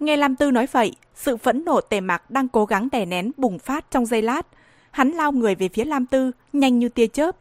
Nghe 0.00 0.16
Lam 0.16 0.36
Tư 0.36 0.50
nói 0.50 0.66
vậy, 0.72 0.92
sự 1.14 1.36
phẫn 1.36 1.64
nộ 1.64 1.80
tề 1.80 2.00
mặc 2.00 2.30
đang 2.30 2.48
cố 2.48 2.64
gắng 2.64 2.88
đè 2.92 3.04
nén 3.04 3.30
bùng 3.36 3.58
phát 3.58 3.90
trong 3.90 4.06
giây 4.06 4.22
lát. 4.22 4.46
Hắn 4.90 5.10
lao 5.10 5.32
người 5.32 5.54
về 5.54 5.68
phía 5.68 5.84
Lam 5.84 6.06
Tư, 6.06 6.30
nhanh 6.52 6.78
như 6.78 6.88
tia 6.88 7.06
chớp. 7.06 7.36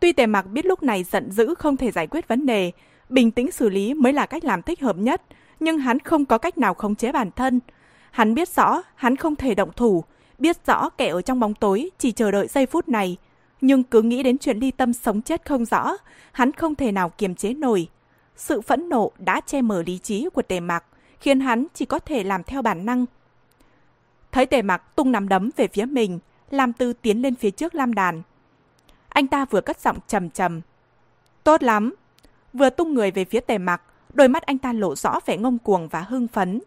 Tuy 0.00 0.12
tề 0.12 0.26
mặc 0.26 0.42
biết 0.42 0.66
lúc 0.66 0.82
này 0.82 1.04
giận 1.04 1.30
dữ 1.30 1.54
không 1.54 1.76
thể 1.76 1.90
giải 1.90 2.06
quyết 2.06 2.28
vấn 2.28 2.46
đề, 2.46 2.72
bình 3.08 3.30
tĩnh 3.30 3.52
xử 3.52 3.68
lý 3.68 3.94
mới 3.94 4.12
là 4.12 4.26
cách 4.26 4.44
làm 4.44 4.62
thích 4.62 4.80
hợp 4.80 4.96
nhất, 4.96 5.22
nhưng 5.60 5.78
hắn 5.78 5.98
không 5.98 6.24
có 6.24 6.38
cách 6.38 6.58
nào 6.58 6.74
khống 6.74 6.94
chế 6.94 7.12
bản 7.12 7.30
thân. 7.36 7.60
Hắn 8.10 8.34
biết 8.34 8.48
rõ 8.48 8.82
hắn 8.94 9.16
không 9.16 9.36
thể 9.36 9.54
động 9.54 9.70
thủ, 9.76 10.04
biết 10.38 10.66
rõ 10.66 10.88
kẻ 10.90 11.08
ở 11.08 11.22
trong 11.22 11.40
bóng 11.40 11.54
tối 11.54 11.90
chỉ 11.98 12.12
chờ 12.12 12.30
đợi 12.30 12.46
giây 12.46 12.66
phút 12.66 12.88
này. 12.88 13.16
Nhưng 13.60 13.82
cứ 13.82 14.02
nghĩ 14.02 14.22
đến 14.22 14.38
chuyện 14.38 14.58
ly 14.58 14.70
tâm 14.70 14.92
sống 14.92 15.22
chết 15.22 15.46
không 15.46 15.64
rõ, 15.64 15.96
hắn 16.32 16.52
không 16.52 16.74
thể 16.74 16.92
nào 16.92 17.08
kiềm 17.08 17.34
chế 17.34 17.54
nổi. 17.54 17.88
Sự 18.36 18.60
phẫn 18.60 18.88
nộ 18.88 19.12
đã 19.18 19.40
che 19.40 19.62
mở 19.62 19.82
lý 19.86 19.98
trí 19.98 20.28
của 20.34 20.42
tề 20.42 20.60
mặc, 20.60 20.84
khiến 21.20 21.40
hắn 21.40 21.66
chỉ 21.74 21.84
có 21.84 21.98
thể 21.98 22.24
làm 22.24 22.42
theo 22.42 22.62
bản 22.62 22.86
năng. 22.86 23.06
Thấy 24.32 24.46
tề 24.46 24.62
mặc 24.62 24.96
tung 24.96 25.12
nắm 25.12 25.28
đấm 25.28 25.50
về 25.56 25.68
phía 25.68 25.84
mình, 25.84 26.18
Lam 26.50 26.72
Tư 26.72 26.92
tiến 26.92 27.22
lên 27.22 27.34
phía 27.34 27.50
trước 27.50 27.74
Lam 27.74 27.94
Đàn. 27.94 28.22
Anh 29.08 29.26
ta 29.26 29.44
vừa 29.44 29.60
cất 29.60 29.80
giọng 29.80 29.98
trầm 30.06 30.30
trầm. 30.30 30.60
Tốt 31.44 31.62
lắm. 31.62 31.94
Vừa 32.52 32.70
tung 32.70 32.94
người 32.94 33.10
về 33.10 33.24
phía 33.24 33.40
tề 33.40 33.58
mặc, 33.58 33.82
đôi 34.14 34.28
mắt 34.28 34.42
anh 34.42 34.58
ta 34.58 34.72
lộ 34.72 34.94
rõ 34.94 35.20
vẻ 35.26 35.36
ngông 35.36 35.58
cuồng 35.58 35.88
và 35.88 36.00
hưng 36.00 36.28
phấn. 36.28 36.60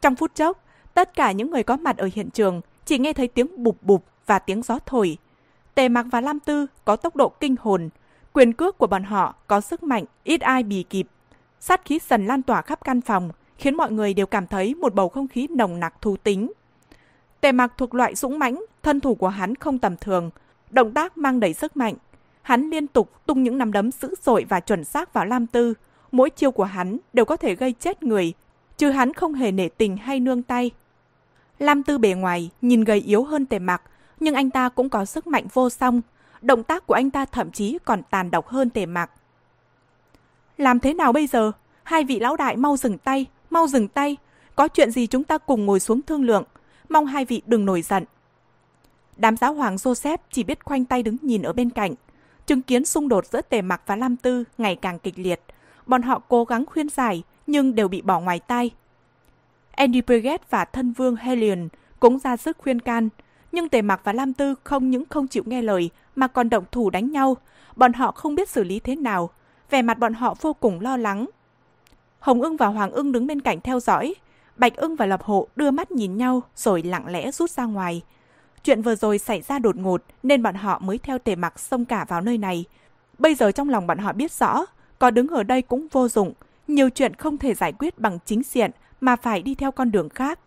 Trong 0.00 0.16
phút 0.16 0.34
chốc, 0.34 0.64
tất 0.94 1.14
cả 1.14 1.32
những 1.32 1.50
người 1.50 1.62
có 1.62 1.76
mặt 1.76 1.96
ở 1.96 2.08
hiện 2.14 2.30
trường 2.30 2.60
chỉ 2.84 2.98
nghe 2.98 3.12
thấy 3.12 3.28
tiếng 3.28 3.62
bụp 3.62 3.76
bụp 3.82 4.04
và 4.26 4.38
tiếng 4.38 4.62
gió 4.62 4.78
thổi. 4.86 5.18
Tề 5.74 5.88
mặc 5.88 6.06
và 6.10 6.20
Lam 6.20 6.40
Tư 6.40 6.66
có 6.84 6.96
tốc 6.96 7.16
độ 7.16 7.28
kinh 7.28 7.56
hồn, 7.60 7.88
quyền 8.32 8.52
cước 8.52 8.78
của 8.78 8.86
bọn 8.86 9.02
họ 9.02 9.34
có 9.46 9.60
sức 9.60 9.82
mạnh 9.82 10.04
ít 10.24 10.40
ai 10.40 10.62
bì 10.62 10.82
kịp. 10.82 11.06
Sát 11.60 11.84
khí 11.84 11.98
dần 12.08 12.26
lan 12.26 12.42
tỏa 12.42 12.62
khắp 12.62 12.84
căn 12.84 13.00
phòng, 13.00 13.30
khiến 13.60 13.76
mọi 13.76 13.92
người 13.92 14.14
đều 14.14 14.26
cảm 14.26 14.46
thấy 14.46 14.74
một 14.74 14.94
bầu 14.94 15.08
không 15.08 15.28
khí 15.28 15.48
nồng 15.50 15.80
nặc 15.80 16.02
thú 16.02 16.16
tính. 16.16 16.52
Tề 17.40 17.52
mặc 17.52 17.72
thuộc 17.76 17.94
loại 17.94 18.14
dũng 18.14 18.38
mãnh, 18.38 18.64
thân 18.82 19.00
thủ 19.00 19.14
của 19.14 19.28
hắn 19.28 19.54
không 19.54 19.78
tầm 19.78 19.96
thường, 19.96 20.30
động 20.70 20.92
tác 20.92 21.18
mang 21.18 21.40
đầy 21.40 21.54
sức 21.54 21.76
mạnh. 21.76 21.94
Hắn 22.42 22.70
liên 22.70 22.86
tục 22.86 23.26
tung 23.26 23.42
những 23.42 23.58
nắm 23.58 23.72
đấm 23.72 23.90
dữ 23.90 24.14
dội 24.22 24.46
và 24.48 24.60
chuẩn 24.60 24.84
xác 24.84 25.12
vào 25.12 25.24
Lam 25.24 25.46
Tư. 25.46 25.74
Mỗi 26.12 26.30
chiêu 26.30 26.50
của 26.50 26.64
hắn 26.64 26.98
đều 27.12 27.24
có 27.24 27.36
thể 27.36 27.54
gây 27.54 27.72
chết 27.72 28.02
người, 28.02 28.32
chứ 28.76 28.90
hắn 28.90 29.12
không 29.12 29.34
hề 29.34 29.52
nể 29.52 29.68
tình 29.68 29.96
hay 29.96 30.20
nương 30.20 30.42
tay. 30.42 30.70
Lam 31.58 31.82
Tư 31.82 31.98
bề 31.98 32.14
ngoài 32.14 32.50
nhìn 32.62 32.84
gầy 32.84 33.00
yếu 33.00 33.24
hơn 33.24 33.46
tề 33.46 33.58
mặc, 33.58 33.82
nhưng 34.20 34.34
anh 34.34 34.50
ta 34.50 34.68
cũng 34.68 34.88
có 34.88 35.04
sức 35.04 35.26
mạnh 35.26 35.46
vô 35.52 35.70
song. 35.70 36.00
Động 36.42 36.62
tác 36.62 36.86
của 36.86 36.94
anh 36.94 37.10
ta 37.10 37.24
thậm 37.24 37.50
chí 37.50 37.78
còn 37.84 38.02
tàn 38.10 38.30
độc 38.30 38.48
hơn 38.48 38.70
tề 38.70 38.86
mặc. 38.86 39.10
Làm 40.56 40.80
thế 40.80 40.94
nào 40.94 41.12
bây 41.12 41.26
giờ? 41.26 41.52
Hai 41.82 42.04
vị 42.04 42.20
lão 42.20 42.36
đại 42.36 42.56
mau 42.56 42.76
dừng 42.76 42.98
tay, 42.98 43.26
mau 43.50 43.66
dừng 43.66 43.88
tay. 43.88 44.16
Có 44.56 44.68
chuyện 44.68 44.90
gì 44.90 45.06
chúng 45.06 45.24
ta 45.24 45.38
cùng 45.38 45.66
ngồi 45.66 45.80
xuống 45.80 46.02
thương 46.02 46.24
lượng. 46.24 46.44
Mong 46.88 47.06
hai 47.06 47.24
vị 47.24 47.42
đừng 47.46 47.64
nổi 47.64 47.82
giận. 47.82 48.04
Đám 49.16 49.36
giáo 49.36 49.54
hoàng 49.54 49.76
Joseph 49.76 50.18
chỉ 50.30 50.44
biết 50.44 50.64
khoanh 50.64 50.84
tay 50.84 51.02
đứng 51.02 51.16
nhìn 51.22 51.42
ở 51.42 51.52
bên 51.52 51.70
cạnh. 51.70 51.94
Chứng 52.46 52.62
kiến 52.62 52.84
xung 52.84 53.08
đột 53.08 53.26
giữa 53.26 53.40
tề 53.40 53.62
mặc 53.62 53.82
và 53.86 53.96
Lam 53.96 54.16
Tư 54.16 54.44
ngày 54.58 54.76
càng 54.76 54.98
kịch 54.98 55.18
liệt. 55.18 55.40
Bọn 55.86 56.02
họ 56.02 56.18
cố 56.28 56.44
gắng 56.44 56.64
khuyên 56.66 56.88
giải, 56.88 57.22
nhưng 57.46 57.74
đều 57.74 57.88
bị 57.88 58.02
bỏ 58.02 58.20
ngoài 58.20 58.38
tay. 58.38 58.70
Andy 59.70 60.00
Briget 60.00 60.50
và 60.50 60.64
thân 60.64 60.92
vương 60.92 61.16
Helion 61.16 61.68
cũng 62.00 62.18
ra 62.18 62.36
sức 62.36 62.58
khuyên 62.58 62.80
can. 62.80 63.08
Nhưng 63.52 63.68
Tề 63.68 63.82
Mặc 63.82 64.00
và 64.04 64.12
Lam 64.12 64.32
Tư 64.32 64.54
không 64.64 64.90
những 64.90 65.04
không 65.08 65.28
chịu 65.28 65.42
nghe 65.46 65.62
lời 65.62 65.90
mà 66.16 66.26
còn 66.26 66.50
động 66.50 66.64
thủ 66.72 66.90
đánh 66.90 67.12
nhau. 67.12 67.36
Bọn 67.76 67.92
họ 67.92 68.12
không 68.12 68.34
biết 68.34 68.48
xử 68.48 68.64
lý 68.64 68.80
thế 68.80 68.96
nào. 68.96 69.30
Vẻ 69.70 69.82
mặt 69.82 69.98
bọn 69.98 70.14
họ 70.14 70.34
vô 70.40 70.52
cùng 70.52 70.80
lo 70.80 70.96
lắng. 70.96 71.26
Hồng 72.20 72.42
ưng 72.42 72.56
và 72.56 72.66
Hoàng 72.66 72.92
ưng 72.92 73.12
đứng 73.12 73.26
bên 73.26 73.40
cạnh 73.40 73.60
theo 73.60 73.80
dõi. 73.80 74.14
Bạch 74.56 74.76
ưng 74.76 74.96
và 74.96 75.06
Lập 75.06 75.22
Hộ 75.22 75.48
đưa 75.56 75.70
mắt 75.70 75.90
nhìn 75.90 76.16
nhau 76.16 76.42
rồi 76.56 76.82
lặng 76.82 77.06
lẽ 77.06 77.30
rút 77.30 77.50
ra 77.50 77.64
ngoài. 77.64 78.02
Chuyện 78.64 78.82
vừa 78.82 78.94
rồi 78.94 79.18
xảy 79.18 79.40
ra 79.40 79.58
đột 79.58 79.76
ngột 79.76 80.02
nên 80.22 80.42
bọn 80.42 80.54
họ 80.54 80.78
mới 80.78 80.98
theo 80.98 81.18
Tề 81.18 81.36
Mặc 81.36 81.58
xông 81.58 81.84
cả 81.84 82.04
vào 82.08 82.20
nơi 82.20 82.38
này. 82.38 82.64
Bây 83.18 83.34
giờ 83.34 83.52
trong 83.52 83.68
lòng 83.68 83.86
bọn 83.86 83.98
họ 83.98 84.12
biết 84.12 84.32
rõ, 84.32 84.66
có 84.98 85.10
đứng 85.10 85.28
ở 85.28 85.42
đây 85.42 85.62
cũng 85.62 85.86
vô 85.92 86.08
dụng. 86.08 86.32
Nhiều 86.68 86.90
chuyện 86.90 87.14
không 87.14 87.38
thể 87.38 87.54
giải 87.54 87.72
quyết 87.72 87.98
bằng 87.98 88.18
chính 88.24 88.42
diện 88.42 88.70
mà 89.00 89.16
phải 89.16 89.42
đi 89.42 89.54
theo 89.54 89.72
con 89.72 89.90
đường 89.90 90.08
khác. 90.08 90.38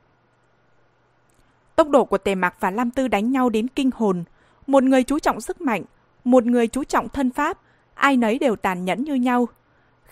Tốc 1.75 1.89
độ 1.89 2.05
của 2.05 2.17
Tề 2.17 2.35
Mặc 2.35 2.55
và 2.59 2.71
Lam 2.71 2.91
Tư 2.91 3.07
đánh 3.07 3.31
nhau 3.31 3.49
đến 3.49 3.67
kinh 3.67 3.89
hồn. 3.95 4.23
Một 4.67 4.83
người 4.83 5.03
chú 5.03 5.19
trọng 5.19 5.41
sức 5.41 5.61
mạnh, 5.61 5.83
một 6.23 6.45
người 6.45 6.67
chú 6.67 6.83
trọng 6.83 7.09
thân 7.09 7.31
pháp, 7.31 7.59
ai 7.93 8.17
nấy 8.17 8.39
đều 8.39 8.55
tàn 8.55 8.85
nhẫn 8.85 9.03
như 9.03 9.15
nhau. 9.15 9.47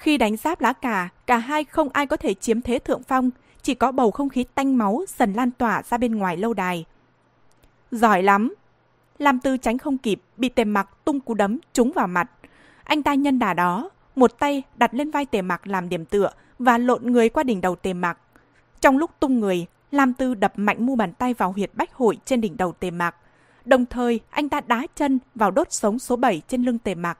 Khi 0.02 0.18
đánh 0.18 0.38
giáp 0.38 0.62
lá 0.62 0.74
cà, 0.74 1.10
cả 1.28 1.38
hai 1.38 1.64
không 1.64 1.90
ai 1.94 2.08
có 2.08 2.18
thể 2.18 2.34
chiếm 2.34 2.62
thế 2.62 2.80
thượng 2.80 3.04
phong, 3.04 3.30
chỉ 3.62 3.74
có 3.74 3.92
bầu 3.92 4.12
không 4.12 4.30
khí 4.30 4.46
tanh 4.56 4.78
máu 4.78 5.04
dần 5.18 5.34
lan 5.34 5.52
tỏa 5.52 5.84
ra 5.84 5.98
bên 5.98 6.16
ngoài 6.16 6.38
lâu 6.38 6.54
đài. 6.54 6.86
Giỏi 7.92 8.24
lắm! 8.24 8.54
Lam 9.18 9.40
Tư 9.40 9.58
tránh 9.58 9.78
không 9.78 9.98
kịp, 9.98 10.22
bị 10.38 10.50
Tề 10.50 10.64
Mặc 10.64 10.90
tung 11.06 11.20
cú 11.20 11.34
đấm 11.34 11.60
trúng 11.74 11.92
vào 11.92 12.08
mặt. 12.08 12.32
Anh 12.84 13.04
ta 13.04 13.14
nhân 13.14 13.40
đà 13.40 13.54
đó, 13.54 13.90
một 14.16 14.40
tay 14.40 14.64
đặt 14.76 14.94
lên 14.94 15.12
vai 15.12 15.26
Tề 15.26 15.42
Mặc 15.42 15.68
làm 15.68 15.90
điểm 15.90 16.06
tựa 16.06 16.32
và 16.60 16.78
lộn 16.78 17.12
người 17.12 17.30
qua 17.30 17.44
đỉnh 17.44 17.62
đầu 17.62 17.76
Tề 17.76 17.94
Mặc. 17.94 18.18
Trong 18.82 18.98
lúc 18.98 19.12
tung 19.20 19.40
người, 19.40 19.66
Lam 19.92 20.14
Tư 20.14 20.34
đập 20.34 20.54
mạnh 20.56 20.86
mu 20.86 20.96
bàn 20.96 21.14
tay 21.14 21.34
vào 21.34 21.52
huyệt 21.52 21.72
bách 21.74 21.94
hội 21.94 22.18
trên 22.26 22.42
đỉnh 22.42 22.58
đầu 22.58 22.72
tề 22.72 22.92
mạc. 22.92 23.16
Đồng 23.66 23.86
thời, 23.86 24.20
anh 24.30 24.50
ta 24.50 24.62
đá 24.68 24.88
chân 24.96 25.20
vào 25.36 25.52
đốt 25.52 25.68
sống 25.70 26.00
số 26.00 26.16
7 26.16 26.42
trên 26.48 26.64
lưng 26.64 26.80
tề 26.80 26.96
mạc. 26.96 27.18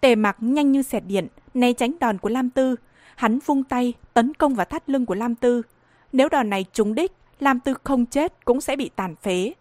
Tề 0.00 0.14
mặc 0.14 0.36
nhanh 0.40 0.72
như 0.72 0.82
xẹt 0.82 1.02
điện, 1.06 1.26
né 1.54 1.72
tránh 1.72 1.92
đòn 2.00 2.18
của 2.18 2.28
Lam 2.28 2.50
Tư. 2.50 2.76
Hắn 3.16 3.38
vung 3.38 3.64
tay, 3.64 3.92
tấn 4.14 4.34
công 4.34 4.54
vào 4.54 4.66
thắt 4.66 4.90
lưng 4.90 5.06
của 5.06 5.14
Lam 5.14 5.34
Tư. 5.34 5.62
Nếu 6.12 6.28
đòn 6.28 6.50
này 6.50 6.64
trúng 6.72 6.94
đích, 6.94 7.12
Lam 7.40 7.60
Tư 7.60 7.74
không 7.84 8.06
chết 8.06 8.44
cũng 8.44 8.60
sẽ 8.60 8.76
bị 8.76 8.90
tàn 8.96 9.14
phế. 9.16 9.52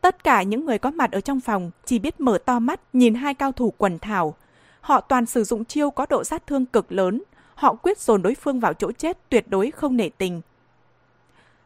Tất 0.00 0.24
cả 0.24 0.42
những 0.42 0.64
người 0.64 0.78
có 0.78 0.90
mặt 0.90 1.12
ở 1.12 1.20
trong 1.20 1.40
phòng 1.40 1.70
chỉ 1.84 1.98
biết 1.98 2.20
mở 2.20 2.38
to 2.38 2.58
mắt 2.58 2.80
nhìn 2.92 3.14
hai 3.14 3.34
cao 3.34 3.52
thủ 3.52 3.72
quần 3.78 3.98
thảo. 3.98 4.34
Họ 4.80 5.00
toàn 5.00 5.26
sử 5.26 5.44
dụng 5.44 5.64
chiêu 5.64 5.90
có 5.90 6.06
độ 6.10 6.24
sát 6.24 6.46
thương 6.46 6.66
cực 6.66 6.92
lớn, 6.92 7.22
họ 7.54 7.74
quyết 7.74 7.98
dồn 7.98 8.22
đối 8.22 8.34
phương 8.34 8.60
vào 8.60 8.74
chỗ 8.74 8.92
chết 8.92 9.18
tuyệt 9.28 9.44
đối 9.48 9.70
không 9.70 9.96
nể 9.96 10.08
tình. 10.08 10.40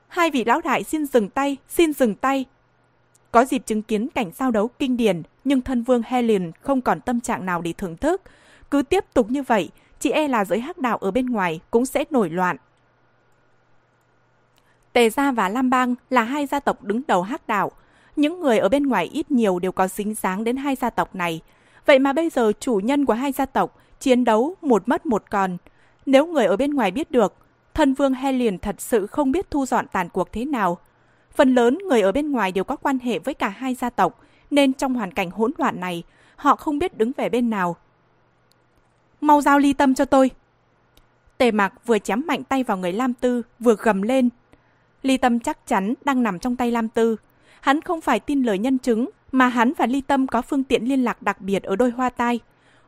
Hai 0.08 0.30
vị 0.30 0.44
lão 0.44 0.60
đại 0.60 0.82
xin 0.82 1.06
dừng 1.06 1.28
tay, 1.28 1.56
xin 1.68 1.92
dừng 1.92 2.14
tay. 2.14 2.44
Có 3.32 3.44
dịp 3.44 3.62
chứng 3.66 3.82
kiến 3.82 4.08
cảnh 4.08 4.30
giao 4.34 4.50
đấu 4.50 4.68
kinh 4.68 4.96
điển, 4.96 5.22
nhưng 5.44 5.60
thân 5.60 5.82
vương 5.82 6.02
Helen 6.06 6.52
không 6.60 6.80
còn 6.80 7.00
tâm 7.00 7.20
trạng 7.20 7.46
nào 7.46 7.62
để 7.62 7.72
thưởng 7.72 7.96
thức. 7.96 8.22
Cứ 8.70 8.82
tiếp 8.82 9.04
tục 9.14 9.30
như 9.30 9.42
vậy, 9.42 9.70
chị 10.00 10.10
e 10.10 10.28
là 10.28 10.44
giới 10.44 10.60
hắc 10.60 10.78
đạo 10.78 10.96
ở 10.96 11.10
bên 11.10 11.26
ngoài 11.26 11.60
cũng 11.70 11.86
sẽ 11.86 12.04
nổi 12.10 12.30
loạn. 12.30 12.56
Tề 14.92 15.10
Gia 15.10 15.32
và 15.32 15.48
Lam 15.48 15.70
Bang 15.70 15.94
là 16.10 16.22
hai 16.22 16.46
gia 16.46 16.60
tộc 16.60 16.84
đứng 16.84 17.02
đầu 17.08 17.22
hắc 17.22 17.48
đạo. 17.48 17.72
Những 18.16 18.40
người 18.40 18.58
ở 18.58 18.68
bên 18.68 18.82
ngoài 18.82 19.10
ít 19.12 19.30
nhiều 19.30 19.58
đều 19.58 19.72
có 19.72 19.88
dính 19.88 20.14
dáng 20.14 20.44
đến 20.44 20.56
hai 20.56 20.76
gia 20.76 20.90
tộc 20.90 21.14
này. 21.14 21.40
Vậy 21.86 21.98
mà 21.98 22.12
bây 22.12 22.30
giờ 22.30 22.52
chủ 22.60 22.80
nhân 22.84 23.06
của 23.06 23.12
hai 23.12 23.32
gia 23.32 23.46
tộc 23.46 23.78
chiến 24.00 24.24
đấu 24.24 24.54
một 24.60 24.88
mất 24.88 25.06
một 25.06 25.30
còn, 25.30 25.56
nếu 26.06 26.26
người 26.26 26.44
ở 26.44 26.56
bên 26.56 26.74
ngoài 26.74 26.90
biết 26.90 27.10
được, 27.10 27.34
thân 27.74 27.94
vương 27.94 28.14
Helion 28.14 28.58
thật 28.58 28.80
sự 28.80 29.06
không 29.06 29.32
biết 29.32 29.50
thu 29.50 29.66
dọn 29.66 29.86
tàn 29.92 30.08
cuộc 30.08 30.32
thế 30.32 30.44
nào. 30.44 30.78
Phần 31.34 31.54
lớn 31.54 31.78
người 31.88 32.00
ở 32.00 32.12
bên 32.12 32.32
ngoài 32.32 32.52
đều 32.52 32.64
có 32.64 32.76
quan 32.76 32.98
hệ 32.98 33.18
với 33.18 33.34
cả 33.34 33.48
hai 33.48 33.74
gia 33.74 33.90
tộc, 33.90 34.24
nên 34.50 34.72
trong 34.72 34.94
hoàn 34.94 35.10
cảnh 35.10 35.30
hỗn 35.30 35.52
loạn 35.58 35.80
này, 35.80 36.02
họ 36.36 36.56
không 36.56 36.78
biết 36.78 36.98
đứng 36.98 37.12
về 37.16 37.28
bên 37.28 37.50
nào. 37.50 37.76
Mau 39.20 39.40
giao 39.40 39.58
ly 39.58 39.72
tâm 39.72 39.94
cho 39.94 40.04
tôi. 40.04 40.30
Tề 41.38 41.50
mạc 41.50 41.86
vừa 41.86 41.98
chém 41.98 42.22
mạnh 42.26 42.44
tay 42.44 42.62
vào 42.62 42.76
người 42.76 42.92
Lam 42.92 43.14
Tư, 43.14 43.42
vừa 43.58 43.76
gầm 43.78 44.02
lên. 44.02 44.28
Ly 45.02 45.16
tâm 45.16 45.40
chắc 45.40 45.66
chắn 45.66 45.94
đang 46.04 46.22
nằm 46.22 46.38
trong 46.38 46.56
tay 46.56 46.70
Lam 46.70 46.88
Tư. 46.88 47.16
Hắn 47.60 47.80
không 47.80 48.00
phải 48.00 48.20
tin 48.20 48.42
lời 48.42 48.58
nhân 48.58 48.78
chứng, 48.78 49.10
mà 49.32 49.48
hắn 49.48 49.72
và 49.78 49.86
Ly 49.86 50.00
Tâm 50.00 50.26
có 50.26 50.42
phương 50.42 50.64
tiện 50.64 50.84
liên 50.84 51.04
lạc 51.04 51.22
đặc 51.22 51.40
biệt 51.40 51.62
ở 51.62 51.76
đôi 51.76 51.90
hoa 51.90 52.10
tai. 52.10 52.40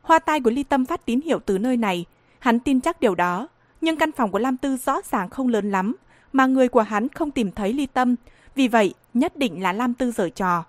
Hoa 0.03 0.19
tai 0.19 0.41
của 0.41 0.51
Ly 0.51 0.63
Tâm 0.63 0.87
phát 0.87 1.07
tín 1.07 1.21
hiệu 1.21 1.39
từ 1.47 1.59
nơi 1.59 1.77
này, 1.77 2.07
Hắn 2.43 2.61
tin 2.61 2.81
chắc 2.81 3.01
điều 3.01 3.15
đó, 3.15 3.49
nhưng 3.81 3.97
căn 3.97 4.13
phòng 4.13 4.31
của 4.31 4.39
Lam 4.39 4.57
Tư 4.57 4.77
rõ 4.77 5.01
ràng 5.11 5.31
không 5.31 5.49
lớn 5.49 5.71
lắm, 5.71 5.97
mà 6.33 6.47
người 6.47 6.69
của 6.69 6.83
hắn 6.83 7.09
không 7.09 7.31
tìm 7.31 7.51
thấy 7.51 7.73
ly 7.73 7.87
tâm, 7.87 8.17
vì 8.55 8.69
vậy 8.69 8.95
nhất 9.15 9.37
định 9.37 9.63
là 9.63 9.73
Lam 9.73 9.95
Tư 9.95 10.13
giở 10.13 10.29
trò. 10.29 10.65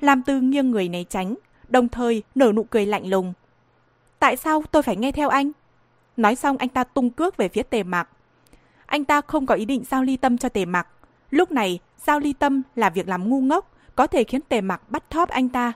Lam 0.00 0.22
Tư 0.22 0.40
nghiêng 0.40 0.70
người 0.70 0.88
né 0.88 1.04
tránh, 1.04 1.34
đồng 1.68 1.88
thời 1.88 2.22
nở 2.34 2.52
nụ 2.52 2.64
cười 2.64 2.86
lạnh 2.86 3.06
lùng. 3.06 3.32
Tại 4.18 4.36
sao 4.36 4.62
tôi 4.70 4.82
phải 4.82 4.96
nghe 4.96 5.12
theo 5.12 5.28
anh? 5.28 5.50
Nói 6.16 6.34
xong 6.34 6.56
anh 6.56 6.68
ta 6.68 6.84
tung 6.84 7.10
cước 7.10 7.36
về 7.36 7.48
phía 7.48 7.62
tề 7.62 7.82
mạc. 7.82 8.08
Anh 8.86 9.04
ta 9.04 9.20
không 9.20 9.46
có 9.46 9.54
ý 9.54 9.64
định 9.64 9.84
giao 9.90 10.02
ly 10.02 10.16
tâm 10.16 10.38
cho 10.38 10.48
tề 10.48 10.64
mạc. 10.64 10.88
Lúc 11.30 11.52
này, 11.52 11.78
giao 12.06 12.20
ly 12.20 12.32
tâm 12.32 12.62
là 12.74 12.90
việc 12.90 13.08
làm 13.08 13.28
ngu 13.28 13.40
ngốc, 13.40 13.72
có 13.94 14.06
thể 14.06 14.24
khiến 14.24 14.40
tề 14.40 14.60
mạc 14.60 14.90
bắt 14.90 15.10
thóp 15.10 15.28
anh 15.28 15.48
ta. 15.48 15.72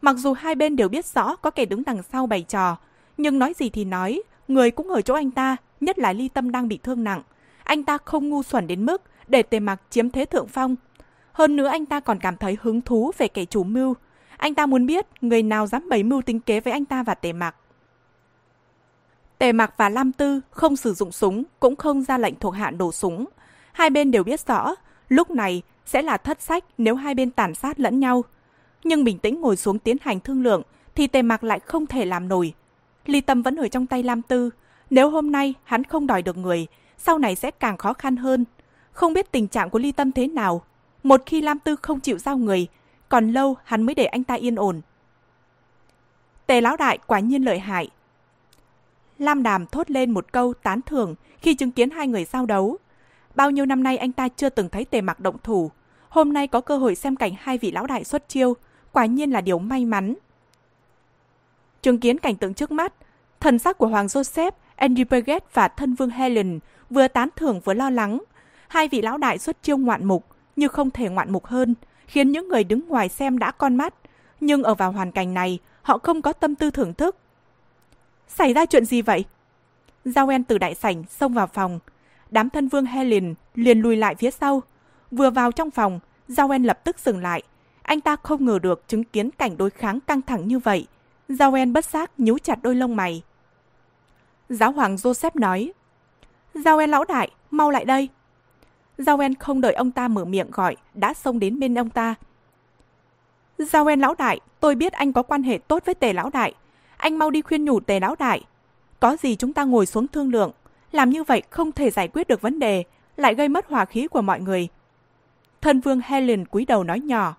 Mặc 0.00 0.16
dù 0.18 0.32
hai 0.32 0.54
bên 0.54 0.76
đều 0.76 0.88
biết 0.88 1.06
rõ 1.06 1.36
có 1.36 1.50
kẻ 1.50 1.64
đứng 1.64 1.82
đằng 1.86 2.02
sau 2.02 2.26
bày 2.26 2.42
trò, 2.42 2.76
nhưng 3.16 3.38
nói 3.38 3.54
gì 3.58 3.70
thì 3.70 3.84
nói, 3.84 4.22
Người 4.48 4.70
cũng 4.70 4.88
ở 4.88 5.02
chỗ 5.02 5.14
anh 5.14 5.30
ta, 5.30 5.56
nhất 5.80 5.98
là 5.98 6.12
ly 6.12 6.28
tâm 6.28 6.52
đang 6.52 6.68
bị 6.68 6.78
thương 6.82 7.04
nặng. 7.04 7.22
Anh 7.64 7.84
ta 7.84 7.98
không 7.98 8.28
ngu 8.28 8.42
xuẩn 8.42 8.66
đến 8.66 8.86
mức 8.86 9.02
để 9.32 9.42
tề 9.42 9.60
mặc 9.60 9.82
chiếm 9.90 10.10
thế 10.10 10.24
thượng 10.24 10.48
phong. 10.48 10.76
Hơn 11.32 11.56
nữa 11.56 11.66
anh 11.66 11.86
ta 11.86 12.00
còn 12.00 12.18
cảm 12.18 12.36
thấy 12.36 12.56
hứng 12.62 12.80
thú 12.80 13.10
về 13.18 13.28
kẻ 13.28 13.44
chủ 13.44 13.64
mưu. 13.64 13.94
Anh 14.36 14.54
ta 14.54 14.66
muốn 14.66 14.86
biết 14.86 15.06
người 15.20 15.42
nào 15.42 15.66
dám 15.66 15.88
bày 15.88 16.02
mưu 16.02 16.22
tính 16.22 16.40
kế 16.40 16.60
với 16.60 16.72
anh 16.72 16.84
ta 16.84 17.02
và 17.02 17.14
tề 17.14 17.32
mặc. 17.32 17.56
Tề 19.42 19.52
Mặc 19.52 19.74
và 19.76 19.88
Lam 19.88 20.12
Tư 20.12 20.40
không 20.50 20.76
sử 20.76 20.94
dụng 20.94 21.12
súng, 21.12 21.44
cũng 21.60 21.76
không 21.76 22.02
ra 22.02 22.18
lệnh 22.18 22.34
thuộc 22.34 22.54
hạ 22.54 22.70
nổ 22.70 22.92
súng. 22.92 23.26
Hai 23.72 23.90
bên 23.90 24.10
đều 24.10 24.24
biết 24.24 24.46
rõ, 24.46 24.74
lúc 25.08 25.30
này 25.30 25.62
sẽ 25.86 26.02
là 26.02 26.16
thất 26.16 26.42
sách 26.42 26.64
nếu 26.78 26.94
hai 26.94 27.14
bên 27.14 27.30
tàn 27.30 27.54
sát 27.54 27.80
lẫn 27.80 28.00
nhau. 28.00 28.24
Nhưng 28.84 29.04
bình 29.04 29.18
tĩnh 29.18 29.40
ngồi 29.40 29.56
xuống 29.56 29.78
tiến 29.78 29.96
hành 30.00 30.20
thương 30.20 30.42
lượng, 30.42 30.62
thì 30.94 31.06
Tề 31.06 31.22
Mặc 31.22 31.44
lại 31.44 31.60
không 31.60 31.86
thể 31.86 32.04
làm 32.04 32.28
nổi. 32.28 32.54
Ly 33.06 33.20
Tâm 33.20 33.42
vẫn 33.42 33.56
ở 33.56 33.68
trong 33.68 33.86
tay 33.86 34.02
Lam 34.02 34.22
Tư. 34.22 34.50
Nếu 34.90 35.10
hôm 35.10 35.32
nay 35.32 35.54
hắn 35.64 35.84
không 35.84 36.06
đòi 36.06 36.22
được 36.22 36.36
người, 36.36 36.66
sau 36.98 37.18
này 37.18 37.36
sẽ 37.36 37.50
càng 37.50 37.76
khó 37.76 37.92
khăn 37.92 38.16
hơn. 38.16 38.44
Không 38.92 39.12
biết 39.12 39.32
tình 39.32 39.48
trạng 39.48 39.70
của 39.70 39.78
Ly 39.78 39.92
Tâm 39.92 40.12
thế 40.12 40.26
nào. 40.26 40.62
Một 41.02 41.22
khi 41.26 41.40
Lam 41.42 41.58
Tư 41.58 41.76
không 41.76 42.00
chịu 42.00 42.18
giao 42.18 42.36
người, 42.36 42.66
còn 43.08 43.32
lâu 43.32 43.56
hắn 43.64 43.82
mới 43.82 43.94
để 43.94 44.04
anh 44.04 44.24
ta 44.24 44.34
yên 44.34 44.54
ổn. 44.54 44.80
Tề 46.46 46.60
Lão 46.60 46.76
Đại 46.76 46.98
quả 47.06 47.20
nhiên 47.20 47.42
lợi 47.42 47.58
hại, 47.58 47.90
Lam 49.18 49.42
Đàm 49.42 49.66
thốt 49.66 49.90
lên 49.90 50.10
một 50.10 50.32
câu 50.32 50.54
tán 50.54 50.80
thưởng 50.82 51.14
khi 51.38 51.54
chứng 51.54 51.70
kiến 51.70 51.90
hai 51.90 52.08
người 52.08 52.24
giao 52.24 52.46
đấu. 52.46 52.76
Bao 53.34 53.50
nhiêu 53.50 53.66
năm 53.66 53.82
nay 53.82 53.96
anh 53.96 54.12
ta 54.12 54.28
chưa 54.28 54.48
từng 54.48 54.68
thấy 54.68 54.84
tề 54.84 55.00
mặc 55.00 55.20
động 55.20 55.36
thủ. 55.42 55.70
Hôm 56.08 56.32
nay 56.32 56.46
có 56.46 56.60
cơ 56.60 56.76
hội 56.76 56.94
xem 56.94 57.16
cảnh 57.16 57.32
hai 57.38 57.58
vị 57.58 57.70
lão 57.70 57.86
đại 57.86 58.04
xuất 58.04 58.28
chiêu, 58.28 58.56
quả 58.92 59.06
nhiên 59.06 59.30
là 59.30 59.40
điều 59.40 59.58
may 59.58 59.84
mắn. 59.84 60.14
Chứng 61.82 62.00
kiến 62.00 62.18
cảnh 62.18 62.36
tượng 62.36 62.54
trước 62.54 62.70
mắt, 62.70 62.92
thần 63.40 63.58
sắc 63.58 63.78
của 63.78 63.86
Hoàng 63.86 64.06
Joseph, 64.06 64.52
Andy 64.76 65.04
Burgess 65.04 65.46
và 65.52 65.68
thân 65.68 65.94
vương 65.94 66.10
Helen 66.10 66.58
vừa 66.90 67.08
tán 67.08 67.28
thưởng 67.36 67.60
vừa 67.64 67.74
lo 67.74 67.90
lắng. 67.90 68.18
Hai 68.72 68.88
vị 68.88 69.02
lão 69.02 69.18
đại 69.18 69.38
xuất 69.38 69.62
chiêu 69.62 69.76
ngoạn 69.76 70.04
mục, 70.04 70.26
như 70.56 70.68
không 70.68 70.90
thể 70.90 71.08
ngoạn 71.08 71.32
mục 71.32 71.46
hơn, 71.46 71.74
khiến 72.06 72.32
những 72.32 72.48
người 72.48 72.64
đứng 72.64 72.88
ngoài 72.88 73.08
xem 73.08 73.38
đã 73.38 73.50
con 73.50 73.76
mắt. 73.76 73.94
Nhưng 74.40 74.62
ở 74.62 74.74
vào 74.74 74.92
hoàn 74.92 75.12
cảnh 75.12 75.34
này, 75.34 75.58
họ 75.82 75.98
không 75.98 76.22
có 76.22 76.32
tâm 76.32 76.54
tư 76.54 76.70
thưởng 76.70 76.94
thức, 76.94 77.16
Xảy 78.28 78.52
ra 78.52 78.66
chuyện 78.66 78.84
gì 78.84 79.02
vậy? 79.02 79.24
Giao 80.04 80.28
En 80.28 80.44
từ 80.44 80.58
đại 80.58 80.74
sảnh 80.74 81.04
xông 81.10 81.34
vào 81.34 81.46
phòng. 81.46 81.78
Đám 82.30 82.50
thân 82.50 82.68
vương 82.68 82.84
Helen 82.84 83.34
liền 83.54 83.80
lùi 83.80 83.96
lại 83.96 84.14
phía 84.14 84.30
sau. 84.30 84.62
Vừa 85.10 85.30
vào 85.30 85.52
trong 85.52 85.70
phòng, 85.70 86.00
Giao 86.28 86.50
En 86.54 86.62
lập 86.62 86.84
tức 86.84 86.98
dừng 86.98 87.22
lại. 87.22 87.42
Anh 87.82 88.00
ta 88.00 88.16
không 88.16 88.44
ngờ 88.44 88.58
được 88.58 88.88
chứng 88.88 89.04
kiến 89.04 89.30
cảnh 89.30 89.56
đối 89.56 89.70
kháng 89.70 90.00
căng 90.00 90.22
thẳng 90.22 90.48
như 90.48 90.58
vậy. 90.58 90.86
Giao 91.28 91.54
En 91.54 91.72
bất 91.72 91.84
giác 91.84 92.20
nhíu 92.20 92.38
chặt 92.38 92.58
đôi 92.62 92.74
lông 92.74 92.96
mày. 92.96 93.22
Giáo 94.48 94.72
hoàng 94.72 94.96
Joseph 94.96 95.30
nói, 95.34 95.72
Giao 96.54 96.78
En 96.78 96.90
lão 96.90 97.04
đại, 97.04 97.30
mau 97.50 97.70
lại 97.70 97.84
đây. 97.84 98.08
Giao 99.04 99.16
không 99.34 99.60
đợi 99.60 99.74
ông 99.74 99.90
ta 99.90 100.08
mở 100.08 100.24
miệng 100.24 100.50
gọi, 100.50 100.76
đã 100.94 101.14
xông 101.14 101.38
đến 101.38 101.58
bên 101.58 101.78
ông 101.78 101.90
ta. 101.90 102.14
Giao 103.58 103.84
lão 104.00 104.14
đại, 104.14 104.40
tôi 104.60 104.74
biết 104.74 104.92
anh 104.92 105.12
có 105.12 105.22
quan 105.22 105.42
hệ 105.42 105.58
tốt 105.58 105.82
với 105.86 105.94
tề 105.94 106.12
lão 106.12 106.30
đại, 106.30 106.54
anh 106.96 107.18
mau 107.18 107.30
đi 107.30 107.42
khuyên 107.42 107.64
nhủ 107.64 107.80
tề 107.80 108.00
lão 108.00 108.14
đại. 108.18 108.44
Có 109.00 109.16
gì 109.16 109.36
chúng 109.36 109.52
ta 109.52 109.64
ngồi 109.64 109.86
xuống 109.86 110.08
thương 110.08 110.32
lượng. 110.32 110.50
Làm 110.92 111.10
như 111.10 111.24
vậy 111.24 111.42
không 111.50 111.72
thể 111.72 111.90
giải 111.90 112.08
quyết 112.08 112.28
được 112.28 112.40
vấn 112.40 112.58
đề, 112.58 112.84
lại 113.16 113.34
gây 113.34 113.48
mất 113.48 113.66
hòa 113.68 113.84
khí 113.84 114.06
của 114.06 114.22
mọi 114.22 114.40
người. 114.40 114.68
Thân 115.60 115.80
vương 115.80 116.00
Helen 116.04 116.44
cúi 116.44 116.64
đầu 116.64 116.84
nói 116.84 117.00
nhỏ. 117.00 117.36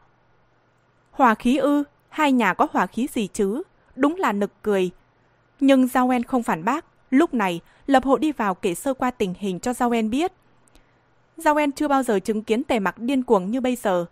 Hòa 1.12 1.36
khí 1.36 1.58
ư, 1.58 1.84
hai 2.10 2.32
nhà 2.32 2.54
có 2.54 2.68
hòa 2.72 2.88
khí 2.88 3.08
gì 3.14 3.28
chứ? 3.28 3.64
Đúng 3.96 4.16
là 4.16 4.32
nực 4.32 4.52
cười. 4.62 4.92
Nhưng 5.60 5.88
Giao 5.88 6.08
không 6.24 6.44
phản 6.44 6.64
bác. 6.64 6.86
Lúc 7.10 7.34
này, 7.34 7.60
Lập 7.88 8.04
Hộ 8.04 8.18
đi 8.18 8.32
vào 8.32 8.56
kể 8.56 8.76
sơ 8.76 8.94
qua 8.94 9.12
tình 9.12 9.34
hình 9.40 9.60
cho 9.60 9.74
Giao 9.74 9.90
biết. 10.10 10.32
Giao 11.38 11.56
chưa 11.76 11.88
bao 11.88 12.04
giờ 12.04 12.20
chứng 12.20 12.44
kiến 12.44 12.64
tề 12.64 12.80
mặc 12.80 13.00
điên 13.00 13.24
cuồng 13.24 13.52
như 13.52 13.62
bây 13.62 13.76
giờ. 13.76 14.06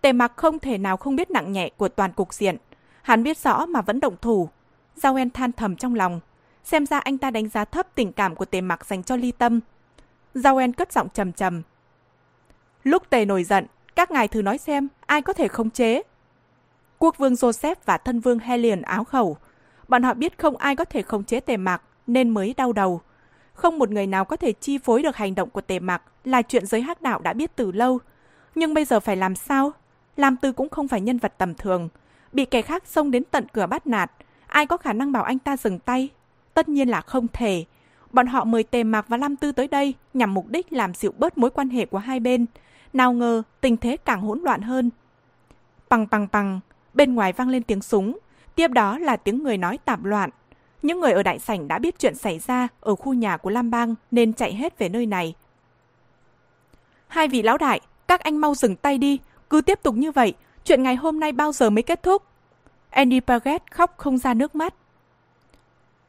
Tề 0.00 0.12
mặc 0.12 0.32
không 0.36 0.58
thể 0.58 0.78
nào 0.78 0.96
không 0.96 1.16
biết 1.16 1.30
nặng 1.30 1.52
nhẹ 1.52 1.70
của 1.76 1.88
toàn 1.88 2.12
cục 2.12 2.34
diện. 2.34 2.56
Hắn 3.02 3.22
biết 3.22 3.38
rõ 3.38 3.66
mà 3.66 3.80
vẫn 3.80 4.00
động 4.00 4.16
thủ, 4.22 4.48
Giao 4.96 5.16
En 5.16 5.30
than 5.30 5.52
thầm 5.52 5.76
trong 5.76 5.94
lòng. 5.94 6.20
Xem 6.64 6.86
ra 6.86 6.98
anh 6.98 7.18
ta 7.18 7.30
đánh 7.30 7.48
giá 7.48 7.64
thấp 7.64 7.86
tình 7.94 8.12
cảm 8.12 8.34
của 8.34 8.44
tề 8.44 8.60
mặc 8.60 8.86
dành 8.86 9.02
cho 9.02 9.16
ly 9.16 9.32
tâm. 9.32 9.60
Giao 10.34 10.56
En 10.56 10.72
cất 10.72 10.92
giọng 10.92 11.08
trầm 11.14 11.32
trầm. 11.32 11.62
Lúc 12.82 13.10
tề 13.10 13.24
nổi 13.24 13.44
giận, 13.44 13.66
các 13.96 14.10
ngài 14.10 14.28
thử 14.28 14.42
nói 14.42 14.58
xem 14.58 14.88
ai 15.06 15.22
có 15.22 15.32
thể 15.32 15.48
khống 15.48 15.70
chế. 15.70 16.02
Quốc 16.98 17.18
vương 17.18 17.34
Joseph 17.34 17.74
và 17.84 17.98
thân 17.98 18.20
vương 18.20 18.38
Helion 18.38 18.82
áo 18.82 19.04
khẩu. 19.04 19.36
Bọn 19.88 20.02
họ 20.02 20.14
biết 20.14 20.38
không 20.38 20.56
ai 20.56 20.76
có 20.76 20.84
thể 20.84 21.02
khống 21.02 21.24
chế 21.24 21.40
tề 21.40 21.56
mặc 21.56 21.82
nên 22.06 22.30
mới 22.30 22.54
đau 22.56 22.72
đầu. 22.72 23.00
Không 23.54 23.78
một 23.78 23.90
người 23.90 24.06
nào 24.06 24.24
có 24.24 24.36
thể 24.36 24.52
chi 24.52 24.78
phối 24.78 25.02
được 25.02 25.16
hành 25.16 25.34
động 25.34 25.50
của 25.50 25.60
tề 25.60 25.78
mặc 25.78 26.02
là 26.26 26.42
chuyện 26.42 26.66
giới 26.66 26.80
hắc 26.82 27.02
đạo 27.02 27.18
đã 27.18 27.32
biết 27.32 27.56
từ 27.56 27.72
lâu. 27.72 27.98
Nhưng 28.54 28.74
bây 28.74 28.84
giờ 28.84 29.00
phải 29.00 29.16
làm 29.16 29.34
sao? 29.34 29.72
Lam 30.16 30.36
Tư 30.36 30.52
cũng 30.52 30.68
không 30.68 30.88
phải 30.88 31.00
nhân 31.00 31.18
vật 31.18 31.34
tầm 31.38 31.54
thường. 31.54 31.88
Bị 32.32 32.44
kẻ 32.44 32.62
khác 32.62 32.82
xông 32.86 33.10
đến 33.10 33.22
tận 33.30 33.46
cửa 33.52 33.66
bắt 33.66 33.86
nạt, 33.86 34.10
Ai 34.46 34.66
có 34.66 34.76
khả 34.76 34.92
năng 34.92 35.12
bảo 35.12 35.22
anh 35.22 35.38
ta 35.38 35.56
dừng 35.56 35.78
tay? 35.78 36.08
Tất 36.54 36.68
nhiên 36.68 36.88
là 36.88 37.00
không 37.00 37.26
thể. 37.32 37.64
Bọn 38.12 38.26
họ 38.26 38.44
mời 38.44 38.62
Tề 38.62 38.84
Mạc 38.84 39.08
và 39.08 39.16
Lam 39.16 39.36
Tư 39.36 39.52
tới 39.52 39.68
đây 39.68 39.94
nhằm 40.14 40.34
mục 40.34 40.48
đích 40.48 40.72
làm 40.72 40.94
dịu 40.94 41.12
bớt 41.18 41.38
mối 41.38 41.50
quan 41.50 41.68
hệ 41.68 41.86
của 41.86 41.98
hai 41.98 42.20
bên. 42.20 42.46
Nào 42.92 43.12
ngờ 43.12 43.42
tình 43.60 43.76
thế 43.76 43.96
càng 43.96 44.20
hỗn 44.20 44.40
loạn 44.40 44.62
hơn. 44.62 44.90
Bằng 45.88 46.06
bằng 46.10 46.26
bằng, 46.32 46.60
bên 46.94 47.14
ngoài 47.14 47.32
vang 47.32 47.48
lên 47.48 47.62
tiếng 47.62 47.82
súng. 47.82 48.18
Tiếp 48.54 48.68
đó 48.68 48.98
là 48.98 49.16
tiếng 49.16 49.42
người 49.42 49.58
nói 49.58 49.78
tạp 49.84 50.04
loạn. 50.04 50.30
Những 50.82 51.00
người 51.00 51.12
ở 51.12 51.22
đại 51.22 51.38
sảnh 51.38 51.68
đã 51.68 51.78
biết 51.78 51.98
chuyện 51.98 52.14
xảy 52.14 52.38
ra 52.38 52.68
ở 52.80 52.94
khu 52.94 53.14
nhà 53.14 53.36
của 53.36 53.50
Lam 53.50 53.70
Bang 53.70 53.94
nên 54.10 54.32
chạy 54.32 54.54
hết 54.54 54.78
về 54.78 54.88
nơi 54.88 55.06
này. 55.06 55.34
Hai 57.08 57.28
vị 57.28 57.42
lão 57.42 57.58
đại, 57.58 57.80
các 58.08 58.20
anh 58.20 58.36
mau 58.36 58.54
dừng 58.54 58.76
tay 58.76 58.98
đi. 58.98 59.20
Cứ 59.50 59.60
tiếp 59.60 59.82
tục 59.82 59.94
như 59.94 60.12
vậy, 60.12 60.34
chuyện 60.64 60.82
ngày 60.82 60.96
hôm 60.96 61.20
nay 61.20 61.32
bao 61.32 61.52
giờ 61.52 61.70
mới 61.70 61.82
kết 61.82 62.02
thúc? 62.02 62.22
Andy 62.90 63.20
Paget 63.20 63.70
khóc 63.70 63.94
không 63.96 64.18
ra 64.18 64.34
nước 64.34 64.54
mắt. 64.54 64.74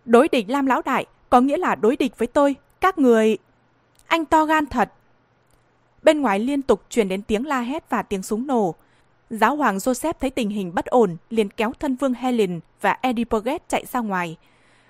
Đối 0.06 0.28
địch 0.28 0.46
Lam 0.50 0.66
Lão 0.66 0.82
Đại 0.82 1.06
có 1.30 1.42
nghĩa 1.42 1.58
là 1.58 1.76
đối 1.76 1.96
địch 1.96 2.18
với 2.18 2.28
tôi, 2.28 2.56
các 2.82 2.98
người... 2.98 3.38
Anh 4.08 4.26
to 4.26 4.46
gan 4.46 4.66
thật. 4.66 4.94
Bên 6.04 6.22
ngoài 6.22 6.40
liên 6.40 6.62
tục 6.62 6.82
truyền 6.90 7.08
đến 7.08 7.22
tiếng 7.22 7.48
la 7.48 7.62
hét 7.62 7.90
và 7.90 8.02
tiếng 8.02 8.24
súng 8.24 8.48
nổ. 8.48 8.76
Giáo 9.30 9.56
hoàng 9.56 9.78
Joseph 9.78 10.14
thấy 10.20 10.30
tình 10.30 10.50
hình 10.50 10.74
bất 10.74 10.86
ổn, 10.86 11.18
liền 11.30 11.50
kéo 11.50 11.74
thân 11.80 11.96
vương 11.96 12.14
Helen 12.14 12.60
và 12.82 12.98
Eddie 13.02 13.26
Poget 13.26 13.70
chạy 13.70 13.86
ra 13.86 14.00
ngoài. 14.00 14.38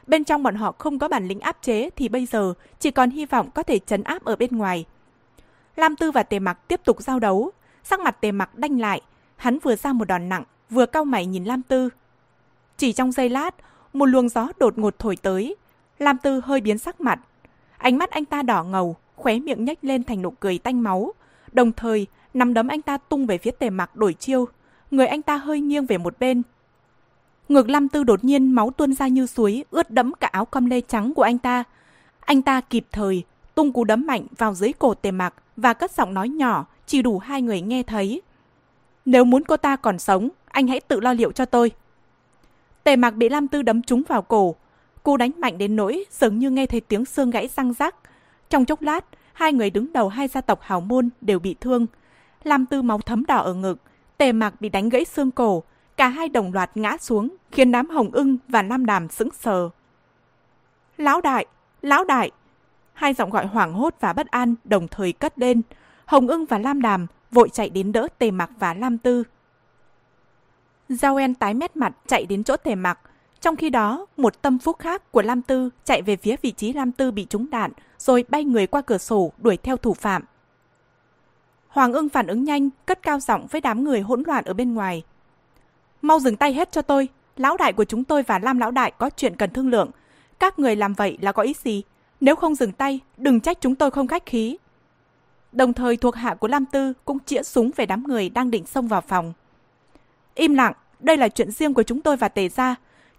Bên 0.08 0.24
trong 0.24 0.44
bọn 0.44 0.56
họ 0.56 0.76
không 0.78 1.00
có 1.00 1.08
bản 1.08 1.28
lĩnh 1.28 1.40
áp 1.40 1.58
chế 1.62 1.90
thì 1.90 2.10
bây 2.10 2.26
giờ 2.26 2.54
chỉ 2.80 2.92
còn 2.92 3.10
hy 3.10 3.26
vọng 3.26 3.50
có 3.52 3.64
thể 3.64 3.80
chấn 3.80 4.04
áp 4.04 4.26
ở 4.26 4.36
bên 4.36 4.58
ngoài. 4.58 4.86
Lam 5.78 5.96
Tư 5.96 6.12
và 6.12 6.24
Tề 6.24 6.40
Mặc 6.40 6.68
tiếp 6.68 6.82
tục 6.86 7.02
giao 7.02 7.20
đấu. 7.20 7.52
Sắc 7.84 8.00
mặt 8.00 8.22
Tề 8.22 8.32
Mặc 8.32 8.56
đanh 8.56 8.80
lại, 8.80 9.02
hắn 9.36 9.60
vừa 9.60 9.76
ra 9.76 9.94
một 9.94 10.06
đòn 10.06 10.30
nặng, 10.30 10.44
vừa 10.70 10.86
cau 10.86 11.06
mày 11.06 11.26
nhìn 11.26 11.44
Lam 11.44 11.62
Tư. 11.62 11.90
Chỉ 12.78 12.94
trong 12.94 13.12
giây 13.12 13.30
lát, 13.30 13.56
một 13.94 14.06
luồng 14.06 14.30
gió 14.30 14.50
đột 14.60 14.78
ngột 14.78 15.00
thổi 15.00 15.16
tới. 15.16 15.56
Lam 16.00 16.18
Tư 16.18 16.42
hơi 16.44 16.62
biến 16.62 16.78
sắc 16.78 17.02
mặt. 17.02 17.20
Ánh 17.78 17.98
mắt 17.98 18.12
anh 18.12 18.26
ta 18.26 18.42
đỏ 18.42 18.64
ngầu, 18.64 18.96
khóe 19.16 19.40
miệng 19.40 19.66
nhếch 19.66 19.84
lên 19.84 20.04
thành 20.04 20.22
nụ 20.22 20.32
cười 20.32 20.58
tanh 20.58 20.84
máu. 20.84 21.14
Đồng 21.52 21.72
thời, 21.72 22.08
nắm 22.34 22.54
đấm 22.54 22.68
anh 22.68 22.82
ta 22.82 22.98
tung 22.98 23.26
về 23.26 23.38
phía 23.38 23.52
tề 23.52 23.70
mặc 23.70 23.96
đổi 23.96 24.14
chiêu. 24.14 24.46
Người 24.92 25.08
anh 25.08 25.22
ta 25.22 25.38
hơi 25.38 25.60
nghiêng 25.60 25.86
về 25.86 25.98
một 25.98 26.20
bên. 26.20 26.42
Ngược 27.50 27.70
Lam 27.70 27.90
Tư 27.90 28.04
đột 28.04 28.24
nhiên 28.24 28.52
máu 28.52 28.72
tuôn 28.72 28.94
ra 28.94 29.08
như 29.08 29.26
suối, 29.26 29.66
ướt 29.72 29.92
đẫm 29.92 30.14
cả 30.14 30.28
áo 30.32 30.46
com 30.46 30.66
lê 30.66 30.82
trắng 30.82 31.14
của 31.14 31.24
anh 31.24 31.38
ta. 31.38 31.64
Anh 32.20 32.42
ta 32.42 32.62
kịp 32.62 32.86
thời, 32.92 33.24
tung 33.56 33.74
cú 33.74 33.84
đấm 33.84 34.08
mạnh 34.08 34.28
vào 34.38 34.54
dưới 34.54 34.74
cổ 34.74 34.94
tề 34.94 35.12
mặc 35.12 35.34
và 35.58 35.74
cất 35.74 35.92
giọng 35.92 36.14
nói 36.14 36.30
nhỏ, 36.30 36.66
chỉ 36.86 37.02
đủ 37.02 37.20
hai 37.20 37.42
người 37.42 37.62
nghe 37.62 37.84
thấy. 37.84 38.22
Nếu 39.06 39.26
muốn 39.26 39.44
cô 39.44 39.58
ta 39.58 39.76
còn 39.76 40.00
sống, 40.00 40.30
anh 40.46 40.68
hãy 40.68 40.80
tự 40.80 41.00
lo 41.00 41.14
liệu 41.14 41.32
cho 41.32 41.46
tôi. 41.46 41.72
Tề 42.84 42.96
mạc 42.96 43.12
bị 43.12 43.30
Lam 43.30 43.48
Tư 43.48 43.62
đấm 43.62 43.82
trúng 43.82 44.04
vào 44.08 44.22
cổ. 44.22 44.56
Cô 45.04 45.18
đánh 45.18 45.32
mạnh 45.38 45.58
đến 45.58 45.76
nỗi 45.76 46.06
dường 46.12 46.40
như 46.40 46.50
nghe 46.50 46.66
thấy 46.66 46.82
tiếng 46.82 47.06
xương 47.06 47.30
gãy 47.30 47.50
răng 47.56 47.74
rắc. 47.74 47.96
Trong 48.50 48.66
chốc 48.66 48.82
lát, 48.82 49.06
hai 49.34 49.54
người 49.54 49.70
đứng 49.70 49.94
đầu 49.94 50.10
hai 50.10 50.28
gia 50.28 50.42
tộc 50.42 50.60
hào 50.62 50.82
môn 50.82 51.10
đều 51.22 51.40
bị 51.40 51.56
thương. 51.62 51.86
Lam 52.44 52.66
Tư 52.66 52.82
máu 52.82 53.00
thấm 53.00 53.26
đỏ 53.26 53.38
ở 53.38 53.54
ngực, 53.54 53.80
tề 54.18 54.32
mạc 54.32 54.62
bị 54.62 54.70
đánh 54.70 54.90
gãy 54.90 55.06
xương 55.06 55.32
cổ. 55.32 55.64
Cả 55.98 56.08
hai 56.08 56.30
đồng 56.30 56.54
loạt 56.54 56.78
ngã 56.78 56.98
xuống, 56.98 57.30
khiến 57.52 57.72
đám 57.72 57.90
hồng 57.90 58.12
ưng 58.12 58.38
và 58.48 58.62
nam 58.62 58.86
đàm 58.86 59.10
sững 59.10 59.30
sờ. 59.32 59.70
Lão 60.98 61.22
đại! 61.22 61.46
Lão 61.82 62.04
đại! 62.04 62.32
Hai 62.98 63.14
giọng 63.14 63.30
gọi 63.30 63.46
hoảng 63.46 63.74
hốt 63.74 63.96
và 64.00 64.14
bất 64.14 64.28
an 64.28 64.56
đồng 64.64 64.88
thời 64.88 65.14
cất 65.14 65.40
lên. 65.40 65.62
Hồng 66.06 66.28
ưng 66.28 66.46
và 66.46 66.58
lam 66.58 66.82
đàm 66.82 67.08
vội 67.32 67.50
chạy 67.50 67.70
đến 67.70 67.92
đỡ 67.92 68.08
tề 68.18 68.32
mặc 68.32 68.50
và 68.60 68.74
lam 68.74 68.98
tư. 68.98 69.24
Giao 70.90 71.16
En 71.16 71.36
tái 71.36 71.54
mét 71.54 71.76
mặt 71.76 71.94
chạy 72.08 72.26
đến 72.26 72.44
chỗ 72.44 72.58
tề 72.58 72.76
mặc. 72.76 73.00
Trong 73.42 73.56
khi 73.56 73.70
đó, 73.70 74.06
một 74.18 74.42
tâm 74.42 74.60
phúc 74.60 74.80
khác 74.80 75.12
của 75.12 75.22
Lam 75.22 75.42
Tư 75.42 75.70
chạy 75.84 76.02
về 76.02 76.16
phía 76.16 76.36
vị 76.42 76.52
trí 76.52 76.74
Lam 76.74 76.92
Tư 76.92 77.12
bị 77.12 77.26
trúng 77.30 77.50
đạn, 77.50 77.72
rồi 77.98 78.26
bay 78.30 78.44
người 78.44 78.68
qua 78.68 78.82
cửa 78.82 78.98
sổ 78.98 79.32
đuổi 79.38 79.58
theo 79.58 79.78
thủ 79.78 79.94
phạm. 79.94 80.24
Hoàng 81.68 81.94
ưng 81.94 82.10
phản 82.10 82.28
ứng 82.28 82.44
nhanh, 82.44 82.70
cất 82.86 83.02
cao 83.02 83.20
giọng 83.20 83.48
với 83.48 83.62
đám 83.62 83.84
người 83.84 84.02
hỗn 84.02 84.24
loạn 84.28 84.46
ở 84.46 84.54
bên 84.54 84.74
ngoài. 84.74 85.04
Mau 86.02 86.20
dừng 86.20 86.36
tay 86.36 86.54
hết 86.54 86.72
cho 86.72 86.82
tôi, 86.82 87.08
lão 87.38 87.58
đại 87.58 87.74
của 87.74 87.86
chúng 87.86 88.04
tôi 88.04 88.24
và 88.24 88.40
Lam 88.40 88.58
lão 88.58 88.72
đại 88.72 88.92
có 88.98 89.10
chuyện 89.10 89.36
cần 89.36 89.50
thương 89.50 89.70
lượng. 89.70 89.92
Các 90.40 90.60
người 90.60 90.76
làm 90.76 90.94
vậy 90.94 91.18
là 91.22 91.32
có 91.32 91.44
ý 91.44 91.54
gì? 91.64 91.84
Nếu 92.22 92.36
không 92.36 92.56
dừng 92.56 92.72
tay, 92.72 93.00
đừng 93.18 93.40
trách 93.40 93.58
chúng 93.62 93.76
tôi 93.76 93.92
không 93.92 94.08
khách 94.08 94.26
khí. 94.26 94.58
Đồng 95.52 95.74
thời 95.74 95.98
thuộc 95.98 96.16
hạ 96.16 96.36
của 96.36 96.48
Lam 96.48 96.66
Tư 96.66 96.94
cũng 97.06 97.20
chĩa 97.20 97.44
súng 97.44 97.72
về 97.76 97.86
đám 97.86 98.04
người 98.08 98.30
đang 98.30 98.52
định 98.52 98.66
xông 98.66 98.88
vào 98.88 99.02
phòng. 99.02 99.34
Im 100.36 100.54
lặng, 100.54 100.74
đây 101.00 101.18
là 101.18 101.30
chuyện 101.30 101.52
riêng 101.52 101.74
của 101.74 101.84
chúng 101.84 102.02
tôi 102.02 102.18
và 102.18 102.30
tề 102.30 102.50
gia. 102.50 102.76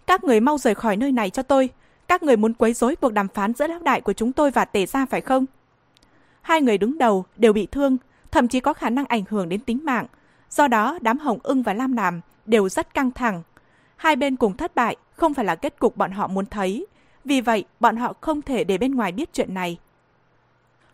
Các 0.07 0.23
người 0.23 0.39
mau 0.39 0.57
rời 0.57 0.75
khỏi 0.75 0.97
nơi 0.97 1.11
này 1.11 1.29
cho 1.29 1.43
tôi. 1.43 1.69
Các 2.07 2.23
người 2.23 2.37
muốn 2.37 2.53
quấy 2.53 2.73
rối 2.73 2.95
cuộc 2.95 3.13
đàm 3.13 3.27
phán 3.27 3.53
giữa 3.53 3.67
lão 3.67 3.79
đại 3.79 4.01
của 4.01 4.13
chúng 4.13 4.31
tôi 4.31 4.51
và 4.51 4.65
tề 4.65 4.85
gia 4.85 5.05
phải 5.05 5.21
không? 5.21 5.45
Hai 6.41 6.61
người 6.61 6.77
đứng 6.77 6.97
đầu 6.97 7.25
đều 7.35 7.53
bị 7.53 7.67
thương, 7.71 7.97
thậm 8.31 8.47
chí 8.47 8.59
có 8.59 8.73
khả 8.73 8.89
năng 8.89 9.05
ảnh 9.05 9.23
hưởng 9.29 9.49
đến 9.49 9.59
tính 9.59 9.79
mạng. 9.83 10.05
Do 10.49 10.67
đó, 10.67 10.97
đám 11.01 11.19
Hồng 11.19 11.39
ưng 11.43 11.63
và 11.63 11.73
Lam 11.73 11.95
Nàm 11.95 12.21
đều 12.45 12.69
rất 12.69 12.93
căng 12.93 13.11
thẳng. 13.11 13.43
Hai 13.95 14.15
bên 14.15 14.35
cùng 14.35 14.57
thất 14.57 14.75
bại 14.75 14.95
không 15.11 15.33
phải 15.33 15.45
là 15.45 15.55
kết 15.55 15.79
cục 15.79 15.97
bọn 15.97 16.11
họ 16.11 16.27
muốn 16.27 16.45
thấy. 16.45 16.85
Vì 17.29 17.41
vậy, 17.41 17.65
bọn 17.79 17.95
họ 17.95 18.13
không 18.21 18.41
thể 18.41 18.63
để 18.63 18.77
bên 18.77 18.95
ngoài 18.95 19.11
biết 19.11 19.33
chuyện 19.33 19.53
này. 19.53 19.77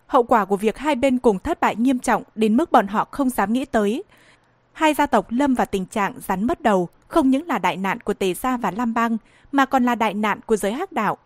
Hậu 0.08 0.24
quả 0.24 0.46
của 0.46 0.58
việc 0.58 0.78
hai 0.78 0.96
bên 0.96 1.18
cùng 1.18 1.40
thất 1.40 1.60
bại 1.60 1.76
nghiêm 1.76 2.00
trọng 2.00 2.24
đến 2.36 2.58
mức 2.58 2.72
bọn 2.72 2.88
họ 2.88 3.08
không 3.12 3.30
dám 3.30 3.54
nghĩ 3.54 3.66
tới. 3.66 4.04
Hai 4.74 4.94
gia 4.94 5.06
tộc 5.06 5.26
lâm 5.30 5.54
vào 5.56 5.66
tình 5.66 5.86
trạng 5.86 6.14
rắn 6.20 6.48
mất 6.48 6.62
đầu, 6.62 6.90
không 7.08 7.30
những 7.30 7.48
là 7.48 7.58
đại 7.58 7.78
nạn 7.78 8.00
của 8.00 8.14
Tề 8.14 8.34
Gia 8.34 8.58
và 8.58 8.72
Lam 8.72 8.94
Bang, 8.94 9.18
mà 9.52 9.66
còn 9.66 9.86
là 9.86 9.96
đại 9.96 10.14
nạn 10.14 10.40
của 10.46 10.56
giới 10.56 10.72
hắc 10.72 10.92
đạo. 10.92 11.18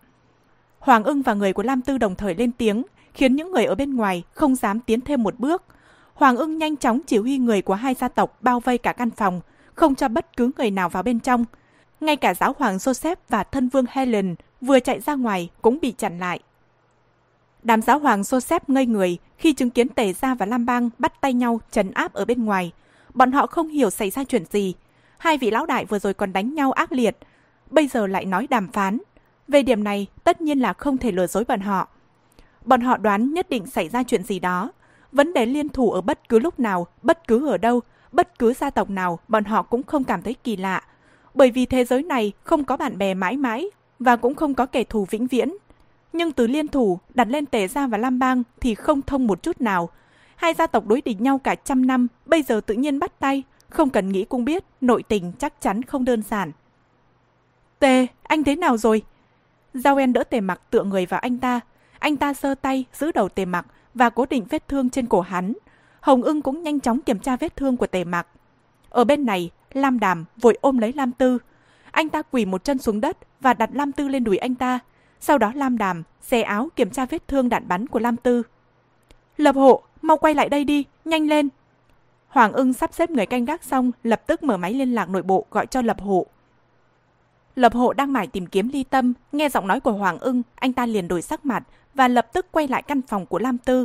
Hoàng 0.78 1.04
ưng 1.04 1.22
và 1.22 1.34
người 1.34 1.52
của 1.52 1.62
Lam 1.62 1.82
Tư 1.82 1.98
đồng 1.98 2.14
thời 2.14 2.34
lên 2.34 2.52
tiếng, 2.52 2.82
khiến 3.14 3.36
những 3.36 3.52
người 3.52 3.64
ở 3.64 3.74
bên 3.74 3.96
ngoài 3.96 4.22
không 4.32 4.54
dám 4.54 4.80
tiến 4.80 5.00
thêm 5.00 5.22
một 5.22 5.38
bước. 5.38 5.62
Hoàng 6.14 6.36
ưng 6.36 6.58
nhanh 6.58 6.76
chóng 6.76 7.00
chỉ 7.06 7.18
huy 7.18 7.38
người 7.38 7.62
của 7.62 7.74
hai 7.74 7.94
gia 7.94 8.08
tộc 8.08 8.38
bao 8.40 8.60
vây 8.60 8.78
cả 8.78 8.92
căn 8.92 9.10
phòng, 9.10 9.40
không 9.74 9.94
cho 9.94 10.08
bất 10.08 10.36
cứ 10.36 10.50
người 10.56 10.70
nào 10.70 10.88
vào 10.88 11.02
bên 11.02 11.20
trong. 11.20 11.44
Ngay 12.00 12.16
cả 12.16 12.34
giáo 12.34 12.54
hoàng 12.58 12.76
Joseph 12.76 13.16
và 13.28 13.44
thân 13.44 13.68
vương 13.68 13.84
Helen 13.90 14.34
vừa 14.60 14.80
chạy 14.80 15.00
ra 15.00 15.14
ngoài 15.14 15.50
cũng 15.62 15.78
bị 15.82 15.94
chặn 15.98 16.18
lại. 16.18 16.40
Đám 17.62 17.82
giáo 17.82 17.98
hoàng 17.98 18.22
Joseph 18.22 18.60
ngây 18.66 18.86
người 18.86 19.18
khi 19.38 19.52
chứng 19.52 19.70
kiến 19.70 19.88
Tề 19.88 20.12
Gia 20.12 20.34
và 20.34 20.46
Lam 20.46 20.66
Bang 20.66 20.90
bắt 20.98 21.20
tay 21.20 21.32
nhau 21.32 21.60
trấn 21.70 21.90
áp 21.90 22.12
ở 22.12 22.24
bên 22.24 22.44
ngoài. 22.44 22.72
Bọn 23.14 23.32
họ 23.32 23.46
không 23.46 23.68
hiểu 23.68 23.90
xảy 23.90 24.10
ra 24.10 24.24
chuyện 24.24 24.44
gì. 24.50 24.74
Hai 25.18 25.38
vị 25.38 25.50
lão 25.50 25.66
đại 25.66 25.84
vừa 25.84 25.98
rồi 25.98 26.14
còn 26.14 26.32
đánh 26.32 26.54
nhau 26.54 26.72
ác 26.72 26.92
liệt, 26.92 27.16
bây 27.70 27.86
giờ 27.86 28.06
lại 28.06 28.24
nói 28.24 28.46
đàm 28.50 28.68
phán. 28.68 28.98
Về 29.48 29.62
điểm 29.62 29.84
này, 29.84 30.06
tất 30.24 30.40
nhiên 30.40 30.58
là 30.58 30.72
không 30.72 30.98
thể 30.98 31.12
lừa 31.12 31.26
dối 31.26 31.44
bọn 31.44 31.60
họ. 31.60 31.88
Bọn 32.64 32.80
họ 32.80 32.96
đoán 32.96 33.34
nhất 33.34 33.50
định 33.50 33.66
xảy 33.66 33.88
ra 33.88 34.02
chuyện 34.02 34.24
gì 34.24 34.38
đó. 34.38 34.72
Vấn 35.12 35.32
đề 35.32 35.46
liên 35.46 35.68
thủ 35.68 35.90
ở 35.90 36.00
bất 36.00 36.28
cứ 36.28 36.38
lúc 36.38 36.60
nào, 36.60 36.86
bất 37.02 37.28
cứ 37.28 37.48
ở 37.48 37.56
đâu, 37.56 37.80
bất 38.12 38.38
cứ 38.38 38.52
gia 38.52 38.70
tộc 38.70 38.90
nào, 38.90 39.18
bọn 39.28 39.44
họ 39.44 39.62
cũng 39.62 39.82
không 39.82 40.04
cảm 40.04 40.22
thấy 40.22 40.34
kỳ 40.34 40.56
lạ. 40.56 40.82
Bởi 41.34 41.50
vì 41.50 41.66
thế 41.66 41.84
giới 41.84 42.02
này 42.02 42.32
không 42.44 42.64
có 42.64 42.76
bạn 42.76 42.98
bè 42.98 43.14
mãi 43.14 43.36
mãi 43.36 43.66
và 43.98 44.16
cũng 44.16 44.34
không 44.34 44.54
có 44.54 44.66
kẻ 44.66 44.84
thù 44.84 45.06
vĩnh 45.10 45.26
viễn. 45.26 45.54
Nhưng 46.12 46.32
từ 46.32 46.46
liên 46.46 46.68
thủ 46.68 46.98
đặt 47.14 47.28
lên 47.28 47.46
Tề 47.46 47.68
Gia 47.68 47.86
và 47.86 47.98
Lam 47.98 48.18
Bang 48.18 48.42
thì 48.60 48.74
không 48.74 49.02
thông 49.02 49.26
một 49.26 49.42
chút 49.42 49.60
nào. 49.60 49.90
Hai 50.36 50.54
gia 50.54 50.66
tộc 50.66 50.86
đối 50.86 51.00
địch 51.00 51.20
nhau 51.20 51.38
cả 51.38 51.54
trăm 51.54 51.86
năm, 51.86 52.06
bây 52.26 52.42
giờ 52.42 52.60
tự 52.66 52.74
nhiên 52.74 52.98
bắt 52.98 53.18
tay, 53.18 53.42
không 53.68 53.90
cần 53.90 54.08
nghĩ 54.08 54.24
cũng 54.24 54.44
biết, 54.44 54.64
nội 54.80 55.02
tình 55.02 55.32
chắc 55.38 55.60
chắn 55.60 55.82
không 55.82 56.04
đơn 56.04 56.22
giản. 56.22 56.52
Tề, 57.78 58.06
anh 58.22 58.44
thế 58.44 58.56
nào 58.56 58.76
rồi? 58.76 59.02
Giao 59.74 59.96
En 59.96 60.12
đỡ 60.12 60.24
tề 60.24 60.40
mặc 60.40 60.60
tựa 60.70 60.84
người 60.84 61.06
vào 61.06 61.20
anh 61.20 61.38
ta. 61.38 61.60
Anh 61.98 62.16
ta 62.16 62.34
sơ 62.34 62.54
tay 62.54 62.84
giữ 62.92 63.12
đầu 63.12 63.28
tề 63.28 63.44
mặc 63.44 63.66
và 63.94 64.10
cố 64.10 64.26
định 64.30 64.44
vết 64.50 64.68
thương 64.68 64.90
trên 64.90 65.06
cổ 65.06 65.20
hắn. 65.20 65.52
Hồng 66.00 66.22
ưng 66.22 66.42
cũng 66.42 66.62
nhanh 66.62 66.80
chóng 66.80 67.00
kiểm 67.00 67.18
tra 67.18 67.36
vết 67.36 67.56
thương 67.56 67.76
của 67.76 67.86
tề 67.86 68.04
mặc. 68.04 68.26
Ở 68.90 69.04
bên 69.04 69.26
này, 69.26 69.50
Lam 69.72 70.00
Đàm 70.00 70.24
vội 70.36 70.58
ôm 70.60 70.78
lấy 70.78 70.92
Lam 70.92 71.12
Tư. 71.12 71.38
Anh 71.90 72.08
ta 72.08 72.22
quỳ 72.22 72.44
một 72.44 72.64
chân 72.64 72.78
xuống 72.78 73.00
đất 73.00 73.16
và 73.40 73.54
đặt 73.54 73.70
Lam 73.72 73.92
Tư 73.92 74.08
lên 74.08 74.24
đùi 74.24 74.36
anh 74.36 74.54
ta. 74.54 74.78
Sau 75.20 75.38
đó 75.38 75.52
Lam 75.54 75.78
Đàm 75.78 76.02
xé 76.22 76.42
áo 76.42 76.68
kiểm 76.76 76.90
tra 76.90 77.06
vết 77.06 77.28
thương 77.28 77.48
đạn 77.48 77.68
bắn 77.68 77.86
của 77.86 77.98
Lam 77.98 78.16
Tư. 78.16 78.42
Lập 79.36 79.54
hộ, 79.54 79.82
mau 80.02 80.16
quay 80.16 80.34
lại 80.34 80.48
đây 80.48 80.64
đi, 80.64 80.84
nhanh 81.04 81.28
lên. 81.28 81.48
Hoàng 82.28 82.52
ưng 82.52 82.72
sắp 82.72 82.94
xếp 82.94 83.10
người 83.10 83.26
canh 83.26 83.44
gác 83.44 83.64
xong, 83.64 83.92
lập 84.02 84.22
tức 84.26 84.42
mở 84.42 84.56
máy 84.56 84.74
liên 84.74 84.94
lạc 84.94 85.08
nội 85.08 85.22
bộ 85.22 85.46
gọi 85.50 85.66
cho 85.66 85.82
Lập 85.82 86.00
hộ. 86.00 86.26
Lập 87.56 87.74
hộ 87.74 87.92
đang 87.92 88.12
mải 88.12 88.26
tìm 88.26 88.46
kiếm 88.46 88.68
ly 88.68 88.84
tâm, 88.84 89.12
nghe 89.32 89.48
giọng 89.48 89.66
nói 89.66 89.80
của 89.80 89.92
Hoàng 89.92 90.18
ưng, 90.18 90.42
anh 90.54 90.72
ta 90.72 90.86
liền 90.86 91.08
đổi 91.08 91.22
sắc 91.22 91.46
mặt 91.46 91.62
và 91.94 92.08
lập 92.08 92.32
tức 92.32 92.46
quay 92.52 92.68
lại 92.68 92.82
căn 92.82 93.02
phòng 93.02 93.26
của 93.26 93.38
Lam 93.38 93.58
Tư. 93.58 93.84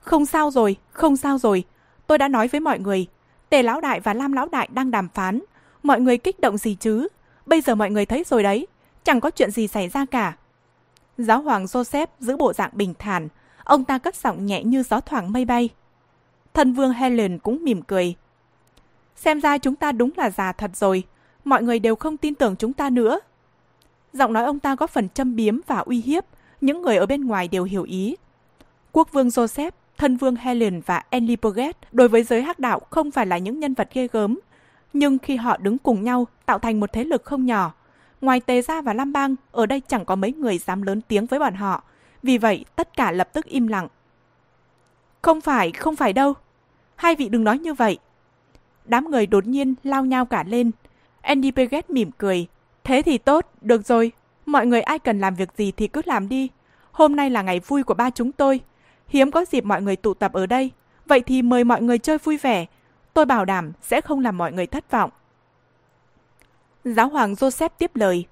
Không 0.00 0.26
sao 0.26 0.50
rồi, 0.50 0.76
không 0.90 1.16
sao 1.16 1.38
rồi. 1.38 1.64
Tôi 2.06 2.18
đã 2.18 2.28
nói 2.28 2.48
với 2.48 2.60
mọi 2.60 2.78
người, 2.78 3.06
Tề 3.54 3.62
Lão 3.62 3.80
Đại 3.80 4.00
và 4.00 4.14
Lam 4.14 4.32
Lão 4.32 4.48
Đại 4.52 4.68
đang 4.72 4.90
đàm 4.90 5.08
phán. 5.08 5.40
Mọi 5.82 6.00
người 6.00 6.18
kích 6.18 6.40
động 6.40 6.58
gì 6.58 6.76
chứ? 6.80 7.08
Bây 7.46 7.60
giờ 7.60 7.74
mọi 7.74 7.90
người 7.90 8.06
thấy 8.06 8.24
rồi 8.26 8.42
đấy, 8.42 8.66
chẳng 9.04 9.20
có 9.20 9.30
chuyện 9.30 9.50
gì 9.50 9.68
xảy 9.68 9.88
ra 9.88 10.04
cả. 10.04 10.36
Giáo 11.18 11.42
hoàng 11.42 11.64
Joseph 11.64 12.06
giữ 12.20 12.36
bộ 12.36 12.52
dạng 12.52 12.70
bình 12.72 12.94
thản, 12.98 13.28
ông 13.64 13.84
ta 13.84 13.98
cất 13.98 14.16
giọng 14.16 14.46
nhẹ 14.46 14.64
như 14.64 14.82
gió 14.82 15.00
thoảng 15.00 15.32
mây 15.32 15.44
bay. 15.44 15.68
Thân 16.54 16.72
vương 16.72 16.92
Helen 16.92 17.38
cũng 17.38 17.64
mỉm 17.64 17.82
cười. 17.82 18.14
Xem 19.16 19.40
ra 19.40 19.58
chúng 19.58 19.76
ta 19.76 19.92
đúng 19.92 20.10
là 20.16 20.30
già 20.30 20.52
thật 20.52 20.70
rồi, 20.74 21.02
mọi 21.44 21.62
người 21.62 21.78
đều 21.78 21.96
không 21.96 22.16
tin 22.16 22.34
tưởng 22.34 22.56
chúng 22.56 22.72
ta 22.72 22.90
nữa. 22.90 23.20
Giọng 24.12 24.32
nói 24.32 24.44
ông 24.44 24.60
ta 24.60 24.76
có 24.76 24.86
phần 24.86 25.08
châm 25.08 25.36
biếm 25.36 25.60
và 25.66 25.78
uy 25.78 26.00
hiếp, 26.00 26.24
những 26.60 26.82
người 26.82 26.96
ở 26.96 27.06
bên 27.06 27.26
ngoài 27.26 27.48
đều 27.48 27.64
hiểu 27.64 27.82
ý. 27.82 28.16
Quốc 28.92 29.12
vương 29.12 29.28
Joseph, 29.28 29.70
thân 30.04 30.16
vương 30.16 30.36
Helen 30.36 30.80
và 30.86 31.02
Enlie 31.10 31.36
Burgess 31.42 31.78
đối 31.92 32.08
với 32.08 32.22
giới 32.22 32.42
hắc 32.42 32.58
đạo 32.58 32.80
không 32.90 33.10
phải 33.10 33.26
là 33.26 33.38
những 33.38 33.60
nhân 33.60 33.74
vật 33.74 33.88
ghê 33.94 34.08
gớm, 34.12 34.40
nhưng 34.92 35.18
khi 35.18 35.36
họ 35.36 35.56
đứng 35.56 35.78
cùng 35.78 36.04
nhau 36.04 36.26
tạo 36.46 36.58
thành 36.58 36.80
một 36.80 36.92
thế 36.92 37.04
lực 37.04 37.24
không 37.24 37.46
nhỏ. 37.46 37.74
Ngoài 38.20 38.40
Tề 38.40 38.62
Gia 38.62 38.80
và 38.80 38.94
Lam 38.94 39.12
Bang, 39.12 39.36
ở 39.52 39.66
đây 39.66 39.82
chẳng 39.88 40.04
có 40.04 40.16
mấy 40.16 40.32
người 40.32 40.58
dám 40.58 40.82
lớn 40.82 41.00
tiếng 41.00 41.26
với 41.26 41.38
bọn 41.38 41.54
họ, 41.54 41.82
vì 42.22 42.38
vậy 42.38 42.64
tất 42.76 42.96
cả 42.96 43.12
lập 43.12 43.28
tức 43.32 43.44
im 43.44 43.66
lặng. 43.66 43.88
Không 45.22 45.40
phải, 45.40 45.72
không 45.72 45.96
phải 45.96 46.12
đâu. 46.12 46.34
Hai 46.96 47.14
vị 47.14 47.28
đừng 47.28 47.44
nói 47.44 47.58
như 47.58 47.74
vậy. 47.74 47.98
Đám 48.84 49.10
người 49.10 49.26
đột 49.26 49.46
nhiên 49.46 49.74
lao 49.84 50.04
nhau 50.04 50.24
cả 50.24 50.44
lên, 50.46 50.70
Andy 51.20 51.50
Paget 51.50 51.90
mỉm 51.90 52.10
cười. 52.18 52.46
Thế 52.84 53.02
thì 53.02 53.18
tốt, 53.18 53.46
được 53.60 53.86
rồi. 53.86 54.12
Mọi 54.46 54.66
người 54.66 54.80
ai 54.80 54.98
cần 54.98 55.20
làm 55.20 55.34
việc 55.34 55.48
gì 55.56 55.72
thì 55.72 55.86
cứ 55.86 56.02
làm 56.04 56.28
đi. 56.28 56.48
Hôm 56.92 57.16
nay 57.16 57.30
là 57.30 57.42
ngày 57.42 57.60
vui 57.60 57.82
của 57.82 57.94
ba 57.94 58.10
chúng 58.10 58.32
tôi. 58.32 58.60
Hiếm 59.08 59.30
có 59.30 59.44
dịp 59.44 59.64
mọi 59.64 59.82
người 59.82 59.96
tụ 59.96 60.14
tập 60.14 60.32
ở 60.32 60.46
đây. 60.46 60.70
Vậy 61.06 61.20
thì 61.20 61.42
mời 61.42 61.64
mọi 61.64 61.82
người 61.82 61.98
chơi 61.98 62.18
vui 62.18 62.36
vẻ. 62.36 62.66
Tôi 63.14 63.26
bảo 63.26 63.44
đảm 63.44 63.72
sẽ 63.82 64.00
không 64.00 64.20
làm 64.20 64.38
mọi 64.38 64.52
người 64.52 64.66
thất 64.66 64.90
vọng. 64.90 65.10
Giáo 66.84 67.08
hoàng 67.08 67.34
Joseph 67.34 67.68
tiếp 67.78 67.90
lời. 67.94 68.24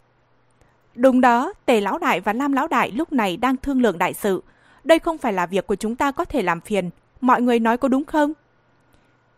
Đúng 0.94 1.20
đó, 1.20 1.52
Tề 1.66 1.80
Lão 1.80 1.98
Đại 1.98 2.20
và 2.20 2.32
Lam 2.32 2.52
Lão 2.52 2.68
Đại 2.68 2.90
lúc 2.90 3.12
này 3.12 3.36
đang 3.36 3.56
thương 3.56 3.82
lượng 3.82 3.98
đại 3.98 4.14
sự. 4.14 4.42
Đây 4.84 4.98
không 4.98 5.18
phải 5.18 5.32
là 5.32 5.46
việc 5.46 5.66
của 5.66 5.76
chúng 5.76 5.96
ta 5.96 6.10
có 6.12 6.24
thể 6.24 6.42
làm 6.42 6.60
phiền. 6.60 6.90
Mọi 7.20 7.42
người 7.42 7.58
nói 7.58 7.76
có 7.76 7.88
đúng 7.88 8.04
không? 8.04 8.32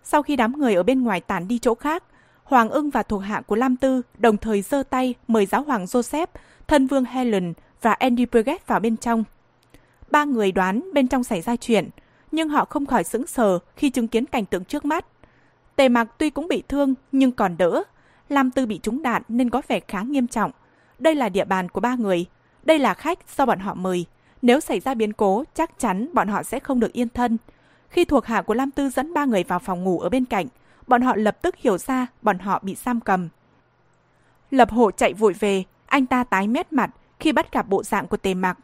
Sau 0.05 0.23
khi 0.23 0.37
đám 0.37 0.59
người 0.59 0.75
ở 0.75 0.83
bên 0.83 1.03
ngoài 1.03 1.21
tản 1.21 1.49
đi 1.49 1.59
chỗ 1.59 1.75
khác, 1.75 2.03
Hoàng 2.45 2.71
ưng 2.71 2.91
và 2.91 3.03
thuộc 3.03 3.23
hạ 3.23 3.43
của 3.47 3.57
Lam 3.57 3.77
Tư 3.77 4.03
đồng 4.19 4.37
thời 4.37 4.63
giơ 4.63 4.83
tay 4.83 5.15
mời 5.29 5.47
giáo 5.47 5.63
hoàng 5.63 5.85
Joseph, 5.85 6.27
thân 6.67 6.87
vương 6.87 7.05
Helen 7.05 7.53
và 7.83 7.93
Andy 7.93 8.27
Burgess 8.33 8.67
vào 8.67 8.81
bên 8.81 8.97
trong. 8.97 9.25
Ba 10.15 10.25
người 10.25 10.53
đoán 10.53 10.83
bên 10.93 11.09
trong 11.09 11.25
xảy 11.25 11.41
ra 11.41 11.57
chuyện, 11.57 11.89
nhưng 12.33 12.49
họ 12.49 12.65
không 12.65 12.87
khỏi 12.87 13.05
sững 13.05 13.27
sờ 13.27 13.59
khi 13.77 13.91
chứng 13.91 14.09
kiến 14.09 14.27
cảnh 14.27 14.47
tượng 14.47 14.65
trước 14.65 14.85
mắt. 14.85 15.07
Tề 15.77 15.89
Mặc 15.89 16.09
tuy 16.19 16.31
cũng 16.31 16.49
bị 16.49 16.63
thương 16.69 16.95
nhưng 17.13 17.33
còn 17.33 17.57
đỡ. 17.57 17.83
Lam 18.29 18.51
Tư 18.51 18.67
bị 18.67 18.81
trúng 18.83 19.03
đạn 19.03 19.23
nên 19.29 19.51
có 19.51 19.63
vẻ 19.69 19.81
khá 19.89 20.03
nghiêm 20.03 20.27
trọng. 20.27 20.51
Đây 20.99 21.15
là 21.15 21.29
địa 21.29 21.45
bàn 21.45 21.69
của 21.69 21.81
ba 21.81 21.95
người. 21.95 22.27
Đây 22.65 22.79
là 22.79 22.95
khách 22.95 23.19
do 23.37 23.47
bọn 23.47 23.59
họ 23.59 23.75
mời. 23.75 24.07
Nếu 24.43 24.61
xảy 24.61 24.81
ra 24.81 24.95
biến 24.95 25.13
cố, 25.13 25.45
chắc 25.55 25.79
chắn 25.79 26.09
bọn 26.13 26.29
họ 26.29 26.43
sẽ 26.43 26.59
không 26.59 26.81
được 26.81 26.93
yên 26.93 27.09
thân. 27.09 27.39
Khi 27.89 28.05
thuộc 28.05 28.27
hạ 28.27 28.43
của 28.43 28.55
Lam 28.55 28.71
Tư 28.71 28.89
dẫn 28.89 29.15
ba 29.15 29.25
người 29.25 29.45
vào 29.45 29.59
phòng 29.59 29.85
ngủ 29.85 30.01
ở 30.01 30.09
bên 30.09 30.25
cạnh, 30.25 30.47
bọn 30.87 31.03
họ 31.03 31.17
lập 31.17 31.43
tức 31.43 31.57
hiểu 31.57 31.79
ra 31.79 32.07
bọn 32.23 32.39
họ 32.39 32.61
bị 32.63 32.75
giam 32.75 33.01
cầm. 33.01 33.29
Lập 34.51 34.71
hộ 34.71 34.91
chạy 34.91 35.13
vội 35.13 35.33
về, 35.33 35.65
anh 35.87 36.07
ta 36.07 36.25
tái 36.25 36.49
mét 36.49 36.73
mặt 36.73 36.91
khi 37.21 37.33
bắt 37.33 37.53
gặp 37.53 37.69
bộ 37.69 37.83
dạng 37.83 38.07
của 38.07 38.17
tề 38.17 38.35
mặc. 38.35 38.59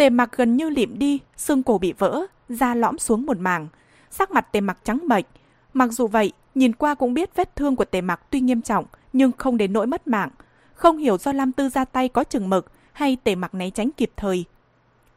Tề 0.00 0.10
mặc 0.10 0.30
gần 0.36 0.56
như 0.56 0.70
lịm 0.70 0.98
đi, 0.98 1.20
xương 1.36 1.62
cổ 1.62 1.78
bị 1.78 1.92
vỡ, 1.92 2.26
da 2.48 2.74
lõm 2.74 2.98
xuống 2.98 3.26
một 3.26 3.38
mảng. 3.38 3.68
Sắc 4.10 4.30
mặt 4.30 4.52
tề 4.52 4.60
mặc 4.60 4.78
trắng 4.84 5.08
bệch. 5.08 5.24
Mặc 5.72 5.92
dù 5.92 6.06
vậy, 6.06 6.32
nhìn 6.54 6.72
qua 6.72 6.94
cũng 6.94 7.14
biết 7.14 7.36
vết 7.36 7.56
thương 7.56 7.76
của 7.76 7.84
tề 7.84 8.00
mặc 8.00 8.20
tuy 8.30 8.40
nghiêm 8.40 8.62
trọng, 8.62 8.84
nhưng 9.12 9.32
không 9.38 9.56
đến 9.56 9.72
nỗi 9.72 9.86
mất 9.86 10.08
mạng. 10.08 10.30
Không 10.74 10.96
hiểu 10.98 11.18
do 11.18 11.32
Lam 11.32 11.52
Tư 11.52 11.68
ra 11.68 11.84
tay 11.84 12.08
có 12.08 12.24
chừng 12.24 12.50
mực 12.50 12.72
hay 12.92 13.16
tề 13.24 13.34
mặc 13.34 13.54
né 13.54 13.70
tránh 13.70 13.90
kịp 13.96 14.10
thời. 14.16 14.44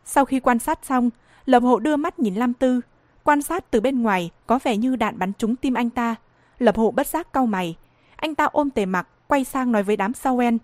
Sau 0.06 0.26
khi 0.26 0.40
quan 0.40 0.60
sát 0.60 0.80
xong, 0.86 1.10
Lập 1.46 1.64
hộ 1.64 1.80
đưa 1.80 1.96
mắt 1.96 2.20
nhìn 2.20 2.36
Lam 2.36 2.54
Tư. 2.54 2.82
Quan 3.24 3.42
sát 3.42 3.72
từ 3.72 3.82
bên 3.82 4.02
ngoài 4.02 4.32
có 4.48 4.60
vẻ 4.64 4.78
như 4.78 4.96
đạn 4.96 5.20
bắn 5.20 5.34
trúng 5.34 5.56
tim 5.56 5.74
anh 5.74 5.90
ta. 5.90 6.16
Lập 6.60 6.78
hộ 6.78 6.92
bất 6.92 7.08
giác 7.08 7.34
cau 7.34 7.46
mày. 7.46 7.78
Anh 8.16 8.36
ta 8.36 8.46
ôm 8.46 8.70
tề 8.70 8.86
mặc, 8.86 9.08
quay 9.28 9.44
sang 9.44 9.72
nói 9.72 9.84
với 9.84 9.98
đám 9.98 10.14
sao 10.14 10.38
en. 10.38 10.58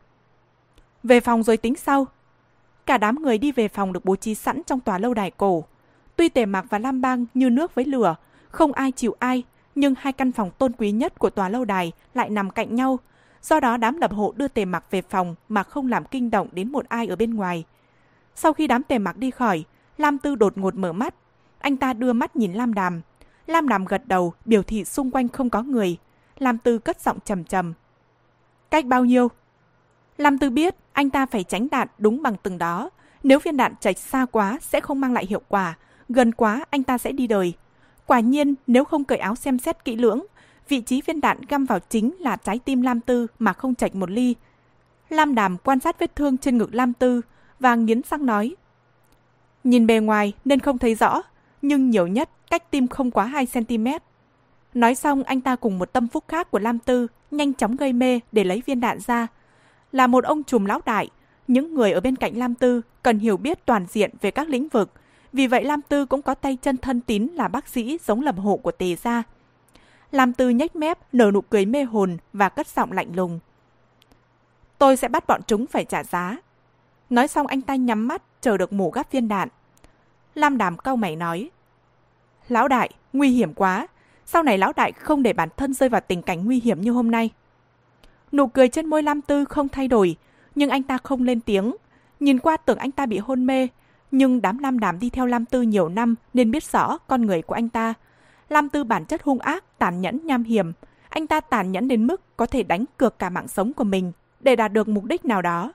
Về 1.03 1.19
phòng 1.19 1.43
rồi 1.43 1.57
tính 1.57 1.75
sau. 1.75 2.07
Cả 2.89 2.98
đám 2.98 3.22
người 3.22 3.38
đi 3.38 3.51
về 3.51 3.67
phòng 3.67 3.93
được 3.93 4.05
bố 4.05 4.15
trí 4.15 4.36
sẵn 4.36 4.62
trong 4.63 4.79
tòa 4.79 4.98
lâu 4.98 5.13
đài 5.13 5.31
cổ. 5.31 5.63
Tuy 6.15 6.29
tề 6.29 6.46
mặc 6.46 6.65
và 6.69 6.79
Lam 6.79 7.01
Bang 7.01 7.25
như 7.34 7.50
nước 7.50 7.75
với 7.75 7.86
lửa, 7.86 8.15
không 8.50 8.74
ai 8.74 8.91
chịu 8.91 9.15
ai, 9.19 9.43
nhưng 9.75 9.93
hai 10.00 10.13
căn 10.13 10.31
phòng 10.31 10.51
tôn 10.58 10.72
quý 10.77 10.91
nhất 10.91 11.19
của 11.19 11.29
tòa 11.29 11.50
lâu 11.50 11.65
đài 11.65 11.91
lại 12.13 12.29
nằm 12.29 12.50
cạnh 12.50 12.75
nhau. 12.75 13.00
Do 13.41 13.60
đó 13.60 13.77
đám 13.77 13.98
lập 13.98 14.12
hộ 14.13 14.34
đưa 14.36 14.48
tề 14.48 14.65
mặc 14.65 14.84
về 14.91 15.01
phòng 15.01 15.36
mà 15.50 15.63
không 15.63 15.88
làm 15.88 16.05
kinh 16.05 16.31
động 16.31 16.48
đến 16.51 16.72
một 16.72 16.89
ai 16.89 17.08
ở 17.08 17.15
bên 17.15 17.34
ngoài. 17.34 17.63
Sau 18.36 18.53
khi 18.53 18.67
đám 18.67 18.84
tề 18.84 18.98
mặc 18.98 19.17
đi 19.17 19.31
khỏi, 19.31 19.63
Lam 19.98 20.17
Tư 20.17 20.36
đột 20.36 20.58
ngột 20.58 20.75
mở 20.75 20.93
mắt. 20.93 21.15
Anh 21.60 21.77
ta 21.77 21.93
đưa 21.93 22.13
mắt 22.13 22.36
nhìn 22.36 22.53
Lam 22.53 22.74
Đàm, 22.74 23.01
Lam 23.48 23.69
Đàm 23.69 23.86
gật 23.86 24.08
đầu, 24.08 24.34
biểu 24.46 24.63
thị 24.63 24.86
xung 24.86 25.12
quanh 25.12 25.27
không 25.27 25.50
có 25.50 25.63
người. 25.63 25.98
Lam 26.39 26.58
Tư 26.58 26.77
cất 26.77 27.01
giọng 27.01 27.17
trầm 27.25 27.43
trầm. 27.43 27.74
Cách 28.72 28.86
bao 28.86 29.05
nhiêu? 29.05 29.27
Lam 30.17 30.38
Tư 30.38 30.50
biết 30.50 30.75
anh 31.00 31.10
ta 31.10 31.25
phải 31.25 31.44
tránh 31.44 31.68
đạn 31.72 31.88
đúng 31.98 32.22
bằng 32.22 32.36
từng 32.44 32.58
đó. 32.58 32.89
Nếu 33.24 33.39
viên 33.39 33.58
đạn 33.58 33.74
chạch 33.79 33.98
xa 33.98 34.25
quá 34.25 34.58
sẽ 34.62 34.79
không 34.79 35.01
mang 35.01 35.13
lại 35.13 35.25
hiệu 35.25 35.41
quả. 35.48 35.77
Gần 36.10 36.32
quá 36.32 36.65
anh 36.70 36.84
ta 36.84 36.98
sẽ 36.98 37.12
đi 37.12 37.27
đời. 37.27 37.53
Quả 38.06 38.20
nhiên 38.20 38.56
nếu 38.68 38.86
không 38.86 39.03
cởi 39.03 39.18
áo 39.18 39.36
xem 39.36 39.60
xét 39.60 39.86
kỹ 39.86 39.96
lưỡng, 39.96 40.25
vị 40.70 40.82
trí 40.82 41.01
viên 41.01 41.22
đạn 41.22 41.38
găm 41.50 41.65
vào 41.65 41.79
chính 41.79 42.15
là 42.20 42.36
trái 42.36 42.60
tim 42.60 42.82
Lam 42.82 43.00
Tư 43.00 43.27
mà 43.39 43.53
không 43.53 43.75
chạch 43.75 43.96
một 43.96 44.10
ly. 44.10 44.36
Lam 45.10 45.36
Đàm 45.36 45.58
quan 45.58 45.79
sát 45.79 46.00
vết 46.00 46.15
thương 46.15 46.38
trên 46.38 46.58
ngực 46.58 46.75
Lam 46.75 46.94
Tư 46.94 47.22
và 47.60 47.75
nghiến 47.75 48.01
răng 48.10 48.25
nói. 48.25 48.56
Nhìn 49.63 49.88
bề 49.88 50.00
ngoài 50.00 50.34
nên 50.46 50.60
không 50.60 50.77
thấy 50.77 50.96
rõ, 50.96 51.22
nhưng 51.62 51.89
nhiều 51.89 52.08
nhất 52.08 52.29
cách 52.50 52.72
tim 52.72 52.88
không 52.88 53.12
quá 53.12 53.32
2cm. 53.34 54.00
Nói 54.74 54.96
xong 54.96 55.24
anh 55.24 55.41
ta 55.41 55.56
cùng 55.56 55.79
một 55.79 55.94
tâm 55.94 56.08
phúc 56.08 56.24
khác 56.27 56.51
của 56.51 56.60
Lam 56.60 56.79
Tư 56.79 57.08
nhanh 57.32 57.53
chóng 57.53 57.75
gây 57.75 57.94
mê 57.94 58.20
để 58.32 58.44
lấy 58.44 58.63
viên 58.65 58.79
đạn 58.79 59.00
ra. 59.08 59.27
Là 59.91 60.08
một 60.08 60.24
ông 60.24 60.43
trùm 60.43 60.65
lão 60.65 60.81
đại, 60.86 61.10
những 61.48 61.74
người 61.74 61.91
ở 61.91 62.00
bên 62.00 62.15
cạnh 62.15 62.38
Lam 62.38 62.55
Tư 62.55 62.81
cần 63.03 63.19
hiểu 63.19 63.38
biết 63.38 63.65
toàn 63.65 63.86
diện 63.89 64.12
về 64.22 64.31
các 64.31 64.50
lĩnh 64.50 64.67
vực. 64.67 64.91
Vì 65.34 65.48
vậy 65.48 65.63
Lam 65.63 65.81
Tư 65.81 66.05
cũng 66.05 66.22
có 66.22 66.34
tay 66.34 66.58
chân 66.62 66.77
thân 66.77 67.01
tín 67.01 67.27
là 67.34 67.48
bác 67.48 67.67
sĩ 67.67 67.98
giống 68.05 68.22
lầm 68.22 68.38
hộ 68.38 68.58
của 68.58 68.72
tề 68.72 68.96
gia. 68.96 69.24
Lam 70.12 70.34
Tư 70.34 70.50
nhếch 70.50 70.75
mép, 70.75 71.13
nở 71.13 71.31
nụ 71.34 71.41
cười 71.41 71.65
mê 71.65 71.84
hồn 71.84 72.17
và 72.34 72.50
cất 72.50 72.67
giọng 72.67 72.91
lạnh 72.91 73.15
lùng. 73.15 73.39
Tôi 74.77 74.98
sẽ 74.98 75.08
bắt 75.08 75.27
bọn 75.27 75.41
chúng 75.48 75.67
phải 75.67 75.86
trả 75.86 76.03
giá. 76.03 76.38
Nói 77.10 77.27
xong 77.27 77.48
anh 77.48 77.62
ta 77.62 77.75
nhắm 77.75 78.08
mắt, 78.08 78.22
chờ 78.41 78.58
được 78.58 78.74
mổ 78.74 78.89
gắp 78.89 79.12
viên 79.12 79.27
đạn. 79.27 79.50
Lam 80.36 80.58
đàm 80.58 80.77
cau 80.77 80.96
mày 80.96 81.15
nói. 81.15 81.50
Lão 82.48 82.67
đại, 82.67 82.89
nguy 83.13 83.29
hiểm 83.29 83.53
quá. 83.53 83.88
Sau 84.25 84.43
này 84.43 84.58
lão 84.58 84.74
đại 84.75 84.91
không 84.91 85.24
để 85.24 85.34
bản 85.34 85.50
thân 85.58 85.74
rơi 85.74 85.89
vào 85.89 86.01
tình 86.01 86.22
cảnh 86.22 86.46
nguy 86.46 86.60
hiểm 86.60 86.81
như 86.81 86.91
hôm 86.91 87.12
nay. 87.12 87.29
Nụ 88.31 88.48
cười 88.48 88.67
trên 88.67 88.86
môi 88.86 89.03
Lam 89.03 89.21
Tư 89.21 89.45
không 89.45 89.69
thay 89.69 89.88
đổi, 89.88 90.15
nhưng 90.55 90.69
anh 90.69 90.83
ta 90.83 90.98
không 90.98 91.24
lên 91.24 91.39
tiếng. 91.41 91.75
Nhìn 92.19 92.39
qua 92.39 92.57
tưởng 92.57 92.77
anh 92.77 92.91
ta 92.91 93.05
bị 93.05 93.17
hôn 93.17 93.45
mê, 93.45 93.67
nhưng 94.12 94.41
đám 94.41 94.57
Lam 94.57 94.79
Đàm 94.79 95.00
đi 95.00 95.09
theo 95.09 95.25
Lam 95.25 95.45
Tư 95.45 95.62
nhiều 95.62 95.89
năm 95.89 96.15
nên 96.33 96.51
biết 96.51 96.63
rõ 96.63 96.98
con 96.98 97.25
người 97.25 97.41
của 97.41 97.53
anh 97.55 97.69
ta. 97.69 97.93
Lam 98.50 98.69
Tư 98.69 98.83
bản 98.83 99.05
chất 99.05 99.24
hung 99.24 99.39
ác, 99.39 99.79
tàn 99.79 100.01
nhẫn 100.01 100.19
nham 100.25 100.43
hiểm. 100.43 100.71
Anh 101.09 101.27
ta 101.27 101.39
tàn 101.39 101.71
nhẫn 101.71 101.88
đến 101.88 102.07
mức 102.07 102.38
có 102.38 102.45
thể 102.45 102.63
đánh 102.63 102.86
cược 102.98 103.19
cả 103.19 103.29
mạng 103.29 103.48
sống 103.48 103.74
của 103.74 103.83
mình 103.83 104.12
để 104.39 104.55
đạt 104.55 104.74
được 104.74 104.88
mục 104.88 105.05
đích 105.05 105.25
nào 105.25 105.41
đó. 105.41 105.74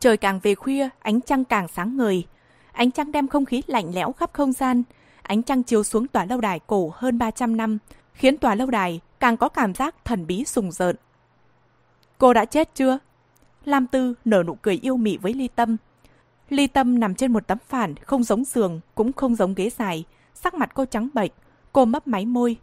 Trời 0.00 0.16
càng 0.16 0.40
về 0.42 0.54
khuya, 0.54 0.88
ánh 1.00 1.20
trăng 1.20 1.44
càng 1.44 1.68
sáng 1.68 1.96
ngời. 1.96 2.26
Ánh 2.72 2.90
trăng 2.90 3.12
đem 3.12 3.28
không 3.28 3.44
khí 3.44 3.62
lạnh 3.66 3.94
lẽo 3.94 4.12
khắp 4.12 4.30
không 4.32 4.52
gian. 4.52 4.82
Ánh 5.22 5.42
trăng 5.42 5.62
chiếu 5.62 5.84
xuống 5.84 6.06
tòa 6.06 6.24
lâu 6.24 6.40
đài 6.40 6.60
cổ 6.66 6.92
hơn 6.94 7.18
300 7.18 7.56
năm, 7.56 7.78
khiến 8.12 8.38
tòa 8.38 8.54
lâu 8.54 8.70
đài 8.70 9.00
càng 9.20 9.36
có 9.36 9.48
cảm 9.48 9.74
giác 9.74 10.04
thần 10.04 10.26
bí 10.26 10.44
sùng 10.44 10.72
rợn. 10.72 10.96
Cô 12.18 12.32
đã 12.32 12.44
chết 12.44 12.74
chưa? 12.74 12.98
Lam 13.64 13.86
Tư 13.86 14.14
nở 14.24 14.42
nụ 14.42 14.54
cười 14.54 14.78
yêu 14.82 14.96
mị 14.96 15.16
với 15.16 15.34
Ly 15.34 15.48
Tâm. 15.48 15.76
Ly 16.48 16.66
Tâm 16.66 17.00
nằm 17.00 17.14
trên 17.14 17.32
một 17.32 17.46
tấm 17.46 17.58
phản, 17.68 17.96
không 17.96 18.22
giống 18.22 18.44
giường, 18.44 18.80
cũng 18.94 19.12
không 19.12 19.34
giống 19.34 19.54
ghế 19.54 19.70
dài. 19.70 20.04
Sắc 20.34 20.54
mặt 20.54 20.70
cô 20.74 20.84
trắng 20.84 21.08
bệch, 21.14 21.30
cô 21.72 21.84
mấp 21.84 22.06
máy 22.06 22.26
môi. 22.26 22.56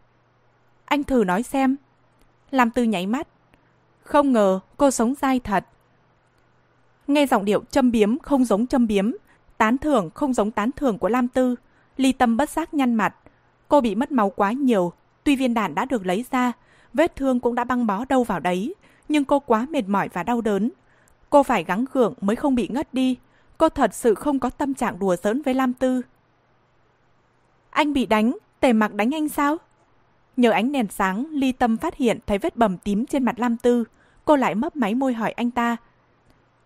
Anh 0.85 1.03
thử 1.03 1.23
nói 1.23 1.43
xem. 1.43 1.75
Lam 2.51 2.71
Tư 2.71 2.83
nháy 2.83 3.07
mắt. 3.07 3.27
Không 4.03 4.33
ngờ 4.33 4.59
cô 4.77 4.91
sống 4.91 5.13
dai 5.21 5.39
thật. 5.39 5.65
Nghe 7.07 7.25
giọng 7.27 7.45
điệu 7.45 7.63
châm 7.71 7.91
biếm 7.91 8.19
không 8.19 8.45
giống 8.45 8.67
châm 8.67 8.87
biếm, 8.87 9.11
tán 9.57 9.77
thưởng 9.77 10.09
không 10.09 10.33
giống 10.33 10.51
tán 10.51 10.71
thưởng 10.71 10.97
của 10.97 11.09
Lam 11.09 11.27
Tư. 11.27 11.55
Ly 11.97 12.11
Tâm 12.11 12.37
bất 12.37 12.49
giác 12.49 12.73
nhăn 12.73 12.95
mặt. 12.95 13.15
Cô 13.67 13.81
bị 13.81 13.95
mất 13.95 14.11
máu 14.11 14.29
quá 14.29 14.51
nhiều, 14.51 14.93
tuy 15.25 15.35
viên 15.35 15.53
đạn 15.53 15.75
đã 15.75 15.85
được 15.85 16.05
lấy 16.05 16.25
ra, 16.31 16.51
vết 16.93 17.15
thương 17.15 17.39
cũng 17.39 17.55
đã 17.55 17.63
băng 17.63 17.87
bó 17.87 18.05
đâu 18.09 18.23
vào 18.23 18.39
đấy, 18.39 18.75
nhưng 19.09 19.25
cô 19.25 19.39
quá 19.39 19.67
mệt 19.69 19.87
mỏi 19.87 20.09
và 20.13 20.23
đau 20.23 20.41
đớn. 20.41 20.71
Cô 21.29 21.43
phải 21.43 21.63
gắng 21.63 21.85
gượng 21.93 22.13
mới 22.21 22.35
không 22.35 22.55
bị 22.55 22.67
ngất 22.67 22.93
đi. 22.93 23.17
Cô 23.57 23.69
thật 23.69 23.93
sự 23.93 24.15
không 24.15 24.39
có 24.39 24.49
tâm 24.49 24.73
trạng 24.73 24.99
đùa 24.99 25.15
giỡn 25.23 25.41
với 25.41 25.53
Lam 25.53 25.73
Tư. 25.73 26.01
Anh 27.69 27.93
bị 27.93 28.05
đánh, 28.05 28.37
tề 28.59 28.73
mặc 28.73 28.93
đánh 28.93 29.15
anh 29.15 29.29
sao? 29.29 29.57
Nhờ 30.37 30.51
ánh 30.51 30.71
đèn 30.71 30.87
sáng, 30.89 31.25
Ly 31.31 31.51
Tâm 31.51 31.77
phát 31.77 31.95
hiện 31.95 32.19
thấy 32.27 32.37
vết 32.37 32.55
bầm 32.55 32.77
tím 32.77 33.05
trên 33.05 33.23
mặt 33.23 33.39
Lam 33.39 33.57
Tư. 33.57 33.83
Cô 34.25 34.35
lại 34.35 34.55
mấp 34.55 34.75
máy 34.75 34.95
môi 34.95 35.13
hỏi 35.13 35.31
anh 35.31 35.51
ta. 35.51 35.77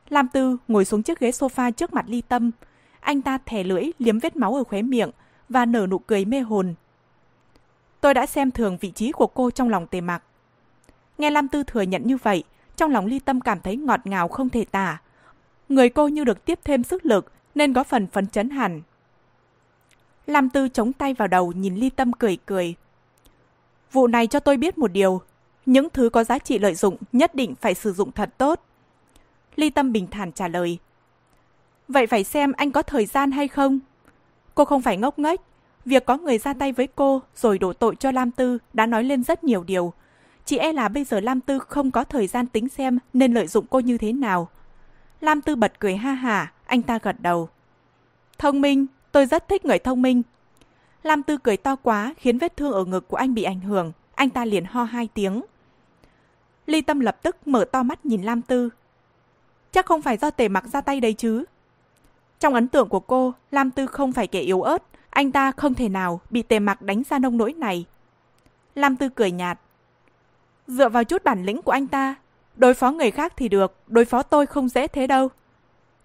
Lam 0.10 0.27
Tư 0.27 0.57
ngồi 0.67 0.86
xuống 0.86 1.03
chiếc 1.03 1.19
ghế 1.19 1.31
sofa 1.31 1.71
trước 1.71 1.93
mặt 1.93 2.05
Ly 2.07 2.21
Tâm. 2.21 2.51
Anh 2.99 3.21
ta 3.21 3.38
thè 3.45 3.63
lưỡi 3.63 3.84
liếm 3.99 4.19
vết 4.19 4.36
máu 4.36 4.55
ở 4.55 4.63
khóe 4.63 4.81
miệng 4.81 5.12
và 5.49 5.65
nở 5.65 5.88
nụ 5.88 5.99
cười 5.99 6.25
mê 6.25 6.39
hồn. 6.39 6.73
Tôi 8.01 8.13
đã 8.13 8.25
xem 8.25 8.51
thường 8.51 8.77
vị 8.81 8.91
trí 8.91 9.12
của 9.12 9.27
cô 9.27 9.51
trong 9.51 9.69
lòng 9.69 9.88
tề 9.88 10.01
mặc. 10.01 10.23
Nghe 11.17 11.29
Lam 11.29 11.47
Tư 11.47 11.63
thừa 11.63 11.81
nhận 11.81 12.01
như 12.05 12.17
vậy, 12.17 12.43
trong 12.75 12.91
lòng 12.91 13.05
Ly 13.05 13.19
Tâm 13.19 13.41
cảm 13.41 13.59
thấy 13.62 13.75
ngọt 13.75 13.99
ngào 14.03 14.27
không 14.27 14.49
thể 14.49 14.65
tả. 14.65 15.01
Người 15.69 15.89
cô 15.89 16.07
như 16.07 16.23
được 16.23 16.45
tiếp 16.45 16.59
thêm 16.63 16.83
sức 16.83 17.05
lực 17.05 17.31
nên 17.55 17.73
có 17.73 17.83
phần 17.83 18.07
phấn 18.07 18.27
chấn 18.27 18.49
hẳn. 18.49 18.81
Lam 20.27 20.49
Tư 20.49 20.69
chống 20.69 20.93
tay 20.93 21.13
vào 21.13 21.27
đầu 21.27 21.51
nhìn 21.51 21.75
Ly 21.75 21.89
Tâm 21.89 22.13
cười 22.13 22.38
cười. 22.45 22.75
Vụ 23.91 24.07
này 24.07 24.27
cho 24.27 24.39
tôi 24.39 24.57
biết 24.57 24.77
một 24.77 24.91
điều. 24.91 25.21
Những 25.65 25.89
thứ 25.89 26.09
có 26.09 26.23
giá 26.23 26.39
trị 26.39 26.59
lợi 26.59 26.75
dụng 26.75 26.97
nhất 27.12 27.35
định 27.35 27.55
phải 27.62 27.73
sử 27.73 27.93
dụng 27.93 28.12
thật 28.12 28.29
tốt. 28.38 28.62
Ly 29.55 29.69
Tâm 29.69 29.91
bình 29.91 30.07
thản 30.12 30.31
trả 30.31 30.47
lời. 30.47 30.77
Vậy 31.88 32.07
phải 32.07 32.23
xem 32.23 32.51
anh 32.51 32.71
có 32.71 32.81
thời 32.81 33.05
gian 33.05 33.31
hay 33.31 33.47
không? 33.47 33.79
Cô 34.55 34.65
không 34.65 34.81
phải 34.81 34.97
ngốc 34.97 35.19
nghếch. 35.19 35.41
Việc 35.89 36.06
có 36.06 36.17
người 36.17 36.38
ra 36.38 36.54
tay 36.54 36.71
với 36.71 36.88
cô 36.88 37.21
rồi 37.36 37.58
đổ 37.58 37.73
tội 37.73 37.95
cho 37.95 38.12
Lam 38.12 38.32
Tư 38.32 38.58
đã 38.73 38.86
nói 38.86 39.04
lên 39.04 39.23
rất 39.23 39.43
nhiều 39.43 39.63
điều. 39.63 39.93
Chỉ 40.45 40.58
e 40.58 40.73
là 40.73 40.88
bây 40.88 41.04
giờ 41.04 41.19
Lam 41.19 41.41
Tư 41.41 41.60
không 41.60 41.91
có 41.91 42.04
thời 42.04 42.28
gian 42.28 42.47
tính 42.47 42.69
xem 42.69 42.99
nên 43.13 43.34
lợi 43.34 43.47
dụng 43.47 43.65
cô 43.69 43.80
như 43.80 43.97
thế 43.97 44.13
nào. 44.13 44.49
Lam 45.21 45.41
Tư 45.41 45.56
bật 45.56 45.80
cười 45.80 45.95
ha 45.95 46.13
hả, 46.13 46.54
anh 46.65 46.82
ta 46.82 46.99
gật 47.04 47.15
đầu. 47.19 47.49
Thông 48.38 48.62
minh, 48.62 48.86
tôi 49.12 49.25
rất 49.25 49.47
thích 49.47 49.65
người 49.65 49.80
thông 49.80 50.02
minh. 50.02 50.21
Lam 51.04 51.23
Tư 51.23 51.38
cười 51.38 51.58
to 51.58 51.75
quá 51.75 52.13
khiến 52.17 52.38
vết 52.38 52.58
thương 52.58 52.71
ở 52.71 52.86
ngực 52.86 53.08
của 53.08 53.17
anh 53.17 53.34
bị 53.34 53.43
ảnh 53.43 53.60
hưởng. 53.60 53.91
Anh 54.15 54.30
ta 54.30 54.45
liền 54.45 54.65
ho 54.65 54.84
hai 54.84 55.10
tiếng. 55.13 55.41
Ly 56.65 56.82
Tâm 56.82 56.99
lập 56.99 57.17
tức 57.23 57.47
mở 57.47 57.65
to 57.65 57.84
mắt 57.84 58.06
nhìn 58.06 58.21
Lam 58.21 58.41
Tư. 58.41 58.69
Chắc 59.71 59.86
không 59.86 60.02
phải 60.02 60.17
do 60.17 60.32
tề 60.32 60.47
mặc 60.47 60.65
ra 60.73 60.82
tay 60.82 60.99
đấy 60.99 61.13
chứ. 61.13 61.43
Trong 62.39 62.54
ấn 62.54 62.67
tượng 62.67 62.89
của 62.89 62.99
cô, 62.99 63.34
Lam 63.52 63.71
Tư 63.71 63.86
không 63.86 64.12
phải 64.12 64.28
kẻ 64.28 64.39
yếu 64.39 64.62
ớt. 64.62 64.84
Anh 65.19 65.32
ta 65.32 65.51
không 65.51 65.73
thể 65.73 65.89
nào 65.89 66.21
bị 66.29 66.41
tề 66.41 66.60
mặc 66.60 66.82
đánh 66.82 67.01
ra 67.10 67.19
nông 67.19 67.38
nỗi 67.38 67.53
này. 67.53 67.86
Lam 68.75 68.95
Tư 68.95 69.10
cười 69.10 69.32
nhạt. 69.32 69.60
Dựa 70.67 70.89
vào 70.89 71.03
chút 71.03 71.23
bản 71.23 71.43
lĩnh 71.43 71.62
của 71.62 71.71
anh 71.71 71.88
ta, 71.88 72.15
đối 72.55 72.73
phó 72.73 72.91
người 72.91 73.12
khác 73.12 73.34
thì 73.38 73.49
được, 73.49 73.75
đối 73.88 74.05
phó 74.05 74.23
tôi 74.23 74.45
không 74.45 74.69
dễ 74.69 74.88
thế 74.88 75.08
đâu. 75.08 75.29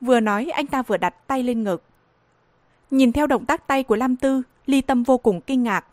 Vừa 0.01 0.21
nói 0.21 0.51
anh 0.55 0.67
ta 0.67 0.83
vừa 0.83 0.97
đặt 0.97 1.27
tay 1.27 1.43
lên 1.43 1.65
ngực. 1.65 1.83
Nhìn 2.91 3.13
theo 3.13 3.27
động 3.27 3.47
tác 3.47 3.67
tay 3.67 3.83
của 3.83 3.97
Lam 3.97 4.17
Tư, 4.17 4.43
Ly 4.67 4.81
Tâm 4.81 5.03
vô 5.03 5.19
cùng 5.19 5.41
kinh 5.41 5.63
ngạc. 5.63 5.87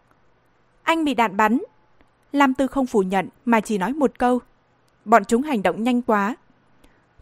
Anh 0.83 1.05
bị 1.05 1.13
đạn 1.13 1.37
bắn. 1.37 1.61
Lam 2.31 2.53
Tư 2.53 2.67
không 2.67 2.85
phủ 2.85 3.01
nhận 3.01 3.27
mà 3.45 3.59
chỉ 3.59 3.77
nói 3.77 3.93
một 3.93 4.19
câu. 4.19 4.39
Bọn 5.05 5.25
chúng 5.25 5.41
hành 5.41 5.63
động 5.63 5.83
nhanh 5.83 6.01
quá. 6.01 6.35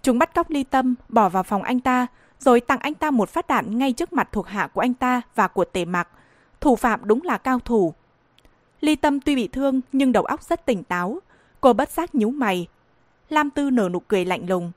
Chúng 0.02 0.20
bắt 0.20 0.34
cóc 0.36 0.50
Ly 0.50 0.64
Tâm, 0.64 0.96
bỏ 1.10 1.30
vào 1.30 1.44
phòng 1.44 1.64
anh 1.64 1.80
ta, 1.80 2.08
rồi 2.40 2.60
tặng 2.60 2.80
anh 2.80 2.94
ta 2.94 3.12
một 3.12 3.30
phát 3.30 3.48
đạn 3.48 3.78
ngay 3.78 3.94
trước 3.94 4.14
mặt 4.14 4.30
thuộc 4.32 4.48
hạ 4.48 4.68
của 4.68 4.82
anh 4.82 4.94
ta 4.94 5.22
và 5.36 5.48
của 5.48 5.66
tề 5.66 5.86
mặc. 5.86 6.10
Thủ 6.62 6.76
phạm 6.76 7.00
đúng 7.04 7.22
là 7.24 7.38
cao 7.38 7.60
thủ. 7.60 7.94
Ly 8.82 8.96
Tâm 8.96 9.20
tuy 9.20 9.36
bị 9.36 9.48
thương 9.48 9.82
nhưng 9.92 10.12
đầu 10.12 10.24
óc 10.24 10.44
rất 10.44 10.66
tỉnh 10.66 10.84
táo. 10.84 11.20
Cô 11.62 11.74
bất 11.74 11.90
giác 11.90 12.16
nhíu 12.16 12.30
mày. 12.30 12.68
Lam 13.30 13.50
Tư 13.50 13.70
nở 13.70 13.90
nụ 13.90 14.00
cười 14.00 14.26
lạnh 14.26 14.50
lùng. 14.50 14.72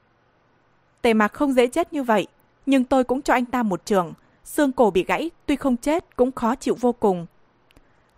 Tề 1.02 1.14
mặc 1.14 1.32
không 1.32 1.52
dễ 1.52 1.66
chết 1.66 1.92
như 1.92 2.02
vậy, 2.02 2.26
nhưng 2.66 2.84
tôi 2.84 3.04
cũng 3.04 3.22
cho 3.22 3.34
anh 3.34 3.44
ta 3.44 3.62
một 3.62 3.84
trường. 3.84 4.12
Xương 4.44 4.72
cổ 4.72 4.90
bị 4.90 5.04
gãy, 5.04 5.30
tuy 5.46 5.56
không 5.56 5.76
chết 5.76 6.16
cũng 6.16 6.32
khó 6.32 6.54
chịu 6.54 6.76
vô 6.80 6.92
cùng. 6.92 7.26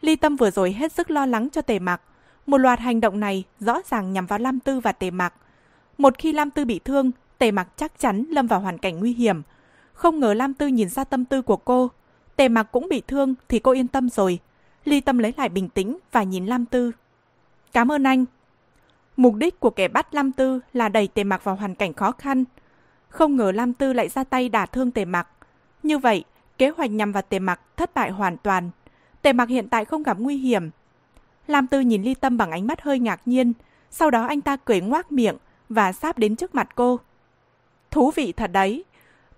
Ly 0.00 0.16
Tâm 0.16 0.36
vừa 0.36 0.50
rồi 0.50 0.72
hết 0.72 0.92
sức 0.92 1.10
lo 1.10 1.26
lắng 1.26 1.48
cho 1.52 1.62
tề 1.62 1.78
mặc. 1.78 2.00
Một 2.46 2.58
loạt 2.58 2.80
hành 2.80 3.00
động 3.00 3.20
này 3.20 3.44
rõ 3.60 3.80
ràng 3.90 4.12
nhằm 4.12 4.26
vào 4.26 4.38
Lam 4.38 4.60
Tư 4.60 4.80
và 4.80 4.92
tề 4.92 5.10
mặc. 5.10 5.34
Một 5.98 6.18
khi 6.18 6.32
Lam 6.32 6.50
Tư 6.50 6.64
bị 6.64 6.78
thương, 6.78 7.10
tề 7.44 7.50
mặc 7.50 7.68
chắc 7.76 7.98
chắn 7.98 8.24
lâm 8.30 8.46
vào 8.46 8.60
hoàn 8.60 8.78
cảnh 8.78 9.00
nguy 9.00 9.12
hiểm. 9.12 9.42
Không 9.92 10.20
ngờ 10.20 10.34
Lam 10.34 10.54
Tư 10.54 10.66
nhìn 10.66 10.88
ra 10.88 11.04
tâm 11.04 11.24
tư 11.24 11.42
của 11.42 11.56
cô. 11.56 11.90
Tề 12.36 12.48
mặc 12.48 12.62
cũng 12.72 12.88
bị 12.88 13.02
thương 13.08 13.34
thì 13.48 13.58
cô 13.58 13.72
yên 13.72 13.88
tâm 13.88 14.08
rồi. 14.08 14.38
Ly 14.84 15.00
Tâm 15.00 15.18
lấy 15.18 15.34
lại 15.36 15.48
bình 15.48 15.68
tĩnh 15.68 15.98
và 16.12 16.22
nhìn 16.22 16.46
Lam 16.46 16.66
Tư. 16.66 16.92
Cảm 17.72 17.92
ơn 17.92 18.04
anh. 18.04 18.24
Mục 19.16 19.34
đích 19.34 19.60
của 19.60 19.70
kẻ 19.70 19.88
bắt 19.88 20.14
Lam 20.14 20.32
Tư 20.32 20.60
là 20.72 20.88
đẩy 20.88 21.08
tề 21.08 21.24
mặc 21.24 21.44
vào 21.44 21.54
hoàn 21.54 21.74
cảnh 21.74 21.92
khó 21.92 22.12
khăn. 22.12 22.44
Không 23.08 23.36
ngờ 23.36 23.52
Lam 23.52 23.72
Tư 23.72 23.92
lại 23.92 24.08
ra 24.08 24.24
tay 24.24 24.48
đả 24.48 24.66
thương 24.66 24.90
tề 24.90 25.04
mặc. 25.04 25.28
Như 25.82 25.98
vậy, 25.98 26.24
kế 26.58 26.68
hoạch 26.68 26.90
nhằm 26.90 27.12
vào 27.12 27.22
tề 27.22 27.38
mặc 27.38 27.60
thất 27.76 27.94
bại 27.94 28.10
hoàn 28.10 28.36
toàn. 28.36 28.70
Tề 29.22 29.32
mặc 29.32 29.48
hiện 29.48 29.68
tại 29.68 29.84
không 29.84 30.02
gặp 30.02 30.18
nguy 30.18 30.36
hiểm. 30.36 30.70
Lam 31.46 31.66
Tư 31.66 31.80
nhìn 31.80 32.02
Ly 32.02 32.14
Tâm 32.14 32.36
bằng 32.36 32.50
ánh 32.50 32.66
mắt 32.66 32.82
hơi 32.82 32.98
ngạc 32.98 33.20
nhiên. 33.28 33.52
Sau 33.90 34.10
đó 34.10 34.26
anh 34.26 34.40
ta 34.40 34.56
cười 34.56 34.80
ngoác 34.80 35.12
miệng 35.12 35.36
và 35.68 35.92
sáp 35.92 36.18
đến 36.18 36.36
trước 36.36 36.54
mặt 36.54 36.68
cô. 36.74 37.00
Thú 37.94 38.10
vị 38.10 38.32
thật 38.32 38.50
đấy. 38.52 38.84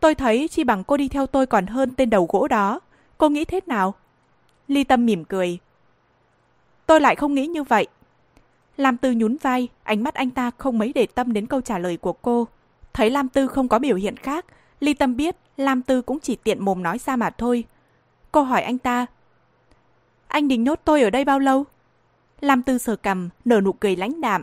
Tôi 0.01 0.15
thấy 0.15 0.49
chi 0.49 0.65
bằng 0.65 0.85
cô 0.85 0.97
đi 0.97 1.09
theo 1.09 1.27
tôi 1.27 1.47
còn 1.47 1.67
hơn 1.67 1.91
tên 1.97 2.11
đầu 2.11 2.29
gỗ 2.31 2.49
đó. 2.49 2.81
Cô 3.19 3.29
nghĩ 3.29 3.45
thế 3.45 3.61
nào? 3.67 3.95
Ly 4.69 4.85
Tâm 4.85 5.07
mỉm 5.07 5.25
cười. 5.25 5.59
Tôi 6.87 7.01
lại 7.01 7.17
không 7.17 7.35
nghĩ 7.35 7.47
như 7.47 7.63
vậy. 7.63 7.87
Lam 8.77 8.97
Tư 8.97 9.13
nhún 9.13 9.37
vai, 9.43 9.69
ánh 9.83 10.03
mắt 10.03 10.15
anh 10.15 10.31
ta 10.31 10.51
không 10.59 10.79
mấy 10.79 10.93
để 10.93 11.07
tâm 11.07 11.33
đến 11.33 11.47
câu 11.47 11.61
trả 11.61 11.79
lời 11.79 11.97
của 11.97 12.13
cô. 12.13 12.47
Thấy 12.93 13.11
Lam 13.11 13.29
Tư 13.29 13.47
không 13.47 13.69
có 13.69 13.79
biểu 13.79 13.97
hiện 13.97 14.17
khác, 14.17 14.45
Ly 14.81 14.95
Tâm 14.95 15.17
biết 15.17 15.37
Lam 15.57 15.83
Tư 15.83 16.03
cũng 16.03 16.21
chỉ 16.21 16.37
tiện 16.37 16.65
mồm 16.65 16.83
nói 16.83 16.99
ra 16.99 17.17
mà 17.17 17.31
thôi. 17.31 17.65
Cô 18.33 18.43
hỏi 18.43 18.63
anh 18.63 18.79
ta, 18.79 19.07
anh 20.29 20.49
định 20.49 20.65
nhốt 20.65 20.81
tôi 20.85 21.03
ở 21.03 21.11
đây 21.11 21.25
bao 21.25 21.39
lâu? 21.39 21.65
Lam 22.41 22.63
Tư 22.63 22.79
sờ 22.79 22.97
cầm, 22.97 23.29
nở 23.45 23.61
nụ 23.61 23.73
cười 23.73 23.97
lãnh 23.97 24.21
đạm. 24.21 24.43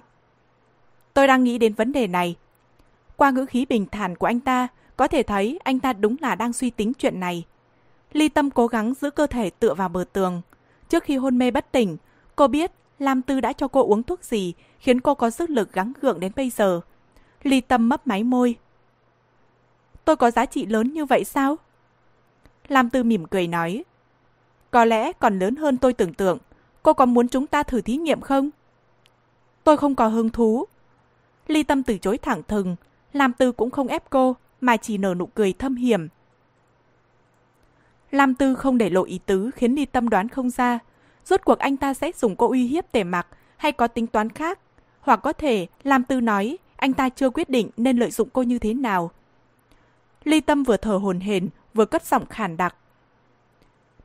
Tôi 1.13 1.27
đang 1.27 1.43
nghĩ 1.43 1.57
đến 1.57 1.73
vấn 1.73 1.91
đề 1.91 2.07
này. 2.07 2.35
Qua 3.17 3.31
ngữ 3.31 3.45
khí 3.45 3.65
bình 3.65 3.85
thản 3.91 4.15
của 4.15 4.25
anh 4.25 4.39
ta, 4.39 4.67
có 4.97 5.07
thể 5.07 5.23
thấy 5.23 5.59
anh 5.63 5.79
ta 5.79 5.93
đúng 5.93 6.15
là 6.21 6.35
đang 6.35 6.53
suy 6.53 6.69
tính 6.69 6.93
chuyện 6.93 7.19
này. 7.19 7.45
Ly 8.13 8.29
Tâm 8.29 8.49
cố 8.49 8.67
gắng 8.67 8.93
giữ 9.01 9.09
cơ 9.09 9.27
thể 9.27 9.49
tựa 9.49 9.73
vào 9.73 9.89
bờ 9.89 10.05
tường. 10.13 10.41
Trước 10.89 11.03
khi 11.03 11.17
hôn 11.17 11.37
mê 11.37 11.51
bất 11.51 11.71
tỉnh, 11.71 11.97
cô 12.35 12.47
biết 12.47 12.71
Lam 12.99 13.21
Tư 13.21 13.41
đã 13.41 13.53
cho 13.53 13.67
cô 13.67 13.83
uống 13.83 14.03
thuốc 14.03 14.23
gì 14.23 14.53
khiến 14.79 15.01
cô 15.01 15.15
có 15.15 15.29
sức 15.29 15.49
lực 15.49 15.73
gắng 15.73 15.93
gượng 16.01 16.19
đến 16.19 16.31
bây 16.35 16.49
giờ. 16.49 16.81
Ly 17.43 17.61
Tâm 17.61 17.89
mấp 17.89 18.07
máy 18.07 18.23
môi. 18.23 18.55
Tôi 20.05 20.15
có 20.15 20.31
giá 20.31 20.45
trị 20.45 20.65
lớn 20.65 20.93
như 20.93 21.05
vậy 21.05 21.23
sao? 21.23 21.57
Lam 22.67 22.89
Tư 22.89 23.03
mỉm 23.03 23.25
cười 23.25 23.47
nói. 23.47 23.83
Có 24.71 24.85
lẽ 24.85 25.11
còn 25.13 25.39
lớn 25.39 25.55
hơn 25.55 25.77
tôi 25.77 25.93
tưởng 25.93 26.13
tượng. 26.13 26.37
Cô 26.83 26.93
có 26.93 27.05
muốn 27.05 27.27
chúng 27.27 27.47
ta 27.47 27.63
thử 27.63 27.81
thí 27.81 27.97
nghiệm 27.97 28.21
không? 28.21 28.49
Tôi 29.63 29.77
không 29.77 29.95
có 29.95 30.07
hứng 30.07 30.29
thú. 30.29 30.65
Ly 31.47 31.63
Tâm 31.63 31.83
từ 31.83 31.97
chối 31.97 32.17
thẳng 32.17 32.41
thừng. 32.47 32.75
Lam 33.13 33.33
Tư 33.33 33.51
cũng 33.51 33.71
không 33.71 33.87
ép 33.87 34.09
cô, 34.09 34.35
mà 34.61 34.77
chỉ 34.77 34.97
nở 34.97 35.13
nụ 35.13 35.25
cười 35.25 35.53
thâm 35.53 35.75
hiểm. 35.75 36.07
Lam 38.11 38.35
Tư 38.35 38.55
không 38.55 38.77
để 38.77 38.89
lộ 38.89 39.03
ý 39.03 39.19
tứ 39.25 39.51
khiến 39.55 39.75
Ly 39.75 39.85
Tâm 39.85 40.09
đoán 40.09 40.29
không 40.29 40.49
ra. 40.49 40.79
Rốt 41.25 41.41
cuộc 41.45 41.59
anh 41.59 41.77
ta 41.77 41.93
sẽ 41.93 42.11
dùng 42.15 42.35
cô 42.35 42.49
uy 42.49 42.67
hiếp 42.67 42.91
tề 42.91 43.03
mặc 43.03 43.27
hay 43.57 43.71
có 43.71 43.87
tính 43.87 44.07
toán 44.07 44.29
khác? 44.29 44.59
Hoặc 44.99 45.19
có 45.23 45.33
thể 45.33 45.67
Lam 45.83 46.03
Tư 46.03 46.21
nói 46.21 46.57
anh 46.75 46.93
ta 46.93 47.09
chưa 47.09 47.29
quyết 47.29 47.49
định 47.49 47.69
nên 47.77 47.97
lợi 47.97 48.11
dụng 48.11 48.29
cô 48.33 48.43
như 48.43 48.59
thế 48.59 48.73
nào. 48.73 49.11
Ly 50.23 50.41
Tâm 50.41 50.63
vừa 50.63 50.77
thở 50.77 50.95
hồn 50.95 51.19
hển 51.19 51.49
vừa 51.73 51.85
cất 51.85 52.05
giọng 52.05 52.25
khàn 52.25 52.57
đặc. 52.57 52.75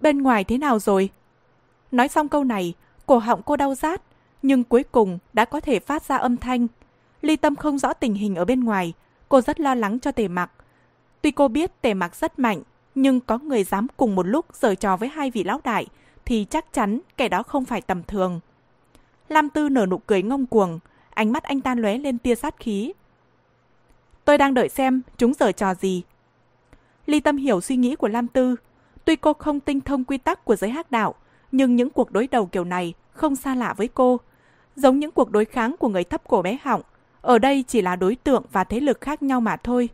Bên 0.00 0.22
ngoài 0.22 0.44
thế 0.44 0.58
nào 0.58 0.78
rồi? 0.78 1.10
Nói 1.90 2.08
xong 2.08 2.28
câu 2.28 2.44
này, 2.44 2.74
cổ 3.06 3.18
họng 3.18 3.42
cô 3.42 3.56
đau 3.56 3.74
rát, 3.74 4.02
nhưng 4.42 4.64
cuối 4.64 4.82
cùng 4.82 5.18
đã 5.32 5.44
có 5.44 5.60
thể 5.60 5.80
phát 5.80 6.02
ra 6.02 6.16
âm 6.16 6.36
thanh. 6.36 6.66
Ly 7.22 7.36
Tâm 7.36 7.56
không 7.56 7.78
rõ 7.78 7.92
tình 7.92 8.14
hình 8.14 8.34
ở 8.34 8.44
bên 8.44 8.64
ngoài, 8.64 8.92
cô 9.28 9.40
rất 9.40 9.60
lo 9.60 9.74
lắng 9.74 10.00
cho 10.00 10.12
tề 10.12 10.28
mặc. 10.28 10.50
Tuy 11.22 11.30
cô 11.30 11.48
biết 11.48 11.82
tề 11.82 11.94
mặc 11.94 12.16
rất 12.16 12.38
mạnh, 12.38 12.62
nhưng 12.94 13.20
có 13.20 13.38
người 13.38 13.64
dám 13.64 13.86
cùng 13.96 14.14
một 14.14 14.26
lúc 14.26 14.46
giở 14.52 14.74
trò 14.74 14.96
với 14.96 15.08
hai 15.08 15.30
vị 15.30 15.44
lão 15.44 15.60
đại, 15.64 15.86
thì 16.24 16.46
chắc 16.50 16.72
chắn 16.72 17.00
kẻ 17.16 17.28
đó 17.28 17.42
không 17.42 17.64
phải 17.64 17.80
tầm 17.80 18.02
thường. 18.02 18.40
Lam 19.28 19.50
Tư 19.50 19.68
nở 19.68 19.86
nụ 19.86 19.98
cười 19.98 20.22
ngông 20.22 20.46
cuồng, 20.46 20.78
ánh 21.10 21.32
mắt 21.32 21.42
anh 21.42 21.60
ta 21.60 21.74
lóe 21.74 21.98
lên 21.98 22.18
tia 22.18 22.34
sát 22.34 22.54
khí. 22.58 22.92
Tôi 24.24 24.38
đang 24.38 24.54
đợi 24.54 24.68
xem 24.68 25.02
chúng 25.16 25.34
giở 25.34 25.52
trò 25.52 25.74
gì. 25.74 26.02
Ly 27.06 27.20
Tâm 27.20 27.36
hiểu 27.36 27.60
suy 27.60 27.76
nghĩ 27.76 27.96
của 27.96 28.08
Lam 28.08 28.28
Tư. 28.28 28.56
Tuy 29.04 29.16
cô 29.16 29.32
không 29.32 29.60
tinh 29.60 29.80
thông 29.80 30.04
quy 30.04 30.18
tắc 30.18 30.44
của 30.44 30.56
giới 30.56 30.70
hắc 30.70 30.90
đạo, 30.90 31.14
nhưng 31.52 31.76
những 31.76 31.90
cuộc 31.90 32.12
đối 32.12 32.26
đầu 32.26 32.46
kiểu 32.46 32.64
này 32.64 32.94
không 33.10 33.36
xa 33.36 33.54
lạ 33.54 33.74
với 33.76 33.88
cô. 33.88 34.20
Giống 34.76 34.98
những 34.98 35.10
cuộc 35.10 35.30
đối 35.30 35.44
kháng 35.44 35.76
của 35.78 35.88
người 35.88 36.04
thấp 36.04 36.22
cổ 36.28 36.42
bé 36.42 36.58
họng, 36.62 36.82
ở 37.20 37.38
đây 37.38 37.64
chỉ 37.68 37.82
là 37.82 37.96
đối 37.96 38.14
tượng 38.14 38.44
và 38.52 38.64
thế 38.64 38.80
lực 38.80 39.00
khác 39.00 39.22
nhau 39.22 39.40
mà 39.40 39.56
thôi. 39.56 39.88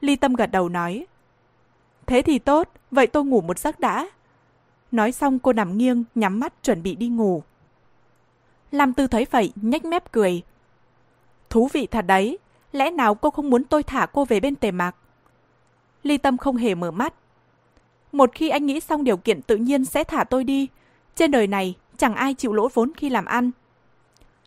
Ly 0.00 0.16
Tâm 0.16 0.34
gật 0.34 0.46
đầu 0.46 0.68
nói. 0.68 1.06
Thế 2.06 2.22
thì 2.22 2.38
tốt, 2.38 2.68
vậy 2.90 3.06
tôi 3.06 3.24
ngủ 3.24 3.40
một 3.40 3.58
giấc 3.58 3.80
đã. 3.80 4.08
Nói 4.92 5.12
xong 5.12 5.38
cô 5.38 5.52
nằm 5.52 5.78
nghiêng, 5.78 6.04
nhắm 6.14 6.40
mắt 6.40 6.62
chuẩn 6.62 6.82
bị 6.82 6.94
đi 6.94 7.08
ngủ. 7.08 7.42
Lam 8.70 8.92
Tư 8.92 9.06
thấy 9.06 9.26
vậy, 9.30 9.52
nhếch 9.56 9.84
mép 9.84 10.12
cười. 10.12 10.42
Thú 11.50 11.68
vị 11.72 11.86
thật 11.86 12.06
đấy, 12.06 12.38
lẽ 12.72 12.90
nào 12.90 13.14
cô 13.14 13.30
không 13.30 13.50
muốn 13.50 13.64
tôi 13.64 13.82
thả 13.82 14.06
cô 14.06 14.24
về 14.24 14.40
bên 14.40 14.54
tề 14.54 14.70
mạc? 14.70 14.96
Ly 16.02 16.18
Tâm 16.18 16.38
không 16.38 16.56
hề 16.56 16.74
mở 16.74 16.90
mắt. 16.90 17.14
Một 18.12 18.30
khi 18.34 18.48
anh 18.48 18.66
nghĩ 18.66 18.80
xong 18.80 19.04
điều 19.04 19.16
kiện 19.16 19.42
tự 19.42 19.56
nhiên 19.56 19.84
sẽ 19.84 20.04
thả 20.04 20.24
tôi 20.24 20.44
đi. 20.44 20.68
Trên 21.14 21.30
đời 21.30 21.46
này 21.46 21.74
chẳng 21.96 22.14
ai 22.14 22.34
chịu 22.34 22.52
lỗ 22.52 22.68
vốn 22.74 22.92
khi 22.96 23.10
làm 23.10 23.24
ăn. 23.24 23.50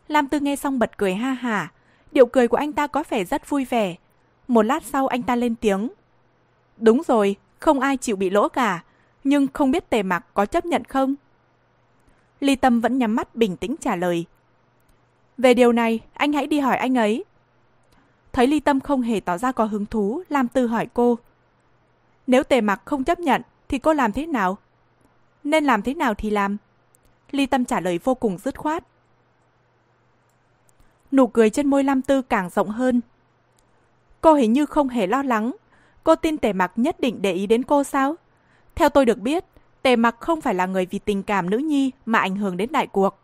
Lam 0.07 0.27
Tư 0.27 0.39
nghe 0.39 0.55
xong 0.55 0.79
bật 0.79 0.97
cười 0.97 1.15
ha 1.15 1.31
hả. 1.33 1.71
Điệu 2.11 2.25
cười 2.25 2.47
của 2.47 2.57
anh 2.57 2.73
ta 2.73 2.87
có 2.87 3.03
vẻ 3.09 3.23
rất 3.23 3.49
vui 3.49 3.65
vẻ. 3.65 3.95
Một 4.47 4.61
lát 4.61 4.83
sau 4.83 5.07
anh 5.07 5.23
ta 5.23 5.35
lên 5.35 5.55
tiếng. 5.55 5.89
Đúng 6.77 7.01
rồi, 7.07 7.35
không 7.59 7.79
ai 7.79 7.97
chịu 7.97 8.15
bị 8.15 8.29
lỗ 8.29 8.49
cả. 8.49 8.83
Nhưng 9.23 9.47
không 9.53 9.71
biết 9.71 9.89
tề 9.89 10.03
mặc 10.03 10.25
có 10.33 10.45
chấp 10.45 10.65
nhận 10.65 10.83
không? 10.83 11.15
Ly 12.39 12.55
Tâm 12.55 12.81
vẫn 12.81 12.97
nhắm 12.97 13.15
mắt 13.15 13.35
bình 13.35 13.57
tĩnh 13.57 13.75
trả 13.81 13.95
lời. 13.95 14.25
Về 15.37 15.53
điều 15.53 15.71
này, 15.71 15.99
anh 16.13 16.33
hãy 16.33 16.47
đi 16.47 16.59
hỏi 16.59 16.77
anh 16.77 16.97
ấy. 16.97 17.25
Thấy 18.33 18.47
Ly 18.47 18.59
Tâm 18.59 18.79
không 18.79 19.01
hề 19.01 19.19
tỏ 19.19 19.37
ra 19.37 19.51
có 19.51 19.65
hứng 19.65 19.85
thú, 19.85 20.23
Lam 20.29 20.47
Tư 20.47 20.67
hỏi 20.67 20.87
cô. 20.93 21.17
Nếu 22.27 22.43
tề 22.43 22.61
mặc 22.61 22.81
không 22.85 23.03
chấp 23.03 23.19
nhận, 23.19 23.41
thì 23.67 23.79
cô 23.79 23.93
làm 23.93 24.11
thế 24.11 24.25
nào? 24.25 24.57
Nên 25.43 25.65
làm 25.65 25.81
thế 25.81 25.93
nào 25.93 26.13
thì 26.13 26.29
làm? 26.29 26.57
Ly 27.31 27.45
Tâm 27.45 27.65
trả 27.65 27.79
lời 27.79 27.99
vô 28.03 28.15
cùng 28.15 28.37
dứt 28.37 28.57
khoát. 28.57 28.83
Nụ 31.11 31.27
cười 31.27 31.49
trên 31.49 31.67
môi 31.67 31.83
Lam 31.83 32.01
Tư 32.01 32.21
càng 32.21 32.49
rộng 32.49 32.69
hơn. 32.69 33.01
Cô 34.21 34.33
hình 34.33 34.53
như 34.53 34.65
không 34.65 34.89
hề 34.89 35.07
lo 35.07 35.23
lắng. 35.23 35.51
Cô 36.03 36.15
tin 36.15 36.37
tề 36.37 36.53
mặc 36.53 36.71
nhất 36.75 36.99
định 36.99 37.21
để 37.21 37.33
ý 37.33 37.47
đến 37.47 37.63
cô 37.63 37.83
sao? 37.83 38.15
Theo 38.75 38.89
tôi 38.89 39.05
được 39.05 39.17
biết, 39.17 39.45
tề 39.81 39.95
mặc 39.95 40.15
không 40.19 40.41
phải 40.41 40.53
là 40.53 40.65
người 40.65 40.85
vì 40.85 40.99
tình 40.99 41.23
cảm 41.23 41.49
nữ 41.49 41.57
nhi 41.57 41.91
mà 42.05 42.19
ảnh 42.19 42.35
hưởng 42.35 42.57
đến 42.57 42.71
đại 42.71 42.87
cuộc. 42.87 43.19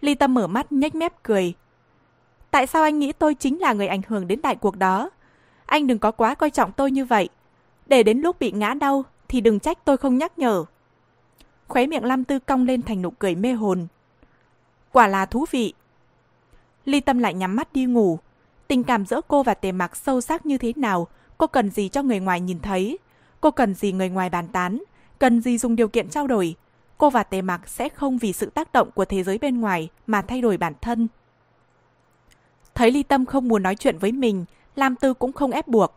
Ly 0.00 0.14
Tâm 0.14 0.34
mở 0.34 0.46
mắt 0.46 0.72
nhếch 0.72 0.94
mép 0.94 1.22
cười. 1.22 1.54
Tại 2.50 2.66
sao 2.66 2.82
anh 2.82 2.98
nghĩ 2.98 3.12
tôi 3.12 3.34
chính 3.34 3.60
là 3.60 3.72
người 3.72 3.86
ảnh 3.86 4.02
hưởng 4.08 4.26
đến 4.28 4.42
đại 4.42 4.56
cuộc 4.56 4.76
đó? 4.76 5.10
Anh 5.66 5.86
đừng 5.86 5.98
có 5.98 6.10
quá 6.10 6.34
coi 6.34 6.50
trọng 6.50 6.72
tôi 6.72 6.90
như 6.90 7.04
vậy. 7.04 7.28
Để 7.86 8.02
đến 8.02 8.20
lúc 8.20 8.38
bị 8.38 8.52
ngã 8.52 8.74
đau 8.74 9.04
thì 9.28 9.40
đừng 9.40 9.60
trách 9.60 9.84
tôi 9.84 9.96
không 9.96 10.18
nhắc 10.18 10.38
nhở. 10.38 10.64
Khóe 11.68 11.86
miệng 11.86 12.04
Lam 12.04 12.24
Tư 12.24 12.38
cong 12.38 12.66
lên 12.66 12.82
thành 12.82 13.02
nụ 13.02 13.10
cười 13.10 13.34
mê 13.34 13.52
hồn. 13.52 13.86
Quả 14.92 15.06
là 15.06 15.26
thú 15.26 15.44
vị. 15.50 15.74
Ly 16.84 17.00
Tâm 17.00 17.18
lại 17.18 17.34
nhắm 17.34 17.56
mắt 17.56 17.72
đi 17.72 17.84
ngủ. 17.84 18.18
Tình 18.68 18.84
cảm 18.84 19.06
giữa 19.06 19.20
cô 19.28 19.42
và 19.42 19.54
tề 19.54 19.72
mặc 19.72 19.96
sâu 19.96 20.20
sắc 20.20 20.46
như 20.46 20.58
thế 20.58 20.72
nào, 20.76 21.06
cô 21.38 21.46
cần 21.46 21.70
gì 21.70 21.88
cho 21.88 22.02
người 22.02 22.20
ngoài 22.20 22.40
nhìn 22.40 22.60
thấy. 22.60 22.98
Cô 23.40 23.50
cần 23.50 23.74
gì 23.74 23.92
người 23.92 24.08
ngoài 24.08 24.30
bàn 24.30 24.48
tán, 24.48 24.82
cần 25.18 25.40
gì 25.40 25.58
dùng 25.58 25.76
điều 25.76 25.88
kiện 25.88 26.08
trao 26.08 26.26
đổi. 26.26 26.54
Cô 26.98 27.10
và 27.10 27.22
tề 27.22 27.42
mặc 27.42 27.68
sẽ 27.68 27.88
không 27.88 28.18
vì 28.18 28.32
sự 28.32 28.50
tác 28.50 28.72
động 28.72 28.90
của 28.90 29.04
thế 29.04 29.22
giới 29.22 29.38
bên 29.38 29.60
ngoài 29.60 29.88
mà 30.06 30.22
thay 30.22 30.40
đổi 30.40 30.56
bản 30.56 30.72
thân. 30.80 31.08
Thấy 32.74 32.90
Ly 32.90 33.02
Tâm 33.02 33.26
không 33.26 33.48
muốn 33.48 33.62
nói 33.62 33.76
chuyện 33.76 33.98
với 33.98 34.12
mình, 34.12 34.44
Lam 34.76 34.96
Tư 34.96 35.14
cũng 35.14 35.32
không 35.32 35.50
ép 35.50 35.68
buộc. 35.68 35.94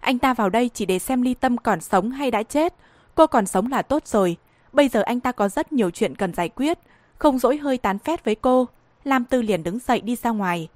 Anh 0.00 0.18
ta 0.18 0.34
vào 0.34 0.50
đây 0.50 0.70
chỉ 0.74 0.86
để 0.86 0.98
xem 0.98 1.22
Ly 1.22 1.34
Tâm 1.34 1.58
còn 1.58 1.80
sống 1.80 2.10
hay 2.10 2.30
đã 2.30 2.42
chết. 2.42 2.74
Cô 3.14 3.26
còn 3.26 3.46
sống 3.46 3.70
là 3.70 3.82
tốt 3.82 4.06
rồi. 4.06 4.36
Bây 4.72 4.88
giờ 4.88 5.02
anh 5.02 5.20
ta 5.20 5.32
có 5.32 5.48
rất 5.48 5.72
nhiều 5.72 5.90
chuyện 5.90 6.14
cần 6.14 6.34
giải 6.34 6.48
quyết. 6.48 6.78
Không 7.18 7.38
dỗi 7.38 7.56
hơi 7.56 7.78
tán 7.78 7.98
phét 7.98 8.24
với 8.24 8.34
cô. 8.34 8.68
Lam 9.04 9.24
Tư 9.24 9.42
liền 9.42 9.62
đứng 9.62 9.78
dậy 9.78 10.00
đi 10.00 10.16
ra 10.16 10.30
ngoài. 10.30 10.68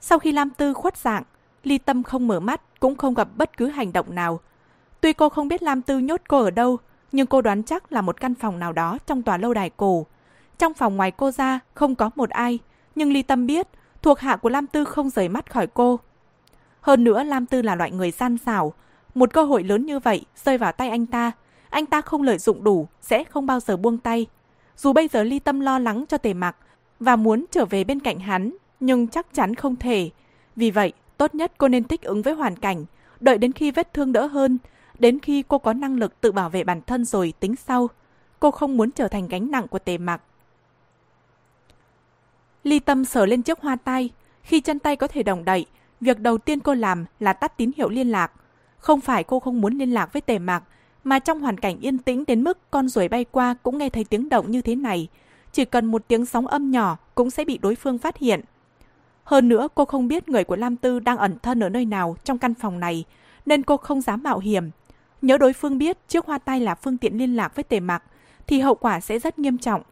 Sau 0.00 0.18
khi 0.18 0.32
Lam 0.32 0.50
Tư 0.50 0.74
khuất 0.74 0.96
dạng, 0.96 1.22
Ly 1.62 1.78
Tâm 1.78 2.02
không 2.02 2.28
mở 2.28 2.40
mắt, 2.40 2.80
cũng 2.80 2.96
không 2.96 3.14
gặp 3.14 3.28
bất 3.36 3.56
cứ 3.56 3.66
hành 3.66 3.92
động 3.92 4.14
nào. 4.14 4.40
Tuy 5.00 5.12
cô 5.12 5.28
không 5.28 5.48
biết 5.48 5.62
Lam 5.62 5.82
Tư 5.82 5.98
nhốt 5.98 6.20
cô 6.28 6.42
ở 6.42 6.50
đâu, 6.50 6.78
nhưng 7.12 7.26
cô 7.26 7.40
đoán 7.40 7.62
chắc 7.62 7.92
là 7.92 8.00
một 8.00 8.20
căn 8.20 8.34
phòng 8.34 8.58
nào 8.58 8.72
đó 8.72 8.98
trong 9.06 9.22
tòa 9.22 9.36
lâu 9.36 9.54
đài 9.54 9.70
cổ. 9.70 10.06
Trong 10.58 10.74
phòng 10.74 10.96
ngoài 10.96 11.10
cô 11.10 11.30
ra 11.30 11.60
không 11.74 11.94
có 11.94 12.10
một 12.16 12.30
ai, 12.30 12.58
nhưng 12.94 13.12
Ly 13.12 13.22
Tâm 13.22 13.46
biết 13.46 13.68
thuộc 14.02 14.18
hạ 14.18 14.36
của 14.36 14.48
Lam 14.48 14.66
Tư 14.66 14.84
không 14.84 15.10
rời 15.10 15.28
mắt 15.28 15.50
khỏi 15.50 15.66
cô. 15.66 16.00
Hơn 16.80 17.04
nữa 17.04 17.22
Lam 17.22 17.46
Tư 17.46 17.62
là 17.62 17.74
loại 17.74 17.90
người 17.90 18.10
gian 18.10 18.38
xảo, 18.38 18.72
một 19.14 19.32
cơ 19.32 19.44
hội 19.44 19.64
lớn 19.64 19.86
như 19.86 19.98
vậy 19.98 20.24
rơi 20.44 20.58
vào 20.58 20.72
tay 20.72 20.88
anh 20.88 21.06
ta, 21.06 21.32
anh 21.70 21.86
ta 21.86 22.00
không 22.00 22.22
lợi 22.22 22.38
dụng 22.38 22.64
đủ 22.64 22.88
sẽ 23.00 23.24
không 23.24 23.46
bao 23.46 23.60
giờ 23.60 23.76
buông 23.76 23.98
tay. 23.98 24.26
Dù 24.76 24.92
bây 24.92 25.08
giờ 25.08 25.22
Ly 25.22 25.38
Tâm 25.38 25.60
lo 25.60 25.78
lắng 25.78 26.04
cho 26.08 26.18
Tề 26.18 26.34
Mặc 26.34 26.56
và 27.02 27.16
muốn 27.16 27.44
trở 27.50 27.64
về 27.64 27.84
bên 27.84 28.00
cạnh 28.00 28.20
hắn, 28.20 28.50
nhưng 28.80 29.08
chắc 29.08 29.26
chắn 29.34 29.54
không 29.54 29.76
thể. 29.76 30.10
Vì 30.56 30.70
vậy, 30.70 30.92
tốt 31.16 31.34
nhất 31.34 31.52
cô 31.58 31.68
nên 31.68 31.84
thích 31.84 32.02
ứng 32.02 32.22
với 32.22 32.34
hoàn 32.34 32.56
cảnh, 32.56 32.84
đợi 33.20 33.38
đến 33.38 33.52
khi 33.52 33.70
vết 33.70 33.94
thương 33.94 34.12
đỡ 34.12 34.26
hơn, 34.26 34.58
đến 34.98 35.18
khi 35.18 35.42
cô 35.48 35.58
có 35.58 35.72
năng 35.72 35.96
lực 35.96 36.20
tự 36.20 36.32
bảo 36.32 36.50
vệ 36.50 36.64
bản 36.64 36.80
thân 36.86 37.04
rồi 37.04 37.32
tính 37.40 37.56
sau. 37.56 37.88
Cô 38.40 38.50
không 38.50 38.76
muốn 38.76 38.90
trở 38.90 39.08
thành 39.08 39.28
gánh 39.28 39.50
nặng 39.50 39.68
của 39.68 39.78
Tề 39.78 39.98
Mặc. 39.98 40.22
Ly 42.64 42.78
Tâm 42.78 43.04
sờ 43.04 43.26
lên 43.26 43.42
chiếc 43.42 43.60
hoa 43.60 43.76
tay, 43.76 44.10
khi 44.42 44.60
chân 44.60 44.78
tay 44.78 44.96
có 44.96 45.06
thể 45.06 45.22
đồng 45.22 45.44
đậy, 45.44 45.66
việc 46.00 46.18
đầu 46.18 46.38
tiên 46.38 46.60
cô 46.60 46.74
làm 46.74 47.04
là 47.20 47.32
tắt 47.32 47.56
tín 47.56 47.70
hiệu 47.76 47.88
liên 47.88 48.08
lạc. 48.08 48.32
Không 48.78 49.00
phải 49.00 49.24
cô 49.24 49.40
không 49.40 49.60
muốn 49.60 49.78
liên 49.78 49.90
lạc 49.90 50.12
với 50.12 50.20
Tề 50.20 50.38
Mạc, 50.38 50.62
mà 51.04 51.18
trong 51.18 51.40
hoàn 51.40 51.58
cảnh 51.58 51.80
yên 51.80 51.98
tĩnh 51.98 52.24
đến 52.26 52.44
mức 52.44 52.58
con 52.70 52.88
ruồi 52.88 53.08
bay 53.08 53.24
qua 53.24 53.54
cũng 53.62 53.78
nghe 53.78 53.88
thấy 53.88 54.04
tiếng 54.04 54.28
động 54.28 54.50
như 54.50 54.62
thế 54.62 54.74
này, 54.74 55.08
chỉ 55.52 55.64
cần 55.64 55.86
một 55.86 56.02
tiếng 56.08 56.26
sóng 56.26 56.46
âm 56.46 56.70
nhỏ 56.70 56.96
cũng 57.14 57.30
sẽ 57.30 57.44
bị 57.44 57.58
đối 57.58 57.74
phương 57.74 57.98
phát 57.98 58.18
hiện. 58.18 58.40
Hơn 59.24 59.48
nữa 59.48 59.68
cô 59.74 59.84
không 59.84 60.08
biết 60.08 60.28
người 60.28 60.44
của 60.44 60.56
Lam 60.56 60.76
Tư 60.76 61.00
đang 61.00 61.16
ẩn 61.16 61.38
thân 61.42 61.60
ở 61.60 61.68
nơi 61.68 61.84
nào 61.84 62.16
trong 62.24 62.38
căn 62.38 62.54
phòng 62.54 62.80
này, 62.80 63.04
nên 63.46 63.62
cô 63.62 63.76
không 63.76 64.00
dám 64.00 64.22
mạo 64.22 64.38
hiểm. 64.38 64.70
Nhớ 65.22 65.38
đối 65.38 65.52
phương 65.52 65.78
biết 65.78 66.08
chiếc 66.08 66.26
hoa 66.26 66.38
tay 66.38 66.60
là 66.60 66.74
phương 66.74 66.98
tiện 66.98 67.18
liên 67.18 67.36
lạc 67.36 67.56
với 67.56 67.64
tề 67.64 67.80
mặc, 67.80 68.02
thì 68.46 68.60
hậu 68.60 68.74
quả 68.74 69.00
sẽ 69.00 69.18
rất 69.18 69.38
nghiêm 69.38 69.58
trọng. 69.58 69.82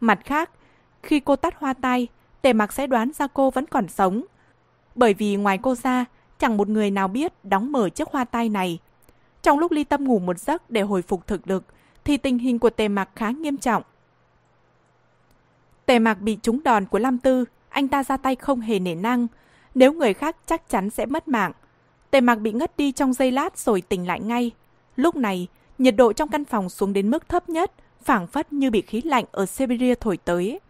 Mặt 0.00 0.20
khác, 0.24 0.50
khi 1.02 1.20
cô 1.20 1.36
tắt 1.36 1.54
hoa 1.58 1.72
tay, 1.72 2.08
tề 2.42 2.52
mặc 2.52 2.72
sẽ 2.72 2.86
đoán 2.86 3.10
ra 3.18 3.26
cô 3.26 3.50
vẫn 3.50 3.66
còn 3.66 3.88
sống. 3.88 4.24
Bởi 4.94 5.14
vì 5.14 5.36
ngoài 5.36 5.58
cô 5.62 5.74
ra, 5.74 6.04
chẳng 6.38 6.56
một 6.56 6.68
người 6.68 6.90
nào 6.90 7.08
biết 7.08 7.32
đóng 7.44 7.72
mở 7.72 7.88
chiếc 7.88 8.08
hoa 8.08 8.24
tai 8.24 8.48
này. 8.48 8.78
Trong 9.42 9.58
lúc 9.58 9.72
ly 9.72 9.84
tâm 9.84 10.04
ngủ 10.04 10.18
một 10.18 10.38
giấc 10.38 10.70
để 10.70 10.80
hồi 10.80 11.02
phục 11.02 11.26
thực 11.26 11.48
lực, 11.48 11.64
thì 12.04 12.16
tình 12.16 12.38
hình 12.38 12.58
của 12.58 12.70
tề 12.70 12.88
mặc 12.88 13.08
khá 13.14 13.30
nghiêm 13.30 13.56
trọng. 13.56 13.82
Tề 15.86 15.98
mặc 15.98 16.20
bị 16.20 16.38
trúng 16.42 16.62
đòn 16.62 16.86
của 16.86 16.98
Lam 16.98 17.18
Tư, 17.18 17.44
anh 17.68 17.88
ta 17.88 18.04
ra 18.04 18.16
tay 18.16 18.36
không 18.36 18.60
hề 18.60 18.78
nể 18.78 18.94
năng. 18.94 19.26
Nếu 19.74 19.92
người 19.92 20.14
khác 20.14 20.36
chắc 20.46 20.68
chắn 20.68 20.90
sẽ 20.90 21.06
mất 21.06 21.28
mạng. 21.28 21.52
Tề 22.10 22.20
mặc 22.20 22.34
bị 22.34 22.52
ngất 22.52 22.76
đi 22.76 22.92
trong 22.92 23.12
giây 23.12 23.32
lát 23.32 23.58
rồi 23.58 23.80
tỉnh 23.80 24.06
lại 24.06 24.20
ngay. 24.20 24.50
Lúc 24.96 25.16
này, 25.16 25.48
nhiệt 25.78 25.96
độ 25.96 26.12
trong 26.12 26.28
căn 26.28 26.44
phòng 26.44 26.68
xuống 26.68 26.92
đến 26.92 27.10
mức 27.10 27.28
thấp 27.28 27.48
nhất, 27.48 27.72
phảng 28.02 28.26
phất 28.26 28.52
như 28.52 28.70
bị 28.70 28.82
khí 28.82 29.02
lạnh 29.04 29.24
ở 29.32 29.46
Siberia 29.46 29.94
thổi 29.94 30.16
tới. 30.16 30.60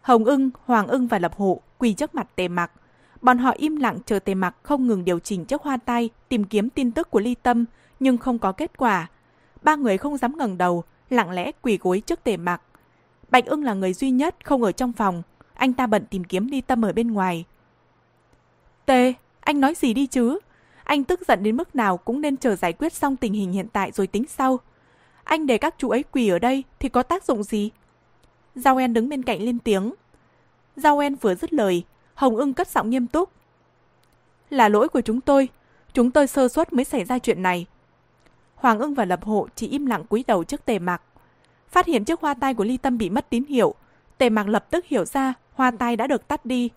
Hồng 0.00 0.24
ưng, 0.24 0.50
Hoàng 0.64 0.86
ưng 0.86 1.06
và 1.06 1.18
Lập 1.18 1.34
Hộ 1.36 1.60
quỳ 1.78 1.92
trước 1.92 2.14
mặt 2.14 2.28
tề 2.36 2.48
mặc. 2.48 2.72
Bọn 3.20 3.38
họ 3.38 3.50
im 3.50 3.76
lặng 3.76 3.98
chờ 4.06 4.18
tề 4.18 4.34
mặc 4.34 4.56
không 4.62 4.86
ngừng 4.86 5.04
điều 5.04 5.18
chỉnh 5.18 5.44
chiếc 5.44 5.62
hoa 5.62 5.76
tay, 5.76 6.10
tìm 6.28 6.44
kiếm 6.44 6.70
tin 6.70 6.92
tức 6.92 7.10
của 7.10 7.20
ly 7.20 7.34
tâm, 7.34 7.64
nhưng 8.00 8.18
không 8.18 8.38
có 8.38 8.52
kết 8.52 8.76
quả. 8.76 9.06
Ba 9.62 9.76
người 9.76 9.98
không 9.98 10.16
dám 10.16 10.36
ngẩng 10.36 10.58
đầu, 10.58 10.84
lặng 11.10 11.30
lẽ 11.30 11.52
quỳ 11.62 11.78
gối 11.82 12.02
trước 12.06 12.24
tề 12.24 12.36
mặc. 12.36 12.62
Bạch 13.28 13.46
ưng 13.46 13.64
là 13.64 13.74
người 13.74 13.92
duy 13.92 14.10
nhất 14.10 14.36
không 14.44 14.62
ở 14.62 14.72
trong 14.72 14.92
phòng, 14.92 15.22
anh 15.54 15.72
ta 15.72 15.86
bận 15.86 16.04
tìm 16.10 16.24
kiếm 16.24 16.46
ly 16.46 16.60
tâm 16.60 16.84
ở 16.84 16.92
bên 16.92 17.12
ngoài. 17.12 17.44
Tề, 18.86 19.12
anh 19.40 19.60
nói 19.60 19.74
gì 19.74 19.94
đi 19.94 20.06
chứ? 20.06 20.38
Anh 20.84 21.04
tức 21.04 21.20
giận 21.28 21.42
đến 21.42 21.56
mức 21.56 21.76
nào 21.76 21.96
cũng 21.96 22.20
nên 22.20 22.36
chờ 22.36 22.56
giải 22.56 22.72
quyết 22.72 22.92
xong 22.92 23.16
tình 23.16 23.32
hình 23.32 23.52
hiện 23.52 23.68
tại 23.68 23.92
rồi 23.92 24.06
tính 24.06 24.24
sau. 24.28 24.60
Anh 25.24 25.46
để 25.46 25.58
các 25.58 25.74
chú 25.78 25.90
ấy 25.90 26.02
quỳ 26.02 26.28
ở 26.28 26.38
đây 26.38 26.64
thì 26.78 26.88
có 26.88 27.02
tác 27.02 27.24
dụng 27.24 27.42
gì? 27.42 27.70
Giao 28.54 28.76
En 28.76 28.92
đứng 28.92 29.08
bên 29.08 29.22
cạnh 29.22 29.42
lên 29.42 29.58
tiếng. 29.58 29.94
Giao 30.76 30.98
En 30.98 31.14
vừa 31.14 31.34
dứt 31.34 31.52
lời, 31.52 31.84
Hồng 32.14 32.36
ưng 32.36 32.54
cất 32.54 32.68
giọng 32.68 32.90
nghiêm 32.90 33.06
túc. 33.06 33.30
Là 34.50 34.68
lỗi 34.68 34.88
của 34.88 35.00
chúng 35.00 35.20
tôi, 35.20 35.48
chúng 35.92 36.10
tôi 36.10 36.26
sơ 36.26 36.48
suất 36.48 36.72
mới 36.72 36.84
xảy 36.84 37.04
ra 37.04 37.18
chuyện 37.18 37.42
này. 37.42 37.66
Hoàng 38.54 38.78
ưng 38.78 38.94
và 38.94 39.04
Lập 39.04 39.24
Hộ 39.24 39.48
chỉ 39.54 39.68
im 39.68 39.86
lặng 39.86 40.04
cúi 40.04 40.24
đầu 40.26 40.44
trước 40.44 40.64
tề 40.64 40.78
Mặc. 40.78 41.02
Phát 41.70 41.86
hiện 41.86 42.04
chiếc 42.04 42.20
hoa 42.20 42.34
tai 42.34 42.54
của 42.54 42.64
Ly 42.64 42.76
Tâm 42.76 42.98
bị 42.98 43.10
mất 43.10 43.30
tín 43.30 43.44
hiệu, 43.44 43.74
tề 44.18 44.30
mạc 44.30 44.48
lập 44.48 44.66
tức 44.70 44.86
hiểu 44.86 45.04
ra 45.04 45.34
hoa 45.54 45.70
tai 45.70 45.96
đã 45.96 46.06
được 46.06 46.28
tắt 46.28 46.46
đi. 46.46 46.70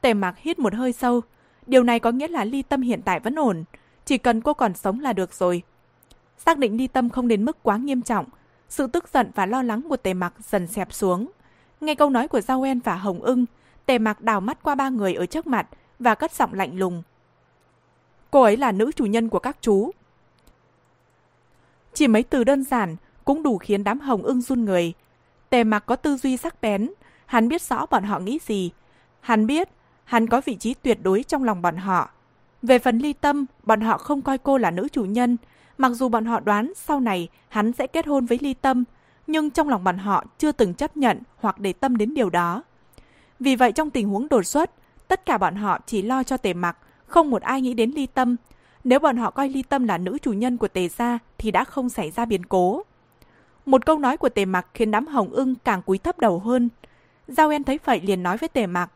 Tề 0.00 0.14
mạc 0.14 0.38
hít 0.38 0.58
một 0.58 0.74
hơi 0.74 0.92
sâu. 0.92 1.20
Điều 1.66 1.82
này 1.82 2.00
có 2.00 2.10
nghĩa 2.10 2.28
là 2.28 2.44
Ly 2.44 2.62
Tâm 2.62 2.80
hiện 2.80 3.02
tại 3.02 3.20
vẫn 3.20 3.34
ổn, 3.34 3.64
chỉ 4.04 4.18
cần 4.18 4.40
cô 4.40 4.54
còn 4.54 4.74
sống 4.74 5.00
là 5.00 5.12
được 5.12 5.34
rồi. 5.34 5.62
Xác 6.38 6.58
định 6.58 6.76
Ly 6.76 6.86
Tâm 6.86 7.10
không 7.10 7.28
đến 7.28 7.44
mức 7.44 7.62
quá 7.62 7.76
nghiêm 7.76 8.02
trọng, 8.02 8.26
sự 8.68 8.86
tức 8.86 9.08
giận 9.12 9.30
và 9.34 9.46
lo 9.46 9.62
lắng 9.62 9.82
của 9.88 9.96
tề 9.96 10.14
mạc 10.14 10.34
dần 10.50 10.66
xẹp 10.66 10.92
xuống. 10.92 11.30
Nghe 11.80 11.94
câu 11.94 12.10
nói 12.10 12.28
của 12.28 12.40
Giao 12.40 12.62
En 12.62 12.80
và 12.80 12.96
Hồng 12.96 13.22
ưng, 13.22 13.46
tề 13.86 13.98
mạc 13.98 14.20
đào 14.20 14.40
mắt 14.40 14.62
qua 14.62 14.74
ba 14.74 14.88
người 14.88 15.14
ở 15.14 15.26
trước 15.26 15.46
mặt 15.46 15.68
và 15.98 16.14
cất 16.14 16.32
giọng 16.32 16.54
lạnh 16.54 16.78
lùng. 16.78 17.02
Cô 18.30 18.42
ấy 18.42 18.56
là 18.56 18.72
nữ 18.72 18.92
chủ 18.92 19.04
nhân 19.04 19.28
của 19.28 19.38
các 19.38 19.56
chú. 19.60 19.90
Chỉ 21.94 22.08
mấy 22.08 22.22
từ 22.22 22.44
đơn 22.44 22.64
giản 22.64 22.96
cũng 23.28 23.42
đủ 23.42 23.58
khiến 23.58 23.84
đám 23.84 24.00
hồng 24.00 24.22
ưng 24.22 24.40
run 24.40 24.64
người. 24.64 24.92
Tề 25.50 25.64
mặc 25.64 25.82
có 25.86 25.96
tư 25.96 26.16
duy 26.16 26.36
sắc 26.36 26.60
bén, 26.60 26.90
hắn 27.26 27.48
biết 27.48 27.62
rõ 27.62 27.86
bọn 27.86 28.02
họ 28.02 28.18
nghĩ 28.18 28.38
gì. 28.46 28.70
Hắn 29.20 29.46
biết, 29.46 29.68
hắn 30.04 30.26
có 30.26 30.40
vị 30.44 30.56
trí 30.56 30.74
tuyệt 30.74 30.98
đối 31.02 31.22
trong 31.22 31.44
lòng 31.44 31.62
bọn 31.62 31.76
họ. 31.76 32.10
Về 32.62 32.78
phần 32.78 32.98
ly 32.98 33.12
tâm, 33.12 33.46
bọn 33.62 33.80
họ 33.80 33.98
không 33.98 34.22
coi 34.22 34.38
cô 34.38 34.58
là 34.58 34.70
nữ 34.70 34.88
chủ 34.92 35.04
nhân. 35.04 35.36
Mặc 35.78 35.90
dù 35.90 36.08
bọn 36.08 36.24
họ 36.24 36.40
đoán 36.40 36.72
sau 36.76 37.00
này 37.00 37.28
hắn 37.48 37.72
sẽ 37.72 37.86
kết 37.86 38.06
hôn 38.06 38.26
với 38.26 38.38
ly 38.42 38.54
tâm, 38.54 38.84
nhưng 39.26 39.50
trong 39.50 39.68
lòng 39.68 39.84
bọn 39.84 39.98
họ 39.98 40.24
chưa 40.38 40.52
từng 40.52 40.74
chấp 40.74 40.96
nhận 40.96 41.18
hoặc 41.36 41.58
để 41.58 41.72
tâm 41.72 41.96
đến 41.96 42.14
điều 42.14 42.30
đó. 42.30 42.62
Vì 43.40 43.56
vậy 43.56 43.72
trong 43.72 43.90
tình 43.90 44.08
huống 44.08 44.28
đột 44.28 44.46
xuất, 44.46 44.70
tất 45.08 45.26
cả 45.26 45.38
bọn 45.38 45.54
họ 45.54 45.78
chỉ 45.86 46.02
lo 46.02 46.22
cho 46.22 46.36
tề 46.36 46.54
mặc, 46.54 46.78
không 47.06 47.30
một 47.30 47.42
ai 47.42 47.60
nghĩ 47.60 47.74
đến 47.74 47.90
ly 47.90 48.06
tâm. 48.06 48.36
Nếu 48.84 48.98
bọn 48.98 49.16
họ 49.16 49.30
coi 49.30 49.48
ly 49.48 49.62
tâm 49.62 49.84
là 49.84 49.98
nữ 49.98 50.18
chủ 50.22 50.32
nhân 50.32 50.56
của 50.56 50.68
tề 50.68 50.88
gia 50.88 51.18
thì 51.38 51.50
đã 51.50 51.64
không 51.64 51.88
xảy 51.88 52.10
ra 52.10 52.24
biến 52.24 52.46
cố. 52.46 52.84
Một 53.68 53.86
câu 53.86 53.98
nói 53.98 54.16
của 54.16 54.28
tề 54.28 54.44
mặc 54.44 54.66
khiến 54.74 54.90
đám 54.90 55.06
hồng 55.06 55.30
ưng 55.30 55.54
càng 55.54 55.82
cúi 55.82 55.98
thấp 55.98 56.18
đầu 56.18 56.38
hơn. 56.38 56.68
Giao 57.28 57.50
En 57.50 57.64
thấy 57.64 57.78
vậy 57.84 58.00
liền 58.00 58.22
nói 58.22 58.36
với 58.36 58.48
tề 58.48 58.66
mặc. 58.66 58.90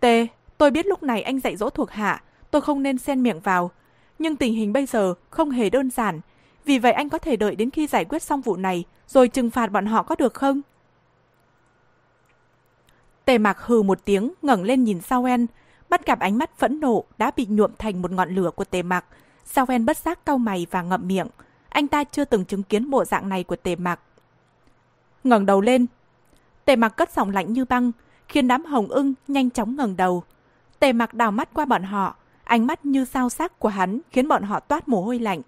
Tề, 0.00 0.26
tôi 0.58 0.70
biết 0.70 0.86
lúc 0.86 1.02
này 1.02 1.22
anh 1.22 1.40
dạy 1.40 1.56
dỗ 1.56 1.70
thuộc 1.70 1.90
hạ, 1.90 2.22
tôi 2.50 2.62
không 2.62 2.82
nên 2.82 2.98
xen 2.98 3.22
miệng 3.22 3.40
vào. 3.40 3.70
Nhưng 4.18 4.36
tình 4.36 4.54
hình 4.54 4.72
bây 4.72 4.86
giờ 4.86 5.14
không 5.30 5.50
hề 5.50 5.70
đơn 5.70 5.90
giản. 5.90 6.20
Vì 6.64 6.78
vậy 6.78 6.92
anh 6.92 7.08
có 7.08 7.18
thể 7.18 7.36
đợi 7.36 7.54
đến 7.54 7.70
khi 7.70 7.86
giải 7.86 8.04
quyết 8.04 8.22
xong 8.22 8.40
vụ 8.40 8.56
này, 8.56 8.84
rồi 9.08 9.28
trừng 9.28 9.50
phạt 9.50 9.66
bọn 9.66 9.86
họ 9.86 10.02
có 10.02 10.14
được 10.14 10.34
không? 10.34 10.60
Tề 13.24 13.38
mặc 13.38 13.58
hừ 13.60 13.82
một 13.82 14.04
tiếng, 14.04 14.32
ngẩng 14.42 14.62
lên 14.62 14.84
nhìn 14.84 15.00
Sao 15.00 15.24
En, 15.24 15.46
bắt 15.88 16.06
gặp 16.06 16.20
ánh 16.20 16.38
mắt 16.38 16.58
phẫn 16.58 16.80
nộ 16.80 17.04
đã 17.18 17.30
bị 17.36 17.46
nhuộm 17.50 17.70
thành 17.78 18.02
một 18.02 18.10
ngọn 18.10 18.34
lửa 18.34 18.50
của 18.56 18.64
tề 18.64 18.82
mặc. 18.82 19.04
Sao 19.44 19.66
En 19.68 19.86
bất 19.86 19.96
giác 19.96 20.24
cau 20.24 20.38
mày 20.38 20.66
và 20.70 20.82
ngậm 20.82 21.08
miệng. 21.08 21.28
Anh 21.72 21.88
ta 21.88 22.04
chưa 22.04 22.24
từng 22.24 22.44
chứng 22.44 22.62
kiến 22.62 22.90
bộ 22.90 23.04
dạng 23.04 23.28
này 23.28 23.44
của 23.44 23.56
tề 23.56 23.76
mặc. 23.76 24.00
ngẩng 25.24 25.46
đầu 25.46 25.60
lên. 25.60 25.86
Tề 26.64 26.76
mặc 26.76 26.88
cất 26.88 27.12
giọng 27.12 27.30
lạnh 27.30 27.52
như 27.52 27.64
băng, 27.64 27.92
khiến 28.28 28.48
đám 28.48 28.64
hồng 28.64 28.88
ưng 28.88 29.14
nhanh 29.28 29.50
chóng 29.50 29.76
ngẩng 29.76 29.96
đầu. 29.96 30.22
Tề 30.78 30.92
mặc 30.92 31.14
đào 31.14 31.30
mắt 31.30 31.48
qua 31.54 31.64
bọn 31.64 31.82
họ, 31.82 32.16
ánh 32.44 32.66
mắt 32.66 32.84
như 32.84 33.04
sao 33.04 33.28
sắc 33.28 33.58
của 33.58 33.68
hắn 33.68 34.00
khiến 34.10 34.28
bọn 34.28 34.42
họ 34.42 34.60
toát 34.60 34.88
mồ 34.88 35.02
hôi 35.02 35.18
lạnh. 35.18 35.40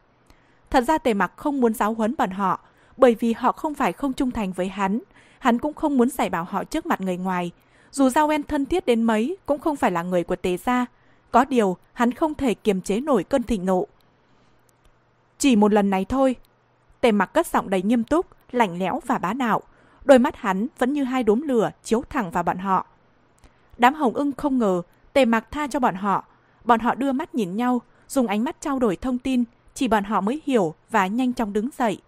Thật 0.71 0.85
ra 0.85 0.99
tề 0.99 1.15
mặc 1.15 1.33
không 1.37 1.61
muốn 1.61 1.75
giáo 1.75 1.95
huấn 1.95 2.15
bọn 2.19 2.31
họ, 2.31 2.61
bởi 2.97 3.17
vì 3.21 3.33
họ 3.33 3.53
không 3.53 3.75
phải 3.75 3.93
không 3.93 4.13
trung 4.13 4.31
thành 4.31 4.53
với 4.53 4.69
hắn. 4.69 5.01
Hắn 5.39 5.59
cũng 5.59 5.75
không 5.75 5.97
muốn 5.97 6.11
giải 6.11 6.31
bảo 6.31 6.45
họ 6.45 6.65
trước 6.65 6.87
mặt 6.87 7.01
người 7.01 7.17
ngoài, 7.17 7.51
dù 7.91 8.09
Giao 8.09 8.29
En 8.29 8.43
thân 8.43 8.67
thiết 8.67 8.87
đến 8.87 9.03
mấy 9.03 9.37
cũng 9.47 9.59
không 9.59 9.77
phải 9.77 9.91
là 9.91 10.03
người 10.03 10.25
của 10.25 10.37
Tề 10.37 10.57
Gia. 10.57 10.87
Có 11.31 11.45
điều, 11.45 11.77
hắn 11.93 12.13
không 12.13 12.35
thể 12.35 12.55
kiềm 12.55 12.81
chế 12.81 13.01
nổi 13.01 13.25
cơn 13.25 13.43
thịnh 13.43 13.67
nộ. 13.67 13.87
Chỉ 15.44 15.57
một 15.57 15.72
lần 15.72 15.90
này 15.90 16.04
thôi. 16.04 16.37
Tề 17.00 17.12
mặc 17.12 17.26
cất 17.26 17.46
giọng 17.46 17.70
đầy 17.70 17.83
nghiêm 17.83 18.04
túc, 18.04 18.26
lạnh 18.52 18.78
lẽo 18.78 19.00
và 19.07 19.18
bá 19.18 19.33
đạo. 19.33 19.61
Đôi 20.04 20.18
mắt 20.18 20.37
hắn 20.37 20.66
vẫn 20.78 20.92
như 20.92 21.04
hai 21.04 21.22
đốm 21.22 21.42
lửa 21.42 21.70
chiếu 21.83 22.02
thẳng 22.11 22.30
vào 22.30 22.42
bọn 22.42 22.59
họ. 22.59 22.87
Đám 23.78 23.94
hồng 23.94 24.14
ưng 24.14 24.33
không 24.33 24.59
ngờ 24.59 24.83
tề 25.12 25.24
mặc 25.24 25.46
tha 25.50 25.66
cho 25.66 25.80
bọn 25.80 25.94
họ. 25.94 26.24
Bọn 26.64 26.80
họ 26.80 26.94
đưa 26.94 27.12
mắt 27.12 27.35
nhìn 27.35 27.57
nhau, 27.57 27.80
dùng 28.09 28.26
ánh 28.26 28.44
mắt 28.44 28.61
trao 28.61 28.78
đổi 28.78 28.96
thông 28.96 29.18
tin, 29.18 29.44
chỉ 29.74 29.88
bọn 29.88 30.04
họ 30.04 30.20
mới 30.20 30.42
hiểu 30.46 30.74
và 30.90 31.07
nhanh 31.07 31.33
chóng 31.33 31.52
đứng 31.52 31.68
dậy. 31.78 31.98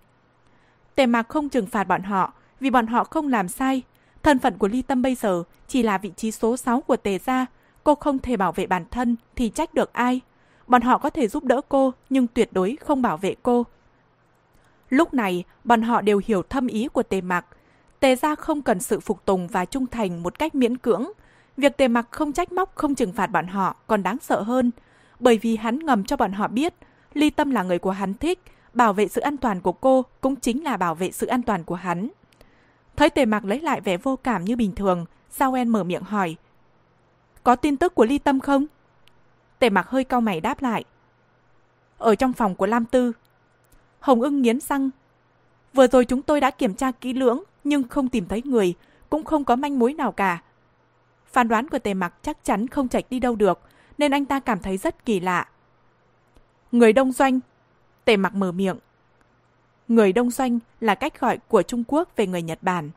Tề 0.95 1.07
mặc 1.07 1.29
không 1.29 1.49
trừng 1.49 1.67
phạt 1.67 1.85
bọn 1.85 2.03
họ 2.03 2.33
vì 2.61 2.71
bọn 2.71 2.87
họ 2.87 3.05
không 3.05 3.29
làm 3.29 3.49
sai, 3.49 3.83
Thân 4.23 4.39
phận 4.39 4.59
của 4.59 4.69
Ly 4.69 4.83
Tâm 4.83 5.03
bây 5.03 5.15
giờ 5.15 5.43
chỉ 5.69 5.83
là 5.83 5.99
vị 5.99 6.13
trí 6.17 6.31
số 6.31 6.57
6 6.57 6.81
của 6.81 6.97
Tề 6.97 7.19
Gia. 7.19 7.47
Cô 7.85 7.95
không 7.95 8.19
thể 8.19 8.37
bảo 8.37 8.53
vệ 8.53 8.67
bản 8.67 8.85
thân 8.91 9.17
thì 9.37 9.49
trách 9.49 9.75
được 9.75 9.93
ai. 9.93 10.21
Bọn 10.67 10.83
họ 10.83 10.99
có 10.99 11.11
thể 11.11 11.29
giúp 11.29 11.45
đỡ 11.45 11.61
cô 11.69 11.93
nhưng 12.11 12.27
tuyệt 12.27 12.49
đối 12.53 12.77
không 12.81 13.03
bảo 13.03 13.17
vệ 13.17 13.35
cô. 13.43 13.67
Lúc 14.89 15.15
này, 15.15 15.45
bọn 15.65 15.83
họ 15.83 16.01
đều 16.01 16.21
hiểu 16.25 16.43
thâm 16.43 16.67
ý 16.67 16.89
của 16.89 17.03
Tề 17.03 17.21
Mặc. 17.21 17.47
Tề 18.01 18.17
Gia 18.17 18.35
không 18.35 18.63
cần 18.63 18.81
sự 18.81 19.01
phục 19.01 19.25
tùng 19.25 19.49
và 19.49 19.65
trung 19.65 19.87
thành 19.87 20.23
một 20.23 20.39
cách 20.39 20.55
miễn 20.55 20.77
cưỡng. 20.77 21.13
Việc 21.57 21.77
Tề 21.77 21.89
Mặc 21.89 22.07
không 22.11 22.33
trách 22.33 22.53
móc 22.53 22.75
không 22.75 22.95
trừng 22.95 23.13
phạt 23.13 23.27
bọn 23.27 23.47
họ 23.47 23.77
còn 23.87 24.03
đáng 24.03 24.17
sợ 24.23 24.43
hơn. 24.43 24.71
Bởi 25.21 25.39
vì 25.39 25.57
hắn 25.57 25.79
ngầm 25.79 26.05
cho 26.05 26.17
bọn 26.17 26.33
họ 26.33 26.49
biết 26.49 26.75
Ly 27.15 27.31
Tâm 27.31 27.51
là 27.51 27.63
người 27.63 27.79
của 27.79 27.91
hắn 27.91 28.15
thích, 28.15 28.39
bảo 28.75 28.93
vệ 28.93 29.09
sự 29.09 29.21
an 29.21 29.37
toàn 29.37 29.61
của 29.61 29.73
cô 29.73 30.05
cũng 30.21 30.37
chính 30.37 30.65
là 30.65 30.77
bảo 30.77 30.95
vệ 30.95 31.11
sự 31.11 31.27
an 31.27 31.43
toàn 31.43 31.65
của 31.65 31.75
hắn. 31.75 32.09
Thấy 32.97 33.11
tề 33.11 33.25
mặc 33.25 33.45
lấy 33.45 33.61
lại 33.61 33.81
vẻ 33.81 33.97
vô 33.97 34.17
cảm 34.17 34.45
như 34.45 34.57
bình 34.57 34.75
thường, 34.75 35.07
Sao 35.31 35.55
En 35.55 35.69
mở 35.69 35.85
miệng 35.85 36.03
hỏi. 36.03 36.37
Có 37.43 37.57
tin 37.57 37.77
tức 37.77 37.95
của 37.95 38.05
Ly 38.05 38.19
Tâm 38.19 38.41
không? 38.41 38.67
Tề 39.59 39.71
mặc 39.71 39.89
hơi 39.89 40.05
cau 40.05 40.21
mày 40.21 40.41
đáp 40.41 40.63
lại. 40.63 40.85
Ở 41.99 42.15
trong 42.15 42.33
phòng 42.33 42.55
của 42.55 42.67
Lam 42.67 42.85
Tư. 42.85 43.13
Hồng 44.01 44.23
ưng 44.23 44.43
nghiến 44.43 44.61
răng. 44.61 44.91
Vừa 45.73 45.87
rồi 45.87 46.05
chúng 46.05 46.23
tôi 46.23 46.41
đã 46.41 46.51
kiểm 46.51 46.75
tra 46.75 46.91
kỹ 46.91 47.13
lưỡng 47.13 47.43
nhưng 47.65 47.89
không 47.89 48.09
tìm 48.09 48.29
thấy 48.29 48.43
người, 48.45 48.75
cũng 49.11 49.25
không 49.25 49.45
có 49.45 49.57
manh 49.57 49.79
mối 49.79 49.93
nào 49.93 50.13
cả. 50.13 50.43
Phán 51.27 51.49
đoán 51.49 51.69
của 51.69 51.79
tề 51.79 51.95
mặc 51.95 52.15
chắc 52.23 52.45
chắn 52.45 52.69
không 52.69 52.89
chạy 52.89 53.03
đi 53.11 53.21
đâu 53.21 53.37
được, 53.37 53.61
nên 53.99 54.11
anh 54.11 54.25
ta 54.25 54.41
cảm 54.41 54.59
thấy 54.59 54.77
rất 54.77 55.05
kỳ 55.05 55.21
lạ. 55.21 55.49
Người 56.73 56.93
đông 56.93 57.13
doanh. 57.13 57.41
Tề 58.05 58.17
mặc 58.17 58.35
mở 58.35 58.53
miệng. 58.53 58.79
Người 59.89 60.13
đông 60.13 60.31
doanh 60.31 60.59
là 60.81 60.95
cách 60.95 61.21
gọi 61.21 61.39
của 61.49 61.63
Trung 61.63 61.85
Quốc 61.89 62.09
về 62.17 62.27
người 62.27 62.43
Nhật 62.43 62.59
Bản. 62.63 62.91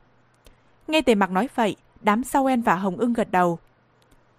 Nghe 0.87 1.01
Tề 1.01 1.15
Mặc 1.15 1.31
nói 1.31 1.49
vậy, 1.55 1.75
đám 2.01 2.23
sau 2.23 2.45
En 2.45 2.61
và 2.61 2.75
Hồng 2.75 2.97
ưng 2.97 3.13
gật 3.13 3.31
đầu. 3.31 3.59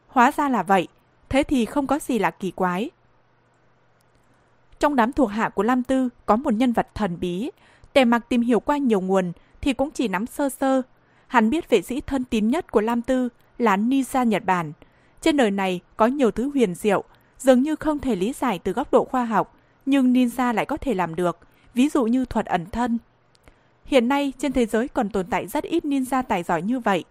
Hóa 0.09 0.33
ra 0.37 0.49
là 0.49 0.63
vậy, 0.63 0.89
thế 1.31 1.43
thì 1.43 1.65
không 1.65 1.87
có 1.87 1.99
gì 1.99 2.19
là 2.19 2.31
kỳ 2.31 2.51
quái. 2.51 2.91
Trong 4.79 4.97
đám 4.97 5.13
thuộc 5.13 5.31
hạ 5.31 5.49
của 5.49 5.63
Lam 5.63 5.83
Tư 5.83 6.09
có 6.27 6.37
một 6.37 6.55
nhân 6.55 6.73
vật 6.73 6.89
thần 6.95 7.21
bí. 7.21 7.51
Tề 7.93 8.05
Mặc 8.05 8.23
tìm 8.29 8.41
hiểu 8.41 8.61
qua 8.61 8.77
nhiều 8.77 9.01
nguồn 9.01 9.33
thì 9.61 9.73
cũng 9.73 9.91
chỉ 9.91 10.09
nắm 10.09 10.27
sơ 10.27 10.49
sơ. 10.49 10.83
Hắn 11.27 11.51
biết 11.51 11.71
vệ 11.71 11.83
sĩ 11.83 12.01
thân 12.01 12.25
tín 12.25 12.49
nhất 12.49 12.73
của 12.73 12.81
Lam 12.81 13.03
Tư 13.03 13.29
là 13.59 13.77
Nisa 13.77 14.23
Nhật 14.23 14.45
Bản. 14.45 14.73
Trên 15.21 15.37
đời 15.37 15.51
này 15.51 15.81
có 15.97 16.07
nhiều 16.07 16.31
thứ 16.31 16.51
huyền 16.55 16.75
diệu, 16.75 17.05
dường 17.39 17.63
như 17.63 17.77
không 17.77 17.99
thể 17.99 18.17
lý 18.17 18.33
giải 18.33 18.59
từ 18.59 18.73
góc 18.73 18.93
độ 18.93 19.05
khoa 19.05 19.25
học, 19.25 19.57
nhưng 19.87 20.13
ninja 20.13 20.55
lại 20.55 20.67
có 20.67 20.77
thể 20.77 20.95
làm 20.95 21.15
được 21.15 21.39
ví 21.75 21.89
dụ 21.89 22.05
như 22.05 22.25
thuật 22.25 22.47
ẩn 22.47 22.67
thân. 22.67 22.99
Hiện 23.85 24.09
nay 24.09 24.33
trên 24.39 24.53
thế 24.53 24.67
giới 24.67 24.89
còn 24.89 25.09
tồn 25.09 25.27
tại 25.27 25.47
rất 25.47 25.65
ít 25.65 25.85
ninja 25.85 26.23
tài 26.23 26.43
giỏi 26.43 26.63
như 26.63 26.81
vậy. 26.81 27.05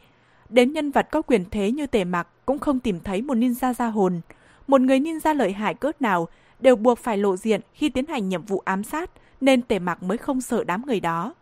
Đến 0.50 0.74
nhân 0.74 0.92
vật 0.92 1.08
có 1.12 1.22
quyền 1.22 1.46
thế 1.52 1.72
như 1.72 1.88
tề 1.88 2.04
mặc 2.04 2.28
cũng 2.46 2.60
không 2.60 2.80
tìm 2.80 3.00
thấy 3.00 3.22
một 3.22 3.38
ninja 3.38 3.74
ra 3.74 3.88
hồn. 3.88 4.22
một 4.68 4.82
người 4.82 5.00
ninja 5.00 5.36
lợi 5.36 5.52
hại 5.52 5.74
cỡ 5.74 5.92
nào 6.00 6.28
đều 6.60 6.76
buộc 6.76 7.00
phải 7.00 7.18
lộ 7.18 7.38
diện 7.38 7.62
khi 7.74 7.90
tiến 7.90 8.06
hành 8.06 8.30
nhiệm 8.30 8.42
vụ 8.42 8.62
ám 8.66 8.84
sát, 8.84 9.12
nên 9.42 9.62
tề 9.62 9.80
mặc 9.80 10.04
mới 10.04 10.18
không 10.18 10.42
sợ 10.42 10.64
đám 10.64 10.86
người 10.86 11.00
đó. 11.00 11.34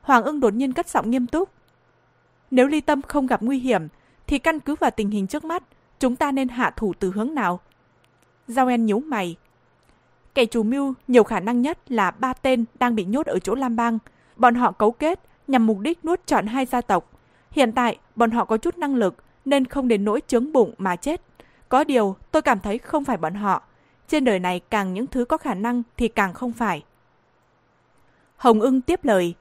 Hoàng 0.00 0.24
ưng 0.24 0.40
đột 0.40 0.54
nhiên 0.54 0.72
cất 0.72 0.88
giọng 0.88 1.10
nghiêm 1.10 1.26
túc. 1.26 1.50
Nếu 2.50 2.66
ly 2.66 2.80
tâm 2.80 3.02
không 3.02 3.26
gặp 3.26 3.42
nguy 3.42 3.58
hiểm, 3.58 3.88
thì 4.26 4.38
căn 4.38 4.60
cứ 4.60 4.74
vào 4.74 4.90
tình 4.90 5.10
hình 5.10 5.26
trước 5.26 5.44
mắt, 5.44 5.62
chúng 6.00 6.16
ta 6.16 6.32
nên 6.32 6.48
hạ 6.48 6.70
thủ 6.76 6.92
từ 6.98 7.10
hướng 7.10 7.34
nào? 7.34 7.60
Giao 8.48 8.68
En 8.68 8.86
nhíu 8.86 8.98
mày. 8.98 9.36
Kẻ 10.34 10.44
chủ 10.44 10.62
mưu 10.62 10.94
nhiều 11.08 11.24
khả 11.24 11.40
năng 11.40 11.62
nhất 11.62 11.92
là 11.92 12.10
ba 12.10 12.32
tên 12.32 12.64
đang 12.78 12.94
bị 12.94 13.04
nhốt 13.04 13.26
ở 13.26 13.38
chỗ 13.38 13.54
Lam 13.54 13.76
Bang. 13.76 13.98
Bọn 14.36 14.54
họ 14.54 14.72
cấu 14.72 14.92
kết 14.92 15.20
nhằm 15.48 15.66
mục 15.66 15.78
đích 15.78 16.04
nuốt 16.04 16.26
trọn 16.26 16.46
hai 16.46 16.66
gia 16.66 16.80
tộc. 16.80 17.17
Hiện 17.58 17.72
tại, 17.72 17.98
bọn 18.16 18.30
họ 18.30 18.44
có 18.44 18.56
chút 18.56 18.78
năng 18.78 18.94
lực 18.94 19.16
nên 19.44 19.64
không 19.64 19.88
đến 19.88 20.04
nỗi 20.04 20.22
chướng 20.26 20.52
bụng 20.52 20.74
mà 20.78 20.96
chết. 20.96 21.22
Có 21.68 21.84
điều, 21.84 22.16
tôi 22.30 22.42
cảm 22.42 22.60
thấy 22.60 22.78
không 22.78 23.04
phải 23.04 23.16
bọn 23.16 23.34
họ. 23.34 23.62
Trên 24.08 24.24
đời 24.24 24.38
này 24.38 24.60
càng 24.70 24.94
những 24.94 25.06
thứ 25.06 25.24
có 25.24 25.36
khả 25.36 25.54
năng 25.54 25.82
thì 25.96 26.08
càng 26.08 26.32
không 26.34 26.52
phải. 26.52 26.84
Hồng 28.36 28.60
ưng 28.60 28.80
tiếp 28.80 29.04
lời. 29.04 29.34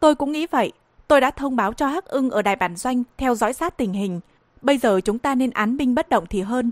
Tôi 0.00 0.14
cũng 0.14 0.32
nghĩ 0.32 0.46
vậy. 0.46 0.72
Tôi 1.08 1.20
đã 1.20 1.30
thông 1.30 1.56
báo 1.56 1.72
cho 1.72 1.86
Hắc 1.86 2.04
ưng 2.04 2.30
ở 2.30 2.42
đài 2.42 2.56
bản 2.56 2.76
doanh 2.76 3.02
theo 3.16 3.34
dõi 3.34 3.52
sát 3.52 3.76
tình 3.76 3.92
hình. 3.92 4.20
Bây 4.62 4.78
giờ 4.78 5.00
chúng 5.00 5.18
ta 5.18 5.34
nên 5.34 5.50
án 5.50 5.76
binh 5.76 5.94
bất 5.94 6.08
động 6.08 6.24
thì 6.30 6.40
hơn. 6.40 6.70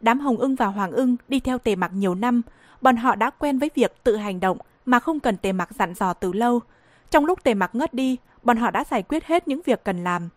Đám 0.00 0.20
Hồng 0.20 0.36
ưng 0.36 0.54
và 0.54 0.66
Hoàng 0.66 0.92
ưng 0.92 1.16
đi 1.28 1.40
theo 1.40 1.58
tề 1.58 1.76
mặc 1.76 1.90
nhiều 1.94 2.14
năm. 2.14 2.42
Bọn 2.80 2.96
họ 2.96 3.14
đã 3.14 3.30
quen 3.30 3.58
với 3.58 3.70
việc 3.74 4.04
tự 4.04 4.16
hành 4.16 4.40
động 4.40 4.58
mà 4.86 4.98
không 4.98 5.20
cần 5.20 5.36
tề 5.36 5.52
mặc 5.52 5.68
dặn 5.78 5.94
dò 5.94 6.12
từ 6.12 6.32
lâu. 6.32 6.60
Trong 7.10 7.24
lúc 7.26 7.44
tề 7.44 7.54
mặc 7.54 7.74
ngất 7.74 7.94
đi, 7.94 8.16
bọn 8.42 8.56
họ 8.56 8.70
đã 8.70 8.84
giải 8.90 9.02
quyết 9.02 9.24
hết 9.24 9.48
những 9.48 9.60
việc 9.64 9.84
cần 9.84 10.04
làm. 10.04 10.28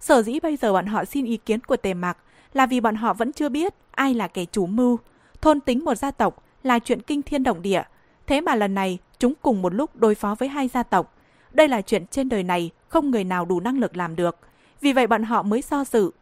Sở 0.00 0.22
dĩ 0.22 0.40
bây 0.40 0.56
giờ 0.56 0.72
bọn 0.72 0.86
họ 0.86 1.04
xin 1.04 1.24
ý 1.24 1.36
kiến 1.36 1.60
của 1.60 1.76
tề 1.76 1.94
mặc 1.94 2.18
là 2.52 2.66
vì 2.66 2.80
bọn 2.80 2.94
họ 2.94 3.14
vẫn 3.14 3.32
chưa 3.32 3.48
biết 3.48 3.74
ai 3.90 4.14
là 4.14 4.28
kẻ 4.28 4.44
chủ 4.44 4.66
mưu. 4.66 4.98
Thôn 5.40 5.60
tính 5.60 5.84
một 5.84 5.94
gia 5.94 6.10
tộc 6.10 6.44
là 6.62 6.78
chuyện 6.78 7.02
kinh 7.02 7.22
thiên 7.22 7.42
động 7.42 7.62
địa. 7.62 7.82
Thế 8.26 8.40
mà 8.40 8.54
lần 8.54 8.74
này 8.74 8.98
chúng 9.18 9.34
cùng 9.42 9.62
một 9.62 9.74
lúc 9.74 9.96
đối 9.96 10.14
phó 10.14 10.34
với 10.38 10.48
hai 10.48 10.68
gia 10.68 10.82
tộc. 10.82 11.14
Đây 11.52 11.68
là 11.68 11.80
chuyện 11.80 12.06
trên 12.06 12.28
đời 12.28 12.42
này 12.42 12.70
không 12.88 13.10
người 13.10 13.24
nào 13.24 13.44
đủ 13.44 13.60
năng 13.60 13.78
lực 13.78 13.96
làm 13.96 14.16
được. 14.16 14.36
Vì 14.80 14.92
vậy 14.92 15.06
bọn 15.06 15.22
họ 15.22 15.42
mới 15.42 15.62
so 15.62 15.84
sự. 15.84 16.12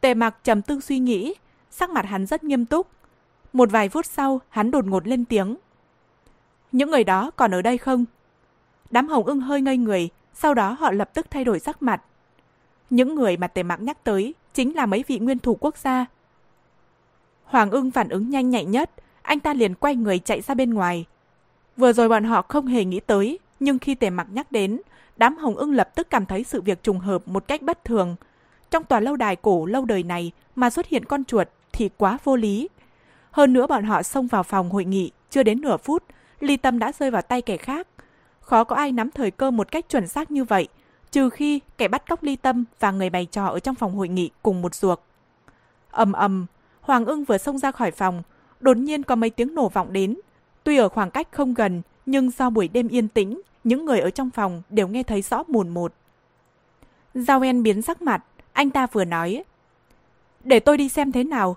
Tề 0.00 0.14
mặc 0.14 0.36
trầm 0.44 0.62
tư 0.62 0.80
suy 0.80 0.98
nghĩ, 0.98 1.34
sắc 1.70 1.90
mặt 1.90 2.04
hắn 2.04 2.26
rất 2.26 2.44
nghiêm 2.44 2.66
túc. 2.66 2.86
Một 3.52 3.70
vài 3.70 3.88
phút 3.88 4.06
sau, 4.06 4.40
hắn 4.48 4.70
đột 4.70 4.86
ngột 4.86 5.06
lên 5.06 5.24
tiếng. 5.24 5.56
Những 6.72 6.90
người 6.90 7.04
đó 7.04 7.30
còn 7.30 7.50
ở 7.50 7.62
đây 7.62 7.78
không? 7.78 8.04
Đám 8.90 9.08
hồng 9.08 9.26
ưng 9.26 9.40
hơi 9.40 9.60
ngây 9.60 9.76
người, 9.76 10.08
sau 10.34 10.54
đó 10.54 10.76
họ 10.80 10.90
lập 10.90 11.10
tức 11.14 11.26
thay 11.30 11.44
đổi 11.44 11.60
sắc 11.60 11.82
mặt. 11.82 12.02
Những 12.90 13.14
người 13.14 13.36
mà 13.36 13.46
tề 13.46 13.62
Mạc 13.62 13.80
nhắc 13.80 14.04
tới 14.04 14.34
chính 14.54 14.76
là 14.76 14.86
mấy 14.86 15.04
vị 15.06 15.18
nguyên 15.18 15.38
thủ 15.38 15.56
quốc 15.60 15.76
gia. 15.76 16.06
Hoàng 17.44 17.70
ưng 17.70 17.90
phản 17.90 18.08
ứng 18.08 18.30
nhanh 18.30 18.50
nhạy 18.50 18.64
nhất, 18.64 18.90
anh 19.22 19.40
ta 19.40 19.54
liền 19.54 19.74
quay 19.74 19.96
người 19.96 20.18
chạy 20.18 20.40
ra 20.40 20.54
bên 20.54 20.74
ngoài. 20.74 21.04
Vừa 21.76 21.92
rồi 21.92 22.08
bọn 22.08 22.24
họ 22.24 22.42
không 22.42 22.66
hề 22.66 22.84
nghĩ 22.84 23.00
tới, 23.00 23.38
nhưng 23.60 23.78
khi 23.78 23.94
tề 23.94 24.10
Mạc 24.10 24.26
nhắc 24.32 24.52
đến, 24.52 24.80
đám 25.16 25.36
hồng 25.36 25.56
ưng 25.56 25.72
lập 25.72 25.94
tức 25.94 26.10
cảm 26.10 26.26
thấy 26.26 26.44
sự 26.44 26.60
việc 26.60 26.82
trùng 26.82 26.98
hợp 26.98 27.28
một 27.28 27.48
cách 27.48 27.62
bất 27.62 27.84
thường. 27.84 28.16
Trong 28.70 28.84
tòa 28.84 29.00
lâu 29.00 29.16
đài 29.16 29.36
cổ 29.36 29.66
lâu 29.66 29.84
đời 29.84 30.02
này 30.02 30.32
mà 30.56 30.70
xuất 30.70 30.86
hiện 30.86 31.04
con 31.04 31.24
chuột 31.24 31.48
thì 31.72 31.90
quá 31.96 32.18
vô 32.24 32.36
lý. 32.36 32.68
Hơn 33.30 33.52
nữa 33.52 33.66
bọn 33.66 33.84
họ 33.84 34.02
xông 34.02 34.26
vào 34.26 34.42
phòng 34.42 34.70
hội 34.70 34.84
nghị 34.84 35.10
chưa 35.30 35.42
đến 35.42 35.60
nửa 35.60 35.76
phút, 35.76 36.02
ly 36.40 36.56
tâm 36.56 36.78
đã 36.78 36.92
rơi 36.92 37.10
vào 37.10 37.22
tay 37.22 37.42
kẻ 37.42 37.56
khác. 37.56 37.86
Khó 38.48 38.64
có 38.64 38.76
ai 38.76 38.92
nắm 38.92 39.10
thời 39.10 39.30
cơ 39.30 39.50
một 39.50 39.70
cách 39.70 39.88
chuẩn 39.88 40.06
xác 40.06 40.30
như 40.30 40.44
vậy, 40.44 40.68
trừ 41.10 41.30
khi 41.30 41.60
kẻ 41.78 41.88
bắt 41.88 42.08
cóc 42.08 42.22
ly 42.22 42.36
tâm 42.36 42.64
và 42.80 42.90
người 42.90 43.10
bày 43.10 43.26
trò 43.26 43.46
ở 43.46 43.60
trong 43.60 43.74
phòng 43.74 43.96
hội 43.96 44.08
nghị 44.08 44.30
cùng 44.42 44.62
một 44.62 44.74
ruột. 44.74 45.00
ầm 45.90 46.12
ầm, 46.12 46.46
Hoàng 46.80 47.04
ưng 47.04 47.24
vừa 47.24 47.38
xông 47.38 47.58
ra 47.58 47.70
khỏi 47.70 47.90
phòng, 47.90 48.22
đột 48.60 48.76
nhiên 48.76 49.02
có 49.02 49.16
mấy 49.16 49.30
tiếng 49.30 49.54
nổ 49.54 49.68
vọng 49.68 49.92
đến. 49.92 50.16
Tuy 50.64 50.76
ở 50.76 50.88
khoảng 50.88 51.10
cách 51.10 51.28
không 51.30 51.54
gần, 51.54 51.82
nhưng 52.06 52.30
do 52.30 52.50
buổi 52.50 52.68
đêm 52.68 52.88
yên 52.88 53.08
tĩnh, 53.08 53.40
những 53.64 53.84
người 53.84 54.00
ở 54.00 54.10
trong 54.10 54.30
phòng 54.30 54.62
đều 54.70 54.88
nghe 54.88 55.02
thấy 55.02 55.22
rõ 55.22 55.42
mồn 55.48 55.68
một. 55.68 55.92
Giao 57.14 57.40
En 57.40 57.62
biến 57.62 57.82
sắc 57.82 58.02
mặt, 58.02 58.24
anh 58.52 58.70
ta 58.70 58.86
vừa 58.86 59.04
nói. 59.04 59.44
Để 60.44 60.60
tôi 60.60 60.76
đi 60.76 60.88
xem 60.88 61.12
thế 61.12 61.24
nào. 61.24 61.56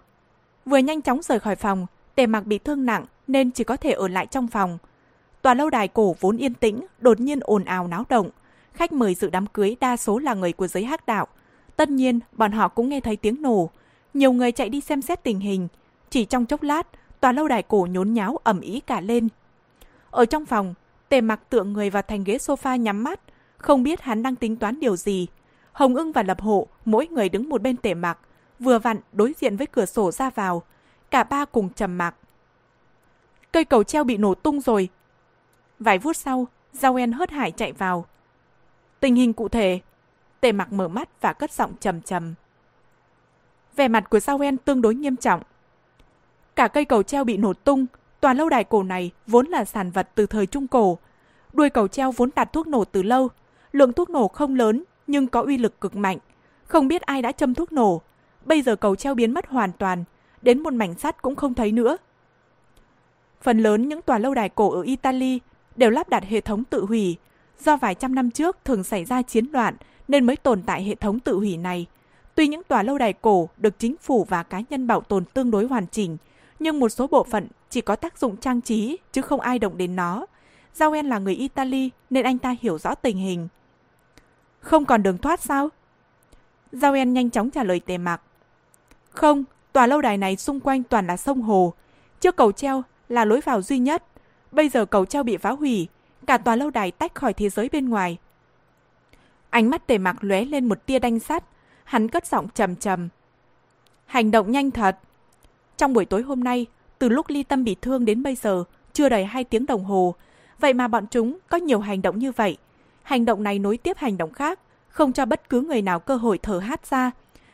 Vừa 0.65 0.77
nhanh 0.77 1.01
chóng 1.01 1.21
rời 1.21 1.39
khỏi 1.39 1.55
phòng, 1.55 1.87
tề 2.15 2.25
mặc 2.25 2.45
bị 2.45 2.57
thương 2.57 2.85
nặng 2.85 3.05
nên 3.27 3.51
chỉ 3.51 3.63
có 3.63 3.77
thể 3.77 3.91
ở 3.91 4.07
lại 4.07 4.25
trong 4.25 4.47
phòng. 4.47 4.77
Tòa 5.41 5.53
lâu 5.53 5.69
đài 5.69 5.87
cổ 5.87 6.15
vốn 6.19 6.37
yên 6.37 6.53
tĩnh, 6.53 6.85
đột 6.99 7.19
nhiên 7.19 7.39
ồn 7.41 7.65
ào 7.65 7.87
náo 7.87 8.05
động. 8.09 8.29
Khách 8.73 8.91
mời 8.91 9.15
dự 9.15 9.29
đám 9.29 9.47
cưới 9.47 9.75
đa 9.79 9.97
số 9.97 10.19
là 10.19 10.33
người 10.33 10.53
của 10.53 10.67
giới 10.67 10.85
hắc 10.85 11.05
đạo. 11.05 11.27
Tất 11.75 11.89
nhiên, 11.89 12.19
bọn 12.31 12.51
họ 12.51 12.67
cũng 12.67 12.89
nghe 12.89 12.99
thấy 12.99 13.15
tiếng 13.15 13.41
nổ. 13.41 13.69
Nhiều 14.13 14.31
người 14.31 14.51
chạy 14.51 14.69
đi 14.69 14.81
xem 14.81 15.01
xét 15.01 15.23
tình 15.23 15.39
hình. 15.39 15.67
Chỉ 16.09 16.25
trong 16.25 16.45
chốc 16.45 16.63
lát, 16.63 16.87
tòa 17.19 17.31
lâu 17.31 17.47
đài 17.47 17.63
cổ 17.63 17.87
nhốn 17.91 18.13
nháo 18.13 18.37
ẩm 18.43 18.61
ý 18.61 18.79
cả 18.79 19.01
lên. 19.01 19.27
Ở 20.11 20.25
trong 20.25 20.45
phòng, 20.45 20.73
tề 21.09 21.21
mặc 21.21 21.39
tựa 21.49 21.63
người 21.63 21.89
vào 21.89 22.03
thành 22.07 22.23
ghế 22.23 22.37
sofa 22.37 22.75
nhắm 22.75 23.03
mắt, 23.03 23.19
không 23.57 23.83
biết 23.83 24.01
hắn 24.01 24.23
đang 24.23 24.35
tính 24.35 24.55
toán 24.55 24.79
điều 24.79 24.95
gì. 24.95 25.27
Hồng 25.71 25.95
ưng 25.95 26.11
và 26.11 26.23
lập 26.23 26.41
hộ, 26.41 26.67
mỗi 26.85 27.07
người 27.07 27.29
đứng 27.29 27.49
một 27.49 27.61
bên 27.61 27.77
tề 27.77 27.93
mặc, 27.93 28.17
vừa 28.59 28.79
vặn 28.79 28.97
đối 29.13 29.33
diện 29.39 29.57
với 29.57 29.67
cửa 29.67 29.85
sổ 29.85 30.11
ra 30.11 30.29
vào. 30.29 30.63
Cả 31.11 31.23
ba 31.23 31.45
cùng 31.45 31.69
trầm 31.69 31.97
mặc. 31.97 32.15
Cây 33.51 33.65
cầu 33.65 33.83
treo 33.83 34.03
bị 34.03 34.17
nổ 34.17 34.35
tung 34.35 34.61
rồi. 34.61 34.89
Vài 35.81 35.99
phút 35.99 36.17
sau, 36.17 36.47
Giao 36.73 36.95
En 36.95 37.11
hớt 37.11 37.31
hải 37.31 37.51
chạy 37.51 37.71
vào. 37.71 38.05
Tình 38.99 39.15
hình 39.15 39.33
cụ 39.33 39.49
thể, 39.49 39.79
tề 40.41 40.51
mặc 40.51 40.73
mở 40.73 40.87
mắt 40.87 41.09
và 41.21 41.33
cất 41.33 41.51
giọng 41.51 41.73
trầm 41.79 42.01
trầm. 42.01 42.33
Vẻ 43.75 43.87
mặt 43.87 44.09
của 44.09 44.19
Giao 44.19 44.39
En 44.39 44.57
tương 44.57 44.81
đối 44.81 44.95
nghiêm 44.95 45.15
trọng. 45.15 45.41
Cả 46.55 46.67
cây 46.67 46.85
cầu 46.85 47.03
treo 47.03 47.23
bị 47.23 47.37
nổ 47.37 47.53
tung, 47.53 47.85
tòa 48.19 48.33
lâu 48.33 48.49
đài 48.49 48.63
cổ 48.63 48.83
này 48.83 49.11
vốn 49.27 49.47
là 49.47 49.65
sản 49.65 49.91
vật 49.91 50.09
từ 50.15 50.25
thời 50.25 50.45
Trung 50.45 50.67
Cổ. 50.67 50.97
Đuôi 51.53 51.69
cầu 51.69 51.87
treo 51.87 52.11
vốn 52.11 52.29
đặt 52.35 52.53
thuốc 52.53 52.67
nổ 52.67 52.85
từ 52.85 53.03
lâu, 53.03 53.29
lượng 53.71 53.93
thuốc 53.93 54.09
nổ 54.09 54.27
không 54.27 54.55
lớn 54.55 54.83
nhưng 55.07 55.27
có 55.27 55.41
uy 55.41 55.57
lực 55.57 55.81
cực 55.81 55.95
mạnh. 55.95 56.17
Không 56.65 56.87
biết 56.87 57.01
ai 57.01 57.21
đã 57.21 57.31
châm 57.31 57.53
thuốc 57.53 57.71
nổ, 57.71 58.01
bây 58.45 58.61
giờ 58.61 58.75
cầu 58.75 58.95
treo 58.95 59.15
biến 59.15 59.33
mất 59.33 59.47
hoàn 59.47 59.71
toàn, 59.71 60.03
đến 60.41 60.63
một 60.63 60.73
mảnh 60.73 60.95
sắt 60.95 61.21
cũng 61.21 61.35
không 61.35 61.53
thấy 61.53 61.71
nữa. 61.71 61.97
Phần 63.41 63.59
lớn 63.59 63.87
những 63.87 64.01
tòa 64.01 64.17
lâu 64.17 64.33
đài 64.33 64.49
cổ 64.49 64.71
ở 64.71 64.81
Italy 64.81 65.39
đều 65.81 65.89
lắp 65.89 66.09
đặt 66.09 66.23
hệ 66.23 66.41
thống 66.41 66.63
tự 66.63 66.85
hủy. 66.85 67.17
Do 67.59 67.77
vài 67.77 67.95
trăm 67.95 68.15
năm 68.15 68.31
trước 68.31 68.57
thường 68.65 68.83
xảy 68.83 69.05
ra 69.05 69.21
chiến 69.21 69.45
loạn 69.53 69.75
nên 70.07 70.25
mới 70.25 70.35
tồn 70.35 70.61
tại 70.61 70.83
hệ 70.83 70.95
thống 70.95 71.19
tự 71.19 71.35
hủy 71.35 71.57
này. 71.57 71.85
Tuy 72.35 72.47
những 72.47 72.63
tòa 72.63 72.83
lâu 72.83 72.97
đài 72.97 73.13
cổ 73.13 73.49
được 73.57 73.79
chính 73.79 73.95
phủ 73.97 74.23
và 74.29 74.43
cá 74.43 74.61
nhân 74.69 74.87
bảo 74.87 75.01
tồn 75.01 75.25
tương 75.25 75.51
đối 75.51 75.67
hoàn 75.67 75.87
chỉnh, 75.87 76.17
nhưng 76.59 76.79
một 76.79 76.89
số 76.89 77.07
bộ 77.07 77.23
phận 77.23 77.47
chỉ 77.69 77.81
có 77.81 77.95
tác 77.95 78.17
dụng 78.17 78.37
trang 78.37 78.61
trí 78.61 78.97
chứ 79.11 79.21
không 79.21 79.39
ai 79.39 79.59
động 79.59 79.77
đến 79.77 79.95
nó. 79.95 80.25
Giao 80.73 80.91
là 80.91 81.19
người 81.19 81.35
Italy 81.35 81.89
nên 82.09 82.25
anh 82.25 82.37
ta 82.37 82.55
hiểu 82.61 82.77
rõ 82.77 82.95
tình 82.95 83.17
hình. 83.17 83.47
Không 84.59 84.85
còn 84.85 85.03
đường 85.03 85.17
thoát 85.17 85.41
sao? 85.41 85.69
Giao 86.71 86.95
nhanh 86.95 87.29
chóng 87.29 87.49
trả 87.49 87.63
lời 87.63 87.79
tề 87.79 87.97
mạc. 87.97 88.21
Không, 89.09 89.43
tòa 89.73 89.87
lâu 89.87 90.01
đài 90.01 90.17
này 90.17 90.35
xung 90.35 90.59
quanh 90.59 90.83
toàn 90.83 91.07
là 91.07 91.17
sông 91.17 91.41
hồ. 91.41 91.73
Trước 92.19 92.35
cầu 92.35 92.51
treo 92.51 92.83
là 93.09 93.25
lối 93.25 93.41
vào 93.41 93.61
duy 93.61 93.79
nhất. 93.79 94.03
Bây 94.51 94.69
giờ 94.69 94.85
cầu 94.85 95.05
treo 95.05 95.23
bị 95.23 95.37
phá 95.37 95.49
hủy, 95.51 95.87
cả 96.27 96.37
tòa 96.37 96.55
lâu 96.55 96.69
đài 96.69 96.91
tách 96.91 97.15
khỏi 97.15 97.33
thế 97.33 97.49
giới 97.49 97.69
bên 97.71 97.89
ngoài. 97.89 98.17
Ánh 99.49 99.69
mắt 99.69 99.87
tề 99.87 99.97
mặc 99.97 100.15
lóe 100.21 100.45
lên 100.45 100.65
một 100.65 100.85
tia 100.85 100.99
đanh 100.99 101.19
sắt, 101.19 101.43
hắn 101.83 102.07
cất 102.07 102.25
giọng 102.25 102.47
trầm 102.53 102.75
trầm. 102.75 103.09
Hành 104.05 104.31
động 104.31 104.51
nhanh 104.51 104.71
thật. 104.71 104.99
Trong 105.77 105.93
buổi 105.93 106.05
tối 106.05 106.21
hôm 106.21 106.43
nay, 106.43 106.65
từ 106.99 107.09
lúc 107.09 107.29
ly 107.29 107.43
tâm 107.43 107.63
bị 107.63 107.75
thương 107.81 108.05
đến 108.05 108.23
bây 108.23 108.35
giờ, 108.35 108.63
chưa 108.93 109.09
đầy 109.09 109.25
hai 109.25 109.43
tiếng 109.43 109.65
đồng 109.65 109.83
hồ. 109.83 110.15
Vậy 110.59 110.73
mà 110.73 110.87
bọn 110.87 111.05
chúng 111.11 111.37
có 111.49 111.57
nhiều 111.57 111.79
hành 111.79 112.01
động 112.01 112.19
như 112.19 112.31
vậy. 112.31 112.57
Hành 113.03 113.25
động 113.25 113.43
này 113.43 113.59
nối 113.59 113.77
tiếp 113.77 113.97
hành 113.97 114.17
động 114.17 114.33
khác, 114.33 114.59
không 114.87 115.13
cho 115.13 115.25
bất 115.25 115.49
cứ 115.49 115.61
người 115.61 115.81
nào 115.81 115.99
cơ 115.99 116.15
hội 116.15 116.39
thở 116.43 116.59
hát 116.59 116.85
ra. 116.85 117.11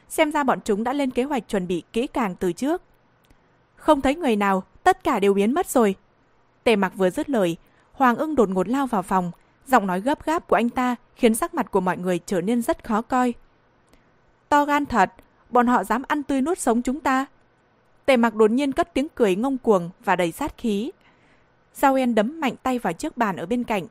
Xem 0.10 0.32
ra 0.32 0.44
bọn 0.44 0.60
chúng 0.66 0.84
đã 0.84 0.94
lên 0.94 1.12
kế 1.12 1.24
hoạch 1.24 1.48
chuẩn 1.48 1.68
bị 1.68 1.84
kỹ 1.94 2.08
càng 2.08 2.36
từ 2.36 2.52
trước. 2.52 2.82
Không 3.76 4.02
thấy 4.02 4.16
người 4.16 4.36
nào, 4.36 4.64
tất 4.84 5.04
cả 5.04 5.20
đều 5.20 5.34
biến 5.34 5.54
mất 5.54 5.70
rồi. 5.70 5.96
Tề 6.68 6.76
mặc 6.76 6.94
vừa 6.96 7.10
dứt 7.10 7.30
lời, 7.30 7.58
Hoàng 7.94 8.18
ưng 8.18 8.36
đột 8.36 8.50
ngột 8.50 8.68
lao 8.68 8.88
vào 8.88 9.02
phòng. 9.02 9.32
Giọng 9.68 9.88
nói 9.88 10.02
gấp 10.02 10.26
gáp 10.26 10.48
của 10.48 10.56
anh 10.56 10.70
ta 10.70 10.96
khiến 11.16 11.36
sắc 11.36 11.54
mặt 11.54 11.72
của 11.72 11.80
mọi 11.80 11.98
người 11.98 12.20
trở 12.26 12.42
nên 12.42 12.62
rất 12.62 12.84
khó 12.84 13.02
coi. 13.02 13.34
To 14.50 14.66
gan 14.66 14.86
thật, 14.86 15.14
bọn 15.50 15.68
họ 15.68 15.84
dám 15.84 16.04
ăn 16.08 16.24
tươi 16.24 16.42
nuốt 16.42 16.60
sống 16.60 16.82
chúng 16.82 17.00
ta. 17.00 17.26
Tề 18.06 18.18
mặc 18.18 18.36
đột 18.36 18.52
nhiên 18.52 18.72
cất 18.72 18.94
tiếng 18.94 19.08
cười 19.16 19.36
ngông 19.36 19.58
cuồng 19.58 19.90
và 20.06 20.16
đầy 20.16 20.32
sát 20.32 20.58
khí. 20.58 20.92
Giao 21.74 21.96
En 21.96 22.16
đấm 22.16 22.40
mạnh 22.40 22.56
tay 22.64 22.80
vào 22.80 22.94
chiếc 22.94 23.18
bàn 23.18 23.36
ở 23.36 23.46
bên 23.46 23.64
cạnh. 23.64 23.84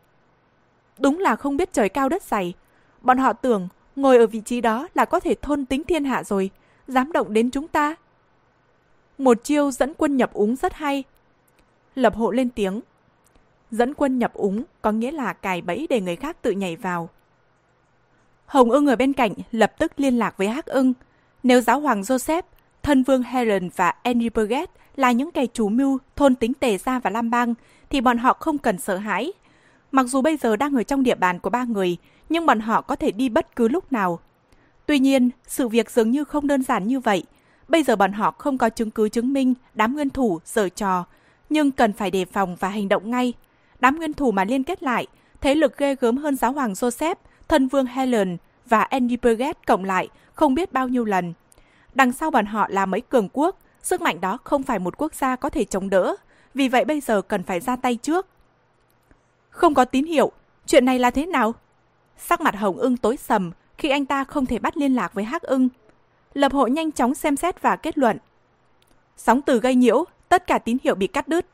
Đúng 0.99 1.19
là 1.19 1.37
không 1.37 1.57
biết 1.57 1.73
trời 1.73 1.89
cao 1.89 2.09
đất 2.09 2.23
dày. 2.23 2.55
Bọn 3.01 3.19
họ 3.19 3.33
tưởng 3.33 3.69
ngồi 3.97 4.19
ở 4.19 4.27
vị 4.27 4.41
trí 4.41 4.61
đó 4.61 4.89
là 4.95 5.05
có 5.05 5.21
thể 5.21 5.35
thôn 5.43 5.65
tính 5.65 5.85
thiên 5.85 6.05
hạ 6.05 6.25
rồi, 6.25 6.51
dám 6.89 7.13
động 7.13 7.33
đến 7.33 7.51
chúng 7.51 7.69
ta. 7.69 7.95
Một 9.19 9.45
chiêu 9.45 9.71
dẫn 9.71 9.95
quân 9.95 10.17
nhập 10.17 10.33
úng 10.33 10.57
rất 10.57 10.75
hay. 10.75 11.05
Lập 11.97 12.17
hộ 12.17 12.31
lên 12.31 12.51
tiếng. 12.51 12.81
Dẫn 13.71 13.95
quân 13.95 14.19
nhập 14.19 14.35
úng 14.35 14.63
có 14.83 14.93
nghĩa 14.93 15.13
là 15.13 15.33
cài 15.33 15.63
bẫy 15.63 15.87
để 15.91 16.01
người 16.01 16.17
khác 16.17 16.43
tự 16.43 16.51
nhảy 16.51 16.77
vào. 16.77 17.09
Hồng 18.47 18.71
ưng 18.71 18.87
ở 18.87 18.97
bên 18.97 19.13
cạnh 19.13 19.33
lập 19.53 19.73
tức 19.79 19.93
liên 19.97 20.19
lạc 20.19 20.37
với 20.37 20.49
Hắc 20.49 20.67
ưng. 20.67 20.93
Nếu 21.43 21.61
giáo 21.61 21.81
hoàng 21.81 22.03
Joseph 22.03 22.43
thân 22.83 23.03
vương 23.03 23.23
Helen 23.23 23.69
và 23.77 23.95
Henry 24.05 24.29
là 24.97 25.13
những 25.13 25.31
kẻ 25.31 25.47
chủ 25.47 25.69
mưu 25.69 25.99
thôn 26.17 26.35
tính 26.35 26.55
Tề 26.55 26.79
Gia 26.79 26.99
và 26.99 27.11
Lam 27.11 27.31
Bang, 27.31 27.55
thì 27.91 28.01
bọn 28.01 28.19
họ 28.19 28.33
không 28.33 28.59
cần 28.59 28.79
sợ 28.79 28.97
hãi. 28.97 29.33
Mặc 29.93 30.07
dù 30.07 30.23
bây 30.23 30.37
giờ 30.37 30.57
đang 30.57 30.77
ở 30.77 30.83
trong 30.83 31.03
địa 31.03 31.15
bàn 31.15 31.39
của 31.39 31.51
ba 31.51 31.65
người, 31.65 31.97
nhưng 32.29 32.47
bọn 32.47 32.61
họ 32.61 32.81
có 32.81 32.97
thể 32.97 33.11
đi 33.11 33.29
bất 33.29 33.57
cứ 33.57 33.69
lúc 33.69 33.93
nào. 33.93 34.19
Tuy 34.87 34.99
nhiên, 34.99 35.31
sự 35.47 35.69
việc 35.69 35.91
dường 35.91 36.11
như 36.11 36.25
không 36.25 36.47
đơn 36.47 36.63
giản 36.63 36.87
như 36.87 37.01
vậy. 37.01 37.25
Bây 37.69 37.83
giờ 37.83 37.97
bọn 37.97 38.13
họ 38.13 38.31
không 38.31 38.59
có 38.59 38.69
chứng 38.69 38.91
cứ 38.91 39.09
chứng 39.09 39.33
minh 39.33 39.55
đám 39.75 39.95
nguyên 39.95 40.11
thủ 40.11 40.41
giở 40.45 40.69
trò, 40.69 41.05
nhưng 41.51 41.71
cần 41.71 41.93
phải 41.93 42.11
đề 42.11 42.25
phòng 42.25 42.57
và 42.61 42.69
hành 42.69 42.89
động 42.89 43.11
ngay. 43.11 43.33
Đám 43.81 43.97
nguyên 43.97 44.13
thủ 44.13 44.33
mà 44.33 44.45
liên 44.45 44.65
kết 44.65 44.83
lại, 44.83 45.07
thế 45.41 45.55
lực 45.55 45.79
ghê 45.79 45.95
gớm 46.01 46.17
hơn 46.17 46.37
giáo 46.37 46.53
hoàng 46.53 46.73
Joseph, 46.73 47.15
thân 47.49 47.69
vương 47.69 47.87
Helen 47.87 48.37
và 48.67 48.83
Andy 48.83 49.17
Burgess 49.17 49.59
cộng 49.67 49.85
lại 49.85 50.09
không 50.33 50.55
biết 50.55 50.73
bao 50.73 50.89
nhiêu 50.89 51.05
lần. 51.05 51.35
Đằng 51.95 52.13
sau 52.13 52.31
bọn 52.31 52.47
họ 52.47 52.67
là 52.71 52.87
mấy 52.87 53.01
cường 53.01 53.29
quốc, 53.33 53.59
sức 53.83 54.01
mạnh 54.01 54.21
đó 54.21 54.39
không 54.45 54.63
phải 54.63 54.79
một 54.79 54.95
quốc 54.99 55.15
gia 55.15 55.37
có 55.37 55.49
thể 55.49 55.65
chống 55.65 55.91
đỡ, 55.91 56.17
vì 56.55 56.69
vậy 56.69 56.85
bây 56.85 57.01
giờ 57.01 57.23
cần 57.23 57.43
phải 57.43 57.61
ra 57.61 57.77
tay 57.77 57.97
trước. 57.97 58.27
Không 59.51 59.75
có 59.75 59.85
tín 59.85 60.05
hiệu, 60.05 60.33
chuyện 60.67 60.85
này 60.85 60.99
là 60.99 61.11
thế 61.11 61.27
nào? 61.27 61.55
Sắc 62.19 62.41
mặt 62.41 62.57
Hồng 62.57 62.77
ưng 62.77 62.97
tối 62.97 63.17
sầm 63.17 63.53
khi 63.79 63.91
anh 63.91 64.07
ta 64.07 64.25
không 64.25 64.47
thể 64.47 64.59
bắt 64.59 64.77
liên 64.77 64.95
lạc 64.95 65.15
với 65.15 65.25
Hắc 65.25 65.43
ưng. 65.43 65.69
Lập 66.35 66.53
hội 66.53 66.71
nhanh 66.71 66.93
chóng 66.93 67.15
xem 67.15 67.37
xét 67.37 67.63
và 67.63 67.77
kết 67.77 67.99
luận. 67.99 68.19
Sóng 69.17 69.43
từ 69.43 69.61
gây 69.61 69.75
nhiễu, 69.75 70.05
tất 70.29 70.47
cả 70.47 70.59
tín 70.59 70.77
hiệu 70.85 70.95
bị 70.95 71.07
cắt 71.07 71.29
đứt. 71.29 71.47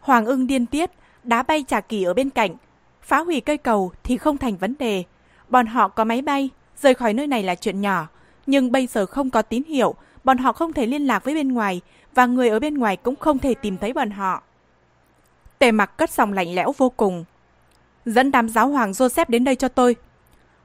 Hoàng 0.00 0.26
ưng 0.26 0.46
điên 0.46 0.66
tiết, 0.66 0.90
đá 1.24 1.42
bay 1.42 1.64
trà 1.68 1.80
kỳ 1.80 2.02
ở 2.04 2.14
bên 2.14 2.30
cạnh. 2.30 2.56
Phá 3.02 3.18
hủy 3.18 3.40
cây 3.40 3.56
cầu 3.56 3.92
thì 4.02 4.16
không 4.16 4.38
thành 4.38 4.56
vấn 4.56 4.74
đề. 4.78 5.04
Bọn 5.48 5.66
họ 5.66 5.88
có 5.88 6.04
máy 6.04 6.22
bay, 6.22 6.50
rời 6.76 6.94
khỏi 6.94 7.14
nơi 7.14 7.26
này 7.26 7.42
là 7.42 7.54
chuyện 7.54 7.80
nhỏ. 7.80 8.08
Nhưng 8.46 8.72
bây 8.72 8.86
giờ 8.86 9.06
không 9.06 9.30
có 9.30 9.42
tín 9.42 9.64
hiệu, 9.64 9.94
bọn 10.24 10.38
họ 10.38 10.52
không 10.52 10.72
thể 10.72 10.86
liên 10.86 11.06
lạc 11.06 11.24
với 11.24 11.34
bên 11.34 11.52
ngoài 11.52 11.80
và 12.14 12.26
người 12.26 12.48
ở 12.48 12.60
bên 12.60 12.74
ngoài 12.74 12.96
cũng 12.96 13.16
không 13.16 13.38
thể 13.38 13.54
tìm 13.54 13.76
thấy 13.78 13.92
bọn 13.92 14.10
họ. 14.10 14.42
Tề 15.58 15.72
mặc 15.72 15.96
cất 15.96 16.10
giọng 16.10 16.32
lạnh 16.32 16.54
lẽo 16.54 16.72
vô 16.78 16.90
cùng. 16.90 17.24
Dẫn 18.06 18.30
đám 18.30 18.48
giáo 18.48 18.68
hoàng 18.68 18.92
Joseph 18.92 19.24
đến 19.28 19.44
đây 19.44 19.56
cho 19.56 19.68
tôi. 19.68 19.96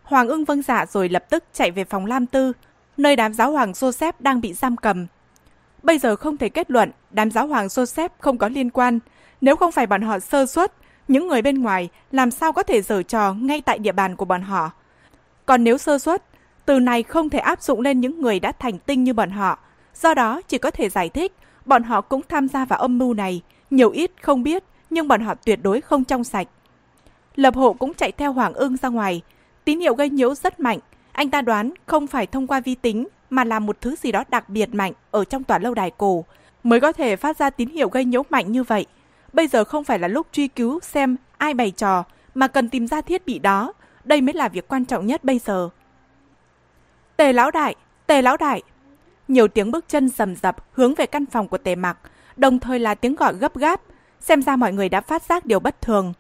Hoàng 0.04 0.28
ưng 0.28 0.46
vâng 0.46 0.62
dạ 0.62 0.86
rồi 0.86 1.10
lập 1.10 1.26
tức 1.30 1.44
chạy 1.54 1.72
về 1.72 1.84
phòng 1.86 2.06
Lam 2.06 2.26
Tư, 2.26 2.54
nơi 2.98 3.16
đám 3.16 3.34
giáo 3.34 3.52
hoàng 3.52 3.72
Joseph 3.72 4.14
đang 4.20 4.42
bị 4.42 4.54
giam 4.54 4.78
cầm. 4.78 5.08
Bây 5.84 6.00
giờ 6.00 6.16
không 6.16 6.38
thể 6.38 6.50
kết 6.50 6.72
luận 6.72 6.92
đám 7.12 7.32
giáo 7.32 7.48
hoàng 7.48 7.68
Joseph 7.68 8.10
không 8.20 8.38
có 8.38 8.48
liên 8.48 8.70
quan. 8.70 9.00
Nếu 9.42 9.56
không 9.56 9.72
phải 9.72 9.88
bọn 9.88 10.02
họ 10.02 10.20
sơ 10.20 10.46
suất, 10.46 10.74
những 11.08 11.28
người 11.28 11.42
bên 11.42 11.62
ngoài 11.62 11.90
làm 12.12 12.32
sao 12.32 12.54
có 12.54 12.64
thể 12.64 12.82
giở 12.82 13.04
trò 13.04 13.34
ngay 13.34 13.62
tại 13.62 13.80
địa 13.80 13.92
bàn 13.92 14.16
của 14.16 14.26
bọn 14.26 14.42
họ. 14.42 14.72
Còn 15.46 15.64
nếu 15.64 15.78
sơ 15.78 16.00
suất, 16.00 16.24
từ 16.66 16.80
này 16.80 17.04
không 17.04 17.30
thể 17.30 17.40
áp 17.40 17.62
dụng 17.62 17.82
lên 17.82 18.00
những 18.00 18.22
người 18.22 18.40
đã 18.40 18.52
thành 18.52 18.80
tinh 18.80 19.04
như 19.04 19.14
bọn 19.14 19.30
họ. 19.30 19.60
Do 19.96 20.14
đó 20.14 20.42
chỉ 20.48 20.58
có 20.58 20.72
thể 20.72 20.90
giải 20.90 21.10
thích 21.10 21.34
bọn 21.68 21.84
họ 21.84 22.02
cũng 22.02 22.22
tham 22.30 22.48
gia 22.48 22.66
vào 22.66 22.80
âm 22.80 22.98
mưu 22.98 23.14
này, 23.14 23.42
nhiều 23.70 23.90
ít 23.90 24.12
không 24.22 24.44
biết, 24.44 24.64
nhưng 24.90 25.08
bọn 25.08 25.22
họ 25.22 25.36
tuyệt 25.36 25.60
đối 25.64 25.82
không 25.82 26.04
trong 26.04 26.24
sạch. 26.24 26.48
Lập 27.36 27.56
hộ 27.56 27.74
cũng 27.74 27.94
chạy 27.94 28.12
theo 28.12 28.34
Hoàng 28.34 28.54
ưng 28.54 28.78
ra 28.78 28.90
ngoài. 28.90 29.22
Tín 29.66 29.80
hiệu 29.80 29.96
gây 29.96 30.10
nhiễu 30.10 30.36
rất 30.36 30.60
mạnh. 30.60 30.80
Anh 31.12 31.30
ta 31.30 31.42
đoán 31.42 31.72
không 31.86 32.08
phải 32.08 32.28
thông 32.28 32.48
qua 32.48 32.60
vi 32.60 32.76
tính 32.76 33.08
mà 33.30 33.44
là 33.44 33.60
một 33.60 33.82
thứ 33.82 33.96
gì 33.96 34.12
đó 34.12 34.24
đặc 34.30 34.50
biệt 34.50 34.76
mạnh 34.76 34.94
ở 35.12 35.24
trong 35.26 35.44
tòa 35.44 35.60
lâu 35.60 35.74
đài 35.74 35.92
cổ 35.92 36.26
mới 36.64 36.80
có 36.80 36.92
thể 36.92 37.16
phát 37.16 37.38
ra 37.38 37.50
tín 37.50 37.70
hiệu 37.70 37.90
gây 37.90 38.06
nhiễu 38.06 38.24
mạnh 38.30 38.52
như 38.52 38.64
vậy. 38.64 38.86
Bây 39.34 39.48
giờ 39.48 39.64
không 39.64 39.84
phải 39.84 40.00
là 40.00 40.08
lúc 40.08 40.28
truy 40.32 40.48
cứu 40.48 40.80
xem 40.80 41.18
ai 41.38 41.54
bày 41.54 41.72
trò 41.72 42.04
mà 42.36 42.48
cần 42.48 42.70
tìm 42.70 42.88
ra 42.88 43.02
thiết 43.02 43.26
bị 43.26 43.40
đó. 43.40 43.74
Đây 44.04 44.22
mới 44.22 44.34
là 44.34 44.48
việc 44.48 44.68
quan 44.68 44.86
trọng 44.86 45.08
nhất 45.08 45.24
bây 45.24 45.40
giờ. 45.40 45.70
Tề 47.18 47.34
lão 47.34 47.52
đại, 47.52 47.76
tề 48.08 48.22
lão 48.22 48.38
đại. 48.38 48.62
Nhiều 49.28 49.48
tiếng 49.48 49.72
bước 49.72 49.86
chân 49.88 50.10
rầm 50.10 50.36
rập 50.36 50.56
hướng 50.72 50.96
về 50.96 51.06
căn 51.06 51.26
phòng 51.26 51.48
của 51.48 51.58
tề 51.58 51.76
mặc, 51.76 51.98
đồng 52.36 52.60
thời 52.60 52.80
là 52.80 52.96
tiếng 52.96 53.16
gọi 53.16 53.34
gấp 53.34 53.58
gáp. 53.58 53.82
Xem 54.20 54.42
ra 54.42 54.56
mọi 54.56 54.74
người 54.74 54.90
đã 54.90 55.02
phát 55.02 55.24
giác 55.24 55.46
điều 55.46 55.60
bất 55.60 55.82
thường. 55.82 56.14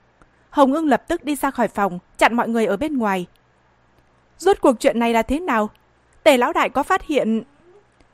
Hồng 0.49 0.74
ưng 0.74 0.88
lập 0.88 1.03
tức 1.08 1.24
đi 1.24 1.36
ra 1.36 1.51
khỏi 1.51 1.68
phòng, 1.68 1.99
chặn 2.18 2.36
mọi 2.36 2.49
người 2.49 2.66
ở 2.66 2.78
bên 2.78 2.97
ngoài. 2.97 3.26
Rốt 4.38 4.58
cuộc 4.62 4.80
chuyện 4.80 4.99
này 4.99 5.14
là 5.14 5.22
thế 5.22 5.39
nào? 5.39 5.70
Tề 6.28 6.38
lão 6.38 6.53
đại 6.53 6.69
có 6.69 6.84
phát 6.84 7.07
hiện... 7.07 7.43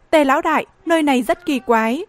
Tề 0.10 0.26
lão 0.26 0.42
đại, 0.42 0.66
nơi 0.86 1.04
này 1.04 1.22
rất 1.22 1.46
kỳ 1.46 1.60
quái. 1.60 2.06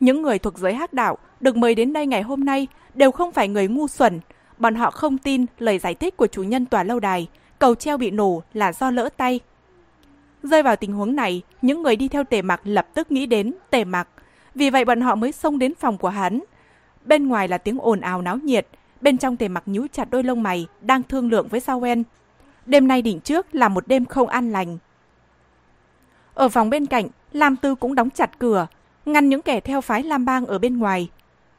Những 0.00 0.22
người 0.22 0.38
thuộc 0.38 0.58
giới 0.58 0.74
hắc 0.74 0.92
đạo 0.92 1.18
được 1.40 1.56
mời 1.56 1.74
đến 1.74 1.92
đây 1.92 2.06
ngày 2.06 2.22
hôm 2.22 2.44
nay 2.44 2.66
đều 2.94 3.10
không 3.10 3.32
phải 3.32 3.48
người 3.48 3.68
ngu 3.68 3.88
xuẩn. 3.88 4.20
Bọn 4.58 4.74
họ 4.74 4.90
không 4.90 5.18
tin 5.18 5.46
lời 5.58 5.78
giải 5.78 5.94
thích 5.94 6.16
của 6.16 6.26
chủ 6.26 6.42
nhân 6.42 6.66
tòa 6.66 6.82
lâu 6.82 7.00
đài, 7.00 7.28
cầu 7.58 7.74
treo 7.74 7.98
bị 7.98 8.10
nổ 8.10 8.42
là 8.52 8.72
do 8.72 8.90
lỡ 8.90 9.08
tay. 9.16 9.40
Rơi 10.42 10.62
vào 10.62 10.76
tình 10.76 10.92
huống 10.92 11.16
này, 11.16 11.42
những 11.62 11.82
người 11.82 11.96
đi 11.96 12.08
theo 12.08 12.24
tề 12.24 12.42
mặc 12.42 12.60
lập 12.64 12.86
tức 12.94 13.12
nghĩ 13.12 13.26
đến 13.26 13.54
tề 13.70 13.84
mặc. 13.84 14.08
Vì 14.54 14.70
vậy 14.70 14.84
bọn 14.84 15.00
họ 15.00 15.14
mới 15.14 15.32
xông 15.32 15.58
đến 15.58 15.74
phòng 15.74 15.98
của 15.98 16.08
hắn. 16.08 16.40
Bên 17.04 17.28
ngoài 17.28 17.48
là 17.48 17.58
tiếng 17.58 17.78
ồn 17.78 18.00
ào 18.00 18.22
náo 18.22 18.36
nhiệt, 18.36 18.66
bên 19.00 19.18
trong 19.18 19.36
tề 19.36 19.48
mặc 19.48 19.62
nhú 19.66 19.86
chặt 19.92 20.10
đôi 20.10 20.22
lông 20.22 20.42
mày, 20.42 20.66
đang 20.80 21.02
thương 21.02 21.30
lượng 21.30 21.48
với 21.48 21.60
Sao 21.60 21.82
En. 21.82 22.02
Đêm 22.66 22.88
nay 22.88 23.02
đỉnh 23.02 23.20
trước 23.20 23.54
là 23.54 23.68
một 23.68 23.88
đêm 23.88 24.04
không 24.04 24.28
an 24.28 24.52
lành. 24.52 24.78
Ở 26.34 26.48
phòng 26.48 26.70
bên 26.70 26.86
cạnh, 26.86 27.08
Lam 27.32 27.56
Tư 27.56 27.74
cũng 27.74 27.94
đóng 27.94 28.10
chặt 28.10 28.38
cửa, 28.38 28.66
ngăn 29.06 29.28
những 29.28 29.42
kẻ 29.42 29.60
theo 29.60 29.80
phái 29.80 30.02
Lam 30.02 30.24
Bang 30.24 30.46
ở 30.46 30.58
bên 30.58 30.78
ngoài. 30.78 31.10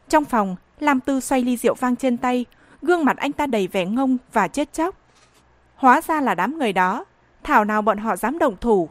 Trong 0.10 0.26
phòng, 0.26 0.56
Lam 0.80 1.00
Tư 1.00 1.20
xoay 1.20 1.42
ly 1.42 1.58
rượu 1.58 1.74
vang 1.74 1.96
trên 1.96 2.18
tay, 2.18 2.46
gương 2.82 3.06
mặt 3.06 3.18
anh 3.18 3.32
ta 3.32 3.48
đầy 3.48 3.68
vẻ 3.68 3.86
ngông 3.86 4.18
và 4.34 4.48
chết 4.48 4.74
chóc. 4.74 4.96
Hóa 5.76 6.02
ra 6.02 6.22
là 6.22 6.36
đám 6.36 6.60
người 6.60 6.74
đó, 6.74 7.06
thảo 7.44 7.66
nào 7.66 7.82
bọn 7.82 7.98
họ 7.98 8.16
dám 8.16 8.40
động 8.40 8.56
thủ. 8.62 8.90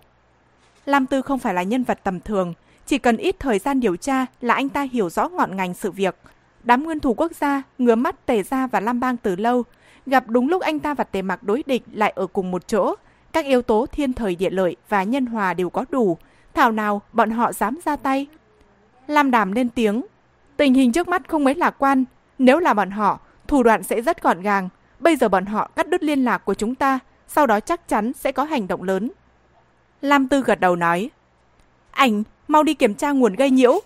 Lam 0.86 1.06
Tư 1.06 1.22
không 1.22 1.38
phải 1.38 1.54
là 1.54 1.62
nhân 1.62 1.84
vật 1.84 1.98
tầm 2.04 2.20
thường, 2.20 2.54
chỉ 2.86 2.98
cần 2.98 3.16
ít 3.16 3.36
thời 3.38 3.58
gian 3.58 3.80
điều 3.80 3.96
tra 3.96 4.26
là 4.40 4.54
anh 4.54 4.68
ta 4.68 4.82
hiểu 4.82 5.10
rõ 5.10 5.28
ngọn 5.28 5.56
ngành 5.56 5.74
sự 5.74 5.90
việc. 5.90 6.16
Đám 6.64 6.84
nguyên 6.84 7.00
thủ 7.00 7.14
quốc 7.14 7.32
gia, 7.40 7.62
ngứa 7.78 7.94
mắt 7.94 8.26
tề 8.26 8.42
gia 8.42 8.66
và 8.66 8.80
Lam 8.80 9.00
Bang 9.00 9.16
từ 9.16 9.36
lâu, 9.36 9.64
gặp 10.07 10.24
đúng 10.28 10.48
lúc 10.48 10.62
anh 10.62 10.78
ta 10.78 10.94
và 10.94 11.05
tề 11.05 11.22
mặc 11.22 11.42
đối 11.42 11.62
địch 11.66 11.82
lại 11.92 12.12
ở 12.16 12.26
cùng 12.26 12.50
một 12.50 12.68
chỗ. 12.68 12.94
Các 13.32 13.44
yếu 13.44 13.62
tố 13.62 13.86
thiên 13.86 14.12
thời 14.12 14.34
địa 14.34 14.50
lợi 14.50 14.76
và 14.88 15.03
nhân 15.03 15.26
hòa 15.26 15.55
đều 15.55 15.70
có 15.70 15.84
đủ, 15.90 16.16
thảo 16.55 16.72
nào 16.72 17.03
bọn 17.12 17.30
họ 17.30 17.53
dám 17.53 17.78
ra 17.84 17.96
tay. 17.96 18.26
Lam 19.07 19.30
đàm 19.30 19.53
lên 19.53 19.68
tiếng, 19.68 20.03
tình 20.57 20.74
hình 20.74 20.92
trước 20.92 21.09
mắt 21.09 21.28
không 21.28 21.44
mấy 21.44 21.55
lạc 21.55 21.74
quan, 21.78 22.05
nếu 22.38 22.59
là 22.59 22.74
bọn 22.74 22.90
họ, 22.90 23.20
thủ 23.46 23.62
đoạn 23.62 23.82
sẽ 23.82 24.00
rất 24.00 24.22
gọn 24.22 24.42
gàng. 24.42 24.68
Bây 25.00 25.16
giờ 25.16 25.28
bọn 25.28 25.46
họ 25.46 25.70
cắt 25.76 25.88
đứt 25.88 26.03
liên 26.03 26.24
lạc 26.24 26.38
của 26.38 26.55
chúng 26.55 26.74
ta, 26.74 26.98
sau 27.28 27.46
đó 27.46 27.61
chắc 27.61 27.88
chắn 27.88 28.12
sẽ 28.12 28.32
có 28.32 28.44
hành 28.44 28.68
động 28.68 28.82
lớn. 28.82 29.11
Lam 30.00 30.28
Tư 30.28 30.42
gật 30.42 30.61
đầu 30.61 30.76
nói, 30.76 31.11
Ảnh, 31.90 32.22
mau 32.48 32.62
đi 32.62 32.74
kiểm 32.74 32.94
tra 32.94 33.12
nguồn 33.12 33.34
gây 33.34 33.50
nhiễu. 33.50 33.80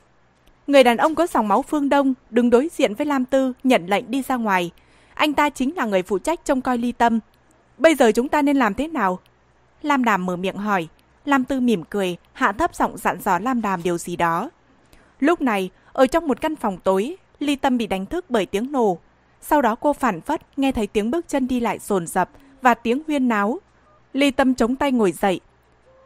Người 0.66 0.84
đàn 0.84 0.96
ông 0.96 1.14
có 1.14 1.26
dòng 1.26 1.48
máu 1.48 1.62
phương 1.62 1.88
Đông 1.88 2.14
đứng 2.30 2.50
đối 2.50 2.68
diện 2.72 2.94
với 2.94 3.06
Lam 3.06 3.24
Tư 3.24 3.52
nhận 3.64 3.86
lệnh 3.86 4.10
đi 4.10 4.22
ra 4.22 4.36
ngoài. 4.36 4.70
Anh 5.16 5.34
ta 5.34 5.50
chính 5.50 5.76
là 5.76 5.84
người 5.84 6.02
phụ 6.02 6.18
trách 6.18 6.44
trông 6.44 6.60
coi 6.60 6.78
ly 6.78 6.92
tâm. 6.92 7.20
Bây 7.78 7.94
giờ 7.94 8.12
chúng 8.12 8.28
ta 8.28 8.42
nên 8.42 8.56
làm 8.56 8.74
thế 8.74 8.88
nào? 8.88 9.18
Lam 9.82 10.04
Đàm 10.04 10.26
mở 10.26 10.36
miệng 10.36 10.56
hỏi. 10.56 10.88
Lam 11.24 11.44
Tư 11.44 11.60
mỉm 11.60 11.82
cười, 11.90 12.16
hạ 12.32 12.52
thấp 12.52 12.74
giọng 12.74 12.98
dặn 12.98 13.20
dò 13.20 13.38
Lam 13.38 13.62
Đàm 13.62 13.82
điều 13.82 13.98
gì 13.98 14.16
đó. 14.16 14.50
Lúc 15.20 15.40
này, 15.40 15.70
ở 15.92 16.06
trong 16.06 16.28
một 16.28 16.40
căn 16.40 16.56
phòng 16.56 16.78
tối, 16.84 17.16
ly 17.38 17.56
tâm 17.56 17.78
bị 17.78 17.86
đánh 17.86 18.06
thức 18.06 18.24
bởi 18.28 18.46
tiếng 18.46 18.72
nổ. 18.72 18.98
Sau 19.40 19.62
đó 19.62 19.74
cô 19.74 19.92
phản 19.92 20.20
phất 20.20 20.58
nghe 20.58 20.72
thấy 20.72 20.86
tiếng 20.86 21.10
bước 21.10 21.28
chân 21.28 21.48
đi 21.48 21.60
lại 21.60 21.78
rồn 21.78 22.06
rập 22.06 22.30
và 22.62 22.74
tiếng 22.74 23.02
huyên 23.06 23.28
náo. 23.28 23.58
Ly 24.12 24.30
tâm 24.30 24.54
chống 24.54 24.76
tay 24.76 24.92
ngồi 24.92 25.12
dậy. 25.12 25.40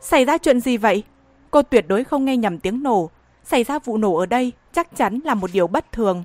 Xảy 0.00 0.24
ra 0.24 0.38
chuyện 0.38 0.60
gì 0.60 0.76
vậy? 0.76 1.02
Cô 1.50 1.62
tuyệt 1.62 1.84
đối 1.88 2.04
không 2.04 2.24
nghe 2.24 2.36
nhầm 2.36 2.58
tiếng 2.58 2.82
nổ. 2.82 3.10
Xảy 3.44 3.64
ra 3.64 3.78
vụ 3.78 3.96
nổ 3.96 4.14
ở 4.16 4.26
đây 4.26 4.52
chắc 4.72 4.96
chắn 4.96 5.18
là 5.24 5.34
một 5.34 5.50
điều 5.52 5.66
bất 5.66 5.92
thường. 5.92 6.24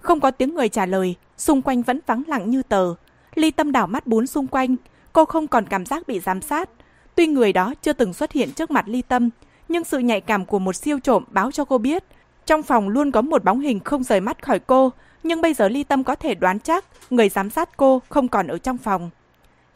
Không 0.00 0.20
có 0.20 0.30
tiếng 0.30 0.54
người 0.54 0.68
trả 0.68 0.86
lời, 0.86 1.14
xung 1.36 1.62
quanh 1.62 1.82
vẫn 1.82 2.00
vắng 2.06 2.22
lặng 2.26 2.50
như 2.50 2.62
tờ. 2.62 2.94
Ly 3.34 3.50
tâm 3.50 3.72
đảo 3.72 3.86
mắt 3.86 4.06
bốn 4.06 4.26
xung 4.26 4.46
quanh, 4.46 4.76
cô 5.12 5.24
không 5.24 5.48
còn 5.48 5.66
cảm 5.66 5.86
giác 5.86 6.08
bị 6.08 6.20
giám 6.20 6.40
sát. 6.40 6.70
Tuy 7.14 7.26
người 7.26 7.52
đó 7.52 7.74
chưa 7.82 7.92
từng 7.92 8.12
xuất 8.12 8.32
hiện 8.32 8.52
trước 8.52 8.70
mặt 8.70 8.84
ly 8.88 9.02
tâm, 9.02 9.30
nhưng 9.68 9.84
sự 9.84 9.98
nhạy 9.98 10.20
cảm 10.20 10.46
của 10.46 10.58
một 10.58 10.72
siêu 10.72 10.98
trộm 11.00 11.24
báo 11.30 11.50
cho 11.50 11.64
cô 11.64 11.78
biết 11.78 12.04
trong 12.50 12.62
phòng 12.62 12.88
luôn 12.88 13.12
có 13.12 13.22
một 13.22 13.44
bóng 13.44 13.60
hình 13.60 13.80
không 13.80 14.04
rời 14.04 14.20
mắt 14.20 14.42
khỏi 14.42 14.58
cô, 14.58 14.92
nhưng 15.22 15.40
bây 15.40 15.54
giờ 15.54 15.68
ly 15.68 15.84
tâm 15.84 16.04
có 16.04 16.14
thể 16.14 16.34
đoán 16.34 16.60
chắc 16.60 16.84
người 17.10 17.28
giám 17.28 17.50
sát 17.50 17.76
cô 17.76 18.02
không 18.08 18.28
còn 18.28 18.46
ở 18.46 18.58
trong 18.58 18.78
phòng. 18.78 19.10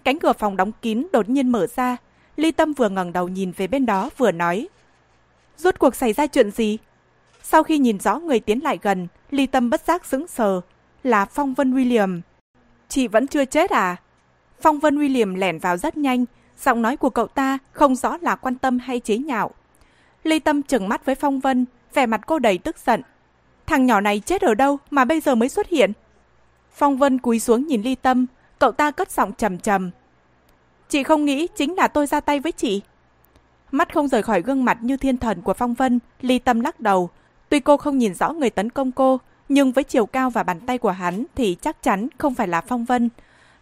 Cánh 0.04 0.18
cửa 0.18 0.32
phòng 0.32 0.56
đóng 0.56 0.72
kín 0.82 1.06
đột 1.12 1.28
nhiên 1.28 1.52
mở 1.52 1.66
ra, 1.66 1.96
ly 2.36 2.52
tâm 2.52 2.72
vừa 2.72 2.88
ngẩng 2.88 3.12
đầu 3.12 3.28
nhìn 3.28 3.52
về 3.56 3.66
bên 3.66 3.86
đó 3.86 4.10
vừa 4.16 4.32
nói. 4.32 4.68
Rốt 5.56 5.78
cuộc 5.78 5.94
xảy 5.94 6.12
ra 6.12 6.26
chuyện 6.26 6.50
gì? 6.50 6.78
Sau 7.46 7.62
khi 7.62 7.78
nhìn 7.78 8.00
rõ 8.00 8.18
người 8.18 8.40
tiến 8.40 8.62
lại 8.62 8.78
gần, 8.82 9.06
ly 9.30 9.46
tâm 9.46 9.70
bất 9.70 9.84
giác 9.86 10.06
sững 10.06 10.26
sờ, 10.26 10.60
là 11.02 11.24
Phong 11.24 11.54
Vân 11.54 11.74
William. 11.74 12.20
Chị 12.88 13.08
vẫn 13.08 13.26
chưa 13.26 13.44
chết 13.44 13.70
à? 13.70 13.96
Phong 14.60 14.78
Vân 14.78 14.98
William 14.98 15.36
lẻn 15.36 15.58
vào 15.58 15.76
rất 15.76 15.96
nhanh, 15.96 16.24
giọng 16.58 16.82
nói 16.82 16.96
của 16.96 17.10
cậu 17.10 17.26
ta 17.26 17.58
không 17.72 17.96
rõ 17.96 18.16
là 18.20 18.36
quan 18.36 18.54
tâm 18.54 18.78
hay 18.78 19.00
chế 19.00 19.18
nhạo. 19.18 19.50
Ly 20.22 20.38
Tâm 20.38 20.62
trừng 20.62 20.88
mắt 20.88 21.04
với 21.04 21.14
Phong 21.14 21.40
Vân, 21.40 21.66
vẻ 21.94 22.06
mặt 22.06 22.20
cô 22.26 22.38
đầy 22.38 22.58
tức 22.58 22.76
giận. 22.86 23.02
Thằng 23.66 23.86
nhỏ 23.86 24.00
này 24.00 24.20
chết 24.20 24.42
ở 24.42 24.54
đâu 24.54 24.78
mà 24.90 25.04
bây 25.04 25.20
giờ 25.20 25.34
mới 25.34 25.48
xuất 25.48 25.68
hiện? 25.68 25.92
Phong 26.72 26.96
Vân 26.96 27.18
cúi 27.18 27.40
xuống 27.40 27.66
nhìn 27.66 27.82
Ly 27.82 27.94
Tâm, 27.94 28.26
cậu 28.58 28.72
ta 28.72 28.90
cất 28.90 29.10
giọng 29.10 29.32
trầm 29.32 29.58
trầm. 29.58 29.90
Chị 30.88 31.02
không 31.02 31.24
nghĩ 31.24 31.46
chính 31.56 31.74
là 31.74 31.88
tôi 31.88 32.06
ra 32.06 32.20
tay 32.20 32.40
với 32.40 32.52
chị. 32.52 32.82
Mắt 33.70 33.94
không 33.94 34.08
rời 34.08 34.22
khỏi 34.22 34.42
gương 34.42 34.64
mặt 34.64 34.78
như 34.80 34.96
thiên 34.96 35.16
thần 35.16 35.42
của 35.42 35.54
Phong 35.54 35.74
Vân, 35.74 35.98
ly 36.20 36.38
tâm 36.38 36.60
lắc 36.60 36.80
đầu. 36.80 37.10
Tuy 37.48 37.60
cô 37.60 37.76
không 37.76 37.98
nhìn 37.98 38.14
rõ 38.14 38.32
người 38.32 38.50
tấn 38.50 38.70
công 38.70 38.92
cô, 38.92 39.20
nhưng 39.48 39.72
với 39.72 39.84
chiều 39.84 40.06
cao 40.06 40.30
và 40.30 40.42
bàn 40.42 40.60
tay 40.60 40.78
của 40.78 40.90
hắn 40.90 41.24
thì 41.34 41.56
chắc 41.60 41.82
chắn 41.82 42.08
không 42.18 42.34
phải 42.34 42.48
là 42.48 42.60
Phong 42.60 42.84
Vân. 42.84 43.08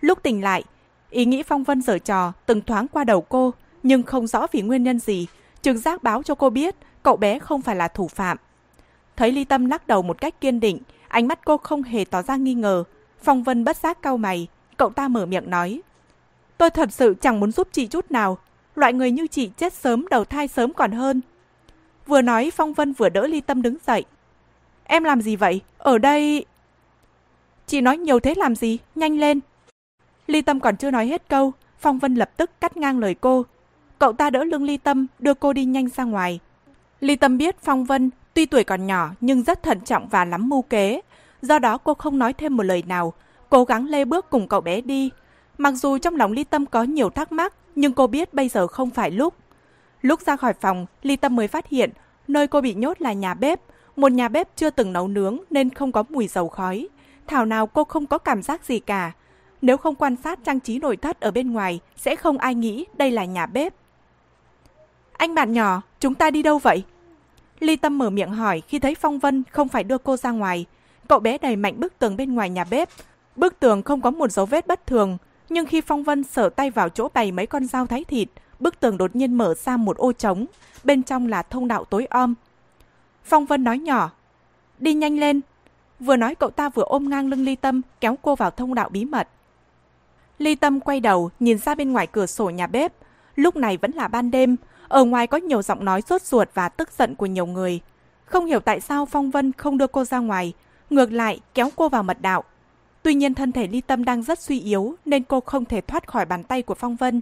Lúc 0.01 0.22
tỉnh 0.22 0.43
lại, 0.43 0.64
ý 1.11 1.24
nghĩ 1.24 1.43
Phong 1.43 1.64
Vân 1.64 1.83
giở 1.83 1.99
trò 1.99 2.33
từng 2.47 2.61
thoáng 2.61 2.89
qua 2.89 3.05
đầu 3.05 3.20
cô, 3.20 3.55
nhưng 3.83 4.03
không 4.03 4.26
rõ 4.26 4.47
vì 4.53 4.62
nguyên 4.62 4.83
nhân 4.83 4.99
gì. 4.99 5.26
Trực 5.62 5.76
giác 5.76 6.03
báo 6.03 6.22
cho 6.22 6.35
cô 6.35 6.51
biết 6.51 6.74
cậu 7.03 7.16
bé 7.16 7.39
không 7.39 7.62
phải 7.62 7.76
là 7.76 7.89
thủ 7.89 8.09
phạm. 8.09 8.37
Thấy 9.16 9.33
Ly 9.33 9.45
Tâm 9.45 9.66
lắc 9.66 9.87
đầu 9.87 10.03
một 10.03 10.20
cách 10.20 10.41
kiên 10.41 10.61
định, 10.61 10.78
ánh 11.09 11.28
mắt 11.28 11.41
cô 11.45 11.57
không 11.57 11.83
hề 11.83 12.05
tỏ 12.05 12.22
ra 12.22 12.37
nghi 12.37 12.55
ngờ. 12.55 12.85
Phong 13.22 13.43
Vân 13.43 13.64
bất 13.64 13.76
giác 13.76 14.03
cau 14.03 14.16
mày, 14.16 14.49
cậu 14.76 14.91
ta 14.91 15.09
mở 15.09 15.26
miệng 15.26 15.51
nói. 15.51 15.80
Tôi 16.59 16.70
thật 16.70 16.93
sự 16.93 17.14
chẳng 17.20 17.41
muốn 17.41 17.53
giúp 17.53 17.68
chị 17.72 17.87
chút 17.87 18.11
nào. 18.11 18.39
Loại 18.74 18.93
người 18.93 19.11
như 19.11 19.26
chị 19.26 19.51
chết 19.57 19.72
sớm 19.72 20.07
đầu 20.11 20.24
thai 20.24 20.49
sớm 20.49 20.72
còn 20.72 20.93
hơn. 20.93 21.20
Vừa 22.07 22.22
nói 22.22 22.50
Phong 22.50 22.72
Vân 22.72 22.92
vừa 22.92 23.09
đỡ 23.09 23.26
Ly 23.26 23.40
Tâm 23.40 23.62
đứng 23.62 23.76
dậy. 23.86 24.05
Em 24.84 25.05
làm 25.05 25.20
gì 25.20 25.36
vậy? 25.36 25.61
Ở 25.78 25.98
đây... 25.98 26.44
Chị 27.66 27.80
nói 27.80 27.98
nhiều 27.98 28.20
thế 28.20 28.34
làm 28.36 28.57
gì? 28.57 28.78
Nhanh 28.94 29.18
lên. 29.18 29.40
Ly 30.26 30.42
Tâm 30.42 30.61
còn 30.61 30.76
chưa 30.76 30.90
nói 30.90 31.07
hết 31.07 31.28
câu, 31.28 31.53
Phong 31.78 31.98
Vân 31.98 32.14
lập 32.14 32.30
tức 32.36 32.50
cắt 32.61 32.76
ngang 32.76 32.98
lời 32.98 33.14
cô. 33.14 33.44
Cậu 33.98 34.12
ta 34.12 34.30
đỡ 34.30 34.44
lưng 34.44 34.64
Ly 34.64 34.76
Tâm, 34.76 35.07
đưa 35.18 35.34
cô 35.34 35.53
đi 35.53 35.64
nhanh 35.64 35.88
ra 35.88 36.05
ngoài. 36.05 36.40
Ly 37.00 37.16
Tâm 37.16 37.38
biết 37.38 37.57
Phong 37.61 37.84
Vân 37.84 38.11
tuy 38.34 38.46
tuổi 38.46 38.64
còn 38.64 38.86
nhỏ 38.86 39.11
nhưng 39.20 39.42
rất 39.42 39.62
thận 39.62 39.80
trọng 39.80 40.09
và 40.09 40.24
lắm 40.24 40.48
mưu 40.48 40.62
kế. 40.62 41.00
Do 41.42 41.59
đó 41.59 41.78
cô 41.78 41.94
không 41.94 42.18
nói 42.18 42.32
thêm 42.32 42.57
một 42.57 42.62
lời 42.62 42.82
nào, 42.86 43.12
cố 43.50 43.64
gắng 43.64 43.86
lê 43.86 44.05
bước 44.05 44.30
cùng 44.30 44.48
cậu 44.48 44.61
bé 44.61 44.80
đi. 44.80 45.11
Mặc 45.59 45.72
dù 45.72 45.98
trong 45.98 46.16
lòng 46.16 46.32
Ly 46.32 46.44
Tâm 46.44 46.66
có 46.66 46.82
nhiều 46.82 47.11
thắc 47.11 47.32
mắc, 47.32 47.55
nhưng 47.74 47.92
cô 47.92 48.07
biết 48.07 48.34
bây 48.34 48.48
giờ 48.48 48.66
không 48.66 48.90
phải 48.90 49.11
lúc. 49.11 49.34
Lúc 50.03 50.20
ra 50.20 50.36
khỏi 50.36 50.53
phòng, 50.53 50.86
Ly 51.03 51.16
Tâm 51.16 51.36
mới 51.36 51.48
phát 51.48 51.68
hiện 51.68 51.90
nơi 52.28 52.46
cô 52.46 52.61
bị 52.61 52.74
nhốt 52.74 53.03
là 53.03 53.12
nhà 53.12 53.34
bếp. 53.34 53.61
Một 53.96 54.12
nhà 54.12 54.28
bếp 54.28 54.57
chưa 54.57 54.70
từng 54.70 54.92
nấu 54.92 55.09
nướng 55.09 55.38
nên 55.50 55.70
không 55.70 55.92
có 55.92 56.05
mùi 56.09 56.28
dầu 56.28 56.48
khói. 56.48 56.88
Thảo 57.26 57.44
nào 57.44 57.66
cô 57.66 57.84
không 57.84 58.07
có 58.07 58.18
cảm 58.18 58.42
giác 58.42 58.64
gì 58.64 58.78
cả. 58.78 59.12
Nếu 59.62 59.76
không 59.76 59.94
quan 59.94 60.16
sát 60.24 60.38
trang 60.44 60.61
trí 60.61 60.78
nội 60.78 60.96
thất 60.96 61.20
ở 61.20 61.30
bên 61.30 61.53
ngoài, 61.53 61.80
sẽ 61.96 62.16
không 62.16 62.38
ai 62.38 62.55
nghĩ 62.55 62.84
đây 62.96 63.11
là 63.11 63.24
nhà 63.24 63.46
bếp. 63.46 63.74
Anh 65.12 65.34
bạn 65.34 65.53
nhỏ, 65.53 65.82
chúng 66.00 66.14
ta 66.14 66.30
đi 66.30 66.42
đâu 66.42 66.59
vậy? 66.59 66.84
Ly 67.61 67.76
Tâm 67.76 67.98
mở 67.98 68.11
miệng 68.11 68.30
hỏi 68.30 68.62
khi 68.68 68.78
thấy 68.78 68.94
Phong 68.94 69.18
Vân 69.18 69.42
không 69.50 69.68
phải 69.68 69.84
đưa 69.84 69.98
cô 69.98 70.16
ra 70.16 70.30
ngoài. 70.30 70.66
Cậu 71.09 71.18
bé 71.18 71.38
đẩy 71.38 71.57
mạnh 71.57 71.80
bức 71.80 71.98
tường 71.98 72.16
bên 72.16 72.34
ngoài 72.34 72.50
nhà 72.50 72.64
bếp. 72.64 72.88
Bức 73.36 73.61
tường 73.61 73.82
không 73.82 74.00
có 74.00 74.11
một 74.11 74.32
dấu 74.32 74.46
vết 74.46 74.66
bất 74.66 74.86
thường, 74.86 75.18
nhưng 75.48 75.66
khi 75.66 75.80
Phong 75.80 76.03
Vân 76.03 76.24
sở 76.24 76.48
tay 76.48 76.70
vào 76.70 76.88
chỗ 76.88 77.09
bày 77.14 77.32
mấy 77.32 77.46
con 77.46 77.66
dao 77.66 77.86
thái 77.86 78.05
thịt, 78.05 78.28
bức 78.63 78.81
tường 78.81 78.99
đột 78.99 79.17
nhiên 79.17 79.35
mở 79.35 79.55
ra 79.55 79.77
một 79.77 79.97
ô 79.97 80.13
trống, 80.13 80.47
bên 80.85 81.03
trong 81.03 81.27
là 81.27 81.43
thông 81.43 81.69
đạo 81.69 81.85
tối 81.85 82.07
om. 82.07 82.35
Phong 83.25 83.47
Vân 83.47 83.65
nói 83.65 83.79
nhỏ, 83.79 84.11
đi 84.79 84.95
nhanh 84.95 85.19
lên. 85.19 85.41
Vừa 86.01 86.17
nói 86.17 86.35
cậu 86.35 86.51
ta 86.51 86.69
vừa 86.69 86.83
ôm 86.83 87.11
ngang 87.11 87.29
lưng 87.29 87.45
Ly 87.45 87.57
Tâm, 87.57 87.83
kéo 88.01 88.17
cô 88.23 88.35
vào 88.35 88.51
thông 88.51 88.75
đạo 88.75 88.89
bí 88.89 89.05
mật. 89.05 89.29
Ly 90.39 90.55
Tâm 90.55 90.81
quay 90.81 91.01
đầu, 91.01 91.31
nhìn 91.41 91.59
ra 91.59 91.75
bên 91.75 91.93
ngoài 91.93 92.07
cửa 92.07 92.27
sổ 92.27 92.51
nhà 92.51 92.67
bếp. 92.67 92.93
Lúc 93.37 93.57
này 93.57 93.77
vẫn 93.77 93.91
là 93.93 94.09
ban 94.09 94.31
đêm, 94.31 94.57
ở 94.89 95.05
ngoài 95.05 95.27
có 95.27 95.39
nhiều 95.39 95.63
giọng 95.63 95.85
nói 95.85 96.03
sốt 96.03 96.23
ruột 96.23 96.49
và 96.55 96.69
tức 96.69 96.91
giận 96.99 97.15
của 97.15 97.27
nhiều 97.27 97.47
người. 97.47 97.81
Không 98.25 98.47
hiểu 98.47 98.61
tại 98.61 98.81
sao 98.81 99.07
Phong 99.07 99.31
Vân 99.31 99.53
không 99.53 99.79
đưa 99.79 99.87
cô 99.87 100.05
ra 100.05 100.19
ngoài, 100.19 100.53
ngược 100.91 101.13
lại 101.13 101.41
kéo 101.55 101.69
cô 101.77 101.89
vào 101.89 102.03
mật 102.03 102.21
đạo. 102.21 102.45
Tuy 103.03 103.15
nhiên 103.15 103.35
thân 103.35 103.53
thể 103.53 103.67
Ly 103.67 103.81
Tâm 103.81 104.05
đang 104.05 104.23
rất 104.23 104.39
suy 104.39 104.61
yếu 104.61 104.95
nên 105.05 105.23
cô 105.23 105.41
không 105.41 105.65
thể 105.65 105.81
thoát 105.81 106.09
khỏi 106.09 106.25
bàn 106.25 106.45
tay 106.45 106.63
của 106.63 106.75
Phong 106.75 106.97
Vân. 106.97 107.21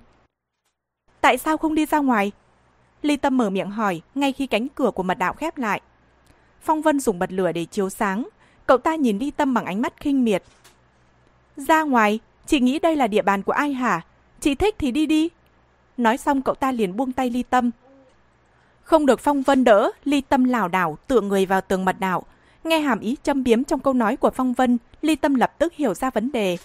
Tại 1.20 1.38
sao 1.38 1.56
không 1.56 1.74
đi 1.74 1.86
ra 1.86 1.98
ngoài? 1.98 2.32
Ly 3.02 3.16
Tâm 3.16 3.36
mở 3.36 3.50
miệng 3.50 3.70
hỏi 3.70 4.00
ngay 4.14 4.32
khi 4.32 4.46
cánh 4.46 4.68
cửa 4.68 4.90
của 4.90 5.02
mật 5.02 5.18
đạo 5.18 5.32
khép 5.32 5.58
lại. 5.58 5.80
Phong 6.62 6.82
Vân 6.82 7.00
dùng 7.00 7.18
bật 7.18 7.32
lửa 7.32 7.52
để 7.52 7.64
chiếu 7.64 7.90
sáng. 7.90 8.28
Cậu 8.66 8.78
ta 8.78 8.94
nhìn 8.94 9.18
Ly 9.18 9.30
Tâm 9.30 9.54
bằng 9.54 9.64
ánh 9.64 9.82
mắt 9.82 9.92
khinh 9.96 10.24
miệt. 10.24 10.42
Ra 11.56 11.82
ngoài, 11.82 12.18
chị 12.46 12.60
nghĩ 12.60 12.78
đây 12.78 12.96
là 12.96 13.06
địa 13.06 13.22
bàn 13.22 13.42
của 13.42 13.52
ai 13.52 13.72
hả? 13.72 14.00
Chị 14.40 14.54
thích 14.54 14.74
thì 14.78 14.90
đi 14.90 15.06
đi. 15.06 15.28
Nói 15.96 16.16
xong 16.16 16.42
cậu 16.42 16.54
ta 16.54 16.72
liền 16.72 16.96
buông 16.96 17.12
tay 17.12 17.30
Ly 17.30 17.42
Tâm. 17.42 17.70
Không 18.82 19.06
được 19.06 19.20
Phong 19.20 19.42
Vân 19.42 19.64
đỡ, 19.64 19.90
Ly 20.04 20.20
Tâm 20.20 20.44
lảo 20.44 20.68
đảo 20.68 20.98
tựa 21.06 21.20
người 21.20 21.46
vào 21.46 21.60
tường 21.60 21.84
mật 21.84 21.96
đạo. 22.00 22.22
Nghe 22.64 22.80
hàm 22.80 23.00
ý 23.00 23.16
châm 23.22 23.42
biếm 23.42 23.64
trong 23.64 23.80
câu 23.80 23.94
nói 23.94 24.16
của 24.16 24.30
Phong 24.30 24.52
Vân, 24.52 24.78
Ly 25.02 25.16
Tâm 25.16 25.34
lập 25.34 25.58
tức 25.58 25.74
hiểu 25.74 25.94
ra 25.94 26.10
vấn 26.10 26.32
đề. 26.32 26.56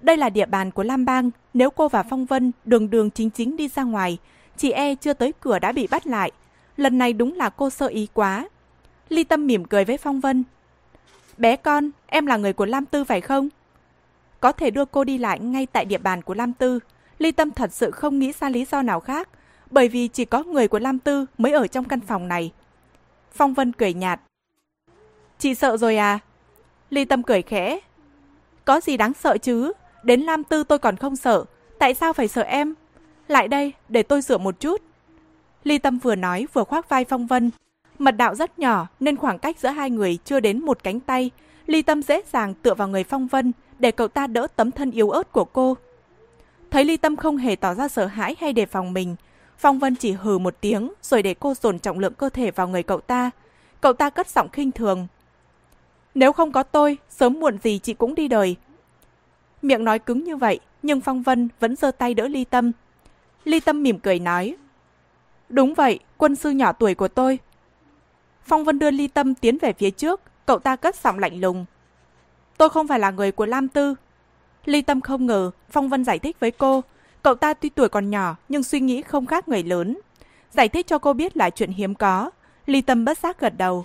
Đây 0.00 0.16
là 0.16 0.30
địa 0.30 0.46
bàn 0.46 0.70
của 0.70 0.82
Lam 0.82 1.04
Bang, 1.04 1.30
nếu 1.54 1.70
cô 1.70 1.88
và 1.88 2.02
Phong 2.02 2.26
Vân 2.26 2.52
đường 2.64 2.90
đường 2.90 3.10
chính 3.10 3.30
chính 3.30 3.56
đi 3.56 3.68
ra 3.68 3.82
ngoài, 3.82 4.18
chị 4.56 4.70
e 4.70 4.94
chưa 4.94 5.12
tới 5.12 5.32
cửa 5.40 5.58
đã 5.58 5.72
bị 5.72 5.86
bắt 5.86 6.06
lại. 6.06 6.32
Lần 6.76 6.98
này 6.98 7.12
đúng 7.12 7.36
là 7.36 7.50
cô 7.50 7.70
sợ 7.70 7.86
ý 7.86 8.08
quá. 8.14 8.48
Ly 9.08 9.24
Tâm 9.24 9.46
mỉm 9.46 9.64
cười 9.64 9.84
với 9.84 9.98
Phong 9.98 10.20
Vân. 10.20 10.44
Bé 11.38 11.56
con, 11.56 11.90
em 12.06 12.26
là 12.26 12.36
người 12.36 12.52
của 12.52 12.66
Lam 12.66 12.86
Tư 12.86 13.04
phải 13.04 13.20
không? 13.20 13.48
Có 14.40 14.52
thể 14.52 14.70
đưa 14.70 14.84
cô 14.84 15.04
đi 15.04 15.18
lại 15.18 15.40
ngay 15.40 15.66
tại 15.66 15.84
địa 15.84 15.98
bàn 15.98 16.22
của 16.22 16.34
Lam 16.34 16.52
Tư. 16.52 16.78
Ly 17.18 17.32
Tâm 17.32 17.50
thật 17.50 17.72
sự 17.72 17.90
không 17.90 18.18
nghĩ 18.18 18.32
ra 18.40 18.48
lý 18.48 18.64
do 18.64 18.82
nào 18.82 19.00
khác, 19.00 19.28
bởi 19.70 19.88
vì 19.88 20.08
chỉ 20.08 20.24
có 20.24 20.42
người 20.42 20.68
của 20.68 20.78
Lam 20.78 20.98
Tư 20.98 21.26
mới 21.38 21.52
ở 21.52 21.66
trong 21.66 21.84
căn 21.84 22.00
phòng 22.00 22.28
này. 22.28 22.52
Phong 23.32 23.54
Vân 23.54 23.72
cười 23.72 23.94
nhạt. 23.94 24.20
Chị 25.38 25.54
sợ 25.54 25.76
rồi 25.76 25.96
à? 25.96 26.18
Ly 26.90 27.04
Tâm 27.04 27.22
cười 27.22 27.42
khẽ. 27.42 27.80
Có 28.64 28.80
gì 28.80 28.96
đáng 28.96 29.12
sợ 29.14 29.38
chứ? 29.38 29.72
Đến 30.02 30.20
Lam 30.20 30.44
Tư 30.44 30.64
tôi 30.64 30.78
còn 30.78 30.96
không 30.96 31.16
sợ. 31.16 31.44
Tại 31.78 31.94
sao 31.94 32.12
phải 32.12 32.28
sợ 32.28 32.42
em? 32.42 32.74
Lại 33.28 33.48
đây, 33.48 33.72
để 33.88 34.02
tôi 34.02 34.22
rửa 34.22 34.38
một 34.38 34.60
chút. 34.60 34.82
Ly 35.64 35.78
Tâm 35.78 35.98
vừa 35.98 36.14
nói 36.14 36.46
vừa 36.52 36.64
khoác 36.64 36.88
vai 36.88 37.04
Phong 37.04 37.26
Vân. 37.26 37.50
Mật 37.98 38.16
đạo 38.16 38.34
rất 38.34 38.58
nhỏ 38.58 38.86
nên 39.00 39.16
khoảng 39.16 39.38
cách 39.38 39.58
giữa 39.58 39.68
hai 39.68 39.90
người 39.90 40.18
chưa 40.24 40.40
đến 40.40 40.64
một 40.64 40.78
cánh 40.84 41.00
tay. 41.00 41.30
Ly 41.66 41.82
Tâm 41.82 42.02
dễ 42.02 42.22
dàng 42.32 42.54
tựa 42.54 42.74
vào 42.74 42.88
người 42.88 43.04
Phong 43.04 43.26
Vân 43.26 43.52
để 43.78 43.90
cậu 43.90 44.08
ta 44.08 44.26
đỡ 44.26 44.46
tấm 44.56 44.70
thân 44.70 44.90
yếu 44.90 45.10
ớt 45.10 45.32
của 45.32 45.44
cô. 45.44 45.76
Thấy 46.70 46.84
Ly 46.84 46.96
Tâm 46.96 47.16
không 47.16 47.36
hề 47.36 47.56
tỏ 47.56 47.74
ra 47.74 47.88
sợ 47.88 48.06
hãi 48.06 48.36
hay 48.40 48.52
đề 48.52 48.66
phòng 48.66 48.92
mình, 48.92 49.16
Phong 49.58 49.78
Vân 49.78 49.94
chỉ 49.96 50.12
hừ 50.12 50.38
một 50.38 50.54
tiếng 50.60 50.92
rồi 51.02 51.22
để 51.22 51.34
cô 51.34 51.54
dồn 51.54 51.78
trọng 51.78 51.98
lượng 51.98 52.14
cơ 52.14 52.28
thể 52.28 52.50
vào 52.50 52.68
người 52.68 52.82
cậu 52.82 53.00
ta. 53.00 53.30
Cậu 53.80 53.92
ta 53.92 54.10
cất 54.10 54.28
giọng 54.28 54.48
khinh 54.48 54.72
thường. 54.72 55.06
Nếu 56.14 56.32
không 56.32 56.52
có 56.52 56.62
tôi, 56.62 56.98
sớm 57.08 57.40
muộn 57.40 57.58
gì 57.58 57.78
chị 57.78 57.94
cũng 57.94 58.14
đi 58.14 58.28
đời. 58.28 58.56
Miệng 59.62 59.84
nói 59.84 59.98
cứng 59.98 60.24
như 60.24 60.36
vậy, 60.36 60.60
nhưng 60.82 61.00
Phong 61.00 61.22
Vân 61.22 61.48
vẫn 61.60 61.76
giơ 61.76 61.90
tay 61.90 62.14
đỡ 62.14 62.28
Ly 62.28 62.44
Tâm. 62.44 62.72
Ly 63.44 63.60
Tâm 63.60 63.82
mỉm 63.82 63.98
cười 63.98 64.18
nói. 64.18 64.56
Đúng 65.48 65.74
vậy, 65.74 65.98
quân 66.16 66.36
sư 66.36 66.50
nhỏ 66.50 66.72
tuổi 66.72 66.94
của 66.94 67.08
tôi. 67.08 67.38
Phong 68.44 68.64
Vân 68.64 68.78
đưa 68.78 68.90
Ly 68.90 69.08
Tâm 69.08 69.34
tiến 69.34 69.58
về 69.58 69.72
phía 69.72 69.90
trước, 69.90 70.20
cậu 70.46 70.58
ta 70.58 70.76
cất 70.76 70.96
giọng 70.96 71.18
lạnh 71.18 71.40
lùng. 71.40 71.64
Tôi 72.56 72.68
không 72.68 72.88
phải 72.88 72.98
là 72.98 73.10
người 73.10 73.32
của 73.32 73.46
Lam 73.46 73.68
Tư, 73.68 73.94
Ly 74.64 74.82
Tâm 74.82 75.00
không 75.00 75.26
ngờ 75.26 75.50
Phong 75.70 75.88
Vân 75.88 76.04
giải 76.04 76.18
thích 76.18 76.40
với 76.40 76.50
cô. 76.50 76.82
Cậu 77.22 77.34
ta 77.34 77.54
tuy 77.54 77.68
tuổi 77.68 77.88
còn 77.88 78.10
nhỏ 78.10 78.36
nhưng 78.48 78.62
suy 78.62 78.80
nghĩ 78.80 79.02
không 79.02 79.26
khác 79.26 79.48
người 79.48 79.62
lớn. 79.62 79.98
Giải 80.52 80.68
thích 80.68 80.86
cho 80.86 80.98
cô 80.98 81.12
biết 81.12 81.36
là 81.36 81.50
chuyện 81.50 81.70
hiếm 81.70 81.94
có. 81.94 82.30
Ly 82.66 82.80
Tâm 82.80 83.04
bất 83.04 83.18
giác 83.18 83.40
gật 83.40 83.54
đầu. 83.58 83.84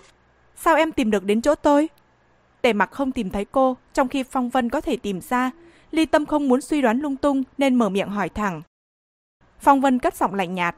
Sao 0.55 0.75
em 0.75 0.91
tìm 0.91 1.11
được 1.11 1.23
đến 1.23 1.41
chỗ 1.41 1.55
tôi? 1.55 1.89
Tề 2.63 2.73
mặc 2.73 2.91
không 2.91 3.11
tìm 3.11 3.29
thấy 3.29 3.45
cô, 3.45 3.77
trong 3.93 4.07
khi 4.07 4.23
Phong 4.23 4.49
Vân 4.49 4.69
có 4.69 4.81
thể 4.81 4.97
tìm 4.97 5.21
ra, 5.21 5.51
Ly 5.91 6.05
Tâm 6.05 6.25
không 6.25 6.47
muốn 6.47 6.61
suy 6.61 6.81
đoán 6.81 6.99
lung 6.99 7.15
tung 7.15 7.43
nên 7.57 7.75
mở 7.75 7.89
miệng 7.89 8.09
hỏi 8.09 8.29
thẳng. 8.29 8.61
Phong 9.59 9.81
Vân 9.81 9.99
cất 9.99 10.15
giọng 10.15 10.33
lạnh 10.33 10.55
nhạt. 10.55 10.75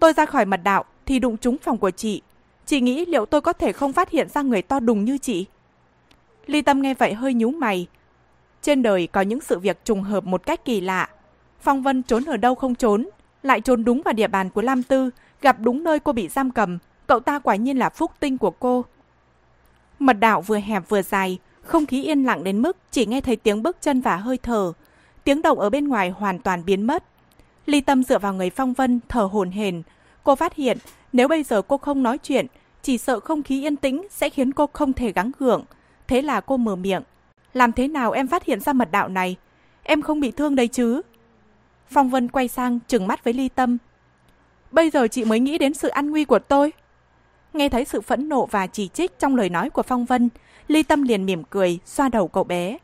Tôi 0.00 0.12
ra 0.12 0.26
khỏi 0.26 0.44
mật 0.44 0.60
đạo 0.64 0.84
thì 1.06 1.18
đụng 1.18 1.36
trúng 1.36 1.58
phòng 1.58 1.78
của 1.78 1.90
chị. 1.90 2.22
Chị 2.66 2.80
nghĩ 2.80 3.06
liệu 3.06 3.26
tôi 3.26 3.40
có 3.40 3.52
thể 3.52 3.72
không 3.72 3.92
phát 3.92 4.10
hiện 4.10 4.28
ra 4.28 4.42
người 4.42 4.62
to 4.62 4.80
đùng 4.80 5.04
như 5.04 5.18
chị? 5.18 5.46
Ly 6.46 6.62
Tâm 6.62 6.82
nghe 6.82 6.94
vậy 6.94 7.14
hơi 7.14 7.34
nhíu 7.34 7.50
mày, 7.50 7.86
trên 8.62 8.82
đời 8.82 9.06
có 9.06 9.20
những 9.20 9.40
sự 9.40 9.58
việc 9.58 9.84
trùng 9.84 10.02
hợp 10.02 10.24
một 10.24 10.46
cách 10.46 10.64
kỳ 10.64 10.80
lạ. 10.80 11.08
Phong 11.60 11.82
Vân 11.82 12.02
trốn 12.02 12.24
ở 12.24 12.36
đâu 12.36 12.54
không 12.54 12.74
trốn, 12.74 13.08
lại 13.42 13.60
trốn 13.60 13.84
đúng 13.84 14.02
vào 14.02 14.14
địa 14.14 14.28
bàn 14.28 14.50
của 14.50 14.62
Lam 14.62 14.82
Tư, 14.82 15.10
gặp 15.40 15.56
đúng 15.60 15.84
nơi 15.84 15.98
cô 16.00 16.12
bị 16.12 16.28
giam 16.28 16.50
cầm, 16.50 16.78
cậu 17.06 17.20
ta 17.20 17.38
quả 17.38 17.56
nhiên 17.56 17.78
là 17.78 17.90
phúc 17.90 18.10
tinh 18.20 18.38
của 18.38 18.50
cô. 18.50 18.84
Mật 20.00 20.12
đạo 20.20 20.40
vừa 20.40 20.58
hẹp 20.58 20.88
vừa 20.88 21.02
dài, 21.02 21.38
không 21.62 21.86
khí 21.86 22.02
yên 22.04 22.24
lặng 22.24 22.44
đến 22.44 22.62
mức 22.62 22.76
chỉ 22.90 23.06
nghe 23.06 23.20
thấy 23.20 23.36
tiếng 23.36 23.62
bước 23.62 23.76
chân 23.80 24.00
và 24.00 24.16
hơi 24.16 24.38
thở. 24.38 24.72
Tiếng 25.24 25.42
động 25.42 25.58
ở 25.58 25.70
bên 25.70 25.88
ngoài 25.88 26.10
hoàn 26.10 26.38
toàn 26.38 26.64
biến 26.64 26.82
mất. 26.82 27.04
Ly 27.66 27.80
Tâm 27.80 28.04
dựa 28.04 28.18
vào 28.18 28.34
người 28.34 28.50
Phong 28.50 28.72
Vân, 28.72 29.00
thở 29.08 29.22
hồn 29.22 29.50
hển. 29.50 29.82
Cô 30.22 30.34
phát 30.34 30.54
hiện 30.54 30.78
nếu 31.12 31.28
bây 31.28 31.42
giờ 31.42 31.62
cô 31.62 31.78
không 31.78 32.02
nói 32.02 32.18
chuyện, 32.18 32.46
chỉ 32.82 32.98
sợ 32.98 33.20
không 33.20 33.42
khí 33.42 33.62
yên 33.62 33.76
tĩnh 33.76 34.06
sẽ 34.10 34.30
khiến 34.30 34.52
cô 34.52 34.66
không 34.72 34.92
thể 34.92 35.12
gắng 35.12 35.30
gượng. 35.38 35.64
Thế 36.08 36.22
là 36.22 36.40
cô 36.40 36.56
mở 36.56 36.76
miệng. 36.76 37.02
Làm 37.52 37.72
thế 37.72 37.88
nào 37.88 38.12
em 38.12 38.26
phát 38.26 38.44
hiện 38.44 38.60
ra 38.60 38.72
mật 38.72 38.90
đạo 38.90 39.08
này? 39.08 39.36
Em 39.82 40.02
không 40.02 40.20
bị 40.20 40.30
thương 40.30 40.56
đấy 40.56 40.68
chứ? 40.68 41.02
Phong 41.90 42.10
Vân 42.10 42.28
quay 42.28 42.48
sang 42.48 42.78
trừng 42.88 43.06
mắt 43.06 43.24
với 43.24 43.34
Ly 43.34 43.48
Tâm. 43.48 43.78
Bây 44.70 44.90
giờ 44.90 45.08
chị 45.08 45.24
mới 45.24 45.40
nghĩ 45.40 45.58
đến 45.58 45.74
sự 45.74 45.88
an 45.88 46.10
nguy 46.10 46.24
của 46.24 46.38
tôi. 46.38 46.72
Nghe 47.52 47.68
thấy 47.68 47.84
sự 47.84 48.00
phẫn 48.00 48.28
nộ 48.28 48.46
và 48.46 48.66
chỉ 48.66 48.88
trích 48.88 49.18
trong 49.18 49.36
lời 49.36 49.48
nói 49.48 49.70
của 49.70 49.82
Phong 49.82 50.04
Vân, 50.04 50.28
Ly 50.68 50.82
Tâm 50.82 51.02
liền 51.02 51.26
mỉm 51.26 51.42
cười, 51.44 51.78
xoa 51.84 52.08
đầu 52.08 52.28
cậu 52.28 52.44
bé. 52.44 52.78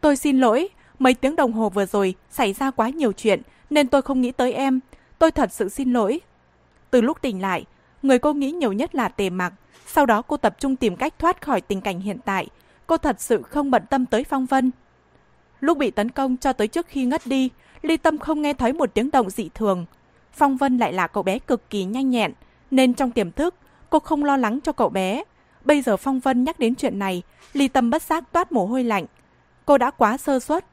Tôi 0.00 0.16
xin 0.16 0.40
lỗi, 0.40 0.68
mấy 0.98 1.14
tiếng 1.14 1.36
đồng 1.36 1.52
hồ 1.52 1.68
vừa 1.68 1.86
rồi 1.86 2.14
xảy 2.30 2.52
ra 2.52 2.70
quá 2.70 2.88
nhiều 2.88 3.12
chuyện 3.12 3.42
nên 3.70 3.88
tôi 3.88 4.02
không 4.02 4.20
nghĩ 4.20 4.32
tới 4.32 4.52
em. 4.52 4.80
tôi 5.18 5.30
thật 5.30 5.52
sự 5.52 5.68
xin 5.68 5.92
lỗi. 5.92 6.20
Từ 6.90 7.00
lúc 7.00 7.22
tỉnh 7.22 7.42
lại, 7.42 7.64
người 8.02 8.18
cô 8.18 8.32
nghĩ 8.32 8.52
nhiều 8.52 8.72
nhất 8.72 8.94
là 8.94 9.08
tề 9.08 9.30
mặc. 9.30 9.52
Sau 9.86 10.06
đó 10.06 10.22
cô 10.22 10.36
tập 10.36 10.56
trung 10.58 10.76
tìm 10.76 10.96
cách 10.96 11.18
thoát 11.18 11.42
khỏi 11.42 11.60
tình 11.60 11.80
cảnh 11.80 12.00
hiện 12.00 12.18
tại. 12.24 12.48
Cô 12.86 12.96
thật 12.96 13.20
sự 13.20 13.42
không 13.42 13.70
bận 13.70 13.82
tâm 13.90 14.06
tới 14.06 14.24
Phong 14.24 14.46
Vân. 14.46 14.70
Lúc 15.60 15.78
bị 15.78 15.90
tấn 15.90 16.08
công 16.08 16.36
cho 16.36 16.52
tới 16.52 16.68
trước 16.68 16.86
khi 16.86 17.04
ngất 17.04 17.26
đi, 17.26 17.50
Ly 17.82 17.96
Tâm 17.96 18.18
không 18.18 18.42
nghe 18.42 18.54
thấy 18.54 18.72
một 18.72 18.94
tiếng 18.94 19.10
động 19.10 19.30
dị 19.30 19.50
thường. 19.54 19.86
Phong 20.32 20.56
Vân 20.56 20.78
lại 20.78 20.92
là 20.92 21.06
cậu 21.06 21.22
bé 21.22 21.38
cực 21.38 21.70
kỳ 21.70 21.84
nhanh 21.84 22.10
nhẹn, 22.10 22.32
nên 22.70 22.94
trong 22.94 23.10
tiềm 23.10 23.32
thức, 23.32 23.54
cô 23.92 23.98
không 23.98 24.24
lo 24.24 24.36
lắng 24.36 24.60
cho 24.60 24.72
cậu 24.72 24.88
bé. 24.88 25.22
Bây 25.64 25.82
giờ 25.82 25.96
Phong 25.96 26.20
Vân 26.20 26.44
nhắc 26.44 26.58
đến 26.58 26.74
chuyện 26.74 26.98
này, 26.98 27.22
Ly 27.52 27.68
Tâm 27.68 27.90
bất 27.90 28.02
giác 28.02 28.32
toát 28.32 28.52
mồ 28.52 28.66
hôi 28.66 28.84
lạnh. 28.84 29.06
Cô 29.64 29.78
đã 29.78 29.90
quá 29.90 30.16
sơ 30.16 30.40
suất. 30.40 30.64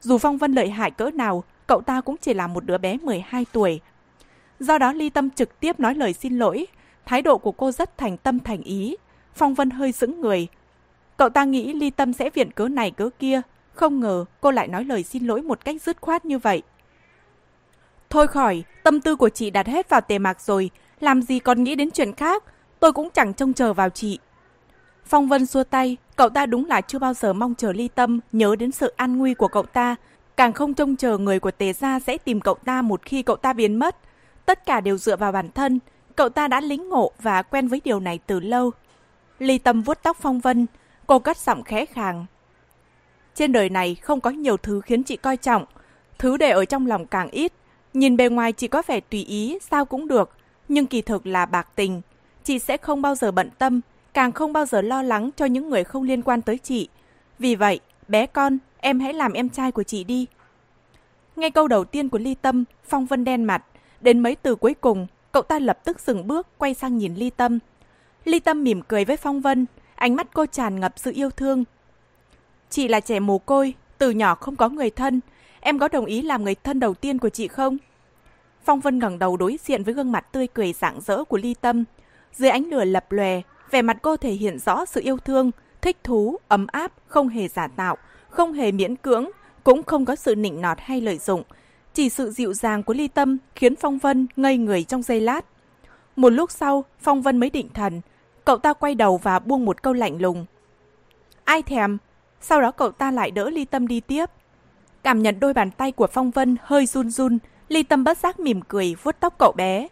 Dù 0.00 0.18
Phong 0.18 0.38
Vân 0.38 0.52
lợi 0.52 0.70
hại 0.70 0.90
cỡ 0.90 1.10
nào, 1.10 1.44
cậu 1.66 1.80
ta 1.80 2.00
cũng 2.00 2.16
chỉ 2.20 2.34
là 2.34 2.46
một 2.46 2.64
đứa 2.64 2.78
bé 2.78 2.96
12 3.02 3.46
tuổi. 3.52 3.80
Do 4.60 4.78
đó 4.78 4.92
Ly 4.92 5.10
Tâm 5.10 5.30
trực 5.30 5.60
tiếp 5.60 5.80
nói 5.80 5.94
lời 5.94 6.12
xin 6.12 6.38
lỗi. 6.38 6.66
Thái 7.06 7.22
độ 7.22 7.38
của 7.38 7.52
cô 7.52 7.72
rất 7.72 7.98
thành 7.98 8.16
tâm 8.16 8.38
thành 8.38 8.62
ý. 8.62 8.96
Phong 9.34 9.54
Vân 9.54 9.70
hơi 9.70 9.92
sững 9.92 10.20
người. 10.20 10.46
Cậu 11.16 11.28
ta 11.28 11.44
nghĩ 11.44 11.72
Ly 11.72 11.90
Tâm 11.90 12.12
sẽ 12.12 12.30
viện 12.30 12.50
cớ 12.50 12.68
này 12.68 12.90
cớ 12.90 13.10
kia. 13.18 13.40
Không 13.74 14.00
ngờ 14.00 14.24
cô 14.40 14.50
lại 14.50 14.68
nói 14.68 14.84
lời 14.84 15.02
xin 15.02 15.26
lỗi 15.26 15.42
một 15.42 15.64
cách 15.64 15.82
dứt 15.82 16.00
khoát 16.00 16.24
như 16.24 16.38
vậy. 16.38 16.62
Thôi 18.10 18.26
khỏi, 18.28 18.64
tâm 18.82 19.00
tư 19.00 19.16
của 19.16 19.28
chị 19.28 19.50
đặt 19.50 19.66
hết 19.66 19.88
vào 19.88 20.00
tề 20.00 20.18
mạc 20.18 20.40
rồi. 20.40 20.70
Làm 21.02 21.22
gì 21.22 21.38
còn 21.38 21.64
nghĩ 21.64 21.74
đến 21.74 21.90
chuyện 21.90 22.12
khác. 22.12 22.44
Tôi 22.80 22.92
cũng 22.92 23.10
chẳng 23.10 23.34
trông 23.34 23.52
chờ 23.52 23.72
vào 23.72 23.90
chị. 23.90 24.18
Phong 25.04 25.28
Vân 25.28 25.46
xua 25.46 25.64
tay, 25.64 25.96
cậu 26.16 26.28
ta 26.28 26.46
đúng 26.46 26.66
là 26.66 26.80
chưa 26.80 26.98
bao 26.98 27.14
giờ 27.14 27.32
mong 27.32 27.54
chờ 27.54 27.72
ly 27.72 27.88
tâm 27.88 28.20
nhớ 28.32 28.56
đến 28.56 28.72
sự 28.72 28.92
an 28.96 29.18
nguy 29.18 29.34
của 29.34 29.48
cậu 29.48 29.62
ta, 29.62 29.96
càng 30.36 30.52
không 30.52 30.74
trông 30.74 30.96
chờ 30.96 31.18
người 31.18 31.40
của 31.40 31.50
Tề 31.50 31.72
Gia 31.72 32.00
sẽ 32.00 32.18
tìm 32.18 32.40
cậu 32.40 32.54
ta 32.54 32.82
một 32.82 33.02
khi 33.04 33.22
cậu 33.22 33.36
ta 33.36 33.52
biến 33.52 33.78
mất. 33.78 33.96
Tất 34.46 34.66
cả 34.66 34.80
đều 34.80 34.98
dựa 34.98 35.16
vào 35.16 35.32
bản 35.32 35.50
thân, 35.54 35.78
cậu 36.16 36.28
ta 36.28 36.48
đã 36.48 36.60
lính 36.60 36.88
ngộ 36.88 37.12
và 37.22 37.42
quen 37.42 37.68
với 37.68 37.80
điều 37.84 38.00
này 38.00 38.18
từ 38.26 38.40
lâu. 38.40 38.70
Ly 39.38 39.58
Tâm 39.58 39.82
vuốt 39.82 39.98
tóc 40.02 40.16
Phong 40.20 40.40
Vân, 40.40 40.66
cô 41.06 41.18
cất 41.18 41.36
giọng 41.36 41.62
khẽ 41.62 41.86
khàng. 41.86 42.26
Trên 43.34 43.52
đời 43.52 43.68
này 43.68 43.94
không 43.94 44.20
có 44.20 44.30
nhiều 44.30 44.56
thứ 44.56 44.80
khiến 44.80 45.02
chị 45.02 45.16
coi 45.16 45.36
trọng, 45.36 45.64
thứ 46.18 46.36
để 46.36 46.50
ở 46.50 46.64
trong 46.64 46.86
lòng 46.86 47.06
càng 47.06 47.30
ít. 47.30 47.52
Nhìn 47.94 48.16
bề 48.16 48.28
ngoài 48.28 48.52
chị 48.52 48.68
có 48.68 48.82
vẻ 48.86 49.00
tùy 49.00 49.24
ý, 49.24 49.58
sao 49.70 49.84
cũng 49.84 50.08
được, 50.08 50.30
nhưng 50.72 50.86
kỳ 50.86 51.02
thực 51.02 51.26
là 51.26 51.46
bạc 51.46 51.68
tình. 51.74 52.00
Chị 52.44 52.58
sẽ 52.58 52.76
không 52.76 53.02
bao 53.02 53.14
giờ 53.14 53.32
bận 53.32 53.50
tâm, 53.58 53.80
càng 54.14 54.32
không 54.32 54.52
bao 54.52 54.66
giờ 54.66 54.82
lo 54.82 55.02
lắng 55.02 55.30
cho 55.36 55.44
những 55.44 55.70
người 55.70 55.84
không 55.84 56.02
liên 56.02 56.22
quan 56.22 56.42
tới 56.42 56.58
chị. 56.58 56.88
Vì 57.38 57.54
vậy, 57.54 57.80
bé 58.08 58.26
con, 58.26 58.58
em 58.80 59.00
hãy 59.00 59.12
làm 59.12 59.32
em 59.32 59.48
trai 59.48 59.72
của 59.72 59.82
chị 59.82 60.04
đi. 60.04 60.26
ngay 61.36 61.50
câu 61.50 61.68
đầu 61.68 61.84
tiên 61.84 62.08
của 62.08 62.18
Ly 62.18 62.34
Tâm, 62.34 62.64
Phong 62.84 63.06
Vân 63.06 63.24
đen 63.24 63.44
mặt. 63.44 63.64
Đến 64.00 64.20
mấy 64.20 64.34
từ 64.36 64.54
cuối 64.54 64.74
cùng, 64.74 65.06
cậu 65.32 65.42
ta 65.42 65.58
lập 65.58 65.78
tức 65.84 66.00
dừng 66.00 66.26
bước, 66.26 66.46
quay 66.58 66.74
sang 66.74 66.98
nhìn 66.98 67.14
Ly 67.14 67.30
Tâm. 67.30 67.58
Ly 68.24 68.40
Tâm 68.40 68.64
mỉm 68.64 68.82
cười 68.82 69.04
với 69.04 69.16
Phong 69.16 69.40
Vân, 69.40 69.66
ánh 69.94 70.16
mắt 70.16 70.26
cô 70.34 70.46
tràn 70.46 70.80
ngập 70.80 70.92
sự 70.96 71.12
yêu 71.14 71.30
thương. 71.30 71.64
Chị 72.70 72.88
là 72.88 73.00
trẻ 73.00 73.20
mồ 73.20 73.38
côi, 73.38 73.74
từ 73.98 74.10
nhỏ 74.10 74.34
không 74.34 74.56
có 74.56 74.68
người 74.68 74.90
thân. 74.90 75.20
Em 75.60 75.78
có 75.78 75.88
đồng 75.88 76.04
ý 76.04 76.22
làm 76.22 76.44
người 76.44 76.54
thân 76.54 76.80
đầu 76.80 76.94
tiên 76.94 77.18
của 77.18 77.28
chị 77.28 77.48
không? 77.48 77.78
Phong 78.64 78.80
Vân 78.80 78.98
ngẩng 78.98 79.18
đầu 79.18 79.36
đối 79.36 79.58
diện 79.64 79.82
với 79.82 79.94
gương 79.94 80.12
mặt 80.12 80.32
tươi 80.32 80.46
cười 80.46 80.72
rạng 80.72 81.00
rỡ 81.00 81.24
của 81.24 81.36
Ly 81.36 81.54
Tâm. 81.54 81.84
Dưới 82.32 82.50
ánh 82.50 82.64
lửa 82.64 82.84
lập 82.84 83.12
lòe, 83.12 83.40
vẻ 83.70 83.82
mặt 83.82 83.96
cô 84.02 84.16
thể 84.16 84.32
hiện 84.32 84.58
rõ 84.58 84.84
sự 84.84 85.00
yêu 85.00 85.16
thương, 85.16 85.50
thích 85.80 85.96
thú, 86.04 86.36
ấm 86.48 86.66
áp, 86.66 86.92
không 87.06 87.28
hề 87.28 87.48
giả 87.48 87.68
tạo, 87.68 87.96
không 88.28 88.52
hề 88.52 88.72
miễn 88.72 88.96
cưỡng, 88.96 89.30
cũng 89.64 89.82
không 89.82 90.04
có 90.04 90.16
sự 90.16 90.34
nịnh 90.34 90.60
nọt 90.60 90.78
hay 90.80 91.00
lợi 91.00 91.18
dụng. 91.18 91.42
Chỉ 91.94 92.08
sự 92.08 92.30
dịu 92.30 92.54
dàng 92.54 92.82
của 92.82 92.94
ly 92.94 93.08
tâm 93.08 93.38
khiến 93.54 93.76
Phong 93.76 93.98
Vân 93.98 94.26
ngây 94.36 94.56
người 94.56 94.84
trong 94.84 95.02
giây 95.02 95.20
lát. 95.20 95.44
Một 96.16 96.30
lúc 96.30 96.50
sau, 96.50 96.84
Phong 97.00 97.22
Vân 97.22 97.38
mới 97.38 97.50
định 97.50 97.68
thần. 97.74 98.00
Cậu 98.44 98.58
ta 98.58 98.72
quay 98.72 98.94
đầu 98.94 99.16
và 99.16 99.38
buông 99.38 99.64
một 99.64 99.82
câu 99.82 99.92
lạnh 99.92 100.20
lùng. 100.20 100.46
Ai 101.44 101.62
thèm? 101.62 101.98
Sau 102.40 102.60
đó 102.60 102.70
cậu 102.70 102.90
ta 102.90 103.10
lại 103.10 103.30
đỡ 103.30 103.50
ly 103.50 103.64
tâm 103.64 103.86
đi 103.86 104.00
tiếp. 104.00 104.30
Cảm 105.02 105.22
nhận 105.22 105.40
đôi 105.40 105.54
bàn 105.54 105.70
tay 105.70 105.92
của 105.92 106.06
Phong 106.06 106.30
Vân 106.30 106.56
hơi 106.62 106.86
run 106.86 107.10
run, 107.10 107.38
ly 107.72 107.82
tâm 107.82 108.04
bất 108.04 108.18
giác 108.18 108.40
mỉm 108.40 108.60
cười 108.68 108.94
vuốt 109.02 109.16
tóc 109.20 109.34
cậu 109.38 109.52
bé. 109.52 109.88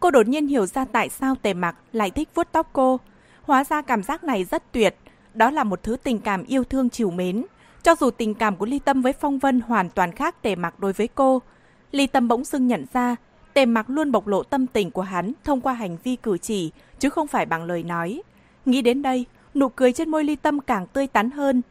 Cô 0.00 0.10
đột 0.10 0.28
nhiên 0.28 0.46
hiểu 0.46 0.66
ra 0.66 0.84
tại 0.84 1.08
sao 1.08 1.34
tề 1.42 1.54
mặc 1.54 1.76
lại 1.92 2.10
thích 2.10 2.28
vuốt 2.34 2.48
tóc 2.52 2.70
cô. 2.72 3.00
Hóa 3.42 3.64
ra 3.64 3.82
cảm 3.82 4.02
giác 4.02 4.24
này 4.24 4.44
rất 4.44 4.72
tuyệt. 4.72 4.96
Đó 5.34 5.50
là 5.50 5.64
một 5.64 5.82
thứ 5.82 5.96
tình 6.02 6.18
cảm 6.18 6.44
yêu 6.44 6.64
thương 6.64 6.90
chiều 6.90 7.10
mến. 7.10 7.44
Cho 7.82 7.94
dù 7.94 8.10
tình 8.10 8.34
cảm 8.34 8.56
của 8.56 8.66
Ly 8.66 8.78
Tâm 8.78 9.02
với 9.02 9.12
Phong 9.12 9.38
Vân 9.38 9.60
hoàn 9.60 9.90
toàn 9.90 10.12
khác 10.12 10.42
tề 10.42 10.54
mặc 10.56 10.80
đối 10.80 10.92
với 10.92 11.08
cô, 11.08 11.42
Ly 11.90 12.06
Tâm 12.06 12.28
bỗng 12.28 12.44
dưng 12.44 12.66
nhận 12.66 12.84
ra 12.92 13.16
tề 13.54 13.66
mặc 13.66 13.90
luôn 13.90 14.12
bộc 14.12 14.26
lộ 14.26 14.42
tâm 14.42 14.66
tình 14.66 14.90
của 14.90 15.02
hắn 15.02 15.32
thông 15.44 15.60
qua 15.60 15.72
hành 15.72 15.96
vi 16.04 16.16
cử 16.16 16.38
chỉ, 16.38 16.70
chứ 16.98 17.10
không 17.10 17.26
phải 17.26 17.46
bằng 17.46 17.64
lời 17.64 17.82
nói. 17.82 18.22
Nghĩ 18.64 18.82
đến 18.82 19.02
đây, 19.02 19.26
nụ 19.54 19.68
cười 19.68 19.92
trên 19.92 20.10
môi 20.10 20.24
Ly 20.24 20.36
Tâm 20.36 20.60
càng 20.60 20.86
tươi 20.86 21.06
tắn 21.06 21.30
hơn. 21.30 21.62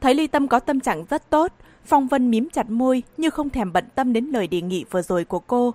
Thấy 0.00 0.14
Ly 0.14 0.26
Tâm 0.26 0.48
có 0.48 0.60
tâm 0.60 0.80
trạng 0.80 1.04
rất 1.10 1.30
tốt, 1.30 1.52
Phong 1.86 2.06
Vân 2.06 2.30
mím 2.30 2.48
chặt 2.52 2.70
môi 2.70 3.02
như 3.16 3.30
không 3.30 3.50
thèm 3.50 3.72
bận 3.72 3.84
tâm 3.94 4.12
đến 4.12 4.24
lời 4.24 4.46
đề 4.46 4.60
nghị 4.60 4.84
vừa 4.90 5.02
rồi 5.02 5.24
của 5.24 5.38
cô. 5.38 5.74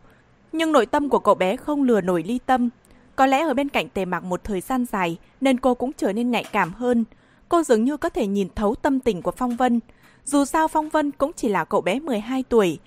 Nhưng 0.51 0.72
nội 0.72 0.86
tâm 0.86 1.10
của 1.10 1.20
cậu 1.20 1.36
bé 1.36 1.55
không 1.55 1.84
lừa 1.84 2.01
nổi 2.01 2.24
Ly 2.24 2.39
Tâm. 2.45 2.70
Có 3.16 3.26
lẽ 3.26 3.41
ở 3.41 3.53
bên 3.53 3.70
cạnh 3.70 3.89
tề 3.89 4.05
mạc 4.05 4.24
một 4.24 4.43
thời 4.43 4.62
gian 4.62 4.86
dài 4.86 5.18
nên 5.41 5.60
cô 5.60 5.74
cũng 5.76 5.91
trở 5.93 6.14
nên 6.14 6.32
nhạy 6.32 6.43
cảm 6.51 6.74
hơn. 6.74 7.05
Cô 7.49 7.64
dường 7.64 7.84
như 7.84 7.97
có 7.97 8.10
thể 8.10 8.28
nhìn 8.28 8.47
thấu 8.55 8.76
tâm 8.76 8.99
tình 8.99 9.22
của 9.22 9.32
Phong 9.32 9.55
Vân. 9.55 9.80
Dù 10.26 10.45
sao 10.45 10.68
Phong 10.68 10.89
Vân 10.89 11.12
cũng 11.12 11.32
chỉ 11.36 11.47
là 11.47 11.66
cậu 11.66 11.82
bé 11.82 11.99
12 11.99 12.43
tuổi. 12.43 12.80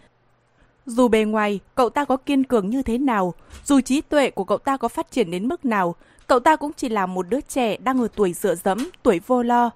Dù 0.87 1.09
bề 1.09 1.25
ngoài 1.25 1.61
cậu 1.75 1.91
ta 1.91 2.05
có 2.05 2.17
kiên 2.17 2.45
cường 2.45 2.71
như 2.71 2.83
thế 2.83 2.99
nào, 2.99 3.35
dù 3.65 3.81
trí 3.81 4.01
tuệ 4.01 4.31
của 4.31 4.45
cậu 4.45 4.59
ta 4.59 4.77
có 4.77 4.89
phát 4.89 5.11
triển 5.11 5.31
đến 5.31 5.49
mức 5.49 5.65
nào, 5.65 5.95
cậu 6.27 6.41
ta 6.41 6.57
cũng 6.57 6.73
chỉ 6.77 6.89
là 6.89 7.07
một 7.07 7.27
đứa 7.29 7.41
trẻ 7.41 7.77
đang 7.77 8.01
ở 8.01 8.09
tuổi 8.17 8.33
dựa 8.33 8.55
dẫm, 8.55 8.91
tuổi 9.03 9.21
vô 9.27 9.43
lo. 9.43 9.71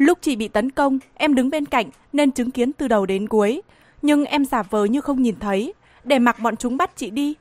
Lúc 0.00 0.18
chị 0.20 0.36
bị 0.36 0.48
tấn 0.48 0.70
công, 0.70 0.98
em 1.14 1.34
đứng 1.34 1.50
bên 1.50 1.66
cạnh 1.66 1.86
nên 2.12 2.30
chứng 2.30 2.50
kiến 2.50 2.72
từ 2.72 2.88
đầu 2.88 3.06
đến 3.06 3.28
cuối. 3.28 3.62
Nhưng 4.02 4.24
em 4.24 4.44
giả 4.44 4.62
vờ 4.62 4.84
như 4.84 5.00
không 5.00 5.22
nhìn 5.22 5.38
thấy, 5.40 5.74
để 6.04 6.18
mặc 6.18 6.36
bọn 6.40 6.56
chúng 6.56 6.76
bắt 6.76 6.90
chị 6.96 7.10
đi. 7.10 7.34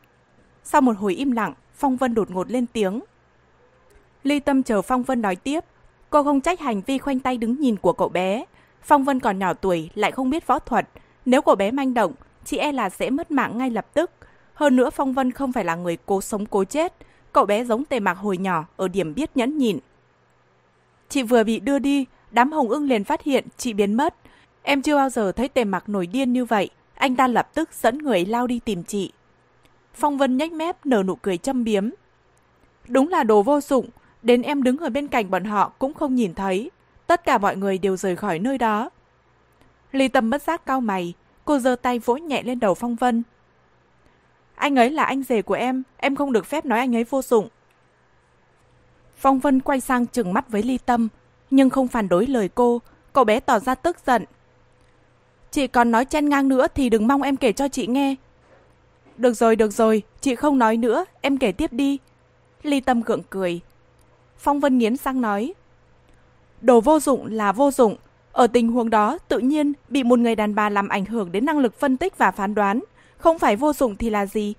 Sau 0.64 0.82
một 0.82 0.98
hồi 0.98 1.16
im 1.16 1.32
lặng, 1.32 1.54
Phong 1.76 1.98
Vân 1.98 2.14
đột 2.14 2.32
ngột 2.32 2.52
lên 2.52 2.66
tiếng. 2.74 3.00
Ly 4.24 4.40
Tâm 4.40 4.64
chờ 4.64 4.82
Phong 4.82 5.04
Vân 5.04 5.22
nói 5.22 5.36
tiếp, 5.36 5.64
Cô 6.10 6.24
không 6.24 6.42
trách 6.42 6.60
hành 6.60 6.82
vi 6.82 6.98
khoanh 6.98 7.20
tay 7.20 7.38
đứng 7.38 7.60
nhìn 7.60 7.76
của 7.76 7.94
cậu 7.94 8.10
bé. 8.10 8.46
Phong 8.82 9.04
Vân 9.04 9.20
còn 9.20 9.40
nhỏ 9.40 9.54
tuổi, 9.54 9.90
lại 9.96 10.12
không 10.12 10.30
biết 10.30 10.48
võ 10.48 10.60
thuật. 10.60 10.90
Nếu 11.26 11.42
cậu 11.42 11.56
bé 11.56 11.72
manh 11.72 11.94
động, 11.94 12.14
chị 12.46 12.58
e 12.58 12.72
là 12.72 12.90
sẽ 12.90 13.10
mất 13.10 13.32
mạng 13.32 13.58
ngay 13.58 13.70
lập 13.70 13.88
tức. 13.94 14.12
Hơn 14.54 14.76
nữa 14.76 14.90
Phong 14.90 15.14
Vân 15.14 15.32
không 15.32 15.52
phải 15.52 15.64
là 15.66 15.76
người 15.76 15.98
cố 16.06 16.22
sống 16.22 16.46
cố 16.46 16.64
chết. 16.64 16.94
Cậu 17.34 17.46
bé 17.46 17.64
giống 17.64 17.86
tề 17.86 18.00
mạc 18.00 18.18
hồi 18.18 18.38
nhỏ 18.38 18.66
ở 18.78 18.88
điểm 18.88 19.14
biết 19.14 19.38
nhẫn 19.38 19.58
nhịn. 19.58 19.80
Chị 21.10 21.24
vừa 21.24 21.44
bị 21.44 21.60
đưa 21.60 21.80
đi, 21.80 22.06
đám 22.32 22.52
hồng 22.52 22.70
ưng 22.70 22.88
liền 22.88 23.04
phát 23.04 23.24
hiện 23.24 23.46
chị 23.58 23.74
biến 23.74 23.94
mất. 23.94 24.16
Em 24.62 24.82
chưa 24.82 24.96
bao 24.96 25.10
giờ 25.10 25.32
thấy 25.32 25.48
tề 25.48 25.64
mặc 25.64 25.90
nổi 25.90 26.08
điên 26.08 26.34
như 26.34 26.46
vậy. 26.46 26.70
Anh 26.96 27.16
ta 27.16 27.28
lập 27.28 27.50
tức 27.54 27.70
dẫn 27.74 27.98
người 27.98 28.26
lao 28.26 28.48
đi 28.48 28.60
tìm 28.60 28.84
chị. 28.84 29.12
Phong 29.94 30.18
Vân 30.18 30.38
nhếch 30.38 30.52
mép 30.52 30.86
nở 30.86 31.04
nụ 31.04 31.16
cười 31.16 31.38
châm 31.38 31.64
biếm. 31.64 31.90
Đúng 32.88 33.08
là 33.08 33.24
đồ 33.24 33.42
vô 33.42 33.62
dụng, 33.62 33.90
Đến 34.22 34.42
em 34.42 34.64
đứng 34.64 34.78
ở 34.78 34.90
bên 34.90 35.08
cạnh 35.08 35.30
bọn 35.30 35.44
họ 35.44 35.72
cũng 35.80 35.94
không 35.94 36.16
nhìn 36.16 36.34
thấy. 36.34 36.72
Tất 37.08 37.26
cả 37.26 37.38
mọi 37.38 37.56
người 37.58 37.78
đều 37.78 37.98
rời 37.98 38.16
khỏi 38.16 38.40
nơi 38.40 38.58
đó. 38.58 38.90
Ly 39.92 40.08
tâm 40.08 40.30
bất 40.30 40.42
giác 40.42 40.66
cao 40.66 40.82
mày. 40.82 41.14
Cô 41.46 41.60
giơ 41.60 41.76
tay 41.76 42.00
vỗ 42.00 42.18
nhẹ 42.18 42.44
lên 42.44 42.60
đầu 42.60 42.74
Phong 42.74 42.96
Vân. 42.96 43.24
Anh 44.56 44.76
ấy 44.76 44.90
là 44.90 45.04
anh 45.04 45.24
rể 45.24 45.42
của 45.42 45.54
em. 45.54 45.84
Em 45.98 46.16
không 46.16 46.32
được 46.32 46.46
phép 46.46 46.66
nói 46.66 46.80
anh 46.80 46.96
ấy 46.96 47.04
vô 47.04 47.22
dụng. 47.22 47.50
Phong 49.18 49.40
Vân 49.40 49.60
quay 49.60 49.80
sang 49.82 50.06
trừng 50.06 50.34
mắt 50.34 50.50
với 50.50 50.64
Ly 50.64 50.78
Tâm. 50.78 51.08
Nhưng 51.52 51.70
không 51.70 51.88
phản 51.88 52.10
đối 52.10 52.28
lời 52.28 52.50
cô. 52.56 52.82
Cậu 53.14 53.24
bé 53.24 53.40
tỏ 53.40 53.60
ra 53.60 53.76
tức 53.76 53.98
giận. 54.06 54.26
Chị 55.52 55.68
còn 55.68 55.92
nói 55.92 56.06
chen 56.06 56.30
ngang 56.30 56.48
nữa 56.48 56.68
thì 56.76 56.90
đừng 56.90 57.08
mong 57.08 57.22
em 57.22 57.38
kể 57.38 57.52
cho 57.52 57.68
chị 57.68 57.88
nghe. 57.88 58.16
Được 59.18 59.34
rồi, 59.34 59.56
được 59.56 59.74
rồi, 59.74 60.04
chị 60.22 60.36
không 60.36 60.60
nói 60.60 60.78
nữa, 60.78 61.06
em 61.22 61.38
kể 61.38 61.52
tiếp 61.52 61.74
đi. 61.74 61.98
Ly 62.64 62.80
Tâm 62.82 63.02
gượng 63.02 63.24
cười, 63.30 63.62
Phong 64.38 64.60
Vân 64.60 64.78
nghiến 64.78 64.98
sang 64.98 65.22
nói. 65.22 65.54
Đồ 66.62 66.82
vô 66.82 67.00
dụng 67.00 67.26
là 67.26 67.52
vô 67.52 67.72
dụng. 67.72 67.96
Ở 68.32 68.48
tình 68.48 68.72
huống 68.72 68.90
đó, 68.90 69.18
tự 69.28 69.40
nhiên 69.40 69.74
bị 69.90 70.04
một 70.04 70.20
người 70.20 70.36
đàn 70.36 70.56
bà 70.56 70.70
làm 70.70 70.90
ảnh 70.90 71.06
hưởng 71.06 71.32
đến 71.32 71.46
năng 71.46 71.60
lực 71.60 71.80
phân 71.80 71.98
tích 71.98 72.18
và 72.18 72.32
phán 72.32 72.56
đoán. 72.56 72.80
Không 73.18 73.40
phải 73.40 73.56
vô 73.56 73.74
dụng 73.74 73.96
thì 73.96 74.10
là 74.10 74.26
gì? 74.26 74.54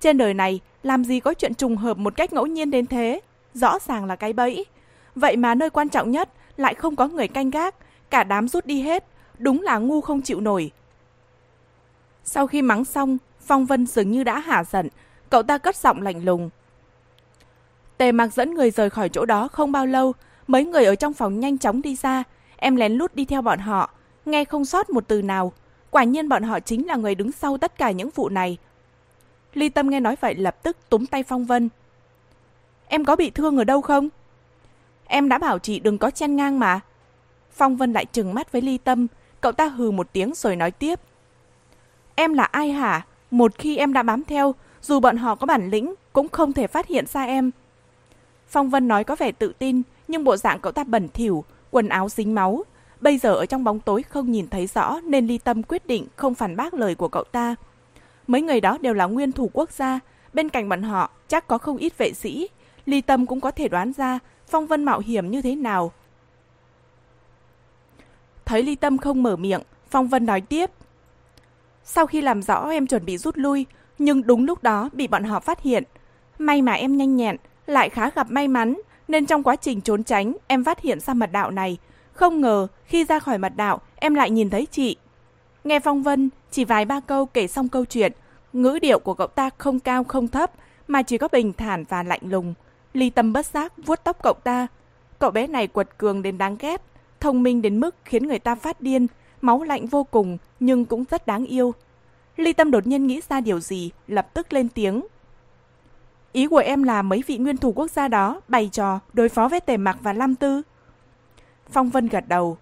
Trên 0.00 0.18
đời 0.18 0.34
này, 0.34 0.60
làm 0.82 1.04
gì 1.04 1.20
có 1.20 1.34
chuyện 1.34 1.54
trùng 1.54 1.76
hợp 1.76 1.98
một 1.98 2.16
cách 2.16 2.32
ngẫu 2.32 2.46
nhiên 2.46 2.70
đến 2.70 2.86
thế? 2.86 3.20
Rõ 3.54 3.78
ràng 3.86 4.04
là 4.04 4.16
cái 4.16 4.32
bẫy. 4.32 4.64
Vậy 5.14 5.36
mà 5.36 5.54
nơi 5.54 5.70
quan 5.70 5.88
trọng 5.88 6.10
nhất 6.10 6.28
lại 6.56 6.74
không 6.74 6.96
có 6.96 7.08
người 7.08 7.28
canh 7.28 7.50
gác, 7.50 7.74
cả 8.10 8.24
đám 8.24 8.48
rút 8.48 8.66
đi 8.66 8.80
hết. 8.82 9.04
Đúng 9.38 9.62
là 9.62 9.78
ngu 9.78 10.00
không 10.00 10.22
chịu 10.22 10.40
nổi. 10.40 10.70
Sau 12.24 12.46
khi 12.46 12.62
mắng 12.62 12.84
xong, 12.84 13.18
Phong 13.40 13.66
Vân 13.66 13.86
dường 13.86 14.10
như 14.10 14.24
đã 14.24 14.38
hả 14.38 14.64
giận. 14.64 14.88
Cậu 15.30 15.42
ta 15.42 15.58
cất 15.58 15.76
giọng 15.76 16.02
lạnh 16.02 16.24
lùng, 16.24 16.50
Tề 18.02 18.12
mặc 18.12 18.34
dẫn 18.34 18.54
người 18.54 18.70
rời 18.70 18.90
khỏi 18.90 19.08
chỗ 19.08 19.24
đó 19.24 19.48
không 19.48 19.72
bao 19.72 19.86
lâu, 19.86 20.12
mấy 20.46 20.64
người 20.64 20.84
ở 20.84 20.94
trong 20.94 21.12
phòng 21.12 21.40
nhanh 21.40 21.58
chóng 21.58 21.82
đi 21.82 21.96
ra, 21.96 22.24
em 22.56 22.76
lén 22.76 22.92
lút 22.92 23.14
đi 23.14 23.24
theo 23.24 23.42
bọn 23.42 23.58
họ, 23.58 23.90
nghe 24.24 24.44
không 24.44 24.64
sót 24.64 24.90
một 24.90 25.04
từ 25.08 25.22
nào. 25.22 25.52
Quả 25.90 26.04
nhiên 26.04 26.28
bọn 26.28 26.42
họ 26.42 26.60
chính 26.60 26.86
là 26.86 26.96
người 26.96 27.14
đứng 27.14 27.32
sau 27.32 27.58
tất 27.58 27.78
cả 27.78 27.90
những 27.90 28.10
vụ 28.14 28.28
này. 28.28 28.58
Ly 29.54 29.68
Tâm 29.68 29.90
nghe 29.90 30.00
nói 30.00 30.16
vậy 30.20 30.34
lập 30.34 30.62
tức 30.62 30.76
túm 30.88 31.06
tay 31.06 31.22
Phong 31.22 31.44
Vân. 31.44 31.68
Em 32.86 33.04
có 33.04 33.16
bị 33.16 33.30
thương 33.30 33.58
ở 33.58 33.64
đâu 33.64 33.80
không? 33.80 34.08
Em 35.14 35.28
đã 35.28 35.38
bảo 35.38 35.58
chị 35.58 35.80
đừng 35.80 35.98
có 35.98 36.10
chen 36.10 36.36
ngang 36.36 36.58
mà. 36.58 36.80
Phong 37.50 37.76
Vân 37.76 37.92
lại 37.92 38.04
trừng 38.04 38.34
mắt 38.34 38.52
với 38.52 38.62
Ly 38.62 38.78
Tâm, 38.78 39.06
cậu 39.40 39.52
ta 39.52 39.66
hừ 39.66 39.90
một 39.90 40.12
tiếng 40.12 40.32
rồi 40.34 40.56
nói 40.56 40.70
tiếp. 40.70 41.00
Em 42.14 42.32
là 42.34 42.44
ai 42.44 42.72
hả? 42.72 43.06
Một 43.30 43.52
khi 43.58 43.76
em 43.76 43.92
đã 43.92 44.02
bám 44.02 44.24
theo, 44.24 44.54
dù 44.82 45.00
bọn 45.00 45.16
họ 45.16 45.34
có 45.34 45.46
bản 45.46 45.70
lĩnh, 45.70 45.94
cũng 46.12 46.28
không 46.28 46.52
thể 46.52 46.66
phát 46.66 46.86
hiện 46.86 47.04
ra 47.06 47.22
em. 47.22 47.50
Phong 48.48 48.70
Vân 48.70 48.88
nói 48.88 49.04
có 49.04 49.16
vẻ 49.16 49.32
tự 49.32 49.52
tin, 49.58 49.82
nhưng 50.08 50.24
bộ 50.24 50.36
dạng 50.36 50.60
cậu 50.60 50.72
ta 50.72 50.84
bẩn 50.84 51.08
thỉu, 51.08 51.44
quần 51.70 51.88
áo 51.88 52.08
dính 52.08 52.34
máu. 52.34 52.64
Bây 53.00 53.18
giờ 53.18 53.34
ở 53.34 53.46
trong 53.46 53.64
bóng 53.64 53.80
tối 53.80 54.02
không 54.02 54.32
nhìn 54.32 54.48
thấy 54.48 54.66
rõ 54.66 55.00
nên 55.00 55.26
Ly 55.26 55.38
Tâm 55.38 55.62
quyết 55.62 55.86
định 55.86 56.06
không 56.16 56.34
phản 56.34 56.56
bác 56.56 56.74
lời 56.74 56.94
của 56.94 57.08
cậu 57.08 57.24
ta. 57.24 57.54
Mấy 58.26 58.42
người 58.42 58.60
đó 58.60 58.78
đều 58.80 58.94
là 58.94 59.04
nguyên 59.04 59.32
thủ 59.32 59.50
quốc 59.52 59.70
gia, 59.70 60.00
bên 60.32 60.48
cạnh 60.48 60.68
bọn 60.68 60.82
họ 60.82 61.10
chắc 61.28 61.46
có 61.46 61.58
không 61.58 61.76
ít 61.76 61.98
vệ 61.98 62.12
sĩ. 62.12 62.48
Ly 62.86 63.00
Tâm 63.00 63.26
cũng 63.26 63.40
có 63.40 63.50
thể 63.50 63.68
đoán 63.68 63.92
ra 63.92 64.18
Phong 64.52 64.66
Vân 64.66 64.84
mạo 64.84 64.98
hiểm 64.98 65.30
như 65.30 65.42
thế 65.42 65.56
nào. 65.56 65.92
Thấy 68.44 68.62
Ly 68.62 68.74
Tâm 68.74 68.98
không 68.98 69.22
mở 69.22 69.36
miệng, 69.36 69.60
Phong 69.90 70.08
Vân 70.08 70.26
nói 70.26 70.40
tiếp. 70.40 70.70
Sau 71.84 72.06
khi 72.06 72.20
làm 72.20 72.42
rõ 72.42 72.68
em 72.70 72.86
chuẩn 72.86 73.04
bị 73.04 73.18
rút 73.18 73.36
lui, 73.36 73.66
nhưng 73.98 74.26
đúng 74.26 74.44
lúc 74.44 74.62
đó 74.62 74.90
bị 74.92 75.06
bọn 75.06 75.24
họ 75.24 75.40
phát 75.40 75.62
hiện. 75.62 75.84
May 76.38 76.62
mà 76.62 76.72
em 76.72 76.96
nhanh 76.96 77.16
nhẹn, 77.16 77.36
lại 77.66 77.88
khá 77.88 78.10
gặp 78.10 78.30
may 78.30 78.48
mắn, 78.48 78.80
nên 79.08 79.26
trong 79.26 79.42
quá 79.42 79.56
trình 79.56 79.80
trốn 79.80 80.04
tránh 80.04 80.36
em 80.46 80.64
phát 80.64 80.80
hiện 80.80 81.00
ra 81.00 81.14
mật 81.14 81.32
đạo 81.32 81.50
này. 81.50 81.78
Không 82.12 82.40
ngờ 82.40 82.66
khi 82.84 83.04
ra 83.04 83.18
khỏi 83.18 83.38
mật 83.38 83.52
đạo 83.56 83.80
em 83.96 84.14
lại 84.14 84.30
nhìn 84.30 84.50
thấy 84.50 84.66
chị. 84.70 84.96
Nghe 85.64 85.80
Phong 85.80 86.02
Vân 86.02 86.30
chỉ 86.50 86.64
vài 86.64 86.84
ba 86.84 87.00
câu 87.00 87.26
kể 87.26 87.46
xong 87.46 87.68
câu 87.68 87.84
chuyện, 87.84 88.12
ngữ 88.52 88.78
điệu 88.82 88.98
của 88.98 89.14
cậu 89.14 89.26
ta 89.26 89.50
không 89.58 89.80
cao 89.80 90.04
không 90.04 90.28
thấp 90.28 90.52
mà 90.88 91.02
chỉ 91.02 91.18
có 91.18 91.28
bình 91.32 91.52
thản 91.52 91.84
và 91.88 92.02
lạnh 92.02 92.22
lùng. 92.22 92.54
Ly 92.92 93.10
tâm 93.10 93.32
bất 93.32 93.46
giác 93.46 93.72
vuốt 93.76 94.04
tóc 94.04 94.22
cậu 94.22 94.34
ta. 94.34 94.66
Cậu 95.18 95.30
bé 95.30 95.46
này 95.46 95.66
quật 95.66 95.98
cường 95.98 96.22
đến 96.22 96.38
đáng 96.38 96.56
ghét, 96.60 96.82
thông 97.20 97.42
minh 97.42 97.62
đến 97.62 97.80
mức 97.80 97.94
khiến 98.04 98.28
người 98.28 98.38
ta 98.38 98.54
phát 98.54 98.80
điên, 98.80 99.06
máu 99.40 99.62
lạnh 99.62 99.86
vô 99.86 100.04
cùng 100.04 100.38
nhưng 100.60 100.84
cũng 100.84 101.04
rất 101.10 101.26
đáng 101.26 101.44
yêu. 101.44 101.74
Ly 102.36 102.52
tâm 102.52 102.70
đột 102.70 102.86
nhiên 102.86 103.06
nghĩ 103.06 103.20
ra 103.28 103.40
điều 103.40 103.60
gì, 103.60 103.90
lập 104.06 104.34
tức 104.34 104.52
lên 104.52 104.68
tiếng. 104.68 105.02
Ý 106.32 106.46
của 106.46 106.56
em 106.56 106.82
là 106.82 107.02
mấy 107.02 107.22
vị 107.26 107.38
nguyên 107.38 107.56
thủ 107.56 107.72
quốc 107.72 107.90
gia 107.90 108.08
đó 108.08 108.40
bày 108.48 108.68
trò 108.72 109.00
đối 109.12 109.28
phó 109.28 109.48
với 109.48 109.60
Tề 109.60 109.76
Mặc 109.76 109.98
và 110.02 110.12
Lam 110.12 110.34
Tư. 110.34 110.62
Phong 111.70 111.90
Vân 111.90 112.08
gật 112.08 112.24
đầu. 112.28 112.56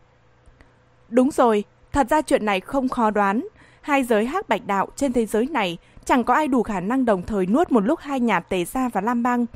Đúng 1.09 1.31
rồi, 1.31 1.65
thật 1.93 2.07
ra 2.11 2.23
chuyện 2.23 2.45
này 2.45 2.61
không 2.61 2.89
khó 2.89 3.11
đoán. 3.11 3.47
Hai 3.81 4.05
giới 4.05 4.27
hắc 4.27 4.49
bạch 4.49 4.67
đạo 4.67 4.89
trên 4.97 5.13
thế 5.13 5.27
giới 5.27 5.47
này 5.47 5.79
chẳng 6.05 6.25
có 6.25 6.35
ai 6.35 6.49
đủ 6.49 6.63
khả 6.63 6.81
năng 6.81 7.05
đồng 7.05 7.23
thời 7.23 7.47
nuốt 7.47 7.73
một 7.73 7.81
lúc 7.81 7.99
hai 8.01 8.21
nhà 8.21 8.41
Tề 8.41 8.65
Gia 8.65 8.89
và 8.89 9.01
Lam 9.01 9.23
Bang. 9.23 9.47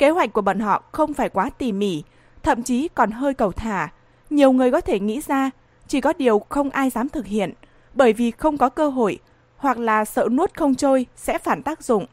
Kế 0.00 0.10
hoạch 0.10 0.32
của 0.32 0.40
bọn 0.40 0.60
họ 0.60 0.82
không 0.92 1.14
phải 1.14 1.28
quá 1.28 1.50
tỉ 1.58 1.72
mỉ, 1.72 2.02
thậm 2.42 2.62
chí 2.62 2.88
còn 2.88 3.10
hơi 3.10 3.34
cầu 3.34 3.52
thả. 3.52 3.88
Nhiều 4.30 4.52
người 4.52 4.70
có 4.70 4.80
thể 4.80 5.00
nghĩ 5.00 5.20
ra, 5.26 5.50
chỉ 5.86 6.00
có 6.00 6.12
điều 6.18 6.38
không 6.38 6.70
ai 6.70 6.90
dám 6.90 7.08
thực 7.08 7.26
hiện, 7.26 7.52
bởi 7.94 8.12
vì 8.12 8.30
không 8.30 8.58
có 8.58 8.68
cơ 8.68 8.88
hội, 8.88 9.18
hoặc 9.56 9.78
là 9.78 10.04
sợ 10.04 10.28
nuốt 10.30 10.54
không 10.54 10.74
trôi 10.74 11.06
sẽ 11.16 11.38
phản 11.38 11.62
tác 11.62 11.82
dụng. 11.84 12.06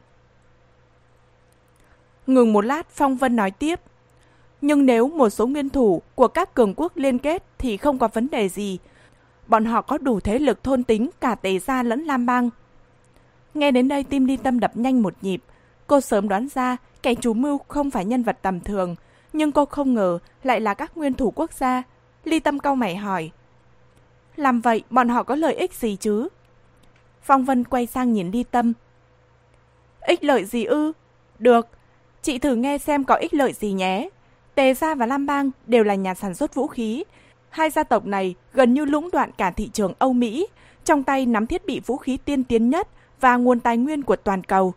Ngừng 2.27 2.53
một 2.53 2.65
lát, 2.65 2.89
Phong 2.89 3.17
Vân 3.17 3.35
nói 3.35 3.51
tiếp. 3.51 3.79
Nhưng 4.61 4.85
nếu 4.85 5.07
một 5.07 5.29
số 5.29 5.47
nguyên 5.47 5.69
thủ 5.69 6.01
của 6.15 6.27
các 6.27 6.53
cường 6.53 6.73
quốc 6.77 6.97
liên 6.97 7.19
kết 7.19 7.43
thì 7.57 7.77
không 7.77 7.99
có 7.99 8.07
vấn 8.07 8.27
đề 8.31 8.49
gì. 8.49 8.79
Bọn 9.47 9.65
họ 9.65 9.81
có 9.81 9.97
đủ 9.97 10.19
thế 10.19 10.39
lực 10.39 10.63
thôn 10.63 10.83
tính 10.83 11.09
cả 11.21 11.35
Tề 11.35 11.59
Gia 11.59 11.83
lẫn 11.83 12.03
Lam 12.03 12.25
Bang. 12.25 12.49
Nghe 13.53 13.71
đến 13.71 13.87
đây 13.87 14.03
tim 14.03 14.27
đi 14.27 14.37
Tâm 14.37 14.59
đập 14.59 14.71
nhanh 14.77 15.01
một 15.01 15.13
nhịp. 15.21 15.41
Cô 15.87 16.01
sớm 16.01 16.27
đoán 16.27 16.47
ra 16.55 16.77
kẻ 17.03 17.15
chủ 17.15 17.33
mưu 17.33 17.57
không 17.67 17.91
phải 17.91 18.05
nhân 18.05 18.23
vật 18.23 18.37
tầm 18.41 18.59
thường, 18.59 18.95
nhưng 19.33 19.51
cô 19.51 19.65
không 19.65 19.93
ngờ 19.93 20.19
lại 20.43 20.61
là 20.61 20.73
các 20.73 20.97
nguyên 20.97 21.13
thủ 21.13 21.31
quốc 21.35 21.53
gia. 21.53 21.83
Ly 22.23 22.39
Tâm 22.39 22.59
cau 22.59 22.75
mày 22.75 22.95
hỏi. 22.95 23.31
Làm 24.35 24.61
vậy 24.61 24.83
bọn 24.89 25.09
họ 25.09 25.23
có 25.23 25.35
lợi 25.35 25.55
ích 25.55 25.73
gì 25.73 25.95
chứ? 25.95 26.27
Phong 27.21 27.45
Vân 27.45 27.63
quay 27.63 27.85
sang 27.85 28.13
nhìn 28.13 28.31
Ly 28.31 28.43
Tâm. 28.43 28.73
Ích 30.01 30.23
lợi 30.23 30.45
gì 30.45 30.63
ư? 30.63 30.91
Được, 31.39 31.67
chị 32.21 32.39
thử 32.39 32.55
nghe 32.55 32.77
xem 32.77 33.03
có 33.03 33.15
ích 33.15 33.33
lợi 33.33 33.53
gì 33.53 33.71
nhé. 33.71 34.09
Tề 34.55 34.73
Gia 34.73 34.95
và 34.95 35.05
Lam 35.05 35.25
Bang 35.25 35.51
đều 35.65 35.83
là 35.83 35.95
nhà 35.95 36.13
sản 36.13 36.35
xuất 36.35 36.55
vũ 36.55 36.67
khí. 36.67 37.03
Hai 37.49 37.69
gia 37.69 37.83
tộc 37.83 38.05
này 38.05 38.35
gần 38.53 38.73
như 38.73 38.85
lũng 38.85 39.09
đoạn 39.11 39.31
cả 39.37 39.51
thị 39.51 39.69
trường 39.73 39.93
Âu 39.99 40.13
Mỹ, 40.13 40.47
trong 40.85 41.03
tay 41.03 41.25
nắm 41.25 41.47
thiết 41.47 41.65
bị 41.65 41.79
vũ 41.85 41.97
khí 41.97 42.17
tiên 42.17 42.43
tiến 42.43 42.69
nhất 42.69 42.87
và 43.19 43.35
nguồn 43.35 43.59
tài 43.59 43.77
nguyên 43.77 44.03
của 44.03 44.15
toàn 44.15 44.43
cầu. 44.43 44.73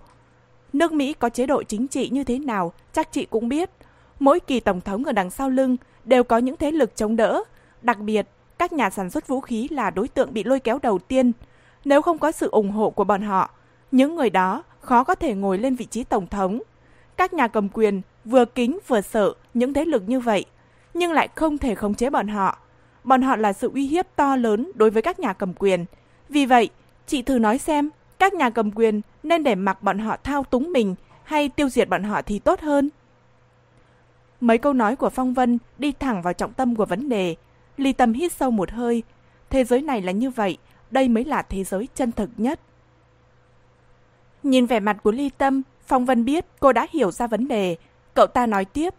Nước 0.72 0.92
Mỹ 0.92 1.12
có 1.12 1.28
chế 1.28 1.46
độ 1.46 1.62
chính 1.62 1.88
trị 1.88 2.08
như 2.12 2.24
thế 2.24 2.38
nào, 2.38 2.72
chắc 2.92 3.12
chị 3.12 3.26
cũng 3.30 3.48
biết. 3.48 3.70
Mỗi 4.18 4.40
kỳ 4.40 4.60
tổng 4.60 4.80
thống 4.80 5.04
ở 5.04 5.12
đằng 5.12 5.30
sau 5.30 5.50
lưng 5.50 5.76
đều 6.04 6.24
có 6.24 6.38
những 6.38 6.56
thế 6.56 6.70
lực 6.70 6.96
chống 6.96 7.16
đỡ. 7.16 7.42
Đặc 7.82 7.98
biệt, 7.98 8.26
các 8.58 8.72
nhà 8.72 8.90
sản 8.90 9.10
xuất 9.10 9.28
vũ 9.28 9.40
khí 9.40 9.68
là 9.70 9.90
đối 9.90 10.08
tượng 10.08 10.34
bị 10.34 10.44
lôi 10.44 10.60
kéo 10.60 10.78
đầu 10.82 10.98
tiên. 10.98 11.32
Nếu 11.84 12.02
không 12.02 12.18
có 12.18 12.32
sự 12.32 12.50
ủng 12.50 12.70
hộ 12.70 12.90
của 12.90 13.04
bọn 13.04 13.22
họ, 13.22 13.50
những 13.92 14.16
người 14.16 14.30
đó 14.30 14.62
khó 14.80 15.04
có 15.04 15.14
thể 15.14 15.34
ngồi 15.34 15.58
lên 15.58 15.74
vị 15.74 15.84
trí 15.84 16.04
tổng 16.04 16.26
thống. 16.26 16.62
Các 17.16 17.34
nhà 17.34 17.48
cầm 17.48 17.68
quyền 17.68 18.02
vừa 18.24 18.44
kính 18.44 18.78
vừa 18.86 19.00
sợ 19.00 19.34
những 19.54 19.74
thế 19.74 19.84
lực 19.84 20.08
như 20.08 20.20
vậy, 20.20 20.44
nhưng 20.94 21.12
lại 21.12 21.28
không 21.34 21.58
thể 21.58 21.74
khống 21.74 21.94
chế 21.94 22.10
bọn 22.10 22.28
họ. 22.28 22.58
Bọn 23.04 23.22
họ 23.22 23.36
là 23.36 23.52
sự 23.52 23.70
uy 23.74 23.86
hiếp 23.86 24.06
to 24.16 24.36
lớn 24.36 24.70
đối 24.74 24.90
với 24.90 25.02
các 25.02 25.20
nhà 25.20 25.32
cầm 25.32 25.52
quyền. 25.54 25.84
Vì 26.28 26.46
vậy, 26.46 26.70
chị 27.06 27.22
thử 27.22 27.38
nói 27.38 27.58
xem, 27.58 27.90
các 28.18 28.34
nhà 28.34 28.50
cầm 28.50 28.70
quyền 28.70 29.00
nên 29.22 29.42
để 29.42 29.54
mặc 29.54 29.82
bọn 29.82 29.98
họ 29.98 30.16
thao 30.24 30.44
túng 30.44 30.72
mình 30.72 30.94
hay 31.24 31.48
tiêu 31.48 31.68
diệt 31.68 31.88
bọn 31.88 32.02
họ 32.02 32.22
thì 32.22 32.38
tốt 32.38 32.60
hơn. 32.60 32.90
Mấy 34.40 34.58
câu 34.58 34.72
nói 34.72 34.96
của 34.96 35.10
Phong 35.10 35.34
Vân 35.34 35.58
đi 35.78 35.92
thẳng 35.92 36.22
vào 36.22 36.32
trọng 36.32 36.52
tâm 36.52 36.76
của 36.76 36.84
vấn 36.86 37.08
đề. 37.08 37.36
Ly 37.76 37.92
Tâm 37.92 38.12
hít 38.12 38.32
sâu 38.32 38.50
một 38.50 38.70
hơi. 38.70 39.02
Thế 39.50 39.64
giới 39.64 39.82
này 39.82 40.02
là 40.02 40.12
như 40.12 40.30
vậy, 40.30 40.58
đây 40.90 41.08
mới 41.08 41.24
là 41.24 41.42
thế 41.42 41.64
giới 41.64 41.88
chân 41.94 42.12
thực 42.12 42.30
nhất. 42.36 42.60
Nhìn 44.42 44.66
vẻ 44.66 44.80
mặt 44.80 44.96
của 45.02 45.12
Ly 45.12 45.30
Tâm, 45.38 45.62
Phong 45.86 46.04
Vân 46.04 46.24
biết 46.24 46.46
cô 46.60 46.72
đã 46.72 46.86
hiểu 46.90 47.10
ra 47.10 47.26
vấn 47.26 47.48
đề. 47.48 47.76
Cậu 48.14 48.26
ta 48.26 48.46
nói 48.46 48.64
tiếp. 48.64 48.94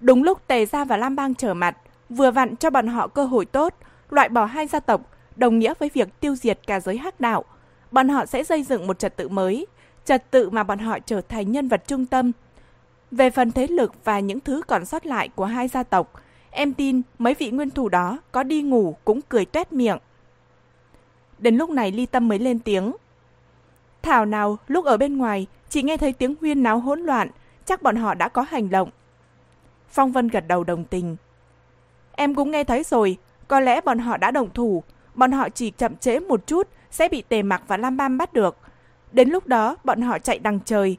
Đúng 0.00 0.22
lúc 0.22 0.46
Tề 0.46 0.66
Gia 0.66 0.84
và 0.84 0.96
Lam 0.96 1.16
Bang 1.16 1.34
trở 1.34 1.54
mặt, 1.54 1.76
vừa 2.08 2.30
vặn 2.30 2.56
cho 2.56 2.70
bọn 2.70 2.86
họ 2.86 3.08
cơ 3.08 3.24
hội 3.24 3.44
tốt, 3.44 3.74
loại 4.10 4.28
bỏ 4.28 4.44
hai 4.44 4.66
gia 4.66 4.80
tộc, 4.80 5.00
đồng 5.36 5.58
nghĩa 5.58 5.74
với 5.78 5.90
việc 5.94 6.20
tiêu 6.20 6.34
diệt 6.34 6.58
cả 6.66 6.80
giới 6.80 6.98
hắc 6.98 7.20
đạo. 7.20 7.44
Bọn 7.90 8.08
họ 8.08 8.26
sẽ 8.26 8.44
xây 8.44 8.62
dựng 8.62 8.86
một 8.86 8.98
trật 8.98 9.16
tự 9.16 9.28
mới, 9.28 9.66
trật 10.04 10.30
tự 10.30 10.50
mà 10.50 10.62
bọn 10.62 10.78
họ 10.78 10.98
trở 11.06 11.20
thành 11.20 11.52
nhân 11.52 11.68
vật 11.68 11.82
trung 11.86 12.06
tâm. 12.06 12.32
Về 13.10 13.30
phần 13.30 13.52
thế 13.52 13.66
lực 13.66 14.04
và 14.04 14.20
những 14.20 14.40
thứ 14.40 14.62
còn 14.66 14.84
sót 14.84 15.06
lại 15.06 15.28
của 15.28 15.44
hai 15.44 15.68
gia 15.68 15.82
tộc, 15.82 16.12
em 16.50 16.74
tin 16.74 17.02
mấy 17.18 17.34
vị 17.34 17.50
nguyên 17.50 17.70
thủ 17.70 17.88
đó 17.88 18.18
có 18.32 18.42
đi 18.42 18.62
ngủ 18.62 18.96
cũng 19.04 19.20
cười 19.28 19.44
tuét 19.44 19.72
miệng. 19.72 19.98
Đến 21.38 21.56
lúc 21.56 21.70
này 21.70 21.92
Ly 21.92 22.06
Tâm 22.06 22.28
mới 22.28 22.38
lên 22.38 22.58
tiếng. 22.58 22.92
Thảo 24.02 24.24
nào 24.24 24.58
lúc 24.66 24.84
ở 24.84 24.96
bên 24.96 25.18
ngoài 25.18 25.46
chỉ 25.68 25.82
nghe 25.82 25.96
thấy 25.96 26.12
tiếng 26.12 26.34
huyên 26.40 26.62
náo 26.62 26.78
hỗn 26.78 27.00
loạn, 27.00 27.28
chắc 27.64 27.82
bọn 27.82 27.96
họ 27.96 28.14
đã 28.14 28.28
có 28.28 28.42
hành 28.42 28.70
động. 28.70 28.90
Phong 29.88 30.12
Vân 30.12 30.28
gật 30.28 30.44
đầu 30.48 30.64
đồng 30.64 30.84
tình. 30.84 31.16
Em 32.12 32.34
cũng 32.34 32.50
nghe 32.50 32.64
thấy 32.64 32.82
rồi, 32.82 33.16
có 33.48 33.60
lẽ 33.60 33.80
bọn 33.80 33.98
họ 33.98 34.16
đã 34.16 34.30
đồng 34.30 34.50
thủ, 34.50 34.82
bọn 35.14 35.32
họ 35.32 35.48
chỉ 35.48 35.70
chậm 35.70 35.96
trễ 35.96 36.18
một 36.18 36.46
chút 36.46 36.68
sẽ 36.90 37.08
bị 37.08 37.22
Tề 37.22 37.42
Mặc 37.42 37.62
và 37.66 37.76
Lam 37.76 37.96
Bam 37.96 38.18
bắt 38.18 38.32
được. 38.32 38.56
Đến 39.12 39.28
lúc 39.30 39.46
đó 39.46 39.76
bọn 39.84 40.00
họ 40.00 40.18
chạy 40.18 40.38
đằng 40.38 40.60
trời. 40.64 40.96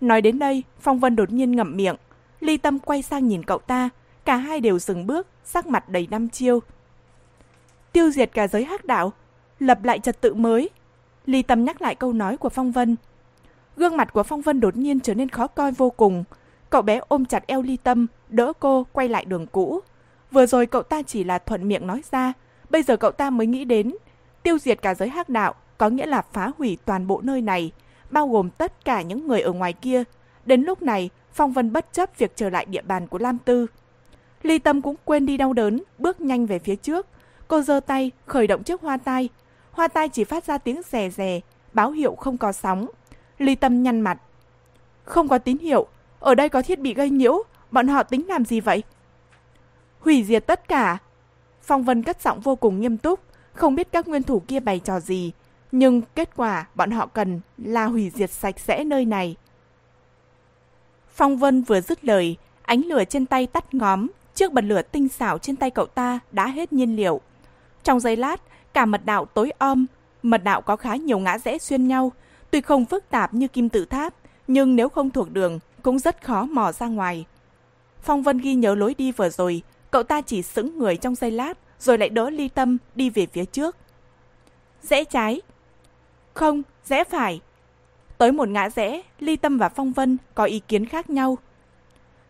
Nói 0.00 0.20
đến 0.20 0.38
đây, 0.38 0.62
Phong 0.80 0.98
Vân 0.98 1.16
đột 1.16 1.32
nhiên 1.32 1.56
ngậm 1.56 1.76
miệng. 1.76 1.96
Ly 2.40 2.56
Tâm 2.56 2.78
quay 2.78 3.02
sang 3.02 3.28
nhìn 3.28 3.42
cậu 3.42 3.58
ta, 3.58 3.88
cả 4.24 4.36
hai 4.36 4.60
đều 4.60 4.78
dừng 4.78 5.06
bước, 5.06 5.26
sắc 5.44 5.66
mặt 5.66 5.88
đầy 5.88 6.08
năm 6.10 6.28
chiêu. 6.28 6.60
Tiêu 7.92 8.10
diệt 8.10 8.30
cả 8.32 8.48
giới 8.48 8.64
hắc 8.64 8.84
đạo, 8.84 9.12
lập 9.60 9.84
lại 9.84 9.98
trật 9.98 10.20
tự 10.20 10.34
mới. 10.34 10.70
Ly 11.26 11.42
Tâm 11.42 11.64
nhắc 11.64 11.82
lại 11.82 11.94
câu 11.94 12.12
nói 12.12 12.36
của 12.36 12.48
Phong 12.48 12.72
Vân. 12.72 12.96
Gương 13.76 13.96
mặt 13.96 14.12
của 14.12 14.22
Phong 14.22 14.42
Vân 14.42 14.60
đột 14.60 14.76
nhiên 14.76 15.00
trở 15.00 15.14
nên 15.14 15.28
khó 15.28 15.46
coi 15.46 15.72
vô 15.72 15.90
cùng. 15.90 16.24
Cậu 16.70 16.82
bé 16.82 17.00
ôm 17.08 17.24
chặt 17.24 17.46
eo 17.46 17.62
Ly 17.62 17.76
Tâm, 17.76 18.06
đỡ 18.28 18.52
cô 18.60 18.86
quay 18.92 19.08
lại 19.08 19.24
đường 19.24 19.46
cũ. 19.46 19.80
Vừa 20.30 20.46
rồi 20.46 20.66
cậu 20.66 20.82
ta 20.82 21.02
chỉ 21.02 21.24
là 21.24 21.38
thuận 21.38 21.68
miệng 21.68 21.86
nói 21.86 22.02
ra, 22.10 22.32
bây 22.70 22.82
giờ 22.82 22.96
cậu 22.96 23.10
ta 23.10 23.30
mới 23.30 23.46
nghĩ 23.46 23.64
đến. 23.64 23.94
Tiêu 24.42 24.58
diệt 24.58 24.82
cả 24.82 24.94
giới 24.94 25.08
hắc 25.08 25.28
đạo 25.28 25.54
có 25.78 25.88
nghĩa 25.88 26.06
là 26.06 26.22
phá 26.32 26.50
hủy 26.58 26.78
toàn 26.84 27.06
bộ 27.06 27.20
nơi 27.24 27.40
này, 27.40 27.72
bao 28.10 28.28
gồm 28.28 28.50
tất 28.50 28.84
cả 28.84 29.02
những 29.02 29.26
người 29.26 29.40
ở 29.40 29.52
ngoài 29.52 29.72
kia. 29.72 30.04
Đến 30.44 30.62
lúc 30.62 30.82
này, 30.82 31.10
Phong 31.32 31.52
Vân 31.52 31.72
bất 31.72 31.92
chấp 31.92 32.18
việc 32.18 32.36
trở 32.36 32.50
lại 32.50 32.64
địa 32.64 32.82
bàn 32.82 33.06
của 33.06 33.18
Lam 33.18 33.38
Tư. 33.38 33.66
Ly 34.42 34.58
Tâm 34.58 34.82
cũng 34.82 34.96
quên 35.04 35.26
đi 35.26 35.36
đau 35.36 35.52
đớn, 35.52 35.82
bước 35.98 36.20
nhanh 36.20 36.46
về 36.46 36.58
phía 36.58 36.76
trước. 36.76 37.06
Cô 37.48 37.62
giơ 37.62 37.80
tay, 37.80 38.10
khởi 38.26 38.46
động 38.46 38.62
chiếc 38.62 38.80
hoa 38.80 38.96
tai. 38.96 39.28
Hoa 39.70 39.88
tai 39.88 40.08
chỉ 40.08 40.24
phát 40.24 40.44
ra 40.44 40.58
tiếng 40.58 40.80
rè 40.90 41.10
rè, 41.10 41.40
báo 41.72 41.90
hiệu 41.90 42.14
không 42.14 42.38
có 42.38 42.52
sóng. 42.52 42.86
Ly 43.38 43.54
Tâm 43.54 43.82
nhăn 43.82 44.00
mặt. 44.00 44.18
Không 45.04 45.28
có 45.28 45.38
tín 45.38 45.58
hiệu, 45.58 45.86
ở 46.20 46.34
đây 46.34 46.48
có 46.48 46.62
thiết 46.62 46.80
bị 46.80 46.94
gây 46.94 47.10
nhiễu, 47.10 47.42
bọn 47.70 47.88
họ 47.88 48.02
tính 48.02 48.26
làm 48.28 48.44
gì 48.44 48.60
vậy? 48.60 48.82
Hủy 50.00 50.24
diệt 50.24 50.46
tất 50.46 50.68
cả. 50.68 50.98
Phong 51.62 51.84
Vân 51.84 52.02
cất 52.02 52.22
giọng 52.22 52.40
vô 52.40 52.56
cùng 52.56 52.80
nghiêm 52.80 52.96
túc, 52.96 53.20
không 53.52 53.74
biết 53.74 53.92
các 53.92 54.08
nguyên 54.08 54.22
thủ 54.22 54.42
kia 54.48 54.60
bày 54.60 54.78
trò 54.78 55.00
gì, 55.00 55.32
nhưng 55.72 56.02
kết 56.14 56.36
quả 56.36 56.66
bọn 56.74 56.90
họ 56.90 57.06
cần 57.06 57.40
là 57.58 57.84
hủy 57.84 58.10
diệt 58.14 58.30
sạch 58.30 58.60
sẽ 58.60 58.84
nơi 58.84 59.04
này. 59.04 59.36
Phong 61.14 61.36
Vân 61.36 61.62
vừa 61.62 61.80
dứt 61.80 62.04
lời, 62.04 62.36
ánh 62.62 62.80
lửa 62.80 63.04
trên 63.04 63.26
tay 63.26 63.46
tắt 63.46 63.74
ngóm, 63.74 64.06
chiếc 64.34 64.52
bật 64.52 64.64
lửa 64.64 64.82
tinh 64.82 65.08
xảo 65.08 65.38
trên 65.38 65.56
tay 65.56 65.70
cậu 65.70 65.86
ta 65.86 66.20
đã 66.32 66.46
hết 66.46 66.72
nhiên 66.72 66.96
liệu. 66.96 67.20
Trong 67.82 68.00
giây 68.00 68.16
lát, 68.16 68.42
cả 68.74 68.84
mật 68.86 69.00
đạo 69.04 69.24
tối 69.24 69.52
om, 69.58 69.86
mật 70.22 70.44
đạo 70.44 70.60
có 70.60 70.76
khá 70.76 70.96
nhiều 70.96 71.18
ngã 71.18 71.38
rẽ 71.38 71.58
xuyên 71.58 71.88
nhau, 71.88 72.12
tuy 72.50 72.60
không 72.60 72.84
phức 72.84 73.10
tạp 73.10 73.34
như 73.34 73.48
kim 73.48 73.68
tự 73.68 73.84
tháp, 73.84 74.14
nhưng 74.46 74.76
nếu 74.76 74.88
không 74.88 75.10
thuộc 75.10 75.30
đường 75.30 75.58
cũng 75.82 75.98
rất 75.98 76.24
khó 76.24 76.42
mò 76.46 76.72
ra 76.72 76.86
ngoài. 76.86 77.26
Phong 78.02 78.22
Vân 78.22 78.38
ghi 78.38 78.54
nhớ 78.54 78.74
lối 78.74 78.94
đi 78.94 79.12
vừa 79.12 79.28
rồi, 79.28 79.62
cậu 79.90 80.02
ta 80.02 80.20
chỉ 80.20 80.42
sững 80.42 80.78
người 80.78 80.96
trong 80.96 81.14
giây 81.14 81.30
lát, 81.30 81.58
rồi 81.82 81.98
lại 81.98 82.08
đỡ 82.08 82.30
ly 82.30 82.48
tâm 82.48 82.78
đi 82.94 83.10
về 83.10 83.26
phía 83.32 83.44
trước. 83.44 83.76
Rẽ 84.82 85.04
trái. 85.04 85.40
Không, 86.34 86.62
rẽ 86.84 87.04
phải. 87.04 87.40
Tới 88.18 88.32
một 88.32 88.48
ngã 88.48 88.70
rẽ, 88.70 89.02
ly 89.20 89.36
tâm 89.36 89.58
và 89.58 89.68
Phong 89.68 89.92
Vân 89.92 90.16
có 90.34 90.44
ý 90.44 90.60
kiến 90.68 90.86
khác 90.86 91.10
nhau. 91.10 91.38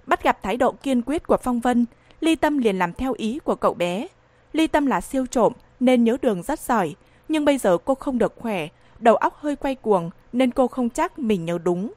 Bắt 0.07 0.23
gặp 0.23 0.43
thái 0.43 0.57
độ 0.57 0.73
kiên 0.73 1.03
quyết 1.03 1.27
của 1.27 1.37
Phong 1.37 1.61
Vân, 1.61 1.87
ly 2.21 2.37
tâm 2.37 2.59
liền 2.59 2.79
làm 2.79 2.93
theo 2.93 3.13
ý 3.13 3.39
của 3.39 3.55
cậu 3.55 3.75
bé. 3.75 4.07
Ly 4.53 4.67
tâm 4.67 4.87
là 4.87 5.01
siêu 5.01 5.27
trộm 5.27 5.53
nên 5.81 6.05
nhớ 6.05 6.17
đường 6.23 6.43
rất 6.43 6.61
giỏi, 6.61 6.95
nhưng 7.29 7.45
bây 7.45 7.59
giờ 7.59 7.79
cô 7.85 7.95
không 7.95 8.19
được 8.19 8.35
khỏe, 8.39 8.69
đầu 8.99 9.17
óc 9.17 9.37
hơi 9.37 9.57
quay 9.57 9.75
cuồng 9.75 10.11
nên 10.33 10.51
cô 10.51 10.69
không 10.69 10.91
chắc 10.91 11.19
mình 11.19 11.45
nhớ 11.45 11.59
đúng. 11.65 11.93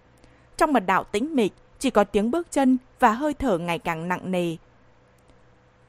Trong 0.58 0.74
mật 0.74 0.84
đạo 0.86 1.04
tĩnh 1.04 1.36
mịch, 1.36 1.54
chỉ 1.80 1.90
có 1.90 2.04
tiếng 2.04 2.32
bước 2.32 2.52
chân 2.52 2.78
và 3.00 3.12
hơi 3.12 3.34
thở 3.34 3.58
ngày 3.58 3.80
càng 3.80 4.08
nặng 4.08 4.32
nề. 4.32 4.56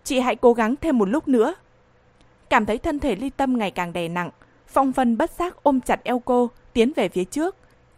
Chị 0.07 0.20
hãy 0.20 0.36
cố 0.36 0.52
gắng 0.52 0.74
thêm 0.80 0.98
một 0.98 1.09
lúc 1.09 1.28
nữa. 1.28 1.54
Cảm 2.50 2.66
thấy 2.66 2.78
thân 2.78 2.98
thể 2.98 3.16
ly 3.16 3.30
tâm 3.30 3.59
ngày 3.59 3.70
càng 3.70 3.92
đè 3.92 4.09
nặng, 4.09 4.30
Phong 4.66 4.92
Vân 4.92 5.18
bất 5.18 5.30
giác 5.30 5.62
ôm 5.62 5.80
chặt 5.80 6.04
eo 6.04 6.18
cô, 6.18 6.50
tiến 6.72 6.92
về 6.96 7.09
phía 7.09 7.24
trước. 7.24 7.57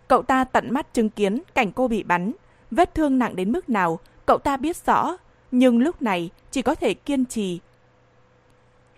Cậu 0.08 0.22
ta 0.22 0.44
tận 0.44 0.74
mắt 0.74 0.94
chứng 0.94 1.10
kiến 1.10 1.42
cảnh 1.54 1.72
cô 1.72 1.88
bị 1.88 2.02
bắn. 2.02 2.32
Vết 2.70 2.94
thương 2.94 3.18
nặng 3.18 3.36
đến 3.36 3.52
mức 3.52 3.68
nào, 3.68 3.98
cậu 4.26 4.38
ta 4.38 4.56
biết 4.56 4.76
rõ, 4.86 5.16
nhưng 5.50 5.78
lúc 5.78 6.02
này 6.02 6.30
chỉ 6.50 6.62
có 6.62 6.74
thể 6.74 6.94
kiên 6.94 7.24
trì. 7.24 7.60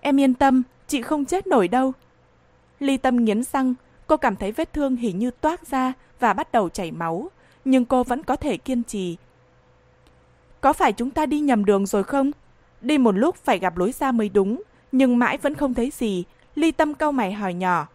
Em 0.00 0.20
yên 0.20 0.34
tâm, 0.34 0.62
chị 0.86 1.02
không 1.02 1.24
chết 1.24 1.46
nổi 1.46 1.68
đâu. 1.68 1.92
Ly 2.80 2.96
tâm 2.96 3.24
nghiến 3.24 3.42
răng, 3.42 3.74
cô 4.06 4.16
cảm 4.16 4.36
thấy 4.36 4.52
vết 4.52 4.72
thương 4.72 4.96
hình 4.96 5.18
như 5.18 5.30
toát 5.30 5.66
ra 5.66 5.92
và 6.20 6.32
bắt 6.32 6.52
đầu 6.52 6.68
chảy 6.68 6.90
máu, 6.90 7.30
nhưng 7.64 7.84
cô 7.84 8.04
vẫn 8.04 8.22
có 8.22 8.36
thể 8.36 8.56
kiên 8.56 8.82
trì. 8.82 9.16
Có 10.60 10.72
phải 10.72 10.92
chúng 10.92 11.10
ta 11.10 11.26
đi 11.26 11.40
nhầm 11.40 11.64
đường 11.64 11.86
rồi 11.86 12.04
không? 12.04 12.30
Đi 12.80 12.98
một 12.98 13.12
lúc 13.12 13.36
phải 13.36 13.58
gặp 13.58 13.76
lối 13.76 13.92
ra 13.92 14.12
mới 14.12 14.28
đúng, 14.28 14.62
nhưng 14.92 15.18
mãi 15.18 15.38
vẫn 15.38 15.54
không 15.54 15.74
thấy 15.74 15.92
gì. 15.94 16.24
Ly 16.54 16.72
tâm 16.72 16.94
cau 16.94 17.12
mày 17.12 17.32
hỏi 17.32 17.54
nhỏ. 17.54 17.88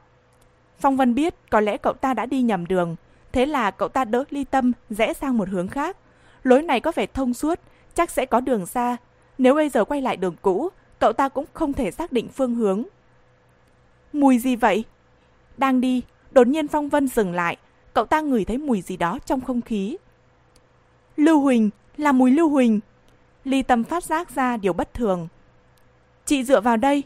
Phong 0.79 0.97
Vân 0.97 1.15
biết 1.15 1.36
có 1.49 1.59
lẽ 1.59 1.77
cậu 1.77 1.93
ta 1.93 2.13
đã 2.13 2.25
đi 2.25 2.41
nhầm 2.41 2.65
đường, 2.65 2.95
thế 3.31 3.45
là 3.45 3.71
cậu 3.71 3.89
ta 3.89 4.05
đỡ 4.05 4.23
ly 4.29 4.43
tâm 4.43 4.71
rẽ 4.89 5.13
sang 5.13 5.38
một 5.38 5.49
hướng 5.49 5.67
khác. 5.67 5.97
Lối 6.43 6.61
này 6.61 6.79
có 6.79 6.91
vẻ 6.95 7.05
thông 7.05 7.33
suốt, 7.33 7.59
chắc 7.93 8.09
sẽ 8.11 8.25
có 8.25 8.39
đường 8.39 8.65
ra. 8.73 8.97
Nếu 9.38 9.55
bây 9.55 9.69
giờ 9.69 9.86
quay 9.86 10.01
lại 10.01 10.17
đường 10.17 10.36
cũ, 10.41 10.69
cậu 10.99 11.13
ta 11.13 11.29
cũng 11.29 11.45
không 11.53 11.73
thể 11.73 11.91
xác 11.91 12.11
định 12.11 12.27
phương 12.27 12.55
hướng. 12.55 12.83
Mùi 14.13 14.39
gì 14.39 14.55
vậy? 14.55 14.83
Đang 15.57 15.81
đi, 15.81 16.01
đột 16.31 16.47
nhiên 16.47 16.67
Phong 16.67 16.89
Vân 16.89 17.07
dừng 17.07 17.33
lại, 17.33 17.57
cậu 17.93 18.05
ta 18.05 18.21
ngửi 18.21 18.45
thấy 18.45 18.57
mùi 18.57 18.81
gì 18.81 18.97
đó 18.97 19.19
trong 19.25 19.41
không 19.41 19.61
khí. 19.61 19.97
Lưu 21.17 21.39
Huỳnh, 21.39 21.69
là 21.97 22.11
mùi 22.11 22.31
Lưu 22.31 22.49
Huỳnh. 22.49 22.79
Ly 23.46 23.62
Tâm 23.62 23.84
phát 23.84 24.04
giác 24.04 24.36
ra 24.36 24.58
điều 24.58 24.74
bất 24.74 24.93
thường. 24.93 25.28
Chị 26.26 26.43
dựa 26.43 26.62
vào 26.62 26.78
đây. 26.78 27.04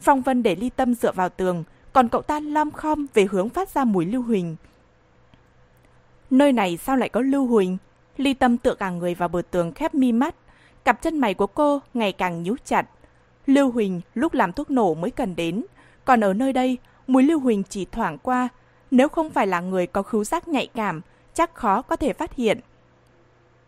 Phong 0.00 0.22
Vân 0.22 0.42
để 0.42 0.54
Ly 0.54 0.70
Tâm 0.70 0.94
dựa 0.94 1.12
vào 1.12 1.28
tường, 1.28 1.64
còn 1.92 2.08
cậu 2.08 2.22
ta 2.22 2.40
lom 2.40 2.70
khom 2.70 3.06
về 3.14 3.26
hướng 3.30 3.48
phát 3.48 3.68
ra 3.68 3.84
mùi 3.84 4.06
Lưu 4.06 4.22
Huỳnh. 4.22 4.56
Nơi 6.30 6.52
này 6.52 6.76
sao 6.76 6.96
lại 6.96 7.08
có 7.08 7.20
Lưu 7.20 7.46
Huỳnh? 7.46 7.76
Ly 8.16 8.34
Tâm 8.34 8.56
tựa 8.56 8.74
cả 8.74 8.90
người 8.90 9.14
vào 9.14 9.28
bờ 9.28 9.42
tường 9.50 9.72
khép 9.72 9.94
mi 9.94 10.12
mắt. 10.12 10.34
Cặp 10.84 11.02
chân 11.02 11.18
mày 11.18 11.34
của 11.34 11.46
cô 11.46 11.80
ngày 11.94 12.12
càng 12.12 12.42
nhíu 12.42 12.56
chặt. 12.64 12.86
Lưu 13.46 13.70
Huỳnh 13.70 14.00
lúc 14.14 14.34
làm 14.34 14.52
thuốc 14.52 14.70
nổ 14.70 14.94
mới 14.94 15.10
cần 15.10 15.36
đến. 15.36 15.64
Còn 16.04 16.20
ở 16.20 16.32
nơi 16.32 16.52
đây, 16.52 16.78
mùi 17.06 17.22
Lưu 17.22 17.40
Huỳnh 17.40 17.62
chỉ 17.68 17.84
thoảng 17.84 18.18
qua. 18.18 18.48
Nếu 18.90 19.08
không 19.08 19.30
phải 19.30 19.46
là 19.46 19.60
người 19.60 19.86
có 19.86 20.02
khứu 20.02 20.24
giác 20.24 20.48
nhạy 20.48 20.66
cảm, 20.66 21.00
chắc 21.34 21.54
khó 21.54 21.82
có 21.82 21.96
thể 21.96 22.12
phát 22.12 22.34
hiện. 22.34 22.60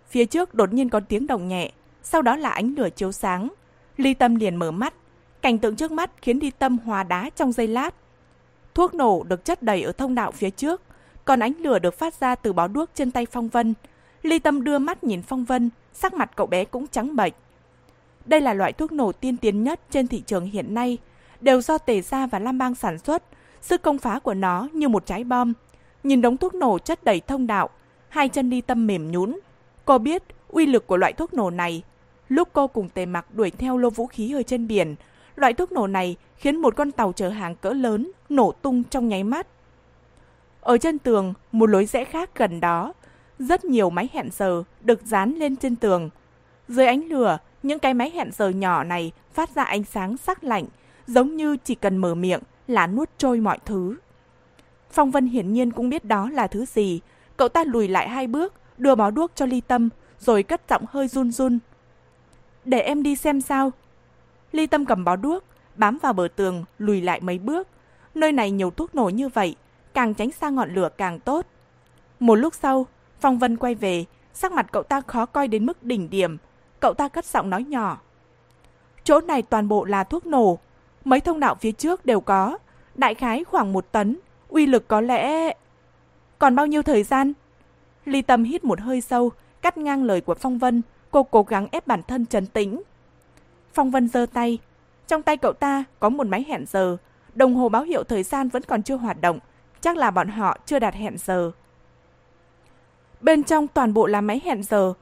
Phía 0.08 0.24
trước 0.26 0.54
đột 0.54 0.72
nhiên 0.72 0.88
có 0.88 1.00
tiếng 1.00 1.26
động 1.26 1.48
nhẹ, 1.48 1.72
sau 2.10 2.22
đó 2.22 2.36
là 2.36 2.50
ánh 2.50 2.74
lửa 2.76 2.90
chiếu 2.90 3.12
sáng. 3.12 3.48
Ly 3.96 4.14
Tâm 4.14 4.34
liền 4.34 4.56
mở 4.56 4.70
mắt. 4.70 4.94
Cảnh 5.42 5.58
tượng 5.58 5.76
trước 5.76 5.92
mắt 5.92 6.10
khiến 6.22 6.38
Ly 6.38 6.50
Tâm 6.50 6.78
hòa 6.78 7.02
đá 7.02 7.30
trong 7.36 7.52
giây 7.52 7.66
lát. 7.66 7.94
Thuốc 8.74 8.94
nổ 8.94 9.22
được 9.28 9.44
chất 9.44 9.62
đầy 9.62 9.82
ở 9.82 9.92
thông 9.92 10.14
đạo 10.14 10.32
phía 10.32 10.50
trước, 10.50 10.82
còn 11.24 11.40
ánh 11.40 11.52
lửa 11.58 11.78
được 11.78 11.98
phát 11.98 12.20
ra 12.20 12.34
từ 12.34 12.52
bó 12.52 12.68
đuốc 12.68 12.90
trên 12.94 13.10
tay 13.10 13.26
Phong 13.26 13.48
Vân. 13.48 13.74
Ly 14.22 14.38
Tâm 14.38 14.64
đưa 14.64 14.78
mắt 14.78 15.04
nhìn 15.04 15.22
Phong 15.22 15.44
Vân, 15.44 15.70
sắc 15.92 16.14
mặt 16.14 16.30
cậu 16.36 16.46
bé 16.46 16.64
cũng 16.64 16.86
trắng 16.86 17.16
bệch. 17.16 17.32
Đây 18.24 18.40
là 18.40 18.54
loại 18.54 18.72
thuốc 18.72 18.92
nổ 18.92 19.12
tiên 19.12 19.36
tiến 19.36 19.64
nhất 19.64 19.80
trên 19.90 20.06
thị 20.06 20.22
trường 20.26 20.44
hiện 20.44 20.74
nay, 20.74 20.98
đều 21.40 21.60
do 21.60 21.78
Tề 21.78 22.02
Gia 22.02 22.26
và 22.26 22.38
Lam 22.38 22.58
Bang 22.58 22.74
sản 22.74 22.98
xuất. 22.98 23.22
Sức 23.60 23.82
công 23.82 23.98
phá 23.98 24.18
của 24.18 24.34
nó 24.34 24.68
như 24.72 24.88
một 24.88 25.06
trái 25.06 25.24
bom. 25.24 25.52
Nhìn 26.02 26.22
đống 26.22 26.36
thuốc 26.36 26.54
nổ 26.54 26.78
chất 26.78 27.04
đầy 27.04 27.20
thông 27.20 27.46
đạo, 27.46 27.68
hai 28.08 28.28
chân 28.28 28.50
Ly 28.50 28.60
Tâm 28.60 28.86
mềm 28.86 29.10
nhũn. 29.10 29.38
Cô 29.84 29.98
biết 29.98 30.22
uy 30.48 30.66
lực 30.66 30.86
của 30.86 30.96
loại 30.96 31.12
thuốc 31.12 31.34
nổ 31.34 31.50
này. 31.50 31.82
Lúc 32.28 32.48
cô 32.52 32.66
cùng 32.66 32.88
Tề 32.88 33.06
Mặc 33.06 33.26
đuổi 33.34 33.50
theo 33.50 33.78
lô 33.78 33.90
vũ 33.90 34.06
khí 34.06 34.32
ở 34.32 34.42
trên 34.42 34.66
biển, 34.66 34.94
loại 35.36 35.54
thuốc 35.54 35.72
nổ 35.72 35.86
này 35.86 36.16
khiến 36.36 36.56
một 36.56 36.76
con 36.76 36.90
tàu 36.90 37.12
chở 37.12 37.28
hàng 37.28 37.56
cỡ 37.56 37.70
lớn 37.70 38.10
nổ 38.28 38.52
tung 38.52 38.84
trong 38.84 39.08
nháy 39.08 39.24
mắt. 39.24 39.46
Ở 40.60 40.78
chân 40.78 40.98
tường, 40.98 41.34
một 41.52 41.66
lối 41.66 41.86
rẽ 41.86 42.04
khác 42.04 42.30
gần 42.34 42.60
đó, 42.60 42.92
rất 43.38 43.64
nhiều 43.64 43.90
máy 43.90 44.08
hẹn 44.12 44.28
giờ 44.32 44.62
được 44.80 45.06
dán 45.06 45.34
lên 45.34 45.56
trên 45.56 45.76
tường. 45.76 46.10
Dưới 46.68 46.86
ánh 46.86 47.04
lửa, 47.04 47.38
những 47.62 47.78
cái 47.78 47.94
máy 47.94 48.10
hẹn 48.10 48.30
giờ 48.32 48.48
nhỏ 48.48 48.84
này 48.84 49.12
phát 49.32 49.54
ra 49.54 49.62
ánh 49.62 49.84
sáng 49.84 50.16
sắc 50.16 50.44
lạnh, 50.44 50.64
giống 51.06 51.36
như 51.36 51.56
chỉ 51.64 51.74
cần 51.74 51.96
mở 51.96 52.14
miệng 52.14 52.40
là 52.66 52.86
nuốt 52.86 53.10
trôi 53.18 53.40
mọi 53.40 53.58
thứ. 53.64 53.96
Phong 54.90 55.10
Vân 55.10 55.26
hiển 55.26 55.52
nhiên 55.52 55.70
cũng 55.70 55.90
biết 55.90 56.04
đó 56.04 56.30
là 56.30 56.46
thứ 56.46 56.64
gì. 56.64 57.00
Cậu 57.36 57.48
ta 57.48 57.64
lùi 57.64 57.88
lại 57.88 58.08
hai 58.08 58.26
bước, 58.26 58.54
đưa 58.78 58.94
bó 58.94 59.10
đuốc 59.10 59.30
cho 59.34 59.46
Ly 59.46 59.60
Tâm, 59.60 59.88
rồi 60.18 60.42
cất 60.42 60.60
giọng 60.68 60.84
hơi 60.88 61.08
run 61.08 61.30
run. 61.30 61.58
Để 62.64 62.80
em 62.80 63.02
đi 63.02 63.16
xem 63.16 63.40
sao. 63.40 63.72
Ly 64.52 64.66
Tâm 64.66 64.84
cầm 64.84 65.04
bó 65.04 65.16
đuốc, 65.16 65.44
bám 65.76 65.98
vào 66.02 66.12
bờ 66.12 66.28
tường, 66.36 66.64
lùi 66.78 67.00
lại 67.00 67.20
mấy 67.20 67.38
bước. 67.38 67.68
Nơi 68.14 68.32
này 68.32 68.50
nhiều 68.50 68.70
thuốc 68.70 68.94
nổ 68.94 69.08
như 69.08 69.28
vậy, 69.28 69.56
càng 69.94 70.14
tránh 70.14 70.30
xa 70.30 70.50
ngọn 70.50 70.74
lửa 70.74 70.88
càng 70.96 71.20
tốt. 71.20 71.46
Một 72.20 72.34
lúc 72.34 72.54
sau, 72.54 72.86
Phong 73.20 73.38
Vân 73.38 73.56
quay 73.56 73.74
về, 73.74 74.04
sắc 74.34 74.52
mặt 74.52 74.66
cậu 74.72 74.82
ta 74.82 75.00
khó 75.00 75.26
coi 75.26 75.48
đến 75.48 75.66
mức 75.66 75.82
đỉnh 75.82 76.10
điểm. 76.10 76.36
Cậu 76.80 76.94
ta 76.94 77.08
cất 77.08 77.24
giọng 77.24 77.50
nói 77.50 77.64
nhỏ. 77.64 78.00
Chỗ 79.04 79.20
này 79.20 79.42
toàn 79.42 79.68
bộ 79.68 79.84
là 79.84 80.04
thuốc 80.04 80.26
nổ. 80.26 80.58
Mấy 81.04 81.20
thông 81.20 81.40
đạo 81.40 81.54
phía 81.60 81.72
trước 81.72 82.06
đều 82.06 82.20
có. 82.20 82.58
Đại 82.94 83.14
khái 83.14 83.44
khoảng 83.44 83.72
một 83.72 83.92
tấn. 83.92 84.16
Uy 84.48 84.66
lực 84.66 84.88
có 84.88 85.00
lẽ... 85.00 85.54
Còn 86.38 86.56
bao 86.56 86.66
nhiêu 86.66 86.82
thời 86.82 87.02
gian? 87.02 87.32
Ly 88.04 88.22
Tâm 88.22 88.44
hít 88.44 88.64
một 88.64 88.80
hơi 88.80 89.00
sâu, 89.00 89.30
cắt 89.62 89.78
ngang 89.78 90.04
lời 90.04 90.20
của 90.20 90.34
Phong 90.34 90.58
Vân. 90.58 90.82
Cô 91.10 91.22
cố 91.22 91.42
gắng 91.42 91.66
ép 91.72 91.86
bản 91.86 92.02
thân 92.02 92.26
trấn 92.26 92.46
tĩnh. 92.46 92.82
Phong 93.72 93.90
Vân 93.90 94.08
giơ 94.08 94.26
tay. 94.32 94.58
Trong 95.06 95.22
tay 95.22 95.36
cậu 95.36 95.52
ta 95.52 95.84
có 96.00 96.08
một 96.08 96.26
máy 96.26 96.44
hẹn 96.48 96.64
giờ. 96.66 96.96
Đồng 97.34 97.54
hồ 97.54 97.68
báo 97.68 97.82
hiệu 97.82 98.04
thời 98.04 98.22
gian 98.22 98.48
vẫn 98.48 98.62
còn 98.62 98.82
chưa 98.82 98.96
hoạt 98.96 99.20
động. 99.20 99.38
Chắc 99.80 99.96
là 99.96 100.10
bọn 100.10 100.28
họ 100.28 100.58
chưa 100.66 100.78
đạt 100.78 100.94
hẹn 100.94 101.16
giờ. 101.18 101.50
Bên 103.20 103.42
trong 103.42 103.68
toàn 103.68 103.94
bộ 103.94 104.06
là 104.06 104.20
máy 104.20 104.40
hẹn 104.44 104.62
giờ. 104.62 104.92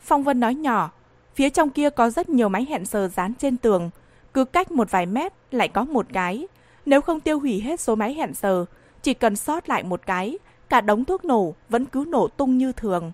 Phong 0.00 0.22
Vân 0.22 0.40
nói 0.40 0.54
nhỏ, 0.54 0.90
phía 1.34 1.50
trong 1.50 1.70
kia 1.70 1.90
có 1.90 2.10
rất 2.10 2.28
nhiều 2.28 2.48
máy 2.48 2.66
hẹn 2.68 2.84
giờ 2.84 3.08
dán 3.14 3.34
trên 3.34 3.56
tường. 3.56 3.90
Cứ 4.34 4.44
cách 4.44 4.70
một 4.70 4.90
vài 4.90 5.06
mét 5.06 5.32
lại 5.50 5.68
có 5.68 5.84
một 5.84 6.06
cái. 6.12 6.46
Nếu 6.86 7.00
không 7.00 7.20
tiêu 7.20 7.40
hủy 7.40 7.60
hết 7.60 7.80
số 7.80 7.94
máy 7.94 8.14
hẹn 8.14 8.32
giờ, 8.34 8.64
chỉ 9.02 9.14
cần 9.14 9.36
sót 9.36 9.68
lại 9.68 9.82
một 9.82 10.00
cái, 10.06 10.38
cả 10.68 10.80
đống 10.80 11.04
thuốc 11.04 11.24
nổ 11.24 11.54
vẫn 11.68 11.84
cứ 11.84 12.04
nổ 12.08 12.28
tung 12.28 12.58
như 12.58 12.72
thường. 12.72 13.12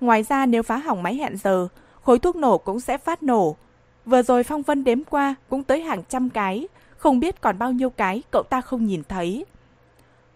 Ngoài 0.00 0.22
ra 0.22 0.46
nếu 0.46 0.62
phá 0.62 0.76
hỏng 0.76 1.02
máy 1.02 1.14
hẹn 1.14 1.36
giờ, 1.36 1.68
khối 2.02 2.18
thuốc 2.18 2.36
nổ 2.36 2.58
cũng 2.58 2.80
sẽ 2.80 2.98
phát 2.98 3.22
nổ. 3.22 3.56
Vừa 4.04 4.22
rồi 4.22 4.42
Phong 4.42 4.62
Vân 4.62 4.84
đếm 4.84 5.04
qua 5.04 5.34
cũng 5.48 5.64
tới 5.64 5.82
hàng 5.82 6.02
trăm 6.08 6.30
cái, 6.30 6.68
không 6.96 7.20
biết 7.20 7.40
còn 7.40 7.58
bao 7.58 7.72
nhiêu 7.72 7.90
cái 7.90 8.22
cậu 8.30 8.42
ta 8.42 8.60
không 8.60 8.86
nhìn 8.86 9.02
thấy. 9.08 9.44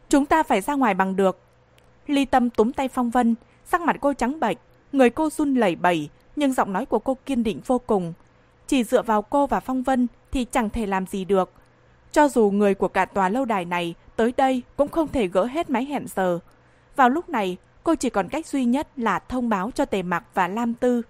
Chúng 0.09 0.27
ta 0.27 0.43
phải 0.43 0.61
ra 0.61 0.75
ngoài 0.75 0.95
bằng 0.95 1.17
được. 1.17 1.39
Ly 2.07 2.25
Tâm 2.25 2.51
túm 2.51 2.73
tay 2.73 2.89
Phong 2.89 3.11
Vân, 3.11 3.35
sắc 3.65 3.81
mặt 3.81 3.97
cô 4.01 4.13
trắng 4.13 4.41
bệch, 4.41 4.57
người 4.93 5.11
cô 5.11 5.31
run 5.31 5.55
lẩy 5.55 5.77
bẩy, 5.77 6.09
nhưng 6.37 6.53
giọng 6.53 6.73
nói 6.73 6.87
của 6.87 6.99
cô 6.99 7.17
kiên 7.27 7.43
định 7.43 7.61
vô 7.67 7.79
cùng. 7.79 8.13
Chỉ 8.67 8.85
dựa 8.85 9.03
vào 9.03 9.23
cô 9.23 9.47
và 9.47 9.61
Phong 9.61 9.83
Vân 9.83 10.07
thì 10.33 10.45
chẳng 10.45 10.71
thể 10.71 10.87
làm 10.87 11.07
gì 11.07 11.25
được. 11.25 11.53
Cho 12.13 12.29
dù 12.29 12.51
người 12.51 12.75
của 12.75 12.89
cả 12.89 13.05
tòa 13.05 13.29
lâu 13.29 13.45
đài 13.45 13.65
này 13.65 13.95
tới 14.17 14.33
đây 14.37 14.63
cũng 14.77 14.89
không 14.89 15.09
thể 15.09 15.27
gỡ 15.27 15.45
hết 15.45 15.71
máy 15.71 15.85
hẹn 15.85 16.07
giờ. 16.17 16.39
Vào 16.97 17.09
lúc 17.09 17.29
này, 17.29 17.57
cô 17.85 17.95
chỉ 17.95 18.11
còn 18.11 18.29
cách 18.29 18.47
duy 18.47 18.65
nhất 18.65 18.89
là 18.97 19.19
thông 19.19 19.49
báo 19.49 19.71
cho 19.75 19.85
Tề 19.85 20.03
Mặc 20.03 20.25
và 20.35 20.49
Lam 20.49 20.75
Tư. 20.75 21.03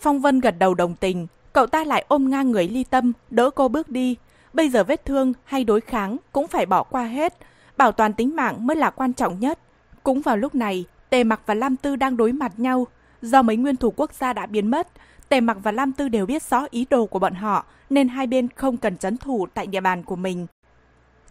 Phong 0.00 0.20
Vân 0.20 0.40
gật 0.40 0.54
đầu 0.58 0.74
đồng 0.74 0.94
tình, 0.94 1.26
cậu 1.52 1.66
ta 1.66 1.84
lại 1.84 2.04
ôm 2.08 2.30
ngang 2.30 2.50
người 2.50 2.68
ly 2.68 2.84
tâm, 2.84 3.12
đỡ 3.30 3.50
cô 3.50 3.68
bước 3.68 3.88
đi. 3.88 4.16
Bây 4.52 4.68
giờ 4.68 4.84
vết 4.84 5.04
thương 5.04 5.32
hay 5.44 5.64
đối 5.64 5.80
kháng 5.80 6.16
cũng 6.32 6.48
phải 6.48 6.66
bỏ 6.66 6.82
qua 6.82 7.04
hết. 7.04 7.34
Bảo 7.76 7.92
toàn 7.92 8.12
tính 8.12 8.36
mạng 8.36 8.66
mới 8.66 8.76
là 8.76 8.90
quan 8.90 9.12
trọng 9.12 9.40
nhất. 9.40 9.58
Cũng 10.02 10.22
vào 10.22 10.36
lúc 10.36 10.54
này, 10.54 10.84
Tề 11.10 11.24
Mặc 11.24 11.40
và 11.46 11.54
Lam 11.54 11.76
Tư 11.76 11.96
đang 11.96 12.16
đối 12.16 12.32
mặt 12.32 12.52
nhau. 12.56 12.86
Do 13.22 13.42
mấy 13.42 13.56
nguyên 13.56 13.76
thủ 13.76 13.92
quốc 13.96 14.12
gia 14.14 14.32
đã 14.32 14.46
biến 14.46 14.70
mất, 14.70 14.88
Tề 15.28 15.40
Mặc 15.40 15.56
và 15.62 15.72
Lam 15.72 15.92
Tư 15.92 16.08
đều 16.08 16.26
biết 16.26 16.42
rõ 16.42 16.66
ý 16.70 16.86
đồ 16.90 17.06
của 17.06 17.18
bọn 17.18 17.34
họ, 17.34 17.64
nên 17.90 18.08
hai 18.08 18.26
bên 18.26 18.48
không 18.56 18.76
cần 18.76 18.96
chấn 18.96 19.16
thủ 19.16 19.46
tại 19.54 19.66
địa 19.66 19.80
bàn 19.80 20.02
của 20.02 20.16
mình. 20.16 20.46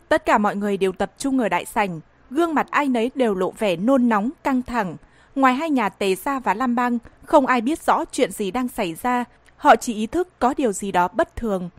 Tất 0.10 0.26
cả 0.26 0.38
mọi 0.38 0.56
người 0.56 0.78
đều 0.78 0.92
tập 0.92 1.12
trung 1.18 1.40
ở 1.40 1.50
đại 1.50 1.66
sảnh, 1.66 2.00
gương 2.32 2.54
mặt 2.54 2.68
ai 2.72 2.88
nấy 2.88 3.12
đều 3.16 3.36
lộ 3.36 3.52
vẻ 3.52 3.76
nôn 3.76 4.10
nóng, 4.10 4.30
căng 4.44 4.62
thẳng. 4.62 4.98
Ngoài 5.36 5.54
hai 5.54 5.70
nhà 5.70 5.90
Tề 5.90 6.16
Sa 6.16 6.40
và 6.40 6.54
Lam 6.54 6.76
Bang, 6.76 6.98
không 7.26 7.46
ai 7.46 7.62
biết 7.62 7.82
rõ 7.86 8.06
chuyện 8.12 8.32
gì 8.32 8.52
đang 8.52 8.68
xảy 8.68 8.96
ra, 9.02 9.26
họ 9.58 9.76
chỉ 9.76 9.94
ý 9.94 10.08
thức 10.08 10.28
có 10.40 10.54
điều 10.58 10.72
gì 10.72 10.92
đó 10.92 11.08
bất 11.08 11.36
thường. 11.36 11.70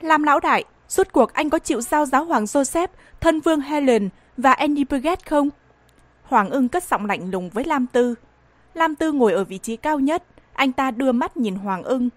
Lam 0.00 0.22
lão 0.22 0.40
đại, 0.40 0.64
suốt 0.88 1.12
cuộc 1.12 1.32
anh 1.32 1.50
có 1.50 1.58
chịu 1.58 1.80
giao 1.80 2.06
giáo 2.06 2.24
hoàng 2.24 2.44
Joseph, 2.44 2.88
thân 3.20 3.40
vương 3.40 3.60
Helen 3.60 4.08
và 4.36 4.52
Andy 4.52 4.84
Burgett 4.84 5.26
không? 5.26 5.48
Hoàng 6.22 6.50
ưng 6.50 6.68
cất 6.68 6.84
giọng 6.84 7.06
lạnh 7.06 7.30
lùng 7.30 7.50
với 7.50 7.64
Lam 7.64 7.86
Tư. 7.86 8.14
Lam 8.74 8.94
Tư 8.94 9.12
ngồi 9.12 9.32
ở 9.32 9.44
vị 9.44 9.58
trí 9.58 9.76
cao 9.76 9.98
nhất, 10.00 10.22
anh 10.52 10.72
ta 10.72 10.90
đưa 10.90 11.12
mắt 11.12 11.36
nhìn 11.36 11.54
Hoàng 11.54 11.82
ưng. 11.82 12.08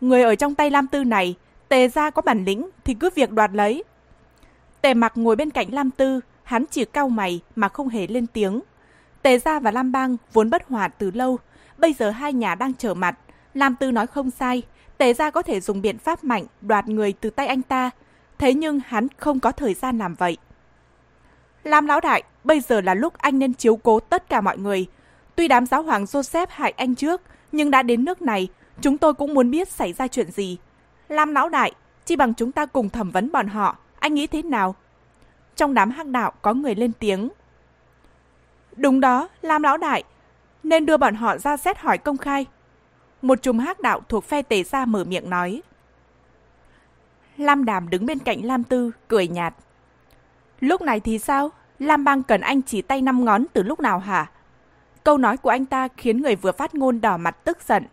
Người 0.00 0.22
ở 0.22 0.34
trong 0.34 0.54
tay 0.54 0.70
Lam 0.70 0.86
Tư 0.86 1.04
này, 1.04 1.34
tề 1.68 1.88
ra 1.88 2.10
có 2.10 2.22
bản 2.22 2.44
lĩnh 2.44 2.70
thì 2.84 2.94
cứ 2.94 3.10
việc 3.14 3.30
đoạt 3.30 3.50
lấy. 3.54 3.84
Tề 4.80 4.94
mặc 4.94 5.12
ngồi 5.14 5.36
bên 5.36 5.50
cạnh 5.50 5.74
Lam 5.74 5.90
Tư, 5.90 6.20
hắn 6.46 6.64
chỉ 6.70 6.84
cau 6.84 7.08
mày 7.08 7.40
mà 7.56 7.68
không 7.68 7.88
hề 7.88 8.06
lên 8.06 8.26
tiếng. 8.26 8.60
Tề 9.22 9.38
gia 9.38 9.60
và 9.60 9.70
Lam 9.70 9.92
Bang 9.92 10.16
vốn 10.32 10.50
bất 10.50 10.68
hòa 10.68 10.88
từ 10.88 11.10
lâu, 11.10 11.38
bây 11.78 11.92
giờ 11.92 12.10
hai 12.10 12.32
nhà 12.32 12.54
đang 12.54 12.74
trở 12.74 12.94
mặt. 12.94 13.18
Lam 13.54 13.74
Tư 13.76 13.90
nói 13.90 14.06
không 14.06 14.30
sai, 14.30 14.62
Tề 14.98 15.14
gia 15.14 15.30
có 15.30 15.42
thể 15.42 15.60
dùng 15.60 15.82
biện 15.82 15.98
pháp 15.98 16.24
mạnh 16.24 16.44
đoạt 16.60 16.88
người 16.88 17.12
từ 17.12 17.30
tay 17.30 17.46
anh 17.46 17.62
ta, 17.62 17.90
thế 18.38 18.54
nhưng 18.54 18.80
hắn 18.86 19.06
không 19.16 19.40
có 19.40 19.52
thời 19.52 19.74
gian 19.74 19.98
làm 19.98 20.14
vậy. 20.14 20.36
Lam 21.64 21.86
lão 21.86 22.00
đại, 22.00 22.22
bây 22.44 22.60
giờ 22.60 22.80
là 22.80 22.94
lúc 22.94 23.18
anh 23.18 23.38
nên 23.38 23.54
chiếu 23.54 23.76
cố 23.76 24.00
tất 24.00 24.28
cả 24.28 24.40
mọi 24.40 24.58
người. 24.58 24.86
Tuy 25.36 25.48
đám 25.48 25.66
giáo 25.66 25.82
hoàng 25.82 26.04
Joseph 26.04 26.46
hại 26.50 26.74
anh 26.76 26.94
trước, 26.94 27.22
nhưng 27.52 27.70
đã 27.70 27.82
đến 27.82 28.04
nước 28.04 28.22
này, 28.22 28.48
chúng 28.80 28.98
tôi 28.98 29.14
cũng 29.14 29.34
muốn 29.34 29.50
biết 29.50 29.68
xảy 29.68 29.92
ra 29.92 30.08
chuyện 30.08 30.30
gì. 30.30 30.58
Lam 31.08 31.32
lão 31.32 31.48
đại, 31.48 31.72
chi 32.04 32.16
bằng 32.16 32.34
chúng 32.34 32.52
ta 32.52 32.66
cùng 32.66 32.90
thẩm 32.90 33.10
vấn 33.10 33.32
bọn 33.32 33.46
họ, 33.46 33.76
anh 33.98 34.14
nghĩ 34.14 34.26
thế 34.26 34.42
nào? 34.42 34.74
Trong 35.56 35.74
đám 35.74 35.90
hắc 35.90 36.06
đạo 36.06 36.32
có 36.42 36.54
người 36.54 36.74
lên 36.74 36.92
tiếng. 36.92 37.28
Đúng 38.76 39.00
đó, 39.00 39.28
Lam 39.42 39.62
lão 39.62 39.76
đại, 39.76 40.04
nên 40.62 40.86
đưa 40.86 40.96
bọn 40.96 41.14
họ 41.14 41.38
ra 41.38 41.56
xét 41.56 41.78
hỏi 41.78 41.98
công 41.98 42.16
khai. 42.16 42.46
Một 43.22 43.42
chùm 43.42 43.58
hắc 43.58 43.80
đạo 43.80 44.00
thuộc 44.08 44.24
phe 44.24 44.42
tề 44.42 44.62
gia 44.62 44.84
mở 44.84 45.04
miệng 45.04 45.30
nói. 45.30 45.62
Lam 47.36 47.64
Đàm 47.64 47.90
đứng 47.90 48.06
bên 48.06 48.18
cạnh 48.18 48.44
Lam 48.44 48.64
Tư, 48.64 48.90
cười 49.08 49.28
nhạt. 49.28 49.54
Lúc 50.60 50.82
này 50.82 51.00
thì 51.00 51.18
sao? 51.18 51.50
Lam 51.78 52.04
Bang 52.04 52.22
cần 52.22 52.40
anh 52.40 52.62
chỉ 52.62 52.82
tay 52.82 53.02
năm 53.02 53.24
ngón 53.24 53.44
từ 53.52 53.62
lúc 53.62 53.80
nào 53.80 53.98
hả? 53.98 54.30
Câu 55.04 55.18
nói 55.18 55.36
của 55.36 55.50
anh 55.50 55.66
ta 55.66 55.88
khiến 55.96 56.22
người 56.22 56.36
vừa 56.36 56.52
phát 56.52 56.74
ngôn 56.74 57.00
đỏ 57.00 57.16
mặt 57.16 57.36
tức 57.44 57.58
giận. 57.66 57.84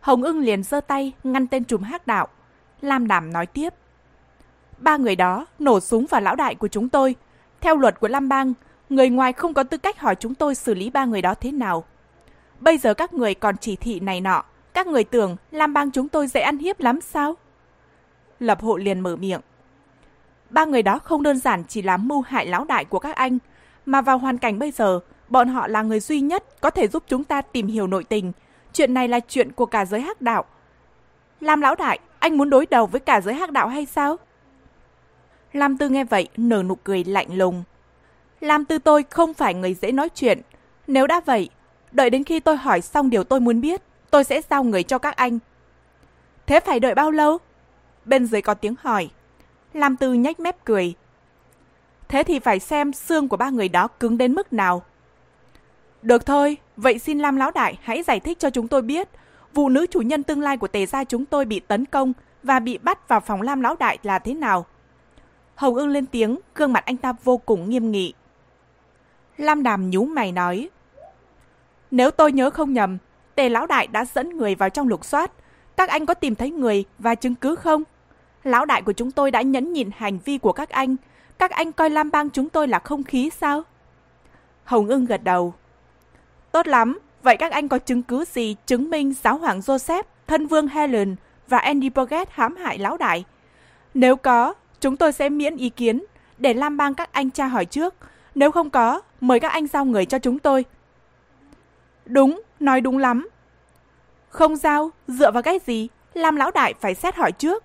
Hồng 0.00 0.22
ưng 0.22 0.38
liền 0.38 0.62
giơ 0.62 0.80
tay 0.80 1.12
ngăn 1.24 1.46
tên 1.46 1.64
chùm 1.64 1.82
hắc 1.82 2.06
đạo. 2.06 2.28
Lam 2.80 3.06
Đàm 3.06 3.32
nói 3.32 3.46
tiếp. 3.46 3.74
Ba 4.78 4.96
người 4.96 5.16
đó 5.16 5.46
nổ 5.58 5.80
súng 5.80 6.06
vào 6.06 6.20
lão 6.20 6.36
đại 6.36 6.54
của 6.54 6.68
chúng 6.68 6.88
tôi. 6.88 7.14
Theo 7.60 7.76
luật 7.76 8.00
của 8.00 8.08
Lam 8.08 8.28
Bang, 8.28 8.52
người 8.88 9.08
ngoài 9.08 9.32
không 9.32 9.54
có 9.54 9.62
tư 9.62 9.76
cách 9.76 10.00
hỏi 10.00 10.14
chúng 10.14 10.34
tôi 10.34 10.54
xử 10.54 10.74
lý 10.74 10.90
ba 10.90 11.04
người 11.04 11.22
đó 11.22 11.34
thế 11.34 11.52
nào. 11.52 11.84
Bây 12.60 12.78
giờ 12.78 12.94
các 12.94 13.14
người 13.14 13.34
còn 13.34 13.56
chỉ 13.56 13.76
thị 13.76 14.00
này 14.00 14.20
nọ. 14.20 14.42
Các 14.74 14.86
người 14.86 15.04
tưởng 15.04 15.36
Lam 15.50 15.72
Bang 15.74 15.90
chúng 15.90 16.08
tôi 16.08 16.26
dễ 16.26 16.40
ăn 16.40 16.58
hiếp 16.58 16.80
lắm 16.80 17.00
sao? 17.00 17.36
Lập 18.40 18.62
hộ 18.62 18.76
liền 18.76 19.00
mở 19.00 19.16
miệng. 19.16 19.40
Ba 20.50 20.64
người 20.64 20.82
đó 20.82 20.98
không 20.98 21.22
đơn 21.22 21.38
giản 21.38 21.64
chỉ 21.68 21.82
là 21.82 21.96
mưu 21.96 22.20
hại 22.20 22.46
lão 22.46 22.64
đại 22.64 22.84
của 22.84 22.98
các 22.98 23.16
anh, 23.16 23.38
mà 23.86 24.00
vào 24.00 24.18
hoàn 24.18 24.38
cảnh 24.38 24.58
bây 24.58 24.70
giờ, 24.70 25.00
bọn 25.28 25.48
họ 25.48 25.66
là 25.66 25.82
người 25.82 26.00
duy 26.00 26.20
nhất 26.20 26.44
có 26.60 26.70
thể 26.70 26.88
giúp 26.88 27.02
chúng 27.06 27.24
ta 27.24 27.42
tìm 27.42 27.66
hiểu 27.66 27.86
nội 27.86 28.04
tình. 28.04 28.32
Chuyện 28.72 28.94
này 28.94 29.08
là 29.08 29.20
chuyện 29.20 29.52
của 29.52 29.66
cả 29.66 29.84
giới 29.84 30.00
hắc 30.00 30.20
đạo. 30.20 30.44
Lam 31.40 31.60
lão 31.60 31.74
đại, 31.74 31.98
anh 32.18 32.36
muốn 32.38 32.50
đối 32.50 32.66
đầu 32.66 32.86
với 32.86 33.00
cả 33.00 33.20
giới 33.20 33.34
hắc 33.34 33.50
đạo 33.50 33.68
hay 33.68 33.86
sao? 33.86 34.16
Lam 35.54 35.76
Tư 35.76 35.88
nghe 35.88 36.04
vậy, 36.04 36.28
nở 36.36 36.62
nụ 36.62 36.74
cười 36.74 37.04
lạnh 37.04 37.36
lùng. 37.36 37.62
Lam 38.40 38.64
Tư 38.64 38.78
tôi 38.78 39.04
không 39.10 39.34
phải 39.34 39.54
người 39.54 39.74
dễ 39.74 39.92
nói 39.92 40.08
chuyện. 40.08 40.40
Nếu 40.86 41.06
đã 41.06 41.20
vậy, 41.26 41.48
đợi 41.92 42.10
đến 42.10 42.24
khi 42.24 42.40
tôi 42.40 42.56
hỏi 42.56 42.80
xong 42.80 43.10
điều 43.10 43.24
tôi 43.24 43.40
muốn 43.40 43.60
biết, 43.60 43.82
tôi 44.10 44.24
sẽ 44.24 44.40
giao 44.50 44.64
người 44.64 44.82
cho 44.82 44.98
các 44.98 45.16
anh. 45.16 45.38
Thế 46.46 46.60
phải 46.60 46.80
đợi 46.80 46.94
bao 46.94 47.10
lâu? 47.10 47.38
Bên 48.04 48.26
dưới 48.26 48.42
có 48.42 48.54
tiếng 48.54 48.74
hỏi. 48.80 49.10
Lam 49.72 49.96
Tư 49.96 50.12
nhếch 50.12 50.40
mép 50.40 50.64
cười. 50.64 50.94
Thế 52.08 52.22
thì 52.22 52.38
phải 52.38 52.60
xem 52.60 52.92
xương 52.92 53.28
của 53.28 53.36
ba 53.36 53.50
người 53.50 53.68
đó 53.68 53.88
cứng 53.88 54.18
đến 54.18 54.34
mức 54.34 54.52
nào. 54.52 54.82
Được 56.02 56.26
thôi, 56.26 56.56
vậy 56.76 56.98
xin 56.98 57.18
Lam 57.18 57.36
Lão 57.36 57.50
Đại 57.50 57.78
hãy 57.82 58.02
giải 58.02 58.20
thích 58.20 58.38
cho 58.38 58.50
chúng 58.50 58.68
tôi 58.68 58.82
biết 58.82 59.08
vụ 59.54 59.68
nữ 59.68 59.86
chủ 59.90 60.00
nhân 60.00 60.22
tương 60.22 60.40
lai 60.40 60.56
của 60.56 60.68
tề 60.68 60.86
gia 60.86 61.04
chúng 61.04 61.24
tôi 61.24 61.44
bị 61.44 61.60
tấn 61.60 61.84
công 61.84 62.12
và 62.42 62.60
bị 62.60 62.78
bắt 62.78 63.08
vào 63.08 63.20
phòng 63.20 63.42
Lam 63.42 63.60
Lão 63.60 63.76
Đại 63.76 63.98
là 64.02 64.18
thế 64.18 64.34
nào. 64.34 64.66
Hồng 65.54 65.74
ưng 65.74 65.88
lên 65.88 66.06
tiếng, 66.06 66.38
gương 66.54 66.72
mặt 66.72 66.84
anh 66.84 66.96
ta 66.96 67.12
vô 67.24 67.36
cùng 67.36 67.70
nghiêm 67.70 67.90
nghị. 67.90 68.12
Lam 69.36 69.62
Đàm 69.62 69.90
nhú 69.90 70.04
mày 70.04 70.32
nói. 70.32 70.68
Nếu 71.90 72.10
tôi 72.10 72.32
nhớ 72.32 72.50
không 72.50 72.72
nhầm, 72.72 72.98
tề 73.34 73.48
Lão 73.48 73.66
Đại 73.66 73.86
đã 73.86 74.04
dẫn 74.04 74.36
người 74.36 74.54
vào 74.54 74.70
trong 74.70 74.88
lục 74.88 75.04
soát. 75.04 75.30
Các 75.76 75.88
anh 75.88 76.06
có 76.06 76.14
tìm 76.14 76.34
thấy 76.34 76.50
người 76.50 76.84
và 76.98 77.14
chứng 77.14 77.34
cứ 77.34 77.56
không? 77.56 77.82
Lão 78.44 78.64
đại 78.64 78.82
của 78.82 78.92
chúng 78.92 79.10
tôi 79.10 79.30
đã 79.30 79.42
nhẫn 79.42 79.72
nhịn 79.72 79.90
hành 79.96 80.18
vi 80.24 80.38
của 80.38 80.52
các 80.52 80.68
anh. 80.68 80.96
Các 81.38 81.50
anh 81.50 81.72
coi 81.72 81.90
Lam 81.90 82.10
Bang 82.10 82.30
chúng 82.30 82.48
tôi 82.48 82.68
là 82.68 82.78
không 82.78 83.02
khí 83.02 83.30
sao? 83.40 83.62
Hồng 84.64 84.88
ưng 84.88 85.04
gật 85.04 85.24
đầu. 85.24 85.54
Tốt 86.52 86.66
lắm, 86.66 86.98
vậy 87.22 87.36
các 87.36 87.52
anh 87.52 87.68
có 87.68 87.78
chứng 87.78 88.02
cứ 88.02 88.24
gì 88.24 88.56
chứng 88.66 88.90
minh 88.90 89.14
giáo 89.22 89.38
hoàng 89.38 89.60
Joseph, 89.60 90.02
thân 90.26 90.46
vương 90.46 90.68
Helen 90.68 91.16
và 91.48 91.58
Andy 91.58 91.90
Burgett 91.90 92.30
hãm 92.30 92.56
hại 92.56 92.78
lão 92.78 92.96
đại? 92.96 93.24
Nếu 93.94 94.16
có, 94.16 94.54
chúng 94.84 94.96
tôi 94.96 95.12
sẽ 95.12 95.28
miễn 95.28 95.56
ý 95.56 95.70
kiến 95.70 96.04
để 96.38 96.54
Lam 96.54 96.76
Bang 96.76 96.94
các 96.94 97.12
anh 97.12 97.30
tra 97.30 97.46
hỏi 97.46 97.64
trước. 97.64 97.94
Nếu 98.34 98.50
không 98.50 98.70
có, 98.70 99.02
mời 99.20 99.40
các 99.40 99.52
anh 99.52 99.66
giao 99.66 99.84
người 99.84 100.06
cho 100.06 100.18
chúng 100.18 100.38
tôi. 100.38 100.64
Đúng, 102.06 102.42
nói 102.60 102.80
đúng 102.80 102.98
lắm. 102.98 103.28
Không 104.28 104.56
giao, 104.56 104.90
dựa 105.08 105.30
vào 105.30 105.42
cái 105.42 105.58
gì? 105.66 105.88
Lam 106.14 106.36
lão 106.36 106.50
đại 106.50 106.74
phải 106.80 106.94
xét 106.94 107.16
hỏi 107.16 107.32
trước. 107.32 107.64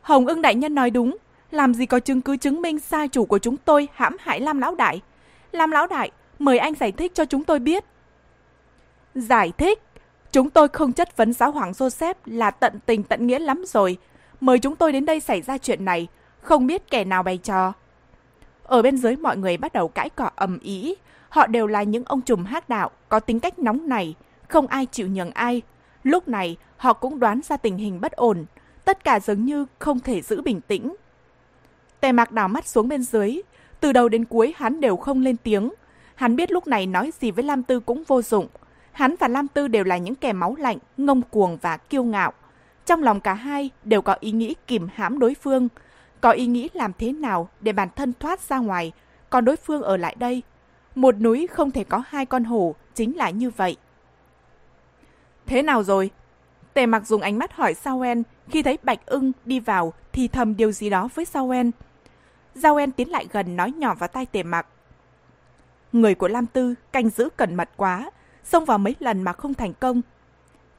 Hồng 0.00 0.26
ưng 0.26 0.42
đại 0.42 0.54
nhân 0.54 0.74
nói 0.74 0.90
đúng, 0.90 1.16
làm 1.50 1.74
gì 1.74 1.86
có 1.86 2.00
chứng 2.00 2.20
cứ 2.20 2.36
chứng 2.36 2.62
minh 2.62 2.78
sai 2.78 3.08
chủ 3.08 3.24
của 3.24 3.38
chúng 3.38 3.56
tôi 3.56 3.88
hãm 3.94 4.16
hại 4.20 4.40
Lam 4.40 4.58
Lão 4.58 4.74
Đại. 4.74 5.02
Lam 5.52 5.70
Lão 5.70 5.86
Đại, 5.86 6.10
mời 6.38 6.58
anh 6.58 6.74
giải 6.74 6.92
thích 6.92 7.14
cho 7.14 7.24
chúng 7.24 7.44
tôi 7.44 7.58
biết. 7.58 7.84
Giải 9.14 9.52
thích? 9.58 9.82
Chúng 10.32 10.50
tôi 10.50 10.68
không 10.68 10.92
chất 10.92 11.16
vấn 11.16 11.32
giáo 11.32 11.50
hoàng 11.50 11.72
Joseph 11.72 12.14
là 12.26 12.50
tận 12.50 12.78
tình 12.86 13.02
tận 13.02 13.26
nghĩa 13.26 13.38
lắm 13.38 13.64
rồi. 13.66 13.98
Mời 14.40 14.58
chúng 14.58 14.76
tôi 14.76 14.92
đến 14.92 15.06
đây 15.06 15.20
xảy 15.20 15.42
ra 15.42 15.58
chuyện 15.58 15.84
này, 15.84 16.08
không 16.40 16.66
biết 16.66 16.90
kẻ 16.90 17.04
nào 17.04 17.22
bày 17.22 17.38
trò. 17.38 17.72
Ở 18.62 18.82
bên 18.82 18.96
dưới 18.96 19.16
mọi 19.16 19.36
người 19.36 19.56
bắt 19.56 19.72
đầu 19.72 19.88
cãi 19.88 20.10
cọ 20.10 20.30
ầm 20.36 20.58
ĩ. 20.58 20.94
Họ 21.28 21.46
đều 21.46 21.66
là 21.66 21.82
những 21.82 22.04
ông 22.04 22.20
trùm 22.20 22.44
hát 22.44 22.68
đạo, 22.68 22.90
có 23.08 23.20
tính 23.20 23.40
cách 23.40 23.58
nóng 23.58 23.88
này, 23.88 24.14
không 24.48 24.66
ai 24.66 24.86
chịu 24.86 25.08
nhường 25.08 25.30
ai. 25.30 25.62
Lúc 26.02 26.28
này, 26.28 26.56
họ 26.76 26.92
cũng 26.92 27.20
đoán 27.20 27.40
ra 27.44 27.56
tình 27.56 27.76
hình 27.76 28.00
bất 28.00 28.12
ổn, 28.12 28.44
tất 28.84 29.04
cả 29.04 29.20
giống 29.20 29.44
như 29.44 29.66
không 29.78 30.00
thể 30.00 30.22
giữ 30.22 30.42
bình 30.42 30.60
tĩnh. 30.60 30.96
Tề 32.00 32.12
mạc 32.12 32.32
đảo 32.32 32.48
mắt 32.48 32.68
xuống 32.68 32.88
bên 32.88 33.02
dưới, 33.02 33.40
từ 33.80 33.92
đầu 33.92 34.08
đến 34.08 34.24
cuối 34.24 34.54
hắn 34.56 34.80
đều 34.80 34.96
không 34.96 35.22
lên 35.22 35.36
tiếng. 35.36 35.70
Hắn 36.14 36.36
biết 36.36 36.52
lúc 36.52 36.66
này 36.66 36.86
nói 36.86 37.12
gì 37.20 37.30
với 37.30 37.44
Lam 37.44 37.62
Tư 37.62 37.80
cũng 37.80 38.02
vô 38.06 38.22
dụng. 38.22 38.46
Hắn 38.92 39.14
và 39.20 39.28
Lam 39.28 39.48
Tư 39.48 39.68
đều 39.68 39.84
là 39.84 39.96
những 39.96 40.14
kẻ 40.14 40.32
máu 40.32 40.56
lạnh, 40.58 40.78
ngông 40.96 41.22
cuồng 41.22 41.56
và 41.56 41.76
kiêu 41.76 42.04
ngạo. 42.04 42.32
Trong 42.86 43.02
lòng 43.02 43.20
cả 43.20 43.34
hai 43.34 43.70
đều 43.84 44.02
có 44.02 44.16
ý 44.20 44.30
nghĩ 44.30 44.54
kìm 44.66 44.88
hãm 44.94 45.18
đối 45.18 45.34
phương, 45.34 45.68
có 46.20 46.30
ý 46.30 46.46
nghĩ 46.46 46.68
làm 46.72 46.92
thế 46.98 47.12
nào 47.12 47.48
để 47.60 47.72
bản 47.72 47.88
thân 47.96 48.12
thoát 48.20 48.40
ra 48.40 48.58
ngoài, 48.58 48.92
còn 49.30 49.44
đối 49.44 49.56
phương 49.56 49.82
ở 49.82 49.96
lại 49.96 50.16
đây. 50.18 50.42
Một 50.94 51.20
núi 51.20 51.46
không 51.46 51.70
thể 51.70 51.84
có 51.84 52.02
hai 52.08 52.26
con 52.26 52.44
hổ, 52.44 52.74
chính 52.94 53.16
là 53.16 53.30
như 53.30 53.50
vậy. 53.50 53.76
Thế 55.46 55.62
nào 55.62 55.82
rồi? 55.82 56.10
Tề 56.74 56.86
mặc 56.86 57.06
dùng 57.06 57.20
ánh 57.20 57.38
mắt 57.38 57.52
hỏi 57.52 57.74
Sawen, 57.74 58.22
khi 58.48 58.62
thấy 58.62 58.78
Bạch 58.82 59.06
ưng 59.06 59.32
đi 59.44 59.60
vào 59.60 59.92
thì 60.12 60.28
thầm 60.28 60.56
điều 60.56 60.72
gì 60.72 60.90
đó 60.90 61.08
với 61.14 61.24
Sawen. 61.24 61.70
Sawen 62.54 62.90
tiến 62.96 63.10
lại 63.10 63.26
gần 63.32 63.56
nói 63.56 63.72
nhỏ 63.72 63.94
vào 63.94 64.08
tai 64.08 64.26
tề 64.26 64.42
mặc. 64.42 64.66
Người 65.92 66.14
của 66.14 66.28
Lam 66.28 66.46
Tư 66.46 66.74
canh 66.92 67.08
giữ 67.08 67.28
cẩn 67.36 67.54
mật 67.54 67.70
quá, 67.76 68.10
xông 68.44 68.64
vào 68.64 68.78
mấy 68.78 68.96
lần 69.00 69.22
mà 69.22 69.32
không 69.32 69.54
thành 69.54 69.72
công. 69.72 70.02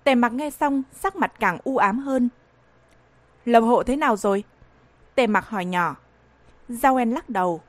Tề 0.08 0.16
mặc 0.16 0.34
nghe 0.34 0.49
xong, 0.49 0.84
sắc 0.93 1.16
mặt 1.16 1.34
càng 1.39 1.58
u 1.64 1.78
ám 1.78 1.99
hơn. 1.99 2.30
Lập 3.45 3.60
hộ 3.60 3.84
thế 3.84 3.95
nào 3.95 4.18
rồi? 4.18 4.43
Tề 5.16 5.28
mặc 5.28 5.49
hỏi 5.49 5.66
nhỏ. 5.66 5.95
Giao 6.70 6.95
En 6.95 7.12
lắc 7.12 7.30
đầu. 7.30 7.62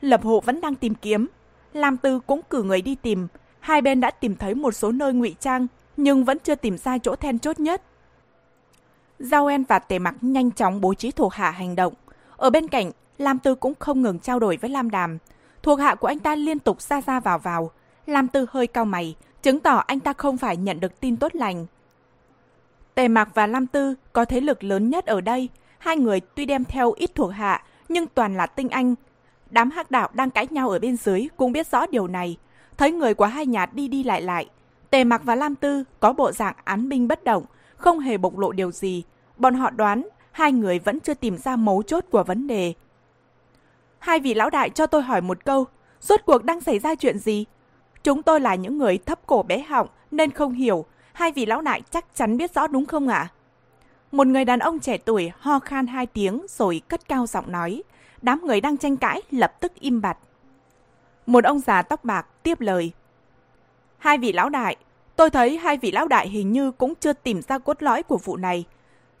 Lập 0.00 0.22
hộ 0.24 0.40
vẫn 0.40 0.60
đang 0.60 0.74
tìm 0.74 0.94
kiếm. 0.94 1.26
Lam 1.72 1.96
Tư 1.96 2.20
cũng 2.20 2.40
cử 2.50 2.62
người 2.62 2.82
đi 2.82 2.94
tìm. 2.94 3.28
Hai 3.60 3.82
bên 3.82 4.00
đã 4.00 4.10
tìm 4.10 4.36
thấy 4.36 4.54
một 4.54 4.72
số 4.72 4.92
nơi 4.92 5.12
ngụy 5.12 5.36
trang 5.40 5.66
nhưng 5.96 6.24
vẫn 6.24 6.38
chưa 6.38 6.54
tìm 6.54 6.78
ra 6.78 6.98
chỗ 6.98 7.16
then 7.16 7.38
chốt 7.38 7.60
nhất. 7.60 7.82
Giao 9.18 9.46
En 9.46 9.64
và 9.64 9.78
Tề 9.78 9.98
Mặc 9.98 10.14
nhanh 10.20 10.50
chóng 10.50 10.80
bố 10.80 10.94
trí 10.94 11.10
thuộc 11.10 11.32
hạ 11.32 11.50
hành 11.50 11.76
động. 11.76 11.94
Ở 12.36 12.50
bên 12.50 12.68
cạnh, 12.68 12.90
Lam 13.18 13.38
Tư 13.38 13.54
cũng 13.54 13.74
không 13.78 14.02
ngừng 14.02 14.18
trao 14.18 14.38
đổi 14.38 14.56
với 14.56 14.70
Lam 14.70 14.90
Đàm. 14.90 15.18
Thuộc 15.62 15.80
hạ 15.80 15.94
của 15.94 16.08
anh 16.08 16.18
ta 16.18 16.36
liên 16.36 16.58
tục 16.58 16.82
ra 16.82 17.00
ra 17.00 17.20
vào 17.20 17.38
vào. 17.38 17.70
Lam 18.06 18.28
Tư 18.28 18.46
hơi 18.50 18.66
cao 18.66 18.84
mày, 18.84 19.16
chứng 19.44 19.60
tỏ 19.60 19.76
anh 19.86 20.00
ta 20.00 20.12
không 20.12 20.36
phải 20.36 20.56
nhận 20.56 20.80
được 20.80 21.00
tin 21.00 21.16
tốt 21.16 21.34
lành. 21.34 21.66
Tề 22.94 23.08
Mặc 23.08 23.28
và 23.34 23.46
Lam 23.46 23.66
Tư 23.66 23.94
có 24.12 24.24
thế 24.24 24.40
lực 24.40 24.64
lớn 24.64 24.90
nhất 24.90 25.06
ở 25.06 25.20
đây. 25.20 25.48
Hai 25.78 25.96
người 25.96 26.20
tuy 26.20 26.46
đem 26.46 26.64
theo 26.64 26.92
ít 26.92 27.10
thuộc 27.14 27.32
hạ, 27.32 27.62
nhưng 27.88 28.06
toàn 28.06 28.36
là 28.36 28.46
tinh 28.46 28.68
anh. 28.68 28.94
Đám 29.50 29.70
hắc 29.70 29.90
đạo 29.90 30.08
đang 30.12 30.30
cãi 30.30 30.46
nhau 30.50 30.70
ở 30.70 30.78
bên 30.78 30.96
dưới 30.96 31.28
cũng 31.36 31.52
biết 31.52 31.66
rõ 31.66 31.86
điều 31.86 32.06
này. 32.06 32.36
Thấy 32.76 32.92
người 32.92 33.14
của 33.14 33.24
hai 33.24 33.46
nhà 33.46 33.66
đi 33.66 33.88
đi 33.88 34.04
lại 34.04 34.22
lại. 34.22 34.48
Tề 34.90 35.04
Mặc 35.04 35.20
và 35.24 35.34
Lam 35.34 35.54
Tư 35.54 35.84
có 36.00 36.12
bộ 36.12 36.32
dạng 36.32 36.56
án 36.64 36.88
binh 36.88 37.08
bất 37.08 37.24
động, 37.24 37.44
không 37.76 37.98
hề 37.98 38.16
bộc 38.16 38.38
lộ 38.38 38.52
điều 38.52 38.70
gì. 38.70 39.02
Bọn 39.36 39.54
họ 39.54 39.70
đoán 39.70 40.08
hai 40.32 40.52
người 40.52 40.78
vẫn 40.78 41.00
chưa 41.00 41.14
tìm 41.14 41.38
ra 41.38 41.56
mấu 41.56 41.82
chốt 41.82 42.04
của 42.10 42.24
vấn 42.24 42.46
đề. 42.46 42.74
Hai 43.98 44.20
vị 44.20 44.34
lão 44.34 44.50
đại 44.50 44.70
cho 44.70 44.86
tôi 44.86 45.02
hỏi 45.02 45.20
một 45.20 45.44
câu, 45.44 45.64
rốt 46.00 46.20
cuộc 46.26 46.44
đang 46.44 46.60
xảy 46.60 46.78
ra 46.78 46.94
chuyện 46.94 47.18
gì? 47.18 47.44
Chúng 48.04 48.22
tôi 48.22 48.40
là 48.40 48.54
những 48.54 48.78
người 48.78 48.98
thấp 48.98 49.13
cổ 49.26 49.42
bé 49.42 49.58
họng 49.58 49.88
nên 50.10 50.30
không 50.30 50.52
hiểu, 50.52 50.84
hai 51.12 51.32
vị 51.32 51.46
lão 51.46 51.60
đại 51.60 51.82
chắc 51.90 52.14
chắn 52.14 52.36
biết 52.36 52.54
rõ 52.54 52.66
đúng 52.66 52.86
không 52.86 53.08
ạ? 53.08 53.28
Một 54.12 54.26
người 54.26 54.44
đàn 54.44 54.58
ông 54.58 54.80
trẻ 54.80 54.98
tuổi 54.98 55.30
ho 55.38 55.58
khan 55.58 55.86
hai 55.86 56.06
tiếng 56.06 56.46
rồi 56.48 56.82
cất 56.88 57.08
cao 57.08 57.26
giọng 57.26 57.52
nói. 57.52 57.82
Đám 58.22 58.46
người 58.46 58.60
đang 58.60 58.76
tranh 58.76 58.96
cãi 58.96 59.22
lập 59.30 59.60
tức 59.60 59.72
im 59.74 60.00
bặt. 60.00 60.18
Một 61.26 61.44
ông 61.44 61.60
già 61.60 61.82
tóc 61.82 62.04
bạc 62.04 62.26
tiếp 62.42 62.60
lời. 62.60 62.92
Hai 63.98 64.18
vị 64.18 64.32
lão 64.32 64.48
đại, 64.48 64.76
tôi 65.16 65.30
thấy 65.30 65.56
hai 65.56 65.76
vị 65.76 65.92
lão 65.92 66.08
đại 66.08 66.28
hình 66.28 66.52
như 66.52 66.70
cũng 66.70 66.94
chưa 66.94 67.12
tìm 67.12 67.42
ra 67.42 67.58
cốt 67.58 67.82
lõi 67.82 68.02
của 68.02 68.18
vụ 68.18 68.36
này. 68.36 68.64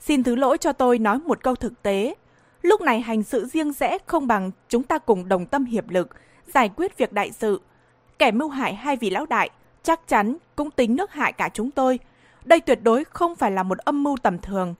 Xin 0.00 0.22
thứ 0.22 0.34
lỗi 0.34 0.58
cho 0.58 0.72
tôi 0.72 0.98
nói 0.98 1.18
một 1.18 1.42
câu 1.42 1.54
thực 1.54 1.82
tế. 1.82 2.14
Lúc 2.62 2.80
này 2.80 3.00
hành 3.00 3.22
sự 3.22 3.46
riêng 3.46 3.72
rẽ 3.72 3.98
không 4.06 4.26
bằng 4.26 4.50
chúng 4.68 4.82
ta 4.82 4.98
cùng 4.98 5.28
đồng 5.28 5.46
tâm 5.46 5.64
hiệp 5.64 5.88
lực, 5.88 6.08
giải 6.54 6.70
quyết 6.76 6.98
việc 6.98 7.12
đại 7.12 7.32
sự. 7.32 7.60
Kẻ 8.18 8.30
mưu 8.30 8.48
hại 8.48 8.74
hai 8.74 8.96
vị 8.96 9.10
lão 9.10 9.26
đại 9.26 9.50
chắc 9.84 10.08
chắn 10.08 10.36
cũng 10.56 10.70
tính 10.70 10.96
nước 10.96 11.12
hại 11.12 11.32
cả 11.32 11.48
chúng 11.54 11.70
tôi. 11.70 11.98
Đây 12.44 12.60
tuyệt 12.60 12.78
đối 12.82 13.04
không 13.04 13.34
phải 13.34 13.50
là 13.50 13.62
một 13.62 13.78
âm 13.78 14.02
mưu 14.02 14.16
tầm 14.22 14.38
thường. 14.38 14.74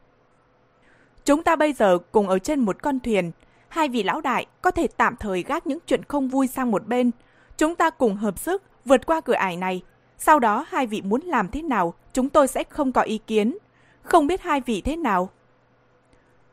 Chúng 1.25 1.43
ta 1.43 1.57
bây 1.57 1.73
giờ 1.73 1.99
cùng 2.13 2.29
ở 2.29 2.39
trên 2.39 2.61
một 2.61 2.83
con 2.83 3.01
thuyền. 3.01 3.33
Hai 3.69 3.89
vị 3.89 4.03
lão 4.03 4.21
đại 4.21 4.47
có 4.63 4.71
thể 4.71 4.87
tạm 4.87 5.17
thời 5.17 5.43
gác 5.43 5.67
những 5.67 5.79
chuyện 5.87 6.03
không 6.05 6.29
vui 6.29 6.47
sang 6.47 6.71
một 6.71 6.87
bên. 6.87 7.11
Chúng 7.57 7.75
ta 7.75 7.91
cùng 7.91 8.17
hợp 8.17 8.39
sức 8.39 8.63
vượt 8.85 9.07
qua 9.07 9.21
cửa 9.21 9.35
ải 9.35 9.57
này. 9.57 9.83
Sau 10.19 10.39
đó 10.39 10.67
hai 10.69 10.87
vị 10.87 11.03
muốn 11.03 11.21
làm 11.21 11.49
thế 11.49 11.63
nào, 11.63 11.95
chúng 12.13 12.29
tôi 12.29 12.49
sẽ 12.49 12.65
không 12.65 12.93
có 12.93 13.03
ý 13.03 13.19
kiến. 13.19 13.59
Không 14.03 14.27
biết 14.27 14.43
hai 14.43 14.61
vị 14.61 14.81
thế 14.81 14.97
nào? 14.97 15.31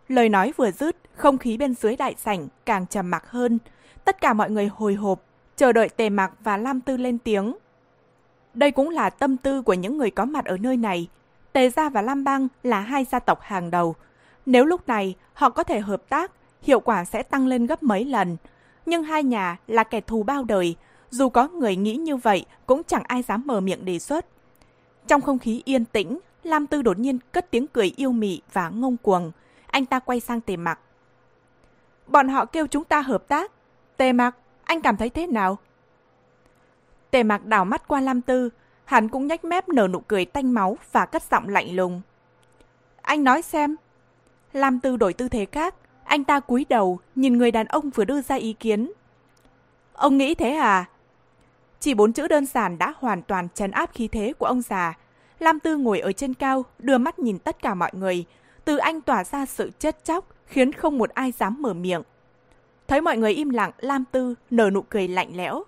Lời 0.07 0.29
nói 0.29 0.53
vừa 0.57 0.71
dứt, 0.71 0.95
không 1.15 1.37
khí 1.37 1.57
bên 1.57 1.73
dưới 1.73 1.95
đại 1.95 2.15
sảnh 2.17 2.47
càng 2.65 2.87
trầm 2.87 3.09
mặc 3.09 3.31
hơn. 3.31 3.59
Tất 4.05 4.21
cả 4.21 4.33
mọi 4.33 4.49
người 4.49 4.67
hồi 4.67 4.93
hộp, 4.93 5.21
chờ 5.55 5.71
đợi 5.71 5.89
Tề 5.89 6.09
Mặc 6.09 6.31
và 6.43 6.57
Lam 6.57 6.81
Tư 6.81 6.97
lên 6.97 7.17
tiếng. 7.17 7.53
Đây 8.53 8.71
cũng 8.71 8.89
là 8.89 9.09
tâm 9.09 9.37
tư 9.37 9.61
của 9.61 9.73
những 9.73 9.97
người 9.97 10.11
có 10.11 10.25
mặt 10.25 10.45
ở 10.45 10.57
nơi 10.57 10.77
này. 10.77 11.07
Tề 11.53 11.69
Gia 11.69 11.89
và 11.89 12.01
Lam 12.01 12.23
Bang 12.23 12.47
là 12.63 12.79
hai 12.79 13.05
gia 13.11 13.19
tộc 13.19 13.39
hàng 13.41 13.71
đầu. 13.71 13.95
Nếu 14.45 14.65
lúc 14.65 14.87
này 14.87 15.15
họ 15.33 15.49
có 15.49 15.63
thể 15.63 15.79
hợp 15.79 16.09
tác, 16.09 16.31
hiệu 16.61 16.79
quả 16.79 17.05
sẽ 17.05 17.23
tăng 17.23 17.47
lên 17.47 17.65
gấp 17.65 17.83
mấy 17.83 18.05
lần. 18.05 18.37
Nhưng 18.85 19.03
hai 19.03 19.23
nhà 19.23 19.57
là 19.67 19.83
kẻ 19.83 20.01
thù 20.01 20.23
bao 20.23 20.43
đời, 20.43 20.75
dù 21.09 21.29
có 21.29 21.47
người 21.47 21.75
nghĩ 21.75 21.95
như 21.95 22.15
vậy 22.15 22.45
cũng 22.65 22.81
chẳng 22.87 23.03
ai 23.07 23.23
dám 23.23 23.43
mở 23.45 23.59
miệng 23.59 23.85
đề 23.85 23.99
xuất. 23.99 24.25
Trong 25.07 25.21
không 25.21 25.39
khí 25.39 25.61
yên 25.65 25.85
tĩnh, 25.85 26.19
Lam 26.43 26.67
Tư 26.67 26.81
đột 26.81 26.99
nhiên 26.99 27.19
cất 27.31 27.51
tiếng 27.51 27.67
cười 27.67 27.93
yêu 27.95 28.11
mị 28.11 28.41
và 28.53 28.69
ngông 28.69 28.97
cuồng. 28.97 29.31
Anh 29.67 29.85
ta 29.85 29.99
quay 29.99 30.19
sang 30.19 30.41
Tề 30.41 30.57
Mặc. 30.57 30.79
Bọn 32.07 32.29
họ 32.29 32.45
kêu 32.45 32.67
chúng 32.67 32.83
ta 32.83 33.01
hợp 33.01 33.27
tác. 33.27 33.51
Tề 33.97 34.13
Mặc, 34.13 34.35
anh 34.63 34.81
cảm 34.81 34.97
thấy 34.97 35.09
thế 35.09 35.27
nào? 35.27 35.57
Tề 37.11 37.23
mạc 37.23 37.45
đảo 37.45 37.65
mắt 37.65 37.87
qua 37.87 38.01
Lam 38.01 38.21
Tư, 38.21 38.49
hắn 38.85 39.09
cũng 39.09 39.27
nhếch 39.27 39.45
mép 39.45 39.69
nở 39.69 39.87
nụ 39.87 39.99
cười 39.99 40.25
tanh 40.25 40.53
máu 40.53 40.77
và 40.91 41.05
cất 41.05 41.23
giọng 41.31 41.49
lạnh 41.49 41.75
lùng. 41.75 42.01
Anh 43.01 43.23
nói 43.23 43.41
xem. 43.41 43.75
Lam 44.53 44.79
Tư 44.79 44.97
đổi 44.97 45.13
tư 45.13 45.29
thế 45.29 45.45
khác, 45.45 45.75
anh 46.03 46.23
ta 46.23 46.39
cúi 46.39 46.65
đầu, 46.69 46.99
nhìn 47.15 47.37
người 47.37 47.51
đàn 47.51 47.67
ông 47.67 47.89
vừa 47.89 48.05
đưa 48.05 48.21
ra 48.21 48.35
ý 48.35 48.53
kiến. 48.53 48.91
Ông 49.93 50.17
nghĩ 50.17 50.35
thế 50.35 50.51
à? 50.51 50.85
Chỉ 51.79 51.93
bốn 51.93 52.13
chữ 52.13 52.27
đơn 52.27 52.45
giản 52.45 52.77
đã 52.77 52.93
hoàn 52.97 53.21
toàn 53.21 53.47
trấn 53.53 53.71
áp 53.71 53.89
khí 53.93 54.07
thế 54.07 54.33
của 54.39 54.45
ông 54.45 54.61
già. 54.61 54.93
Lam 55.39 55.59
Tư 55.59 55.77
ngồi 55.77 55.99
ở 55.99 56.11
trên 56.11 56.33
cao, 56.33 56.65
đưa 56.79 56.97
mắt 56.97 57.19
nhìn 57.19 57.39
tất 57.39 57.61
cả 57.61 57.73
mọi 57.73 57.91
người. 57.93 58.25
Từ 58.65 58.77
anh 58.77 59.01
tỏa 59.01 59.23
ra 59.23 59.45
sự 59.45 59.71
chết 59.79 60.03
chóc, 60.03 60.25
khiến 60.45 60.71
không 60.71 60.97
một 60.97 61.09
ai 61.09 61.31
dám 61.31 61.61
mở 61.61 61.73
miệng. 61.73 62.01
Thấy 62.87 63.01
mọi 63.01 63.17
người 63.17 63.33
im 63.33 63.49
lặng, 63.49 63.71
Lam 63.79 64.05
Tư 64.11 64.35
nở 64.49 64.69
nụ 64.69 64.81
cười 64.81 65.07
lạnh 65.07 65.29
lẽo. 65.35 65.63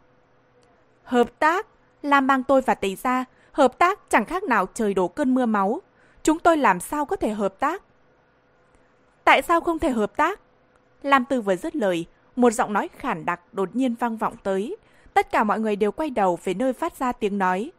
Hợp 1.04 1.40
tác? 1.40 1.68
Lam 2.02 2.28
bang 2.28 2.44
tôi 2.44 2.62
và 2.62 2.76
tỷ 2.76 2.96
ra, 2.96 3.26
hợp 3.52 3.80
tác 3.80 4.00
chẳng 4.10 4.26
khác 4.26 4.44
nào 4.44 4.66
trời 4.74 4.94
đổ 4.94 5.08
cơn 5.08 5.34
mưa 5.34 5.46
máu. 5.46 5.82
Chúng 6.24 6.40
tôi 6.40 6.58
làm 6.58 6.80
sao 6.80 7.06
có 7.06 7.16
thể 7.16 7.30
hợp 7.30 7.60
tác? 7.60 7.84
Tại 9.24 9.42
sao 9.42 9.62
không 9.62 9.80
thể 9.80 9.90
hợp 9.90 10.18
tác? 10.18 10.40
Lam 11.02 11.26
Tư 11.26 11.42
vừa 11.42 11.56
dứt 11.56 11.76
lời, 11.76 12.06
một 12.36 12.54
giọng 12.54 12.74
nói 12.74 12.90
khản 12.98 13.26
đặc 13.26 13.42
đột 13.52 13.76
nhiên 13.76 13.96
vang 13.96 14.18
vọng 14.18 14.36
tới. 14.44 14.76
Tất 15.14 15.32
cả 15.32 15.44
mọi 15.44 15.60
người 15.60 15.76
đều 15.76 15.92
quay 15.92 16.10
đầu 16.10 16.40
về 16.44 16.54
nơi 16.54 16.74
phát 16.74 16.98
ra 17.00 17.12
tiếng 17.12 17.38
nói. 17.38 17.72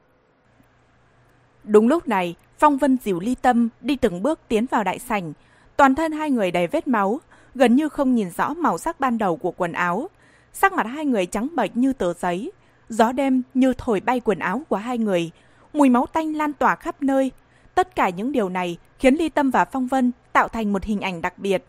Đúng 1.64 1.88
lúc 1.88 2.08
này, 2.08 2.36
Phong 2.58 2.78
Vân 2.78 2.96
dìu 3.04 3.20
ly 3.20 3.34
tâm 3.34 3.68
đi 3.80 3.96
từng 3.96 4.22
bước 4.22 4.40
tiến 4.48 4.66
vào 4.70 4.84
đại 4.84 4.98
sảnh. 4.98 5.32
Toàn 5.76 5.94
thân 5.94 6.12
hai 6.12 6.30
người 6.30 6.50
đầy 6.50 6.66
vết 6.66 6.88
máu, 6.88 7.20
gần 7.54 7.76
như 7.76 7.88
không 7.88 8.14
nhìn 8.14 8.30
rõ 8.30 8.54
màu 8.54 8.78
sắc 8.78 9.00
ban 9.00 9.18
đầu 9.18 9.36
của 9.36 9.52
quần 9.56 9.72
áo. 9.72 10.08
Sắc 10.52 10.72
mặt 10.72 10.86
hai 10.86 11.04
người 11.04 11.26
trắng 11.26 11.48
bệch 11.56 11.76
như 11.76 11.92
tờ 11.92 12.12
giấy. 12.12 12.52
Gió 12.94 13.12
đêm 13.12 13.42
như 13.54 13.74
thổi 13.78 14.00
bay 14.00 14.20
quần 14.20 14.38
áo 14.38 14.62
của 14.68 14.76
hai 14.76 14.98
người. 14.98 15.30
Mùi 15.72 15.88
máu 15.88 16.06
tanh 16.06 16.36
lan 16.36 16.52
tỏa 16.52 16.76
khắp 16.76 17.02
nơi. 17.02 17.30
Tất 17.74 17.96
cả 17.96 18.08
những 18.08 18.32
điều 18.32 18.48
này 18.48 18.78
khiến 18.98 19.14
Ly 19.14 19.28
Tâm 19.28 19.50
và 19.50 19.64
Phong 19.64 19.86
Vân 19.86 20.12
tạo 20.32 20.48
thành 20.48 20.72
một 20.72 20.84
hình 20.84 21.00
ảnh 21.00 21.22
đặc 21.22 21.38
biệt. 21.38 21.64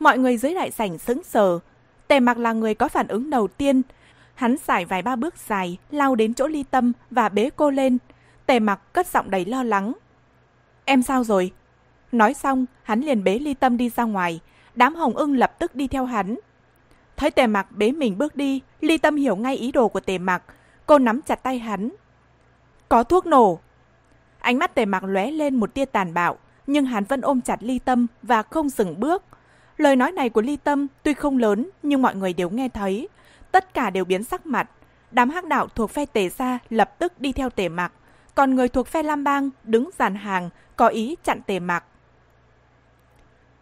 Mọi 0.00 0.18
người 0.18 0.36
dưới 0.36 0.54
đại 0.54 0.70
sảnh 0.70 0.98
sững 0.98 1.22
sờ. 1.22 1.58
Tề 2.08 2.20
mặc 2.20 2.38
là 2.38 2.52
người 2.52 2.74
có 2.74 2.88
phản 2.88 3.08
ứng 3.08 3.30
đầu 3.30 3.48
tiên. 3.48 3.82
Hắn 4.34 4.56
xài 4.58 4.84
vài 4.84 5.02
ba 5.02 5.16
bước 5.16 5.34
dài, 5.48 5.78
lao 5.90 6.14
đến 6.14 6.34
chỗ 6.34 6.46
Ly 6.46 6.62
Tâm 6.62 6.92
và 7.10 7.28
bế 7.28 7.50
cô 7.56 7.70
lên. 7.70 7.98
Tề 8.46 8.60
mặc 8.60 8.80
cất 8.92 9.06
giọng 9.06 9.30
đầy 9.30 9.44
lo 9.44 9.62
lắng. 9.62 9.92
Em 10.84 11.02
sao 11.02 11.24
rồi? 11.24 11.52
Nói 12.12 12.34
xong, 12.34 12.66
hắn 12.82 13.00
liền 13.00 13.24
bế 13.24 13.38
ly 13.38 13.54
tâm 13.54 13.76
đi 13.76 13.88
ra 13.88 14.04
ngoài. 14.04 14.40
Đám 14.74 14.94
hồng 14.94 15.16
ưng 15.16 15.36
lập 15.36 15.58
tức 15.58 15.74
đi 15.74 15.88
theo 15.88 16.04
hắn. 16.04 16.38
Thấy 17.16 17.30
tề 17.30 17.46
mặc 17.46 17.66
bế 17.70 17.92
mình 17.92 18.18
bước 18.18 18.36
đi, 18.36 18.60
ly 18.80 18.98
tâm 18.98 19.16
hiểu 19.16 19.36
ngay 19.36 19.56
ý 19.56 19.72
đồ 19.72 19.88
của 19.88 20.00
tề 20.00 20.18
mặc. 20.18 20.42
Cô 20.86 20.98
nắm 20.98 21.22
chặt 21.22 21.42
tay 21.42 21.58
hắn. 21.58 21.90
Có 22.88 23.04
thuốc 23.04 23.26
nổ. 23.26 23.58
Ánh 24.38 24.58
mắt 24.58 24.74
tề 24.74 24.84
mặc 24.84 25.04
lóe 25.04 25.30
lên 25.30 25.56
một 25.56 25.74
tia 25.74 25.84
tàn 25.84 26.14
bạo, 26.14 26.38
nhưng 26.66 26.84
hắn 26.84 27.04
vẫn 27.04 27.20
ôm 27.20 27.40
chặt 27.40 27.56
ly 27.60 27.78
tâm 27.78 28.06
và 28.22 28.42
không 28.42 28.68
dừng 28.68 29.00
bước. 29.00 29.22
Lời 29.76 29.96
nói 29.96 30.12
này 30.12 30.28
của 30.30 30.42
ly 30.42 30.56
tâm 30.56 30.86
tuy 31.02 31.14
không 31.14 31.38
lớn 31.38 31.70
nhưng 31.82 32.02
mọi 32.02 32.14
người 32.14 32.32
đều 32.32 32.50
nghe 32.50 32.68
thấy. 32.68 33.08
Tất 33.52 33.74
cả 33.74 33.90
đều 33.90 34.04
biến 34.04 34.24
sắc 34.24 34.46
mặt. 34.46 34.70
Đám 35.10 35.30
hắc 35.30 35.44
đạo 35.44 35.68
thuộc 35.68 35.90
phe 35.90 36.06
tề 36.06 36.28
gia 36.28 36.58
lập 36.70 36.98
tức 36.98 37.20
đi 37.20 37.32
theo 37.32 37.50
tề 37.50 37.68
mặc 37.68 37.92
còn 38.34 38.54
người 38.54 38.68
thuộc 38.68 38.86
phe 38.86 39.02
Lam 39.02 39.24
Bang 39.24 39.50
đứng 39.64 39.90
dàn 39.98 40.14
hàng, 40.14 40.50
có 40.76 40.88
ý 40.88 41.16
chặn 41.24 41.40
tề 41.46 41.60
mặc. 41.60 41.84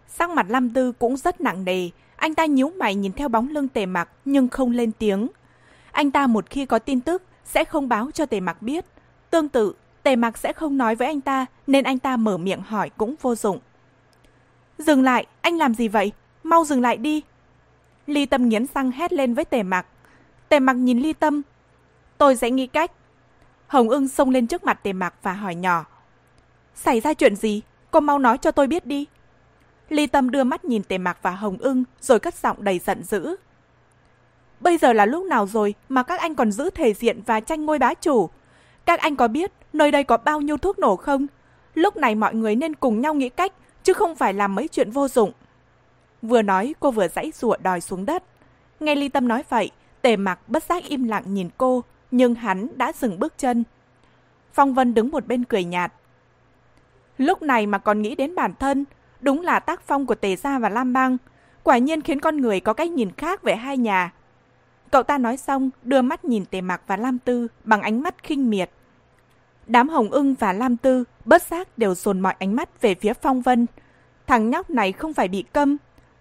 Sắc 0.08 0.30
mặt 0.30 0.46
Lam 0.48 0.70
Tư 0.70 0.92
cũng 0.92 1.16
rất 1.16 1.40
nặng 1.40 1.64
nề, 1.64 1.88
anh 2.16 2.34
ta 2.34 2.46
nhíu 2.46 2.72
mày 2.78 2.94
nhìn 2.94 3.12
theo 3.12 3.28
bóng 3.28 3.48
lưng 3.48 3.68
tề 3.68 3.86
mặc 3.86 4.08
nhưng 4.24 4.48
không 4.48 4.70
lên 4.70 4.92
tiếng. 4.92 5.28
Anh 5.92 6.10
ta 6.10 6.26
một 6.26 6.50
khi 6.50 6.66
có 6.66 6.78
tin 6.78 7.00
tức 7.00 7.22
sẽ 7.44 7.64
không 7.64 7.88
báo 7.88 8.10
cho 8.14 8.26
tề 8.26 8.40
mặc 8.40 8.62
biết. 8.62 8.84
Tương 9.30 9.48
tự, 9.48 9.72
tề 10.02 10.16
mặc 10.16 10.38
sẽ 10.38 10.52
không 10.52 10.78
nói 10.78 10.94
với 10.94 11.08
anh 11.08 11.20
ta 11.20 11.46
nên 11.66 11.84
anh 11.84 11.98
ta 11.98 12.16
mở 12.16 12.38
miệng 12.38 12.62
hỏi 12.62 12.90
cũng 12.96 13.14
vô 13.20 13.34
dụng. 13.34 13.58
Dừng 14.78 15.02
lại, 15.02 15.26
anh 15.40 15.58
làm 15.58 15.74
gì 15.74 15.88
vậy? 15.88 16.12
Mau 16.42 16.64
dừng 16.64 16.80
lại 16.80 16.96
đi. 16.96 17.22
Ly 18.06 18.26
Tâm 18.26 18.48
nghiến 18.48 18.66
răng 18.74 18.90
hét 18.90 19.12
lên 19.12 19.34
với 19.34 19.44
tề 19.44 19.62
mặc. 19.62 19.86
Tề 20.48 20.60
mặc 20.60 20.72
nhìn 20.72 20.98
Ly 20.98 21.12
Tâm. 21.12 21.42
Tôi 22.18 22.36
sẽ 22.36 22.50
nghĩ 22.50 22.66
cách 22.66 22.90
Hồng 23.66 23.88
ưng 23.88 24.08
xông 24.08 24.30
lên 24.30 24.46
trước 24.46 24.64
mặt 24.64 24.80
tề 24.82 24.92
mặc 24.92 25.14
và 25.22 25.32
hỏi 25.32 25.54
nhỏ. 25.54 25.86
Xảy 26.74 27.00
ra 27.00 27.14
chuyện 27.14 27.36
gì? 27.36 27.62
Cô 27.90 28.00
mau 28.00 28.18
nói 28.18 28.38
cho 28.38 28.50
tôi 28.50 28.66
biết 28.66 28.86
đi. 28.86 29.06
Ly 29.88 30.06
Tâm 30.06 30.30
đưa 30.30 30.44
mắt 30.44 30.64
nhìn 30.64 30.82
tề 30.82 30.98
mặc 30.98 31.18
và 31.22 31.30
Hồng 31.30 31.58
ưng 31.58 31.84
rồi 32.00 32.20
cất 32.20 32.34
giọng 32.34 32.64
đầy 32.64 32.78
giận 32.78 33.02
dữ. 33.04 33.36
Bây 34.62 34.78
giờ 34.78 34.92
là 34.92 35.06
lúc 35.06 35.24
nào 35.24 35.46
rồi 35.46 35.74
mà 35.88 36.02
các 36.02 36.20
anh 36.20 36.34
còn 36.34 36.52
giữ 36.52 36.70
thể 36.70 36.94
diện 36.94 37.20
và 37.26 37.40
tranh 37.40 37.66
ngôi 37.66 37.78
bá 37.78 37.94
chủ? 37.94 38.30
Các 38.86 39.00
anh 39.00 39.16
có 39.16 39.28
biết 39.28 39.52
nơi 39.72 39.90
đây 39.90 40.04
có 40.04 40.16
bao 40.16 40.40
nhiêu 40.40 40.56
thuốc 40.56 40.78
nổ 40.78 40.96
không? 40.96 41.26
Lúc 41.74 41.96
này 41.96 42.14
mọi 42.14 42.34
người 42.34 42.56
nên 42.56 42.74
cùng 42.74 43.00
nhau 43.00 43.14
nghĩ 43.14 43.28
cách, 43.28 43.52
chứ 43.82 43.92
không 43.92 44.16
phải 44.16 44.34
làm 44.34 44.54
mấy 44.54 44.68
chuyện 44.68 44.90
vô 44.90 45.08
dụng. 45.08 45.32
Vừa 46.22 46.42
nói 46.42 46.74
cô 46.80 46.90
vừa 46.90 47.08
dãy 47.08 47.32
rụa 47.34 47.56
đòi 47.62 47.80
xuống 47.80 48.06
đất. 48.06 48.22
Nghe 48.80 48.94
Ly 48.94 49.08
Tâm 49.08 49.28
nói 49.28 49.44
vậy, 49.48 49.70
tề 50.02 50.16
mặc 50.16 50.38
bất 50.48 50.62
giác 50.62 50.84
im 50.84 51.04
lặng 51.04 51.24
nhìn 51.26 51.48
cô, 51.58 51.82
nhưng 52.10 52.34
hắn 52.34 52.68
đã 52.76 52.92
dừng 53.00 53.18
bước 53.18 53.34
chân. 53.38 53.64
Phong 54.52 54.74
Vân 54.74 54.94
đứng 54.94 55.10
một 55.10 55.26
bên 55.26 55.44
cười 55.44 55.64
nhạt. 55.64 55.92
Lúc 57.18 57.42
này 57.42 57.66
mà 57.66 57.78
còn 57.78 58.02
nghĩ 58.02 58.14
đến 58.14 58.34
bản 58.34 58.54
thân, 58.58 58.84
Đúng 59.22 59.40
là 59.40 59.60
tác 59.60 59.82
phong 59.86 60.06
của 60.06 60.14
Tề 60.14 60.36
Gia 60.36 60.58
và 60.58 60.68
Lam 60.68 60.92
Bang. 60.92 61.16
Quả 61.62 61.78
nhiên 61.78 62.00
khiến 62.00 62.20
con 62.20 62.36
người 62.36 62.60
có 62.60 62.72
cách 62.72 62.90
nhìn 62.90 63.10
khác 63.12 63.42
về 63.42 63.56
hai 63.56 63.76
nhà. 63.76 64.12
Cậu 64.92 65.02
ta 65.02 65.18
nói 65.18 65.36
xong, 65.36 65.70
đưa 65.82 66.02
mắt 66.02 66.24
nhìn 66.24 66.44
Tề 66.44 66.60
Mặc 66.60 66.82
và 66.86 66.96
Lam 66.96 67.18
Tư 67.18 67.48
bằng 67.64 67.82
ánh 67.82 68.02
mắt 68.02 68.14
khinh 68.22 68.50
miệt. 68.50 68.70
Đám 69.66 69.88
Hồng 69.88 70.10
ưng 70.10 70.34
và 70.34 70.52
Lam 70.52 70.76
Tư 70.76 71.04
bớt 71.24 71.42
giác 71.42 71.78
đều 71.78 71.94
dồn 71.94 72.20
mọi 72.20 72.34
ánh 72.38 72.56
mắt 72.56 72.80
về 72.80 72.94
phía 72.94 73.12
Phong 73.12 73.42
Vân. 73.42 73.66
Thằng 74.26 74.50
nhóc 74.50 74.70
này 74.70 74.92
không 74.92 75.14
phải 75.14 75.28
bị 75.28 75.44
câm. 75.52 75.76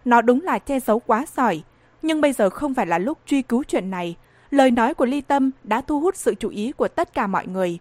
Nó 0.06 0.22
đúng 0.22 0.42
là 0.42 0.60
che 0.60 0.80
giấu 0.80 1.00
quá 1.00 1.26
giỏi. 1.36 1.64
Nhưng 2.02 2.22
bây 2.22 2.34
giờ 2.34 2.50
không 2.50 2.74
phải 2.74 2.86
là 2.86 2.98
lúc 2.98 3.18
truy 3.26 3.42
cứu 3.42 3.64
chuyện 3.64 3.92
này. 3.92 4.16
Lời 4.52 4.72
nói 4.72 4.94
của 4.94 5.06
Ly 5.06 5.22
Tâm 5.22 5.52
đã 5.64 5.82
thu 5.82 6.00
hút 6.00 6.16
sự 6.16 6.36
chú 6.36 6.50
ý 6.50 6.72
của 6.72 6.88
tất 6.88 7.14
cả 7.14 7.28
mọi 7.28 7.48
người. 7.48 7.80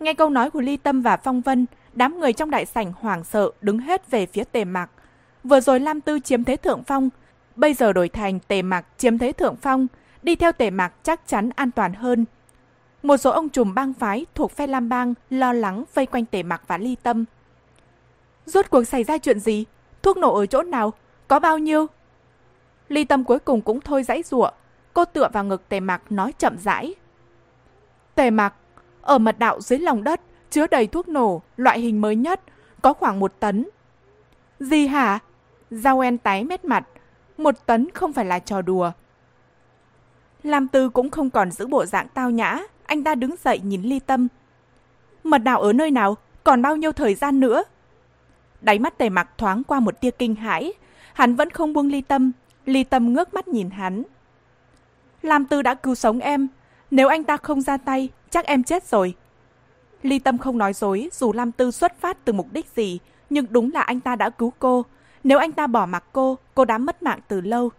Nghe 0.00 0.14
câu 0.14 0.30
nói 0.30 0.50
của 0.50 0.60
Ly 0.60 0.76
Tâm 0.76 1.02
và 1.02 1.16
Phong 1.16 1.40
Vân, 1.40 1.66
đám 1.92 2.20
người 2.20 2.32
trong 2.32 2.50
đại 2.50 2.66
sảnh 2.66 2.92
hoảng 2.92 3.24
sợ 3.24 3.50
đứng 3.60 3.78
hết 3.78 4.10
về 4.10 4.26
phía 4.26 4.44
tề 4.44 4.64
mạc. 4.64 4.90
Vừa 5.44 5.60
rồi 5.60 5.80
Lam 5.80 6.00
Tư 6.00 6.20
chiếm 6.20 6.44
thế 6.44 6.56
thượng 6.56 6.82
phong, 6.84 7.10
bây 7.56 7.74
giờ 7.74 7.92
đổi 7.92 8.08
thành 8.08 8.38
tề 8.40 8.62
mặc 8.62 8.86
chiếm 8.98 9.18
thế 9.18 9.32
thượng 9.32 9.56
phong, 9.56 9.86
đi 10.22 10.36
theo 10.36 10.52
tề 10.52 10.70
mặc 10.70 10.92
chắc 11.02 11.20
chắn 11.26 11.50
an 11.56 11.70
toàn 11.70 11.94
hơn. 11.94 12.24
Một 13.02 13.16
số 13.16 13.30
ông 13.30 13.48
trùm 13.48 13.74
bang 13.74 13.92
phái 13.92 14.26
thuộc 14.34 14.52
phe 14.52 14.66
Lam 14.66 14.88
Bang 14.88 15.14
lo 15.30 15.52
lắng 15.52 15.84
vây 15.94 16.06
quanh 16.06 16.24
tề 16.24 16.42
mặc 16.42 16.62
và 16.66 16.78
ly 16.78 16.96
tâm. 17.02 17.24
Rốt 18.46 18.70
cuộc 18.70 18.84
xảy 18.84 19.04
ra 19.04 19.18
chuyện 19.18 19.40
gì? 19.40 19.64
Thuốc 20.02 20.16
nổ 20.16 20.34
ở 20.34 20.46
chỗ 20.46 20.62
nào? 20.62 20.92
Có 21.28 21.38
bao 21.38 21.58
nhiêu? 21.58 21.86
Ly 22.88 23.04
tâm 23.04 23.24
cuối 23.24 23.38
cùng 23.38 23.60
cũng 23.60 23.80
thôi 23.80 24.02
dãy 24.02 24.22
rụa. 24.22 24.50
Cô 24.92 25.04
tựa 25.04 25.28
vào 25.32 25.44
ngực 25.44 25.68
tề 25.68 25.80
mặc 25.80 26.02
nói 26.10 26.32
chậm 26.38 26.58
rãi. 26.58 26.94
Tề 28.14 28.30
mặc 28.30 28.54
ở 29.02 29.18
mật 29.18 29.38
đạo 29.38 29.60
dưới 29.60 29.78
lòng 29.78 30.04
đất 30.04 30.20
chứa 30.50 30.66
đầy 30.66 30.86
thuốc 30.86 31.08
nổ, 31.08 31.42
loại 31.56 31.80
hình 31.80 32.00
mới 32.00 32.16
nhất, 32.16 32.40
có 32.82 32.92
khoảng 32.92 33.20
một 33.20 33.40
tấn. 33.40 33.68
Gì 34.60 34.86
hả? 34.86 35.18
Giao 35.70 36.00
en 36.00 36.18
tái 36.18 36.44
mét 36.44 36.64
mặt. 36.64 36.86
Một 37.38 37.66
tấn 37.66 37.90
không 37.94 38.12
phải 38.12 38.24
là 38.24 38.38
trò 38.38 38.62
đùa. 38.62 38.92
Lam 40.42 40.68
Tư 40.68 40.88
cũng 40.88 41.10
không 41.10 41.30
còn 41.30 41.50
giữ 41.50 41.66
bộ 41.66 41.86
dạng 41.86 42.08
tao 42.14 42.30
nhã, 42.30 42.58
anh 42.86 43.04
ta 43.04 43.14
đứng 43.14 43.34
dậy 43.44 43.60
nhìn 43.64 43.82
ly 43.82 44.00
tâm. 44.00 44.28
Mật 45.24 45.38
đạo 45.38 45.60
ở 45.60 45.72
nơi 45.72 45.90
nào? 45.90 46.16
Còn 46.44 46.62
bao 46.62 46.76
nhiêu 46.76 46.92
thời 46.92 47.14
gian 47.14 47.40
nữa? 47.40 47.62
Đáy 48.60 48.78
mắt 48.78 48.98
tề 48.98 49.08
mặc 49.08 49.30
thoáng 49.38 49.64
qua 49.64 49.80
một 49.80 50.00
tia 50.00 50.10
kinh 50.10 50.34
hãi. 50.34 50.72
Hắn 51.12 51.34
vẫn 51.34 51.50
không 51.50 51.72
buông 51.72 51.88
ly 51.88 52.00
tâm. 52.00 52.32
Ly 52.66 52.84
tâm 52.84 53.12
ngước 53.12 53.34
mắt 53.34 53.48
nhìn 53.48 53.70
hắn. 53.70 54.02
Lam 55.22 55.44
Tư 55.44 55.62
đã 55.62 55.74
cứu 55.74 55.94
sống 55.94 56.18
em. 56.18 56.48
Nếu 56.90 57.08
anh 57.08 57.24
ta 57.24 57.36
không 57.36 57.60
ra 57.60 57.76
tay, 57.76 58.08
chắc 58.30 58.46
em 58.46 58.62
chết 58.64 58.84
rồi. 58.84 59.14
Ly 60.02 60.18
Tâm 60.18 60.38
không 60.38 60.58
nói 60.58 60.72
dối 60.72 61.08
dù 61.12 61.32
Lam 61.32 61.52
Tư 61.52 61.70
xuất 61.70 62.00
phát 62.00 62.24
từ 62.24 62.32
mục 62.32 62.46
đích 62.52 62.66
gì, 62.76 62.98
nhưng 63.30 63.46
đúng 63.50 63.72
là 63.72 63.80
anh 63.80 64.00
ta 64.00 64.16
đã 64.16 64.30
cứu 64.30 64.52
cô. 64.58 64.84
Nếu 65.24 65.38
anh 65.38 65.52
ta 65.52 65.66
bỏ 65.66 65.86
mặc 65.86 66.04
cô, 66.12 66.38
cô 66.54 66.64
đã 66.64 66.78
mất 66.78 67.02
mạng 67.02 67.20
từ 67.28 67.40
lâu. 67.40 67.70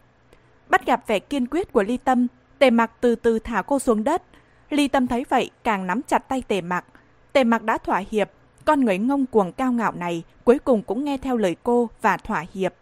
Bắt 0.69 0.85
gặp 0.85 1.07
vẻ 1.07 1.19
kiên 1.19 1.47
quyết 1.47 1.73
của 1.73 1.83
Ly 1.83 1.97
Tâm, 1.97 2.27
Tề 2.59 2.69
Mặc 2.69 2.91
từ 3.01 3.15
từ 3.15 3.39
thả 3.39 3.61
cô 3.61 3.79
xuống 3.79 4.03
đất. 4.03 4.23
Ly 4.69 4.87
Tâm 4.87 5.07
thấy 5.07 5.25
vậy 5.29 5.49
càng 5.63 5.87
nắm 5.87 6.01
chặt 6.01 6.19
tay 6.27 6.43
Tề 6.47 6.61
Mặc. 6.61 6.85
Tề 7.33 7.43
Mặc 7.43 7.63
đã 7.63 7.77
thỏa 7.77 8.03
hiệp, 8.11 8.31
con 8.65 8.81
người 8.81 8.97
ngông 8.97 9.25
cuồng 9.25 9.51
cao 9.51 9.71
ngạo 9.71 9.91
này 9.91 10.23
cuối 10.43 10.59
cùng 10.59 10.81
cũng 10.81 11.03
nghe 11.03 11.17
theo 11.17 11.37
lời 11.37 11.55
cô 11.63 11.89
và 12.01 12.17
thỏa 12.17 12.45
hiệp. 12.53 12.73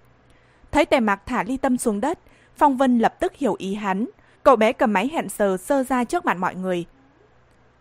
Thấy 0.72 0.86
Tề 0.86 1.00
Mặc 1.00 1.22
thả 1.26 1.44
Ly 1.44 1.58
Tâm 1.58 1.78
xuống 1.78 2.02
đất, 2.02 2.20
Phong 2.58 2.78
Vân 2.78 3.00
lập 3.00 3.20
tức 3.20 3.36
hiểu 3.36 3.56
ý 3.58 3.74
hắn. 3.74 4.06
Cậu 4.44 4.56
bé 4.56 4.74
cầm 4.74 4.94
máy 4.94 5.10
hẹn 5.14 5.28
giờ 5.38 5.58
sơ 5.58 5.84
ra 5.84 6.04
trước 6.04 6.26
mặt 6.26 6.38
mọi 6.38 6.56
người. 6.56 6.86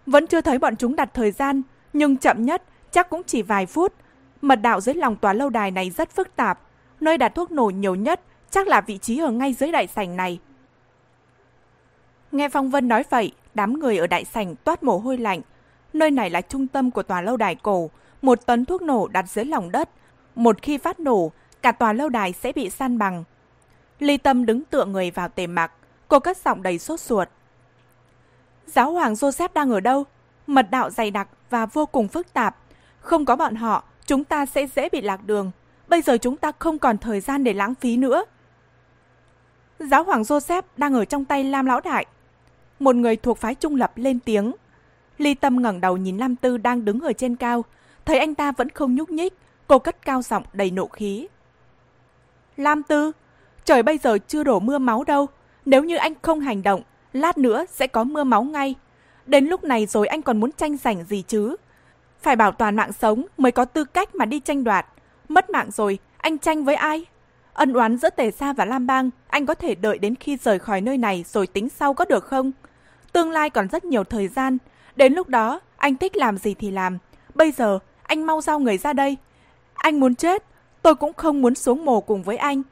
Vẫn 0.07 0.27
chưa 0.27 0.41
thấy 0.41 0.59
bọn 0.59 0.77
chúng 0.77 0.97
đặt 0.97 1.15
thời 1.15 1.31
gian, 1.31 1.63
nhưng 1.93 2.17
chậm 2.17 2.43
nhất 2.43 2.63
chắc 2.91 3.11
cũng 3.11 3.23
chỉ 3.27 3.43
vài 3.43 3.67
phút. 3.67 3.93
Mật 4.43 4.57
đạo 4.57 4.81
dưới 4.81 4.95
lòng 4.95 5.17
tòa 5.17 5.33
lâu 5.33 5.51
đài 5.51 5.71
này 5.71 5.91
rất 5.91 6.11
phức 6.11 6.37
tạp. 6.37 6.61
Nơi 7.03 7.19
đặt 7.19 7.35
thuốc 7.35 7.51
nổ 7.51 7.65
nhiều 7.65 7.95
nhất 7.95 8.20
chắc 8.51 8.66
là 8.66 8.81
vị 8.81 8.99
trí 8.99 9.19
ở 9.19 9.31
ngay 9.31 9.53
dưới 9.53 9.73
đại 9.73 9.87
sảnh 9.87 10.16
này. 10.16 10.39
Nghe 12.33 12.49
Phong 12.49 12.70
Vân 12.70 12.89
nói 12.89 13.05
vậy, 13.11 13.33
đám 13.55 13.81
người 13.81 13.99
ở 13.99 14.07
đại 14.07 14.24
sảnh 14.24 14.57
toát 14.57 14.83
mồ 14.83 14.99
hôi 14.99 15.19
lạnh. 15.19 15.41
Nơi 15.93 16.11
này 16.11 16.31
là 16.31 16.41
trung 16.41 16.66
tâm 16.66 16.91
của 16.91 17.03
tòa 17.03 17.20
lâu 17.20 17.37
đài 17.37 17.55
cổ, 17.55 17.91
một 18.23 18.47
tấn 18.47 18.65
thuốc 18.65 18.83
nổ 18.83 19.09
đặt 19.09 19.29
dưới 19.29 19.45
lòng 19.45 19.73
đất. 19.73 19.89
Một 20.35 20.62
khi 20.62 20.79
phát 20.79 21.01
nổ, 21.01 21.33
cả 21.62 21.73
tòa 21.73 21.93
lâu 21.93 22.09
đài 22.09 22.33
sẽ 22.33 22.53
bị 22.53 22.70
san 22.70 22.99
bằng. 22.99 23.24
Ly 23.99 24.16
Tâm 24.16 24.47
đứng 24.47 24.65
tựa 24.65 24.85
người 24.85 25.11
vào 25.11 25.29
tề 25.29 25.47
mặc, 25.47 25.73
cô 26.09 26.20
cất 26.20 26.37
giọng 26.37 26.62
đầy 26.62 26.79
sốt 26.79 27.01
ruột. 27.01 27.29
Giáo 28.66 28.93
hoàng 28.93 29.15
Joseph 29.15 29.49
đang 29.55 29.70
ở 29.70 29.81
đâu? 29.81 30.05
Mật 30.47 30.70
đạo 30.70 30.91
dày 30.91 31.11
đặc 31.11 31.29
và 31.51 31.66
vô 31.66 31.87
cùng 31.87 32.09
phức 32.09 32.33
tạp. 32.33 32.57
Không 33.01 33.24
có 33.24 33.37
bọn 33.37 33.55
họ, 33.55 33.85
chúng 34.07 34.24
ta 34.24 34.47
sẽ 34.47 34.66
dễ 34.66 34.89
bị 34.89 35.01
lạc 35.01 35.27
đường. 35.27 35.51
Bây 35.93 36.02
giờ 36.02 36.16
chúng 36.16 36.36
ta 36.36 36.52
không 36.59 36.78
còn 36.78 36.98
thời 36.98 37.20
gian 37.20 37.44
để 37.44 37.52
lãng 37.52 37.74
phí 37.74 37.97
nữa. 37.97 38.24
Giáo 39.78 40.05
hoàng 40.05 40.23
Joseph 40.23 40.62
đang 40.77 40.94
ở 40.94 41.05
trong 41.05 41.24
tay 41.24 41.44
Lam 41.44 41.66
Lão 41.66 41.81
Đại. 41.81 42.06
Một 42.78 42.97
người 42.97 43.16
thuộc 43.16 43.39
phái 43.39 43.55
trung 43.55 43.77
lập 43.77 43.93
lên 43.97 44.19
tiếng. 44.20 44.52
Ly 45.19 45.35
Tâm 45.35 45.62
ngẩng 45.62 45.81
đầu 45.81 45.97
nhìn 45.97 46.19
Lam 46.19 46.36
Tư 46.36 46.56
đang 46.56 46.85
đứng 46.85 47.01
ở 47.01 47.12
trên 47.12 47.36
cao. 47.36 47.64
Thấy 48.05 48.19
anh 48.19 48.35
ta 48.35 48.52
vẫn 48.52 48.69
không 48.69 48.94
nhúc 48.94 49.10
nhích, 49.10 49.35
cô 49.66 49.78
cất 49.78 50.05
cao 50.05 50.23
giọng 50.23 50.43
đầy 50.52 50.70
nộ 50.70 50.86
khí. 50.86 51.28
Lam 52.56 52.82
Tư, 52.82 53.12
trời 53.64 53.82
bây 53.82 53.98
giờ 53.98 54.19
chưa 54.28 54.44
đổ 54.44 54.60
mưa 54.60 54.78
máu 54.78 55.05
đâu. 55.05 55.27
Nếu 55.64 55.85
như 55.85 55.97
anh 55.97 56.14
không 56.23 56.40
hành 56.40 56.62
động, 56.62 56.82
lát 57.12 57.39
nữa 57.39 57.64
sẽ 57.70 57.86
có 57.86 58.05
mưa 58.05 58.24
máu 58.24 58.43
ngay. 58.43 58.74
Đến 59.27 59.47
lúc 59.47 59.64
này 59.64 59.86
rồi 59.86 60.06
anh 60.06 60.23
còn 60.23 60.40
muốn 60.40 60.52
tranh 60.52 60.77
giành 60.77 61.05
gì 61.05 61.23
chứ? 61.23 61.56
Phải 62.20 62.36
bảo 62.36 62.52
toàn 62.52 62.77
mạng 62.77 62.93
sống 62.93 63.24
mới 63.39 63.52
có 63.52 63.64
tư 63.64 63.85
cách 63.85 64.14
mà 64.14 64.24
đi 64.24 64.40
tranh 64.40 64.64
đoạt. 64.64 64.86
Mất 65.28 65.51
mạng 65.51 65.70
rồi, 65.70 65.99
anh 66.16 66.39
tranh 66.39 66.65
với 66.65 66.74
ai? 66.74 67.05
Ân 67.53 67.73
oán 67.73 67.97
giữa 67.97 68.11
Tề 68.11 68.31
Sa 68.31 68.53
và 68.53 68.65
Lam 68.65 68.86
Bang, 68.86 69.11
anh 69.28 69.47
có 69.47 69.55
thể 69.55 69.74
đợi 69.74 69.99
đến 69.99 70.15
khi 70.15 70.36
rời 70.36 70.59
khỏi 70.59 70.81
nơi 70.81 70.99
này 70.99 71.24
rồi 71.28 71.47
tính 71.47 71.69
sau 71.69 71.94
có 71.94 72.05
được 72.05 72.24
không? 72.24 72.53
Tương 73.12 73.31
lai 73.31 73.51
còn 73.51 73.69
rất 73.69 73.85
nhiều 73.85 74.05
thời 74.05 74.28
gian. 74.28 74.59
Đến 74.97 75.12
lúc 75.12 75.28
đó, 75.28 75.61
anh 75.77 75.97
thích 75.97 76.16
làm 76.16 76.39
gì 76.39 76.55
thì 76.55 76.70
làm. 76.70 76.99
Bây 77.35 77.53
giờ, 77.53 77.78
anh 78.03 78.27
mau 78.27 78.40
giao 78.40 78.59
người 78.59 78.78
ra 78.78 78.93
đây. 78.93 79.16
Anh 79.74 80.01
muốn 80.01 80.15
chết, 80.15 80.44
tôi 80.82 80.94
cũng 80.94 81.12
không 81.12 81.43
muốn 81.43 81.55
xuống 81.55 81.85
mồ 81.85 82.01
cùng 82.01 82.23
với 82.23 82.36
anh. 82.36 82.62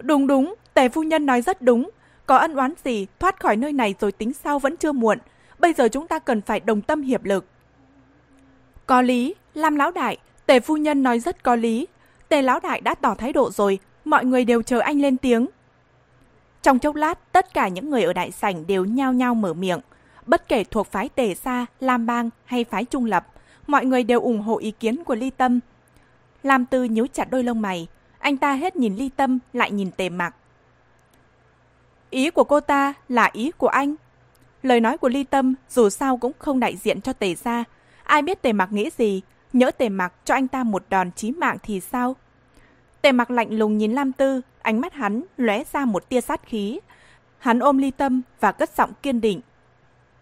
Đúng 0.00 0.26
đúng, 0.26 0.54
Tề 0.74 0.88
phu 0.88 1.02
nhân 1.02 1.26
nói 1.26 1.42
rất 1.42 1.62
đúng. 1.62 1.90
Có 2.26 2.36
ân 2.36 2.54
oán 2.54 2.72
gì, 2.84 3.06
thoát 3.18 3.40
khỏi 3.40 3.56
nơi 3.56 3.72
này 3.72 3.94
rồi 4.00 4.12
tính 4.12 4.32
sau 4.32 4.58
vẫn 4.58 4.76
chưa 4.76 4.92
muộn. 4.92 5.18
Bây 5.58 5.72
giờ 5.72 5.88
chúng 5.88 6.06
ta 6.06 6.18
cần 6.18 6.40
phải 6.40 6.60
đồng 6.60 6.80
tâm 6.80 7.02
hiệp 7.02 7.24
lực. 7.24 7.46
Có 8.86 9.02
lý, 9.02 9.34
Lam 9.54 9.76
Lão 9.76 9.90
Đại, 9.90 10.18
Tề 10.46 10.60
Phu 10.60 10.76
Nhân 10.76 11.02
nói 11.02 11.20
rất 11.20 11.42
có 11.42 11.56
lý. 11.56 11.86
Tề 12.28 12.42
Lão 12.42 12.60
Đại 12.60 12.80
đã 12.80 12.94
tỏ 12.94 13.14
thái 13.14 13.32
độ 13.32 13.50
rồi, 13.50 13.78
mọi 14.04 14.24
người 14.24 14.44
đều 14.44 14.62
chờ 14.62 14.78
anh 14.78 15.00
lên 15.00 15.16
tiếng. 15.16 15.46
Trong 16.62 16.78
chốc 16.78 16.96
lát, 16.96 17.32
tất 17.32 17.54
cả 17.54 17.68
những 17.68 17.90
người 17.90 18.02
ở 18.02 18.12
đại 18.12 18.30
sảnh 18.30 18.66
đều 18.66 18.84
nhao 18.84 19.12
nhao 19.12 19.34
mở 19.34 19.54
miệng. 19.54 19.80
Bất 20.26 20.48
kể 20.48 20.64
thuộc 20.64 20.86
phái 20.86 21.08
Tề 21.08 21.34
Sa, 21.34 21.66
Lam 21.80 22.06
Bang 22.06 22.30
hay 22.44 22.64
phái 22.64 22.84
Trung 22.84 23.04
Lập, 23.04 23.26
mọi 23.66 23.84
người 23.84 24.02
đều 24.02 24.20
ủng 24.20 24.40
hộ 24.40 24.58
ý 24.58 24.70
kiến 24.70 25.04
của 25.04 25.14
Ly 25.14 25.30
Tâm. 25.30 25.60
Lam 26.42 26.66
Tư 26.66 26.84
nhíu 26.84 27.06
chặt 27.06 27.30
đôi 27.30 27.42
lông 27.44 27.62
mày, 27.62 27.86
anh 28.18 28.36
ta 28.36 28.52
hết 28.54 28.76
nhìn 28.76 28.96
Ly 28.96 29.10
Tâm 29.16 29.38
lại 29.52 29.70
nhìn 29.70 29.90
Tề 29.90 30.08
Mặc. 30.08 30.34
Ý 32.10 32.30
của 32.30 32.44
cô 32.44 32.60
ta 32.60 32.94
là 33.08 33.30
ý 33.32 33.50
của 33.50 33.68
anh. 33.68 33.94
Lời 34.62 34.80
nói 34.80 34.98
của 34.98 35.08
Ly 35.08 35.24
Tâm 35.24 35.54
dù 35.70 35.88
sao 35.90 36.16
cũng 36.16 36.32
không 36.38 36.60
đại 36.60 36.76
diện 36.76 37.00
cho 37.00 37.12
Tề 37.12 37.34
xa. 37.34 37.64
Ai 38.02 38.22
biết 38.22 38.42
Tề 38.42 38.52
Mặc 38.52 38.72
nghĩ 38.72 38.90
gì, 38.98 39.22
nhỡ 39.54 39.70
Tề 39.70 39.88
Mặc 39.88 40.12
cho 40.24 40.34
anh 40.34 40.48
ta 40.48 40.64
một 40.64 40.84
đòn 40.88 41.10
chí 41.12 41.32
mạng 41.32 41.56
thì 41.62 41.80
sao? 41.80 42.16
Tề 43.02 43.12
Mặc 43.12 43.30
lạnh 43.30 43.58
lùng 43.58 43.78
nhìn 43.78 43.92
Lam 43.92 44.12
Tư, 44.12 44.40
ánh 44.62 44.80
mắt 44.80 44.92
hắn 44.94 45.22
lóe 45.36 45.62
ra 45.72 45.84
một 45.84 46.08
tia 46.08 46.20
sát 46.20 46.40
khí. 46.46 46.80
Hắn 47.38 47.58
ôm 47.58 47.78
Ly 47.78 47.90
Tâm 47.90 48.22
và 48.40 48.52
cất 48.52 48.70
giọng 48.76 48.92
kiên 49.02 49.20
định. 49.20 49.40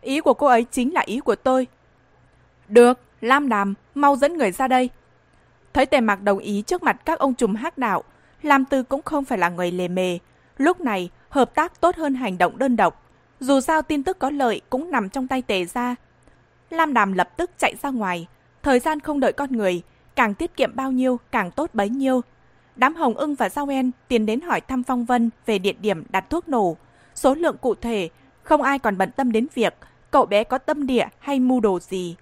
Ý 0.01 0.21
của 0.21 0.35
cô 0.35 0.47
ấy 0.47 0.67
chính 0.71 0.95
là 0.95 1.01
ý 1.01 1.21
của 1.21 1.37
tôi. 1.37 1.67
Được, 2.69 3.01
Lam 3.21 3.49
Đàm, 3.49 3.75
mau 3.95 4.17
dẫn 4.17 4.39
người 4.39 4.53
ra 4.53 4.69
đây. 4.69 4.91
Thấy 5.73 5.87
Tề 5.87 6.01
Mặc 6.01 6.23
đồng 6.23 6.39
ý 6.39 6.63
trước 6.63 6.83
mặt 6.83 6.97
các 7.05 7.19
ông 7.19 7.35
trùm 7.35 7.55
hắc 7.55 7.79
đạo, 7.79 8.03
Lam 8.43 8.65
Tư 8.65 8.83
cũng 8.83 9.03
không 9.03 9.25
phải 9.25 9.39
là 9.39 9.49
người 9.49 9.73
lề 9.73 9.89
mề. 9.89 10.19
Lúc 10.57 10.81
này, 10.81 11.11
hợp 11.29 11.55
tác 11.55 11.81
tốt 11.81 11.97
hơn 11.97 12.15
hành 12.15 12.39
động 12.39 12.59
đơn 12.59 12.77
độc. 12.77 13.03
Dù 13.41 13.61
sao 13.61 13.83
tin 13.83 14.03
tức 14.03 14.19
có 14.19 14.31
lợi 14.31 14.61
cũng 14.71 14.91
nằm 14.91 15.09
trong 15.09 15.29
tay 15.29 15.43
tề 15.43 15.65
gia. 15.65 15.95
Lam 16.71 16.95
Đàm 16.95 17.13
lập 17.13 17.37
tức 17.37 17.51
chạy 17.59 17.75
ra 17.83 17.91
ngoài. 17.91 18.27
Thời 18.63 18.81
gian 18.81 19.01
không 19.01 19.21
đợi 19.21 19.33
con 19.33 19.53
người, 19.53 19.83
càng 20.17 20.35
tiết 20.35 20.57
kiệm 20.57 20.77
bao 20.77 20.93
nhiêu 20.93 21.21
càng 21.33 21.51
tốt 21.51 21.71
bấy 21.73 21.89
nhiêu. 21.89 22.21
Đám 22.77 22.95
Hồng 22.95 23.15
ưng 23.15 23.35
và 23.35 23.49
Giao 23.49 23.69
En 23.69 23.91
tiến 24.09 24.27
đến 24.27 24.41
hỏi 24.41 24.61
thăm 24.61 24.83
Phong 24.83 25.05
Vân 25.05 25.31
về 25.47 25.59
địa 25.59 25.73
điểm 25.73 26.05
đặt 26.11 26.31
thuốc 26.31 26.49
nổ. 26.49 26.77
Số 27.15 27.35
lượng 27.35 27.57
cụ 27.61 27.75
thể, 27.75 28.09
không 28.43 28.63
ai 28.63 28.79
còn 28.79 28.99
bận 28.99 29.11
tâm 29.17 29.33
đến 29.33 29.47
việc 29.55 29.75
cậu 30.11 30.27
bé 30.27 30.45
có 30.45 30.59
tâm 30.59 30.87
địa 30.87 31.07
hay 31.19 31.41
mưu 31.41 31.61
đồ 31.61 31.79
gì. 31.81 32.17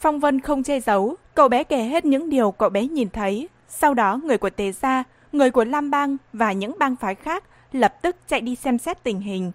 Phong 0.00 0.20
Vân 0.20 0.40
không 0.40 0.62
che 0.62 0.80
giấu, 0.80 1.16
cậu 1.34 1.48
bé 1.48 1.64
kể 1.64 1.82
hết 1.82 2.04
những 2.04 2.30
điều 2.30 2.50
cậu 2.50 2.68
bé 2.68 2.86
nhìn 2.86 3.10
thấy. 3.10 3.48
Sau 3.68 3.94
đó 3.94 4.20
người 4.24 4.38
của 4.38 4.50
Tề 4.50 4.72
Gia, 4.72 5.04
người 5.32 5.50
của 5.50 5.64
Lam 5.64 5.90
Bang 5.90 6.16
và 6.32 6.52
những 6.52 6.76
bang 6.78 6.96
phái 6.96 7.14
khác 7.14 7.44
lập 7.72 8.02
tức 8.02 8.16
chạy 8.28 8.40
đi 8.40 8.54
xem 8.54 8.78
xét 8.78 9.02
tình 9.02 9.20
hình. 9.20 9.52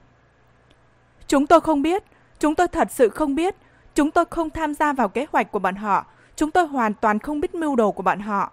Chúng 1.27 1.47
tôi 1.47 1.61
không 1.61 1.81
biết, 1.81 2.03
chúng 2.39 2.56
tôi 2.56 2.68
thật 2.68 2.88
sự 2.91 3.10
không 3.10 3.35
biết, 3.35 3.56
chúng 3.99 4.11
tôi 4.11 4.26
không 4.30 4.49
tham 4.49 4.73
gia 4.73 4.93
vào 4.93 5.09
kế 5.09 5.26
hoạch 5.31 5.51
của 5.51 5.59
bọn 5.59 5.76
họ, 5.76 6.05
chúng 6.35 6.51
tôi 6.51 6.67
hoàn 6.67 6.93
toàn 6.93 7.19
không 7.19 7.41
biết 7.41 7.55
mưu 7.55 7.76
đồ 7.76 7.91
của 7.91 8.03
bọn 8.03 8.19
họ. 8.19 8.51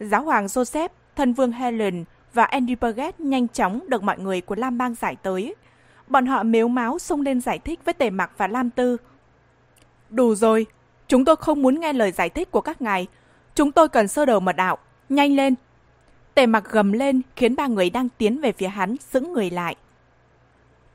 Giáo 0.00 0.22
hoàng 0.22 0.46
Joseph, 0.46 0.88
thân 1.16 1.32
vương 1.32 1.52
Helen 1.52 2.04
và 2.34 2.44
Andy 2.44 2.74
Burgett 2.74 3.20
nhanh 3.20 3.48
chóng 3.48 3.80
được 3.88 4.02
mọi 4.02 4.18
người 4.18 4.40
của 4.40 4.54
Lam 4.54 4.78
Bang 4.78 4.94
giải 4.94 5.16
tới. 5.22 5.54
Bọn 6.06 6.26
họ 6.26 6.42
mếu 6.42 6.68
máu 6.68 6.98
xông 6.98 7.20
lên 7.20 7.40
giải 7.40 7.58
thích 7.58 7.80
với 7.84 7.94
Tề 7.94 8.10
Mặc 8.10 8.30
và 8.36 8.46
Lam 8.46 8.70
Tư. 8.70 8.96
Đủ 10.10 10.34
rồi, 10.34 10.66
chúng 11.06 11.24
tôi 11.24 11.36
không 11.36 11.62
muốn 11.62 11.80
nghe 11.80 11.92
lời 11.92 12.12
giải 12.12 12.30
thích 12.30 12.50
của 12.50 12.60
các 12.60 12.82
ngài. 12.82 13.06
Chúng 13.54 13.72
tôi 13.72 13.88
cần 13.88 14.08
sơ 14.08 14.24
đồ 14.24 14.40
mật 14.40 14.56
đạo. 14.56 14.78
Nhanh 15.08 15.36
lên! 15.36 15.54
Tề 16.34 16.46
Mặc 16.46 16.64
gầm 16.70 16.92
lên 16.92 17.22
khiến 17.36 17.56
ba 17.56 17.66
người 17.66 17.90
đang 17.90 18.08
tiến 18.18 18.40
về 18.40 18.52
phía 18.52 18.68
hắn 18.68 18.96
sững 18.96 19.32
người 19.32 19.50
lại. 19.50 19.76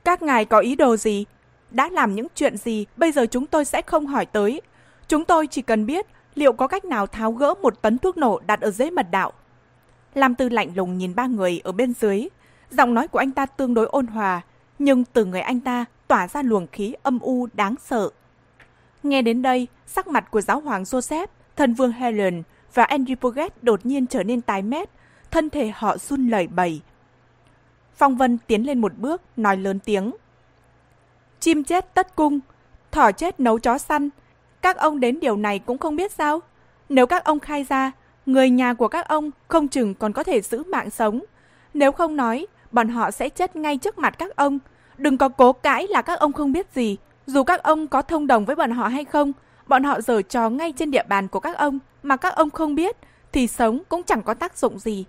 Các 0.04 0.22
ngài 0.22 0.46
có 0.46 0.60
ý 0.60 0.76
đồ 0.76 0.98
gì? 0.98 1.26
Đã 1.74 1.90
làm 1.90 2.16
những 2.16 2.28
chuyện 2.36 2.58
gì 2.58 2.86
bây 2.98 3.12
giờ 3.12 3.26
chúng 3.26 3.46
tôi 3.46 3.66
sẽ 3.66 3.82
không 3.82 4.08
hỏi 4.08 4.26
tới. 4.26 4.62
Chúng 5.08 5.26
tôi 5.26 5.48
chỉ 5.48 5.62
cần 5.62 5.86
biết 5.86 6.06
liệu 6.36 6.54
có 6.54 6.68
cách 6.68 6.86
nào 6.86 7.08
tháo 7.08 7.32
gỡ 7.32 7.54
một 7.62 7.82
tấn 7.82 7.98
thuốc 7.98 8.18
nổ 8.18 8.40
đặt 8.48 8.62
ở 8.62 8.72
dưới 8.72 8.92
mật 8.92 9.08
đạo. 9.12 9.34
Lam 10.14 10.36
Tư 10.36 10.50
lạnh 10.50 10.72
lùng 10.76 10.98
nhìn 10.98 11.16
ba 11.16 11.28
người 11.28 11.62
ở 11.64 11.72
bên 11.72 11.94
dưới. 11.94 12.28
Giọng 12.72 12.94
nói 12.94 13.08
của 13.08 13.20
anh 13.20 13.32
ta 13.32 13.46
tương 13.46 13.74
đối 13.74 13.86
ôn 13.86 14.08
hòa, 14.08 14.42
nhưng 14.80 15.04
từ 15.06 15.26
người 15.26 15.42
anh 15.42 15.60
ta 15.60 15.86
tỏa 16.08 16.28
ra 16.28 16.42
luồng 16.42 16.68
khí 16.68 16.96
âm 17.04 17.20
u 17.20 17.48
đáng 17.54 17.76
sợ. 17.84 18.10
Nghe 19.04 19.22
đến 19.22 19.42
đây, 19.42 19.68
sắc 19.88 20.08
mặt 20.08 20.32
của 20.32 20.42
giáo 20.42 20.60
hoàng 20.60 20.84
Joseph, 20.84 21.28
thần 21.56 21.74
vương 21.74 21.92
Helen 21.92 22.44
và 22.74 22.86
Andrew 22.86 23.16
Poget 23.16 23.64
đột 23.64 23.86
nhiên 23.86 24.08
trở 24.08 24.24
nên 24.24 24.42
tái 24.42 24.62
mét, 24.62 24.90
thân 25.32 25.50
thể 25.50 25.72
họ 25.76 25.98
run 25.98 26.28
lẩy 26.28 26.48
bẩy. 26.48 26.82
Phong 27.96 28.18
Vân 28.18 28.38
tiến 28.48 28.66
lên 28.66 28.80
một 28.80 28.98
bước, 28.98 29.22
nói 29.38 29.58
lớn 29.58 29.80
tiếng. 29.80 30.12
Chim 31.44 31.64
chết 31.64 31.94
tất 31.94 32.16
cung, 32.16 32.40
thỏ 32.92 33.12
chết 33.12 33.40
nấu 33.40 33.60
chó 33.60 33.78
săn. 33.78 34.10
Các 34.62 34.78
ông 34.78 35.00
đến 35.00 35.20
điều 35.20 35.38
này 35.38 35.60
cũng 35.60 35.78
không 35.78 35.96
biết 35.96 36.12
sao. 36.12 36.40
Nếu 36.90 37.08
các 37.08 37.24
ông 37.24 37.40
khai 37.40 37.66
ra, 37.70 37.92
người 38.26 38.50
nhà 38.50 38.74
của 38.74 38.88
các 38.88 39.08
ông 39.08 39.32
không 39.48 39.68
chừng 39.68 39.96
còn 39.96 40.14
có 40.14 40.24
thể 40.24 40.42
giữ 40.42 40.64
mạng 40.64 40.90
sống. 40.90 41.24
Nếu 41.74 41.92
không 41.92 42.16
nói, 42.16 42.48
bọn 42.72 42.90
họ 42.90 43.12
sẽ 43.12 43.30
chết 43.30 43.56
ngay 43.56 43.78
trước 43.78 43.98
mặt 43.98 44.16
các 44.18 44.36
ông. 44.36 44.60
Đừng 44.98 45.18
có 45.18 45.30
cố 45.30 45.54
cãi 45.54 45.88
là 45.88 46.02
các 46.02 46.20
ông 46.20 46.34
không 46.34 46.52
biết 46.52 46.68
gì. 46.76 46.98
Dù 47.26 47.44
các 47.44 47.64
ông 47.64 47.88
có 47.88 48.02
thông 48.02 48.28
đồng 48.28 48.46
với 48.46 48.56
bọn 48.56 48.72
họ 48.72 48.88
hay 48.88 49.06
không, 49.06 49.32
bọn 49.68 49.84
họ 49.84 50.02
giở 50.02 50.22
trò 50.22 50.50
ngay 50.50 50.72
trên 50.72 50.92
địa 50.92 51.04
bàn 51.08 51.28
của 51.28 51.40
các 51.40 51.58
ông 51.58 51.80
mà 52.04 52.16
các 52.18 52.36
ông 52.36 52.50
không 52.50 52.76
biết, 52.76 52.98
thì 53.32 53.48
sống 53.48 53.82
cũng 53.90 54.04
chẳng 54.04 54.24
có 54.24 54.34
tác 54.34 54.58
dụng 54.58 54.80
gì. 54.80 55.06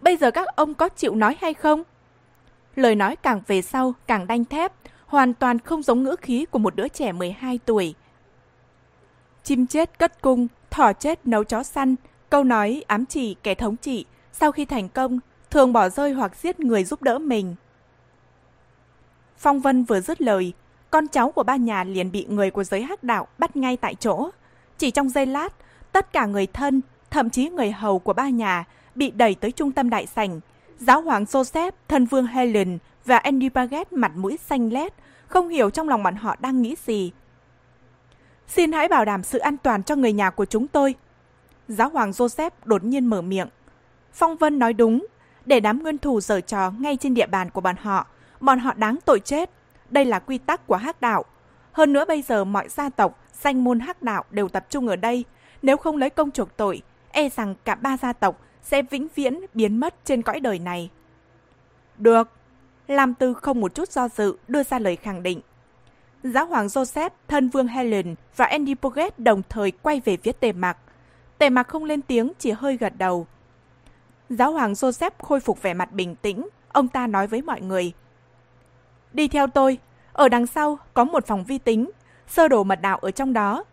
Bây 0.00 0.16
giờ 0.16 0.30
các 0.30 0.48
ông 0.56 0.74
có 0.74 0.88
chịu 0.88 1.14
nói 1.14 1.36
hay 1.40 1.54
không? 1.54 1.82
Lời 2.76 2.94
nói 2.94 3.16
càng 3.16 3.40
về 3.46 3.62
sau 3.62 3.94
càng 4.06 4.26
đanh 4.26 4.44
thép, 4.44 4.72
hoàn 5.06 5.34
toàn 5.34 5.58
không 5.58 5.82
giống 5.82 6.02
ngữ 6.02 6.16
khí 6.20 6.46
của 6.50 6.58
một 6.58 6.76
đứa 6.76 6.88
trẻ 6.88 7.12
12 7.12 7.58
tuổi. 7.64 7.94
Chim 9.42 9.66
chết 9.66 9.98
cất 9.98 10.22
cung, 10.22 10.48
thỏ 10.70 10.92
chết 10.92 11.26
nấu 11.26 11.44
chó 11.44 11.62
săn, 11.62 11.94
câu 12.30 12.44
nói 12.44 12.84
ám 12.86 13.06
chỉ 13.06 13.34
kẻ 13.42 13.54
thống 13.54 13.76
trị, 13.76 14.04
sau 14.32 14.52
khi 14.52 14.64
thành 14.64 14.88
công, 14.88 15.20
thường 15.50 15.72
bỏ 15.72 15.88
rơi 15.88 16.12
hoặc 16.12 16.36
giết 16.36 16.60
người 16.60 16.84
giúp 16.84 17.02
đỡ 17.02 17.18
mình. 17.18 17.54
Phong 19.38 19.60
Vân 19.60 19.84
vừa 19.84 20.00
dứt 20.00 20.22
lời, 20.22 20.52
con 20.90 21.08
cháu 21.08 21.30
của 21.30 21.42
ba 21.42 21.56
nhà 21.56 21.84
liền 21.84 22.12
bị 22.12 22.26
người 22.28 22.50
của 22.50 22.64
giới 22.64 22.82
hắc 22.82 23.04
đạo 23.04 23.26
bắt 23.38 23.56
ngay 23.56 23.76
tại 23.76 23.94
chỗ. 23.94 24.30
Chỉ 24.78 24.90
trong 24.90 25.08
giây 25.08 25.26
lát, 25.26 25.54
tất 25.92 26.12
cả 26.12 26.26
người 26.26 26.46
thân, 26.46 26.80
thậm 27.10 27.30
chí 27.30 27.48
người 27.48 27.70
hầu 27.70 27.98
của 27.98 28.12
ba 28.12 28.28
nhà 28.28 28.64
bị 28.94 29.10
đẩy 29.10 29.34
tới 29.34 29.52
trung 29.52 29.72
tâm 29.72 29.90
đại 29.90 30.06
sảnh. 30.06 30.40
Giáo 30.78 31.02
hoàng 31.02 31.24
Joseph, 31.24 31.72
thân 31.88 32.04
vương 32.04 32.26
Helen 32.26 32.78
và 33.06 33.16
Andy 33.16 33.48
Baguette 33.48 33.96
mặt 33.96 34.12
mũi 34.14 34.38
xanh 34.46 34.72
lét, 34.72 34.92
không 35.26 35.48
hiểu 35.48 35.70
trong 35.70 35.88
lòng 35.88 36.02
bọn 36.02 36.14
họ 36.16 36.36
đang 36.40 36.62
nghĩ 36.62 36.76
gì. 36.86 37.12
Xin 38.48 38.72
hãy 38.72 38.88
bảo 38.88 39.04
đảm 39.04 39.22
sự 39.22 39.38
an 39.38 39.56
toàn 39.56 39.82
cho 39.82 39.96
người 39.96 40.12
nhà 40.12 40.30
của 40.30 40.44
chúng 40.44 40.68
tôi. 40.68 40.94
Giáo 41.68 41.88
hoàng 41.88 42.10
Joseph 42.10 42.50
đột 42.64 42.84
nhiên 42.84 43.06
mở 43.06 43.22
miệng. 43.22 43.48
Phong 44.12 44.36
Vân 44.36 44.58
nói 44.58 44.72
đúng, 44.72 45.06
để 45.46 45.60
đám 45.60 45.82
nguyên 45.82 45.98
thủ 45.98 46.20
giở 46.20 46.40
trò 46.40 46.70
ngay 46.70 46.96
trên 46.96 47.14
địa 47.14 47.26
bàn 47.26 47.50
của 47.50 47.60
bọn 47.60 47.76
họ, 47.76 48.06
bọn 48.40 48.58
họ 48.58 48.74
đáng 48.74 48.98
tội 49.04 49.20
chết. 49.20 49.50
Đây 49.90 50.04
là 50.04 50.18
quy 50.18 50.38
tắc 50.38 50.66
của 50.66 50.76
hắc 50.76 51.00
đạo. 51.00 51.24
Hơn 51.72 51.92
nữa 51.92 52.04
bây 52.08 52.22
giờ 52.22 52.44
mọi 52.44 52.68
gia 52.68 52.88
tộc, 52.88 53.18
danh 53.42 53.64
môn 53.64 53.80
hắc 53.80 54.02
đạo 54.02 54.24
đều 54.30 54.48
tập 54.48 54.66
trung 54.70 54.88
ở 54.88 54.96
đây. 54.96 55.24
Nếu 55.62 55.76
không 55.76 55.96
lấy 55.96 56.10
công 56.10 56.30
chuộc 56.30 56.56
tội, 56.56 56.82
e 57.10 57.28
rằng 57.28 57.54
cả 57.64 57.74
ba 57.74 57.96
gia 57.96 58.12
tộc 58.12 58.40
sẽ 58.62 58.82
vĩnh 58.82 59.08
viễn 59.14 59.40
biến 59.54 59.80
mất 59.80 59.94
trên 60.04 60.22
cõi 60.22 60.40
đời 60.40 60.58
này. 60.58 60.90
Được. 61.98 62.35
Lam 62.86 63.14
Tư 63.14 63.34
không 63.34 63.60
một 63.60 63.74
chút 63.74 63.88
do 63.88 64.08
dự 64.08 64.36
đưa 64.48 64.62
ra 64.62 64.78
lời 64.78 64.96
khẳng 64.96 65.22
định. 65.22 65.40
Giáo 66.22 66.46
hoàng 66.46 66.66
Joseph, 66.66 67.10
thân 67.28 67.48
vương 67.48 67.68
Helen 67.68 68.14
và 68.36 68.44
Andy 68.44 68.74
Poget 68.74 69.18
đồng 69.18 69.42
thời 69.48 69.70
quay 69.70 70.00
về 70.04 70.16
phía 70.16 70.32
tề 70.32 70.52
mặc. 70.52 70.78
Tề 71.38 71.50
mặc 71.50 71.68
không 71.68 71.84
lên 71.84 72.02
tiếng, 72.02 72.32
chỉ 72.38 72.50
hơi 72.50 72.76
gật 72.76 72.92
đầu. 72.98 73.26
Giáo 74.30 74.52
hoàng 74.52 74.72
Joseph 74.72 75.10
khôi 75.18 75.40
phục 75.40 75.62
vẻ 75.62 75.74
mặt 75.74 75.92
bình 75.92 76.16
tĩnh, 76.16 76.48
ông 76.68 76.88
ta 76.88 77.06
nói 77.06 77.26
với 77.26 77.42
mọi 77.42 77.60
người. 77.60 77.92
Đi 79.12 79.28
theo 79.28 79.46
tôi, 79.46 79.78
ở 80.12 80.28
đằng 80.28 80.46
sau 80.46 80.78
có 80.94 81.04
một 81.04 81.26
phòng 81.26 81.44
vi 81.44 81.58
tính, 81.58 81.90
sơ 82.26 82.48
đồ 82.48 82.64
mật 82.64 82.80
đạo 82.80 82.98
ở 82.98 83.10
trong 83.10 83.32
đó. 83.32 83.64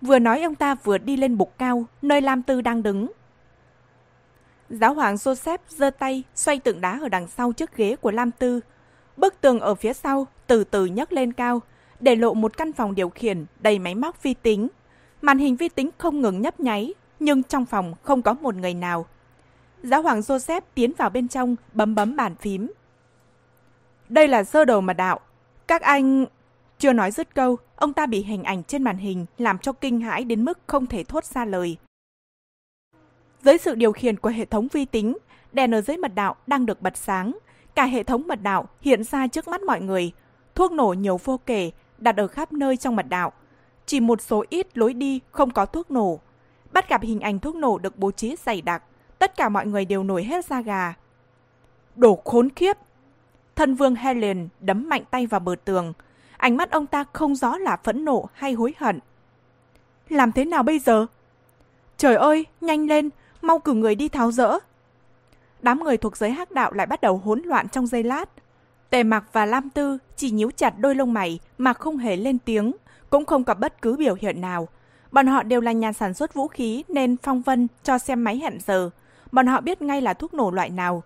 Vừa 0.00 0.18
nói 0.18 0.42
ông 0.42 0.54
ta 0.54 0.74
vừa 0.74 0.98
đi 0.98 1.16
lên 1.16 1.38
bục 1.38 1.58
cao, 1.58 1.84
nơi 2.02 2.20
Lam 2.20 2.42
Tư 2.42 2.60
đang 2.60 2.82
đứng. 2.82 3.12
Giáo 4.80 4.94
hoàng 4.94 5.14
Joseph 5.14 5.58
giơ 5.68 5.90
tay 5.90 6.22
xoay 6.34 6.58
tượng 6.58 6.80
đá 6.80 6.98
ở 7.02 7.08
đằng 7.08 7.28
sau 7.28 7.52
chiếc 7.52 7.76
ghế 7.76 7.96
của 7.96 8.10
Lam 8.10 8.30
Tư. 8.30 8.60
Bức 9.16 9.40
tường 9.40 9.60
ở 9.60 9.74
phía 9.74 9.92
sau 9.92 10.26
từ 10.46 10.64
từ 10.64 10.86
nhấc 10.86 11.12
lên 11.12 11.32
cao, 11.32 11.60
để 12.00 12.16
lộ 12.16 12.34
một 12.34 12.56
căn 12.56 12.72
phòng 12.72 12.94
điều 12.94 13.08
khiển 13.08 13.44
đầy 13.60 13.78
máy 13.78 13.94
móc 13.94 14.22
vi 14.22 14.34
tính. 14.34 14.68
Màn 15.22 15.38
hình 15.38 15.56
vi 15.56 15.68
tính 15.68 15.90
không 15.98 16.20
ngừng 16.20 16.40
nhấp 16.40 16.60
nháy, 16.60 16.94
nhưng 17.20 17.42
trong 17.42 17.64
phòng 17.64 17.94
không 18.02 18.22
có 18.22 18.34
một 18.34 18.54
người 18.54 18.74
nào. 18.74 19.06
Giáo 19.82 20.02
hoàng 20.02 20.20
Joseph 20.20 20.60
tiến 20.74 20.92
vào 20.98 21.10
bên 21.10 21.28
trong, 21.28 21.56
bấm 21.72 21.94
bấm 21.94 22.16
bàn 22.16 22.34
phím. 22.36 22.72
Đây 24.08 24.28
là 24.28 24.44
sơ 24.44 24.64
đồ 24.64 24.80
mật 24.80 24.92
đạo. 24.92 25.20
Các 25.66 25.82
anh... 25.82 26.26
Chưa 26.78 26.92
nói 26.92 27.10
dứt 27.10 27.34
câu, 27.34 27.56
ông 27.76 27.92
ta 27.92 28.06
bị 28.06 28.22
hình 28.22 28.42
ảnh 28.42 28.62
trên 28.64 28.82
màn 28.82 28.96
hình 28.96 29.26
làm 29.38 29.58
cho 29.58 29.72
kinh 29.72 30.00
hãi 30.00 30.24
đến 30.24 30.44
mức 30.44 30.58
không 30.66 30.86
thể 30.86 31.04
thốt 31.04 31.24
ra 31.24 31.44
lời. 31.44 31.76
Dưới 33.44 33.58
sự 33.58 33.74
điều 33.74 33.92
khiển 33.92 34.16
của 34.16 34.28
hệ 34.28 34.44
thống 34.44 34.68
vi 34.72 34.84
tính, 34.84 35.18
đèn 35.52 35.74
ở 35.74 35.80
dưới 35.80 35.96
mật 35.96 36.14
đạo 36.14 36.36
đang 36.46 36.66
được 36.66 36.82
bật 36.82 36.96
sáng. 36.96 37.38
Cả 37.74 37.84
hệ 37.84 38.02
thống 38.02 38.22
mật 38.26 38.42
đạo 38.42 38.68
hiện 38.80 39.04
ra 39.04 39.26
trước 39.26 39.48
mắt 39.48 39.62
mọi 39.62 39.80
người. 39.80 40.12
Thuốc 40.54 40.72
nổ 40.72 40.94
nhiều 40.98 41.20
vô 41.24 41.40
kể, 41.46 41.70
đặt 41.98 42.16
ở 42.16 42.26
khắp 42.26 42.52
nơi 42.52 42.76
trong 42.76 42.96
mật 42.96 43.06
đạo. 43.08 43.32
Chỉ 43.86 44.00
một 44.00 44.22
số 44.22 44.44
ít 44.48 44.78
lối 44.78 44.94
đi 44.94 45.20
không 45.30 45.50
có 45.50 45.66
thuốc 45.66 45.90
nổ. 45.90 46.20
Bắt 46.72 46.88
gặp 46.88 47.02
hình 47.02 47.20
ảnh 47.20 47.38
thuốc 47.38 47.56
nổ 47.56 47.78
được 47.78 47.98
bố 47.98 48.10
trí 48.10 48.36
dày 48.46 48.62
đặc. 48.62 48.82
Tất 49.18 49.36
cả 49.36 49.48
mọi 49.48 49.66
người 49.66 49.84
đều 49.84 50.02
nổi 50.02 50.24
hết 50.24 50.44
da 50.44 50.60
gà. 50.60 50.94
đổ 51.96 52.22
khốn 52.24 52.50
khiếp! 52.50 52.76
Thân 53.56 53.74
vương 53.74 53.94
Helen 53.94 54.48
đấm 54.60 54.88
mạnh 54.88 55.02
tay 55.10 55.26
vào 55.26 55.40
bờ 55.40 55.54
tường. 55.64 55.92
Ánh 56.36 56.56
mắt 56.56 56.70
ông 56.70 56.86
ta 56.86 57.04
không 57.12 57.34
rõ 57.34 57.58
là 57.58 57.76
phẫn 57.84 58.04
nộ 58.04 58.28
hay 58.32 58.52
hối 58.52 58.74
hận. 58.78 59.00
Làm 60.08 60.32
thế 60.32 60.44
nào 60.44 60.62
bây 60.62 60.78
giờ? 60.78 61.06
Trời 61.96 62.14
ơi, 62.14 62.46
nhanh 62.60 62.86
lên, 62.86 63.10
mau 63.46 63.58
cử 63.58 63.72
người 63.72 63.94
đi 63.94 64.08
tháo 64.08 64.32
rỡ. 64.32 64.58
Đám 65.62 65.84
người 65.84 65.96
thuộc 65.96 66.16
giới 66.16 66.30
hắc 66.30 66.50
đạo 66.50 66.72
lại 66.72 66.86
bắt 66.86 67.00
đầu 67.00 67.16
hỗn 67.16 67.42
loạn 67.44 67.68
trong 67.68 67.86
giây 67.86 68.02
lát. 68.02 68.30
Tề 68.90 69.02
Mặc 69.02 69.24
và 69.32 69.46
Lam 69.46 69.70
Tư 69.70 69.98
chỉ 70.16 70.30
nhíu 70.30 70.50
chặt 70.50 70.78
đôi 70.78 70.94
lông 70.94 71.12
mày 71.12 71.38
mà 71.58 71.72
không 71.72 71.98
hề 71.98 72.16
lên 72.16 72.38
tiếng, 72.38 72.72
cũng 73.10 73.24
không 73.24 73.44
có 73.44 73.54
bất 73.54 73.82
cứ 73.82 73.96
biểu 73.96 74.14
hiện 74.20 74.40
nào. 74.40 74.68
Bọn 75.12 75.26
họ 75.26 75.42
đều 75.42 75.60
là 75.60 75.72
nhà 75.72 75.92
sản 75.92 76.14
xuất 76.14 76.34
vũ 76.34 76.48
khí 76.48 76.84
nên 76.88 77.16
Phong 77.22 77.42
Vân 77.42 77.68
cho 77.82 77.98
xem 77.98 78.24
máy 78.24 78.38
hẹn 78.38 78.58
giờ. 78.66 78.90
Bọn 79.32 79.46
họ 79.46 79.60
biết 79.60 79.82
ngay 79.82 80.00
là 80.00 80.14
thuốc 80.14 80.34
nổ 80.34 80.50
loại 80.50 80.70
nào. 80.70 81.02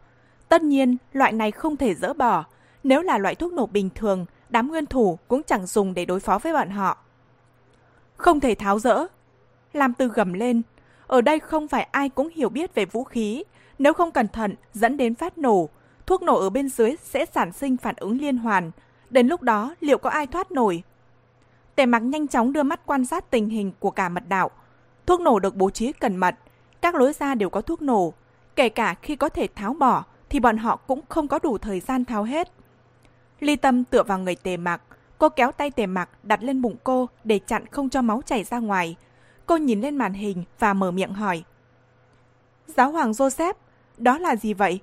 Tất 0.48 0.62
nhiên, 0.62 0.96
loại 1.12 1.32
này 1.32 1.50
không 1.50 1.76
thể 1.76 1.94
dỡ 1.94 2.12
bỏ. 2.12 2.44
Nếu 2.84 3.02
là 3.02 3.18
loại 3.18 3.34
thuốc 3.34 3.52
nổ 3.52 3.66
bình 3.66 3.90
thường, 3.94 4.26
đám 4.48 4.68
nguyên 4.68 4.86
thủ 4.86 5.18
cũng 5.28 5.42
chẳng 5.42 5.66
dùng 5.66 5.94
để 5.94 6.04
đối 6.04 6.20
phó 6.20 6.38
với 6.38 6.52
bọn 6.52 6.70
họ. 6.70 6.98
Không 8.16 8.40
thể 8.40 8.54
tháo 8.54 8.78
rỡ. 8.78 9.06
Lam 9.72 9.94
Tư 9.94 10.08
gầm 10.08 10.32
lên, 10.32 10.62
ở 11.08 11.20
đây 11.20 11.40
không 11.40 11.68
phải 11.68 11.88
ai 11.92 12.08
cũng 12.08 12.28
hiểu 12.34 12.48
biết 12.48 12.74
về 12.74 12.84
vũ 12.84 13.04
khí. 13.04 13.44
Nếu 13.78 13.92
không 13.92 14.12
cẩn 14.12 14.28
thận 14.28 14.54
dẫn 14.72 14.96
đến 14.96 15.14
phát 15.14 15.38
nổ, 15.38 15.68
thuốc 16.06 16.22
nổ 16.22 16.40
ở 16.40 16.50
bên 16.50 16.68
dưới 16.68 16.96
sẽ 17.02 17.26
sản 17.34 17.52
sinh 17.52 17.76
phản 17.76 17.94
ứng 17.98 18.20
liên 18.20 18.36
hoàn. 18.36 18.70
Đến 19.10 19.28
lúc 19.28 19.42
đó 19.42 19.74
liệu 19.80 19.98
có 19.98 20.10
ai 20.10 20.26
thoát 20.26 20.50
nổi? 20.50 20.82
Tề 21.74 21.86
mặc 21.86 21.98
nhanh 21.98 22.28
chóng 22.28 22.52
đưa 22.52 22.62
mắt 22.62 22.80
quan 22.86 23.06
sát 23.06 23.30
tình 23.30 23.48
hình 23.48 23.72
của 23.78 23.90
cả 23.90 24.08
mật 24.08 24.28
đạo. 24.28 24.50
Thuốc 25.06 25.20
nổ 25.20 25.38
được 25.38 25.56
bố 25.56 25.70
trí 25.70 25.92
cẩn 25.92 26.16
mật. 26.16 26.34
Các 26.80 26.94
lối 26.94 27.12
ra 27.12 27.34
đều 27.34 27.50
có 27.50 27.60
thuốc 27.60 27.82
nổ. 27.82 28.12
Kể 28.56 28.68
cả 28.68 28.94
khi 29.02 29.16
có 29.16 29.28
thể 29.28 29.48
tháo 29.54 29.74
bỏ 29.74 30.04
thì 30.28 30.40
bọn 30.40 30.56
họ 30.56 30.76
cũng 30.76 31.00
không 31.08 31.28
có 31.28 31.38
đủ 31.38 31.58
thời 31.58 31.80
gian 31.80 32.04
tháo 32.04 32.24
hết. 32.24 32.52
Ly 33.40 33.56
tâm 33.56 33.84
tựa 33.84 34.02
vào 34.02 34.18
người 34.18 34.36
tề 34.36 34.56
mặc. 34.56 34.82
Cô 35.18 35.28
kéo 35.28 35.52
tay 35.52 35.70
tề 35.70 35.86
mặc 35.86 36.10
đặt 36.22 36.42
lên 36.42 36.62
bụng 36.62 36.76
cô 36.84 37.08
để 37.24 37.38
chặn 37.38 37.66
không 37.66 37.90
cho 37.90 38.02
máu 38.02 38.22
chảy 38.26 38.44
ra 38.44 38.58
ngoài. 38.58 38.96
Cô 39.48 39.56
nhìn 39.56 39.80
lên 39.80 39.96
màn 39.96 40.12
hình 40.12 40.44
và 40.58 40.74
mở 40.74 40.90
miệng 40.90 41.12
hỏi. 41.12 41.42
Giáo 42.66 42.90
hoàng 42.90 43.12
Joseph, 43.12 43.54
đó 43.96 44.18
là 44.18 44.36
gì 44.36 44.54
vậy? 44.54 44.80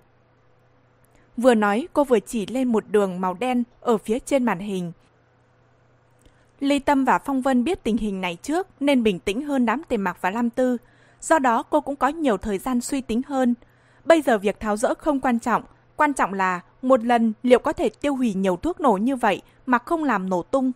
Vừa 1.37 1.53
nói, 1.53 1.87
cô 1.93 2.03
vừa 2.03 2.19
chỉ 2.19 2.45
lên 2.45 2.67
một 2.67 2.83
đường 2.89 3.21
màu 3.21 3.33
đen 3.33 3.63
ở 3.81 3.97
phía 3.97 4.19
trên 4.19 4.43
màn 4.43 4.59
hình. 4.59 4.91
Ly 6.59 6.79
Tâm 6.79 7.05
và 7.05 7.19
Phong 7.19 7.41
Vân 7.41 7.63
biết 7.63 7.83
tình 7.83 7.97
hình 7.97 8.21
này 8.21 8.37
trước 8.41 8.67
nên 8.79 9.03
bình 9.03 9.19
tĩnh 9.19 9.41
hơn 9.41 9.65
đám 9.65 9.81
tề 9.83 9.97
mặc 9.97 10.17
và 10.21 10.29
Lam 10.29 10.49
Tư. 10.49 10.77
Do 11.21 11.39
đó 11.39 11.63
cô 11.63 11.81
cũng 11.81 11.95
có 11.95 12.07
nhiều 12.07 12.37
thời 12.37 12.57
gian 12.57 12.81
suy 12.81 13.01
tính 13.01 13.21
hơn. 13.27 13.53
Bây 14.05 14.21
giờ 14.21 14.37
việc 14.37 14.59
tháo 14.59 14.77
rỡ 14.77 14.93
không 14.93 15.19
quan 15.19 15.39
trọng, 15.39 15.63
quan 15.95 16.13
trọng 16.13 16.33
là 16.33 16.61
một 16.81 17.03
lần 17.03 17.33
liệu 17.43 17.59
có 17.59 17.73
thể 17.73 17.89
tiêu 17.89 18.15
hủy 18.15 18.33
nhiều 18.33 18.55
thuốc 18.55 18.79
nổ 18.79 18.97
như 18.97 19.15
vậy 19.15 19.41
mà 19.65 19.77
không 19.77 20.03
làm 20.03 20.29
nổ 20.29 20.43
tung. 20.43 20.71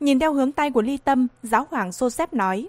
Nhìn 0.00 0.18
theo 0.18 0.32
hướng 0.34 0.52
tay 0.52 0.70
của 0.70 0.82
Ly 0.82 0.96
Tâm, 0.96 1.26
giáo 1.42 1.66
hoàng 1.70 1.90
Joseph 1.90 2.26
nói. 2.32 2.68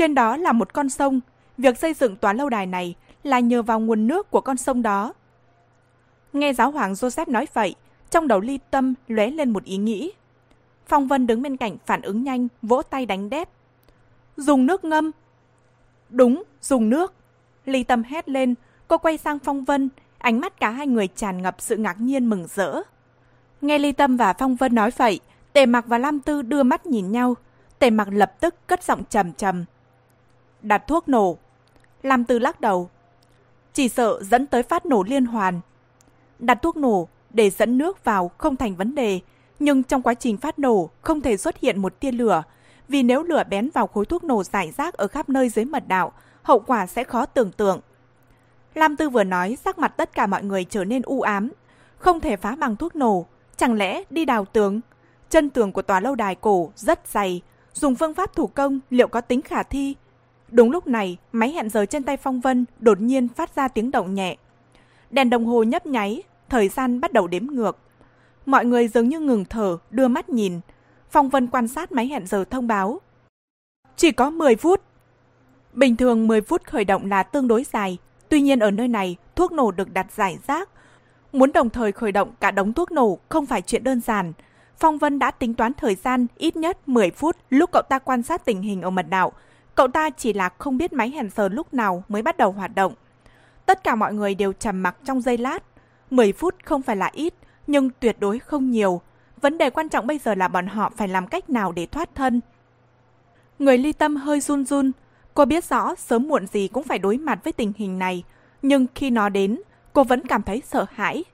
Trên 0.00 0.14
đó 0.14 0.36
là 0.36 0.52
một 0.52 0.72
con 0.72 0.88
sông, 0.88 1.20
việc 1.58 1.78
xây 1.78 1.94
dựng 1.94 2.16
tòa 2.16 2.32
lâu 2.32 2.48
đài 2.48 2.66
này 2.66 2.94
là 3.22 3.40
nhờ 3.40 3.62
vào 3.62 3.80
nguồn 3.80 4.06
nước 4.06 4.30
của 4.30 4.40
con 4.40 4.56
sông 4.56 4.82
đó. 4.82 5.12
Nghe 6.32 6.52
giáo 6.52 6.70
hoàng 6.70 6.92
Joseph 6.92 7.30
nói 7.30 7.46
vậy, 7.52 7.74
trong 8.10 8.28
đầu 8.28 8.40
Ly 8.40 8.58
Tâm 8.70 8.94
lóe 9.08 9.30
lên 9.30 9.50
một 9.50 9.64
ý 9.64 9.76
nghĩ. 9.76 10.12
Phong 10.86 11.08
Vân 11.08 11.26
đứng 11.26 11.42
bên 11.42 11.56
cạnh 11.56 11.76
phản 11.86 12.02
ứng 12.02 12.22
nhanh, 12.24 12.48
vỗ 12.62 12.82
tay 12.82 13.06
đánh 13.06 13.30
đét. 13.30 13.48
Dùng 14.36 14.66
nước 14.66 14.84
ngâm. 14.84 15.10
Đúng, 16.10 16.42
dùng 16.62 16.90
nước. 16.90 17.14
Ly 17.64 17.82
Tâm 17.82 18.02
hét 18.02 18.28
lên, 18.28 18.54
cô 18.88 18.98
quay 18.98 19.18
sang 19.18 19.38
Phong 19.38 19.64
Vân, 19.64 19.88
ánh 20.18 20.40
mắt 20.40 20.60
cả 20.60 20.70
hai 20.70 20.86
người 20.86 21.08
tràn 21.08 21.42
ngập 21.42 21.56
sự 21.58 21.76
ngạc 21.76 22.00
nhiên 22.00 22.30
mừng 22.30 22.46
rỡ. 22.54 22.80
Nghe 23.60 23.78
Ly 23.78 23.92
Tâm 23.92 24.16
và 24.16 24.32
Phong 24.32 24.56
Vân 24.56 24.74
nói 24.74 24.90
vậy, 24.96 25.20
Tề 25.52 25.66
Mặc 25.66 25.84
và 25.86 25.98
Lam 25.98 26.20
Tư 26.20 26.42
đưa 26.42 26.62
mắt 26.62 26.86
nhìn 26.86 27.12
nhau. 27.12 27.34
Tề 27.78 27.90
Mặc 27.90 28.08
lập 28.12 28.40
tức 28.40 28.54
cất 28.66 28.82
giọng 28.82 29.02
trầm 29.10 29.32
trầm. 29.32 29.64
Đặt 30.62 30.86
thuốc 30.86 31.08
nổ. 31.08 31.38
Lam 32.02 32.24
Tư 32.24 32.38
lắc 32.38 32.60
đầu. 32.60 32.90
Chỉ 33.72 33.88
sợ 33.88 34.22
dẫn 34.22 34.46
tới 34.46 34.62
phát 34.62 34.86
nổ 34.86 35.02
liên 35.02 35.26
hoàn. 35.26 35.60
Đặt 36.38 36.58
thuốc 36.62 36.76
nổ 36.76 37.08
để 37.30 37.50
dẫn 37.50 37.78
nước 37.78 38.04
vào 38.04 38.30
không 38.38 38.56
thành 38.56 38.76
vấn 38.76 38.94
đề, 38.94 39.20
nhưng 39.58 39.82
trong 39.82 40.02
quá 40.02 40.14
trình 40.14 40.36
phát 40.36 40.58
nổ 40.58 40.90
không 41.02 41.20
thể 41.20 41.36
xuất 41.36 41.58
hiện 41.58 41.82
một 41.82 42.00
tia 42.00 42.12
lửa, 42.12 42.42
vì 42.88 43.02
nếu 43.02 43.22
lửa 43.22 43.42
bén 43.50 43.70
vào 43.74 43.86
khối 43.86 44.06
thuốc 44.06 44.24
nổ 44.24 44.44
giải 44.44 44.72
rác 44.76 44.94
ở 44.94 45.06
khắp 45.06 45.28
nơi 45.28 45.48
dưới 45.48 45.64
mật 45.64 45.88
đạo, 45.88 46.12
hậu 46.42 46.60
quả 46.60 46.86
sẽ 46.86 47.04
khó 47.04 47.26
tưởng 47.26 47.52
tượng. 47.52 47.80
Lam 48.74 48.96
Tư 48.96 49.08
vừa 49.08 49.24
nói, 49.24 49.56
sắc 49.64 49.78
mặt 49.78 49.94
tất 49.96 50.14
cả 50.14 50.26
mọi 50.26 50.42
người 50.42 50.64
trở 50.64 50.84
nên 50.84 51.02
u 51.02 51.20
ám. 51.20 51.50
Không 51.98 52.20
thể 52.20 52.36
phá 52.36 52.56
bằng 52.56 52.76
thuốc 52.76 52.96
nổ, 52.96 53.26
chẳng 53.56 53.74
lẽ 53.74 54.02
đi 54.10 54.24
đào 54.24 54.44
tường? 54.44 54.80
Chân 55.30 55.50
tường 55.50 55.72
của 55.72 55.82
tòa 55.82 56.00
lâu 56.00 56.14
đài 56.14 56.34
cổ 56.34 56.70
rất 56.76 57.00
dày, 57.06 57.42
dùng 57.72 57.94
phương 57.94 58.14
pháp 58.14 58.34
thủ 58.34 58.46
công 58.46 58.80
liệu 58.90 59.08
có 59.08 59.20
tính 59.20 59.42
khả 59.42 59.62
thi? 59.62 59.94
Đúng 60.50 60.70
lúc 60.70 60.86
này, 60.86 61.16
máy 61.32 61.50
hẹn 61.50 61.68
giờ 61.68 61.86
trên 61.86 62.02
tay 62.02 62.16
Phong 62.16 62.40
Vân 62.40 62.64
đột 62.78 63.00
nhiên 63.00 63.28
phát 63.28 63.54
ra 63.54 63.68
tiếng 63.68 63.90
động 63.90 64.14
nhẹ. 64.14 64.36
Đèn 65.10 65.30
đồng 65.30 65.46
hồ 65.46 65.62
nhấp 65.62 65.86
nháy, 65.86 66.22
thời 66.48 66.68
gian 66.68 67.00
bắt 67.00 67.12
đầu 67.12 67.26
đếm 67.26 67.46
ngược. 67.46 67.78
Mọi 68.46 68.64
người 68.64 68.88
dường 68.88 69.08
như 69.08 69.20
ngừng 69.20 69.44
thở, 69.44 69.78
đưa 69.90 70.08
mắt 70.08 70.28
nhìn. 70.28 70.60
Phong 71.10 71.28
Vân 71.28 71.46
quan 71.46 71.68
sát 71.68 71.92
máy 71.92 72.06
hẹn 72.06 72.26
giờ 72.26 72.44
thông 72.44 72.66
báo. 72.66 73.00
Chỉ 73.96 74.12
có 74.12 74.30
10 74.30 74.56
phút. 74.56 74.80
Bình 75.72 75.96
thường 75.96 76.28
10 76.28 76.40
phút 76.40 76.64
khởi 76.64 76.84
động 76.84 77.06
là 77.06 77.22
tương 77.22 77.48
đối 77.48 77.64
dài, 77.72 77.98
tuy 78.28 78.40
nhiên 78.40 78.58
ở 78.58 78.70
nơi 78.70 78.88
này 78.88 79.16
thuốc 79.36 79.52
nổ 79.52 79.70
được 79.70 79.92
đặt 79.92 80.06
giải 80.12 80.38
rác. 80.46 80.68
Muốn 81.32 81.52
đồng 81.52 81.70
thời 81.70 81.92
khởi 81.92 82.12
động 82.12 82.34
cả 82.40 82.50
đống 82.50 82.72
thuốc 82.72 82.92
nổ 82.92 83.18
không 83.28 83.46
phải 83.46 83.62
chuyện 83.62 83.84
đơn 83.84 84.00
giản. 84.00 84.32
Phong 84.78 84.98
Vân 84.98 85.18
đã 85.18 85.30
tính 85.30 85.54
toán 85.54 85.74
thời 85.74 85.94
gian 85.94 86.26
ít 86.36 86.56
nhất 86.56 86.88
10 86.88 87.10
phút 87.10 87.36
lúc 87.50 87.70
cậu 87.72 87.82
ta 87.82 87.98
quan 87.98 88.22
sát 88.22 88.44
tình 88.44 88.62
hình 88.62 88.82
ở 88.82 88.90
mật 88.90 89.06
đạo. 89.10 89.32
Cậu 89.74 89.88
ta 89.88 90.10
chỉ 90.10 90.32
là 90.32 90.48
không 90.58 90.76
biết 90.76 90.92
máy 90.92 91.10
hèn 91.10 91.30
sờ 91.30 91.48
lúc 91.48 91.74
nào 91.74 92.04
mới 92.08 92.22
bắt 92.22 92.36
đầu 92.36 92.52
hoạt 92.52 92.74
động. 92.74 92.94
Tất 93.66 93.84
cả 93.84 93.94
mọi 93.94 94.14
người 94.14 94.34
đều 94.34 94.52
trầm 94.52 94.82
mặc 94.82 94.96
trong 95.04 95.20
giây 95.20 95.38
lát. 95.38 95.62
10 96.10 96.32
phút 96.32 96.54
không 96.64 96.82
phải 96.82 96.96
là 96.96 97.10
ít, 97.12 97.34
nhưng 97.66 97.90
tuyệt 98.00 98.16
đối 98.20 98.38
không 98.38 98.70
nhiều. 98.70 99.00
Vấn 99.40 99.58
đề 99.58 99.70
quan 99.70 99.88
trọng 99.88 100.06
bây 100.06 100.18
giờ 100.18 100.34
là 100.34 100.48
bọn 100.48 100.66
họ 100.66 100.90
phải 100.96 101.08
làm 101.08 101.26
cách 101.26 101.50
nào 101.50 101.72
để 101.72 101.86
thoát 101.86 102.14
thân. 102.14 102.40
Người 103.58 103.78
ly 103.78 103.92
tâm 103.92 104.16
hơi 104.16 104.40
run 104.40 104.64
run. 104.64 104.92
Cô 105.34 105.44
biết 105.44 105.64
rõ 105.64 105.94
sớm 105.94 106.28
muộn 106.28 106.46
gì 106.46 106.68
cũng 106.68 106.84
phải 106.84 106.98
đối 106.98 107.18
mặt 107.18 107.44
với 107.44 107.52
tình 107.52 107.72
hình 107.76 107.98
này. 107.98 108.24
Nhưng 108.62 108.86
khi 108.94 109.10
nó 109.10 109.28
đến, 109.28 109.60
cô 109.92 110.04
vẫn 110.04 110.26
cảm 110.26 110.42
thấy 110.42 110.62
sợ 110.66 110.86
hãi. 110.94 111.24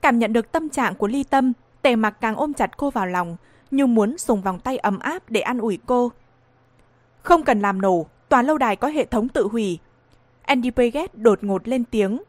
Cảm 0.00 0.18
nhận 0.18 0.32
được 0.32 0.52
tâm 0.52 0.68
trạng 0.68 0.94
của 0.94 1.06
ly 1.06 1.24
tâm, 1.24 1.52
tề 1.82 1.96
mặc 1.96 2.16
càng 2.20 2.36
ôm 2.36 2.52
chặt 2.52 2.76
cô 2.76 2.90
vào 2.90 3.06
lòng, 3.06 3.36
như 3.70 3.86
muốn 3.86 4.16
dùng 4.18 4.42
vòng 4.42 4.60
tay 4.60 4.78
ấm 4.78 4.98
áp 4.98 5.22
để 5.28 5.40
an 5.40 5.58
ủi 5.58 5.78
cô. 5.86 6.12
Không 7.26 7.42
cần 7.42 7.60
làm 7.60 7.80
nổ, 7.80 8.06
tòa 8.28 8.42
lâu 8.42 8.58
đài 8.58 8.76
có 8.76 8.88
hệ 8.88 9.04
thống 9.04 9.28
tự 9.28 9.48
hủy. 9.48 9.78
Andy 10.42 10.70
Paget 10.70 11.14
đột 11.14 11.44
ngột 11.44 11.68
lên 11.68 11.84
tiếng. 11.84 12.22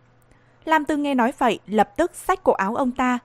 Lam 0.66 0.86
Tư 0.86 0.98
nghe 0.98 1.16
nói 1.16 1.34
vậy, 1.38 1.60
lập 1.68 1.98
tức 1.98 2.12
xách 2.16 2.44
cổ 2.44 2.54
áo 2.54 2.76
ông 2.76 2.92
ta. 2.92 3.20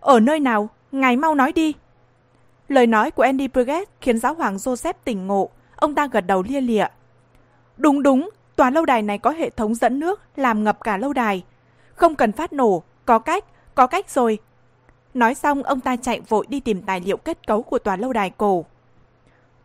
Ở 0.00 0.20
nơi 0.20 0.40
nào? 0.40 0.68
Ngài 0.92 1.16
mau 1.16 1.34
nói 1.34 1.52
đi. 1.52 1.74
Lời 2.68 2.86
nói 2.86 3.10
của 3.10 3.22
Andy 3.22 3.48
Paget 3.48 3.88
khiến 4.00 4.18
giáo 4.18 4.34
hoàng 4.34 4.56
Joseph 4.56 4.94
tỉnh 5.04 5.26
ngộ. 5.26 5.50
Ông 5.76 5.94
ta 5.94 6.06
gật 6.06 6.20
đầu 6.20 6.42
lia 6.48 6.60
lịa. 6.60 6.86
Đúng 7.76 8.02
đúng, 8.02 8.30
tòa 8.56 8.70
lâu 8.70 8.84
đài 8.84 9.02
này 9.02 9.18
có 9.18 9.30
hệ 9.30 9.50
thống 9.50 9.74
dẫn 9.74 10.00
nước 10.00 10.20
làm 10.36 10.64
ngập 10.64 10.80
cả 10.80 10.96
lâu 10.96 11.12
đài. 11.12 11.44
Không 11.94 12.14
cần 12.14 12.32
phát 12.32 12.52
nổ, 12.52 12.82
có 13.04 13.18
cách, 13.18 13.44
có 13.74 13.86
cách 13.86 14.10
rồi. 14.10 14.38
Nói 15.14 15.34
xong, 15.34 15.62
ông 15.62 15.80
ta 15.80 15.96
chạy 15.96 16.20
vội 16.20 16.46
đi 16.48 16.60
tìm 16.60 16.82
tài 16.82 17.00
liệu 17.00 17.16
kết 17.16 17.46
cấu 17.46 17.62
của 17.62 17.78
tòa 17.78 17.96
lâu 17.96 18.12
đài 18.12 18.30
cổ. 18.30 18.64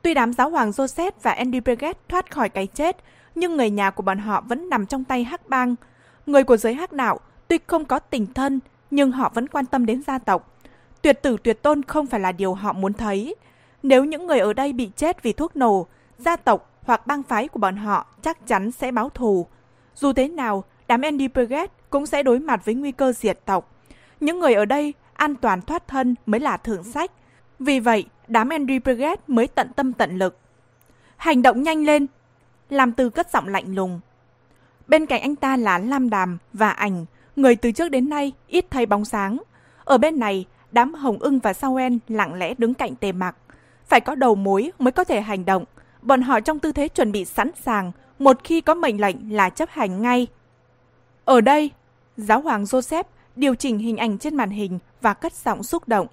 Tuy 0.08 0.14
đám 0.14 0.34
giáo 0.34 0.50
hoàng 0.50 0.72
Joseph 0.72 1.12
và 1.22 1.32
Andy 1.32 1.60
Paget 1.60 2.10
thoát 2.10 2.32
khỏi 2.32 2.50
cái 2.50 2.68
chết, 2.68 2.98
nhưng 3.36 3.58
người 3.58 3.70
nhà 3.70 3.90
của 3.90 4.04
bọn 4.04 4.18
họ 4.18 4.42
vẫn 4.42 4.70
nằm 4.70 4.86
trong 4.86 5.04
tay 5.04 5.24
hắc 5.24 5.50
bang. 5.50 5.76
Người 6.26 6.44
của 6.44 6.58
giới 6.58 6.74
hắc 6.74 6.92
đạo 6.92 7.20
tuy 7.48 7.58
không 7.68 7.86
có 7.86 8.00
tình 8.00 8.34
thân, 8.34 8.60
nhưng 8.92 9.12
họ 9.12 9.32
vẫn 9.34 9.48
quan 9.48 9.66
tâm 9.66 9.86
đến 9.86 10.02
gia 10.08 10.20
tộc. 10.20 10.60
Tuyệt 11.02 11.22
tử 11.22 11.38
tuyệt 11.44 11.64
tôn 11.64 11.84
không 11.84 12.08
phải 12.08 12.20
là 12.20 12.32
điều 12.32 12.54
họ 12.54 12.74
muốn 12.74 12.94
thấy. 12.94 13.36
Nếu 13.84 14.04
những 14.06 14.28
người 14.28 14.40
ở 14.40 14.54
đây 14.54 14.74
bị 14.74 14.90
chết 14.96 15.24
vì 15.24 15.34
thuốc 15.34 15.56
nổ, 15.56 15.88
gia 16.18 16.36
tộc 16.36 16.80
hoặc 16.84 17.08
bang 17.08 17.24
phái 17.24 17.48
của 17.48 17.60
bọn 17.60 17.76
họ 17.76 18.06
chắc 18.22 18.48
chắn 18.48 18.72
sẽ 18.72 18.92
báo 18.92 19.10
thù. 19.10 19.48
Dù 19.96 20.14
thế 20.14 20.28
nào, 20.28 20.64
đám 20.88 21.02
Andy 21.02 21.28
Paget 21.28 21.72
cũng 21.90 22.06
sẽ 22.06 22.24
đối 22.24 22.40
mặt 22.40 22.66
với 22.66 22.76
nguy 22.76 22.92
cơ 22.92 23.14
diệt 23.14 23.40
tộc. 23.46 23.76
Những 24.20 24.40
người 24.40 24.54
ở 24.54 24.66
đây 24.66 24.94
an 25.14 25.36
toàn 25.36 25.62
thoát 25.62 25.88
thân 25.88 26.16
mới 26.26 26.40
là 26.40 26.58
thượng 26.58 26.84
sách. 26.84 27.12
Vì 27.60 27.80
vậy, 27.80 28.06
đám 28.28 28.50
Andy 28.50 28.80
Brigade 28.80 29.22
mới 29.28 29.48
tận 29.48 29.70
tâm 29.76 29.94
tận 29.94 30.18
lực. 30.18 30.38
Hành 31.18 31.42
động 31.42 31.64
nhanh 31.64 31.86
lên! 31.86 32.08
Làm 32.70 32.92
từ 32.92 33.10
cất 33.10 33.32
giọng 33.32 33.48
lạnh 33.48 33.76
lùng. 33.76 34.00
Bên 34.88 35.06
cạnh 35.06 35.22
anh 35.22 35.36
ta 35.36 35.58
là 35.58 35.78
Lam 35.78 36.10
Đàm 36.10 36.38
và 36.54 36.70
Ảnh, 36.70 37.06
người 37.36 37.56
từ 37.56 37.72
trước 37.72 37.90
đến 37.90 38.10
nay 38.10 38.32
ít 38.48 38.66
thấy 38.70 38.86
bóng 38.86 39.06
sáng. 39.06 39.38
Ở 39.84 39.98
bên 39.98 40.20
này, 40.20 40.46
đám 40.72 40.94
Hồng 40.94 41.18
ưng 41.20 41.40
và 41.40 41.54
Sauen 41.54 42.00
lặng 42.08 42.34
lẽ 42.34 42.54
đứng 42.58 42.74
cạnh 42.74 42.96
tề 42.96 43.12
mặc. 43.12 43.36
Phải 43.88 44.02
có 44.02 44.16
đầu 44.16 44.36
mối 44.36 44.72
mới 44.80 44.92
có 44.92 45.04
thể 45.04 45.22
hành 45.22 45.46
động. 45.46 45.64
Bọn 46.02 46.22
họ 46.22 46.40
trong 46.40 46.60
tư 46.60 46.72
thế 46.72 46.88
chuẩn 46.88 47.12
bị 47.12 47.26
sẵn 47.26 47.52
sàng, 47.62 47.92
một 48.20 48.38
khi 48.44 48.62
có 48.62 48.74
mệnh 48.74 49.02
lệnh 49.02 49.36
là 49.36 49.50
chấp 49.50 49.70
hành 49.70 50.02
ngay. 50.02 50.28
Ở 51.26 51.42
đây, 51.42 51.72
giáo 52.18 52.42
hoàng 52.42 52.64
Joseph 52.64 53.04
điều 53.36 53.56
chỉnh 53.56 53.78
hình 53.78 53.98
ảnh 53.98 54.18
trên 54.18 54.36
màn 54.36 54.50
hình 54.50 54.80
và 55.02 55.14
cất 55.14 55.34
giọng 55.34 55.64
xúc 55.64 55.88
động. 55.88 56.08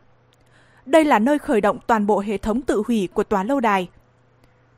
Đây 0.86 1.04
là 1.04 1.18
nơi 1.18 1.38
khởi 1.38 1.60
động 1.60 1.78
toàn 1.86 2.06
bộ 2.06 2.20
hệ 2.20 2.38
thống 2.38 2.62
tự 2.62 2.82
hủy 2.86 3.08
của 3.14 3.24
tòa 3.24 3.44
lâu 3.44 3.60
đài. 3.60 3.88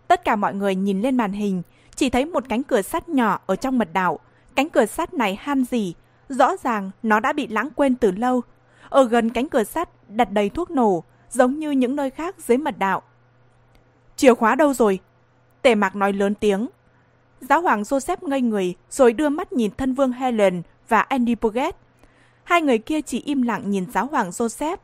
Tất 0.08 0.24
cả 0.24 0.36
mọi 0.36 0.54
người 0.54 0.74
nhìn 0.74 1.02
lên 1.02 1.16
màn 1.16 1.32
hình, 1.32 1.62
chỉ 1.96 2.10
thấy 2.10 2.24
một 2.24 2.44
cánh 2.48 2.62
cửa 2.62 2.82
sắt 2.82 3.08
nhỏ 3.08 3.40
ở 3.46 3.56
trong 3.56 3.78
mật 3.78 3.88
đạo. 3.92 4.18
Cánh 4.54 4.70
cửa 4.70 4.86
sắt 4.86 5.14
này 5.14 5.38
han 5.40 5.64
gì, 5.64 5.94
rõ 6.28 6.56
ràng 6.56 6.90
nó 7.02 7.20
đã 7.20 7.32
bị 7.32 7.46
lãng 7.46 7.70
quên 7.70 7.94
từ 7.94 8.10
lâu. 8.10 8.42
Ở 8.88 9.04
gần 9.04 9.30
cánh 9.30 9.48
cửa 9.48 9.64
sắt 9.64 9.88
đặt 10.08 10.30
đầy 10.32 10.50
thuốc 10.50 10.70
nổ, 10.70 11.04
giống 11.30 11.58
như 11.58 11.70
những 11.70 11.96
nơi 11.96 12.10
khác 12.10 12.34
dưới 12.38 12.58
mật 12.58 12.78
đạo. 12.78 13.02
Chìa 14.16 14.34
khóa 14.34 14.54
đâu 14.54 14.74
rồi? 14.74 14.98
Tề 15.62 15.74
mạc 15.74 15.96
nói 15.96 16.12
lớn 16.12 16.34
tiếng. 16.34 16.68
Giáo 17.40 17.60
hoàng 17.60 17.82
Joseph 17.82 18.16
ngây 18.20 18.40
người 18.40 18.74
rồi 18.90 19.12
đưa 19.12 19.28
mắt 19.28 19.52
nhìn 19.52 19.70
thân 19.76 19.94
vương 19.94 20.12
Helen 20.12 20.62
và 20.88 21.00
Andy 21.00 21.34
Puget. 21.34 21.76
Hai 22.44 22.62
người 22.62 22.78
kia 22.78 23.00
chỉ 23.00 23.20
im 23.20 23.42
lặng 23.42 23.70
nhìn 23.70 23.90
giáo 23.90 24.06
hoàng 24.06 24.30
Joseph. 24.30 24.76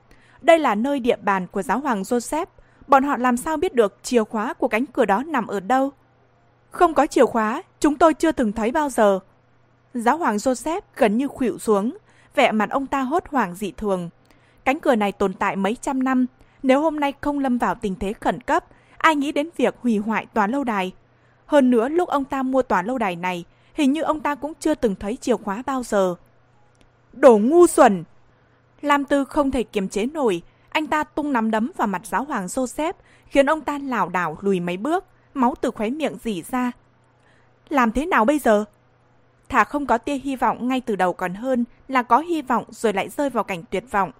Đây 0.42 0.58
là 0.58 0.74
nơi 0.74 1.00
địa 1.00 1.16
bàn 1.16 1.46
của 1.46 1.62
giáo 1.62 1.78
hoàng 1.78 2.02
Joseph. 2.02 2.46
Bọn 2.86 3.02
họ 3.02 3.16
làm 3.16 3.36
sao 3.36 3.56
biết 3.56 3.74
được 3.74 3.98
chìa 4.02 4.24
khóa 4.24 4.54
của 4.54 4.68
cánh 4.68 4.86
cửa 4.86 5.04
đó 5.04 5.22
nằm 5.26 5.46
ở 5.46 5.60
đâu? 5.60 5.90
Không 6.70 6.94
có 6.94 7.06
chìa 7.06 7.26
khóa, 7.26 7.62
chúng 7.80 7.96
tôi 7.96 8.14
chưa 8.14 8.32
từng 8.32 8.52
thấy 8.52 8.72
bao 8.72 8.88
giờ. 8.88 9.18
Giáo 9.94 10.18
hoàng 10.18 10.36
Joseph 10.36 10.80
gần 10.96 11.18
như 11.18 11.28
khuỵu 11.28 11.58
xuống, 11.58 11.96
vẻ 12.34 12.52
mặt 12.52 12.70
ông 12.70 12.86
ta 12.86 13.00
hốt 13.00 13.24
hoảng 13.30 13.54
dị 13.54 13.72
thường. 13.76 14.10
Cánh 14.64 14.80
cửa 14.80 14.94
này 14.94 15.12
tồn 15.12 15.32
tại 15.32 15.56
mấy 15.56 15.76
trăm 15.80 16.02
năm, 16.02 16.26
nếu 16.62 16.80
hôm 16.80 17.00
nay 17.00 17.12
không 17.20 17.38
lâm 17.38 17.58
vào 17.58 17.74
tình 17.74 17.94
thế 17.94 18.12
khẩn 18.12 18.40
cấp, 18.40 18.64
ai 18.98 19.16
nghĩ 19.16 19.32
đến 19.32 19.48
việc 19.56 19.74
hủy 19.80 19.98
hoại 19.98 20.26
tòa 20.26 20.46
lâu 20.46 20.64
đài. 20.64 20.92
Hơn 21.46 21.70
nữa 21.70 21.88
lúc 21.88 22.08
ông 22.08 22.24
ta 22.24 22.42
mua 22.42 22.62
tòa 22.62 22.82
lâu 22.82 22.98
đài 22.98 23.16
này, 23.16 23.44
hình 23.74 23.92
như 23.92 24.02
ông 24.02 24.20
ta 24.20 24.34
cũng 24.34 24.52
chưa 24.60 24.74
từng 24.74 24.94
thấy 24.94 25.16
chìa 25.16 25.36
khóa 25.36 25.62
bao 25.66 25.82
giờ. 25.82 26.14
Đồ 27.12 27.38
ngu 27.38 27.66
xuẩn! 27.66 28.04
Lam 28.82 29.04
Tư 29.04 29.24
không 29.24 29.50
thể 29.50 29.62
kiềm 29.62 29.88
chế 29.88 30.06
nổi, 30.06 30.42
anh 30.68 30.86
ta 30.86 31.04
tung 31.04 31.32
nắm 31.32 31.50
đấm 31.50 31.70
vào 31.76 31.86
mặt 31.86 32.02
giáo 32.06 32.24
hoàng 32.24 32.46
Joseph, 32.46 32.92
khiến 33.26 33.46
ông 33.46 33.60
ta 33.60 33.78
lảo 33.78 34.08
đảo 34.08 34.38
lùi 34.40 34.60
mấy 34.60 34.76
bước, 34.76 35.04
máu 35.34 35.54
từ 35.60 35.70
khóe 35.70 35.90
miệng 35.90 36.16
rỉ 36.24 36.42
ra. 36.42 36.72
Làm 37.68 37.92
thế 37.92 38.06
nào 38.06 38.24
bây 38.24 38.38
giờ? 38.38 38.64
Thả 39.48 39.64
không 39.64 39.86
có 39.86 39.98
tia 39.98 40.14
hy 40.14 40.36
vọng 40.36 40.68
ngay 40.68 40.80
từ 40.80 40.96
đầu 40.96 41.12
còn 41.12 41.34
hơn 41.34 41.64
là 41.88 42.02
có 42.02 42.18
hy 42.18 42.42
vọng 42.42 42.64
rồi 42.70 42.92
lại 42.92 43.08
rơi 43.08 43.30
vào 43.30 43.44
cảnh 43.44 43.62
tuyệt 43.70 43.84
vọng. 43.90 44.10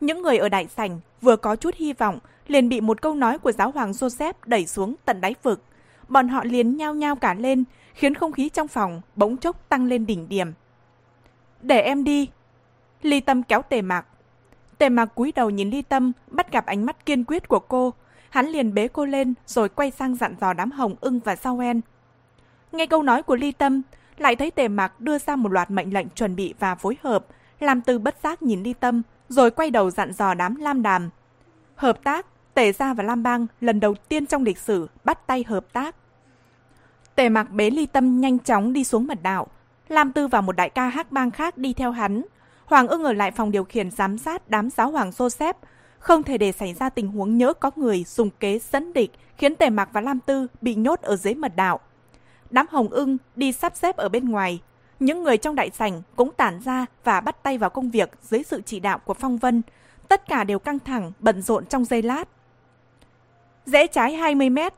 Những 0.00 0.22
người 0.22 0.38
ở 0.38 0.48
đại 0.48 0.68
sảnh 0.68 1.00
vừa 1.20 1.36
có 1.36 1.56
chút 1.56 1.74
hy 1.74 1.92
vọng 1.92 2.18
liền 2.46 2.68
bị 2.68 2.80
một 2.80 3.02
câu 3.02 3.14
nói 3.14 3.38
của 3.38 3.52
giáo 3.52 3.70
hoàng 3.70 3.92
Joseph 3.92 4.32
đẩy 4.46 4.66
xuống 4.66 4.94
tận 5.04 5.20
đáy 5.20 5.34
vực. 5.42 5.62
bọn 6.08 6.28
họ 6.28 6.44
liền 6.44 6.76
nhao 6.76 6.94
nhao 6.94 7.16
cả 7.16 7.34
lên, 7.34 7.64
khiến 7.94 8.14
không 8.14 8.32
khí 8.32 8.48
trong 8.48 8.68
phòng 8.68 9.00
bỗng 9.16 9.36
chốc 9.36 9.68
tăng 9.68 9.84
lên 9.84 10.06
đỉnh 10.06 10.28
điểm. 10.28 10.52
Để 11.62 11.80
em 11.80 12.04
đi. 12.04 12.28
Ly 13.04 13.20
Tâm 13.20 13.42
kéo 13.42 13.62
tề 13.62 13.82
mạc. 13.82 14.06
Tề 14.78 14.88
mạc 14.88 15.06
cúi 15.06 15.32
đầu 15.32 15.50
nhìn 15.50 15.70
Ly 15.70 15.82
Tâm, 15.82 16.12
bắt 16.30 16.52
gặp 16.52 16.66
ánh 16.66 16.86
mắt 16.86 17.06
kiên 17.06 17.24
quyết 17.24 17.48
của 17.48 17.58
cô. 17.58 17.94
Hắn 18.30 18.46
liền 18.46 18.74
bế 18.74 18.88
cô 18.88 19.04
lên 19.04 19.34
rồi 19.46 19.68
quay 19.68 19.90
sang 19.90 20.14
dặn 20.14 20.34
dò 20.40 20.52
đám 20.52 20.70
hồng 20.70 20.94
ưng 21.00 21.20
và 21.24 21.36
sao 21.36 21.58
en. 21.58 21.80
Nghe 22.72 22.86
câu 22.86 23.02
nói 23.02 23.22
của 23.22 23.36
Ly 23.36 23.52
Tâm, 23.52 23.82
lại 24.18 24.36
thấy 24.36 24.50
tề 24.50 24.68
mạc 24.68 25.00
đưa 25.00 25.18
ra 25.18 25.36
một 25.36 25.52
loạt 25.52 25.70
mệnh 25.70 25.94
lệnh 25.94 26.08
chuẩn 26.08 26.36
bị 26.36 26.54
và 26.58 26.74
phối 26.74 26.96
hợp, 27.02 27.26
làm 27.60 27.80
từ 27.80 27.98
bất 27.98 28.16
giác 28.22 28.42
nhìn 28.42 28.62
Ly 28.62 28.72
Tâm, 28.72 29.02
rồi 29.28 29.50
quay 29.50 29.70
đầu 29.70 29.90
dặn 29.90 30.12
dò 30.12 30.34
đám 30.34 30.56
lam 30.56 30.82
đàm. 30.82 31.10
Hợp 31.74 32.04
tác, 32.04 32.26
Tề 32.54 32.72
Gia 32.72 32.94
và 32.94 33.04
Lam 33.04 33.22
Bang 33.22 33.46
lần 33.60 33.80
đầu 33.80 33.94
tiên 34.08 34.26
trong 34.26 34.44
lịch 34.44 34.58
sử 34.58 34.88
bắt 35.04 35.26
tay 35.26 35.44
hợp 35.48 35.72
tác. 35.72 35.96
Tề 37.14 37.28
Mạc 37.28 37.50
bế 37.50 37.70
ly 37.70 37.86
tâm 37.86 38.20
nhanh 38.20 38.38
chóng 38.38 38.72
đi 38.72 38.84
xuống 38.84 39.06
mật 39.06 39.18
đạo. 39.22 39.46
Lam 39.88 40.12
Tư 40.12 40.28
và 40.28 40.40
một 40.40 40.56
đại 40.56 40.70
ca 40.70 40.88
hắc 40.88 41.12
bang 41.12 41.30
khác 41.30 41.58
đi 41.58 41.72
theo 41.72 41.90
hắn. 41.90 42.22
Hoàng 42.66 42.88
ưng 42.88 43.04
ở 43.04 43.12
lại 43.12 43.30
phòng 43.30 43.50
điều 43.50 43.64
khiển 43.64 43.90
giám 43.90 44.18
sát 44.18 44.50
đám 44.50 44.70
giáo 44.70 44.90
hoàng 44.90 45.10
Joseph. 45.10 45.54
Không 45.98 46.22
thể 46.22 46.38
để 46.38 46.52
xảy 46.52 46.74
ra 46.74 46.88
tình 46.90 47.08
huống 47.08 47.38
nhớ 47.38 47.52
có 47.54 47.70
người 47.76 48.04
dùng 48.04 48.30
kế 48.40 48.58
dẫn 48.72 48.92
địch 48.92 49.10
khiến 49.38 49.56
Tề 49.56 49.70
Mạc 49.70 49.88
và 49.92 50.00
Lam 50.00 50.20
Tư 50.20 50.46
bị 50.60 50.74
nhốt 50.74 51.00
ở 51.00 51.16
dưới 51.16 51.34
mật 51.34 51.56
đạo. 51.56 51.80
Đám 52.50 52.66
hồng 52.70 52.88
ưng 52.88 53.16
đi 53.36 53.52
sắp 53.52 53.76
xếp 53.76 53.96
ở 53.96 54.08
bên 54.08 54.28
ngoài. 54.28 54.60
Những 55.00 55.22
người 55.22 55.36
trong 55.36 55.54
đại 55.54 55.70
sảnh 55.70 56.02
cũng 56.16 56.30
tản 56.36 56.60
ra 56.60 56.86
và 57.04 57.20
bắt 57.20 57.42
tay 57.42 57.58
vào 57.58 57.70
công 57.70 57.90
việc 57.90 58.10
dưới 58.22 58.42
sự 58.42 58.62
chỉ 58.66 58.80
đạo 58.80 58.98
của 58.98 59.14
Phong 59.14 59.38
Vân. 59.38 59.62
Tất 60.08 60.28
cả 60.28 60.44
đều 60.44 60.58
căng 60.58 60.78
thẳng, 60.78 61.12
bận 61.18 61.42
rộn 61.42 61.66
trong 61.66 61.84
giây 61.84 62.02
lát. 62.02 62.28
Rẽ 63.66 63.86
trái 63.86 64.14
20 64.14 64.50
mét, 64.50 64.74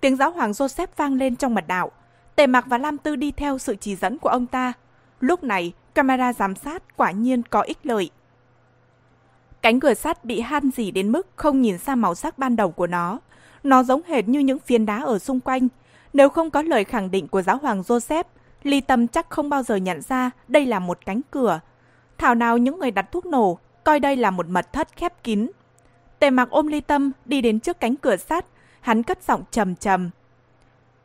Tiếng 0.00 0.16
giáo 0.16 0.30
hoàng 0.30 0.52
Joseph 0.52 0.86
vang 0.96 1.14
lên 1.14 1.36
trong 1.36 1.54
mật 1.54 1.64
đạo. 1.66 1.90
Tề 2.36 2.46
Mạc 2.46 2.66
và 2.66 2.78
Lam 2.78 2.98
Tư 2.98 3.16
đi 3.16 3.32
theo 3.32 3.58
sự 3.58 3.76
chỉ 3.80 3.96
dẫn 3.96 4.18
của 4.18 4.28
ông 4.28 4.46
ta. 4.46 4.72
Lúc 5.20 5.44
này, 5.44 5.72
camera 5.94 6.32
giám 6.32 6.54
sát 6.54 6.96
quả 6.96 7.10
nhiên 7.10 7.42
có 7.42 7.60
ích 7.60 7.78
lợi. 7.82 8.10
Cánh 9.62 9.80
cửa 9.80 9.94
sắt 9.94 10.24
bị 10.24 10.40
han 10.40 10.70
dỉ 10.70 10.90
đến 10.90 11.12
mức 11.12 11.26
không 11.36 11.62
nhìn 11.62 11.78
ra 11.78 11.94
màu 11.94 12.14
sắc 12.14 12.38
ban 12.38 12.56
đầu 12.56 12.70
của 12.70 12.86
nó. 12.86 13.18
Nó 13.62 13.82
giống 13.82 14.00
hệt 14.06 14.28
như 14.28 14.40
những 14.40 14.58
phiến 14.58 14.86
đá 14.86 15.02
ở 15.02 15.18
xung 15.18 15.40
quanh. 15.40 15.68
Nếu 16.12 16.28
không 16.28 16.50
có 16.50 16.62
lời 16.62 16.84
khẳng 16.84 17.10
định 17.10 17.28
của 17.28 17.42
giáo 17.42 17.56
hoàng 17.56 17.82
Joseph, 17.82 18.24
Ly 18.62 18.80
Tâm 18.80 19.08
chắc 19.08 19.30
không 19.30 19.48
bao 19.48 19.62
giờ 19.62 19.76
nhận 19.76 20.02
ra 20.02 20.30
đây 20.48 20.66
là 20.66 20.78
một 20.78 20.98
cánh 21.06 21.20
cửa. 21.30 21.60
Thảo 22.18 22.34
nào 22.34 22.58
những 22.58 22.78
người 22.78 22.90
đặt 22.90 23.12
thuốc 23.12 23.26
nổ 23.26 23.58
coi 23.84 24.00
đây 24.00 24.16
là 24.16 24.30
một 24.30 24.48
mật 24.48 24.72
thất 24.72 24.96
khép 24.96 25.22
kín. 25.22 25.50
Tề 26.18 26.30
Mạc 26.30 26.50
ôm 26.50 26.66
Ly 26.66 26.80
Tâm 26.80 27.12
đi 27.24 27.40
đến 27.40 27.60
trước 27.60 27.80
cánh 27.80 27.96
cửa 27.96 28.16
sắt, 28.16 28.46
Hắn 28.84 29.02
cất 29.02 29.22
giọng 29.22 29.42
trầm 29.50 29.74
trầm. 29.74 30.10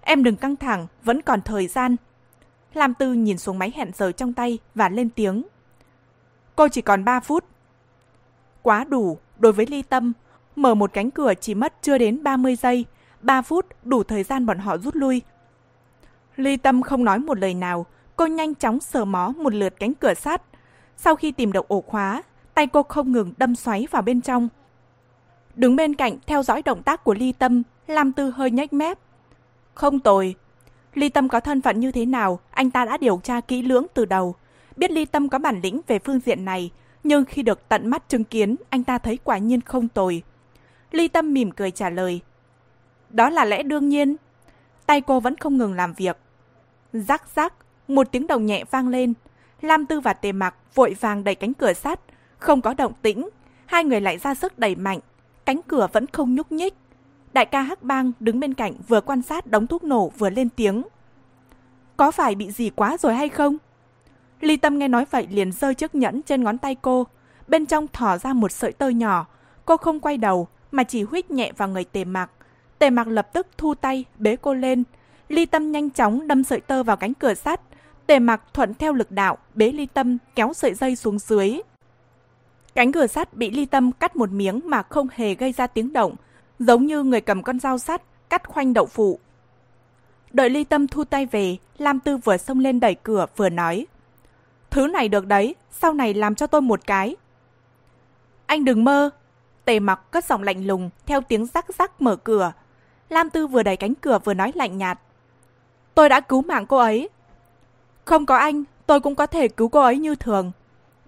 Em 0.01 0.23
đừng 0.23 0.35
căng 0.35 0.55
thẳng, 0.55 0.87
vẫn 1.03 1.21
còn 1.21 1.41
thời 1.41 1.67
gian. 1.67 1.95
Lam 2.73 2.93
Tư 2.93 3.13
nhìn 3.13 3.37
xuống 3.37 3.59
máy 3.59 3.71
hẹn 3.75 3.91
giờ 3.95 4.11
trong 4.11 4.33
tay 4.33 4.59
và 4.75 4.89
lên 4.89 5.09
tiếng. 5.09 5.43
Cô 6.55 6.67
chỉ 6.67 6.81
còn 6.81 7.05
3 7.05 7.19
phút. 7.19 7.45
Quá 8.61 8.83
đủ, 8.83 9.17
đối 9.37 9.53
với 9.53 9.65
ly 9.65 9.81
tâm, 9.81 10.13
mở 10.55 10.75
một 10.75 10.93
cánh 10.93 11.11
cửa 11.11 11.33
chỉ 11.41 11.55
mất 11.55 11.73
chưa 11.81 11.97
đến 11.97 12.23
30 12.23 12.55
giây, 12.55 12.85
3 13.21 13.41
phút 13.41 13.65
đủ 13.83 14.03
thời 14.03 14.23
gian 14.23 14.45
bọn 14.45 14.57
họ 14.57 14.77
rút 14.77 14.95
lui. 14.95 15.21
Ly 16.35 16.57
tâm 16.57 16.81
không 16.81 17.05
nói 17.05 17.19
một 17.19 17.39
lời 17.39 17.53
nào, 17.53 17.85
cô 18.15 18.25
nhanh 18.25 18.55
chóng 18.55 18.79
sờ 18.79 19.05
mó 19.05 19.33
một 19.37 19.53
lượt 19.53 19.73
cánh 19.79 19.93
cửa 19.93 20.13
sắt. 20.13 20.41
Sau 20.97 21.15
khi 21.15 21.31
tìm 21.31 21.51
được 21.51 21.67
ổ 21.67 21.81
khóa, 21.81 22.23
tay 22.53 22.67
cô 22.67 22.83
không 22.83 23.11
ngừng 23.11 23.33
đâm 23.37 23.55
xoáy 23.55 23.87
vào 23.91 24.01
bên 24.01 24.21
trong. 24.21 24.49
Đứng 25.55 25.75
bên 25.75 25.95
cạnh 25.95 26.17
theo 26.27 26.43
dõi 26.43 26.61
động 26.61 26.83
tác 26.83 27.03
của 27.03 27.13
Ly 27.13 27.31
Tâm, 27.31 27.63
Lam 27.87 28.11
Tư 28.11 28.29
hơi 28.29 28.51
nhếch 28.51 28.73
mép. 28.73 28.99
Không 29.73 29.99
tồi. 29.99 30.35
Ly 30.99 31.09
Tâm 31.09 31.29
có 31.29 31.39
thân 31.39 31.61
phận 31.61 31.79
như 31.79 31.91
thế 31.91 32.05
nào, 32.05 32.39
anh 32.51 32.71
ta 32.71 32.85
đã 32.85 32.97
điều 32.97 33.19
tra 33.23 33.41
kỹ 33.41 33.61
lưỡng 33.61 33.85
từ 33.93 34.05
đầu. 34.05 34.35
Biết 34.75 34.91
Ly 34.91 35.05
Tâm 35.05 35.29
có 35.29 35.39
bản 35.39 35.59
lĩnh 35.63 35.81
về 35.87 35.99
phương 35.99 36.19
diện 36.25 36.45
này, 36.45 36.71
nhưng 37.03 37.25
khi 37.25 37.43
được 37.43 37.69
tận 37.69 37.87
mắt 37.87 38.09
chứng 38.09 38.23
kiến, 38.23 38.55
anh 38.69 38.83
ta 38.83 38.97
thấy 38.97 39.17
quả 39.23 39.37
nhiên 39.37 39.61
không 39.61 39.87
tồi. 39.87 40.23
Ly 40.91 41.07
Tâm 41.07 41.33
mỉm 41.33 41.51
cười 41.51 41.71
trả 41.71 41.89
lời. 41.89 42.21
Đó 43.09 43.29
là 43.29 43.45
lẽ 43.45 43.63
đương 43.63 43.89
nhiên. 43.89 44.15
Tay 44.85 45.01
cô 45.01 45.19
vẫn 45.19 45.37
không 45.37 45.57
ngừng 45.57 45.73
làm 45.73 45.93
việc. 45.93 46.17
Rắc 46.93 47.35
rắc, 47.35 47.53
một 47.87 48.11
tiếng 48.11 48.27
đồng 48.27 48.45
nhẹ 48.45 48.63
vang 48.71 48.87
lên. 48.87 49.13
Lam 49.61 49.85
Tư 49.85 49.99
và 49.99 50.13
Tề 50.13 50.31
Mặc 50.31 50.55
vội 50.75 50.95
vàng 50.99 51.23
đẩy 51.23 51.35
cánh 51.35 51.53
cửa 51.53 51.73
sắt. 51.73 51.99
Không 52.37 52.61
có 52.61 52.73
động 52.73 52.93
tĩnh, 53.01 53.29
hai 53.65 53.83
người 53.83 54.01
lại 54.01 54.17
ra 54.17 54.35
sức 54.35 54.59
đẩy 54.59 54.75
mạnh, 54.75 54.99
cánh 55.45 55.61
cửa 55.67 55.87
vẫn 55.93 56.05
không 56.07 56.35
nhúc 56.35 56.51
nhích. 56.51 56.73
Đại 57.33 57.45
ca 57.45 57.61
Hắc 57.61 57.83
Bang 57.83 58.11
đứng 58.19 58.39
bên 58.39 58.53
cạnh 58.53 58.73
vừa 58.87 59.01
quan 59.01 59.21
sát 59.21 59.47
đống 59.47 59.67
thuốc 59.67 59.83
nổ 59.83 60.09
vừa 60.17 60.29
lên 60.29 60.49
tiếng. 60.49 60.83
Có 61.97 62.11
phải 62.11 62.35
bị 62.35 62.51
gì 62.51 62.69
quá 62.69 62.97
rồi 62.97 63.15
hay 63.15 63.29
không? 63.29 63.57
Ly 64.41 64.57
Tâm 64.57 64.79
nghe 64.79 64.87
nói 64.87 65.05
vậy 65.11 65.27
liền 65.31 65.51
rơi 65.51 65.75
chiếc 65.75 65.95
nhẫn 65.95 66.21
trên 66.21 66.43
ngón 66.43 66.57
tay 66.57 66.75
cô. 66.75 67.07
Bên 67.47 67.65
trong 67.65 67.87
thỏ 67.87 68.17
ra 68.17 68.33
một 68.33 68.51
sợi 68.51 68.71
tơ 68.71 68.89
nhỏ. 68.89 69.27
Cô 69.65 69.77
không 69.77 69.99
quay 69.99 70.17
đầu 70.17 70.47
mà 70.71 70.83
chỉ 70.83 71.03
huyết 71.03 71.31
nhẹ 71.31 71.51
vào 71.57 71.67
người 71.67 71.83
tề 71.83 72.05
Mặc. 72.05 72.31
Tề 72.79 72.89
Mặc 72.89 73.07
lập 73.07 73.33
tức 73.33 73.47
thu 73.57 73.75
tay 73.75 74.05
bế 74.17 74.35
cô 74.35 74.53
lên. 74.53 74.83
Ly 75.27 75.45
Tâm 75.45 75.71
nhanh 75.71 75.89
chóng 75.89 76.27
đâm 76.27 76.43
sợi 76.43 76.59
tơ 76.59 76.83
vào 76.83 76.97
cánh 76.97 77.13
cửa 77.13 77.33
sắt. 77.33 77.61
Tề 78.07 78.19
Mặc 78.19 78.41
thuận 78.53 78.73
theo 78.73 78.93
lực 78.93 79.11
đạo 79.11 79.37
bế 79.53 79.71
Ly 79.71 79.85
Tâm 79.85 80.17
kéo 80.35 80.53
sợi 80.53 80.73
dây 80.73 80.95
xuống 80.95 81.19
dưới. 81.19 81.59
Cánh 82.75 82.91
cửa 82.91 83.07
sắt 83.07 83.33
bị 83.33 83.51
ly 83.51 83.65
tâm 83.65 83.91
cắt 83.91 84.15
một 84.15 84.31
miếng 84.31 84.61
mà 84.65 84.83
không 84.83 85.07
hề 85.11 85.33
gây 85.33 85.51
ra 85.51 85.67
tiếng 85.67 85.93
động, 85.93 86.15
giống 86.59 86.85
như 86.85 87.03
người 87.03 87.21
cầm 87.21 87.43
con 87.43 87.59
dao 87.59 87.77
sắt 87.77 88.01
cắt 88.29 88.47
khoanh 88.47 88.73
đậu 88.73 88.85
phụ. 88.85 89.19
Đợi 90.31 90.49
ly 90.49 90.63
tâm 90.63 90.87
thu 90.87 91.03
tay 91.03 91.25
về, 91.25 91.57
Lam 91.77 91.99
Tư 91.99 92.17
vừa 92.17 92.37
xông 92.37 92.59
lên 92.59 92.79
đẩy 92.79 92.95
cửa 92.95 93.25
vừa 93.35 93.49
nói. 93.49 93.87
Thứ 94.69 94.87
này 94.87 95.09
được 95.09 95.27
đấy, 95.27 95.55
sau 95.71 95.93
này 95.93 96.13
làm 96.13 96.35
cho 96.35 96.47
tôi 96.47 96.61
một 96.61 96.79
cái. 96.87 97.15
Anh 98.45 98.65
đừng 98.65 98.83
mơ. 98.83 99.09
Tề 99.65 99.79
mặc 99.79 100.11
cất 100.11 100.25
giọng 100.25 100.43
lạnh 100.43 100.67
lùng 100.67 100.89
theo 101.05 101.21
tiếng 101.21 101.45
rắc 101.45 101.65
rắc 101.79 102.01
mở 102.01 102.15
cửa. 102.15 102.53
Lam 103.09 103.29
Tư 103.29 103.47
vừa 103.47 103.63
đẩy 103.63 103.77
cánh 103.77 103.95
cửa 103.95 104.19
vừa 104.23 104.33
nói 104.33 104.51
lạnh 104.55 104.77
nhạt. 104.77 104.99
Tôi 105.95 106.09
đã 106.09 106.19
cứu 106.19 106.41
mạng 106.41 106.65
cô 106.65 106.77
ấy. 106.77 107.09
Không 108.05 108.25
có 108.25 108.35
anh, 108.37 108.63
tôi 108.85 108.99
cũng 108.99 109.15
có 109.15 109.25
thể 109.25 109.47
cứu 109.47 109.69
cô 109.69 109.81
ấy 109.81 109.97
như 109.97 110.15
thường. 110.15 110.51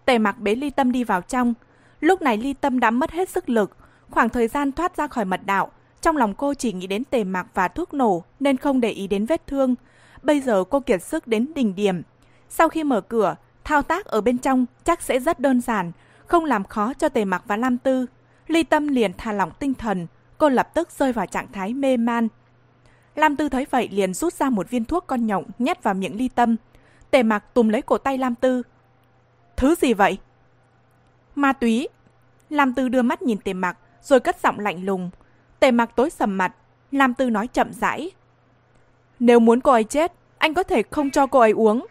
Tề 0.05 0.17
mặc 0.17 0.39
bế 0.39 0.55
ly 0.55 0.69
tâm 0.69 0.91
đi 0.91 1.03
vào 1.03 1.21
trong. 1.21 1.53
Lúc 1.99 2.21
này 2.21 2.37
ly 2.37 2.53
tâm 2.53 2.79
đã 2.79 2.91
mất 2.91 3.11
hết 3.11 3.29
sức 3.29 3.49
lực. 3.49 3.77
Khoảng 4.11 4.29
thời 4.29 4.47
gian 4.47 4.71
thoát 4.71 4.95
ra 4.97 5.07
khỏi 5.07 5.25
mật 5.25 5.41
đạo, 5.45 5.71
trong 6.01 6.17
lòng 6.17 6.33
cô 6.33 6.53
chỉ 6.53 6.73
nghĩ 6.73 6.87
đến 6.87 7.03
tề 7.03 7.23
mặc 7.23 7.47
và 7.53 7.67
thuốc 7.67 7.93
nổ 7.93 8.23
nên 8.39 8.57
không 8.57 8.81
để 8.81 8.89
ý 8.89 9.07
đến 9.07 9.25
vết 9.25 9.47
thương. 9.47 9.75
Bây 10.21 10.41
giờ 10.41 10.63
cô 10.69 10.79
kiệt 10.79 11.03
sức 11.03 11.27
đến 11.27 11.51
đỉnh 11.55 11.75
điểm. 11.75 12.01
Sau 12.49 12.69
khi 12.69 12.83
mở 12.83 13.01
cửa, 13.01 13.35
thao 13.63 13.81
tác 13.81 14.05
ở 14.05 14.21
bên 14.21 14.37
trong 14.37 14.65
chắc 14.83 15.01
sẽ 15.01 15.19
rất 15.19 15.39
đơn 15.39 15.61
giản, 15.61 15.91
không 16.27 16.45
làm 16.45 16.63
khó 16.63 16.93
cho 16.93 17.09
tề 17.09 17.25
mặc 17.25 17.43
và 17.47 17.57
Lam 17.57 17.77
Tư. 17.77 18.05
Ly 18.47 18.63
tâm 18.63 18.87
liền 18.87 19.11
thả 19.17 19.31
lỏng 19.31 19.51
tinh 19.59 19.73
thần, 19.73 20.07
cô 20.37 20.49
lập 20.49 20.73
tức 20.73 20.91
rơi 20.91 21.13
vào 21.13 21.25
trạng 21.25 21.51
thái 21.51 21.73
mê 21.73 21.97
man. 21.97 22.27
Lam 23.15 23.35
Tư 23.35 23.49
thấy 23.49 23.65
vậy 23.69 23.89
liền 23.91 24.13
rút 24.13 24.33
ra 24.33 24.49
một 24.49 24.69
viên 24.69 24.85
thuốc 24.85 25.07
con 25.07 25.27
nhộng 25.27 25.43
nhét 25.59 25.83
vào 25.83 25.93
miệng 25.93 26.17
ly 26.17 26.29
tâm. 26.35 26.55
Tề 27.11 27.23
mặc 27.23 27.53
tùm 27.53 27.69
lấy 27.69 27.81
cổ 27.81 27.97
tay 27.97 28.17
Lam 28.17 28.35
Tư, 28.35 28.63
Thứ 29.57 29.75
gì 29.75 29.93
vậy? 29.93 30.17
Ma 31.35 31.53
túy. 31.53 31.87
Lam 32.49 32.73
Tư 32.73 32.89
đưa 32.89 33.01
mắt 33.01 33.21
nhìn 33.21 33.37
tề 33.37 33.53
mặc, 33.53 33.77
rồi 34.01 34.19
cất 34.19 34.37
giọng 34.43 34.59
lạnh 34.59 34.85
lùng. 34.85 35.09
Tề 35.59 35.71
mặc 35.71 35.89
tối 35.95 36.09
sầm 36.09 36.37
mặt, 36.37 36.55
Lam 36.91 37.13
Tư 37.13 37.29
nói 37.29 37.47
chậm 37.47 37.73
rãi. 37.73 38.11
Nếu 39.19 39.39
muốn 39.39 39.61
cô 39.61 39.71
ấy 39.71 39.83
chết, 39.83 40.13
anh 40.37 40.53
có 40.53 40.63
thể 40.63 40.83
không 40.91 41.09
cho 41.09 41.27
cô 41.27 41.39
ấy 41.39 41.51
uống. 41.51 41.85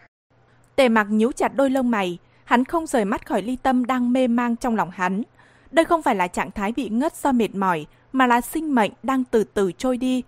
Tề 0.75 0.89
mặc 0.89 1.07
nhíu 1.09 1.31
chặt 1.31 1.55
đôi 1.55 1.69
lông 1.69 1.91
mày, 1.91 2.17
hắn 2.43 2.65
không 2.65 2.87
rời 2.87 3.05
mắt 3.05 3.27
khỏi 3.27 3.41
ly 3.41 3.55
tâm 3.55 3.85
đang 3.85 4.13
mê 4.13 4.27
mang 4.27 4.55
trong 4.55 4.75
lòng 4.75 4.91
hắn. 4.91 5.23
Đây 5.71 5.85
không 5.85 6.01
phải 6.01 6.15
là 6.15 6.27
trạng 6.27 6.51
thái 6.51 6.71
bị 6.71 6.89
ngất 6.89 7.15
do 7.15 7.31
mệt 7.31 7.55
mỏi, 7.55 7.85
mà 8.11 8.27
là 8.27 8.41
sinh 8.41 8.75
mệnh 8.75 8.91
đang 9.03 9.23
từ 9.23 9.43
từ 9.43 9.71
trôi 9.71 9.97
đi. 9.97 10.23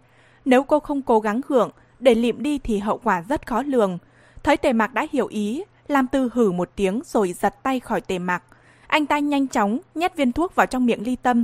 Nếu 0.46 0.64
cô 0.64 0.80
không 0.80 1.02
cố 1.02 1.20
gắng 1.20 1.42
hưởng, 1.48 1.72
để 2.00 2.16
liệm 2.16 2.44
đi 2.44 2.58
thì 2.60 2.80
hậu 2.80 2.98
quả 3.04 3.24
rất 3.30 3.48
khó 3.48 3.64
lường. 3.64 3.98
Thấy 4.44 4.58
tề 4.58 4.74
mạc 4.74 4.94
đã 4.94 5.08
hiểu 5.12 5.28
ý, 5.28 5.64
Lam 5.88 6.08
Tư 6.08 6.30
hử 6.34 6.52
một 6.52 6.70
tiếng 6.76 7.02
rồi 7.06 7.34
giật 7.34 7.64
tay 7.64 7.80
khỏi 7.80 8.02
tề 8.02 8.20
mặc. 8.20 8.44
Anh 8.88 9.06
ta 9.06 9.20
nhanh 9.20 9.48
chóng 9.48 9.80
nhét 9.96 10.16
viên 10.16 10.32
thuốc 10.32 10.56
vào 10.56 10.66
trong 10.66 10.86
miệng 10.86 11.04
ly 11.04 11.16
tâm. 11.16 11.44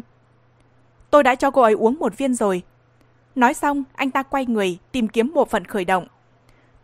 Tôi 1.10 1.24
đã 1.24 1.36
cho 1.36 1.52
cô 1.52 1.62
ấy 1.62 1.74
uống 1.74 2.00
một 2.00 2.18
viên 2.18 2.34
rồi. 2.34 2.62
Nói 3.36 3.54
xong, 3.54 3.84
anh 3.96 4.12
ta 4.12 4.24
quay 4.24 4.46
người 4.46 4.78
tìm 4.92 5.08
kiếm 5.08 5.32
bộ 5.34 5.46
phận 5.46 5.66
khởi 5.66 5.86
động. 5.86 6.08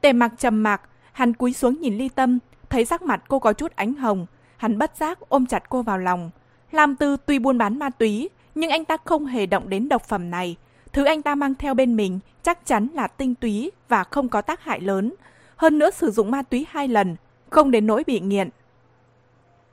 Tề 0.01 0.13
mặc 0.13 0.31
trầm 0.37 0.63
mặc, 0.63 0.81
hắn 1.11 1.33
cúi 1.33 1.53
xuống 1.53 1.81
nhìn 1.81 1.97
ly 1.97 2.09
tâm, 2.09 2.39
thấy 2.69 2.85
sắc 2.85 3.01
mặt 3.01 3.23
cô 3.27 3.39
có 3.39 3.53
chút 3.53 3.75
ánh 3.75 3.93
hồng. 3.93 4.25
Hắn 4.57 4.77
bất 4.77 4.97
giác 4.97 5.19
ôm 5.29 5.45
chặt 5.45 5.69
cô 5.69 5.81
vào 5.81 5.97
lòng. 5.97 6.31
Lam 6.71 6.95
Tư 6.95 7.17
tuy 7.25 7.39
buôn 7.39 7.57
bán 7.57 7.79
ma 7.79 7.89
túy, 7.89 8.29
nhưng 8.55 8.69
anh 8.69 8.85
ta 8.85 8.97
không 9.05 9.25
hề 9.25 9.45
động 9.45 9.69
đến 9.69 9.89
độc 9.89 10.03
phẩm 10.03 10.31
này. 10.31 10.55
Thứ 10.93 11.05
anh 11.05 11.21
ta 11.21 11.35
mang 11.35 11.55
theo 11.55 11.73
bên 11.73 11.95
mình 11.95 12.19
chắc 12.43 12.65
chắn 12.65 12.87
là 12.93 13.07
tinh 13.07 13.35
túy 13.35 13.71
và 13.87 14.03
không 14.03 14.29
có 14.29 14.41
tác 14.41 14.63
hại 14.63 14.81
lớn. 14.81 15.13
Hơn 15.55 15.79
nữa 15.79 15.91
sử 15.91 16.11
dụng 16.11 16.31
ma 16.31 16.41
túy 16.41 16.65
hai 16.69 16.87
lần 16.87 17.15
không 17.49 17.71
đến 17.71 17.87
nỗi 17.87 18.03
bị 18.07 18.19
nghiện. 18.19 18.49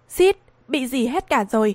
Xít, 0.08 0.36
bị 0.68 0.86
gì 0.86 1.06
hết 1.06 1.28
cả 1.28 1.44
rồi. 1.50 1.74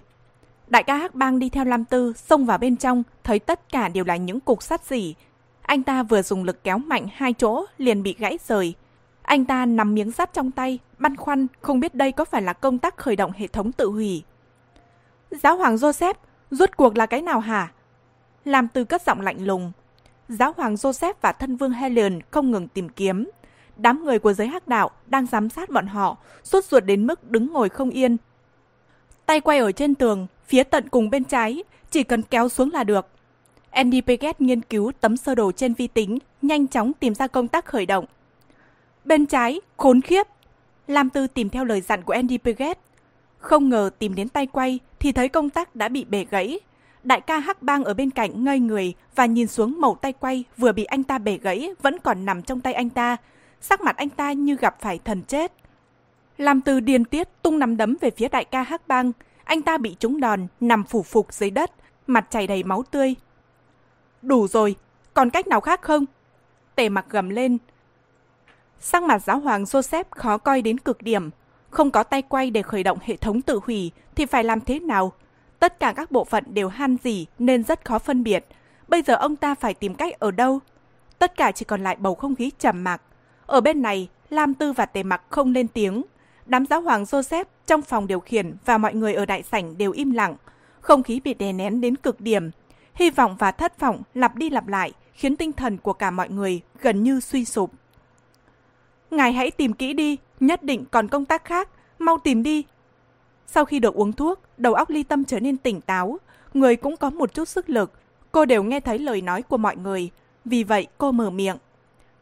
Đại 0.67 0.83
ca 0.83 0.95
Hắc 0.95 1.15
Bang 1.15 1.39
đi 1.39 1.49
theo 1.49 1.65
Lam 1.65 1.85
Tư, 1.85 2.13
xông 2.15 2.45
vào 2.45 2.57
bên 2.57 2.77
trong, 2.77 3.03
thấy 3.23 3.39
tất 3.39 3.71
cả 3.71 3.89
đều 3.89 4.03
là 4.03 4.15
những 4.15 4.39
cục 4.39 4.63
sắt 4.63 4.85
dỉ. 4.85 5.15
Anh 5.61 5.83
ta 5.83 6.03
vừa 6.03 6.21
dùng 6.21 6.43
lực 6.43 6.63
kéo 6.63 6.77
mạnh 6.77 7.07
hai 7.13 7.33
chỗ 7.33 7.65
liền 7.77 8.03
bị 8.03 8.15
gãy 8.19 8.39
rời. 8.47 8.73
Anh 9.21 9.45
ta 9.45 9.65
nắm 9.65 9.93
miếng 9.95 10.11
sắt 10.11 10.33
trong 10.33 10.51
tay, 10.51 10.79
băn 10.97 11.15
khoăn 11.15 11.47
không 11.61 11.79
biết 11.79 11.95
đây 11.95 12.11
có 12.11 12.25
phải 12.25 12.41
là 12.41 12.53
công 12.53 12.77
tác 12.77 12.97
khởi 12.97 13.15
động 13.15 13.31
hệ 13.35 13.47
thống 13.47 13.71
tự 13.71 13.87
hủy. 13.87 14.23
Giáo 15.31 15.57
hoàng 15.57 15.75
Joseph, 15.75 16.13
rốt 16.51 16.69
cuộc 16.77 16.97
là 16.97 17.05
cái 17.05 17.21
nào 17.21 17.39
hả? 17.39 17.71
Làm 18.45 18.67
từ 18.67 18.83
cất 18.83 19.01
giọng 19.01 19.21
lạnh 19.21 19.45
lùng. 19.45 19.71
Giáo 20.29 20.53
hoàng 20.57 20.75
Joseph 20.75 21.13
và 21.21 21.31
thân 21.31 21.57
vương 21.57 21.71
Helen 21.71 22.19
không 22.31 22.51
ngừng 22.51 22.67
tìm 22.67 22.89
kiếm. 22.89 23.29
Đám 23.77 24.03
người 24.05 24.19
của 24.19 24.33
giới 24.33 24.47
hắc 24.47 24.67
đạo 24.67 24.91
đang 25.05 25.25
giám 25.25 25.49
sát 25.49 25.69
bọn 25.69 25.87
họ, 25.87 26.17
sốt 26.43 26.63
ruột 26.63 26.83
đến 26.85 27.07
mức 27.07 27.31
đứng 27.31 27.53
ngồi 27.53 27.69
không 27.69 27.89
yên. 27.89 28.17
Tay 29.25 29.41
quay 29.41 29.59
ở 29.59 29.71
trên 29.71 29.95
tường, 29.95 30.27
phía 30.47 30.63
tận 30.63 30.89
cùng 30.89 31.09
bên 31.09 31.23
trái, 31.23 31.63
chỉ 31.91 32.03
cần 32.03 32.21
kéo 32.21 32.49
xuống 32.49 32.71
là 32.71 32.83
được. 32.83 33.07
Andy 33.71 34.01
Paget 34.01 34.41
nghiên 34.41 34.61
cứu 34.61 34.91
tấm 35.01 35.17
sơ 35.17 35.35
đồ 35.35 35.51
trên 35.51 35.73
vi 35.73 35.87
tính, 35.87 36.17
nhanh 36.41 36.67
chóng 36.67 36.93
tìm 36.93 37.15
ra 37.15 37.27
công 37.27 37.47
tắc 37.47 37.65
khởi 37.65 37.85
động. 37.85 38.05
Bên 39.05 39.25
trái, 39.25 39.61
khốn 39.77 40.01
khiếp. 40.01 40.27
Lam 40.87 41.09
Tư 41.09 41.27
tìm 41.27 41.49
theo 41.49 41.65
lời 41.65 41.81
dặn 41.81 42.03
của 42.03 42.13
Andy 42.13 42.37
Paget. 42.37 42.79
Không 43.39 43.69
ngờ 43.69 43.89
tìm 43.99 44.15
đến 44.15 44.29
tay 44.29 44.45
quay 44.45 44.79
thì 44.99 45.11
thấy 45.11 45.29
công 45.29 45.49
tắc 45.49 45.75
đã 45.75 45.87
bị 45.87 46.05
bể 46.05 46.25
gãy. 46.29 46.59
Đại 47.03 47.21
ca 47.21 47.39
Hắc 47.39 47.61
Bang 47.61 47.83
ở 47.83 47.93
bên 47.93 48.09
cạnh 48.09 48.43
ngây 48.43 48.59
người 48.59 48.93
và 49.15 49.25
nhìn 49.25 49.47
xuống 49.47 49.81
mẩu 49.81 49.95
tay 49.95 50.13
quay 50.13 50.43
vừa 50.57 50.71
bị 50.71 50.83
anh 50.83 51.03
ta 51.03 51.17
bể 51.17 51.37
gãy 51.37 51.69
vẫn 51.81 51.99
còn 51.99 52.25
nằm 52.25 52.41
trong 52.41 52.61
tay 52.61 52.73
anh 52.73 52.89
ta. 52.89 53.17
Sắc 53.61 53.81
mặt 53.81 53.97
anh 53.97 54.09
ta 54.09 54.31
như 54.31 54.55
gặp 54.55 54.81
phải 54.81 54.99
thần 55.05 55.23
chết. 55.23 55.51
Lam 56.37 56.61
Tư 56.61 56.79
điên 56.79 57.05
tiết 57.05 57.27
tung 57.41 57.59
nắm 57.59 57.77
đấm 57.77 57.95
về 58.01 58.11
phía 58.11 58.27
đại 58.27 58.45
ca 58.45 58.61
Hắc 58.61 58.87
Bang. 58.87 59.11
Anh 59.47 59.61
ta 59.61 59.77
bị 59.77 59.95
trúng 59.99 60.19
đòn, 60.19 60.47
nằm 60.59 60.83
phủ 60.83 61.03
phục 61.03 61.33
dưới 61.33 61.49
đất, 61.49 61.71
mặt 62.07 62.27
chảy 62.29 62.47
đầy 62.47 62.63
máu 62.63 62.83
tươi. 62.91 63.15
Đủ 64.21 64.47
rồi, 64.47 64.75
còn 65.13 65.29
cách 65.29 65.47
nào 65.47 65.61
khác 65.61 65.81
không? 65.81 66.05
Tề 66.75 66.89
mặc 66.89 67.05
gầm 67.09 67.29
lên. 67.29 67.57
Sắc 68.79 69.03
mặt 69.03 69.23
giáo 69.23 69.39
hoàng 69.39 69.63
Joseph 69.63 70.03
khó 70.11 70.37
coi 70.37 70.61
đến 70.61 70.77
cực 70.77 71.01
điểm. 71.01 71.29
Không 71.69 71.91
có 71.91 72.03
tay 72.03 72.21
quay 72.21 72.51
để 72.51 72.61
khởi 72.61 72.83
động 72.83 72.97
hệ 73.01 73.15
thống 73.15 73.41
tự 73.41 73.59
hủy 73.63 73.91
thì 74.15 74.25
phải 74.25 74.43
làm 74.43 74.61
thế 74.61 74.79
nào? 74.79 75.13
Tất 75.59 75.79
cả 75.79 75.93
các 75.93 76.11
bộ 76.11 76.23
phận 76.23 76.43
đều 76.53 76.69
han 76.69 76.97
dỉ 77.03 77.25
nên 77.39 77.63
rất 77.63 77.85
khó 77.85 77.99
phân 77.99 78.23
biệt. 78.23 78.45
Bây 78.87 79.01
giờ 79.01 79.15
ông 79.15 79.35
ta 79.35 79.55
phải 79.55 79.73
tìm 79.73 79.95
cách 79.95 80.19
ở 80.19 80.31
đâu? 80.31 80.59
Tất 81.19 81.37
cả 81.37 81.51
chỉ 81.51 81.65
còn 81.65 81.83
lại 81.83 81.95
bầu 81.99 82.15
không 82.15 82.35
khí 82.35 82.51
trầm 82.59 82.83
mặc. 82.83 83.01
Ở 83.45 83.61
bên 83.61 83.81
này, 83.81 84.09
Lam 84.29 84.53
Tư 84.53 84.73
và 84.73 84.85
Tề 84.85 85.03
Mặc 85.03 85.21
không 85.29 85.53
lên 85.53 85.67
tiếng. 85.67 86.03
Đám 86.47 86.65
giáo 86.65 86.81
hoàng 86.81 87.03
Joseph 87.03 87.45
trong 87.65 87.81
phòng 87.81 88.07
điều 88.07 88.19
khiển 88.19 88.55
và 88.65 88.77
mọi 88.77 88.93
người 88.93 89.13
ở 89.13 89.25
đại 89.25 89.43
sảnh 89.43 89.77
đều 89.77 89.91
im 89.91 90.11
lặng. 90.11 90.35
Không 90.81 91.03
khí 91.03 91.19
bị 91.23 91.33
đè 91.33 91.53
nén 91.53 91.81
đến 91.81 91.95
cực 91.95 92.21
điểm. 92.21 92.49
Hy 92.93 93.09
vọng 93.09 93.35
và 93.39 93.51
thất 93.51 93.79
vọng 93.79 94.03
lặp 94.13 94.35
đi 94.35 94.49
lặp 94.49 94.67
lại 94.67 94.93
khiến 95.13 95.35
tinh 95.35 95.51
thần 95.51 95.77
của 95.77 95.93
cả 95.93 96.11
mọi 96.11 96.29
người 96.29 96.61
gần 96.81 97.03
như 97.03 97.19
suy 97.19 97.45
sụp. 97.45 97.71
Ngài 99.11 99.33
hãy 99.33 99.51
tìm 99.51 99.73
kỹ 99.73 99.93
đi, 99.93 100.17
nhất 100.39 100.63
định 100.63 100.85
còn 100.91 101.07
công 101.07 101.25
tác 101.25 101.45
khác, 101.45 101.69
mau 101.99 102.17
tìm 102.23 102.43
đi. 102.43 102.63
Sau 103.47 103.65
khi 103.65 103.79
được 103.79 103.95
uống 103.95 104.13
thuốc, 104.13 104.39
đầu 104.57 104.73
óc 104.73 104.89
ly 104.89 105.03
tâm 105.03 105.25
trở 105.25 105.39
nên 105.39 105.57
tỉnh 105.57 105.81
táo, 105.81 106.17
người 106.53 106.75
cũng 106.75 106.97
có 106.97 107.09
một 107.09 107.33
chút 107.33 107.47
sức 107.47 107.69
lực. 107.69 107.91
Cô 108.31 108.45
đều 108.45 108.63
nghe 108.63 108.79
thấy 108.79 108.99
lời 108.99 109.21
nói 109.21 109.41
của 109.41 109.57
mọi 109.57 109.75
người, 109.75 110.09
vì 110.45 110.63
vậy 110.63 110.87
cô 110.97 111.11
mở 111.11 111.29
miệng. 111.29 111.57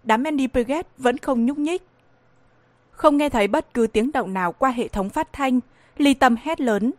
Đám 0.04 0.24
Andy 0.24 0.48
Piget 0.48 0.88
vẫn 0.98 1.18
không 1.18 1.46
nhúc 1.46 1.58
nhích. 1.58 1.84
Không 2.96 3.18
nghe 3.18 3.30
thấy 3.30 3.48
bất 3.48 3.74
cứ 3.74 3.88
tiếng 3.88 4.12
động 4.12 4.34
nào 4.34 4.52
qua 4.52 4.70
hệ 4.70 4.88
thống 4.88 5.10
phát 5.10 5.34
thanh, 5.34 5.60
ly 5.98 6.14
tâm 6.14 6.36
hét 6.42 6.62
lớn. 6.62 6.92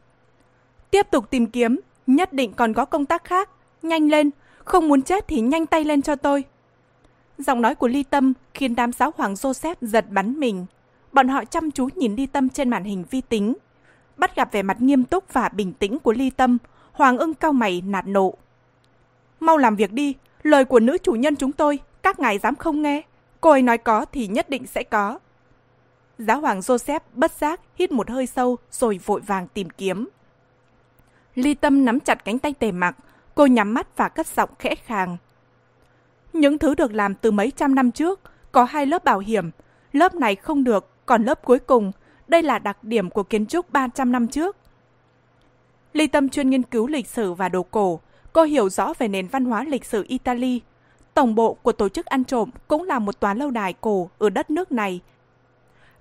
Tiếp 0.90 1.06
tục 1.10 1.31
tìm 1.31 1.47
kiếm, 1.47 1.81
nhất 2.06 2.32
định 2.32 2.52
còn 2.52 2.74
có 2.74 2.85
công 2.85 3.06
tác 3.06 3.24
khác. 3.24 3.51
Nhanh 3.82 4.09
lên, 4.09 4.31
không 4.64 4.89
muốn 4.89 5.02
chết 5.02 5.28
thì 5.28 5.40
nhanh 5.40 5.66
tay 5.66 5.85
lên 5.85 6.02
cho 6.02 6.16
tôi. 6.16 6.44
Giọng 7.39 7.62
nói 7.62 7.74
của 7.74 7.89
Ly 7.89 8.02
Tâm 8.02 8.32
khiến 8.55 8.74
đám 8.77 8.93
giáo 8.93 9.12
hoàng 9.16 9.35
Joseph 9.35 9.74
giật 9.81 10.05
bắn 10.10 10.40
mình. 10.40 10.66
Bọn 11.12 11.28
họ 11.28 11.44
chăm 11.44 11.70
chú 11.70 11.89
nhìn 11.94 12.16
Ly 12.16 12.27
Tâm 12.27 12.48
trên 12.48 12.70
màn 12.70 12.85
hình 12.85 13.05
vi 13.10 13.20
tính. 13.20 13.55
Bắt 14.16 14.36
gặp 14.36 14.52
vẻ 14.52 14.62
mặt 14.62 14.81
nghiêm 14.81 15.05
túc 15.05 15.32
và 15.32 15.48
bình 15.48 15.73
tĩnh 15.73 15.98
của 15.98 16.12
Ly 16.12 16.31
Tâm, 16.31 16.59
Hoàng 16.93 17.18
ưng 17.18 17.35
cao 17.35 17.52
mày 17.52 17.82
nạt 17.86 18.06
nộ. 18.06 18.35
Mau 19.40 19.56
làm 19.56 19.77
việc 19.77 19.93
đi, 19.93 20.14
lời 20.43 20.64
của 20.64 20.81
nữ 20.81 20.98
chủ 21.02 21.12
nhân 21.12 21.36
chúng 21.36 21.52
tôi, 21.52 21.78
các 22.02 22.20
ngài 22.20 22.39
dám 22.39 22.55
không 22.55 22.82
nghe. 22.82 23.02
Cô 23.40 23.51
ấy 23.51 23.62
nói 23.62 23.78
có 23.78 24.05
thì 24.05 24.27
nhất 24.27 24.51
định 24.51 24.66
sẽ 24.66 24.82
có. 24.82 25.18
Giáo 26.18 26.40
hoàng 26.40 26.60
Joseph 26.60 27.01
bất 27.14 27.32
giác 27.32 27.60
hít 27.74 27.93
một 27.93 28.10
hơi 28.10 28.26
sâu 28.26 28.56
rồi 28.70 29.01
vội 29.05 29.20
vàng 29.20 29.48
tìm 29.48 29.70
kiếm. 29.70 30.09
Ly 31.34 31.55
Tâm 31.55 31.84
nắm 31.84 32.01
chặt 32.01 32.24
cánh 32.24 32.38
tay 32.38 32.52
tề 32.52 32.72
mặc, 32.72 32.97
cô 33.34 33.47
nhắm 33.47 33.74
mắt 33.74 33.97
và 33.97 34.09
cất 34.09 34.26
giọng 34.26 34.51
khẽ 34.59 34.74
khàng. 34.74 35.16
Những 36.32 36.59
thứ 36.59 36.74
được 36.74 36.93
làm 36.93 37.14
từ 37.14 37.30
mấy 37.30 37.51
trăm 37.51 37.74
năm 37.74 37.90
trước, 37.90 38.20
có 38.52 38.64
hai 38.64 38.86
lớp 38.86 39.05
bảo 39.05 39.18
hiểm. 39.18 39.51
Lớp 39.93 40.14
này 40.14 40.36
không 40.36 40.64
được, 40.64 41.06
còn 41.06 41.24
lớp 41.24 41.44
cuối 41.44 41.59
cùng, 41.59 41.93
đây 42.28 42.43
là 42.43 42.59
đặc 42.59 42.84
điểm 42.84 43.10
của 43.10 43.22
kiến 43.22 43.47
trúc 43.47 43.72
300 43.72 44.12
năm 44.12 44.28
trước. 44.28 44.56
Ly 45.93 46.06
Tâm 46.06 46.28
chuyên 46.28 46.51
nghiên 46.51 46.62
cứu 46.62 46.86
lịch 46.86 47.06
sử 47.06 47.32
và 47.32 47.48
đồ 47.48 47.62
cổ, 47.62 48.01
cô 48.32 48.43
hiểu 48.43 48.68
rõ 48.68 48.93
về 48.98 49.09
nền 49.09 49.28
văn 49.28 49.44
hóa 49.44 49.64
lịch 49.64 49.84
sử 49.84 50.05
Italy. 50.09 50.60
Tổng 51.14 51.34
bộ 51.34 51.55
của 51.55 51.72
tổ 51.72 51.88
chức 51.88 52.06
ăn 52.06 52.24
trộm 52.24 52.51
cũng 52.68 52.82
là 52.82 52.98
một 52.98 53.20
tòa 53.20 53.34
lâu 53.34 53.51
đài 53.51 53.72
cổ 53.72 54.10
ở 54.18 54.30
đất 54.30 54.51
nước 54.51 54.72
này. 54.72 55.01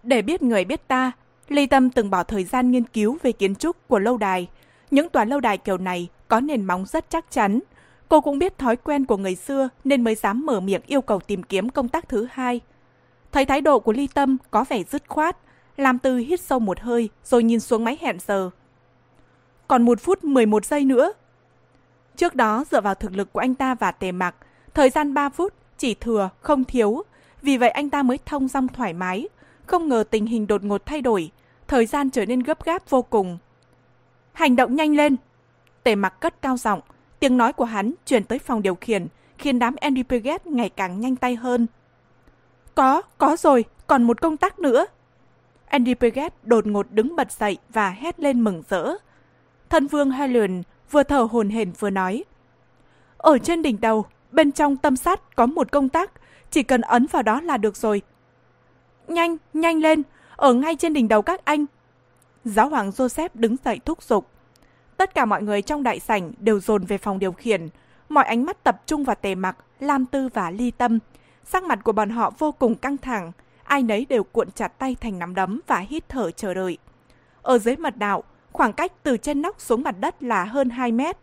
Để 0.05 0.21
biết 0.21 0.41
người 0.41 0.65
biết 0.65 0.87
ta, 0.87 1.11
Ly 1.47 1.67
Tâm 1.67 1.89
từng 1.89 2.09
bỏ 2.09 2.23
thời 2.23 2.43
gian 2.43 2.71
nghiên 2.71 2.83
cứu 2.83 3.17
về 3.23 3.31
kiến 3.31 3.55
trúc 3.55 3.87
của 3.87 3.99
lâu 3.99 4.17
đài. 4.17 4.47
Những 4.91 5.09
tòa 5.09 5.25
lâu 5.25 5.39
đài 5.39 5.57
kiểu 5.57 5.77
này 5.77 6.07
có 6.27 6.39
nền 6.39 6.65
móng 6.65 6.85
rất 6.85 7.05
chắc 7.09 7.31
chắn, 7.31 7.59
Cô 8.09 8.21
cũng 8.21 8.39
biết 8.39 8.57
thói 8.57 8.75
quen 8.75 9.05
của 9.05 9.17
người 9.17 9.35
xưa 9.35 9.69
nên 9.83 10.03
mới 10.03 10.15
dám 10.15 10.45
mở 10.45 10.59
miệng 10.59 10.81
yêu 10.87 11.01
cầu 11.01 11.19
tìm 11.19 11.43
kiếm 11.43 11.69
công 11.69 11.89
tác 11.89 12.09
thứ 12.09 12.27
hai. 12.31 12.61
Thấy 13.31 13.45
thái 13.45 13.61
độ 13.61 13.79
của 13.79 13.91
Ly 13.91 14.07
Tâm 14.07 14.37
có 14.51 14.65
vẻ 14.69 14.83
dứt 14.83 15.03
khoát, 15.07 15.37
làm 15.77 15.99
Tư 15.99 16.17
hít 16.17 16.41
sâu 16.41 16.59
một 16.59 16.79
hơi 16.79 17.09
rồi 17.23 17.43
nhìn 17.43 17.59
xuống 17.59 17.83
máy 17.83 17.97
hẹn 18.01 18.17
giờ. 18.27 18.49
Còn 19.67 19.83
một 19.83 20.01
phút 20.01 20.23
11 20.23 20.65
giây 20.65 20.85
nữa. 20.85 21.13
Trước 22.15 22.35
đó 22.35 22.63
dựa 22.71 22.81
vào 22.81 22.95
thực 22.95 23.15
lực 23.15 23.33
của 23.33 23.39
anh 23.39 23.55
ta 23.55 23.75
và 23.75 23.91
tề 23.91 24.11
mặc, 24.11 24.35
thời 24.73 24.89
gian 24.89 25.13
3 25.13 25.29
phút 25.29 25.53
chỉ 25.77 25.93
thừa, 25.93 26.29
không 26.41 26.63
thiếu. 26.63 27.03
Vì 27.41 27.57
vậy 27.57 27.69
anh 27.69 27.89
ta 27.89 28.03
mới 28.03 28.19
thông 28.25 28.47
dong 28.47 28.67
thoải 28.67 28.93
mái. 28.93 29.27
Không 29.67 29.89
ngờ 29.89 30.03
tình 30.09 30.25
hình 30.25 30.47
đột 30.47 30.63
ngột 30.63 30.85
thay 30.85 31.01
đổi, 31.01 31.31
thời 31.67 31.85
gian 31.85 32.09
trở 32.09 32.25
nên 32.25 32.39
gấp 32.39 32.65
gáp 32.65 32.89
vô 32.89 33.01
cùng. 33.01 33.37
Hành 34.33 34.55
động 34.55 34.75
nhanh 34.75 34.95
lên! 34.95 35.15
Tề 35.83 35.95
mặc 35.95 36.09
cất 36.21 36.41
cao 36.41 36.57
giọng, 36.57 36.81
Tiếng 37.19 37.37
nói 37.37 37.53
của 37.53 37.65
hắn 37.65 37.93
truyền 38.05 38.23
tới 38.23 38.39
phòng 38.39 38.61
điều 38.61 38.75
khiển, 38.75 39.07
khiến 39.37 39.59
đám 39.59 39.75
Andy 39.81 40.03
Piget 40.03 40.47
ngày 40.47 40.69
càng 40.69 40.99
nhanh 40.99 41.15
tay 41.15 41.35
hơn. 41.35 41.67
Có, 42.75 43.01
có 43.17 43.35
rồi, 43.35 43.65
còn 43.87 44.03
một 44.03 44.21
công 44.21 44.37
tắc 44.37 44.59
nữa. 44.59 44.85
Andy 45.65 45.93
Piget 45.93 46.33
đột 46.43 46.67
ngột 46.67 46.91
đứng 46.91 47.15
bật 47.15 47.31
dậy 47.31 47.57
và 47.69 47.89
hét 47.89 48.19
lên 48.19 48.41
mừng 48.41 48.63
rỡ. 48.69 48.93
Thân 49.69 49.87
vương 49.87 50.11
Helen 50.11 50.63
vừa 50.91 51.03
thở 51.03 51.27
hồn 51.31 51.49
hển 51.49 51.71
vừa 51.79 51.89
nói. 51.89 52.23
Ở 53.17 53.37
trên 53.37 53.61
đỉnh 53.61 53.81
đầu, 53.81 54.05
bên 54.31 54.51
trong 54.51 54.77
tâm 54.77 54.95
sát 54.95 55.35
có 55.35 55.45
một 55.45 55.71
công 55.71 55.89
tắc, 55.89 56.11
chỉ 56.51 56.63
cần 56.63 56.81
ấn 56.81 57.05
vào 57.05 57.23
đó 57.23 57.41
là 57.41 57.57
được 57.57 57.77
rồi. 57.77 58.01
Nhanh, 59.07 59.37
nhanh 59.53 59.79
lên, 59.79 60.03
ở 60.35 60.53
ngay 60.53 60.75
trên 60.75 60.93
đỉnh 60.93 61.07
đầu 61.07 61.21
các 61.21 61.45
anh. 61.45 61.65
Giáo 62.45 62.69
hoàng 62.69 62.89
Joseph 62.89 63.29
đứng 63.33 63.55
dậy 63.65 63.79
thúc 63.85 64.03
giục. 64.03 64.29
Tất 64.97 65.15
cả 65.15 65.25
mọi 65.25 65.43
người 65.43 65.61
trong 65.61 65.83
đại 65.83 65.99
sảnh 65.99 66.31
đều 66.39 66.59
dồn 66.59 66.85
về 66.85 66.97
phòng 66.97 67.19
điều 67.19 67.31
khiển. 67.31 67.67
Mọi 68.09 68.25
ánh 68.25 68.45
mắt 68.45 68.63
tập 68.63 68.81
trung 68.85 69.03
vào 69.03 69.15
tề 69.15 69.35
mặc, 69.35 69.57
Lam 69.79 70.05
Tư 70.05 70.29
và 70.33 70.51
Ly 70.51 70.71
Tâm. 70.71 70.99
Sắc 71.43 71.63
mặt 71.63 71.79
của 71.83 71.91
bọn 71.91 72.09
họ 72.09 72.33
vô 72.37 72.51
cùng 72.51 72.75
căng 72.75 72.97
thẳng. 72.97 73.31
Ai 73.63 73.83
nấy 73.83 74.05
đều 74.09 74.23
cuộn 74.23 74.51
chặt 74.51 74.67
tay 74.67 74.95
thành 75.01 75.19
nắm 75.19 75.35
đấm 75.35 75.61
và 75.67 75.79
hít 75.79 76.09
thở 76.09 76.31
chờ 76.31 76.53
đợi. 76.53 76.77
Ở 77.41 77.57
dưới 77.57 77.75
mật 77.75 77.97
đạo, 77.97 78.23
khoảng 78.51 78.73
cách 78.73 78.91
từ 79.03 79.17
trên 79.17 79.41
nóc 79.41 79.61
xuống 79.61 79.83
mặt 79.83 79.95
đất 79.99 80.23
là 80.23 80.45
hơn 80.45 80.69
2 80.69 80.91
mét. 80.91 81.17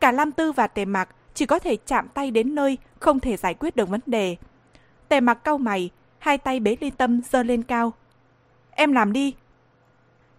Cả 0.00 0.12
Lam 0.12 0.32
Tư 0.32 0.52
và 0.52 0.66
Tề 0.66 0.84
Mặc 0.84 1.08
chỉ 1.34 1.46
có 1.46 1.58
thể 1.58 1.76
chạm 1.76 2.08
tay 2.08 2.30
đến 2.30 2.54
nơi 2.54 2.78
không 3.00 3.20
thể 3.20 3.36
giải 3.36 3.54
quyết 3.54 3.76
được 3.76 3.88
vấn 3.88 4.00
đề. 4.06 4.36
Tề 5.08 5.20
Mặc 5.20 5.34
cau 5.34 5.58
mày, 5.58 5.90
hai 6.22 6.38
tay 6.38 6.60
bế 6.60 6.76
Ly 6.80 6.90
Tâm 6.90 7.20
giơ 7.30 7.42
lên 7.42 7.62
cao. 7.62 7.92
Em 8.70 8.92
làm 8.92 9.12
đi. 9.12 9.34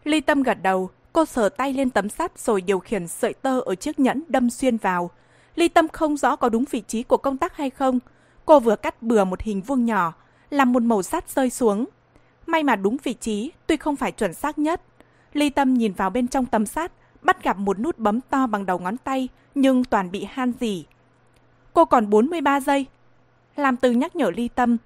Ly 0.04 0.22
Tâm 0.22 0.44
gật 0.44 0.58
đầu, 0.64 0.90
Cô 1.14 1.26
sờ 1.26 1.50
tay 1.50 1.74
lên 1.74 1.90
tấm 1.90 2.10
sắt 2.10 2.40
rồi 2.40 2.62
điều 2.62 2.80
khiển 2.80 3.08
sợi 3.08 3.34
tơ 3.34 3.60
ở 3.60 3.76
chiếc 3.76 4.00
nhẫn 4.00 4.24
đâm 4.28 4.50
xuyên 4.50 4.78
vào. 4.78 5.12
Ly 5.56 5.68
Tâm 5.68 5.88
không 5.88 6.18
rõ 6.18 6.36
có 6.36 6.50
đúng 6.50 6.66
vị 6.72 6.84
trí 6.88 7.04
của 7.04 7.18
công 7.18 7.38
tắc 7.38 7.58
hay 7.58 7.70
không. 7.70 8.00
Cô 8.46 8.60
vừa 8.60 8.76
cắt 8.76 9.04
bừa 9.04 9.24
một 9.24 9.42
hình 9.42 9.62
vuông 9.62 9.86
nhỏ, 9.86 10.14
làm 10.50 10.74
một 10.74 10.84
màu 10.84 11.04
sắt 11.04 11.30
rơi 11.30 11.50
xuống. 11.50 11.86
May 12.46 12.64
mà 12.64 12.76
đúng 12.76 12.98
vị 13.04 13.14
trí, 13.14 13.52
tuy 13.68 13.78
không 13.78 13.96
phải 13.96 14.12
chuẩn 14.12 14.34
xác 14.34 14.60
nhất. 14.60 14.82
Ly 15.34 15.50
Tâm 15.50 15.74
nhìn 15.74 15.94
vào 15.94 16.10
bên 16.10 16.28
trong 16.28 16.46
tấm 16.46 16.66
sắt, 16.66 16.92
bắt 17.22 17.44
gặp 17.44 17.58
một 17.58 17.80
nút 17.80 18.00
bấm 18.00 18.22
to 18.22 18.48
bằng 18.48 18.66
đầu 18.66 18.80
ngón 18.80 18.98
tay, 18.98 19.30
nhưng 19.56 19.84
toàn 19.84 20.12
bị 20.12 20.28
han 20.32 20.54
dỉ. 20.60 20.86
Cô 21.74 21.86
còn 21.86 22.10
43 22.10 22.60
giây. 22.60 22.86
Làm 23.56 23.78
từ 23.78 23.92
nhắc 23.92 24.16
nhở 24.16 24.32
Ly 24.36 24.48
Tâm. 24.48 24.78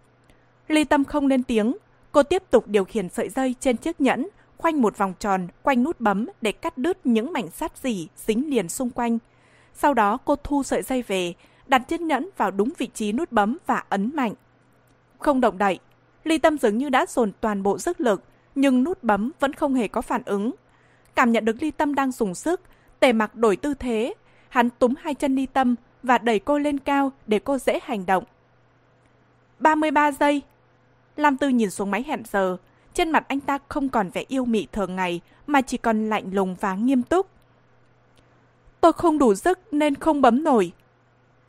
Ly 0.68 0.84
Tâm 0.84 1.06
không 1.06 1.28
lên 1.28 1.44
tiếng, 1.44 1.78
cô 2.12 2.24
tiếp 2.24 2.44
tục 2.52 2.68
điều 2.68 2.84
khiển 2.86 3.10
sợi 3.10 3.30
dây 3.30 3.56
trên 3.60 3.78
chiếc 3.78 4.02
nhẫn, 4.02 4.28
khoanh 4.58 4.82
một 4.82 4.98
vòng 4.98 5.14
tròn 5.20 5.48
quanh 5.64 5.84
nút 5.84 6.00
bấm 6.00 6.28
để 6.42 6.52
cắt 6.52 6.78
đứt 6.78 7.06
những 7.06 7.34
mảnh 7.34 7.52
sắt 7.52 7.78
dỉ 7.78 8.08
dính 8.16 8.50
liền 8.50 8.70
xung 8.70 8.90
quanh. 8.90 9.18
Sau 9.74 9.94
đó 9.94 10.18
cô 10.26 10.36
thu 10.36 10.64
sợi 10.64 10.82
dây 10.82 11.02
về, 11.02 11.34
đặt 11.68 11.88
chiếc 11.88 12.02
nhẫn 12.02 12.30
vào 12.38 12.52
đúng 12.52 12.70
vị 12.78 12.90
trí 12.94 13.12
nút 13.12 13.32
bấm 13.32 13.58
và 13.66 13.84
ấn 13.90 14.12
mạnh. 14.16 14.34
Không 15.20 15.42
động 15.42 15.58
đậy, 15.58 15.80
ly 16.24 16.38
tâm 16.38 16.58
dường 16.58 16.78
như 16.78 16.90
đã 16.90 17.06
dồn 17.10 17.32
toàn 17.42 17.64
bộ 17.64 17.78
sức 17.78 18.02
lực, 18.02 18.24
nhưng 18.56 18.84
nút 18.84 19.04
bấm 19.04 19.32
vẫn 19.40 19.54
không 19.54 19.74
hề 19.74 19.88
có 19.88 20.02
phản 20.02 20.22
ứng. 20.26 20.52
Cảm 21.16 21.32
nhận 21.32 21.46
được 21.46 21.56
ly 21.62 21.72
tâm 21.72 21.96
đang 21.96 22.12
dùng 22.12 22.36
sức, 22.36 22.62
tề 23.00 23.14
mặc 23.14 23.36
đổi 23.36 23.56
tư 23.56 23.74
thế, 23.74 24.14
hắn 24.50 24.70
túm 24.70 24.94
hai 25.02 25.14
chân 25.14 25.36
ly 25.36 25.46
tâm 25.46 25.76
và 26.04 26.18
đẩy 26.18 26.40
cô 26.40 26.58
lên 26.58 26.80
cao 26.80 27.12
để 27.28 27.40
cô 27.40 27.58
dễ 27.58 27.80
hành 27.84 28.06
động. 28.06 28.24
33 29.60 30.12
giây. 30.12 30.42
Lam 31.18 31.38
Tư 31.38 31.50
nhìn 31.50 31.70
xuống 31.70 31.92
máy 31.92 32.04
hẹn 32.08 32.24
giờ, 32.32 32.58
trên 32.94 33.12
mặt 33.12 33.26
anh 33.28 33.40
ta 33.40 33.58
không 33.70 33.90
còn 33.90 34.10
vẻ 34.10 34.24
yêu 34.28 34.46
mị 34.46 34.68
thường 34.72 34.96
ngày 34.96 35.22
mà 35.48 35.62
chỉ 35.62 35.78
còn 35.78 36.10
lạnh 36.10 36.34
lùng 36.34 36.56
và 36.60 36.76
nghiêm 36.76 37.04
túc. 37.04 37.28
Tôi 38.82 38.94
không 38.94 39.18
đủ 39.18 39.36
sức 39.36 39.60
nên 39.72 39.96
không 39.96 40.22
bấm 40.22 40.44
nổi. 40.44 40.72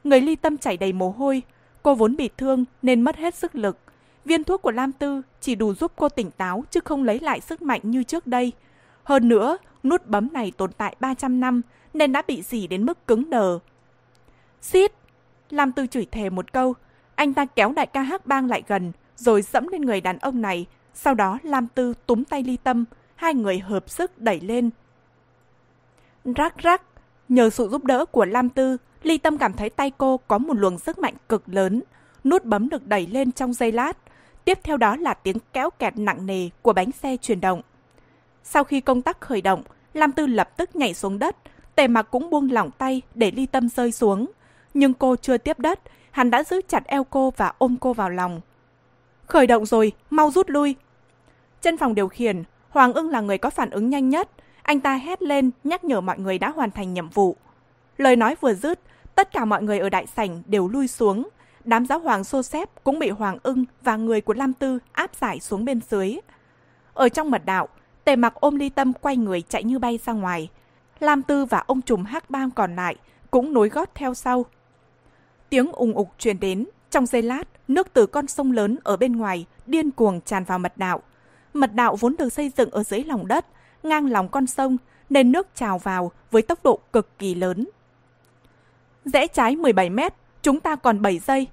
Người 0.04 0.20
ly 0.20 0.36
tâm 0.36 0.58
chảy 0.58 0.76
đầy 0.76 0.92
mồ 0.92 1.10
hôi, 1.10 1.42
cô 1.82 1.94
vốn 1.94 2.16
bị 2.16 2.30
thương 2.36 2.64
nên 2.82 3.02
mất 3.02 3.16
hết 3.16 3.34
sức 3.34 3.54
lực. 3.54 3.78
Viên 4.24 4.44
thuốc 4.44 4.62
của 4.62 4.70
Lam 4.70 4.92
Tư 4.92 5.22
chỉ 5.40 5.54
đủ 5.54 5.74
giúp 5.74 5.92
cô 5.96 6.08
tỉnh 6.08 6.30
táo 6.30 6.64
chứ 6.70 6.80
không 6.84 7.04
lấy 7.04 7.20
lại 7.20 7.40
sức 7.40 7.62
mạnh 7.62 7.80
như 7.84 8.02
trước 8.02 8.26
đây. 8.26 8.52
Hơn 9.04 9.28
nữa, 9.28 9.56
nút 9.82 10.06
bấm 10.06 10.28
này 10.32 10.52
tồn 10.56 10.72
tại 10.72 10.96
300 11.00 11.40
năm 11.40 11.62
nên 11.94 12.12
đã 12.12 12.22
bị 12.26 12.42
dỉ 12.42 12.66
đến 12.66 12.86
mức 12.86 13.06
cứng 13.06 13.30
đờ. 13.30 13.58
Xít! 14.60 14.92
Lam 15.50 15.72
Tư 15.72 15.86
chửi 15.86 16.06
thề 16.10 16.30
một 16.30 16.52
câu. 16.52 16.74
Anh 17.14 17.34
ta 17.34 17.44
kéo 17.44 17.72
đại 17.72 17.86
ca 17.86 18.02
hắc 18.02 18.26
bang 18.26 18.46
lại 18.46 18.62
gần, 18.66 18.92
rồi 19.18 19.42
dẫm 19.42 19.68
lên 19.68 19.82
người 19.82 20.00
đàn 20.00 20.18
ông 20.18 20.42
này. 20.42 20.66
Sau 20.94 21.14
đó 21.14 21.38
Lam 21.42 21.66
Tư 21.66 21.94
túm 22.06 22.24
tay 22.24 22.42
ly 22.42 22.56
tâm, 22.56 22.84
hai 23.16 23.34
người 23.34 23.58
hợp 23.58 23.90
sức 23.90 24.18
đẩy 24.18 24.40
lên. 24.40 24.70
Rắc 26.24 26.58
rắc! 26.58 26.82
Nhờ 27.28 27.50
sự 27.50 27.68
giúp 27.68 27.84
đỡ 27.84 28.04
của 28.04 28.24
Lam 28.24 28.48
Tư, 28.48 28.76
Ly 29.02 29.18
Tâm 29.18 29.38
cảm 29.38 29.52
thấy 29.52 29.70
tay 29.70 29.90
cô 29.98 30.16
có 30.16 30.38
một 30.38 30.54
luồng 30.54 30.78
sức 30.78 30.98
mạnh 30.98 31.14
cực 31.28 31.42
lớn. 31.46 31.82
Nút 32.24 32.44
bấm 32.44 32.68
được 32.68 32.86
đẩy 32.86 33.06
lên 33.06 33.32
trong 33.32 33.52
giây 33.52 33.72
lát. 33.72 33.98
Tiếp 34.44 34.58
theo 34.62 34.76
đó 34.76 34.96
là 34.96 35.14
tiếng 35.14 35.36
kéo 35.52 35.70
kẹt 35.70 35.98
nặng 35.98 36.26
nề 36.26 36.48
của 36.62 36.72
bánh 36.72 36.92
xe 36.92 37.16
chuyển 37.16 37.40
động. 37.40 37.62
Sau 38.44 38.64
khi 38.64 38.80
công 38.80 39.02
tắc 39.02 39.20
khởi 39.20 39.40
động, 39.42 39.62
Lam 39.94 40.12
Tư 40.12 40.26
lập 40.26 40.56
tức 40.56 40.76
nhảy 40.76 40.94
xuống 40.94 41.18
đất. 41.18 41.36
Tề 41.74 41.88
mặc 41.88 42.02
cũng 42.02 42.30
buông 42.30 42.52
lỏng 42.52 42.70
tay 42.70 43.02
để 43.14 43.30
Ly 43.30 43.46
Tâm 43.46 43.68
rơi 43.68 43.92
xuống. 43.92 44.26
Nhưng 44.74 44.94
cô 44.94 45.16
chưa 45.16 45.38
tiếp 45.38 45.58
đất, 45.58 45.80
hắn 46.10 46.30
đã 46.30 46.44
giữ 46.44 46.60
chặt 46.68 46.84
eo 46.86 47.04
cô 47.04 47.32
và 47.36 47.52
ôm 47.58 47.76
cô 47.80 47.92
vào 47.92 48.10
lòng. 48.10 48.40
Khởi 49.28 49.46
động 49.46 49.66
rồi, 49.66 49.92
mau 50.10 50.30
rút 50.30 50.50
lui. 50.50 50.76
Trên 51.60 51.76
phòng 51.76 51.94
điều 51.94 52.08
khiển, 52.08 52.42
Hoàng 52.68 52.92
ưng 52.92 53.10
là 53.10 53.20
người 53.20 53.38
có 53.38 53.50
phản 53.50 53.70
ứng 53.70 53.90
nhanh 53.90 54.08
nhất. 54.08 54.30
Anh 54.62 54.80
ta 54.80 54.94
hét 54.94 55.22
lên 55.22 55.50
nhắc 55.64 55.84
nhở 55.84 56.00
mọi 56.00 56.18
người 56.18 56.38
đã 56.38 56.50
hoàn 56.50 56.70
thành 56.70 56.94
nhiệm 56.94 57.08
vụ. 57.08 57.36
Lời 57.96 58.16
nói 58.16 58.36
vừa 58.40 58.54
dứt, 58.54 58.80
tất 59.14 59.32
cả 59.32 59.44
mọi 59.44 59.62
người 59.62 59.78
ở 59.78 59.88
đại 59.88 60.06
sảnh 60.06 60.42
đều 60.46 60.68
lui 60.68 60.88
xuống. 60.88 61.28
Đám 61.64 61.86
giáo 61.86 61.98
hoàng 61.98 62.24
xô 62.24 62.42
xếp 62.42 62.68
cũng 62.84 62.98
bị 62.98 63.10
Hoàng 63.10 63.38
ưng 63.42 63.64
và 63.82 63.96
người 63.96 64.20
của 64.20 64.34
Lam 64.34 64.52
Tư 64.52 64.78
áp 64.92 65.14
giải 65.14 65.40
xuống 65.40 65.64
bên 65.64 65.80
dưới. 65.90 66.18
Ở 66.94 67.08
trong 67.08 67.30
mật 67.30 67.42
đạo, 67.44 67.68
tề 68.04 68.16
mặc 68.16 68.34
ôm 68.34 68.56
ly 68.56 68.68
tâm 68.68 68.92
quay 68.92 69.16
người 69.16 69.42
chạy 69.42 69.64
như 69.64 69.78
bay 69.78 69.98
ra 70.04 70.12
ngoài. 70.12 70.48
Lam 71.00 71.22
Tư 71.22 71.44
và 71.44 71.64
ông 71.66 71.82
trùm 71.82 72.04
hắc 72.04 72.30
bang 72.30 72.50
còn 72.50 72.76
lại 72.76 72.96
cũng 73.30 73.52
nối 73.52 73.68
gót 73.68 73.90
theo 73.94 74.14
sau. 74.14 74.44
Tiếng 75.48 75.72
ùng 75.72 75.94
ục 75.94 76.08
truyền 76.18 76.40
đến, 76.40 76.66
trong 76.90 77.06
giây 77.06 77.22
lát, 77.22 77.44
nước 77.68 77.92
từ 77.92 78.06
con 78.06 78.26
sông 78.26 78.52
lớn 78.52 78.78
ở 78.84 78.96
bên 78.96 79.16
ngoài 79.16 79.46
điên 79.66 79.90
cuồng 79.90 80.20
tràn 80.20 80.44
vào 80.44 80.58
mật 80.58 80.72
đạo. 80.76 81.02
Mật 81.54 81.74
đạo 81.74 81.96
vốn 81.96 82.14
được 82.18 82.32
xây 82.32 82.52
dựng 82.56 82.70
ở 82.70 82.82
dưới 82.82 83.04
lòng 83.04 83.28
đất, 83.28 83.46
ngang 83.82 84.06
lòng 84.06 84.28
con 84.28 84.46
sông, 84.46 84.76
nên 85.10 85.32
nước 85.32 85.46
trào 85.54 85.78
vào 85.78 86.12
với 86.30 86.42
tốc 86.42 86.58
độ 86.64 86.78
cực 86.92 87.18
kỳ 87.18 87.34
lớn. 87.34 87.68
Rẽ 89.04 89.26
trái 89.26 89.56
17 89.56 89.90
mét, 89.90 90.14
chúng 90.42 90.60
ta 90.60 90.76
còn 90.76 91.02
7 91.02 91.18
giây. 91.18 91.46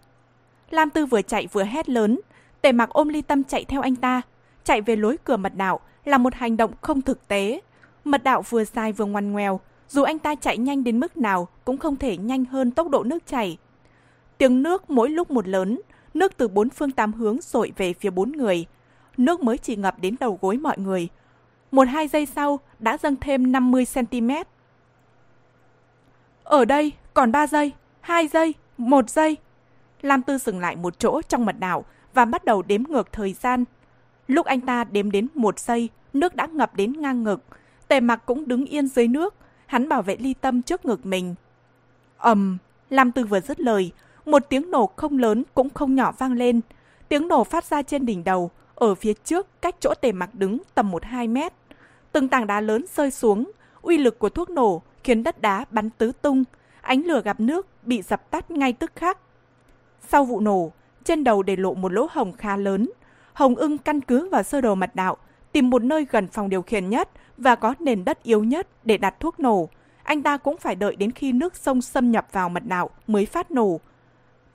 Lam 0.69 0.89
Tư 0.89 1.05
vừa 1.05 1.21
chạy 1.21 1.47
vừa 1.47 1.63
hét 1.63 1.89
lớn, 1.89 2.19
tề 2.61 2.71
mặc 2.71 2.89
ôm 2.89 3.09
ly 3.09 3.21
tâm 3.21 3.43
chạy 3.43 3.65
theo 3.65 3.81
anh 3.81 3.95
ta. 3.95 4.21
Chạy 4.63 4.81
về 4.81 4.95
lối 4.95 5.17
cửa 5.23 5.37
mật 5.37 5.55
đạo 5.55 5.79
là 6.05 6.17
một 6.17 6.33
hành 6.35 6.57
động 6.57 6.71
không 6.81 7.01
thực 7.01 7.27
tế. 7.27 7.61
Mật 8.03 8.23
đạo 8.23 8.41
vừa 8.49 8.65
dài 8.65 8.91
vừa 8.91 9.05
ngoằn 9.05 9.31
ngoèo, 9.31 9.59
dù 9.89 10.03
anh 10.03 10.19
ta 10.19 10.35
chạy 10.35 10.57
nhanh 10.57 10.83
đến 10.83 10.99
mức 10.99 11.17
nào 11.17 11.47
cũng 11.65 11.77
không 11.77 11.95
thể 11.95 12.17
nhanh 12.17 12.45
hơn 12.45 12.71
tốc 12.71 12.89
độ 12.89 13.03
nước 13.03 13.27
chảy. 13.27 13.57
Tiếng 14.37 14.63
nước 14.63 14.89
mỗi 14.89 15.09
lúc 15.09 15.31
một 15.31 15.47
lớn, 15.47 15.81
nước 16.13 16.37
từ 16.37 16.47
bốn 16.47 16.69
phương 16.69 16.91
tám 16.91 17.13
hướng 17.13 17.37
dội 17.41 17.73
về 17.77 17.93
phía 17.93 18.09
bốn 18.09 18.31
người. 18.31 18.65
Nước 19.17 19.43
mới 19.43 19.57
chỉ 19.57 19.75
ngập 19.75 19.99
đến 19.99 20.15
đầu 20.19 20.39
gối 20.41 20.57
mọi 20.57 20.77
người. 20.77 21.09
Một 21.71 21.87
hai 21.87 22.07
giây 22.07 22.25
sau 22.25 22.59
đã 22.79 22.97
dâng 22.97 23.15
thêm 23.21 23.51
50cm. 23.51 24.43
Ở 26.43 26.65
đây 26.65 26.91
còn 27.13 27.31
3 27.31 27.47
giây, 27.47 27.71
2 28.01 28.27
giây, 28.27 28.53
1 28.77 29.09
giây. 29.09 29.37
Lam 30.01 30.21
Tư 30.21 30.37
dừng 30.37 30.59
lại 30.59 30.75
một 30.75 30.99
chỗ 30.99 31.21
trong 31.21 31.45
mật 31.45 31.59
đảo 31.59 31.85
và 32.13 32.25
bắt 32.25 32.45
đầu 32.45 32.61
đếm 32.61 32.83
ngược 32.89 33.11
thời 33.11 33.33
gian. 33.33 33.63
Lúc 34.27 34.45
anh 34.45 34.61
ta 34.61 34.83
đếm 34.83 35.11
đến 35.11 35.27
một 35.35 35.59
giây, 35.59 35.89
nước 36.13 36.35
đã 36.35 36.47
ngập 36.47 36.75
đến 36.75 37.01
ngang 37.01 37.23
ngực. 37.23 37.43
Tề 37.87 37.99
mặc 37.99 38.21
cũng 38.25 38.47
đứng 38.47 38.65
yên 38.65 38.87
dưới 38.87 39.07
nước, 39.07 39.35
hắn 39.65 39.89
bảo 39.89 40.01
vệ 40.01 40.15
ly 40.19 40.33
tâm 40.33 40.61
trước 40.61 40.85
ngực 40.85 41.05
mình. 41.05 41.35
ầm, 42.17 42.49
um, 42.51 42.57
Lam 42.89 43.11
Tư 43.11 43.25
vừa 43.25 43.39
dứt 43.39 43.59
lời, 43.59 43.91
một 44.25 44.49
tiếng 44.49 44.71
nổ 44.71 44.89
không 44.95 45.17
lớn 45.17 45.43
cũng 45.53 45.69
không 45.69 45.95
nhỏ 45.95 46.11
vang 46.17 46.33
lên. 46.33 46.61
Tiếng 47.09 47.27
nổ 47.27 47.43
phát 47.43 47.65
ra 47.65 47.81
trên 47.81 48.05
đỉnh 48.05 48.23
đầu, 48.23 48.51
ở 48.75 48.95
phía 48.95 49.13
trước 49.13 49.61
cách 49.61 49.75
chỗ 49.79 49.93
tề 50.01 50.11
mặc 50.11 50.29
đứng 50.33 50.57
tầm 50.75 50.91
1-2 50.91 51.29
mét. 51.29 51.53
Từng 52.11 52.27
tảng 52.27 52.47
đá 52.47 52.61
lớn 52.61 52.85
rơi 52.95 53.11
xuống, 53.11 53.51
uy 53.81 53.97
lực 53.97 54.19
của 54.19 54.29
thuốc 54.29 54.49
nổ 54.49 54.81
khiến 55.03 55.23
đất 55.23 55.41
đá 55.41 55.65
bắn 55.71 55.89
tứ 55.89 56.11
tung, 56.21 56.43
ánh 56.81 57.03
lửa 57.03 57.21
gặp 57.25 57.39
nước 57.39 57.67
bị 57.83 58.01
dập 58.01 58.31
tắt 58.31 58.51
ngay 58.51 58.73
tức 58.73 58.91
khắc. 58.95 59.17
Sau 60.07 60.25
vụ 60.25 60.39
nổ, 60.39 60.71
trên 61.03 61.23
đầu 61.23 61.43
để 61.43 61.55
lộ 61.55 61.73
một 61.73 61.91
lỗ 61.91 62.07
hồng 62.11 62.33
khá 62.33 62.57
lớn. 62.57 62.89
Hồng 63.33 63.55
ưng 63.55 63.77
căn 63.77 64.01
cứ 64.01 64.29
vào 64.29 64.43
sơ 64.43 64.61
đồ 64.61 64.75
mặt 64.75 64.95
đạo, 64.95 65.17
tìm 65.51 65.69
một 65.69 65.83
nơi 65.83 66.05
gần 66.09 66.27
phòng 66.27 66.49
điều 66.49 66.61
khiển 66.61 66.89
nhất 66.89 67.09
và 67.37 67.55
có 67.55 67.73
nền 67.79 68.05
đất 68.05 68.23
yếu 68.23 68.43
nhất 68.43 68.67
để 68.83 68.97
đặt 68.97 69.19
thuốc 69.19 69.39
nổ. 69.39 69.69
Anh 70.03 70.23
ta 70.23 70.37
cũng 70.37 70.57
phải 70.57 70.75
đợi 70.75 70.95
đến 70.95 71.11
khi 71.11 71.31
nước 71.31 71.55
sông 71.55 71.81
xâm 71.81 72.11
nhập 72.11 72.27
vào 72.31 72.49
mặt 72.49 72.63
đạo 72.65 72.89
mới 73.07 73.25
phát 73.25 73.51
nổ. 73.51 73.79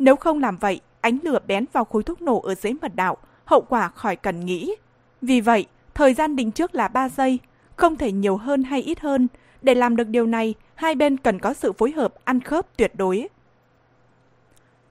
Nếu 0.00 0.16
không 0.16 0.40
làm 0.40 0.56
vậy, 0.56 0.80
ánh 1.00 1.18
lửa 1.22 1.38
bén 1.46 1.64
vào 1.72 1.84
khối 1.84 2.02
thuốc 2.02 2.22
nổ 2.22 2.40
ở 2.40 2.54
dưới 2.54 2.72
mật 2.82 2.94
đạo, 2.94 3.16
hậu 3.44 3.60
quả 3.68 3.88
khỏi 3.88 4.16
cần 4.16 4.46
nghĩ. 4.46 4.74
Vì 5.22 5.40
vậy, 5.40 5.66
thời 5.94 6.14
gian 6.14 6.36
định 6.36 6.50
trước 6.50 6.74
là 6.74 6.88
3 6.88 7.08
giây, 7.08 7.38
không 7.76 7.96
thể 7.96 8.12
nhiều 8.12 8.36
hơn 8.36 8.62
hay 8.62 8.82
ít 8.82 9.00
hơn. 9.00 9.28
Để 9.62 9.74
làm 9.74 9.96
được 9.96 10.08
điều 10.08 10.26
này, 10.26 10.54
hai 10.74 10.94
bên 10.94 11.16
cần 11.16 11.38
có 11.38 11.54
sự 11.54 11.72
phối 11.72 11.90
hợp 11.90 12.14
ăn 12.24 12.40
khớp 12.40 12.76
tuyệt 12.76 12.92
đối. 12.94 13.28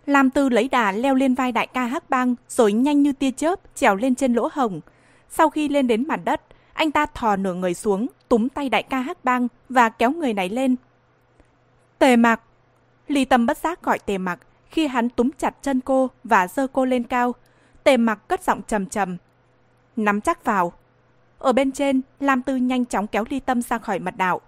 Lam 0.05 0.29
Tư 0.29 0.49
lấy 0.49 0.67
đà 0.67 0.91
leo 0.91 1.15
lên 1.15 1.35
vai 1.35 1.51
đại 1.51 1.67
ca 1.67 1.85
Hắc 1.85 2.09
Bang 2.09 2.35
rồi 2.49 2.73
nhanh 2.73 3.03
như 3.03 3.13
tia 3.13 3.31
chớp 3.31 3.59
trèo 3.75 3.95
lên 3.95 4.15
trên 4.15 4.33
lỗ 4.33 4.49
hồng. 4.51 4.81
Sau 5.29 5.49
khi 5.49 5.69
lên 5.69 5.87
đến 5.87 6.07
mặt 6.07 6.19
đất, 6.23 6.41
anh 6.73 6.91
ta 6.91 7.05
thò 7.05 7.35
nửa 7.35 7.53
người 7.53 7.73
xuống, 7.73 8.07
túm 8.27 8.49
tay 8.49 8.69
đại 8.69 8.83
ca 8.83 8.99
Hắc 8.99 9.25
Bang 9.25 9.47
và 9.69 9.89
kéo 9.89 10.11
người 10.11 10.33
này 10.33 10.49
lên. 10.49 10.75
Tề 11.99 12.15
mặc! 12.15 12.41
Ly 13.07 13.25
tâm 13.25 13.45
bất 13.45 13.57
giác 13.57 13.83
gọi 13.83 13.99
tề 13.99 14.17
mặc 14.17 14.39
khi 14.69 14.87
hắn 14.87 15.09
túm 15.09 15.29
chặt 15.37 15.55
chân 15.61 15.81
cô 15.81 16.09
và 16.23 16.47
giơ 16.47 16.67
cô 16.67 16.85
lên 16.85 17.03
cao. 17.03 17.35
Tề 17.83 17.97
mặc 17.97 18.27
cất 18.27 18.43
giọng 18.43 18.61
trầm 18.67 18.85
trầm. 18.85 19.17
Nắm 19.95 20.21
chắc 20.21 20.45
vào. 20.45 20.73
Ở 21.37 21.53
bên 21.53 21.71
trên, 21.71 22.01
Lam 22.19 22.41
Tư 22.41 22.55
nhanh 22.55 22.85
chóng 22.85 23.07
kéo 23.07 23.23
ly 23.29 23.39
tâm 23.39 23.61
ra 23.61 23.77
khỏi 23.77 23.99
mật 23.99 24.17
đạo. 24.17 24.41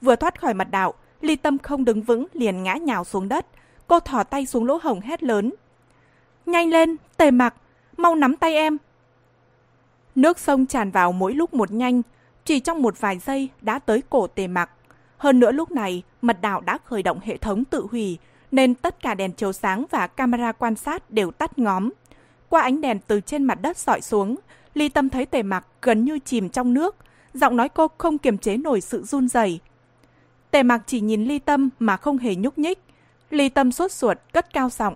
Vừa 0.00 0.16
thoát 0.16 0.40
khỏi 0.40 0.54
mật 0.54 0.70
đạo, 0.70 0.94
ly 1.20 1.36
tâm 1.36 1.58
không 1.58 1.84
đứng 1.84 2.02
vững 2.02 2.26
liền 2.32 2.62
ngã 2.62 2.74
nhào 2.74 3.04
xuống 3.04 3.28
đất. 3.28 3.46
Cô 3.86 4.00
thỏ 4.00 4.22
tay 4.22 4.46
xuống 4.46 4.66
lỗ 4.66 4.78
hồng 4.82 5.00
hét 5.00 5.22
lớn. 5.22 5.52
Nhanh 6.46 6.68
lên, 6.68 6.96
tề 7.16 7.30
mặc, 7.30 7.54
mau 7.96 8.14
nắm 8.14 8.36
tay 8.36 8.54
em. 8.54 8.78
Nước 10.14 10.38
sông 10.38 10.66
tràn 10.66 10.90
vào 10.90 11.12
mỗi 11.12 11.34
lúc 11.34 11.54
một 11.54 11.72
nhanh, 11.72 12.02
chỉ 12.44 12.60
trong 12.60 12.82
một 12.82 13.00
vài 13.00 13.18
giây 13.18 13.48
đã 13.60 13.78
tới 13.78 14.02
cổ 14.10 14.26
tề 14.26 14.46
mặc. 14.46 14.70
Hơn 15.18 15.40
nữa 15.40 15.52
lúc 15.52 15.70
này, 15.70 16.02
mật 16.22 16.40
đạo 16.40 16.60
đã 16.60 16.78
khởi 16.84 17.02
động 17.02 17.20
hệ 17.22 17.36
thống 17.36 17.64
tự 17.64 17.86
hủy, 17.90 18.18
nên 18.50 18.74
tất 18.74 19.02
cả 19.02 19.14
đèn 19.14 19.32
chiếu 19.32 19.52
sáng 19.52 19.84
và 19.90 20.06
camera 20.06 20.52
quan 20.52 20.76
sát 20.76 21.10
đều 21.10 21.30
tắt 21.30 21.58
ngóm. 21.58 21.90
Qua 22.48 22.62
ánh 22.62 22.80
đèn 22.80 22.98
từ 23.06 23.20
trên 23.20 23.44
mặt 23.44 23.58
đất 23.62 23.76
dọi 23.78 24.00
xuống, 24.00 24.36
Ly 24.74 24.88
Tâm 24.88 25.08
thấy 25.08 25.26
tề 25.26 25.42
mặc 25.42 25.66
gần 25.82 26.04
như 26.04 26.18
chìm 26.18 26.48
trong 26.48 26.74
nước, 26.74 26.96
giọng 27.34 27.56
nói 27.56 27.68
cô 27.68 27.88
không 27.98 28.18
kiềm 28.18 28.38
chế 28.38 28.56
nổi 28.56 28.80
sự 28.80 29.02
run 29.02 29.28
rẩy. 29.28 29.60
Tề 30.50 30.62
mặc 30.62 30.82
chỉ 30.86 31.00
nhìn 31.00 31.24
Ly 31.24 31.38
Tâm 31.38 31.70
mà 31.78 31.96
không 31.96 32.18
hề 32.18 32.34
nhúc 32.34 32.58
nhích. 32.58 32.78
Ly 33.30 33.48
Tâm 33.48 33.72
sốt 33.72 33.92
ruột, 33.92 34.18
cất 34.32 34.52
cao 34.52 34.70
giọng. 34.70 34.94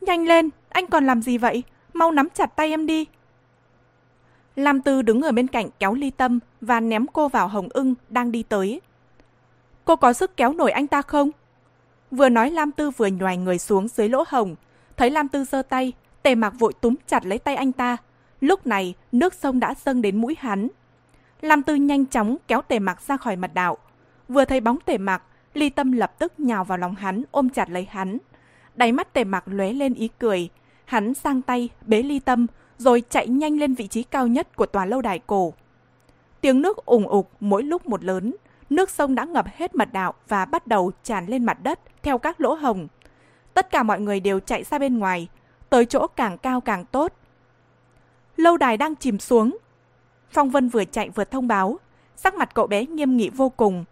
Nhanh 0.00 0.26
lên, 0.26 0.50
anh 0.68 0.86
còn 0.86 1.06
làm 1.06 1.22
gì 1.22 1.38
vậy? 1.38 1.62
Mau 1.92 2.12
nắm 2.12 2.28
chặt 2.34 2.56
tay 2.56 2.70
em 2.70 2.86
đi. 2.86 3.06
Lam 4.56 4.80
Tư 4.80 5.02
đứng 5.02 5.22
ở 5.22 5.32
bên 5.32 5.46
cạnh 5.46 5.68
kéo 5.78 5.94
Ly 5.94 6.10
Tâm 6.10 6.38
và 6.60 6.80
ném 6.80 7.06
cô 7.06 7.28
vào 7.28 7.48
Hồng 7.48 7.68
ưng 7.70 7.94
đang 8.08 8.32
đi 8.32 8.42
tới. 8.42 8.80
Cô 9.84 9.96
có 9.96 10.12
sức 10.12 10.36
kéo 10.36 10.52
nổi 10.52 10.70
anh 10.70 10.86
ta 10.86 11.02
không? 11.02 11.30
Vừa 12.16 12.28
nói 12.28 12.50
Lam 12.50 12.72
Tư 12.72 12.90
vừa 12.90 13.06
nhòi 13.06 13.36
người 13.36 13.58
xuống 13.58 13.88
dưới 13.88 14.08
lỗ 14.08 14.24
hồng. 14.28 14.56
Thấy 14.96 15.10
Lam 15.10 15.28
Tư 15.28 15.44
giơ 15.44 15.62
tay, 15.62 15.92
tề 16.22 16.34
mặc 16.34 16.54
vội 16.58 16.72
túm 16.80 16.94
chặt 17.06 17.26
lấy 17.26 17.38
tay 17.38 17.56
anh 17.56 17.72
ta. 17.72 17.96
Lúc 18.40 18.66
này, 18.66 18.94
nước 19.12 19.34
sông 19.34 19.60
đã 19.60 19.74
dâng 19.84 20.02
đến 20.02 20.16
mũi 20.16 20.36
hắn. 20.38 20.68
Lam 21.40 21.62
Tư 21.62 21.74
nhanh 21.74 22.06
chóng 22.06 22.36
kéo 22.48 22.62
tề 22.62 22.78
mặc 22.78 23.02
ra 23.06 23.16
khỏi 23.16 23.36
mặt 23.36 23.50
đạo. 23.54 23.78
Vừa 24.28 24.44
thấy 24.44 24.60
bóng 24.60 24.78
tề 24.84 24.98
mặc, 24.98 25.22
Ly 25.54 25.70
Tâm 25.70 25.92
lập 25.92 26.18
tức 26.18 26.40
nhào 26.40 26.64
vào 26.64 26.78
lòng 26.78 26.94
hắn, 26.94 27.22
ôm 27.30 27.48
chặt 27.48 27.70
lấy 27.70 27.86
hắn. 27.90 28.18
Đáy 28.74 28.92
mắt 28.92 29.12
tề 29.12 29.24
mặc 29.24 29.44
lóe 29.46 29.72
lên 29.72 29.94
ý 29.94 30.08
cười. 30.18 30.48
Hắn 30.84 31.14
sang 31.14 31.42
tay, 31.42 31.68
bế 31.86 32.02
Ly 32.02 32.18
Tâm, 32.18 32.46
rồi 32.78 33.02
chạy 33.10 33.28
nhanh 33.28 33.58
lên 33.58 33.74
vị 33.74 33.86
trí 33.86 34.02
cao 34.02 34.26
nhất 34.26 34.56
của 34.56 34.66
tòa 34.66 34.84
lâu 34.84 35.02
đài 35.02 35.18
cổ. 35.18 35.52
Tiếng 36.40 36.62
nước 36.62 36.86
ủng 36.86 37.08
ục 37.08 37.30
mỗi 37.40 37.62
lúc 37.62 37.86
một 37.86 38.04
lớn, 38.04 38.34
nước 38.70 38.90
sông 38.90 39.14
đã 39.14 39.24
ngập 39.24 39.46
hết 39.56 39.74
mặt 39.74 39.92
đạo 39.92 40.14
và 40.28 40.44
bắt 40.44 40.66
đầu 40.66 40.92
tràn 41.02 41.26
lên 41.26 41.44
mặt 41.44 41.62
đất 41.62 41.80
theo 42.06 42.18
các 42.18 42.40
lỗ 42.40 42.54
hồng. 42.54 42.88
Tất 43.54 43.70
cả 43.70 43.82
mọi 43.82 44.00
người 44.00 44.20
đều 44.20 44.40
chạy 44.40 44.64
ra 44.64 44.78
bên 44.78 44.98
ngoài, 44.98 45.28
tới 45.70 45.86
chỗ 45.86 46.06
càng 46.06 46.38
cao 46.38 46.60
càng 46.60 46.84
tốt. 46.84 47.12
Lâu 48.36 48.56
đài 48.56 48.76
đang 48.76 48.96
chìm 48.96 49.18
xuống. 49.18 49.58
Phong 50.30 50.50
Vân 50.50 50.68
vừa 50.68 50.84
chạy 50.84 51.10
vừa 51.10 51.24
thông 51.24 51.48
báo, 51.48 51.78
sắc 52.16 52.34
mặt 52.34 52.54
cậu 52.54 52.66
bé 52.66 52.86
nghiêm 52.86 53.16
nghị 53.16 53.30
vô 53.30 53.48
cùng. 53.48 53.84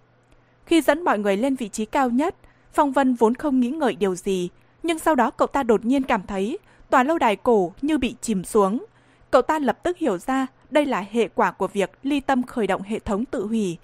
Khi 0.66 0.80
dẫn 0.80 1.04
mọi 1.04 1.18
người 1.18 1.36
lên 1.36 1.54
vị 1.54 1.68
trí 1.68 1.84
cao 1.84 2.10
nhất, 2.10 2.34
Phong 2.72 2.92
Vân 2.92 3.14
vốn 3.14 3.34
không 3.34 3.60
nghĩ 3.60 3.70
ngợi 3.70 3.94
điều 3.94 4.14
gì, 4.14 4.48
nhưng 4.82 4.98
sau 4.98 5.14
đó 5.14 5.30
cậu 5.30 5.48
ta 5.48 5.62
đột 5.62 5.84
nhiên 5.84 6.02
cảm 6.02 6.22
thấy 6.26 6.58
tòa 6.90 7.02
lâu 7.02 7.18
đài 7.18 7.36
cổ 7.36 7.72
như 7.82 7.98
bị 7.98 8.14
chìm 8.20 8.44
xuống. 8.44 8.84
Cậu 9.30 9.42
ta 9.42 9.58
lập 9.58 9.78
tức 9.82 9.98
hiểu 9.98 10.18
ra 10.18 10.46
đây 10.70 10.86
là 10.86 11.04
hệ 11.10 11.28
quả 11.28 11.50
của 11.50 11.68
việc 11.68 11.90
ly 12.02 12.20
tâm 12.20 12.42
khởi 12.42 12.66
động 12.66 12.82
hệ 12.82 12.98
thống 12.98 13.24
tự 13.24 13.46
hủy. 13.46 13.78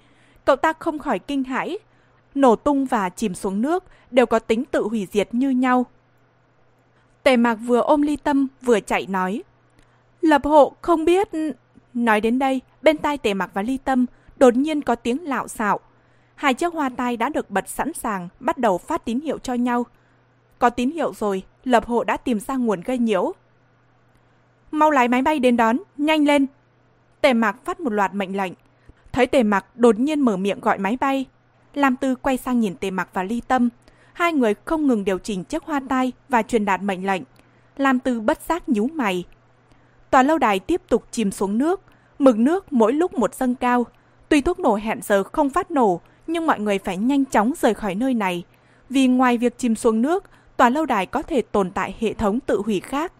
Cậu 0.45 0.55
ta 0.55 0.73
không 0.73 0.99
khỏi 0.99 1.19
kinh 1.19 1.43
hãi. 1.43 1.77
Nổ 2.35 2.55
tung 2.55 2.85
và 2.85 3.09
chìm 3.09 3.35
xuống 3.35 3.61
nước 3.61 3.83
đều 4.11 4.25
có 4.25 4.39
tính 4.39 4.65
tự 4.65 4.83
hủy 4.83 5.07
diệt 5.11 5.33
như 5.33 5.49
nhau. 5.49 5.85
Tề 7.23 7.37
mạc 7.37 7.55
vừa 7.55 7.81
ôm 7.81 8.01
ly 8.01 8.15
tâm 8.15 8.47
vừa 8.61 8.79
chạy 8.79 9.07
nói. 9.07 9.43
Lập 10.21 10.41
hộ 10.45 10.73
không 10.81 11.05
biết... 11.05 11.29
Nói 11.93 12.21
đến 12.21 12.39
đây, 12.39 12.61
bên 12.81 12.97
tai 12.97 13.17
tề 13.17 13.33
mạc 13.33 13.53
và 13.53 13.61
ly 13.61 13.77
tâm 13.77 14.05
đột 14.37 14.55
nhiên 14.55 14.81
có 14.81 14.95
tiếng 14.95 15.27
lạo 15.27 15.47
xạo. 15.47 15.79
Hai 16.35 16.53
chiếc 16.53 16.73
hoa 16.73 16.89
tai 16.89 17.17
đã 17.17 17.29
được 17.29 17.49
bật 17.49 17.69
sẵn 17.69 17.93
sàng, 17.93 18.29
bắt 18.39 18.57
đầu 18.57 18.77
phát 18.77 19.05
tín 19.05 19.19
hiệu 19.19 19.37
cho 19.37 19.53
nhau. 19.53 19.85
Có 20.59 20.69
tín 20.69 20.91
hiệu 20.91 21.13
rồi, 21.13 21.43
lập 21.63 21.85
hộ 21.85 22.03
đã 22.03 22.17
tìm 22.17 22.39
ra 22.39 22.55
nguồn 22.55 22.81
gây 22.81 22.97
nhiễu. 22.97 23.33
Mau 24.71 24.91
lái 24.91 25.07
máy 25.07 25.21
bay 25.21 25.39
đến 25.39 25.57
đón, 25.57 25.77
nhanh 25.97 26.25
lên. 26.25 26.45
Tề 27.21 27.33
mạc 27.33 27.65
phát 27.65 27.79
một 27.79 27.93
loạt 27.93 28.13
mệnh 28.13 28.37
lệnh. 28.37 28.53
Thấy 29.11 29.27
tề 29.27 29.43
mạc 29.43 29.65
đột 29.75 29.99
nhiên 29.99 30.21
mở 30.21 30.37
miệng 30.37 30.59
gọi 30.59 30.77
máy 30.77 30.97
bay. 31.01 31.25
Lam 31.73 31.95
Tư 31.95 32.15
quay 32.15 32.37
sang 32.37 32.59
nhìn 32.59 32.75
tề 32.75 32.91
Mặc 32.91 33.09
và 33.13 33.23
ly 33.23 33.41
tâm. 33.47 33.69
Hai 34.13 34.33
người 34.33 34.53
không 34.65 34.87
ngừng 34.87 35.05
điều 35.05 35.19
chỉnh 35.19 35.43
chiếc 35.43 35.63
hoa 35.63 35.81
tai 35.89 36.11
và 36.29 36.41
truyền 36.41 36.65
đạt 36.65 36.81
mệnh 36.81 37.05
lệnh. 37.05 37.21
Lam 37.77 37.99
Tư 37.99 38.21
bất 38.21 38.41
giác 38.41 38.69
nhíu 38.69 38.87
mày. 38.93 39.23
Tòa 40.09 40.23
lâu 40.23 40.37
đài 40.37 40.59
tiếp 40.59 40.81
tục 40.89 41.03
chìm 41.11 41.31
xuống 41.31 41.57
nước. 41.57 41.81
Mực 42.19 42.37
nước 42.37 42.73
mỗi 42.73 42.93
lúc 42.93 43.13
một 43.13 43.35
dâng 43.35 43.55
cao. 43.55 43.85
Tuy 44.29 44.41
thuốc 44.41 44.59
nổ 44.59 44.75
hẹn 44.75 44.99
giờ 45.03 45.23
không 45.23 45.49
phát 45.49 45.71
nổ, 45.71 46.01
nhưng 46.27 46.47
mọi 46.47 46.59
người 46.59 46.79
phải 46.79 46.97
nhanh 46.97 47.25
chóng 47.25 47.53
rời 47.61 47.73
khỏi 47.73 47.95
nơi 47.95 48.13
này. 48.13 48.43
Vì 48.89 49.07
ngoài 49.07 49.37
việc 49.37 49.57
chìm 49.57 49.75
xuống 49.75 50.01
nước, 50.01 50.23
tòa 50.57 50.69
lâu 50.69 50.85
đài 50.85 51.05
có 51.05 51.21
thể 51.21 51.41
tồn 51.41 51.71
tại 51.71 51.95
hệ 51.99 52.13
thống 52.13 52.39
tự 52.39 52.61
hủy 52.65 52.79
khác. 52.79 53.13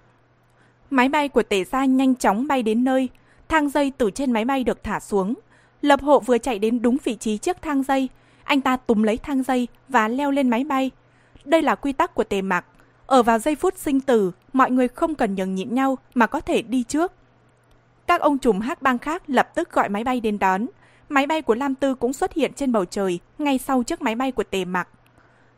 Máy 0.90 1.10
bay 1.10 1.30
của 1.30 1.44
tể 1.44 1.64
gia 1.64 1.86
nhanh 1.86 2.16
chóng 2.16 2.48
bay 2.48 2.64
đến 2.64 2.84
nơi, 2.84 3.10
thang 3.50 3.70
dây 3.70 3.92
từ 3.98 4.12
trên 4.12 4.32
máy 4.32 4.46
bay 4.46 4.64
được 4.64 4.84
thả 4.84 5.00
xuống. 5.00 5.34
Lập 5.82 6.02
hộ 6.02 6.20
vừa 6.20 6.38
chạy 6.38 6.60
đến 6.60 6.82
đúng 6.82 6.98
vị 7.04 7.16
trí 7.16 7.38
trước 7.38 7.62
thang 7.62 7.84
dây, 7.84 8.10
anh 8.52 8.62
ta 8.62 8.78
túm 8.78 9.04
lấy 9.04 9.18
thang 9.18 9.44
dây 9.44 9.68
và 9.90 10.08
leo 10.08 10.32
lên 10.32 10.50
máy 10.50 10.64
bay. 10.64 10.92
Đây 11.46 11.62
là 11.62 11.76
quy 11.76 11.94
tắc 11.94 12.16
của 12.16 12.24
tề 12.24 12.42
mạc. 12.42 12.66
Ở 13.06 13.24
vào 13.24 13.40
giây 13.40 13.56
phút 13.56 13.78
sinh 13.78 14.02
tử, 14.02 14.32
mọi 14.54 14.72
người 14.72 14.88
không 14.88 15.16
cần 15.16 15.36
nhường 15.36 15.56
nhịn 15.56 15.76
nhau 15.76 15.98
mà 16.14 16.28
có 16.28 16.40
thể 16.40 16.62
đi 16.62 16.84
trước. 16.84 17.12
Các 18.08 18.22
ông 18.22 18.38
trùm 18.38 18.60
hắc 18.60 18.82
bang 18.82 18.98
khác 18.98 19.24
lập 19.28 19.56
tức 19.56 19.72
gọi 19.72 19.90
máy 19.90 20.04
bay 20.04 20.20
đến 20.20 20.40
đón. 20.40 20.66
Máy 21.10 21.28
bay 21.28 21.42
của 21.42 21.56
Lam 21.56 21.76
Tư 21.76 21.96
cũng 21.96 22.14
xuất 22.14 22.34
hiện 22.34 22.54
trên 22.54 22.72
bầu 22.72 22.86
trời, 22.86 23.20
ngay 23.38 23.58
sau 23.58 23.84
chiếc 23.84 24.02
máy 24.02 24.16
bay 24.16 24.32
của 24.32 24.44
tề 24.44 24.66
mạc. 24.66 24.88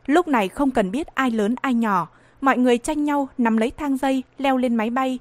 Lúc 0.06 0.28
này 0.28 0.48
không 0.48 0.70
cần 0.70 0.90
biết 0.90 1.06
ai 1.06 1.30
lớn 1.30 1.54
ai 1.60 1.74
nhỏ, 1.74 2.08
mọi 2.40 2.58
người 2.58 2.78
tranh 2.78 3.04
nhau 3.04 3.28
nắm 3.38 3.56
lấy 3.56 3.70
thang 3.70 3.96
dây, 3.96 4.22
leo 4.38 4.56
lên 4.56 4.74
máy 4.74 4.90
bay. 4.90 5.18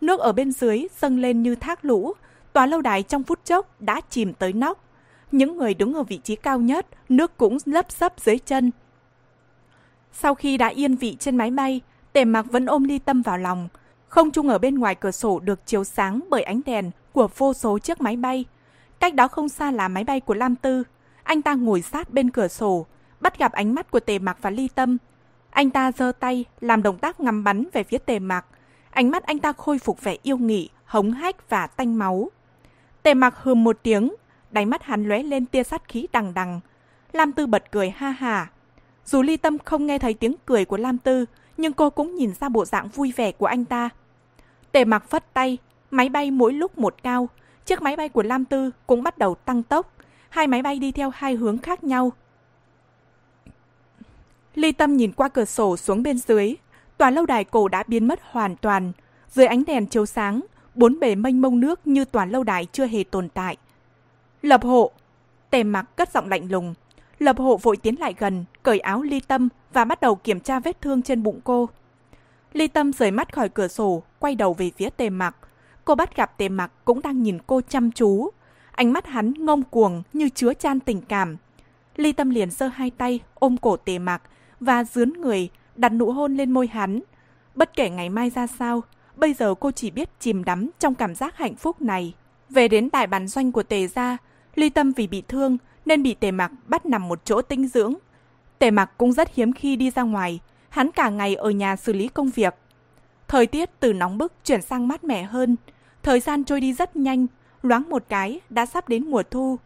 Nước 0.00 0.20
ở 0.20 0.32
bên 0.32 0.52
dưới 0.52 0.86
dâng 1.00 1.18
lên 1.18 1.42
như 1.42 1.54
thác 1.54 1.84
lũ, 1.84 2.12
tòa 2.52 2.66
lâu 2.66 2.80
đài 2.80 3.02
trong 3.02 3.22
phút 3.22 3.44
chốc 3.44 3.80
đã 3.80 4.00
chìm 4.10 4.34
tới 4.34 4.52
nóc. 4.52 4.85
Những 5.32 5.58
người 5.58 5.74
đứng 5.74 5.94
ở 5.94 6.02
vị 6.02 6.20
trí 6.24 6.36
cao 6.36 6.60
nhất, 6.60 6.86
nước 7.08 7.36
cũng 7.36 7.58
lấp 7.64 7.92
sấp 7.92 8.20
dưới 8.20 8.38
chân. 8.38 8.70
Sau 10.12 10.34
khi 10.34 10.56
đã 10.56 10.66
yên 10.68 10.96
vị 10.96 11.16
trên 11.20 11.36
máy 11.36 11.50
bay, 11.50 11.80
tề 12.12 12.24
mặc 12.24 12.46
vẫn 12.50 12.66
ôm 12.66 12.84
ly 12.84 12.98
tâm 12.98 13.22
vào 13.22 13.38
lòng. 13.38 13.68
Không 14.08 14.30
trung 14.30 14.48
ở 14.48 14.58
bên 14.58 14.78
ngoài 14.78 14.94
cửa 14.94 15.10
sổ 15.10 15.38
được 15.38 15.66
chiếu 15.66 15.84
sáng 15.84 16.20
bởi 16.30 16.42
ánh 16.42 16.60
đèn 16.66 16.90
của 17.12 17.28
vô 17.36 17.52
số 17.52 17.78
chiếc 17.78 18.00
máy 18.00 18.16
bay. 18.16 18.44
Cách 19.00 19.14
đó 19.14 19.28
không 19.28 19.48
xa 19.48 19.70
là 19.70 19.88
máy 19.88 20.04
bay 20.04 20.20
của 20.20 20.34
Lam 20.34 20.56
Tư. 20.56 20.82
Anh 21.22 21.42
ta 21.42 21.54
ngồi 21.54 21.82
sát 21.82 22.10
bên 22.10 22.30
cửa 22.30 22.48
sổ, 22.48 22.86
bắt 23.20 23.38
gặp 23.38 23.52
ánh 23.52 23.74
mắt 23.74 23.90
của 23.90 24.00
tề 24.00 24.18
mặc 24.18 24.38
và 24.40 24.50
ly 24.50 24.68
tâm. 24.68 24.96
Anh 25.50 25.70
ta 25.70 25.92
giơ 25.92 26.12
tay, 26.20 26.44
làm 26.60 26.82
động 26.82 26.98
tác 26.98 27.20
ngắm 27.20 27.44
bắn 27.44 27.64
về 27.72 27.82
phía 27.82 27.98
tề 27.98 28.18
mặc. 28.18 28.46
Ánh 28.90 29.10
mắt 29.10 29.22
anh 29.22 29.38
ta 29.38 29.52
khôi 29.52 29.78
phục 29.78 30.02
vẻ 30.02 30.16
yêu 30.22 30.36
nghị, 30.36 30.68
hống 30.84 31.12
hách 31.12 31.50
và 31.50 31.66
tanh 31.66 31.98
máu. 31.98 32.30
Tề 33.02 33.14
mặc 33.14 33.34
hừm 33.42 33.64
một 33.64 33.78
tiếng, 33.82 34.14
đáy 34.50 34.66
mắt 34.66 34.82
hắn 34.82 35.08
lóe 35.08 35.22
lên 35.22 35.46
tia 35.46 35.62
sát 35.62 35.88
khí 35.88 36.06
đằng 36.12 36.34
đằng. 36.34 36.60
Lam 37.12 37.32
Tư 37.32 37.46
bật 37.46 37.72
cười 37.72 37.90
ha 37.90 38.10
hà. 38.10 38.50
Dù 39.04 39.22
ly 39.22 39.36
tâm 39.36 39.58
không 39.58 39.86
nghe 39.86 39.98
thấy 39.98 40.14
tiếng 40.14 40.34
cười 40.46 40.64
của 40.64 40.76
Lam 40.76 40.98
Tư, 40.98 41.24
nhưng 41.56 41.72
cô 41.72 41.90
cũng 41.90 42.14
nhìn 42.14 42.32
ra 42.40 42.48
bộ 42.48 42.64
dạng 42.64 42.88
vui 42.88 43.12
vẻ 43.16 43.32
của 43.32 43.46
anh 43.46 43.64
ta. 43.64 43.88
Tề 44.72 44.84
mặc 44.84 45.08
phất 45.08 45.34
tay, 45.34 45.58
máy 45.90 46.08
bay 46.08 46.30
mỗi 46.30 46.52
lúc 46.52 46.78
một 46.78 47.02
cao. 47.02 47.28
Chiếc 47.64 47.82
máy 47.82 47.96
bay 47.96 48.08
của 48.08 48.22
Lam 48.22 48.44
Tư 48.44 48.70
cũng 48.86 49.02
bắt 49.02 49.18
đầu 49.18 49.34
tăng 49.34 49.62
tốc. 49.62 49.92
Hai 50.28 50.46
máy 50.46 50.62
bay 50.62 50.78
đi 50.78 50.92
theo 50.92 51.10
hai 51.14 51.34
hướng 51.34 51.58
khác 51.58 51.84
nhau. 51.84 52.12
Ly 54.54 54.72
Tâm 54.72 54.96
nhìn 54.96 55.12
qua 55.12 55.28
cửa 55.28 55.44
sổ 55.44 55.76
xuống 55.76 56.02
bên 56.02 56.18
dưới. 56.18 56.54
Tòa 56.96 57.10
lâu 57.10 57.26
đài 57.26 57.44
cổ 57.44 57.68
đã 57.68 57.84
biến 57.86 58.08
mất 58.08 58.20
hoàn 58.30 58.56
toàn. 58.56 58.92
Dưới 59.30 59.46
ánh 59.46 59.64
đèn 59.64 59.86
chiếu 59.86 60.06
sáng, 60.06 60.40
bốn 60.74 61.00
bề 61.00 61.14
mênh 61.14 61.40
mông 61.40 61.60
nước 61.60 61.86
như 61.86 62.04
tòa 62.04 62.24
lâu 62.24 62.44
đài 62.44 62.66
chưa 62.72 62.86
hề 62.86 63.04
tồn 63.04 63.28
tại. 63.28 63.56
Lập 64.46 64.64
hộ! 64.64 64.90
Tề 65.50 65.62
mặc 65.62 65.96
cất 65.96 66.12
giọng 66.12 66.28
lạnh 66.28 66.50
lùng. 66.50 66.74
Lập 67.18 67.38
hộ 67.38 67.56
vội 67.56 67.76
tiến 67.76 67.94
lại 68.00 68.14
gần, 68.18 68.44
cởi 68.62 68.78
áo 68.78 69.02
ly 69.02 69.20
tâm 69.20 69.48
và 69.72 69.84
bắt 69.84 70.00
đầu 70.00 70.14
kiểm 70.14 70.40
tra 70.40 70.60
vết 70.60 70.80
thương 70.80 71.02
trên 71.02 71.22
bụng 71.22 71.40
cô. 71.44 71.68
Ly 72.52 72.68
tâm 72.68 72.92
rời 72.92 73.10
mắt 73.10 73.34
khỏi 73.34 73.48
cửa 73.48 73.68
sổ, 73.68 74.02
quay 74.18 74.34
đầu 74.34 74.54
về 74.54 74.70
phía 74.76 74.90
tề 74.90 75.10
mặc. 75.10 75.36
Cô 75.84 75.94
bắt 75.94 76.16
gặp 76.16 76.38
tề 76.38 76.48
mặc 76.48 76.72
cũng 76.84 77.02
đang 77.02 77.22
nhìn 77.22 77.38
cô 77.46 77.60
chăm 77.60 77.92
chú. 77.92 78.30
Ánh 78.70 78.92
mắt 78.92 79.06
hắn 79.06 79.32
ngông 79.38 79.62
cuồng 79.62 80.02
như 80.12 80.28
chứa 80.28 80.54
chan 80.54 80.80
tình 80.80 81.00
cảm. 81.00 81.36
Ly 81.96 82.12
tâm 82.12 82.30
liền 82.30 82.50
giơ 82.50 82.66
hai 82.66 82.90
tay 82.90 83.20
ôm 83.34 83.56
cổ 83.56 83.76
tề 83.76 83.98
mặc 83.98 84.22
và 84.60 84.84
dướn 84.84 85.12
người 85.12 85.48
đặt 85.76 85.92
nụ 85.92 86.12
hôn 86.12 86.36
lên 86.36 86.50
môi 86.50 86.66
hắn. 86.66 87.00
Bất 87.54 87.76
kể 87.76 87.90
ngày 87.90 88.10
mai 88.10 88.30
ra 88.30 88.46
sao, 88.46 88.82
bây 89.16 89.34
giờ 89.34 89.54
cô 89.54 89.70
chỉ 89.70 89.90
biết 89.90 90.08
chìm 90.20 90.44
đắm 90.44 90.70
trong 90.78 90.94
cảm 90.94 91.14
giác 91.14 91.36
hạnh 91.36 91.54
phúc 91.54 91.82
này. 91.82 92.14
Về 92.50 92.68
đến 92.68 92.88
đại 92.92 93.06
bản 93.06 93.28
doanh 93.28 93.52
của 93.52 93.62
tề 93.62 93.86
gia, 93.86 94.16
ly 94.56 94.70
tâm 94.70 94.92
vì 94.92 95.06
bị 95.06 95.22
thương 95.28 95.58
nên 95.84 96.02
bị 96.02 96.14
tề 96.14 96.30
mặc 96.30 96.52
bắt 96.66 96.86
nằm 96.86 97.08
một 97.08 97.24
chỗ 97.24 97.42
tinh 97.42 97.68
dưỡng. 97.68 97.94
Tề 98.58 98.70
mặc 98.70 98.90
cũng 98.98 99.12
rất 99.12 99.34
hiếm 99.34 99.52
khi 99.52 99.76
đi 99.76 99.90
ra 99.90 100.02
ngoài, 100.02 100.40
hắn 100.68 100.92
cả 100.92 101.08
ngày 101.08 101.34
ở 101.34 101.50
nhà 101.50 101.76
xử 101.76 101.92
lý 101.92 102.08
công 102.08 102.30
việc. 102.30 102.54
Thời 103.28 103.46
tiết 103.46 103.70
từ 103.80 103.92
nóng 103.92 104.18
bức 104.18 104.32
chuyển 104.44 104.62
sang 104.62 104.88
mát 104.88 105.04
mẻ 105.04 105.22
hơn, 105.22 105.56
thời 106.02 106.20
gian 106.20 106.44
trôi 106.44 106.60
đi 106.60 106.72
rất 106.72 106.96
nhanh, 106.96 107.26
loáng 107.62 107.90
một 107.90 108.04
cái 108.08 108.40
đã 108.50 108.66
sắp 108.66 108.88
đến 108.88 109.10
mùa 109.10 109.22
thu. 109.22 109.58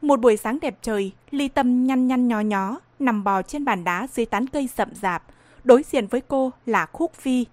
Một 0.00 0.20
buổi 0.20 0.36
sáng 0.36 0.58
đẹp 0.60 0.78
trời, 0.82 1.12
ly 1.30 1.48
tâm 1.48 1.86
nhăn 1.86 2.06
nhăn 2.06 2.28
nhó 2.28 2.40
nhó, 2.40 2.80
nằm 2.98 3.24
bò 3.24 3.42
trên 3.42 3.64
bàn 3.64 3.84
đá 3.84 4.06
dưới 4.12 4.26
tán 4.26 4.46
cây 4.46 4.68
rậm 4.76 4.88
rạp. 4.94 5.22
Đối 5.64 5.82
diện 5.82 6.06
với 6.06 6.20
cô 6.20 6.52
là 6.66 6.86
Khúc 6.86 7.14
Phi. 7.14 7.46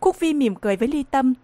Khúc 0.00 0.16
Phi 0.16 0.34
mỉm 0.34 0.54
cười 0.54 0.76
với 0.76 0.88
ly 0.88 1.02
tâm. 1.02 1.34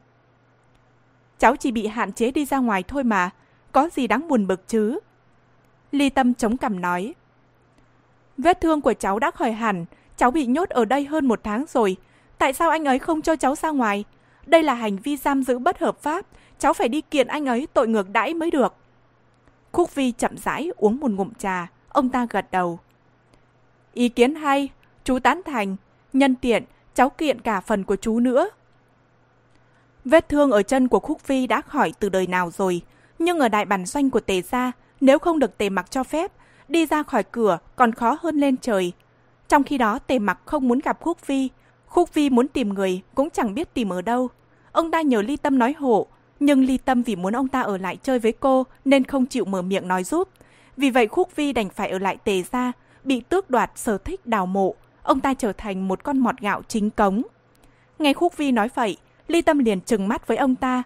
Cháu 1.38 1.56
chỉ 1.56 1.70
bị 1.70 1.86
hạn 1.86 2.12
chế 2.12 2.30
đi 2.30 2.44
ra 2.44 2.58
ngoài 2.58 2.82
thôi 2.82 3.04
mà, 3.04 3.30
có 3.72 3.88
gì 3.92 4.06
đáng 4.06 4.28
buồn 4.28 4.46
bực 4.46 4.68
chứ? 4.68 4.98
Ly 5.92 6.10
tâm 6.10 6.34
chống 6.34 6.56
cằm 6.56 6.80
nói. 6.80 7.14
Vết 8.38 8.60
thương 8.60 8.80
của 8.80 8.94
cháu 8.94 9.18
đã 9.18 9.30
khỏi 9.30 9.52
hẳn, 9.52 9.84
cháu 10.16 10.30
bị 10.30 10.46
nhốt 10.46 10.68
ở 10.68 10.84
đây 10.84 11.04
hơn 11.04 11.26
một 11.26 11.40
tháng 11.42 11.64
rồi. 11.68 11.96
Tại 12.38 12.52
sao 12.52 12.70
anh 12.70 12.84
ấy 12.84 12.98
không 12.98 13.22
cho 13.22 13.36
cháu 13.36 13.54
ra 13.54 13.70
ngoài? 13.70 14.04
Đây 14.46 14.62
là 14.62 14.74
hành 14.74 14.96
vi 14.96 15.16
giam 15.16 15.42
giữ 15.42 15.58
bất 15.58 15.78
hợp 15.78 16.02
pháp, 16.02 16.26
cháu 16.58 16.72
phải 16.72 16.88
đi 16.88 17.00
kiện 17.00 17.26
anh 17.26 17.46
ấy 17.46 17.66
tội 17.74 17.88
ngược 17.88 18.10
đãi 18.10 18.34
mới 18.34 18.50
được. 18.50 18.74
Khúc 19.72 19.94
Vi 19.94 20.12
chậm 20.12 20.36
rãi 20.36 20.70
uống 20.76 21.00
một 21.00 21.10
ngụm 21.10 21.32
trà, 21.38 21.70
ông 21.88 22.08
ta 22.08 22.26
gật 22.30 22.46
đầu. 22.50 22.78
Ý 23.94 24.08
kiến 24.08 24.34
hay, 24.34 24.68
chú 25.04 25.18
tán 25.18 25.40
thành, 25.44 25.76
nhân 26.12 26.34
tiện, 26.34 26.64
cháu 26.94 27.10
kiện 27.10 27.40
cả 27.40 27.60
phần 27.60 27.84
của 27.84 27.96
chú 27.96 28.20
nữa. 28.20 28.50
Vết 30.04 30.28
thương 30.28 30.50
ở 30.50 30.62
chân 30.62 30.88
của 30.88 31.00
Khúc 31.00 31.26
Vi 31.26 31.46
đã 31.46 31.60
khỏi 31.60 31.92
từ 31.98 32.08
đời 32.08 32.26
nào 32.26 32.50
rồi, 32.50 32.82
nhưng 33.20 33.38
ở 33.38 33.48
đại 33.48 33.64
bản 33.64 33.86
doanh 33.86 34.10
của 34.10 34.20
Tề 34.20 34.42
Gia, 34.42 34.72
nếu 35.00 35.18
không 35.18 35.38
được 35.38 35.58
Tề 35.58 35.68
Mặc 35.68 35.90
cho 35.90 36.04
phép, 36.04 36.32
đi 36.68 36.86
ra 36.86 37.02
khỏi 37.02 37.22
cửa 37.22 37.58
còn 37.76 37.92
khó 37.92 38.18
hơn 38.22 38.36
lên 38.36 38.56
trời. 38.56 38.92
Trong 39.48 39.62
khi 39.62 39.78
đó 39.78 39.98
Tề 39.98 40.18
Mặc 40.18 40.38
không 40.44 40.68
muốn 40.68 40.78
gặp 40.78 41.00
Khúc 41.00 41.26
Vi, 41.26 41.48
Khúc 41.86 42.14
Vi 42.14 42.30
muốn 42.30 42.48
tìm 42.48 42.74
người 42.74 43.00
cũng 43.14 43.30
chẳng 43.30 43.54
biết 43.54 43.74
tìm 43.74 43.92
ở 43.92 44.02
đâu. 44.02 44.28
Ông 44.72 44.90
ta 44.90 45.00
nhờ 45.00 45.22
Ly 45.22 45.36
Tâm 45.36 45.58
nói 45.58 45.74
hộ, 45.78 46.06
nhưng 46.40 46.64
Ly 46.64 46.78
Tâm 46.78 47.02
vì 47.02 47.16
muốn 47.16 47.36
ông 47.36 47.48
ta 47.48 47.60
ở 47.60 47.76
lại 47.76 47.98
chơi 48.02 48.18
với 48.18 48.32
cô 48.32 48.66
nên 48.84 49.04
không 49.04 49.26
chịu 49.26 49.44
mở 49.44 49.62
miệng 49.62 49.88
nói 49.88 50.04
giúp. 50.04 50.28
Vì 50.76 50.90
vậy 50.90 51.06
Khúc 51.06 51.36
Vi 51.36 51.52
đành 51.52 51.70
phải 51.70 51.90
ở 51.90 51.98
lại 51.98 52.16
Tề 52.24 52.42
Gia, 52.52 52.72
bị 53.04 53.20
tước 53.20 53.50
đoạt 53.50 53.70
sở 53.76 53.98
thích 53.98 54.26
đào 54.26 54.46
mộ, 54.46 54.74
ông 55.02 55.20
ta 55.20 55.34
trở 55.34 55.52
thành 55.52 55.88
một 55.88 56.04
con 56.04 56.18
mọt 56.18 56.40
gạo 56.40 56.62
chính 56.68 56.90
cống. 56.90 57.22
Nghe 57.98 58.12
Khúc 58.12 58.36
Vi 58.36 58.52
nói 58.52 58.68
vậy, 58.74 58.96
Ly 59.28 59.42
Tâm 59.42 59.58
liền 59.58 59.80
trừng 59.80 60.08
mắt 60.08 60.26
với 60.26 60.36
ông 60.36 60.56
ta. 60.56 60.82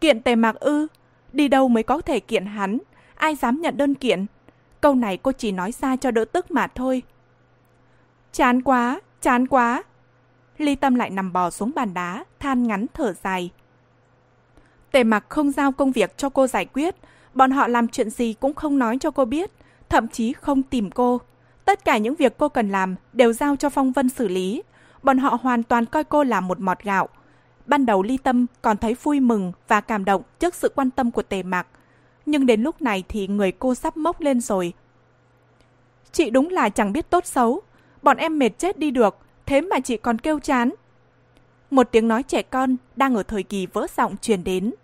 Kiện 0.00 0.22
tề 0.22 0.36
mạc 0.36 0.54
ư? 0.54 0.86
Đi 1.34 1.48
đâu 1.48 1.68
mới 1.68 1.82
có 1.82 2.00
thể 2.00 2.20
kiện 2.20 2.46
hắn? 2.46 2.78
Ai 3.14 3.34
dám 3.34 3.60
nhận 3.60 3.76
đơn 3.76 3.94
kiện? 3.94 4.26
Câu 4.80 4.94
này 4.94 5.16
cô 5.16 5.32
chỉ 5.32 5.52
nói 5.52 5.72
ra 5.72 5.96
cho 5.96 6.10
đỡ 6.10 6.24
tức 6.24 6.50
mà 6.50 6.66
thôi. 6.66 7.02
Chán 8.32 8.62
quá, 8.62 9.00
chán 9.20 9.46
quá. 9.46 9.82
Ly 10.58 10.74
Tâm 10.74 10.94
lại 10.94 11.10
nằm 11.10 11.32
bò 11.32 11.50
xuống 11.50 11.72
bàn 11.74 11.94
đá, 11.94 12.24
than 12.40 12.62
ngắn 12.62 12.86
thở 12.94 13.12
dài. 13.12 13.50
Tề 14.92 15.04
mặc 15.04 15.24
không 15.28 15.50
giao 15.50 15.72
công 15.72 15.92
việc 15.92 16.18
cho 16.18 16.28
cô 16.28 16.46
giải 16.46 16.64
quyết, 16.64 16.94
bọn 17.34 17.50
họ 17.50 17.68
làm 17.68 17.88
chuyện 17.88 18.10
gì 18.10 18.34
cũng 18.40 18.54
không 18.54 18.78
nói 18.78 18.98
cho 19.00 19.10
cô 19.10 19.24
biết, 19.24 19.50
thậm 19.88 20.08
chí 20.08 20.32
không 20.32 20.62
tìm 20.62 20.90
cô. 20.90 21.20
Tất 21.64 21.84
cả 21.84 21.98
những 21.98 22.14
việc 22.14 22.38
cô 22.38 22.48
cần 22.48 22.70
làm 22.70 22.94
đều 23.12 23.32
giao 23.32 23.56
cho 23.56 23.70
Phong 23.70 23.92
Vân 23.92 24.08
xử 24.08 24.28
lý. 24.28 24.62
Bọn 25.02 25.18
họ 25.18 25.38
hoàn 25.42 25.62
toàn 25.62 25.86
coi 25.86 26.04
cô 26.04 26.24
là 26.24 26.40
một 26.40 26.60
mọt 26.60 26.82
gạo. 26.82 27.08
Ban 27.66 27.86
đầu 27.86 28.02
Ly 28.02 28.16
Tâm 28.16 28.46
còn 28.62 28.76
thấy 28.76 28.94
vui 29.02 29.20
mừng 29.20 29.52
và 29.68 29.80
cảm 29.80 30.04
động 30.04 30.22
trước 30.38 30.54
sự 30.54 30.72
quan 30.74 30.90
tâm 30.90 31.10
của 31.10 31.22
Tề 31.22 31.42
Mạc. 31.42 31.66
Nhưng 32.26 32.46
đến 32.46 32.62
lúc 32.62 32.82
này 32.82 33.04
thì 33.08 33.28
người 33.28 33.52
cô 33.52 33.74
sắp 33.74 33.96
mốc 33.96 34.20
lên 34.20 34.40
rồi. 34.40 34.72
Chị 36.12 36.30
đúng 36.30 36.50
là 36.50 36.68
chẳng 36.68 36.92
biết 36.92 37.10
tốt 37.10 37.26
xấu. 37.26 37.62
Bọn 38.02 38.16
em 38.16 38.38
mệt 38.38 38.58
chết 38.58 38.78
đi 38.78 38.90
được, 38.90 39.18
thế 39.46 39.60
mà 39.60 39.80
chị 39.80 39.96
còn 39.96 40.18
kêu 40.18 40.40
chán. 40.40 40.70
Một 41.70 41.88
tiếng 41.90 42.08
nói 42.08 42.22
trẻ 42.22 42.42
con 42.42 42.76
đang 42.96 43.14
ở 43.14 43.22
thời 43.22 43.42
kỳ 43.42 43.66
vỡ 43.66 43.86
giọng 43.96 44.16
truyền 44.16 44.44
đến. 44.44 44.74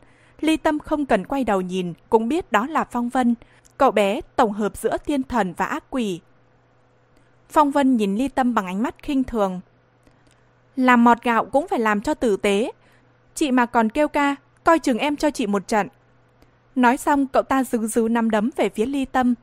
Ly 0.41 0.57
Tâm 0.57 0.79
không 0.79 1.07
cần 1.07 1.27
quay 1.27 1.45
đầu 1.45 1.61
nhìn, 1.61 1.93
cũng 2.11 2.29
biết 2.29 2.53
đó 2.53 2.67
là 2.67 2.85
Phong 2.85 3.09
Vân, 3.09 3.35
cậu 3.79 3.91
bé 3.91 4.21
tổng 4.37 4.53
hợp 4.53 4.77
giữa 4.77 4.97
thiên 5.07 5.23
thần 5.23 5.55
và 5.57 5.65
ác 5.65 5.85
quỷ. 5.91 6.21
Phong 7.49 7.71
Vân 7.71 7.97
nhìn 7.97 8.17
Ly 8.17 8.29
Tâm 8.29 8.55
bằng 8.55 8.67
ánh 8.67 8.83
mắt 8.83 8.95
khinh 9.03 9.25
thường. 9.25 9.61
Làm 10.81 11.05
mọt 11.05 11.23
gạo 11.23 11.45
cũng 11.45 11.69
phải 11.69 11.79
làm 11.79 12.01
cho 12.01 12.15
tử 12.15 12.37
tế. 12.37 12.73
Chị 13.35 13.51
mà 13.51 13.67
còn 13.67 13.91
kêu 13.91 14.09
ca, 14.09 14.37
coi 14.65 14.79
chừng 14.79 14.99
em 14.99 15.17
cho 15.17 15.31
chị 15.31 15.47
một 15.47 15.69
trận. 15.69 15.89
Nói 16.75 16.97
xong 16.97 17.27
cậu 17.27 17.43
ta 17.43 17.65
dứ 17.65 17.87
dứ 17.87 18.09
nắm 18.09 18.31
đấm 18.31 18.51
về 18.57 18.69
phía 18.69 18.87
Ly 18.87 19.05
Tâm. 19.05 19.35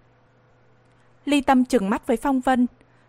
Ly 1.26 1.41
Tâm 1.41 1.65
trừng 1.65 1.89
mắt 1.89 2.07
với 2.07 2.18
Phong 2.18 2.41
Vân. 2.41 2.68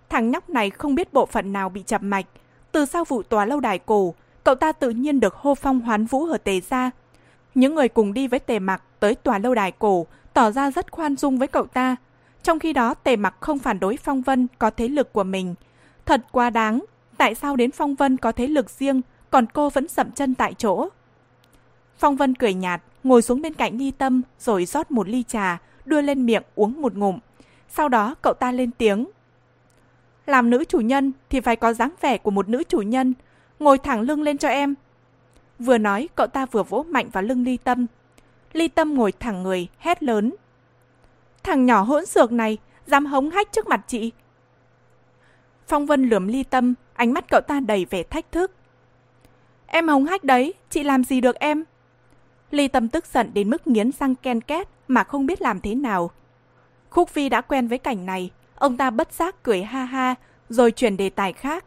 Thằng 0.09 0.31
nhóc 0.31 0.51
này 0.51 0.71
không 0.71 0.95
biết 0.95 1.13
bộ 1.13 1.27
phận 1.27 1.53
nào 1.53 1.69
bị 1.69 1.83
chập 1.87 2.03
mạch. 2.03 2.27
Từ 2.73 2.85
sau 2.85 3.05
vụ 3.05 3.23
tòa 3.23 3.45
lâu 3.45 3.61
đài 3.61 3.79
cổ, 3.79 4.15
cậu 4.45 4.55
ta 4.55 4.73
tự 4.73 4.91
nhiên 4.91 5.21
được 5.21 5.35
hô 5.35 5.55
phong 5.55 5.81
hoán 5.81 6.07
vũ 6.07 6.27
ở 6.27 6.39
tề 6.39 6.61
gia. 6.61 6.91
Những 7.55 7.75
người 7.75 7.89
cùng 7.89 8.13
đi 8.13 8.29
với 8.29 8.41
tề 8.41 8.59
mặc 8.59 8.83
tới 9.01 9.15
tòa 9.15 9.39
lâu 9.39 9.55
đài 9.55 9.73
cổ 9.73 10.07
tỏ 10.35 10.51
ra 10.51 10.71
rất 10.71 10.93
khoan 10.93 11.17
dung 11.17 11.39
với 11.39 11.49
cậu 11.49 11.67
ta. 11.67 11.97
Trong 12.43 12.59
khi 12.59 12.73
đó 12.73 12.95
tề 12.95 13.17
mặc 13.17 13.35
không 13.41 13.59
phản 13.59 13.81
đối 13.81 13.97
Phong 13.97 14.23
Vân 14.23 14.47
có 14.59 14.71
thế 14.71 14.89
lực 14.89 15.13
của 15.13 15.25
mình. 15.25 15.55
Thật 16.07 16.21
quá 16.33 16.51
đáng, 16.51 16.81
tại 17.19 17.35
sao 17.35 17.57
đến 17.57 17.71
Phong 17.71 17.95
Vân 17.95 18.17
có 18.17 18.33
thế 18.33 18.47
lực 18.47 18.71
riêng, 18.71 19.01
còn 19.31 19.47
cô 19.47 19.71
vẫn 19.71 19.89
sậm 19.89 20.11
chân 20.11 20.35
tại 20.35 20.55
chỗ? 20.55 20.89
Phong 21.99 22.17
Vân 22.17 22.35
cười 22.35 22.55
nhạt, 22.55 22.83
ngồi 23.05 23.23
xuống 23.23 23.43
bên 23.43 23.55
cạnh 23.55 23.79
Ly 23.79 23.91
Tâm 23.91 24.23
rồi 24.39 24.65
rót 24.65 24.91
một 24.91 25.09
ly 25.09 25.23
trà, 25.23 25.59
đưa 25.85 26.01
lên 26.01 26.27
miệng 26.27 26.43
uống 26.55 26.83
một 26.83 26.95
ngụm. 26.95 27.19
Sau 27.69 27.89
đó 27.89 28.15
cậu 28.23 28.35
ta 28.35 28.53
lên 28.53 28.71
tiếng. 28.71 29.07
Làm 30.27 30.51
nữ 30.51 30.65
chủ 30.65 30.81
nhân 30.81 31.13
thì 31.31 31.41
phải 31.41 31.57
có 31.57 31.73
dáng 31.73 31.95
vẻ 32.01 32.19
của 32.19 32.31
một 32.31 32.49
nữ 32.49 32.63
chủ 32.69 32.79
nhân, 32.79 33.15
ngồi 33.59 33.79
thẳng 33.79 34.01
lưng 34.01 34.23
lên 34.23 34.39
cho 34.39 34.49
em. 34.49 34.75
Vừa 35.59 35.79
nói, 35.79 36.09
cậu 36.15 36.27
ta 36.27 36.47
vừa 36.47 36.63
vỗ 36.63 36.85
mạnh 36.89 37.09
vào 37.13 37.23
lưng 37.23 37.45
Ly 37.45 37.57
Tâm. 37.57 37.87
Ly 38.53 38.69
Tâm 38.69 38.95
ngồi 38.95 39.13
thẳng 39.13 39.43
người, 39.43 39.69
hét 39.79 40.03
lớn. 40.03 40.35
Thằng 41.43 41.67
nhỏ 41.67 41.83
hỗn 41.83 42.07
xược 42.07 42.33
này, 42.33 42.59
dám 42.87 43.07
hống 43.07 43.31
hách 43.31 43.53
trước 43.53 43.67
mặt 43.67 43.81
chị. 43.87 44.13
Phong 45.69 45.87
Vân 45.87 46.09
lườm 46.09 46.27
Ly 46.29 46.43
Tâm, 46.43 46.75
ánh 46.99 47.13
mắt 47.13 47.25
cậu 47.31 47.41
ta 47.41 47.61
đầy 47.61 47.85
vẻ 47.91 48.03
thách 48.03 48.33
thức. 48.33 48.53
Em 49.67 49.89
hống 49.89 50.05
hách 50.05 50.25
đấy, 50.25 50.55
chị 50.71 50.83
làm 50.83 51.05
gì 51.05 51.21
được 51.21 51.37
em? 51.37 51.65
Ly 52.51 52.69
Tâm 52.69 52.89
tức 52.89 53.07
giận 53.07 53.31
đến 53.35 53.51
mức 53.51 53.67
nghiến 53.67 53.93
răng 53.93 54.15
ken 54.15 54.41
két 54.41 54.69
mà 54.89 55.05
không 55.05 55.27
biết 55.27 55.43
làm 55.43 55.61
thế 55.61 55.75
nào. 55.75 56.11
Khúc 56.91 57.09
Phi 57.09 57.29
đã 57.29 57.41
quen 57.41 57.69
với 57.69 57.79
cảnh 57.79 58.07
này, 58.07 58.31
ông 58.55 58.77
ta 58.77 58.91
bất 58.91 59.13
giác 59.13 59.43
cười 59.43 59.63
ha 59.63 59.85
ha, 59.85 60.15
rồi 60.49 60.71
chuyển 60.71 60.97
đề 60.97 61.11
tài 61.11 61.33
khác. 61.33 61.65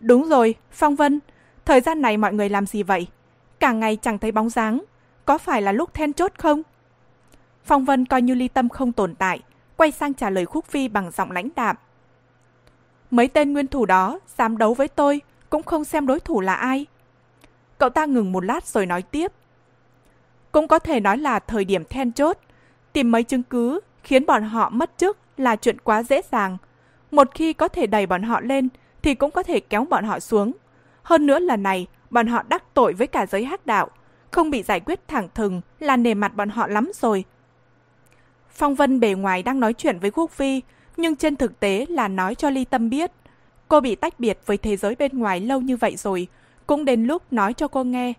Đúng 0.00 0.28
rồi, 0.28 0.54
Phong 0.70 0.96
Vân, 0.96 1.20
thời 1.64 1.80
gian 1.80 2.02
này 2.02 2.16
mọi 2.16 2.32
người 2.32 2.48
làm 2.48 2.66
gì 2.66 2.82
vậy? 2.82 3.06
Cả 3.60 3.72
ngày 3.72 3.98
chẳng 4.02 4.18
thấy 4.18 4.32
bóng 4.32 4.50
dáng, 4.50 4.84
có 5.24 5.38
phải 5.38 5.62
là 5.62 5.72
lúc 5.72 5.94
then 5.94 6.12
chốt 6.12 6.32
không? 6.38 6.62
Phong 7.64 7.84
Vân 7.84 8.06
coi 8.06 8.22
như 8.22 8.34
ly 8.34 8.48
tâm 8.48 8.68
không 8.68 8.92
tồn 8.92 9.14
tại, 9.14 9.40
quay 9.76 9.90
sang 9.90 10.14
trả 10.14 10.30
lời 10.30 10.46
Khúc 10.46 10.64
Phi 10.66 10.88
bằng 10.88 11.10
giọng 11.10 11.30
lãnh 11.30 11.48
đạm. 11.56 11.76
Mấy 13.10 13.28
tên 13.28 13.52
nguyên 13.52 13.66
thủ 13.66 13.86
đó 13.86 14.18
dám 14.38 14.58
đấu 14.58 14.74
với 14.74 14.88
tôi, 14.88 15.20
cũng 15.50 15.62
không 15.62 15.84
xem 15.84 16.06
đối 16.06 16.20
thủ 16.20 16.40
là 16.40 16.54
ai. 16.54 16.86
Cậu 17.78 17.90
ta 17.90 18.06
ngừng 18.06 18.32
một 18.32 18.44
lát 18.44 18.66
rồi 18.66 18.86
nói 18.86 19.02
tiếp. 19.02 19.32
Cũng 20.52 20.68
có 20.68 20.78
thể 20.78 21.00
nói 21.00 21.18
là 21.18 21.38
thời 21.38 21.64
điểm 21.64 21.84
then 21.84 22.12
chốt, 22.12 22.38
tìm 22.92 23.10
mấy 23.10 23.22
chứng 23.22 23.42
cứ 23.42 23.80
khiến 24.02 24.26
bọn 24.26 24.42
họ 24.42 24.68
mất 24.68 24.90
chức 24.96 25.18
là 25.36 25.56
chuyện 25.56 25.78
quá 25.78 26.02
dễ 26.02 26.22
dàng. 26.32 26.56
Một 27.10 27.28
khi 27.34 27.52
có 27.52 27.68
thể 27.68 27.86
đẩy 27.86 28.06
bọn 28.06 28.22
họ 28.22 28.40
lên 28.40 28.68
thì 29.02 29.14
cũng 29.14 29.30
có 29.30 29.42
thể 29.42 29.60
kéo 29.60 29.84
bọn 29.84 30.04
họ 30.04 30.20
xuống. 30.20 30.52
Hơn 31.02 31.26
nữa 31.26 31.38
lần 31.38 31.62
này, 31.62 31.86
bọn 32.10 32.26
họ 32.26 32.42
đắc 32.48 32.74
tội 32.74 32.92
với 32.92 33.06
cả 33.06 33.26
giới 33.26 33.44
hắc 33.44 33.66
đạo, 33.66 33.90
không 34.30 34.50
bị 34.50 34.62
giải 34.62 34.80
quyết 34.80 35.08
thẳng 35.08 35.28
thừng 35.34 35.60
là 35.80 35.96
nề 35.96 36.14
mặt 36.14 36.36
bọn 36.36 36.48
họ 36.48 36.66
lắm 36.66 36.90
rồi. 36.94 37.24
Phong 38.50 38.74
Vân 38.74 39.00
bề 39.00 39.12
ngoài 39.12 39.42
đang 39.42 39.60
nói 39.60 39.72
chuyện 39.72 39.98
với 39.98 40.10
Quốc 40.10 40.38
vi 40.38 40.60
nhưng 40.96 41.16
trên 41.16 41.36
thực 41.36 41.60
tế 41.60 41.86
là 41.88 42.08
nói 42.08 42.34
cho 42.34 42.50
Ly 42.50 42.64
Tâm 42.64 42.90
biết. 42.90 43.12
Cô 43.68 43.80
bị 43.80 43.94
tách 43.94 44.20
biệt 44.20 44.38
với 44.46 44.56
thế 44.56 44.76
giới 44.76 44.94
bên 44.94 45.18
ngoài 45.18 45.40
lâu 45.40 45.60
như 45.60 45.76
vậy 45.76 45.96
rồi, 45.96 46.28
cũng 46.66 46.84
đến 46.84 47.04
lúc 47.04 47.32
nói 47.32 47.52
cho 47.52 47.68
cô 47.68 47.84
nghe. 47.84 48.12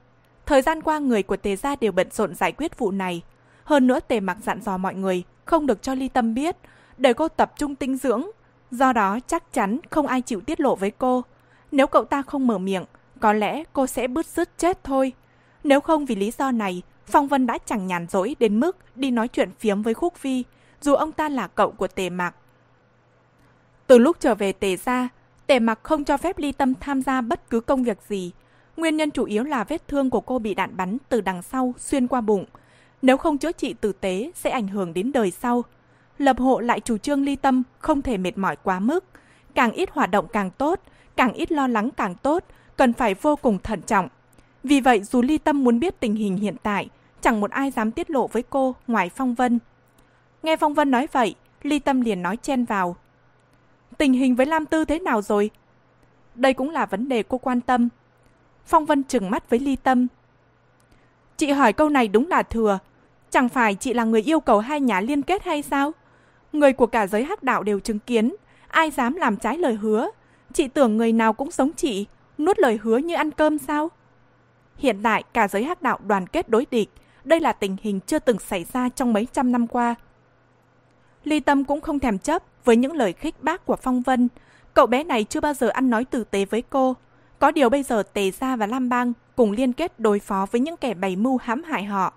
Thời 0.46 0.62
gian 0.62 0.82
qua 0.82 1.00
người 1.00 1.24
của 1.24 1.38
Tề 1.38 1.56
Gia 1.56 1.76
đều 1.76 1.92
bận 1.92 2.08
rộn 2.12 2.36
giải 2.36 2.52
quyết 2.52 2.78
vụ 2.78 2.92
này. 2.92 3.22
Hơn 3.64 3.88
nữa 3.88 4.00
Tề 4.00 4.20
Mặc 4.20 4.38
dặn 4.44 4.62
dò 4.62 4.78
mọi 4.78 4.96
người 4.96 5.24
không 5.46 5.66
được 5.66 5.82
cho 5.82 5.94
Ly 5.94 6.10
Tâm 6.10 6.34
biết, 6.34 6.58
để 6.98 7.14
cô 7.14 7.28
tập 7.28 7.54
trung 7.58 7.76
tinh 7.76 7.98
dưỡng. 7.98 8.24
Do 8.72 8.94
đó 8.94 9.20
chắc 9.28 9.54
chắn 9.54 9.80
không 9.90 10.08
ai 10.08 10.22
chịu 10.22 10.42
tiết 10.42 10.60
lộ 10.60 10.76
với 10.76 10.92
cô. 10.92 11.24
Nếu 11.72 11.88
cậu 11.88 12.04
ta 12.04 12.22
không 12.22 12.48
mở 12.48 12.58
miệng, 12.58 12.84
có 13.20 13.34
lẽ 13.34 13.64
cô 13.74 13.88
sẽ 13.88 14.08
bứt 14.08 14.26
rứt 14.26 14.58
chết 14.58 14.84
thôi. 14.84 15.14
Nếu 15.64 15.82
không 15.82 16.06
vì 16.06 16.16
lý 16.16 16.32
do 16.32 16.52
này, 16.52 16.82
Phong 17.06 17.28
Vân 17.28 17.46
đã 17.46 17.58
chẳng 17.66 17.88
nhàn 17.88 18.08
rỗi 18.10 18.36
đến 18.40 18.60
mức 18.60 18.78
đi 18.96 19.12
nói 19.12 19.28
chuyện 19.28 19.50
phiếm 19.60 19.82
với 19.82 19.94
Khúc 19.94 20.16
Phi, 20.16 20.44
dù 20.82 20.94
ông 20.94 21.12
ta 21.12 21.30
là 21.30 21.48
cậu 21.48 21.72
của 21.72 21.88
Tề 21.88 22.10
Mạc. 22.10 22.36
Từ 23.88 23.98
lúc 23.98 24.18
trở 24.20 24.36
về 24.36 24.52
Tề 24.52 24.78
gia, 24.78 25.10
Tề 25.48 25.60
mặc 25.60 25.80
không 25.84 26.04
cho 26.04 26.18
phép 26.18 26.38
Ly 26.38 26.52
Tâm 26.52 26.74
tham 26.80 27.02
gia 27.02 27.22
bất 27.22 27.50
cứ 27.50 27.60
công 27.60 27.84
việc 27.84 27.98
gì. 28.08 28.32
Nguyên 28.78 28.98
nhân 28.98 29.12
chủ 29.12 29.24
yếu 29.26 29.44
là 29.44 29.64
vết 29.64 29.88
thương 29.88 30.10
của 30.10 30.22
cô 30.22 30.40
bị 30.40 30.54
đạn 30.54 30.78
bắn 30.78 30.98
từ 31.10 31.22
đằng 31.22 31.42
sau 31.42 31.74
xuyên 31.78 32.08
qua 32.08 32.22
bụng. 32.22 32.46
Nếu 33.02 33.18
không 33.18 33.38
chữa 33.38 33.52
trị 33.52 33.74
tử 33.74 33.92
tế 33.92 34.32
sẽ 34.36 34.50
ảnh 34.50 34.68
hưởng 34.68 34.94
đến 34.94 35.12
đời 35.12 35.32
sau. 35.32 35.64
Lập 36.18 36.40
hộ 36.40 36.60
lại 36.60 36.80
chủ 36.80 36.98
trương 36.98 37.24
Ly 37.24 37.36
Tâm 37.36 37.64
không 37.80 38.02
thể 38.02 38.18
mệt 38.18 38.38
mỏi 38.38 38.56
quá 38.64 38.80
mức. 38.80 39.06
Càng 39.56 39.72
ít 39.72 39.90
hoạt 39.92 40.12
động 40.12 40.28
càng 40.34 40.52
tốt, 40.52 40.80
càng 41.16 41.34
ít 41.34 41.52
lo 41.52 41.68
lắng 41.68 41.90
càng 41.98 42.16
tốt, 42.16 42.44
cần 42.78 42.94
phải 42.94 43.14
vô 43.14 43.36
cùng 43.36 43.60
thận 43.64 43.82
trọng. 43.82 44.10
Vì 44.64 44.82
vậy 44.82 45.04
dù 45.04 45.22
Ly 45.22 45.38
Tâm 45.38 45.64
muốn 45.64 45.80
biết 45.80 46.00
tình 46.00 46.16
hình 46.16 46.38
hiện 46.38 46.56
tại, 46.64 46.90
chẳng 47.22 47.40
một 47.40 47.52
ai 47.52 47.72
dám 47.72 47.92
tiết 47.92 48.10
lộ 48.10 48.28
với 48.28 48.44
cô 48.44 48.76
ngoài 48.88 49.10
Phong 49.16 49.34
Vân. 49.34 49.60
Nghe 50.44 50.56
Phong 50.56 50.74
Vân 50.74 50.92
nói 50.92 51.08
vậy, 51.12 51.36
Ly 51.64 51.80
Tâm 51.80 52.02
liền 52.02 52.22
nói 52.22 52.38
chen 52.38 52.66
vào. 52.66 52.96
Tình 53.98 54.14
hình 54.14 54.36
với 54.36 54.46
Lam 54.46 54.66
Tư 54.66 54.86
thế 54.86 55.00
nào 55.00 55.22
rồi? 55.22 55.50
Đây 56.36 56.54
cũng 56.54 56.70
là 56.70 56.86
vấn 56.86 57.10
đề 57.10 57.24
cô 57.24 57.38
quan 57.38 57.62
tâm. 57.62 57.90
Phong 58.66 58.86
Vân 58.86 59.04
trừng 59.04 59.30
mắt 59.30 59.50
với 59.50 59.60
Ly 59.60 59.76
Tâm. 59.76 60.08
Chị 61.38 61.52
hỏi 61.52 61.74
câu 61.74 61.90
này 61.90 62.08
đúng 62.08 62.28
là 62.28 62.44
thừa. 62.44 62.80
Chẳng 63.30 63.50
phải 63.50 63.76
chị 63.76 63.94
là 63.94 64.04
người 64.04 64.22
yêu 64.22 64.40
cầu 64.40 64.60
hai 64.60 64.82
nhà 64.82 65.02
liên 65.02 65.22
kết 65.22 65.44
hay 65.44 65.62
sao? 65.62 65.92
Người 66.54 66.74
của 66.74 66.88
cả 66.88 67.08
giới 67.08 67.24
hắc 67.24 67.44
đạo 67.44 67.64
đều 67.64 67.80
chứng 67.80 68.00
kiến. 68.00 68.36
Ai 68.68 68.92
dám 68.92 69.16
làm 69.16 69.38
trái 69.38 69.58
lời 69.58 69.74
hứa? 69.74 70.10
Chị 70.54 70.68
tưởng 70.68 70.98
người 70.98 71.14
nào 71.14 71.34
cũng 71.34 71.52
giống 71.52 71.74
chị, 71.74 72.06
nuốt 72.38 72.60
lời 72.60 72.80
hứa 72.84 72.98
như 72.98 73.16
ăn 73.16 73.32
cơm 73.32 73.58
sao? 73.58 73.90
Hiện 74.78 75.00
tại 75.04 75.24
cả 75.34 75.48
giới 75.48 75.64
hắc 75.64 75.82
đạo 75.82 76.00
đoàn 76.08 76.28
kết 76.28 76.50
đối 76.50 76.66
địch, 76.72 76.90
đây 77.24 77.40
là 77.40 77.54
tình 77.54 77.78
hình 77.82 78.00
chưa 78.00 78.20
từng 78.20 78.40
xảy 78.40 78.66
ra 78.74 78.90
trong 78.90 79.14
mấy 79.14 79.28
trăm 79.34 79.52
năm 79.52 79.68
qua. 79.68 79.96
Ly 81.28 81.40
Tâm 81.40 81.64
cũng 81.64 81.82
không 81.82 82.00
thèm 82.00 82.18
chấp 82.18 82.44
với 82.66 82.76
những 82.76 82.94
lời 82.94 83.14
khích 83.14 83.44
bác 83.44 83.66
của 83.66 83.76
Phong 83.76 84.02
Vân. 84.02 84.28
Cậu 84.74 84.88
bé 84.88 85.04
này 85.04 85.24
chưa 85.24 85.40
bao 85.40 85.54
giờ 85.54 85.68
ăn 85.68 85.90
nói 85.90 86.06
tử 86.06 86.24
tế 86.24 86.46
với 86.46 86.62
cô. 86.62 86.96
Có 87.40 87.52
điều 87.52 87.70
bây 87.70 87.84
giờ 87.84 88.04
Tề 88.14 88.32
Gia 88.32 88.56
và 88.56 88.68
Lam 88.68 88.90
Bang 88.90 89.14
cùng 89.36 89.52
liên 89.52 89.74
kết 89.74 90.00
đối 90.00 90.20
phó 90.20 90.46
với 90.52 90.62
những 90.62 90.78
kẻ 90.78 90.94
bày 90.94 91.16
mưu 91.16 91.38
hãm 91.38 91.64
hại 91.64 91.84
họ. 91.84 92.14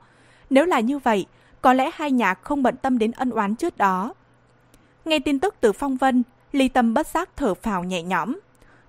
Nếu 0.50 0.64
là 0.64 0.80
như 0.80 0.98
vậy, 0.98 1.26
có 1.62 1.72
lẽ 1.72 1.90
hai 1.94 2.10
nhà 2.10 2.34
không 2.34 2.62
bận 2.62 2.76
tâm 2.76 2.98
đến 2.98 3.10
ân 3.12 3.30
oán 3.30 3.54
trước 3.54 3.76
đó. 3.76 4.14
Nghe 5.04 5.18
tin 5.18 5.38
tức 5.38 5.54
từ 5.60 5.72
Phong 5.72 5.96
Vân, 5.96 6.22
Ly 6.52 6.68
Tâm 6.68 6.94
bất 6.94 7.06
giác 7.06 7.30
thở 7.36 7.54
phào 7.54 7.84
nhẹ 7.84 8.02
nhõm. 8.02 8.38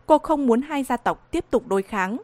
Cô 0.05 0.17
không 0.17 0.47
muốn 0.47 0.61
hai 0.61 0.83
gia 0.83 0.97
tộc 0.97 1.31
tiếp 1.31 1.45
tục 1.49 1.67
đối 1.67 1.81
kháng. 1.81 2.17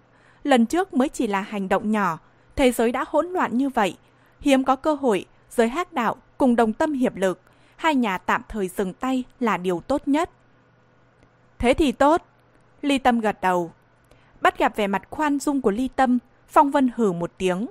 Lần 0.44 0.66
trước 0.66 0.94
mới 0.94 1.10
chỉ 1.10 1.28
là 1.28 1.42
hành 1.42 1.70
động 1.70 1.92
nhỏ, 1.92 2.20
thế 2.56 2.72
giới 2.72 2.92
đã 2.92 3.06
hỗn 3.08 3.28
loạn 3.28 3.58
như 3.58 3.70
vậy. 3.70 3.98
Hiếm 4.40 4.64
có 4.64 4.76
cơ 4.76 4.94
hội, 4.94 5.26
giới 5.50 5.70
hắc 5.70 5.94
đạo 5.94 6.16
cùng 6.38 6.56
đồng 6.56 6.74
tâm 6.74 6.94
hiệp 6.94 7.16
lực 7.16 7.42
hai 7.78 7.96
nhà 7.96 8.18
tạm 8.18 8.42
thời 8.50 8.68
dừng 8.68 8.94
tay 8.94 9.24
là 9.40 9.58
điều 9.58 9.80
tốt 9.80 10.08
nhất. 10.08 10.30
Thế 11.60 11.74
thì 11.74 11.92
tốt. 11.92 12.22
Ly 12.82 12.98
Tâm 12.98 13.20
gật 13.20 13.42
đầu. 13.42 13.72
Bắt 14.42 14.58
gặp 14.58 14.76
vẻ 14.76 14.88
mặt 14.88 15.02
khoan 15.10 15.40
dung 15.40 15.62
của 15.62 15.72
Ly 15.72 15.88
Tâm, 15.96 16.18
Phong 16.48 16.72
Vân 16.72 16.90
hử 16.96 17.12
một 17.12 17.32
tiếng. 17.38 17.68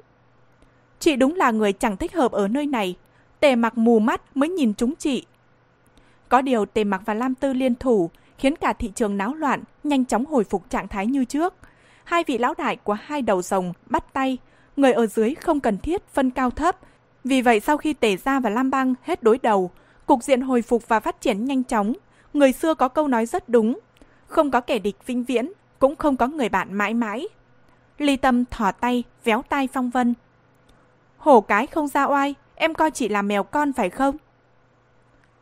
Chị 0.99 1.16
đúng 1.16 1.35
là 1.35 1.51
người 1.51 1.73
chẳng 1.73 1.97
thích 1.97 2.15
hợp 2.15 2.33
ở 2.33 2.49
nơi 2.49 2.66
này. 2.66 2.97
Tề 3.41 3.57
mặc 3.57 3.78
mù 3.78 3.99
mắt 3.99 4.37
mới 4.37 4.49
nhìn 4.49 4.74
chúng 4.74 4.95
chị. 4.95 5.27
Có 6.28 6.43
điều 6.43 6.66
Tề 6.66 6.85
mặc 6.85 7.03
và 7.05 7.15
Lam 7.15 7.35
Tư 7.35 7.53
liên 7.53 7.74
thủ 7.74 8.11
khiến 8.39 8.57
cả 8.57 8.73
thị 8.73 8.93
trường 8.95 9.16
náo 9.16 9.35
loạn, 9.35 9.62
nhanh 9.85 10.05
chóng 10.05 10.27
hồi 10.27 10.45
phục 10.45 10.70
trạng 10.70 10.89
thái 10.89 11.07
như 11.07 11.24
trước. 11.24 11.55
Hai 12.05 12.24
vị 12.27 12.39
lão 12.39 12.55
đại 12.59 12.77
của 12.77 12.93
hai 12.93 13.23
đầu 13.23 13.43
rồng 13.43 13.73
bắt 13.87 14.12
tay, 14.12 14.39
người 14.77 14.93
ở 14.93 15.07
dưới 15.07 15.35
không 15.35 15.61
cần 15.61 15.78
thiết 15.78 16.09
phân 16.09 16.31
cao 16.31 16.51
thấp. 16.51 16.78
Vì 17.24 17.43
vậy 17.43 17.61
sau 17.61 17.77
khi 17.77 17.93
Tề 17.93 18.16
Gia 18.16 18.41
và 18.41 18.51
Lam 18.51 18.70
Bang 18.70 18.95
hết 19.03 19.23
đối 19.23 19.39
đầu, 19.39 19.70
cục 20.07 20.23
diện 20.23 20.41
hồi 20.41 20.62
phục 20.62 20.89
và 20.89 21.01
phát 21.01 21.20
triển 21.20 21.45
nhanh 21.45 21.65
chóng. 21.65 21.93
Người 22.33 22.53
xưa 22.53 22.74
có 22.74 22.89
câu 22.89 23.09
nói 23.09 23.27
rất 23.27 23.49
đúng, 23.49 23.78
không 24.27 24.51
có 24.51 24.61
kẻ 24.61 24.78
địch 24.78 24.97
vinh 25.07 25.24
viễn, 25.24 25.53
cũng 25.78 25.97
không 25.97 26.16
có 26.16 26.27
người 26.27 26.49
bạn 26.49 26.74
mãi 26.74 26.95
mãi. 26.95 27.28
Ly 27.99 28.16
Tâm 28.16 28.45
thỏ 28.45 28.73
tay, 28.73 29.05
véo 29.24 29.43
tay 29.49 29.69
Phong 29.73 29.91
Vân. 29.91 30.15
Hổ 31.19 31.41
cái 31.41 31.66
không 31.66 31.89
ra 31.89 32.05
oai, 32.05 32.35
em 32.55 32.74
coi 32.74 32.91
chị 32.91 33.09
là 33.09 33.23
mèo 33.23 33.43
con 33.43 33.73
phải 33.73 33.91
không? 33.91 34.16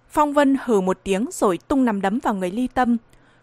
Phong 0.09 0.33
Vân 0.33 0.57
hừ 0.65 0.81
một 0.81 0.99
tiếng 1.05 1.27
rồi 1.33 1.59
tung 1.69 1.85
nằm 1.85 2.01
đấm 2.01 2.19
vào 2.23 2.35
người 2.35 2.51
Ly 2.51 2.67
Tâm. 2.67 2.97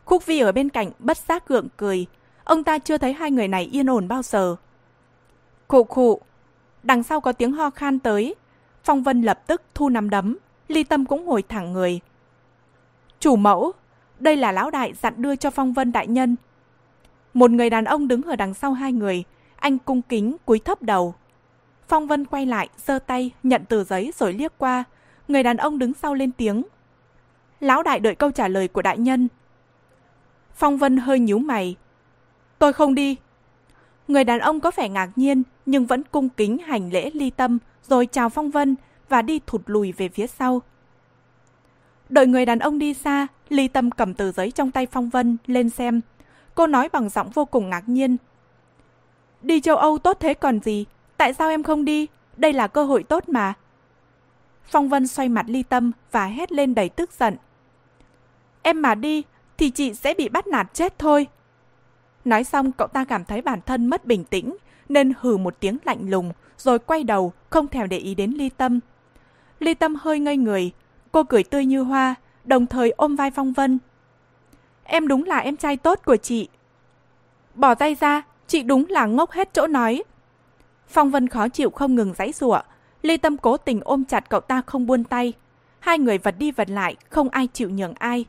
Khúc 0.05 0.25
Vi 0.25 0.39
ở 0.39 0.51
bên 0.51 0.69
cạnh 0.69 0.91
bất 0.99 1.17
giác 1.17 1.47
gượng 1.47 1.67
cười. 1.77 2.05
Ông 2.43 2.63
ta 2.63 2.77
chưa 2.77 2.97
thấy 2.97 3.13
hai 3.13 3.31
người 3.31 3.47
này 3.47 3.69
yên 3.71 3.89
ổn 3.89 4.07
bao 4.07 4.21
giờ. 4.23 4.55
Khụ 5.67 5.83
khụ. 5.83 6.21
Đằng 6.83 7.03
sau 7.03 7.21
có 7.21 7.31
tiếng 7.31 7.51
ho 7.51 7.69
khan 7.69 7.99
tới. 7.99 8.35
Phong 8.83 9.03
Vân 9.03 9.21
lập 9.21 9.47
tức 9.47 9.61
thu 9.73 9.89
nằm 9.89 10.09
đấm. 10.09 10.37
Ly 10.71 10.83
Tâm 10.83 11.05
cũng 11.05 11.25
ngồi 11.25 11.41
thẳng 11.41 11.73
người. 11.73 11.99
Chủ 13.19 13.35
mẫu, 13.35 13.71
đây 14.19 14.37
là 14.37 14.51
lão 14.51 14.71
đại 14.71 14.93
dặn 14.93 15.21
đưa 15.21 15.35
cho 15.35 15.49
Phong 15.49 15.73
Vân 15.73 15.91
đại 15.91 16.07
nhân. 16.07 16.35
Một 17.33 17.51
người 17.51 17.69
đàn 17.69 17.85
ông 17.85 18.07
đứng 18.07 18.21
ở 18.21 18.35
đằng 18.35 18.53
sau 18.53 18.73
hai 18.73 18.91
người. 18.91 19.23
Anh 19.55 19.77
cung 19.77 20.01
kính 20.01 20.37
cúi 20.45 20.59
thấp 20.59 20.81
đầu. 20.81 21.15
Phong 21.87 22.07
Vân 22.07 22.25
quay 22.25 22.45
lại, 22.45 22.69
giơ 22.77 22.99
tay, 22.99 23.31
nhận 23.43 23.65
tờ 23.65 23.83
giấy 23.83 24.11
rồi 24.17 24.33
liếc 24.33 24.57
qua. 24.57 24.83
Người 25.27 25.43
đàn 25.43 25.57
ông 25.57 25.79
đứng 25.79 25.93
sau 25.93 26.13
lên 26.13 26.31
tiếng. 26.31 26.63
Lão 27.59 27.83
đại 27.83 27.99
đợi 27.99 28.15
câu 28.15 28.31
trả 28.31 28.47
lời 28.47 28.67
của 28.67 28.81
đại 28.81 28.97
nhân. 28.97 29.27
Phong 30.53 30.77
Vân 30.77 30.97
hơi 30.97 31.19
nhíu 31.19 31.39
mày. 31.39 31.75
Tôi 32.59 32.73
không 32.73 32.95
đi. 32.95 33.15
Người 34.07 34.23
đàn 34.23 34.39
ông 34.39 34.59
có 34.59 34.71
vẻ 34.75 34.89
ngạc 34.89 35.09
nhiên 35.15 35.43
nhưng 35.65 35.85
vẫn 35.85 36.03
cung 36.03 36.29
kính 36.29 36.57
hành 36.57 36.91
lễ 36.91 37.09
ly 37.13 37.29
tâm 37.29 37.57
rồi 37.83 38.05
chào 38.05 38.29
Phong 38.29 38.51
Vân 38.51 38.75
và 39.11 39.21
đi 39.21 39.39
thụt 39.47 39.61
lùi 39.65 39.91
về 39.91 40.09
phía 40.09 40.27
sau. 40.27 40.61
Đợi 42.09 42.27
người 42.27 42.45
đàn 42.45 42.59
ông 42.59 42.79
đi 42.79 42.93
xa, 42.93 43.27
ly 43.49 43.67
tâm 43.67 43.91
cầm 43.91 44.13
tờ 44.13 44.31
giấy 44.31 44.51
trong 44.51 44.71
tay 44.71 44.85
Phong 44.85 45.09
Vân 45.09 45.37
lên 45.45 45.69
xem. 45.69 46.01
Cô 46.55 46.67
nói 46.67 46.89
bằng 46.89 47.09
giọng 47.09 47.29
vô 47.29 47.45
cùng 47.45 47.69
ngạc 47.69 47.89
nhiên. 47.89 48.17
Đi 49.41 49.61
châu 49.61 49.77
Âu 49.77 49.97
tốt 49.97 50.17
thế 50.19 50.33
còn 50.33 50.59
gì? 50.59 50.85
Tại 51.17 51.33
sao 51.33 51.49
em 51.49 51.63
không 51.63 51.85
đi? 51.85 52.07
Đây 52.37 52.53
là 52.53 52.67
cơ 52.67 52.83
hội 52.83 53.03
tốt 53.03 53.29
mà. 53.29 53.53
Phong 54.63 54.89
Vân 54.89 55.07
xoay 55.07 55.29
mặt 55.29 55.45
ly 55.47 55.63
tâm 55.63 55.91
và 56.11 56.25
hét 56.25 56.51
lên 56.51 56.75
đầy 56.75 56.89
tức 56.89 57.11
giận. 57.19 57.35
Em 58.61 58.81
mà 58.81 58.95
đi 58.95 59.23
thì 59.57 59.69
chị 59.69 59.93
sẽ 59.93 60.13
bị 60.13 60.29
bắt 60.29 60.47
nạt 60.47 60.73
chết 60.73 60.99
thôi. 60.99 61.27
Nói 62.25 62.43
xong 62.43 62.71
cậu 62.71 62.87
ta 62.87 63.05
cảm 63.05 63.25
thấy 63.25 63.41
bản 63.41 63.59
thân 63.65 63.87
mất 63.87 64.05
bình 64.05 64.23
tĩnh 64.23 64.57
nên 64.89 65.13
hừ 65.19 65.37
một 65.37 65.59
tiếng 65.59 65.77
lạnh 65.85 66.09
lùng 66.09 66.31
rồi 66.57 66.79
quay 66.79 67.03
đầu 67.03 67.33
không 67.49 67.67
thèm 67.67 67.89
để 67.89 67.97
ý 67.97 68.15
đến 68.15 68.31
ly 68.31 68.49
tâm. 68.49 68.79
Ly 69.61 69.73
tâm 69.73 69.95
hơi 69.95 70.19
ngây 70.19 70.37
người, 70.37 70.71
cô 71.11 71.23
cười 71.23 71.43
tươi 71.43 71.65
như 71.65 71.81
hoa, 71.81 72.15
đồng 72.43 72.67
thời 72.67 72.91
ôm 72.91 73.15
vai 73.15 73.31
Phong 73.31 73.53
Vân. 73.53 73.79
Em 74.83 75.07
đúng 75.07 75.23
là 75.23 75.37
em 75.37 75.57
trai 75.57 75.77
tốt 75.77 75.99
của 76.05 76.15
chị. 76.15 76.47
Bỏ 77.55 77.75
tay 77.75 77.95
ra, 77.99 78.21
chị 78.47 78.63
đúng 78.63 78.85
là 78.89 79.05
ngốc 79.05 79.31
hết 79.31 79.53
chỗ 79.53 79.67
nói. 79.67 80.03
Phong 80.87 81.11
Vân 81.11 81.27
khó 81.27 81.47
chịu 81.47 81.69
không 81.69 81.95
ngừng 81.95 82.13
giãy 82.17 82.31
giụa, 82.31 82.61
Ly 83.01 83.17
Tâm 83.17 83.37
cố 83.37 83.57
tình 83.57 83.79
ôm 83.83 84.05
chặt 84.05 84.29
cậu 84.29 84.39
ta 84.39 84.61
không 84.65 84.85
buông 84.85 85.03
tay. 85.03 85.33
Hai 85.79 85.99
người 85.99 86.17
vật 86.17 86.35
đi 86.37 86.51
vật 86.51 86.69
lại, 86.69 86.95
không 87.09 87.29
ai 87.29 87.47
chịu 87.47 87.69
nhường 87.69 87.93
ai. 87.93 88.25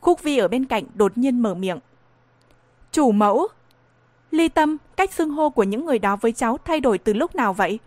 Khúc 0.00 0.22
Vi 0.22 0.38
ở 0.38 0.48
bên 0.48 0.64
cạnh 0.64 0.84
đột 0.94 1.18
nhiên 1.18 1.40
mở 1.40 1.54
miệng. 1.54 1.78
Chủ 2.92 3.12
mẫu! 3.12 3.48
Ly 4.30 4.48
Tâm, 4.48 4.76
cách 4.96 5.12
xưng 5.12 5.30
hô 5.30 5.50
của 5.50 5.62
những 5.62 5.86
người 5.86 5.98
đó 5.98 6.16
với 6.16 6.32
cháu 6.32 6.58
thay 6.64 6.80
đổi 6.80 6.98
từ 6.98 7.12
lúc 7.12 7.34
nào 7.34 7.52
vậy? 7.52 7.78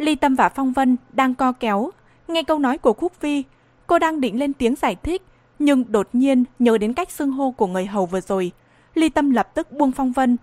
Ly 0.00 0.14
Tâm 0.14 0.34
và 0.34 0.48
Phong 0.48 0.72
Vân 0.72 0.96
đang 1.12 1.34
co 1.34 1.52
kéo. 1.52 1.90
Nghe 2.28 2.42
câu 2.42 2.58
nói 2.58 2.78
của 2.78 2.92
Khúc 2.92 3.20
Vi, 3.20 3.42
cô 3.86 3.98
đang 3.98 4.20
định 4.20 4.38
lên 4.38 4.52
tiếng 4.52 4.74
giải 4.76 4.96
thích, 4.96 5.22
nhưng 5.58 5.92
đột 5.92 6.08
nhiên 6.12 6.44
nhớ 6.58 6.78
đến 6.78 6.94
cách 6.94 7.10
xưng 7.10 7.30
hô 7.30 7.50
của 7.50 7.66
người 7.66 7.86
hầu 7.86 8.06
vừa 8.06 8.20
rồi. 8.20 8.52
Ly 8.94 9.08
Tâm 9.08 9.30
lập 9.30 9.54
tức 9.54 9.72
buông 9.72 9.92
Phong 9.92 10.12
Vân. 10.12 10.36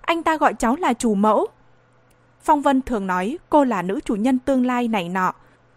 Anh 0.00 0.22
ta 0.22 0.36
gọi 0.36 0.54
cháu 0.54 0.76
là 0.76 0.92
chủ 0.92 1.14
mẫu. 1.14 1.46
Phong 2.42 2.62
Vân 2.62 2.82
thường 2.82 3.06
nói 3.06 3.38
cô 3.48 3.64
là 3.64 3.82
nữ 3.82 4.00
chủ 4.04 4.14
nhân 4.14 4.38
tương 4.38 4.66
lai 4.66 4.88
này 4.88 5.08
nọ, 5.08 5.32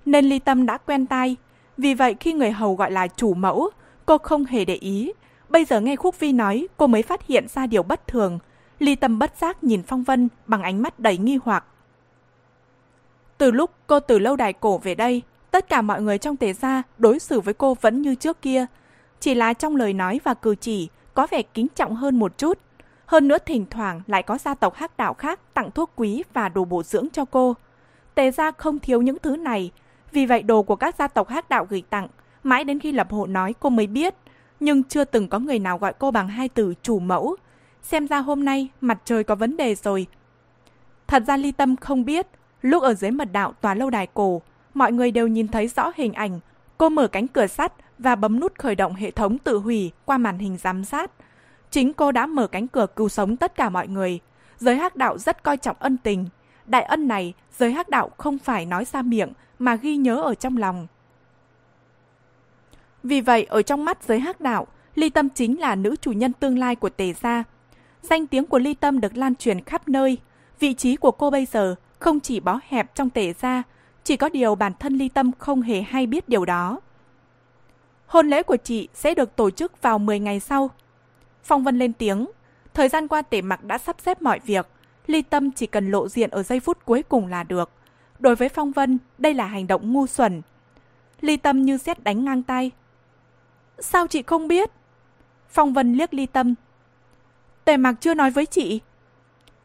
nên 0.05 0.25
Ly 0.25 0.39
Tâm 0.39 0.65
đã 0.65 0.77
quen 0.77 1.05
tai. 1.05 1.35
Vì 1.77 1.93
vậy 1.93 2.15
khi 2.19 2.33
người 2.33 2.51
hầu 2.51 2.75
gọi 2.75 2.91
là 2.91 3.07
chủ 3.07 3.33
mẫu, 3.33 3.69
cô 4.05 4.17
không 4.17 4.45
hề 4.45 4.65
để 4.65 4.75
ý. 4.75 5.11
Bây 5.49 5.65
giờ 5.65 5.81
nghe 5.81 5.95
Khúc 5.95 6.19
Vi 6.19 6.31
nói, 6.31 6.67
cô 6.77 6.87
mới 6.87 7.03
phát 7.03 7.27
hiện 7.27 7.47
ra 7.47 7.65
điều 7.65 7.83
bất 7.83 8.07
thường. 8.07 8.39
Ly 8.79 8.95
Tâm 8.95 9.19
bất 9.19 9.37
giác 9.37 9.63
nhìn 9.63 9.83
Phong 9.83 10.03
Vân 10.03 10.29
bằng 10.47 10.61
ánh 10.61 10.81
mắt 10.81 10.99
đầy 10.99 11.17
nghi 11.17 11.39
hoặc. 11.43 11.65
Từ 13.39 13.51
lúc 13.51 13.71
cô 13.87 13.99
từ 13.99 14.19
lâu 14.19 14.35
đài 14.35 14.53
cổ 14.53 14.77
về 14.77 14.95
đây, 14.95 15.21
tất 15.51 15.69
cả 15.69 15.81
mọi 15.81 16.01
người 16.01 16.17
trong 16.17 16.37
tề 16.37 16.53
gia 16.53 16.83
đối 16.97 17.19
xử 17.19 17.39
với 17.39 17.53
cô 17.53 17.73
vẫn 17.81 18.01
như 18.01 18.15
trước 18.15 18.41
kia. 18.41 18.65
Chỉ 19.19 19.35
là 19.35 19.53
trong 19.53 19.75
lời 19.75 19.93
nói 19.93 20.19
và 20.23 20.33
cử 20.33 20.55
chỉ 20.55 20.89
có 21.13 21.27
vẻ 21.31 21.41
kính 21.41 21.67
trọng 21.75 21.95
hơn 21.95 22.19
một 22.19 22.37
chút. 22.37 22.57
Hơn 23.05 23.27
nữa 23.27 23.37
thỉnh 23.45 23.65
thoảng 23.69 24.01
lại 24.07 24.23
có 24.23 24.37
gia 24.37 24.55
tộc 24.55 24.75
hắc 24.75 24.97
đạo 24.97 25.13
khác 25.13 25.39
tặng 25.53 25.71
thuốc 25.71 25.91
quý 25.95 26.23
và 26.33 26.49
đồ 26.49 26.65
bổ 26.65 26.83
dưỡng 26.83 27.07
cho 27.13 27.25
cô. 27.25 27.55
Tề 28.15 28.31
gia 28.31 28.51
không 28.51 28.79
thiếu 28.79 29.01
những 29.01 29.17
thứ 29.19 29.35
này, 29.35 29.71
vì 30.11 30.25
vậy 30.25 30.43
đồ 30.43 30.63
của 30.63 30.75
các 30.75 30.95
gia 30.99 31.07
tộc 31.07 31.27
hắc 31.27 31.49
đạo 31.49 31.67
gửi 31.69 31.83
tặng, 31.89 32.07
mãi 32.43 32.63
đến 32.63 32.79
khi 32.79 32.91
lập 32.91 33.07
hộ 33.11 33.25
nói 33.25 33.53
cô 33.59 33.69
mới 33.69 33.87
biết, 33.87 34.15
nhưng 34.59 34.83
chưa 34.83 35.05
từng 35.05 35.27
có 35.27 35.39
người 35.39 35.59
nào 35.59 35.77
gọi 35.77 35.93
cô 35.99 36.11
bằng 36.11 36.27
hai 36.27 36.49
từ 36.49 36.73
chủ 36.81 36.99
mẫu. 36.99 37.35
Xem 37.81 38.07
ra 38.07 38.19
hôm 38.19 38.45
nay 38.45 38.67
mặt 38.81 39.01
trời 39.05 39.23
có 39.23 39.35
vấn 39.35 39.57
đề 39.57 39.75
rồi. 39.75 40.07
Thật 41.07 41.23
ra 41.27 41.37
Ly 41.37 41.51
Tâm 41.51 41.75
không 41.75 42.05
biết, 42.05 42.27
lúc 42.61 42.83
ở 42.83 42.93
dưới 42.93 43.11
mật 43.11 43.31
đạo 43.31 43.53
tòa 43.61 43.73
lâu 43.73 43.89
đài 43.89 44.07
cổ, 44.13 44.41
mọi 44.73 44.91
người 44.91 45.11
đều 45.11 45.27
nhìn 45.27 45.47
thấy 45.47 45.67
rõ 45.67 45.91
hình 45.95 46.13
ảnh. 46.13 46.39
Cô 46.77 46.89
mở 46.89 47.07
cánh 47.07 47.27
cửa 47.27 47.47
sắt 47.47 47.73
và 47.97 48.15
bấm 48.15 48.39
nút 48.39 48.59
khởi 48.59 48.75
động 48.75 48.93
hệ 48.93 49.11
thống 49.11 49.37
tự 49.37 49.57
hủy 49.57 49.91
qua 50.05 50.17
màn 50.17 50.37
hình 50.37 50.57
giám 50.57 50.85
sát. 50.85 51.11
Chính 51.71 51.93
cô 51.93 52.11
đã 52.11 52.25
mở 52.25 52.47
cánh 52.47 52.67
cửa 52.67 52.85
cứu 52.95 53.09
sống 53.09 53.37
tất 53.37 53.55
cả 53.55 53.69
mọi 53.69 53.87
người. 53.87 54.19
Giới 54.57 54.75
hắc 54.75 54.95
đạo 54.95 55.17
rất 55.17 55.43
coi 55.43 55.57
trọng 55.57 55.75
ân 55.79 55.97
tình. 55.97 56.29
Đại 56.65 56.83
ân 56.83 57.07
này, 57.07 57.33
giới 57.57 57.71
hắc 57.71 57.89
đạo 57.89 58.09
không 58.17 58.37
phải 58.37 58.65
nói 58.65 58.85
ra 58.85 59.01
miệng 59.01 59.33
mà 59.59 59.75
ghi 59.75 59.97
nhớ 59.97 60.15
ở 60.15 60.35
trong 60.35 60.57
lòng. 60.57 60.87
Vì 63.03 63.21
vậy, 63.21 63.43
ở 63.43 63.61
trong 63.61 63.85
mắt 63.85 64.03
giới 64.03 64.19
hắc 64.19 64.41
đạo, 64.41 64.67
Ly 64.95 65.09
Tâm 65.09 65.29
chính 65.29 65.59
là 65.59 65.75
nữ 65.75 65.95
chủ 66.01 66.11
nhân 66.11 66.33
tương 66.33 66.57
lai 66.57 66.75
của 66.75 66.89
Tề 66.89 67.13
Gia. 67.13 67.43
Danh 68.01 68.27
tiếng 68.27 68.45
của 68.45 68.59
Ly 68.59 68.73
Tâm 68.73 69.01
được 69.01 69.17
lan 69.17 69.35
truyền 69.35 69.61
khắp 69.61 69.87
nơi. 69.87 70.17
Vị 70.59 70.73
trí 70.73 70.95
của 70.95 71.11
cô 71.11 71.29
bây 71.29 71.45
giờ 71.45 71.75
không 71.99 72.19
chỉ 72.19 72.39
bó 72.39 72.59
hẹp 72.67 72.95
trong 72.95 73.09
Tề 73.09 73.33
Gia, 73.33 73.63
chỉ 74.03 74.17
có 74.17 74.29
điều 74.29 74.55
bản 74.55 74.73
thân 74.79 74.97
Ly 74.97 75.09
Tâm 75.09 75.31
không 75.39 75.61
hề 75.61 75.81
hay 75.81 76.07
biết 76.07 76.29
điều 76.29 76.45
đó. 76.45 76.79
Hôn 78.05 78.27
lễ 78.27 78.43
của 78.43 78.57
chị 78.57 78.87
sẽ 78.93 79.13
được 79.13 79.35
tổ 79.35 79.49
chức 79.49 79.81
vào 79.81 79.99
10 79.99 80.19
ngày 80.19 80.39
sau. 80.39 80.69
Phong 81.43 81.63
Vân 81.63 81.79
lên 81.79 81.93
tiếng. 81.93 82.27
Thời 82.73 82.89
gian 82.89 83.07
qua 83.07 83.21
tể 83.21 83.41
mặc 83.41 83.63
đã 83.63 83.77
sắp 83.77 83.95
xếp 83.99 84.21
mọi 84.21 84.39
việc. 84.39 84.67
Ly 85.07 85.21
Tâm 85.21 85.51
chỉ 85.51 85.65
cần 85.65 85.91
lộ 85.91 86.07
diện 86.07 86.29
ở 86.29 86.43
giây 86.43 86.59
phút 86.59 86.85
cuối 86.85 87.03
cùng 87.03 87.27
là 87.27 87.43
được. 87.43 87.71
Đối 88.19 88.35
với 88.35 88.49
Phong 88.49 88.71
Vân, 88.71 88.97
đây 89.17 89.33
là 89.33 89.45
hành 89.45 89.67
động 89.67 89.93
ngu 89.93 90.07
xuẩn. 90.07 90.41
Ly 91.21 91.37
Tâm 91.37 91.61
như 91.61 91.77
xét 91.77 92.03
đánh 92.03 92.25
ngang 92.25 92.43
tay. 92.43 92.71
Sao 93.79 94.07
chị 94.07 94.23
không 94.23 94.47
biết? 94.47 94.71
Phong 95.49 95.73
Vân 95.73 95.93
liếc 95.93 96.13
Ly 96.13 96.25
Tâm. 96.25 96.55
Tề 97.65 97.77
mặc 97.77 97.95
chưa 97.99 98.13
nói 98.13 98.31
với 98.31 98.45
chị. 98.45 98.79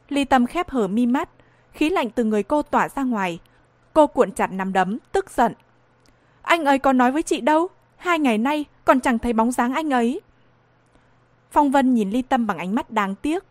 Ly 0.08 0.24
Tâm 0.24 0.46
khép 0.46 0.70
hở 0.70 0.88
mi 0.88 1.06
mắt, 1.06 1.28
khí 1.74 1.90
lạnh 1.90 2.10
từ 2.10 2.24
người 2.24 2.42
cô 2.42 2.62
tỏa 2.62 2.88
ra 2.88 3.02
ngoài. 3.02 3.38
Cô 3.92 4.06
cuộn 4.06 4.32
chặt 4.32 4.52
nắm 4.52 4.72
đấm, 4.72 4.98
tức 5.12 5.30
giận. 5.30 5.52
Anh 6.42 6.64
ấy 6.64 6.78
có 6.78 6.92
nói 6.92 7.12
với 7.12 7.22
chị 7.22 7.40
đâu, 7.40 7.68
hai 7.96 8.18
ngày 8.18 8.38
nay 8.38 8.64
còn 8.84 9.00
chẳng 9.00 9.18
thấy 9.18 9.32
bóng 9.32 9.52
dáng 9.52 9.74
anh 9.74 9.90
ấy. 9.90 10.20
Phong 11.50 11.70
Vân 11.70 11.94
nhìn 11.94 12.10
Ly 12.10 12.22
Tâm 12.22 12.46
bằng 12.46 12.58
ánh 12.58 12.74
mắt 12.74 12.90
đáng 12.90 13.14
tiếc. 13.14 13.44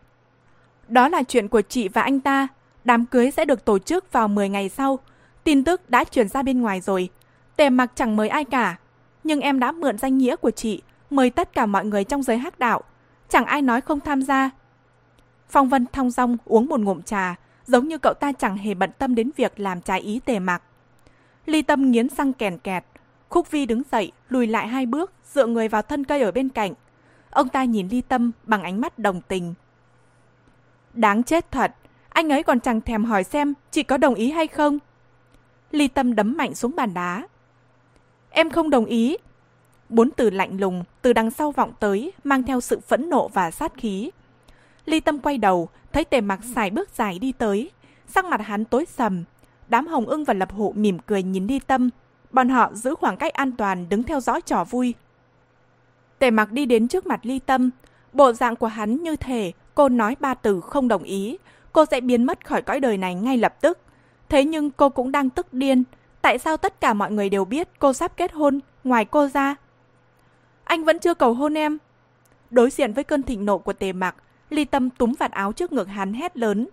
Đó 0.88 1.08
là 1.08 1.22
chuyện 1.22 1.48
của 1.48 1.60
chị 1.60 1.88
và 1.88 2.02
anh 2.02 2.20
ta. 2.20 2.48
Đám 2.84 3.06
cưới 3.06 3.30
sẽ 3.30 3.44
được 3.44 3.64
tổ 3.64 3.78
chức 3.78 4.12
vào 4.12 4.28
10 4.28 4.48
ngày 4.48 4.68
sau. 4.68 4.98
Tin 5.44 5.64
tức 5.64 5.90
đã 5.90 6.04
chuyển 6.04 6.28
ra 6.28 6.42
bên 6.42 6.60
ngoài 6.60 6.80
rồi. 6.80 7.08
Tề 7.56 7.70
mặc 7.70 7.92
chẳng 7.94 8.16
mời 8.16 8.28
ai 8.28 8.44
cả. 8.44 8.76
Nhưng 9.24 9.40
em 9.40 9.60
đã 9.60 9.72
mượn 9.72 9.98
danh 9.98 10.18
nghĩa 10.18 10.36
của 10.36 10.50
chị, 10.50 10.82
mời 11.10 11.30
tất 11.30 11.52
cả 11.52 11.66
mọi 11.66 11.84
người 11.84 12.04
trong 12.04 12.22
giới 12.22 12.38
hắc 12.38 12.58
đạo. 12.58 12.82
Chẳng 13.28 13.44
ai 13.44 13.62
nói 13.62 13.80
không 13.80 14.00
tham 14.00 14.22
gia. 14.22 14.50
Phong 15.48 15.68
Vân 15.68 15.86
thong 15.92 16.10
dong 16.10 16.36
uống 16.44 16.66
một 16.66 16.80
ngụm 16.80 17.02
trà, 17.02 17.34
giống 17.66 17.88
như 17.88 17.98
cậu 17.98 18.14
ta 18.14 18.32
chẳng 18.32 18.56
hề 18.56 18.74
bận 18.74 18.90
tâm 18.98 19.14
đến 19.14 19.30
việc 19.36 19.60
làm 19.60 19.80
trái 19.80 20.00
ý 20.00 20.20
tề 20.24 20.38
mặc. 20.38 20.62
Ly 21.46 21.62
Tâm 21.62 21.90
nghiến 21.90 22.08
răng 22.08 22.32
kèn 22.32 22.58
kẹt, 22.58 22.84
Khúc 23.28 23.50
Vi 23.50 23.66
đứng 23.66 23.82
dậy, 23.92 24.12
lùi 24.28 24.46
lại 24.46 24.68
hai 24.68 24.86
bước, 24.86 25.12
dựa 25.32 25.46
người 25.46 25.68
vào 25.68 25.82
thân 25.82 26.04
cây 26.04 26.22
ở 26.22 26.32
bên 26.32 26.48
cạnh. 26.48 26.72
Ông 27.30 27.48
ta 27.48 27.64
nhìn 27.64 27.88
Ly 27.88 28.00
Tâm 28.00 28.32
bằng 28.42 28.62
ánh 28.62 28.80
mắt 28.80 28.98
đồng 28.98 29.20
tình. 29.20 29.54
Đáng 30.94 31.22
chết 31.22 31.50
thật, 31.50 31.74
anh 32.08 32.32
ấy 32.32 32.42
còn 32.42 32.60
chẳng 32.60 32.80
thèm 32.80 33.04
hỏi 33.04 33.24
xem 33.24 33.54
chị 33.70 33.82
có 33.82 33.96
đồng 33.96 34.14
ý 34.14 34.30
hay 34.30 34.46
không. 34.46 34.78
Ly 35.70 35.88
Tâm 35.88 36.14
đấm 36.14 36.36
mạnh 36.36 36.54
xuống 36.54 36.76
bàn 36.76 36.94
đá. 36.94 37.26
Em 38.30 38.50
không 38.50 38.70
đồng 38.70 38.84
ý. 38.84 39.16
Bốn 39.88 40.10
từ 40.10 40.30
lạnh 40.30 40.60
lùng 40.60 40.84
từ 41.02 41.12
đằng 41.12 41.30
sau 41.30 41.52
vọng 41.52 41.72
tới, 41.80 42.12
mang 42.24 42.42
theo 42.42 42.60
sự 42.60 42.80
phẫn 42.80 43.10
nộ 43.10 43.28
và 43.28 43.50
sát 43.50 43.72
khí. 43.76 44.10
Ly 44.86 45.00
Tâm 45.00 45.18
quay 45.18 45.38
đầu, 45.38 45.68
thấy 45.92 46.04
tề 46.04 46.20
mặc 46.20 46.40
xài 46.54 46.70
bước 46.70 46.88
dài 46.94 47.18
đi 47.18 47.32
tới. 47.32 47.70
Sắc 48.06 48.24
mặt 48.24 48.40
hắn 48.40 48.64
tối 48.64 48.86
sầm. 48.86 49.24
Đám 49.68 49.86
hồng 49.86 50.06
ưng 50.06 50.24
và 50.24 50.34
lập 50.34 50.52
hộ 50.52 50.72
mỉm 50.76 50.98
cười 50.98 51.22
nhìn 51.22 51.46
Ly 51.46 51.58
Tâm. 51.58 51.90
Bọn 52.30 52.48
họ 52.48 52.70
giữ 52.74 52.94
khoảng 52.94 53.16
cách 53.16 53.32
an 53.32 53.52
toàn 53.52 53.88
đứng 53.88 54.02
theo 54.02 54.20
dõi 54.20 54.40
trò 54.40 54.64
vui. 54.64 54.94
Tề 56.18 56.30
mặc 56.30 56.52
đi 56.52 56.66
đến 56.66 56.88
trước 56.88 57.06
mặt 57.06 57.20
Ly 57.22 57.38
Tâm. 57.38 57.70
Bộ 58.12 58.32
dạng 58.32 58.56
của 58.56 58.66
hắn 58.66 59.02
như 59.02 59.16
thể 59.16 59.52
cô 59.74 59.88
nói 59.88 60.16
ba 60.20 60.34
từ 60.34 60.60
không 60.60 60.88
đồng 60.88 61.02
ý. 61.02 61.38
Cô 61.72 61.84
sẽ 61.90 62.00
biến 62.00 62.24
mất 62.24 62.46
khỏi 62.46 62.62
cõi 62.62 62.80
đời 62.80 62.96
này 62.96 63.14
ngay 63.14 63.36
lập 63.36 63.60
tức. 63.60 63.78
Thế 64.28 64.44
nhưng 64.44 64.70
cô 64.70 64.88
cũng 64.88 65.12
đang 65.12 65.30
tức 65.30 65.52
điên. 65.52 65.84
Tại 66.22 66.38
sao 66.38 66.56
tất 66.56 66.80
cả 66.80 66.94
mọi 66.94 67.10
người 67.10 67.28
đều 67.28 67.44
biết 67.44 67.68
cô 67.78 67.92
sắp 67.92 68.16
kết 68.16 68.32
hôn, 68.32 68.60
ngoài 68.84 69.04
cô 69.04 69.28
ra? 69.28 69.54
Anh 70.64 70.84
vẫn 70.84 70.98
chưa 70.98 71.14
cầu 71.14 71.34
hôn 71.34 71.54
em. 71.58 71.78
Đối 72.50 72.70
diện 72.70 72.92
với 72.92 73.04
cơn 73.04 73.22
thịnh 73.22 73.44
nộ 73.44 73.58
của 73.58 73.72
tề 73.72 73.92
mặc, 73.92 74.16
Ly 74.54 74.64
Tâm 74.64 74.90
túm 74.90 75.12
vạt 75.18 75.30
áo 75.30 75.52
trước 75.52 75.72
ngực 75.72 75.88
hắn 75.88 76.12
hét 76.12 76.36
lớn. 76.36 76.68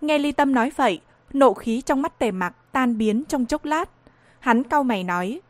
Nghe 0.00 0.18
Ly 0.18 0.32
Tâm 0.32 0.54
nói 0.54 0.72
vậy, 0.76 1.00
nộ 1.32 1.54
khí 1.54 1.80
trong 1.80 2.02
mắt 2.02 2.18
tề 2.18 2.30
mặc 2.30 2.54
tan 2.72 2.98
biến 2.98 3.24
trong 3.24 3.46
chốc 3.46 3.64
lát. 3.64 3.90
Hắn 4.40 4.62
cau 4.62 4.82
mày 4.82 5.04
nói. 5.04 5.40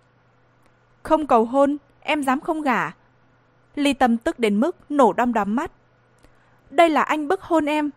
Không 1.03 1.27
cầu 1.27 1.45
hôn, 1.45 1.77
em 2.01 2.23
dám 2.23 2.41
không 2.41 2.63
gả. 2.63 2.91
Ly 3.75 3.93
Tâm 3.93 4.17
tức 4.17 4.39
đến 4.39 4.61
mức 4.61 4.77
nổ 4.91 5.13
đom 5.13 5.33
đóm 5.33 5.57
mắt. 5.57 5.73
Đây 6.71 6.89
là 6.89 7.03
anh 7.03 7.29
bức 7.29 7.43
hôn 7.43 7.67
em. 7.67 7.91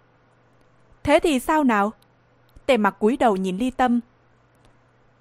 Thế 1.03 1.19
thì 1.23 1.39
sao 1.39 1.63
nào? 1.63 1.91
Tề 2.65 2.77
mặc 2.77 2.95
cúi 2.99 3.17
đầu 3.17 3.35
nhìn 3.35 3.57
Ly 3.57 3.71
Tâm. 3.71 3.99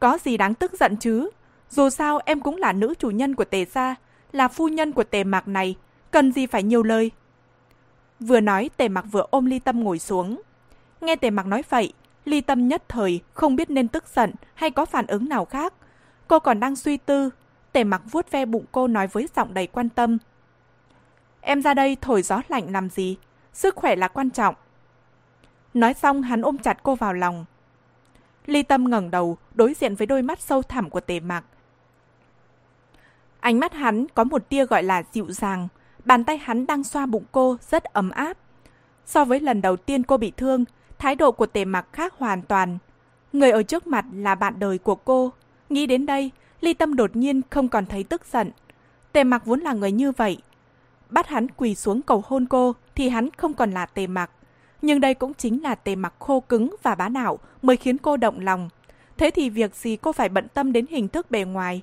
Có 0.00 0.18
gì 0.18 0.36
đáng 0.36 0.54
tức 0.54 0.72
giận 0.80 0.96
chứ? 0.96 1.30
Dù 1.70 1.90
sao 1.90 2.20
em 2.24 2.40
cũng 2.40 2.56
là 2.56 2.72
nữ 2.72 2.94
chủ 2.98 3.10
nhân 3.10 3.34
của 3.34 3.44
tề 3.44 3.64
gia, 3.64 3.94
là 4.32 4.48
phu 4.48 4.68
nhân 4.68 4.92
của 4.92 5.04
tề 5.04 5.24
mạc 5.24 5.48
này, 5.48 5.74
cần 6.10 6.32
gì 6.32 6.46
phải 6.46 6.62
nhiều 6.62 6.82
lời. 6.82 7.10
Vừa 8.22 8.40
nói 8.40 8.70
tề 8.76 8.88
mặc 8.88 9.04
vừa 9.10 9.26
ôm 9.30 9.46
ly 9.46 9.58
tâm 9.58 9.84
ngồi 9.84 9.98
xuống. 9.98 10.42
Nghe 11.00 11.16
tề 11.16 11.30
mặc 11.30 11.46
nói 11.46 11.62
vậy, 11.68 11.92
ly 12.24 12.40
tâm 12.40 12.68
nhất 12.68 12.82
thời 12.88 13.20
không 13.34 13.56
biết 13.56 13.70
nên 13.70 13.88
tức 13.88 14.04
giận 14.14 14.32
hay 14.54 14.70
có 14.70 14.84
phản 14.84 15.06
ứng 15.06 15.28
nào 15.28 15.44
khác. 15.44 15.74
Cô 16.28 16.38
còn 16.38 16.60
đang 16.60 16.76
suy 16.76 16.96
tư, 16.96 17.30
tề 17.72 17.84
mặc 17.84 18.02
vuốt 18.10 18.30
ve 18.30 18.44
bụng 18.44 18.64
cô 18.72 18.86
nói 18.86 19.06
với 19.06 19.28
giọng 19.36 19.54
đầy 19.54 19.66
quan 19.66 19.88
tâm. 19.88 20.18
Em 21.40 21.62
ra 21.62 21.74
đây 21.74 21.96
thổi 22.00 22.22
gió 22.22 22.42
lạnh 22.48 22.72
làm 22.72 22.90
gì? 22.90 23.16
Sức 23.52 23.76
khỏe 23.76 23.96
là 23.96 24.08
quan 24.08 24.30
trọng. 24.30 24.54
Nói 25.74 25.94
xong 25.94 26.22
hắn 26.22 26.42
ôm 26.42 26.58
chặt 26.58 26.82
cô 26.82 26.94
vào 26.94 27.14
lòng. 27.14 27.44
Ly 28.46 28.62
Tâm 28.62 28.90
ngẩng 28.90 29.10
đầu, 29.10 29.36
đối 29.54 29.74
diện 29.74 29.94
với 29.94 30.06
đôi 30.06 30.22
mắt 30.22 30.40
sâu 30.40 30.62
thẳm 30.62 30.90
của 30.90 31.00
Tề 31.00 31.20
Mạc. 31.20 31.44
Ánh 33.40 33.60
mắt 33.60 33.72
hắn 33.72 34.06
có 34.14 34.24
một 34.24 34.48
tia 34.48 34.66
gọi 34.66 34.82
là 34.82 35.02
dịu 35.12 35.30
dàng, 35.30 35.68
bàn 36.04 36.24
tay 36.24 36.38
hắn 36.38 36.66
đang 36.66 36.84
xoa 36.84 37.06
bụng 37.06 37.24
cô 37.32 37.56
rất 37.70 37.84
ấm 37.84 38.10
áp. 38.10 38.36
So 39.06 39.24
với 39.24 39.40
lần 39.40 39.62
đầu 39.62 39.76
tiên 39.76 40.02
cô 40.02 40.16
bị 40.16 40.32
thương, 40.36 40.64
thái 40.98 41.14
độ 41.14 41.32
của 41.32 41.46
Tề 41.46 41.64
Mặc 41.64 41.86
khác 41.92 42.14
hoàn 42.18 42.42
toàn. 42.42 42.78
Người 43.32 43.50
ở 43.50 43.62
trước 43.62 43.86
mặt 43.86 44.04
là 44.14 44.34
bạn 44.34 44.54
đời 44.58 44.78
của 44.78 44.94
cô. 44.94 45.32
Nghĩ 45.68 45.86
đến 45.86 46.06
đây, 46.06 46.30
Ly 46.60 46.74
Tâm 46.74 46.96
đột 46.96 47.16
nhiên 47.16 47.40
không 47.50 47.68
còn 47.68 47.86
thấy 47.86 48.04
tức 48.04 48.22
giận. 48.32 48.50
Tề 49.12 49.24
Mặc 49.24 49.46
vốn 49.46 49.60
là 49.60 49.72
người 49.72 49.92
như 49.92 50.12
vậy. 50.12 50.38
Bắt 51.10 51.28
hắn 51.28 51.46
quỳ 51.48 51.74
xuống 51.74 52.02
cầu 52.02 52.24
hôn 52.26 52.46
cô 52.46 52.74
thì 52.94 53.08
hắn 53.08 53.30
không 53.36 53.54
còn 53.54 53.70
là 53.70 53.86
Tề 53.86 54.06
Mặc. 54.06 54.30
nhưng 54.82 55.00
đây 55.00 55.14
cũng 55.14 55.34
chính 55.34 55.62
là 55.62 55.74
tề 55.74 55.96
mặc 55.96 56.14
khô 56.18 56.40
cứng 56.40 56.76
và 56.82 56.94
bá 56.94 57.08
đạo 57.08 57.38
mới 57.62 57.76
khiến 57.76 57.98
cô 57.98 58.16
động 58.16 58.40
lòng. 58.40 58.68
Thế 59.18 59.30
thì 59.30 59.50
việc 59.50 59.74
gì 59.74 59.96
cô 59.96 60.12
phải 60.12 60.28
bận 60.28 60.48
tâm 60.54 60.72
đến 60.72 60.86
hình 60.90 61.08
thức 61.08 61.30
bề 61.30 61.44
ngoài? 61.44 61.82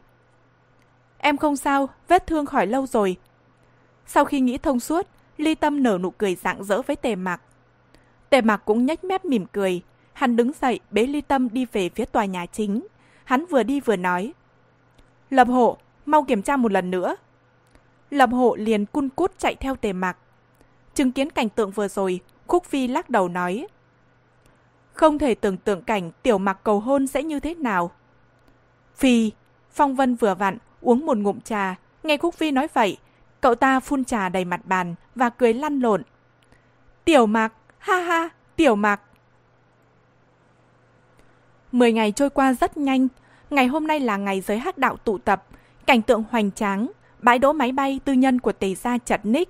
Em 1.17 1.37
không 1.37 1.57
sao, 1.57 1.89
vết 2.07 2.27
thương 2.27 2.45
khỏi 2.45 2.67
lâu 2.67 2.87
rồi. 2.87 3.17
Sau 4.11 4.25
khi 4.25 4.39
nghĩ 4.39 4.57
thông 4.57 4.79
suốt, 4.79 5.07
Ly 5.37 5.55
Tâm 5.55 5.83
nở 5.83 5.97
nụ 6.01 6.09
cười 6.09 6.35
rạng 6.35 6.63
rỡ 6.63 6.81
với 6.81 6.95
tề 6.95 7.15
mặc. 7.15 7.41
Tề 8.29 8.41
mặc 8.41 8.61
cũng 8.65 8.85
nhếch 8.85 9.03
mép 9.03 9.25
mỉm 9.25 9.45
cười. 9.51 9.81
Hắn 10.13 10.35
đứng 10.35 10.51
dậy 10.61 10.79
bế 10.91 11.05
Ly 11.05 11.21
Tâm 11.21 11.49
đi 11.49 11.65
về 11.71 11.89
phía 11.89 12.05
tòa 12.05 12.25
nhà 12.25 12.45
chính. 12.45 12.87
Hắn 13.23 13.45
vừa 13.45 13.63
đi 13.63 13.79
vừa 13.79 13.95
nói. 13.95 14.33
Lập 15.29 15.47
hộ, 15.47 15.77
mau 16.05 16.23
kiểm 16.23 16.41
tra 16.41 16.57
một 16.57 16.71
lần 16.71 16.91
nữa. 16.91 17.15
Lập 18.09 18.29
hộ 18.33 18.55
liền 18.55 18.85
cun 18.85 19.09
cút 19.09 19.39
chạy 19.39 19.55
theo 19.55 19.75
tề 19.75 19.93
mặc. 19.93 20.17
Chứng 20.93 21.11
kiến 21.11 21.29
cảnh 21.29 21.49
tượng 21.49 21.71
vừa 21.71 21.87
rồi, 21.87 22.19
Khúc 22.47 22.65
Phi 22.65 22.87
lắc 22.87 23.09
đầu 23.09 23.29
nói. 23.29 23.67
Không 24.93 25.19
thể 25.19 25.35
tưởng 25.35 25.57
tượng 25.57 25.81
cảnh 25.81 26.11
tiểu 26.23 26.37
mặc 26.37 26.59
cầu 26.63 26.79
hôn 26.79 27.07
sẽ 27.07 27.23
như 27.23 27.39
thế 27.39 27.53
nào. 27.53 27.91
Phi, 28.95 29.31
Phong 29.71 29.95
Vân 29.95 30.15
vừa 30.15 30.35
vặn, 30.35 30.57
uống 30.81 31.05
một 31.05 31.17
ngụm 31.17 31.39
trà. 31.39 31.75
Nghe 32.03 32.17
Khúc 32.17 32.35
Phi 32.35 32.51
nói 32.51 32.67
vậy, 32.73 32.97
cậu 33.41 33.55
ta 33.55 33.79
phun 33.79 34.05
trà 34.05 34.29
đầy 34.29 34.45
mặt 34.45 34.61
bàn 34.65 34.95
và 35.15 35.29
cười 35.29 35.53
lăn 35.53 35.79
lộn. 35.79 36.03
Tiểu 37.05 37.25
mặc, 37.25 37.53
ha 37.77 37.99
ha, 37.99 38.29
tiểu 38.55 38.75
mặc. 38.75 39.01
Mười 41.71 41.93
ngày 41.93 42.11
trôi 42.11 42.29
qua 42.29 42.53
rất 42.53 42.77
nhanh. 42.77 43.07
Ngày 43.49 43.67
hôm 43.67 43.87
nay 43.87 43.99
là 43.99 44.17
ngày 44.17 44.41
giới 44.41 44.59
hắc 44.59 44.77
đạo 44.77 44.97
tụ 44.97 45.17
tập. 45.17 45.45
Cảnh 45.85 46.01
tượng 46.01 46.23
hoành 46.31 46.51
tráng, 46.51 46.91
bãi 47.19 47.39
đỗ 47.39 47.53
máy 47.53 47.71
bay 47.71 47.99
tư 48.05 48.13
nhân 48.13 48.39
của 48.39 48.51
tề 48.51 48.75
gia 48.75 48.97
chật 48.97 49.21
ních 49.23 49.49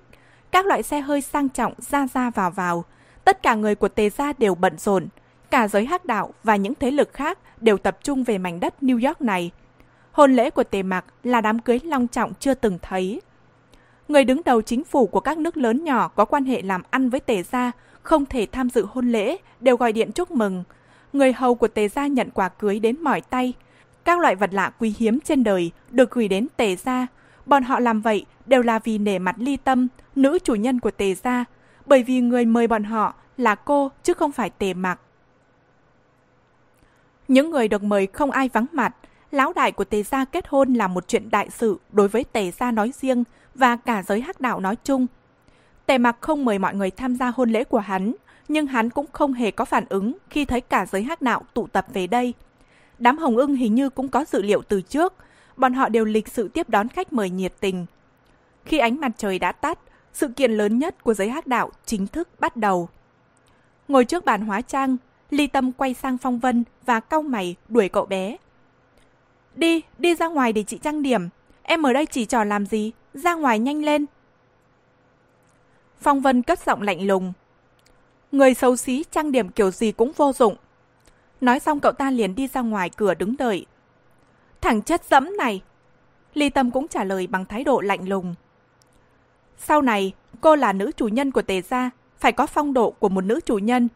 các 0.52 0.66
loại 0.66 0.82
xe 0.82 1.00
hơi 1.00 1.20
sang 1.20 1.48
trọng 1.48 1.72
ra 1.78 2.06
ra 2.14 2.30
vào 2.30 2.50
vào. 2.50 2.84
Tất 3.24 3.42
cả 3.42 3.54
người 3.54 3.74
của 3.74 3.88
Tề 3.88 4.10
Gia 4.10 4.32
đều 4.38 4.54
bận 4.54 4.78
rộn. 4.78 5.08
Cả 5.50 5.68
giới 5.68 5.84
hắc 5.84 6.04
đạo 6.04 6.34
và 6.44 6.56
những 6.56 6.74
thế 6.74 6.90
lực 6.90 7.12
khác 7.12 7.38
đều 7.60 7.78
tập 7.78 7.98
trung 8.02 8.24
về 8.24 8.38
mảnh 8.38 8.60
đất 8.60 8.74
New 8.80 9.06
York 9.06 9.20
này. 9.20 9.50
Hôn 10.12 10.32
lễ 10.32 10.50
của 10.50 10.64
Tề 10.64 10.82
Mạc 10.82 11.04
là 11.24 11.40
đám 11.40 11.58
cưới 11.58 11.80
long 11.84 12.08
trọng 12.08 12.32
chưa 12.40 12.54
từng 12.54 12.78
thấy. 12.82 13.20
Người 14.10 14.24
đứng 14.24 14.40
đầu 14.44 14.62
chính 14.62 14.84
phủ 14.84 15.06
của 15.06 15.20
các 15.20 15.38
nước 15.38 15.56
lớn 15.56 15.84
nhỏ 15.84 16.08
có 16.08 16.24
quan 16.24 16.44
hệ 16.44 16.62
làm 16.62 16.82
ăn 16.90 17.10
với 17.10 17.20
Tề 17.20 17.42
Gia 17.42 17.72
không 18.02 18.26
thể 18.26 18.46
tham 18.52 18.70
dự 18.70 18.86
hôn 18.90 19.08
lễ, 19.12 19.36
đều 19.60 19.76
gọi 19.76 19.92
điện 19.92 20.12
chúc 20.12 20.30
mừng. 20.30 20.64
Người 21.12 21.32
hầu 21.32 21.54
của 21.54 21.68
Tề 21.68 21.88
Gia 21.88 22.06
nhận 22.06 22.30
quà 22.30 22.48
cưới 22.48 22.78
đến 22.78 23.02
mỏi 23.02 23.20
tay. 23.20 23.52
Các 24.04 24.18
loại 24.18 24.34
vật 24.34 24.50
lạ 24.52 24.72
quý 24.78 24.94
hiếm 24.98 25.18
trên 25.24 25.44
đời 25.44 25.70
được 25.90 26.10
gửi 26.10 26.28
đến 26.28 26.46
Tề 26.56 26.76
Gia. 26.76 27.06
Bọn 27.46 27.62
họ 27.62 27.80
làm 27.80 28.00
vậy 28.00 28.26
đều 28.46 28.62
là 28.62 28.78
vì 28.78 28.98
nể 28.98 29.18
mặt 29.18 29.34
ly 29.38 29.56
tâm, 29.56 29.88
nữ 30.16 30.38
chủ 30.44 30.54
nhân 30.54 30.80
của 30.80 30.90
tề 30.90 31.14
gia, 31.14 31.44
bởi 31.86 32.02
vì 32.02 32.20
người 32.20 32.44
mời 32.44 32.66
bọn 32.66 32.84
họ 32.84 33.14
là 33.36 33.54
cô 33.54 33.90
chứ 34.02 34.14
không 34.14 34.32
phải 34.32 34.50
tề 34.50 34.74
mặc. 34.74 35.00
Những 37.28 37.50
người 37.50 37.68
được 37.68 37.82
mời 37.82 38.06
không 38.06 38.30
ai 38.30 38.48
vắng 38.48 38.66
mặt, 38.72 38.96
lão 39.30 39.52
đại 39.52 39.72
của 39.72 39.84
tề 39.84 40.02
gia 40.02 40.24
kết 40.24 40.48
hôn 40.48 40.74
là 40.74 40.88
một 40.88 41.08
chuyện 41.08 41.30
đại 41.30 41.50
sự 41.50 41.80
đối 41.92 42.08
với 42.08 42.24
tề 42.24 42.50
gia 42.50 42.70
nói 42.70 42.92
riêng 43.00 43.24
và 43.60 43.76
cả 43.76 44.02
giới 44.02 44.20
hắc 44.20 44.40
đạo 44.40 44.60
nói 44.60 44.76
chung. 44.84 45.06
Tề 45.86 45.98
mặc 45.98 46.16
không 46.20 46.44
mời 46.44 46.58
mọi 46.58 46.74
người 46.74 46.90
tham 46.90 47.16
gia 47.16 47.32
hôn 47.36 47.50
lễ 47.50 47.64
của 47.64 47.78
hắn, 47.78 48.12
nhưng 48.48 48.66
hắn 48.66 48.90
cũng 48.90 49.06
không 49.12 49.32
hề 49.32 49.50
có 49.50 49.64
phản 49.64 49.84
ứng 49.88 50.16
khi 50.30 50.44
thấy 50.44 50.60
cả 50.60 50.86
giới 50.86 51.02
hắc 51.02 51.22
đạo 51.22 51.42
tụ 51.54 51.66
tập 51.66 51.86
về 51.92 52.06
đây. 52.06 52.34
Đám 52.98 53.18
hồng 53.18 53.36
ưng 53.36 53.54
hình 53.54 53.74
như 53.74 53.90
cũng 53.90 54.08
có 54.08 54.24
dự 54.24 54.42
liệu 54.42 54.62
từ 54.62 54.80
trước, 54.80 55.14
bọn 55.56 55.72
họ 55.72 55.88
đều 55.88 56.04
lịch 56.04 56.28
sự 56.28 56.48
tiếp 56.48 56.68
đón 56.68 56.88
khách 56.88 57.12
mời 57.12 57.30
nhiệt 57.30 57.52
tình. 57.60 57.86
Khi 58.64 58.78
ánh 58.78 59.00
mặt 59.00 59.12
trời 59.16 59.38
đã 59.38 59.52
tắt, 59.52 59.78
sự 60.12 60.28
kiện 60.28 60.52
lớn 60.52 60.78
nhất 60.78 61.04
của 61.04 61.14
giới 61.14 61.28
hắc 61.28 61.46
đạo 61.46 61.70
chính 61.86 62.06
thức 62.06 62.28
bắt 62.40 62.56
đầu. 62.56 62.88
Ngồi 63.88 64.04
trước 64.04 64.24
bàn 64.24 64.42
hóa 64.42 64.60
trang, 64.60 64.96
Ly 65.30 65.46
Tâm 65.46 65.72
quay 65.72 65.94
sang 65.94 66.18
Phong 66.18 66.38
Vân 66.38 66.64
và 66.86 67.00
cau 67.00 67.22
mày 67.22 67.56
đuổi 67.68 67.88
cậu 67.88 68.06
bé. 68.06 68.36
Đi, 69.54 69.80
đi 69.98 70.14
ra 70.14 70.28
ngoài 70.28 70.52
để 70.52 70.62
chị 70.62 70.78
trang 70.78 71.02
điểm. 71.02 71.28
Em 71.62 71.86
ở 71.86 71.92
đây 71.92 72.06
chỉ 72.06 72.24
trò 72.24 72.44
làm 72.44 72.66
gì? 72.66 72.92
Ra 73.14 73.34
ngoài 73.34 73.58
nhanh 73.58 73.84
lên. 73.84 74.06
Phong 76.00 76.20
Vân 76.20 76.42
cất 76.42 76.58
giọng 76.66 76.82
lạnh 76.82 77.06
lùng. 77.06 77.32
Người 78.32 78.54
xấu 78.54 78.76
xí 78.76 79.04
trang 79.10 79.32
điểm 79.32 79.48
kiểu 79.48 79.70
gì 79.70 79.92
cũng 79.92 80.12
vô 80.16 80.32
dụng. 80.32 80.56
Nói 81.40 81.60
xong 81.60 81.80
cậu 81.80 81.92
ta 81.92 82.10
liền 82.10 82.34
đi 82.34 82.48
ra 82.48 82.60
ngoài 82.60 82.90
cửa 82.96 83.14
đứng 83.14 83.36
đợi. 83.36 83.66
Thằng 84.60 84.82
chất 84.82 85.04
dẫm 85.10 85.36
này! 85.36 85.62
Ly 86.34 86.50
Tâm 86.50 86.70
cũng 86.70 86.88
trả 86.88 87.04
lời 87.04 87.26
bằng 87.26 87.44
thái 87.44 87.64
độ 87.64 87.80
lạnh 87.80 88.08
lùng. 88.08 88.34
Sau 89.58 89.82
này, 89.82 90.12
cô 90.40 90.56
là 90.56 90.72
nữ 90.72 90.90
chủ 90.96 91.08
nhân 91.08 91.30
của 91.30 91.42
tề 91.42 91.62
gia, 91.62 91.90
phải 92.18 92.32
có 92.32 92.46
phong 92.46 92.72
độ 92.72 92.90
của 92.90 93.08
một 93.08 93.24
nữ 93.24 93.40
chủ 93.44 93.58
nhân. 93.58 93.88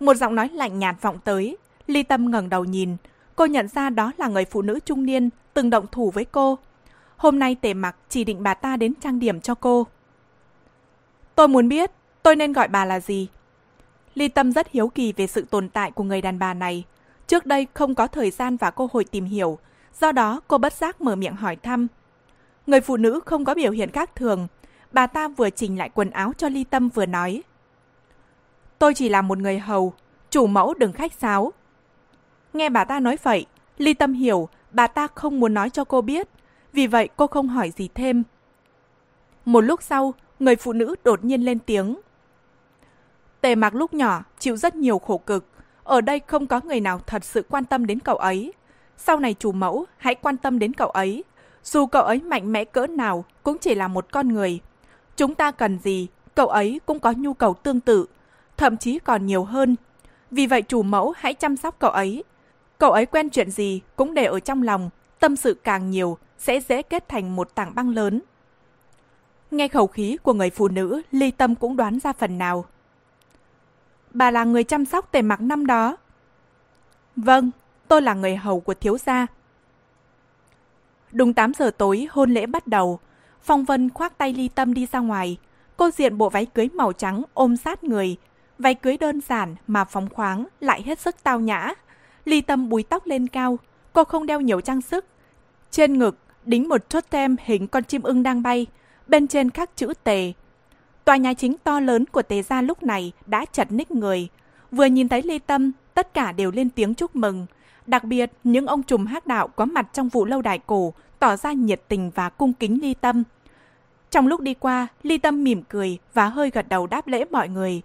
Một 0.00 0.14
giọng 0.14 0.34
nói 0.34 0.48
lạnh 0.48 0.78
nhạt 0.78 0.96
vọng 1.00 1.18
tới, 1.24 1.56
Ly 1.86 2.02
Tâm 2.02 2.30
ngẩng 2.30 2.48
đầu 2.48 2.64
nhìn, 2.64 2.96
cô 3.36 3.46
nhận 3.46 3.68
ra 3.68 3.90
đó 3.90 4.12
là 4.16 4.28
người 4.28 4.44
phụ 4.44 4.62
nữ 4.62 4.78
trung 4.84 5.06
niên 5.06 5.30
từng 5.54 5.70
động 5.70 5.86
thủ 5.92 6.10
với 6.10 6.24
cô. 6.24 6.58
Hôm 7.24 7.38
nay 7.38 7.54
tề 7.54 7.74
mặc 7.74 7.96
chỉ 8.08 8.24
định 8.24 8.42
bà 8.42 8.54
ta 8.54 8.76
đến 8.76 8.92
trang 9.00 9.18
điểm 9.18 9.40
cho 9.40 9.54
cô. 9.54 9.86
Tôi 11.34 11.48
muốn 11.48 11.68
biết, 11.68 11.90
tôi 12.22 12.36
nên 12.36 12.52
gọi 12.52 12.68
bà 12.68 12.84
là 12.84 13.00
gì? 13.00 13.28
Ly 14.14 14.28
Tâm 14.28 14.52
rất 14.52 14.70
hiếu 14.70 14.88
kỳ 14.88 15.12
về 15.12 15.26
sự 15.26 15.46
tồn 15.50 15.68
tại 15.68 15.90
của 15.90 16.04
người 16.04 16.22
đàn 16.22 16.38
bà 16.38 16.54
này. 16.54 16.84
Trước 17.26 17.46
đây 17.46 17.66
không 17.74 17.94
có 17.94 18.06
thời 18.06 18.30
gian 18.30 18.56
và 18.56 18.70
cơ 18.70 18.88
hội 18.92 19.04
tìm 19.04 19.24
hiểu. 19.24 19.58
Do 20.00 20.12
đó 20.12 20.40
cô 20.48 20.58
bất 20.58 20.72
giác 20.72 21.00
mở 21.00 21.16
miệng 21.16 21.36
hỏi 21.36 21.56
thăm. 21.56 21.86
Người 22.66 22.80
phụ 22.80 22.96
nữ 22.96 23.20
không 23.24 23.44
có 23.44 23.54
biểu 23.54 23.72
hiện 23.72 23.90
khác 23.90 24.14
thường. 24.14 24.46
Bà 24.92 25.06
ta 25.06 25.28
vừa 25.28 25.50
chỉnh 25.50 25.78
lại 25.78 25.90
quần 25.94 26.10
áo 26.10 26.32
cho 26.38 26.48
ly 26.48 26.64
tâm 26.64 26.88
vừa 26.88 27.06
nói. 27.06 27.42
Tôi 28.78 28.94
chỉ 28.94 29.08
là 29.08 29.22
một 29.22 29.38
người 29.38 29.58
hầu, 29.58 29.92
chủ 30.30 30.46
mẫu 30.46 30.74
đừng 30.74 30.92
khách 30.92 31.12
sáo. 31.12 31.52
Nghe 32.52 32.68
bà 32.68 32.84
ta 32.84 33.00
nói 33.00 33.16
vậy, 33.22 33.46
ly 33.78 33.94
tâm 33.94 34.12
hiểu 34.12 34.48
bà 34.70 34.86
ta 34.86 35.06
không 35.14 35.40
muốn 35.40 35.54
nói 35.54 35.70
cho 35.70 35.84
cô 35.84 36.00
biết. 36.00 36.28
Vì 36.74 36.86
vậy 36.86 37.08
cô 37.16 37.26
không 37.26 37.48
hỏi 37.48 37.70
gì 37.76 37.88
thêm. 37.94 38.22
Một 39.44 39.60
lúc 39.60 39.82
sau, 39.82 40.14
người 40.38 40.56
phụ 40.56 40.72
nữ 40.72 40.94
đột 41.04 41.24
nhiên 41.24 41.42
lên 41.42 41.58
tiếng. 41.58 42.00
Tề 43.40 43.54
mặc 43.54 43.74
lúc 43.74 43.94
nhỏ 43.94 44.24
chịu 44.38 44.56
rất 44.56 44.74
nhiều 44.74 44.98
khổ 44.98 45.18
cực. 45.18 45.44
Ở 45.84 46.00
đây 46.00 46.20
không 46.26 46.46
có 46.46 46.60
người 46.64 46.80
nào 46.80 47.00
thật 47.06 47.24
sự 47.24 47.42
quan 47.50 47.64
tâm 47.64 47.86
đến 47.86 48.00
cậu 48.00 48.16
ấy. 48.16 48.52
Sau 48.96 49.20
này 49.20 49.34
chủ 49.38 49.52
mẫu 49.52 49.86
hãy 49.96 50.14
quan 50.14 50.36
tâm 50.36 50.58
đến 50.58 50.72
cậu 50.72 50.88
ấy. 50.90 51.24
Dù 51.64 51.86
cậu 51.86 52.02
ấy 52.02 52.20
mạnh 52.20 52.52
mẽ 52.52 52.64
cỡ 52.64 52.86
nào 52.86 53.24
cũng 53.42 53.58
chỉ 53.58 53.74
là 53.74 53.88
một 53.88 54.06
con 54.12 54.28
người. 54.28 54.60
Chúng 55.16 55.34
ta 55.34 55.50
cần 55.50 55.78
gì, 55.78 56.08
cậu 56.34 56.46
ấy 56.46 56.80
cũng 56.86 57.00
có 57.00 57.12
nhu 57.16 57.34
cầu 57.34 57.54
tương 57.54 57.80
tự, 57.80 58.06
thậm 58.56 58.76
chí 58.76 58.98
còn 58.98 59.26
nhiều 59.26 59.44
hơn. 59.44 59.76
Vì 60.30 60.46
vậy 60.46 60.62
chủ 60.62 60.82
mẫu 60.82 61.14
hãy 61.16 61.34
chăm 61.34 61.56
sóc 61.56 61.76
cậu 61.78 61.90
ấy. 61.90 62.24
Cậu 62.78 62.92
ấy 62.92 63.06
quen 63.06 63.30
chuyện 63.30 63.50
gì 63.50 63.80
cũng 63.96 64.14
để 64.14 64.24
ở 64.24 64.40
trong 64.40 64.62
lòng, 64.62 64.90
tâm 65.20 65.36
sự 65.36 65.54
càng 65.54 65.90
nhiều 65.90 66.18
sẽ 66.38 66.60
dễ 66.60 66.82
kết 66.82 67.08
thành 67.08 67.36
một 67.36 67.54
tảng 67.54 67.74
băng 67.74 67.88
lớn. 67.88 68.20
Nghe 69.50 69.68
khẩu 69.68 69.86
khí 69.86 70.16
của 70.22 70.32
người 70.32 70.50
phụ 70.50 70.68
nữ, 70.68 71.02
ly 71.10 71.30
tâm 71.30 71.54
cũng 71.54 71.76
đoán 71.76 71.98
ra 71.98 72.12
phần 72.12 72.38
nào. 72.38 72.64
Bà 74.10 74.30
là 74.30 74.44
người 74.44 74.64
chăm 74.64 74.84
sóc 74.84 75.12
tề 75.12 75.22
mặc 75.22 75.40
năm 75.40 75.66
đó. 75.66 75.96
Vâng, 77.16 77.50
tôi 77.88 78.02
là 78.02 78.14
người 78.14 78.36
hầu 78.36 78.60
của 78.60 78.74
thiếu 78.74 78.98
gia. 78.98 79.26
Đúng 81.12 81.34
8 81.34 81.54
giờ 81.54 81.70
tối, 81.78 82.06
hôn 82.10 82.30
lễ 82.30 82.46
bắt 82.46 82.66
đầu. 82.66 82.98
Phong 83.42 83.64
Vân 83.64 83.90
khoác 83.90 84.18
tay 84.18 84.32
ly 84.32 84.48
tâm 84.48 84.74
đi 84.74 84.86
ra 84.92 84.98
ngoài. 84.98 85.38
Cô 85.76 85.90
diện 85.90 86.18
bộ 86.18 86.28
váy 86.30 86.46
cưới 86.46 86.68
màu 86.74 86.92
trắng 86.92 87.22
ôm 87.34 87.56
sát 87.56 87.84
người. 87.84 88.16
Váy 88.58 88.74
cưới 88.74 88.96
đơn 88.96 89.20
giản 89.28 89.56
mà 89.66 89.84
phóng 89.84 90.08
khoáng, 90.08 90.46
lại 90.60 90.82
hết 90.82 90.98
sức 91.00 91.16
tao 91.22 91.40
nhã. 91.40 91.72
Ly 92.24 92.40
tâm 92.40 92.68
búi 92.68 92.82
tóc 92.82 93.06
lên 93.06 93.26
cao. 93.26 93.58
Cô 93.94 94.04
không 94.04 94.26
đeo 94.26 94.40
nhiều 94.40 94.60
trang 94.60 94.80
sức. 94.80 95.04
Trên 95.70 95.98
ngực, 95.98 96.18
đính 96.44 96.68
một 96.68 96.88
chốt 96.88 97.04
tem 97.10 97.36
hình 97.44 97.66
con 97.66 97.84
chim 97.84 98.02
ưng 98.02 98.22
đang 98.22 98.42
bay. 98.42 98.66
Bên 99.06 99.26
trên 99.26 99.50
khắc 99.50 99.76
chữ 99.76 99.92
tề. 100.04 100.32
Tòa 101.04 101.16
nhà 101.16 101.34
chính 101.34 101.56
to 101.64 101.80
lớn 101.80 102.04
của 102.06 102.22
tề 102.22 102.42
gia 102.42 102.62
lúc 102.62 102.82
này 102.82 103.12
đã 103.26 103.44
chật 103.52 103.72
ních 103.72 103.90
người. 103.90 104.28
Vừa 104.70 104.84
nhìn 104.84 105.08
thấy 105.08 105.22
Ly 105.22 105.38
Tâm, 105.38 105.72
tất 105.94 106.14
cả 106.14 106.32
đều 106.32 106.50
lên 106.50 106.70
tiếng 106.70 106.94
chúc 106.94 107.16
mừng. 107.16 107.46
Đặc 107.86 108.04
biệt, 108.04 108.30
những 108.44 108.66
ông 108.66 108.82
trùm 108.82 109.06
hát 109.06 109.26
đạo 109.26 109.48
có 109.48 109.64
mặt 109.64 109.86
trong 109.92 110.08
vụ 110.08 110.24
lâu 110.24 110.42
đài 110.42 110.58
cổ 110.58 110.92
tỏ 111.18 111.36
ra 111.36 111.52
nhiệt 111.52 111.80
tình 111.88 112.10
và 112.14 112.28
cung 112.28 112.52
kính 112.52 112.78
Ly 112.82 112.94
Tâm. 112.94 113.22
Trong 114.10 114.26
lúc 114.26 114.40
đi 114.40 114.54
qua, 114.54 114.88
Ly 115.02 115.18
Tâm 115.18 115.44
mỉm 115.44 115.62
cười 115.68 115.98
và 116.14 116.28
hơi 116.28 116.50
gật 116.50 116.68
đầu 116.68 116.86
đáp 116.86 117.06
lễ 117.06 117.24
mọi 117.30 117.48
người. 117.48 117.82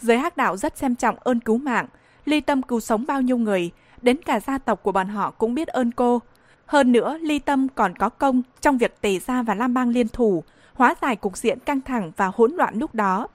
Giới 0.00 0.18
hắc 0.18 0.36
đạo 0.36 0.56
rất 0.56 0.78
xem 0.78 0.94
trọng 0.94 1.16
ơn 1.20 1.40
cứu 1.40 1.58
mạng, 1.58 1.86
Ly 2.24 2.40
Tâm 2.40 2.62
cứu 2.62 2.80
sống 2.80 3.04
bao 3.06 3.22
nhiêu 3.22 3.38
người, 3.38 3.70
đến 4.02 4.22
cả 4.22 4.40
gia 4.40 4.58
tộc 4.58 4.82
của 4.82 4.92
bọn 4.92 5.08
họ 5.08 5.30
cũng 5.30 5.54
biết 5.54 5.68
ơn 5.68 5.92
cô. 5.92 6.20
Hơn 6.66 6.92
nữa, 6.92 7.18
Ly 7.20 7.38
Tâm 7.38 7.68
còn 7.68 7.96
có 7.96 8.08
công 8.08 8.42
trong 8.60 8.78
việc 8.78 9.00
tề 9.00 9.18
gia 9.18 9.42
và 9.42 9.54
Lam 9.54 9.74
Bang 9.74 9.88
liên 9.88 10.08
thủ, 10.08 10.44
hóa 10.74 10.94
giải 11.02 11.16
cục 11.16 11.36
diện 11.36 11.58
căng 11.58 11.80
thẳng 11.80 12.12
và 12.16 12.30
hỗn 12.34 12.52
loạn 12.52 12.78
lúc 12.78 12.94
đó. 12.94 13.28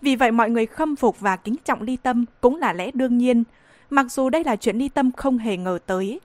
Vì 0.00 0.16
vậy 0.16 0.32
mọi 0.32 0.50
người 0.50 0.66
khâm 0.66 0.96
phục 0.96 1.20
và 1.20 1.36
kính 1.36 1.56
trọng 1.64 1.82
Ly 1.82 1.96
Tâm 1.96 2.24
cũng 2.40 2.56
là 2.56 2.72
lẽ 2.72 2.90
đương 2.94 3.18
nhiên, 3.18 3.44
mặc 3.90 4.12
dù 4.12 4.30
đây 4.30 4.44
là 4.44 4.56
chuyện 4.56 4.76
Ly 4.78 4.88
Tâm 4.88 5.12
không 5.12 5.38
hề 5.38 5.56
ngờ 5.56 5.78
tới. 5.86 6.20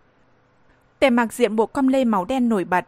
Tề 1.00 1.10
mặc 1.10 1.34
diện 1.34 1.56
bộ 1.56 1.66
com 1.66 1.88
lê 1.88 2.06
màu 2.06 2.26
đen 2.26 2.50
nổi 2.50 2.66
bật, 2.66 2.86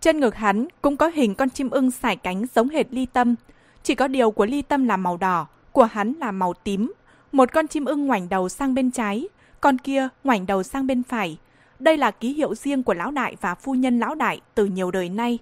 trên 0.00 0.20
ngực 0.20 0.34
hắn 0.34 0.66
cũng 0.82 0.96
có 0.96 1.10
hình 1.14 1.34
con 1.34 1.50
chim 1.50 1.70
ưng 1.70 1.90
sải 1.90 2.16
cánh 2.16 2.44
giống 2.54 2.68
hệt 2.68 2.86
Ly 2.90 3.06
Tâm, 3.06 3.34
chỉ 3.82 3.94
có 3.94 4.08
điều 4.08 4.30
của 4.30 4.46
Ly 4.46 4.62
Tâm 4.62 4.84
là 4.84 4.96
màu 4.96 5.16
đỏ, 5.16 5.46
của 5.72 5.84
hắn 5.84 6.12
là 6.20 6.32
màu 6.32 6.54
tím. 6.54 6.92
Một 7.32 7.52
con 7.52 7.66
chim 7.66 7.84
ưng 7.84 8.06
ngoảnh 8.06 8.28
đầu 8.28 8.48
sang 8.48 8.74
bên 8.74 8.90
trái, 8.90 9.28
con 9.64 9.78
kia 9.78 10.08
ngoảnh 10.24 10.46
đầu 10.46 10.62
sang 10.62 10.86
bên 10.86 11.02
phải. 11.02 11.38
Đây 11.78 11.96
là 11.96 12.10
ký 12.10 12.32
hiệu 12.32 12.54
riêng 12.54 12.82
của 12.82 12.94
lão 12.94 13.10
đại 13.10 13.36
và 13.40 13.54
phu 13.54 13.74
nhân 13.74 13.98
lão 13.98 14.14
đại 14.14 14.40
từ 14.54 14.64
nhiều 14.64 14.90
đời 14.90 15.08
nay. 15.08 15.38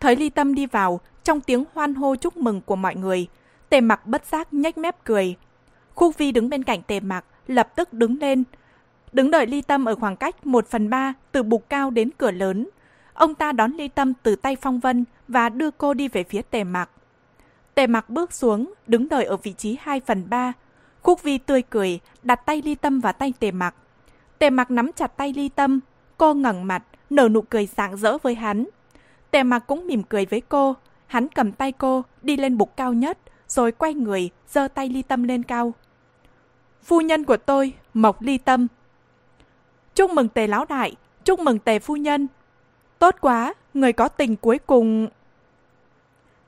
Thấy 0.00 0.16
Ly 0.16 0.30
Tâm 0.30 0.54
đi 0.54 0.66
vào, 0.66 1.00
trong 1.24 1.40
tiếng 1.40 1.64
hoan 1.74 1.94
hô 1.94 2.16
chúc 2.16 2.36
mừng 2.36 2.60
của 2.60 2.76
mọi 2.76 2.96
người, 2.96 3.26
Tề 3.68 3.80
Mặc 3.80 4.06
bất 4.06 4.26
giác 4.26 4.54
nhếch 4.54 4.78
mép 4.78 5.04
cười. 5.04 5.36
Khúc 5.94 6.18
Vi 6.18 6.32
đứng 6.32 6.48
bên 6.48 6.62
cạnh 6.64 6.82
Tề 6.82 7.00
Mặc, 7.00 7.24
lập 7.46 7.76
tức 7.76 7.92
đứng 7.92 8.18
lên. 8.20 8.44
Đứng 9.12 9.30
đợi 9.30 9.46
Ly 9.46 9.62
Tâm 9.62 9.84
ở 9.84 9.94
khoảng 9.94 10.16
cách 10.16 10.46
1 10.46 10.66
phần 10.66 10.90
3 10.90 11.14
từ 11.32 11.42
bục 11.42 11.68
cao 11.68 11.90
đến 11.90 12.10
cửa 12.18 12.30
lớn. 12.30 12.68
Ông 13.14 13.34
ta 13.34 13.52
đón 13.52 13.72
Ly 13.72 13.88
Tâm 13.88 14.12
từ 14.22 14.36
tay 14.36 14.56
Phong 14.56 14.80
Vân 14.80 15.04
và 15.28 15.48
đưa 15.48 15.70
cô 15.70 15.94
đi 15.94 16.08
về 16.08 16.24
phía 16.24 16.42
Tề 16.42 16.64
Mặc. 16.64 16.90
Tề 17.74 17.86
Mặc 17.86 18.10
bước 18.10 18.32
xuống, 18.32 18.74
đứng 18.86 19.08
đợi 19.08 19.24
ở 19.24 19.36
vị 19.36 19.52
trí 19.52 19.76
2 19.80 20.00
phần 20.00 20.30
3. 20.30 20.52
Khúc 21.04 21.22
Vi 21.22 21.38
tươi 21.38 21.62
cười, 21.62 22.00
đặt 22.22 22.46
tay 22.46 22.62
Ly 22.64 22.74
Tâm 22.74 23.00
vào 23.00 23.12
tay 23.12 23.32
Tề 23.38 23.50
Mặc. 23.50 23.74
Tề 24.38 24.50
Mặc 24.50 24.70
nắm 24.70 24.90
chặt 24.92 25.16
tay 25.16 25.32
Ly 25.32 25.48
Tâm, 25.48 25.80
cô 26.16 26.34
ngẩng 26.34 26.66
mặt, 26.66 26.82
nở 27.10 27.28
nụ 27.28 27.42
cười 27.42 27.66
rạng 27.66 27.96
rỡ 27.96 28.18
với 28.18 28.34
hắn. 28.34 28.64
Tề 29.30 29.42
mặc 29.42 29.58
cũng 29.66 29.86
mỉm 29.86 30.02
cười 30.02 30.26
với 30.26 30.40
cô. 30.40 30.76
Hắn 31.06 31.28
cầm 31.28 31.52
tay 31.52 31.72
cô, 31.72 32.04
đi 32.22 32.36
lên 32.36 32.58
bục 32.58 32.76
cao 32.76 32.92
nhất, 32.92 33.18
rồi 33.48 33.72
quay 33.72 33.94
người, 33.94 34.30
giơ 34.48 34.68
tay 34.68 34.88
ly 34.88 35.02
tâm 35.02 35.22
lên 35.22 35.42
cao. 35.42 35.74
Phu 36.82 37.00
nhân 37.00 37.24
của 37.24 37.36
tôi, 37.36 37.72
Mộc 37.94 38.22
Ly 38.22 38.38
Tâm. 38.38 38.66
Chúc 39.94 40.10
mừng 40.10 40.28
tề 40.28 40.46
lão 40.46 40.64
đại, 40.64 40.96
chúc 41.24 41.40
mừng 41.40 41.58
tề 41.58 41.78
phu 41.78 41.96
nhân. 41.96 42.26
Tốt 42.98 43.14
quá, 43.20 43.54
người 43.74 43.92
có 43.92 44.08
tình 44.08 44.36
cuối 44.36 44.58
cùng... 44.58 45.08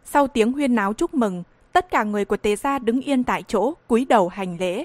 Sau 0.05 0.27
tiếng 0.27 0.53
huyên 0.53 0.75
náo 0.75 0.93
chúc 0.93 1.15
mừng, 1.15 1.43
tất 1.77 1.91
cả 1.91 2.05
người 2.05 2.25
của 2.25 2.37
tề 2.37 2.57
gia 2.57 2.79
đứng 2.79 3.01
yên 3.01 3.25
tại 3.25 3.43
chỗ, 3.43 3.75
cúi 3.87 4.05
đầu 4.05 4.29
hành 4.29 4.57
lễ. 4.61 4.85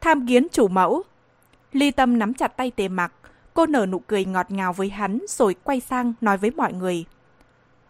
Tham 0.00 0.26
kiến 0.26 0.46
chủ 0.52 0.68
mẫu. 0.68 1.02
Ly 1.72 1.90
Tâm 1.90 2.18
nắm 2.18 2.34
chặt 2.34 2.56
tay 2.56 2.70
tề 2.70 2.88
mặc, 2.88 3.12
Cô 3.54 3.66
nở 3.66 3.86
nụ 3.86 3.98
cười 3.98 4.24
ngọt 4.24 4.50
ngào 4.50 4.72
với 4.72 4.88
hắn 4.88 5.18
rồi 5.28 5.54
quay 5.64 5.80
sang 5.80 6.12
nói 6.20 6.38
với 6.38 6.50
mọi 6.50 6.72
người. 6.72 7.04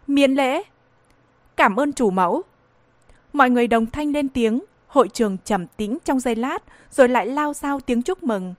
Miễn 0.07 0.31
lễ. 0.31 0.63
Cảm 1.55 1.75
ơn 1.75 1.93
chủ 1.93 2.11
mẫu. 2.11 2.41
Mọi 3.33 3.49
người 3.49 3.67
đồng 3.67 3.85
thanh 3.85 4.11
lên 4.11 4.29
tiếng, 4.29 4.63
hội 4.87 5.07
trường 5.07 5.37
trầm 5.45 5.67
tĩnh 5.67 5.97
trong 6.05 6.19
giây 6.19 6.35
lát 6.35 6.63
rồi 6.91 7.09
lại 7.09 7.27
lao 7.27 7.53
sao 7.53 7.79
tiếng 7.79 8.01
chúc 8.01 8.23
mừng. 8.23 8.53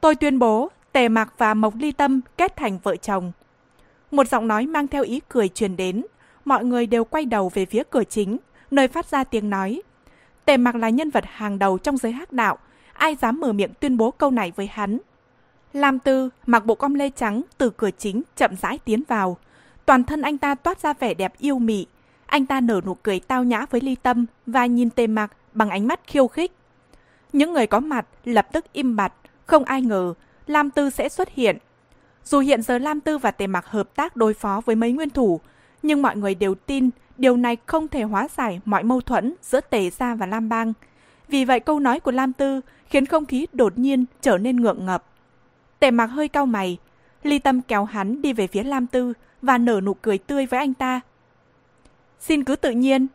Tôi 0.00 0.14
tuyên 0.14 0.38
bố 0.38 0.70
Tề 0.92 1.08
Mạc 1.08 1.34
và 1.38 1.54
Mộc 1.54 1.74
Ly 1.76 1.92
Tâm 1.92 2.20
kết 2.36 2.56
thành 2.56 2.78
vợ 2.82 2.96
chồng. 2.96 3.32
Một 4.10 4.28
giọng 4.28 4.48
nói 4.48 4.66
mang 4.66 4.88
theo 4.88 5.02
ý 5.02 5.20
cười 5.28 5.48
truyền 5.48 5.76
đến, 5.76 6.02
mọi 6.48 6.64
người 6.64 6.86
đều 6.86 7.04
quay 7.04 7.24
đầu 7.24 7.50
về 7.54 7.66
phía 7.66 7.82
cửa 7.90 8.04
chính, 8.04 8.36
nơi 8.70 8.88
phát 8.88 9.06
ra 9.06 9.24
tiếng 9.24 9.50
nói. 9.50 9.82
Tề 10.44 10.56
Mặc 10.56 10.74
là 10.74 10.88
nhân 10.88 11.10
vật 11.10 11.24
hàng 11.26 11.58
đầu 11.58 11.78
trong 11.78 11.96
giới 11.96 12.12
hắc 12.12 12.32
đạo, 12.32 12.58
ai 12.92 13.16
dám 13.16 13.40
mở 13.40 13.52
miệng 13.52 13.72
tuyên 13.80 13.96
bố 13.96 14.10
câu 14.10 14.30
này 14.30 14.52
với 14.56 14.66
hắn. 14.66 14.98
Lam 15.72 15.98
Tư 15.98 16.30
mặc 16.46 16.66
bộ 16.66 16.74
com 16.74 16.94
lê 16.94 17.10
trắng 17.10 17.42
từ 17.58 17.70
cửa 17.70 17.90
chính 17.98 18.22
chậm 18.36 18.56
rãi 18.56 18.78
tiến 18.78 19.02
vào. 19.08 19.36
Toàn 19.86 20.04
thân 20.04 20.22
anh 20.22 20.38
ta 20.38 20.54
toát 20.54 20.80
ra 20.80 20.92
vẻ 20.92 21.14
đẹp 21.14 21.38
yêu 21.38 21.58
mị. 21.58 21.86
Anh 22.26 22.46
ta 22.46 22.60
nở 22.60 22.80
nụ 22.86 22.94
cười 22.94 23.20
tao 23.20 23.44
nhã 23.44 23.66
với 23.70 23.80
ly 23.80 23.94
tâm 23.94 24.26
và 24.46 24.66
nhìn 24.66 24.90
tề 24.90 25.06
mặc 25.06 25.32
bằng 25.52 25.70
ánh 25.70 25.86
mắt 25.86 26.00
khiêu 26.06 26.28
khích. 26.28 26.52
Những 27.32 27.52
người 27.52 27.66
có 27.66 27.80
mặt 27.80 28.06
lập 28.24 28.48
tức 28.52 28.72
im 28.72 28.96
bặt, 28.96 29.12
không 29.46 29.64
ai 29.64 29.82
ngờ 29.82 30.14
Lam 30.46 30.70
Tư 30.70 30.90
sẽ 30.90 31.08
xuất 31.08 31.28
hiện. 31.28 31.58
Dù 32.24 32.38
hiện 32.38 32.62
giờ 32.62 32.78
Lam 32.78 33.00
Tư 33.00 33.18
và 33.18 33.30
tề 33.30 33.46
mặc 33.46 33.66
hợp 33.66 33.94
tác 33.94 34.16
đối 34.16 34.34
phó 34.34 34.60
với 34.66 34.76
mấy 34.76 34.92
nguyên 34.92 35.10
thủ, 35.10 35.40
nhưng 35.88 36.02
mọi 36.02 36.16
người 36.16 36.34
đều 36.34 36.54
tin 36.54 36.90
điều 37.16 37.36
này 37.36 37.56
không 37.66 37.88
thể 37.88 38.02
hóa 38.02 38.28
giải 38.36 38.60
mọi 38.64 38.82
mâu 38.82 39.00
thuẫn 39.00 39.34
giữa 39.42 39.60
tề 39.60 39.90
gia 39.90 40.14
và 40.14 40.26
Lam 40.26 40.48
Bang. 40.48 40.72
Vì 41.28 41.44
vậy 41.44 41.60
câu 41.60 41.80
nói 41.80 42.00
của 42.00 42.10
Lam 42.10 42.32
Tư 42.32 42.60
khiến 42.86 43.06
không 43.06 43.26
khí 43.26 43.46
đột 43.52 43.78
nhiên 43.78 44.04
trở 44.20 44.38
nên 44.38 44.56
ngượng 44.56 44.86
ngập. 44.86 45.04
Tề 45.78 45.90
mặc 45.90 46.06
hơi 46.06 46.28
cau 46.28 46.46
mày. 46.46 46.78
Ly 47.22 47.38
Tâm 47.38 47.60
kéo 47.60 47.84
hắn 47.84 48.22
đi 48.22 48.32
về 48.32 48.46
phía 48.46 48.62
Lam 48.62 48.86
Tư 48.86 49.12
và 49.42 49.58
nở 49.58 49.80
nụ 49.80 49.94
cười 49.94 50.18
tươi 50.18 50.46
với 50.46 50.60
anh 50.60 50.74
ta. 50.74 51.00
Xin 52.20 52.44
cứ 52.44 52.56
tự 52.56 52.70
nhiên. 52.70 53.06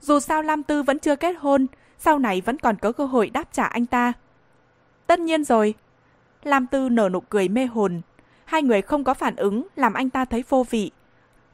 Dù 0.00 0.20
sao 0.20 0.42
Lam 0.42 0.62
Tư 0.62 0.82
vẫn 0.82 0.98
chưa 0.98 1.16
kết 1.16 1.36
hôn, 1.38 1.66
sau 1.98 2.18
này 2.18 2.40
vẫn 2.40 2.58
còn 2.58 2.76
có 2.76 2.92
cơ 2.92 3.06
hội 3.06 3.30
đáp 3.30 3.52
trả 3.52 3.64
anh 3.64 3.86
ta. 3.86 4.12
Tất 5.06 5.20
nhiên 5.20 5.44
rồi. 5.44 5.74
Lam 6.42 6.66
Tư 6.66 6.88
nở 6.88 7.08
nụ 7.08 7.20
cười 7.20 7.48
mê 7.48 7.66
hồn. 7.66 8.00
Hai 8.44 8.62
người 8.62 8.82
không 8.82 9.04
có 9.04 9.14
phản 9.14 9.36
ứng 9.36 9.66
làm 9.76 9.94
anh 9.94 10.10
ta 10.10 10.24
thấy 10.24 10.44
vô 10.48 10.66
vị. 10.70 10.90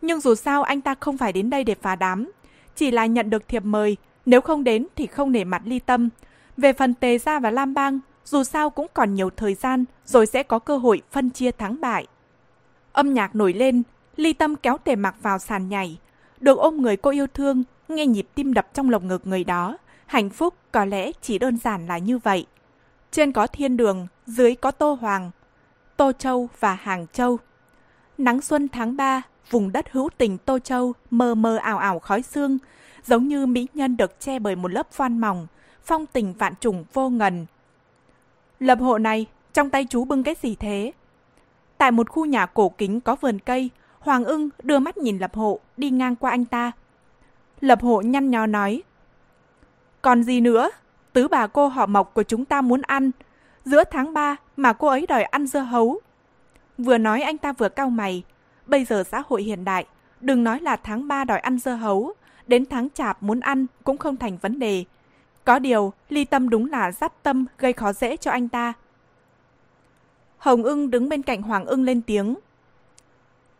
Nhưng 0.02 0.20
dù 0.20 0.34
sao 0.34 0.62
anh 0.62 0.80
ta 0.80 0.94
không 1.00 1.18
phải 1.18 1.32
đến 1.32 1.50
đây 1.50 1.64
để 1.64 1.74
phá 1.74 1.96
đám. 1.96 2.30
Chỉ 2.76 2.90
là 2.90 3.06
nhận 3.06 3.30
được 3.30 3.48
thiệp 3.48 3.64
mời, 3.64 3.96
nếu 4.26 4.40
không 4.40 4.64
đến 4.64 4.86
thì 4.96 5.06
không 5.06 5.32
nể 5.32 5.44
mặt 5.44 5.62
ly 5.64 5.78
tâm. 5.78 6.08
Về 6.56 6.72
phần 6.72 6.94
Tề 6.94 7.18
Gia 7.18 7.38
và 7.38 7.50
Lam 7.50 7.74
Bang, 7.74 8.00
dù 8.24 8.44
sao 8.44 8.70
cũng 8.70 8.86
còn 8.94 9.14
nhiều 9.14 9.30
thời 9.30 9.54
gian 9.54 9.84
rồi 10.06 10.26
sẽ 10.26 10.42
có 10.42 10.58
cơ 10.58 10.76
hội 10.76 11.02
phân 11.10 11.30
chia 11.30 11.50
thắng 11.50 11.80
bại. 11.80 12.06
Âm 12.92 13.14
nhạc 13.14 13.34
nổi 13.34 13.52
lên, 13.52 13.82
ly 14.16 14.32
tâm 14.32 14.56
kéo 14.56 14.78
tề 14.78 14.96
mặc 14.96 15.14
vào 15.22 15.38
sàn 15.38 15.68
nhảy. 15.68 15.98
Được 16.40 16.58
ôm 16.58 16.82
người 16.82 16.96
cô 16.96 17.10
yêu 17.10 17.26
thương, 17.26 17.64
nghe 17.88 18.06
nhịp 18.06 18.26
tim 18.34 18.54
đập 18.54 18.68
trong 18.74 18.90
lồng 18.90 19.08
ngực 19.08 19.26
người 19.26 19.44
đó. 19.44 19.78
Hạnh 20.06 20.30
phúc 20.30 20.54
có 20.72 20.84
lẽ 20.84 21.12
chỉ 21.22 21.38
đơn 21.38 21.56
giản 21.56 21.86
là 21.86 21.98
như 21.98 22.18
vậy. 22.18 22.46
Trên 23.10 23.32
có 23.32 23.46
thiên 23.46 23.76
đường, 23.76 24.06
dưới 24.26 24.54
có 24.54 24.70
Tô 24.70 24.98
Hoàng, 25.00 25.30
Tô 25.96 26.12
Châu 26.12 26.48
và 26.60 26.74
Hàng 26.74 27.06
Châu. 27.12 27.38
Nắng 28.20 28.40
xuân 28.40 28.68
tháng 28.68 28.96
3, 28.96 29.22
vùng 29.50 29.72
đất 29.72 29.92
hữu 29.92 30.10
tình 30.18 30.38
Tô 30.38 30.58
Châu 30.58 30.92
mờ 31.10 31.34
mờ 31.34 31.56
ảo 31.56 31.78
ảo 31.78 31.98
khói 31.98 32.22
xương, 32.22 32.58
giống 33.04 33.28
như 33.28 33.46
mỹ 33.46 33.66
nhân 33.74 33.96
được 33.96 34.20
che 34.20 34.38
bởi 34.38 34.56
một 34.56 34.72
lớp 34.72 34.92
phoan 34.92 35.18
mỏng, 35.18 35.46
phong 35.84 36.06
tình 36.06 36.32
vạn 36.32 36.54
trùng 36.60 36.84
vô 36.92 37.08
ngần. 37.08 37.46
Lập 38.58 38.78
hộ 38.80 38.98
này, 38.98 39.26
trong 39.52 39.70
tay 39.70 39.86
chú 39.90 40.04
bưng 40.04 40.22
cái 40.22 40.34
gì 40.42 40.54
thế? 40.54 40.92
Tại 41.78 41.90
một 41.90 42.10
khu 42.10 42.24
nhà 42.24 42.46
cổ 42.46 42.68
kính 42.68 43.00
có 43.00 43.16
vườn 43.16 43.38
cây, 43.38 43.70
Hoàng 43.98 44.24
ưng 44.24 44.48
đưa 44.62 44.78
mắt 44.78 44.96
nhìn 44.96 45.18
lập 45.18 45.34
hộ 45.34 45.60
đi 45.76 45.90
ngang 45.90 46.16
qua 46.16 46.30
anh 46.30 46.44
ta. 46.44 46.72
Lập 47.60 47.82
hộ 47.82 48.00
nhăn 48.00 48.30
nhó 48.30 48.46
nói. 48.46 48.82
Còn 50.02 50.22
gì 50.22 50.40
nữa? 50.40 50.70
Tứ 51.12 51.28
bà 51.28 51.46
cô 51.46 51.68
họ 51.68 51.86
mộc 51.86 52.14
của 52.14 52.22
chúng 52.22 52.44
ta 52.44 52.60
muốn 52.60 52.82
ăn. 52.82 53.10
Giữa 53.64 53.84
tháng 53.84 54.14
3 54.14 54.36
mà 54.56 54.72
cô 54.72 54.88
ấy 54.88 55.06
đòi 55.06 55.22
ăn 55.22 55.46
dưa 55.46 55.60
hấu. 55.60 56.00
Vừa 56.82 56.98
nói 56.98 57.22
anh 57.22 57.38
ta 57.38 57.52
vừa 57.52 57.68
cau 57.68 57.90
mày. 57.90 58.22
Bây 58.66 58.84
giờ 58.84 59.04
xã 59.04 59.22
hội 59.28 59.42
hiện 59.42 59.64
đại, 59.64 59.86
đừng 60.20 60.44
nói 60.44 60.60
là 60.60 60.76
tháng 60.76 61.08
3 61.08 61.24
đòi 61.24 61.38
ăn 61.38 61.58
dưa 61.58 61.74
hấu. 61.74 62.12
Đến 62.46 62.66
tháng 62.66 62.88
chạp 62.90 63.22
muốn 63.22 63.40
ăn 63.40 63.66
cũng 63.84 63.98
không 63.98 64.16
thành 64.16 64.36
vấn 64.36 64.58
đề. 64.58 64.84
Có 65.44 65.58
điều, 65.58 65.92
ly 66.08 66.24
tâm 66.24 66.48
đúng 66.48 66.70
là 66.70 66.92
dắt 66.92 67.12
tâm 67.22 67.46
gây 67.58 67.72
khó 67.72 67.92
dễ 67.92 68.16
cho 68.16 68.30
anh 68.30 68.48
ta. 68.48 68.72
Hồng 70.38 70.62
ưng 70.62 70.90
đứng 70.90 71.08
bên 71.08 71.22
cạnh 71.22 71.42
Hoàng 71.42 71.64
ưng 71.64 71.84
lên 71.84 72.02
tiếng. 72.02 72.34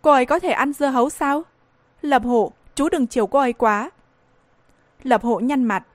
Cô 0.02 0.10
ấy 0.10 0.26
có 0.26 0.38
thể 0.38 0.51
ăn 0.51 0.72
dưa 0.72 0.86
hấu 0.86 1.10
sao? 1.10 1.42
Lập 2.02 2.22
hộ, 2.24 2.52
chú 2.74 2.88
đừng 2.88 3.06
chiều 3.06 3.26
cô 3.26 3.38
ấy 3.38 3.52
quá. 3.52 3.90
Lập 5.02 5.22
hộ 5.22 5.40
nhăn 5.40 5.64
mặt. 5.64 5.86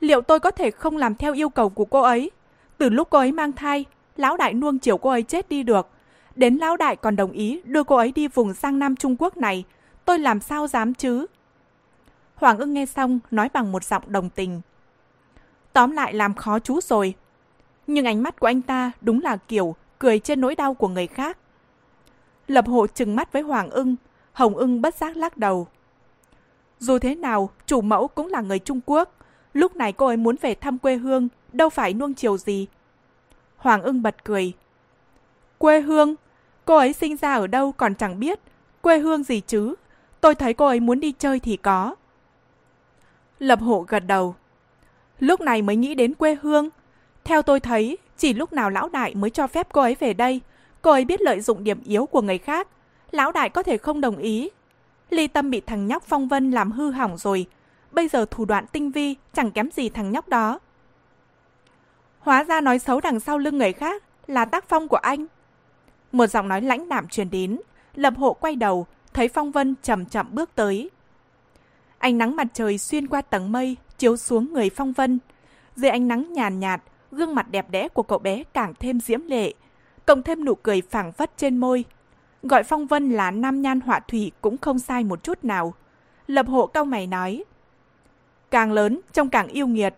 Liệu 0.00 0.20
tôi 0.20 0.40
có 0.40 0.50
thể 0.50 0.70
không 0.70 0.96
làm 0.96 1.14
theo 1.14 1.34
yêu 1.34 1.48
cầu 1.48 1.68
của 1.68 1.84
cô 1.84 2.00
ấy? 2.00 2.30
Từ 2.78 2.88
lúc 2.88 3.08
cô 3.10 3.18
ấy 3.18 3.32
mang 3.32 3.52
thai, 3.52 3.84
lão 4.16 4.36
đại 4.36 4.54
nuông 4.54 4.78
chiều 4.78 4.98
cô 4.98 5.10
ấy 5.10 5.22
chết 5.22 5.48
đi 5.48 5.62
được. 5.62 5.88
Đến 6.36 6.56
lão 6.56 6.76
đại 6.76 6.96
còn 6.96 7.16
đồng 7.16 7.32
ý 7.32 7.60
đưa 7.64 7.84
cô 7.84 7.96
ấy 7.96 8.12
đi 8.12 8.28
vùng 8.28 8.52
Giang 8.52 8.78
Nam 8.78 8.96
Trung 8.96 9.16
Quốc 9.18 9.36
này. 9.36 9.64
Tôi 10.04 10.18
làm 10.18 10.40
sao 10.40 10.66
dám 10.66 10.94
chứ? 10.94 11.26
Hoàng 12.34 12.58
ưng 12.58 12.74
nghe 12.74 12.86
xong 12.86 13.18
nói 13.30 13.48
bằng 13.52 13.72
một 13.72 13.84
giọng 13.84 14.02
đồng 14.06 14.30
tình. 14.30 14.60
Tóm 15.72 15.90
lại 15.90 16.14
làm 16.14 16.34
khó 16.34 16.58
chú 16.58 16.80
rồi. 16.80 17.14
Nhưng 17.86 18.04
ánh 18.04 18.22
mắt 18.22 18.40
của 18.40 18.46
anh 18.46 18.62
ta 18.62 18.92
đúng 19.00 19.22
là 19.22 19.36
kiểu 19.36 19.74
cười 19.98 20.18
trên 20.18 20.40
nỗi 20.40 20.54
đau 20.54 20.74
của 20.74 20.88
người 20.88 21.06
khác. 21.06 21.38
Lập 22.48 22.66
hộ 22.66 22.86
trừng 22.86 23.16
mắt 23.16 23.32
với 23.32 23.42
Hoàng 23.42 23.70
ưng, 23.70 23.96
Hồng 24.32 24.56
ưng 24.56 24.82
bất 24.82 24.94
giác 24.94 25.16
lắc 25.16 25.36
đầu. 25.36 25.66
Dù 26.78 26.98
thế 26.98 27.14
nào, 27.14 27.50
chủ 27.66 27.80
mẫu 27.80 28.08
cũng 28.08 28.26
là 28.26 28.40
người 28.40 28.58
Trung 28.58 28.80
Quốc. 28.86 29.12
Lúc 29.52 29.76
này 29.76 29.92
cô 29.92 30.06
ấy 30.06 30.16
muốn 30.16 30.36
về 30.40 30.54
thăm 30.54 30.78
quê 30.78 30.96
hương, 30.96 31.28
đâu 31.52 31.70
phải 31.70 31.94
nuông 31.94 32.14
chiều 32.14 32.38
gì. 32.38 32.66
Hoàng 33.56 33.82
ưng 33.82 34.02
bật 34.02 34.24
cười. 34.24 34.52
Quê 35.58 35.80
hương? 35.80 36.14
Cô 36.66 36.76
ấy 36.76 36.92
sinh 36.92 37.16
ra 37.16 37.34
ở 37.34 37.46
đâu 37.46 37.72
còn 37.72 37.94
chẳng 37.94 38.18
biết. 38.18 38.40
Quê 38.80 38.98
hương 38.98 39.22
gì 39.22 39.40
chứ? 39.40 39.74
Tôi 40.20 40.34
thấy 40.34 40.54
cô 40.54 40.66
ấy 40.66 40.80
muốn 40.80 41.00
đi 41.00 41.12
chơi 41.12 41.40
thì 41.40 41.56
có. 41.56 41.94
Lập 43.38 43.60
hộ 43.60 43.84
gật 43.88 44.00
đầu. 44.00 44.34
Lúc 45.18 45.40
này 45.40 45.62
mới 45.62 45.76
nghĩ 45.76 45.94
đến 45.94 46.14
quê 46.14 46.36
hương. 46.42 46.68
Theo 47.24 47.42
tôi 47.42 47.60
thấy, 47.60 47.98
chỉ 48.16 48.32
lúc 48.32 48.52
nào 48.52 48.70
lão 48.70 48.88
đại 48.88 49.14
mới 49.14 49.30
cho 49.30 49.46
phép 49.46 49.68
cô 49.72 49.80
ấy 49.80 49.96
về 50.00 50.14
đây, 50.14 50.40
cô 50.82 50.90
ấy 50.90 51.04
biết 51.04 51.20
lợi 51.20 51.40
dụng 51.40 51.64
điểm 51.64 51.80
yếu 51.84 52.06
của 52.06 52.22
người 52.22 52.38
khác. 52.38 52.68
Lão 53.10 53.32
đại 53.32 53.50
có 53.50 53.62
thể 53.62 53.76
không 53.76 54.00
đồng 54.00 54.16
ý. 54.16 54.50
Ly 55.10 55.28
Tâm 55.28 55.50
bị 55.50 55.60
thằng 55.60 55.86
nhóc 55.86 56.02
Phong 56.02 56.28
Vân 56.28 56.50
làm 56.50 56.72
hư 56.72 56.90
hỏng 56.90 57.16
rồi. 57.18 57.46
Bây 57.92 58.08
giờ 58.08 58.26
thủ 58.30 58.44
đoạn 58.44 58.66
tinh 58.72 58.90
vi 58.90 59.14
chẳng 59.34 59.50
kém 59.50 59.70
gì 59.70 59.88
thằng 59.88 60.12
nhóc 60.12 60.28
đó. 60.28 60.58
Hóa 62.18 62.44
ra 62.44 62.60
nói 62.60 62.78
xấu 62.78 63.00
đằng 63.00 63.20
sau 63.20 63.38
lưng 63.38 63.58
người 63.58 63.72
khác 63.72 64.02
là 64.26 64.44
tác 64.44 64.68
phong 64.68 64.88
của 64.88 64.96
anh. 64.96 65.26
Một 66.16 66.26
giọng 66.26 66.48
nói 66.48 66.60
lãnh 66.60 66.88
đạm 66.88 67.08
truyền 67.08 67.30
đến, 67.30 67.58
Lập 67.94 68.14
Hộ 68.16 68.32
quay 68.32 68.56
đầu, 68.56 68.86
thấy 69.12 69.28
Phong 69.28 69.50
Vân 69.50 69.74
chậm 69.82 70.06
chậm 70.06 70.26
bước 70.30 70.50
tới. 70.54 70.90
Ánh 71.98 72.18
nắng 72.18 72.36
mặt 72.36 72.46
trời 72.52 72.78
xuyên 72.78 73.06
qua 73.06 73.22
tầng 73.22 73.52
mây, 73.52 73.76
chiếu 73.98 74.16
xuống 74.16 74.52
người 74.52 74.70
Phong 74.70 74.92
Vân. 74.92 75.18
Dưới 75.76 75.90
ánh 75.90 76.08
nắng 76.08 76.32
nhàn 76.32 76.60
nhạt, 76.60 76.82
gương 77.10 77.34
mặt 77.34 77.50
đẹp 77.50 77.70
đẽ 77.70 77.88
của 77.88 78.02
cậu 78.02 78.18
bé 78.18 78.42
càng 78.54 78.74
thêm 78.80 79.00
diễm 79.00 79.20
lệ, 79.26 79.54
cộng 80.06 80.22
thêm 80.22 80.44
nụ 80.44 80.54
cười 80.54 80.82
phảng 80.90 81.12
phất 81.12 81.36
trên 81.36 81.58
môi. 81.58 81.84
Gọi 82.42 82.62
Phong 82.62 82.86
Vân 82.86 83.10
là 83.10 83.30
nam 83.30 83.62
nhan 83.62 83.80
họa 83.80 84.00
thủy 84.00 84.32
cũng 84.40 84.56
không 84.56 84.78
sai 84.78 85.04
một 85.04 85.22
chút 85.22 85.44
nào. 85.44 85.74
Lập 86.26 86.46
hộ 86.48 86.66
cao 86.66 86.84
mày 86.84 87.06
nói. 87.06 87.44
Càng 88.50 88.72
lớn, 88.72 89.00
trông 89.12 89.30
càng 89.30 89.48
yêu 89.48 89.66
nghiệt. 89.66 89.94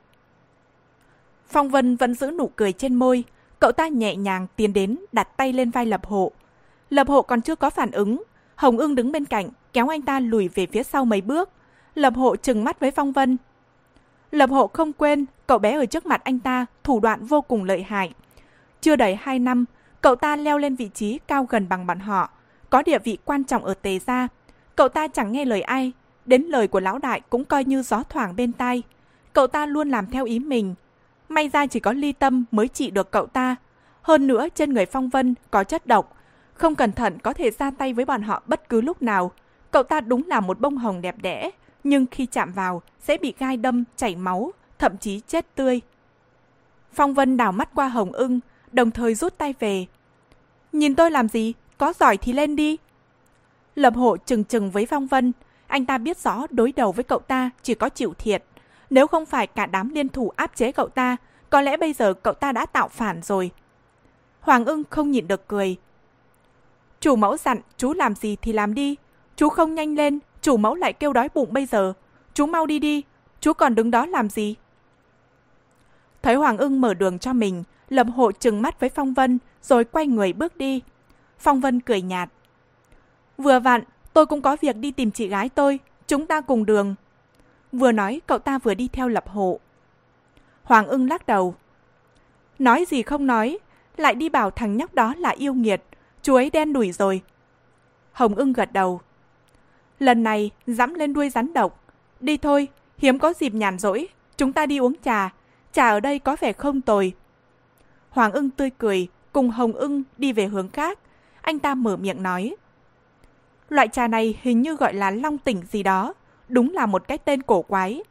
Phong 1.46 1.68
Vân 1.68 1.96
vẫn 1.96 2.14
giữ 2.14 2.30
nụ 2.30 2.50
cười 2.56 2.72
trên 2.72 2.94
môi, 2.94 3.24
cậu 3.58 3.72
ta 3.72 3.88
nhẹ 3.88 4.16
nhàng 4.16 4.46
tiến 4.56 4.72
đến 4.72 4.98
đặt 5.12 5.36
tay 5.36 5.52
lên 5.52 5.70
vai 5.70 5.86
Lập 5.86 6.06
hộ. 6.06 6.32
Lập 6.90 7.08
hộ 7.08 7.22
còn 7.22 7.42
chưa 7.42 7.56
có 7.56 7.70
phản 7.70 7.90
ứng, 7.90 8.22
Hồng 8.58 8.78
ưng 8.78 8.94
đứng 8.94 9.12
bên 9.12 9.24
cạnh, 9.24 9.48
kéo 9.72 9.88
anh 9.88 10.02
ta 10.02 10.20
lùi 10.20 10.48
về 10.48 10.66
phía 10.66 10.82
sau 10.82 11.04
mấy 11.04 11.20
bước. 11.20 11.50
Lập 11.94 12.12
hộ 12.16 12.36
trừng 12.36 12.64
mắt 12.64 12.80
với 12.80 12.90
Phong 12.90 13.12
Vân. 13.12 13.36
Lập 14.30 14.50
hộ 14.50 14.66
không 14.66 14.92
quên, 14.92 15.26
cậu 15.46 15.58
bé 15.58 15.78
ở 15.78 15.86
trước 15.86 16.06
mặt 16.06 16.20
anh 16.24 16.38
ta 16.38 16.66
thủ 16.84 17.00
đoạn 17.00 17.24
vô 17.24 17.40
cùng 17.40 17.64
lợi 17.64 17.82
hại. 17.82 18.12
Chưa 18.80 18.96
đầy 18.96 19.14
2 19.14 19.38
năm, 19.38 19.64
cậu 20.00 20.16
ta 20.16 20.36
leo 20.36 20.58
lên 20.58 20.74
vị 20.74 20.90
trí 20.94 21.18
cao 21.26 21.46
gần 21.48 21.68
bằng 21.68 21.86
bọn 21.86 21.98
họ, 21.98 22.30
có 22.70 22.82
địa 22.82 22.98
vị 22.98 23.18
quan 23.24 23.44
trọng 23.44 23.64
ở 23.64 23.74
tề 23.74 23.98
gia. 23.98 24.28
Cậu 24.76 24.88
ta 24.88 25.08
chẳng 25.08 25.32
nghe 25.32 25.44
lời 25.44 25.62
ai, 25.62 25.92
đến 26.26 26.42
lời 26.42 26.68
của 26.68 26.80
lão 26.80 26.98
đại 26.98 27.20
cũng 27.30 27.44
coi 27.44 27.64
như 27.64 27.82
gió 27.82 28.02
thoảng 28.08 28.36
bên 28.36 28.52
tai. 28.52 28.82
Cậu 29.32 29.46
ta 29.46 29.66
luôn 29.66 29.90
làm 29.90 30.06
theo 30.06 30.24
ý 30.24 30.38
mình. 30.38 30.74
May 31.28 31.48
ra 31.48 31.66
chỉ 31.66 31.80
có 31.80 31.92
ly 31.92 32.12
tâm 32.12 32.44
mới 32.50 32.68
trị 32.68 32.90
được 32.90 33.10
cậu 33.10 33.26
ta. 33.26 33.56
Hơn 34.02 34.26
nữa 34.26 34.48
trên 34.54 34.74
người 34.74 34.86
phong 34.86 35.08
vân 35.08 35.34
có 35.50 35.64
chất 35.64 35.86
độc, 35.86 36.16
không 36.54 36.74
cẩn 36.74 36.92
thận 36.92 37.18
có 37.22 37.32
thể 37.32 37.50
ra 37.50 37.70
tay 37.70 37.92
với 37.92 38.04
bọn 38.04 38.22
họ 38.22 38.42
bất 38.46 38.68
cứ 38.68 38.80
lúc 38.80 39.02
nào. 39.02 39.32
Cậu 39.70 39.82
ta 39.82 40.00
đúng 40.00 40.26
là 40.26 40.40
một 40.40 40.60
bông 40.60 40.76
hồng 40.76 41.00
đẹp 41.00 41.16
đẽ, 41.22 41.50
nhưng 41.84 42.06
khi 42.10 42.26
chạm 42.26 42.52
vào 42.52 42.82
sẽ 43.00 43.16
bị 43.18 43.34
gai 43.38 43.56
đâm, 43.56 43.84
chảy 43.96 44.16
máu, 44.16 44.52
thậm 44.78 44.96
chí 44.96 45.20
chết 45.20 45.54
tươi. 45.54 45.80
Phong 46.92 47.14
Vân 47.14 47.36
đảo 47.36 47.52
mắt 47.52 47.68
qua 47.74 47.88
Hồng 47.88 48.12
ưng, 48.12 48.40
đồng 48.72 48.90
thời 48.90 49.14
rút 49.14 49.38
tay 49.38 49.54
về. 49.58 49.86
Nhìn 50.72 50.94
tôi 50.94 51.10
làm 51.10 51.28
gì? 51.28 51.52
Có 51.78 51.92
giỏi 51.92 52.16
thì 52.16 52.32
lên 52.32 52.56
đi. 52.56 52.76
Lập 53.74 53.94
hộ 53.96 54.16
chừng 54.16 54.44
chừng 54.44 54.70
với 54.70 54.86
Phong 54.86 55.06
Vân. 55.06 55.32
Anh 55.66 55.86
ta 55.86 55.98
biết 55.98 56.18
rõ 56.18 56.46
đối 56.50 56.72
đầu 56.72 56.92
với 56.92 57.04
cậu 57.04 57.18
ta 57.18 57.50
chỉ 57.62 57.74
có 57.74 57.88
chịu 57.88 58.14
thiệt. 58.18 58.44
Nếu 58.90 59.06
không 59.06 59.26
phải 59.26 59.46
cả 59.46 59.66
đám 59.66 59.88
liên 59.88 60.08
thủ 60.08 60.32
áp 60.36 60.50
chế 60.54 60.72
cậu 60.72 60.88
ta, 60.88 61.16
có 61.50 61.60
lẽ 61.60 61.76
bây 61.76 61.92
giờ 61.92 62.14
cậu 62.14 62.34
ta 62.34 62.52
đã 62.52 62.66
tạo 62.66 62.88
phản 62.88 63.22
rồi. 63.22 63.50
Hoàng 64.40 64.64
ưng 64.64 64.82
không 64.90 65.10
nhịn 65.10 65.28
được 65.28 65.48
cười. 65.48 65.76
Chủ 67.00 67.16
mẫu 67.16 67.36
dặn 67.36 67.58
chú 67.76 67.92
làm 67.92 68.14
gì 68.14 68.36
thì 68.42 68.52
làm 68.52 68.74
đi. 68.74 68.96
Chú 69.36 69.48
không 69.48 69.74
nhanh 69.74 69.94
lên, 69.94 70.18
chủ 70.42 70.56
mẫu 70.56 70.74
lại 70.74 70.92
kêu 70.92 71.12
đói 71.12 71.28
bụng 71.34 71.52
bây 71.52 71.66
giờ. 71.66 71.92
Chú 72.34 72.46
mau 72.46 72.66
đi 72.66 72.78
đi, 72.78 73.02
chú 73.40 73.52
còn 73.52 73.74
đứng 73.74 73.90
đó 73.90 74.06
làm 74.06 74.28
gì? 74.28 74.54
Thấy 76.22 76.34
Hoàng 76.34 76.58
ưng 76.58 76.80
mở 76.80 76.94
đường 76.94 77.18
cho 77.18 77.32
mình, 77.32 77.64
Lập 77.88 78.06
hộ 78.14 78.32
trừng 78.32 78.62
mắt 78.62 78.80
với 78.80 78.90
Phong 78.90 79.14
Vân, 79.14 79.38
rồi 79.62 79.84
quay 79.84 80.06
người 80.06 80.32
bước 80.32 80.56
đi. 80.56 80.82
Phong 81.38 81.60
Vân 81.60 81.80
cười 81.80 82.02
nhạt. 82.02 82.28
Vừa 83.38 83.60
vặn, 83.60 83.82
tôi 84.12 84.26
cũng 84.26 84.42
có 84.42 84.56
việc 84.60 84.76
đi 84.76 84.90
tìm 84.90 85.10
chị 85.10 85.28
gái 85.28 85.48
tôi, 85.48 85.78
chúng 86.06 86.26
ta 86.26 86.40
cùng 86.40 86.66
đường. 86.66 86.94
Vừa 87.72 87.92
nói, 87.92 88.20
cậu 88.26 88.38
ta 88.38 88.58
vừa 88.58 88.74
đi 88.74 88.88
theo 88.88 89.08
lập 89.08 89.28
hộ. 89.28 89.60
Hoàng 90.62 90.86
ưng 90.86 91.08
lắc 91.08 91.26
đầu. 91.26 91.54
Nói 92.58 92.84
gì 92.88 93.02
không 93.02 93.26
nói, 93.26 93.58
lại 93.96 94.14
đi 94.14 94.28
bảo 94.28 94.50
thằng 94.50 94.76
nhóc 94.76 94.94
đó 94.94 95.14
là 95.18 95.30
yêu 95.30 95.54
nghiệt, 95.54 95.82
chú 96.22 96.34
ấy 96.34 96.50
đen 96.50 96.72
đủi 96.72 96.92
rồi. 96.92 97.22
Hồng 98.12 98.34
ưng 98.34 98.52
gật 98.52 98.72
đầu. 98.72 99.00
Lần 99.98 100.22
này, 100.22 100.50
dẫm 100.66 100.94
lên 100.94 101.12
đuôi 101.12 101.30
rắn 101.30 101.52
độc. 101.52 101.84
Đi 102.20 102.36
thôi, 102.36 102.68
hiếm 102.98 103.18
có 103.18 103.32
dịp 103.32 103.54
nhàn 103.54 103.78
rỗi, 103.78 104.08
chúng 104.36 104.52
ta 104.52 104.66
đi 104.66 104.78
uống 104.78 104.94
trà. 105.04 105.32
Trà 105.72 105.88
ở 105.88 106.00
đây 106.00 106.18
có 106.18 106.36
vẻ 106.40 106.52
không 106.52 106.80
tồi. 106.80 107.14
Hoàng 108.10 108.32
ưng 108.32 108.50
tươi 108.50 108.70
cười, 108.70 109.08
cùng 109.32 109.50
Hồng 109.50 109.72
ưng 109.72 110.02
đi 110.16 110.32
về 110.32 110.46
hướng 110.46 110.68
khác. 110.68 110.98
Anh 111.40 111.58
ta 111.58 111.74
mở 111.74 111.96
miệng 111.96 112.22
nói. 112.22 112.56
Loại 113.68 113.88
trà 113.88 114.08
này 114.08 114.38
hình 114.42 114.62
như 114.62 114.76
gọi 114.76 114.94
là 114.94 115.10
long 115.10 115.38
tỉnh 115.38 115.62
gì 115.70 115.82
đó. 115.82 116.14
Đúng 116.48 116.72
là 116.74 116.86
một 116.86 117.08
cái 117.08 117.18
tên 117.18 117.42
cổ 117.42 117.62
quái. 117.62 118.02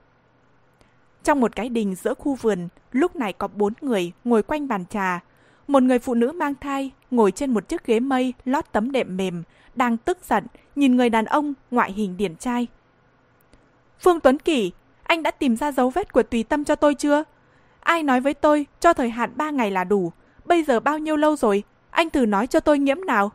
Trong 1.24 1.40
một 1.40 1.56
cái 1.56 1.70
đình 1.70 1.96
giữa 1.96 2.14
khu 2.14 2.36
vườn, 2.36 2.68
lúc 2.92 3.16
này 3.16 3.34
có 3.34 3.48
bốn 3.48 3.74
người 3.82 4.12
ngồi 4.24 4.44
quanh 4.44 4.68
bàn 4.68 4.86
trà. 4.86 5.20
Một 5.68 5.84
người 5.84 6.00
phụ 6.00 6.14
nữ 6.14 6.32
mang 6.32 6.56
thai, 6.56 6.92
ngồi 7.12 7.32
trên 7.32 7.54
một 7.54 7.68
chiếc 7.68 7.86
ghế 7.86 8.00
mây 8.00 8.34
lót 8.46 8.66
tấm 8.72 8.92
đệm 8.92 9.18
mềm, 9.18 9.44
đang 9.76 9.98
tức 9.98 10.18
giận, 10.30 10.46
nhìn 10.76 10.96
người 10.96 11.10
đàn 11.10 11.26
ông 11.26 11.54
ngoại 11.72 11.92
hình 11.92 12.18
điển 12.18 12.36
trai. 12.36 12.68
Phương 14.00 14.20
Tuấn 14.20 14.40
Kỷ, 14.40 14.72
anh 15.04 15.24
đã 15.24 15.32
tìm 15.32 15.56
ra 15.56 15.72
dấu 15.72 15.90
vết 15.90 16.14
của 16.14 16.24
tùy 16.24 16.44
tâm 16.44 16.64
cho 16.64 16.76
tôi 16.76 16.96
chưa? 16.96 17.24
Ai 17.80 18.04
nói 18.04 18.22
với 18.22 18.34
tôi 18.34 18.66
cho 18.80 18.94
thời 18.94 19.10
hạn 19.10 19.32
3 19.36 19.50
ngày 19.50 19.72
là 19.72 19.84
đủ? 19.84 20.12
Bây 20.46 20.64
giờ 20.64 20.80
bao 20.80 21.00
nhiêu 21.00 21.16
lâu 21.16 21.36
rồi? 21.36 21.64
Anh 21.90 22.10
thử 22.10 22.26
nói 22.26 22.48
cho 22.48 22.60
tôi 22.60 22.80
nghiễm 22.80 23.06
nào. 23.06 23.32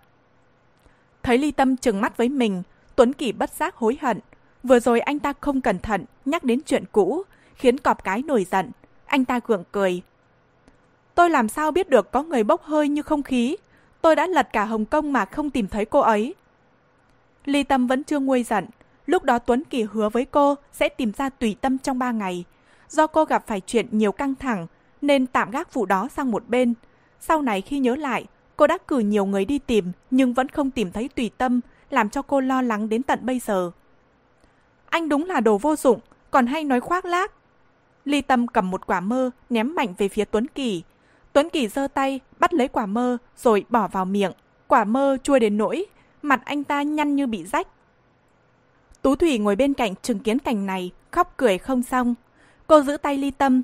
Thấy 1.22 1.38
ly 1.38 1.50
tâm 1.50 1.76
trừng 1.76 2.00
mắt 2.00 2.16
với 2.16 2.28
mình, 2.28 2.62
Tuấn 2.96 3.12
Kỳ 3.12 3.32
bất 3.32 3.50
giác 3.50 3.76
hối 3.76 3.98
hận. 4.00 4.18
Vừa 4.62 4.80
rồi 4.80 5.00
anh 5.00 5.18
ta 5.18 5.32
không 5.40 5.60
cẩn 5.60 5.78
thận 5.78 6.04
nhắc 6.24 6.44
đến 6.44 6.60
chuyện 6.66 6.84
cũ, 6.92 7.22
khiến 7.54 7.78
cọp 7.78 8.04
cái 8.04 8.22
nổi 8.22 8.46
giận. 8.50 8.70
Anh 9.06 9.24
ta 9.24 9.40
gượng 9.46 9.64
cười. 9.72 10.02
Tôi 11.14 11.30
làm 11.30 11.48
sao 11.48 11.70
biết 11.70 11.90
được 11.90 12.12
có 12.12 12.22
người 12.22 12.44
bốc 12.44 12.62
hơi 12.62 12.88
như 12.88 13.02
không 13.02 13.22
khí. 13.22 13.56
Tôi 14.00 14.16
đã 14.16 14.26
lật 14.26 14.48
cả 14.52 14.64
Hồng 14.64 14.84
Kông 14.84 15.12
mà 15.12 15.24
không 15.24 15.50
tìm 15.50 15.68
thấy 15.68 15.84
cô 15.84 16.00
ấy. 16.00 16.34
Ly 17.44 17.62
Tâm 17.62 17.86
vẫn 17.86 18.04
chưa 18.04 18.18
nguôi 18.18 18.42
giận. 18.42 18.66
Lúc 19.06 19.24
đó 19.24 19.38
Tuấn 19.38 19.64
Kỳ 19.64 19.82
hứa 19.82 20.08
với 20.08 20.24
cô 20.24 20.54
sẽ 20.72 20.88
tìm 20.88 21.12
ra 21.12 21.28
tùy 21.28 21.56
tâm 21.60 21.78
trong 21.78 21.98
ba 21.98 22.12
ngày. 22.12 22.44
Do 22.88 23.06
cô 23.06 23.24
gặp 23.24 23.46
phải 23.46 23.60
chuyện 23.60 23.86
nhiều 23.90 24.12
căng 24.12 24.34
thẳng, 24.34 24.66
nên 25.02 25.26
tạm 25.26 25.50
gác 25.50 25.74
vụ 25.74 25.86
đó 25.86 26.08
sang 26.16 26.30
một 26.30 26.48
bên. 26.48 26.74
Sau 27.20 27.42
này 27.42 27.60
khi 27.60 27.78
nhớ 27.78 27.96
lại, 27.96 28.26
cô 28.56 28.66
đã 28.66 28.78
cử 28.88 28.98
nhiều 28.98 29.24
người 29.24 29.44
đi 29.44 29.58
tìm 29.58 29.92
nhưng 30.10 30.34
vẫn 30.34 30.48
không 30.48 30.70
tìm 30.70 30.92
thấy 30.92 31.08
tùy 31.08 31.30
tâm, 31.38 31.60
làm 31.90 32.08
cho 32.08 32.22
cô 32.22 32.40
lo 32.40 32.62
lắng 32.62 32.88
đến 32.88 33.02
tận 33.02 33.18
bây 33.22 33.38
giờ. 33.38 33.70
Anh 34.92 35.08
đúng 35.08 35.24
là 35.24 35.40
đồ 35.40 35.58
vô 35.58 35.76
dụng, 35.76 36.00
còn 36.30 36.46
hay 36.46 36.64
nói 36.64 36.80
khoác 36.80 37.04
lác. 37.04 37.32
Ly 38.04 38.20
Tâm 38.20 38.46
cầm 38.46 38.70
một 38.70 38.86
quả 38.86 39.00
mơ, 39.00 39.30
ném 39.50 39.74
mạnh 39.74 39.94
về 39.98 40.08
phía 40.08 40.24
Tuấn 40.24 40.46
Kỳ. 40.46 40.82
Tuấn 41.32 41.50
Kỳ 41.50 41.68
giơ 41.68 41.88
tay, 41.94 42.20
bắt 42.38 42.54
lấy 42.54 42.68
quả 42.68 42.86
mơ, 42.86 43.18
rồi 43.36 43.64
bỏ 43.68 43.88
vào 43.88 44.04
miệng. 44.04 44.32
Quả 44.66 44.84
mơ 44.84 45.16
chua 45.22 45.38
đến 45.38 45.56
nỗi, 45.56 45.86
mặt 46.22 46.40
anh 46.44 46.64
ta 46.64 46.82
nhăn 46.82 47.16
như 47.16 47.26
bị 47.26 47.44
rách. 47.44 47.66
Tú 49.02 49.16
Thủy 49.16 49.38
ngồi 49.38 49.56
bên 49.56 49.74
cạnh 49.74 49.94
chứng 50.02 50.18
kiến 50.18 50.38
cảnh 50.38 50.66
này, 50.66 50.90
khóc 51.10 51.34
cười 51.36 51.58
không 51.58 51.82
xong. 51.82 52.14
Cô 52.66 52.80
giữ 52.80 52.96
tay 52.96 53.18
Ly 53.18 53.30
Tâm. 53.30 53.62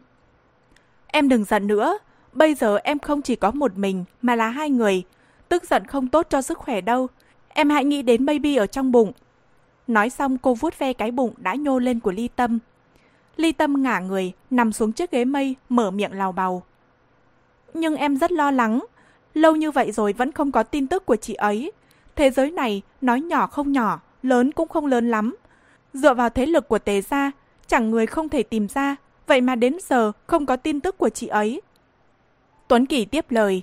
Em 1.07 1.29
đừng 1.29 1.45
giận 1.45 1.67
nữa, 1.67 1.99
bây 2.33 2.55
giờ 2.55 2.77
em 2.77 2.99
không 2.99 3.23
chỉ 3.23 3.37
có 3.37 3.51
một 3.51 3.77
mình 3.77 4.05
mà 4.23 4.37
là 4.37 4.49
hai 4.49 4.71
người. 4.71 5.03
Tức 5.49 5.65
giận 5.65 5.87
không 5.87 6.09
tốt 6.09 6.27
cho 6.31 6.43
sức 6.43 6.59
khỏe 6.59 6.81
đâu. 6.81 7.07
Em 7.49 7.71
hãy 7.71 7.85
nghĩ 7.85 8.03
đến 8.03 8.27
baby 8.27 8.57
ở 8.57 8.67
trong 8.67 8.93
bụng. 8.93 9.13
Nói 9.89 10.11
xong 10.11 10.39
cô 10.39 10.55
vuốt 10.55 10.79
ve 10.79 10.93
cái 10.93 11.11
bụng 11.11 11.35
đã 11.37 11.55
nhô 11.55 11.79
lên 11.79 12.01
của 12.01 12.13
Ly 12.13 12.29
Tâm. 12.29 12.59
Ly 13.37 13.53
Tâm 13.53 13.83
ngả 13.83 13.99
người, 13.99 14.33
nằm 14.51 14.73
xuống 14.73 14.93
chiếc 14.93 15.11
ghế 15.11 15.25
mây, 15.25 15.55
mở 15.69 15.91
miệng 15.91 16.13
lào 16.13 16.33
bào. 16.33 16.63
Nhưng 17.75 17.97
em 17.97 18.17
rất 18.17 18.33
lo 18.33 18.51
lắng. 18.51 18.85
Lâu 19.35 19.57
như 19.57 19.71
vậy 19.71 19.93
rồi 19.93 20.13
vẫn 20.13 20.33
không 20.33 20.53
có 20.53 20.63
tin 20.63 20.87
tức 20.87 21.07
của 21.07 21.17
chị 21.17 21.35
ấy. 21.35 21.73
Thế 22.17 22.31
giới 22.31 22.51
này 22.51 22.83
nói 23.01 23.21
nhỏ 23.21 23.47
không 23.47 23.73
nhỏ, 23.73 24.01
lớn 24.23 24.53
cũng 24.53 24.69
không 24.69 24.87
lớn 24.87 25.11
lắm. 25.11 25.37
Dựa 25.93 26.15
vào 26.15 26.31
thế 26.31 26.47
lực 26.47 26.69
của 26.69 26.79
tề 26.79 27.01
gia, 27.01 27.31
chẳng 27.67 27.91
người 27.91 28.07
không 28.07 28.29
thể 28.29 28.43
tìm 28.43 28.69
ra, 28.69 28.97
vậy 29.27 29.41
mà 29.41 29.55
đến 29.55 29.77
giờ 29.89 30.13
không 30.27 30.47
có 30.47 30.57
tin 30.57 30.81
tức 30.81 30.99
của 30.99 31.09
chị 31.09 31.27
ấy. 31.27 31.61
Tuấn 32.69 32.87
Kỳ 32.87 33.05
tiếp 33.05 33.31
lời. 33.31 33.63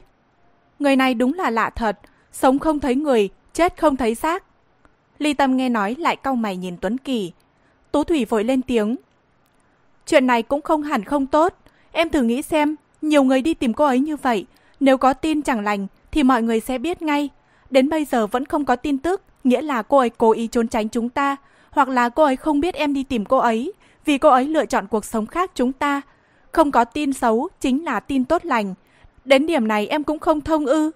Người 0.80 0.96
này 0.96 1.14
đúng 1.14 1.34
là 1.34 1.50
lạ 1.50 1.70
thật, 1.70 2.00
sống 2.32 2.60
không 2.60 2.80
thấy 2.80 2.96
người, 2.96 3.30
chết 3.54 3.78
không 3.78 3.98
thấy 3.98 4.16
xác. 4.16 4.44
Ly 5.20 5.34
Tâm 5.34 5.58
nghe 5.58 5.70
nói 5.70 5.96
lại 6.00 6.16
cau 6.16 6.36
mày 6.36 6.58
nhìn 6.58 6.78
Tuấn 6.78 6.98
Kỳ. 6.98 7.32
Tú 7.92 8.04
Thủy 8.04 8.26
vội 8.26 8.44
lên 8.44 8.62
tiếng. 8.62 8.96
Chuyện 10.06 10.28
này 10.28 10.44
cũng 10.44 10.62
không 10.62 10.84
hẳn 10.84 11.04
không 11.04 11.28
tốt. 11.28 11.54
Em 11.92 12.10
thử 12.10 12.22
nghĩ 12.22 12.42
xem, 12.42 12.76
nhiều 13.02 13.24
người 13.24 13.42
đi 13.42 13.54
tìm 13.54 13.74
cô 13.74 13.86
ấy 13.86 14.00
như 14.00 14.16
vậy. 14.16 14.46
Nếu 14.80 14.98
có 14.98 15.14
tin 15.14 15.42
chẳng 15.42 15.64
lành 15.64 15.88
thì 16.12 16.24
mọi 16.24 16.42
người 16.42 16.60
sẽ 16.60 16.78
biết 16.78 17.02
ngay. 17.02 17.30
Đến 17.70 17.90
bây 17.90 18.06
giờ 18.06 18.28
vẫn 18.28 18.46
không 18.46 18.66
có 18.66 18.76
tin 18.76 18.98
tức, 18.98 19.22
nghĩa 19.44 19.62
là 19.62 19.82
cô 19.82 19.98
ấy 19.98 20.10
cố 20.10 20.32
ý 20.32 20.48
trốn 20.48 20.68
tránh 20.68 20.90
chúng 20.90 21.10
ta. 21.10 21.36
Hoặc 21.70 21.90
là 21.90 22.10
cô 22.10 22.24
ấy 22.24 22.36
không 22.36 22.60
biết 22.60 22.76
em 22.76 22.94
đi 22.94 23.04
tìm 23.04 23.26
cô 23.26 23.38
ấy, 23.38 23.74
vì 24.06 24.18
cô 24.18 24.30
ấy 24.30 24.46
lựa 24.46 24.66
chọn 24.66 24.88
cuộc 24.88 25.06
sống 25.06 25.26
khác 25.26 25.52
chúng 25.56 25.74
ta. 25.74 26.02
Không 26.52 26.72
có 26.72 26.86
tin 26.86 27.14
xấu 27.14 27.50
chính 27.60 27.86
là 27.86 28.00
tin 28.00 28.26
tốt 28.26 28.46
lành. 28.46 28.74
Đến 29.26 29.46
điểm 29.46 29.68
này 29.68 29.88
em 29.88 30.04
cũng 30.04 30.20
không 30.20 30.42
thông 30.42 30.66
ư. 30.66 30.92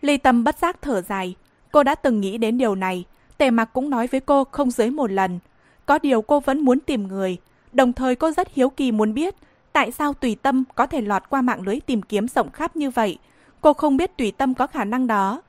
Ly 0.00 0.16
Tâm 0.16 0.44
bất 0.44 0.58
giác 0.58 0.82
thở 0.82 1.02
dài. 1.02 1.34
Cô 1.72 1.82
đã 1.82 1.94
từng 1.94 2.20
nghĩ 2.20 2.38
đến 2.38 2.58
điều 2.58 2.74
này. 2.74 3.04
Tề 3.38 3.50
mặc 3.50 3.70
cũng 3.72 3.90
nói 3.90 4.06
với 4.06 4.20
cô 4.20 4.44
không 4.44 4.70
dưới 4.70 4.90
một 4.90 5.10
lần. 5.10 5.38
Có 5.86 5.98
điều 5.98 6.22
cô 6.22 6.40
vẫn 6.40 6.60
muốn 6.60 6.80
tìm 6.80 7.08
người. 7.08 7.36
Đồng 7.72 7.92
thời 7.92 8.14
cô 8.14 8.30
rất 8.30 8.48
hiếu 8.54 8.70
kỳ 8.70 8.92
muốn 8.92 9.14
biết 9.14 9.34
tại 9.72 9.92
sao 9.92 10.14
Tùy 10.14 10.36
Tâm 10.42 10.64
có 10.74 10.86
thể 10.86 11.00
lọt 11.00 11.22
qua 11.30 11.42
mạng 11.42 11.62
lưới 11.62 11.80
tìm 11.80 12.02
kiếm 12.02 12.28
rộng 12.28 12.50
khắp 12.50 12.76
như 12.76 12.90
vậy. 12.90 13.18
Cô 13.60 13.72
không 13.72 13.96
biết 13.96 14.16
Tùy 14.16 14.32
Tâm 14.32 14.54
có 14.54 14.66
khả 14.66 14.84
năng 14.84 15.06
đó. 15.06 15.42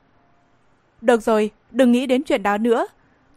Được 1.00 1.22
rồi, 1.22 1.50
đừng 1.70 1.92
nghĩ 1.92 2.06
đến 2.06 2.22
chuyện 2.22 2.42
đó 2.42 2.58
nữa. 2.58 2.86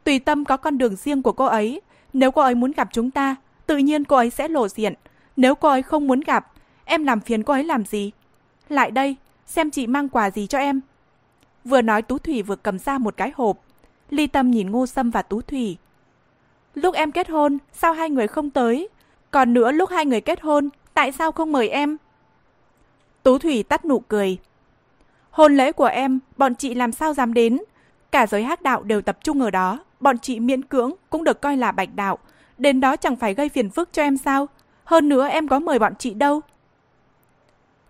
Tùy 0.03 0.19
Tâm 0.19 0.45
có 0.45 0.57
con 0.57 0.77
đường 0.77 0.95
riêng 0.95 1.21
của 1.21 1.31
cô 1.31 1.45
ấy. 1.45 1.81
Nếu 2.13 2.31
cô 2.31 2.41
ấy 2.41 2.55
muốn 2.55 2.71
gặp 2.71 2.89
chúng 2.91 3.11
ta, 3.11 3.35
tự 3.65 3.77
nhiên 3.77 4.03
cô 4.03 4.15
ấy 4.15 4.29
sẽ 4.29 4.47
lộ 4.47 4.67
diện. 4.67 4.93
Nếu 5.35 5.55
cô 5.55 5.69
ấy 5.69 5.81
không 5.81 6.07
muốn 6.07 6.19
gặp, 6.19 6.51
em 6.85 7.03
làm 7.03 7.19
phiền 7.19 7.43
cô 7.43 7.53
ấy 7.53 7.63
làm 7.63 7.85
gì? 7.85 8.11
Lại 8.69 8.91
đây, 8.91 9.15
xem 9.45 9.71
chị 9.71 9.87
mang 9.87 10.09
quà 10.09 10.31
gì 10.31 10.47
cho 10.47 10.57
em. 10.57 10.81
Vừa 11.65 11.81
nói 11.81 12.01
Tú 12.01 12.17
Thủy 12.17 12.41
vừa 12.41 12.55
cầm 12.55 12.79
ra 12.79 12.97
một 12.97 13.17
cái 13.17 13.31
hộp. 13.35 13.57
Ly 14.09 14.27
Tâm 14.27 14.51
nhìn 14.51 14.71
Ngô 14.71 14.85
Sâm 14.85 15.09
và 15.09 15.21
Tú 15.21 15.41
Thủy. 15.41 15.77
Lúc 16.75 16.95
em 16.95 17.11
kết 17.11 17.29
hôn, 17.29 17.57
sao 17.73 17.93
hai 17.93 18.09
người 18.09 18.27
không 18.27 18.49
tới? 18.49 18.89
Còn 19.31 19.53
nữa 19.53 19.71
lúc 19.71 19.89
hai 19.89 20.05
người 20.05 20.21
kết 20.21 20.41
hôn, 20.41 20.69
tại 20.93 21.11
sao 21.11 21.31
không 21.31 21.51
mời 21.51 21.69
em? 21.69 21.97
Tú 23.23 23.37
Thủy 23.37 23.63
tắt 23.63 23.85
nụ 23.85 23.99
cười. 23.99 24.37
Hôn 25.31 25.57
lễ 25.57 25.71
của 25.71 25.85
em, 25.85 26.19
bọn 26.37 26.55
chị 26.55 26.73
làm 26.73 26.91
sao 26.91 27.13
dám 27.13 27.33
đến? 27.33 27.59
Cả 28.11 28.27
giới 28.27 28.43
hắc 28.43 28.61
đạo 28.61 28.83
đều 28.83 29.01
tập 29.01 29.17
trung 29.23 29.41
ở 29.41 29.51
đó, 29.51 29.79
bọn 29.99 30.19
chị 30.19 30.39
miễn 30.39 30.61
cưỡng 30.61 30.91
cũng 31.09 31.23
được 31.23 31.41
coi 31.41 31.57
là 31.57 31.71
bạch 31.71 31.95
đạo. 31.95 32.17
Đến 32.57 32.79
đó 32.79 32.95
chẳng 32.95 33.15
phải 33.15 33.33
gây 33.33 33.49
phiền 33.49 33.69
phức 33.69 33.93
cho 33.93 34.01
em 34.01 34.17
sao? 34.17 34.47
Hơn 34.83 35.09
nữa 35.09 35.27
em 35.27 35.47
có 35.47 35.59
mời 35.59 35.79
bọn 35.79 35.93
chị 35.99 36.13
đâu. 36.13 36.41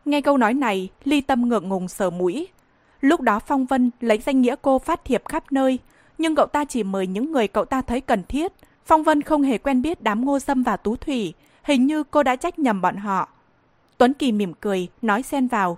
Nghe 0.06 0.22
câu 0.22 0.38
nói 0.38 0.54
này, 0.54 0.90
Ly 1.04 1.22
Tâm 1.22 1.50
ngượng 1.50 1.70
ngùng 1.70 1.88
sờ 1.88 2.10
mũi. 2.10 2.48
Lúc 3.04 3.22
đó 3.22 3.40
Phong 3.40 3.66
Vân 3.66 3.92
lấy 4.02 4.18
danh 4.18 4.42
nghĩa 4.42 4.56
cô 4.62 4.80
phát 4.80 5.06
thiệp 5.06 5.24
khắp 5.30 5.52
nơi, 5.52 5.80
nhưng 6.18 6.36
cậu 6.36 6.46
ta 6.46 6.66
chỉ 6.66 6.84
mời 6.84 7.08
những 7.08 7.32
người 7.32 7.48
cậu 7.48 7.66
ta 7.66 7.82
thấy 7.82 8.02
cần 8.02 8.24
thiết. 8.24 8.54
Phong 8.86 9.04
Vân 9.04 9.22
không 9.22 9.42
hề 9.42 9.58
quen 9.58 9.82
biết 9.82 10.02
đám 10.02 10.26
ngô 10.26 10.40
sâm 10.40 10.64
và 10.64 10.78
tú 10.78 10.96
thủy, 10.96 11.34
hình 11.64 11.88
như 11.88 12.04
cô 12.04 12.24
đã 12.24 12.36
trách 12.36 12.60
nhầm 12.60 12.82
bọn 12.82 12.96
họ. 12.96 13.30
Tuấn 13.98 14.14
Kỳ 14.14 14.32
mỉm 14.32 14.54
cười, 14.54 14.88
nói 15.02 15.24
xen 15.24 15.48
vào. 15.48 15.78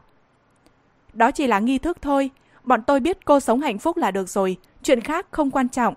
Đó 1.14 1.32
chỉ 1.32 1.48
là 1.48 1.60
nghi 1.60 1.78
thức 1.78 1.98
thôi, 2.02 2.30
bọn 2.64 2.84
tôi 2.88 3.00
biết 3.00 3.26
cô 3.26 3.40
sống 3.40 3.62
hạnh 3.62 3.80
phúc 3.80 3.98
là 3.98 4.12
được 4.12 4.30
rồi, 4.30 4.58
chuyện 4.84 5.02
khác 5.02 5.28
không 5.32 5.52
quan 5.52 5.70
trọng. 5.70 5.94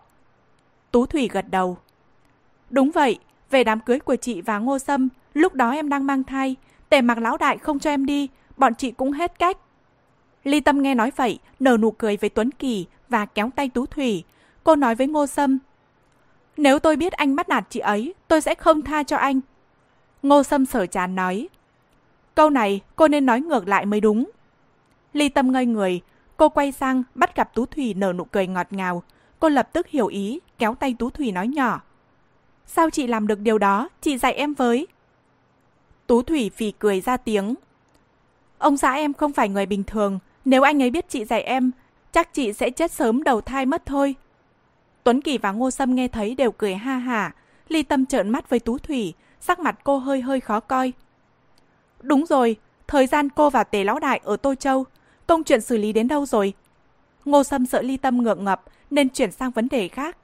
Tú 0.90 1.06
Thủy 1.06 1.28
gật 1.32 1.44
đầu. 1.50 1.78
Đúng 2.70 2.90
vậy, 2.90 3.18
về 3.50 3.64
đám 3.64 3.80
cưới 3.80 4.00
của 4.00 4.16
chị 4.16 4.40
và 4.40 4.58
Ngô 4.58 4.78
Sâm, 4.78 5.08
lúc 5.34 5.54
đó 5.54 5.70
em 5.70 5.88
đang 5.88 6.06
mang 6.06 6.24
thai, 6.24 6.56
tề 6.88 7.00
mặc 7.00 7.18
lão 7.18 7.36
đại 7.36 7.58
không 7.58 7.78
cho 7.78 7.90
em 7.90 8.06
đi, 8.06 8.28
bọn 8.56 8.74
chị 8.74 8.90
cũng 8.90 9.12
hết 9.12 9.38
cách. 9.38 9.56
Ly 10.44 10.60
Tâm 10.60 10.82
nghe 10.82 10.94
nói 10.94 11.12
vậy, 11.16 11.38
nở 11.60 11.76
nụ 11.76 11.90
cười 11.90 12.16
với 12.16 12.30
Tuấn 12.30 12.50
Kỳ 12.50 12.86
và 13.08 13.26
kéo 13.26 13.50
tay 13.56 13.68
Tú 13.68 13.86
Thủy. 13.86 14.24
Cô 14.64 14.76
nói 14.76 14.94
với 14.94 15.06
Ngô 15.06 15.26
Sâm, 15.26 15.58
nếu 16.56 16.78
tôi 16.78 16.96
biết 16.96 17.12
anh 17.12 17.36
bắt 17.36 17.48
nạt 17.48 17.64
chị 17.70 17.80
ấy, 17.80 18.14
tôi 18.28 18.40
sẽ 18.40 18.54
không 18.54 18.82
tha 18.82 19.02
cho 19.02 19.16
anh. 19.16 19.40
Ngô 20.22 20.42
Sâm 20.42 20.66
sở 20.66 20.86
chán 20.86 21.14
nói. 21.14 21.48
Câu 22.34 22.50
này 22.50 22.80
cô 22.96 23.08
nên 23.08 23.26
nói 23.26 23.40
ngược 23.40 23.68
lại 23.68 23.86
mới 23.86 24.00
đúng. 24.00 24.30
Ly 25.12 25.28
Tâm 25.28 25.52
ngây 25.52 25.66
người, 25.66 26.00
cô 26.36 26.48
quay 26.48 26.72
sang 26.72 27.02
bắt 27.14 27.36
gặp 27.36 27.54
Tú 27.54 27.66
Thủy 27.66 27.94
nở 27.94 28.12
nụ 28.12 28.24
cười 28.24 28.46
ngọt 28.46 28.66
ngào. 28.70 29.02
Cô 29.40 29.48
lập 29.48 29.68
tức 29.72 29.88
hiểu 29.88 30.06
ý, 30.06 30.40
kéo 30.58 30.74
tay 30.74 30.96
Tú 30.98 31.10
Thủy 31.10 31.32
nói 31.32 31.48
nhỏ. 31.48 31.80
Sao 32.66 32.90
chị 32.90 33.06
làm 33.06 33.26
được 33.26 33.40
điều 33.40 33.58
đó, 33.58 33.88
chị 34.00 34.18
dạy 34.18 34.32
em 34.32 34.54
với. 34.54 34.86
Tú 36.06 36.22
Thủy 36.22 36.50
phì 36.56 36.70
cười 36.70 37.00
ra 37.00 37.16
tiếng. 37.16 37.54
Ông 38.58 38.76
xã 38.76 38.92
em 38.92 39.14
không 39.14 39.32
phải 39.32 39.48
người 39.48 39.66
bình 39.66 39.84
thường, 39.84 40.18
nếu 40.48 40.62
anh 40.62 40.82
ấy 40.82 40.90
biết 40.90 41.08
chị 41.08 41.24
dạy 41.24 41.42
em, 41.42 41.70
chắc 42.12 42.34
chị 42.34 42.52
sẽ 42.52 42.70
chết 42.70 42.90
sớm 42.90 43.22
đầu 43.22 43.40
thai 43.40 43.66
mất 43.66 43.86
thôi. 43.86 44.14
Tuấn 45.04 45.20
Kỳ 45.20 45.38
và 45.38 45.52
Ngô 45.52 45.70
Sâm 45.70 45.94
nghe 45.94 46.08
thấy 46.08 46.34
đều 46.34 46.52
cười 46.52 46.74
ha 46.74 46.96
hả. 46.96 47.34
Ly 47.68 47.82
Tâm 47.82 48.06
trợn 48.06 48.30
mắt 48.30 48.48
với 48.48 48.58
Tú 48.58 48.78
Thủy, 48.78 49.14
sắc 49.40 49.58
mặt 49.58 49.78
cô 49.84 49.98
hơi 49.98 50.20
hơi 50.20 50.40
khó 50.40 50.60
coi. 50.60 50.92
Đúng 52.00 52.26
rồi, 52.26 52.56
thời 52.86 53.06
gian 53.06 53.28
cô 53.28 53.50
và 53.50 53.64
Tề 53.64 53.84
Lão 53.84 53.98
Đại 53.98 54.20
ở 54.24 54.36
Tô 54.36 54.54
Châu, 54.54 54.84
công 55.26 55.44
chuyện 55.44 55.60
xử 55.60 55.76
lý 55.76 55.92
đến 55.92 56.08
đâu 56.08 56.26
rồi? 56.26 56.52
Ngô 57.24 57.44
Sâm 57.44 57.66
sợ 57.66 57.82
Ly 57.82 57.96
Tâm 57.96 58.22
ngượng 58.22 58.44
ngập 58.44 58.62
nên 58.90 59.08
chuyển 59.08 59.32
sang 59.32 59.50
vấn 59.50 59.68
đề 59.68 59.88
khác. 59.88 60.16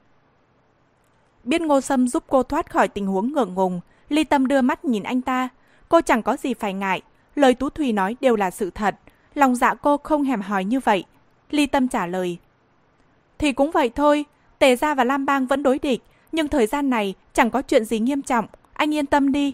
Biết 1.43 1.61
Ngô 1.61 1.81
Sâm 1.81 2.07
giúp 2.07 2.23
cô 2.27 2.43
thoát 2.43 2.71
khỏi 2.71 2.87
tình 2.87 3.07
huống 3.07 3.31
ngượng 3.31 3.53
ngùng, 3.53 3.81
Ly 4.09 4.23
Tâm 4.23 4.47
đưa 4.47 4.61
mắt 4.61 4.85
nhìn 4.85 5.03
anh 5.03 5.21
ta. 5.21 5.49
Cô 5.89 6.01
chẳng 6.01 6.23
có 6.23 6.37
gì 6.37 6.53
phải 6.53 6.73
ngại, 6.73 7.01
lời 7.35 7.53
Tú 7.53 7.69
Thủy 7.69 7.93
nói 7.93 8.15
đều 8.21 8.35
là 8.35 8.51
sự 8.51 8.69
thật. 8.69 8.95
Lòng 9.35 9.55
dạ 9.55 9.73
cô 9.73 9.97
không 9.97 10.23
hèm 10.23 10.41
hỏi 10.41 10.63
như 10.63 10.79
vậy. 10.79 11.03
Ly 11.49 11.65
Tâm 11.65 11.87
trả 11.87 12.07
lời. 12.07 12.37
Thì 13.37 13.51
cũng 13.51 13.71
vậy 13.71 13.89
thôi, 13.89 14.25
Tề 14.59 14.75
Gia 14.75 14.95
và 14.95 15.03
Lam 15.03 15.25
Bang 15.25 15.47
vẫn 15.47 15.63
đối 15.63 15.79
địch, 15.79 16.03
nhưng 16.31 16.47
thời 16.47 16.67
gian 16.67 16.89
này 16.89 17.13
chẳng 17.33 17.51
có 17.51 17.61
chuyện 17.61 17.85
gì 17.85 17.99
nghiêm 17.99 18.21
trọng, 18.21 18.45
anh 18.73 18.93
yên 18.93 19.05
tâm 19.05 19.31
đi. 19.31 19.53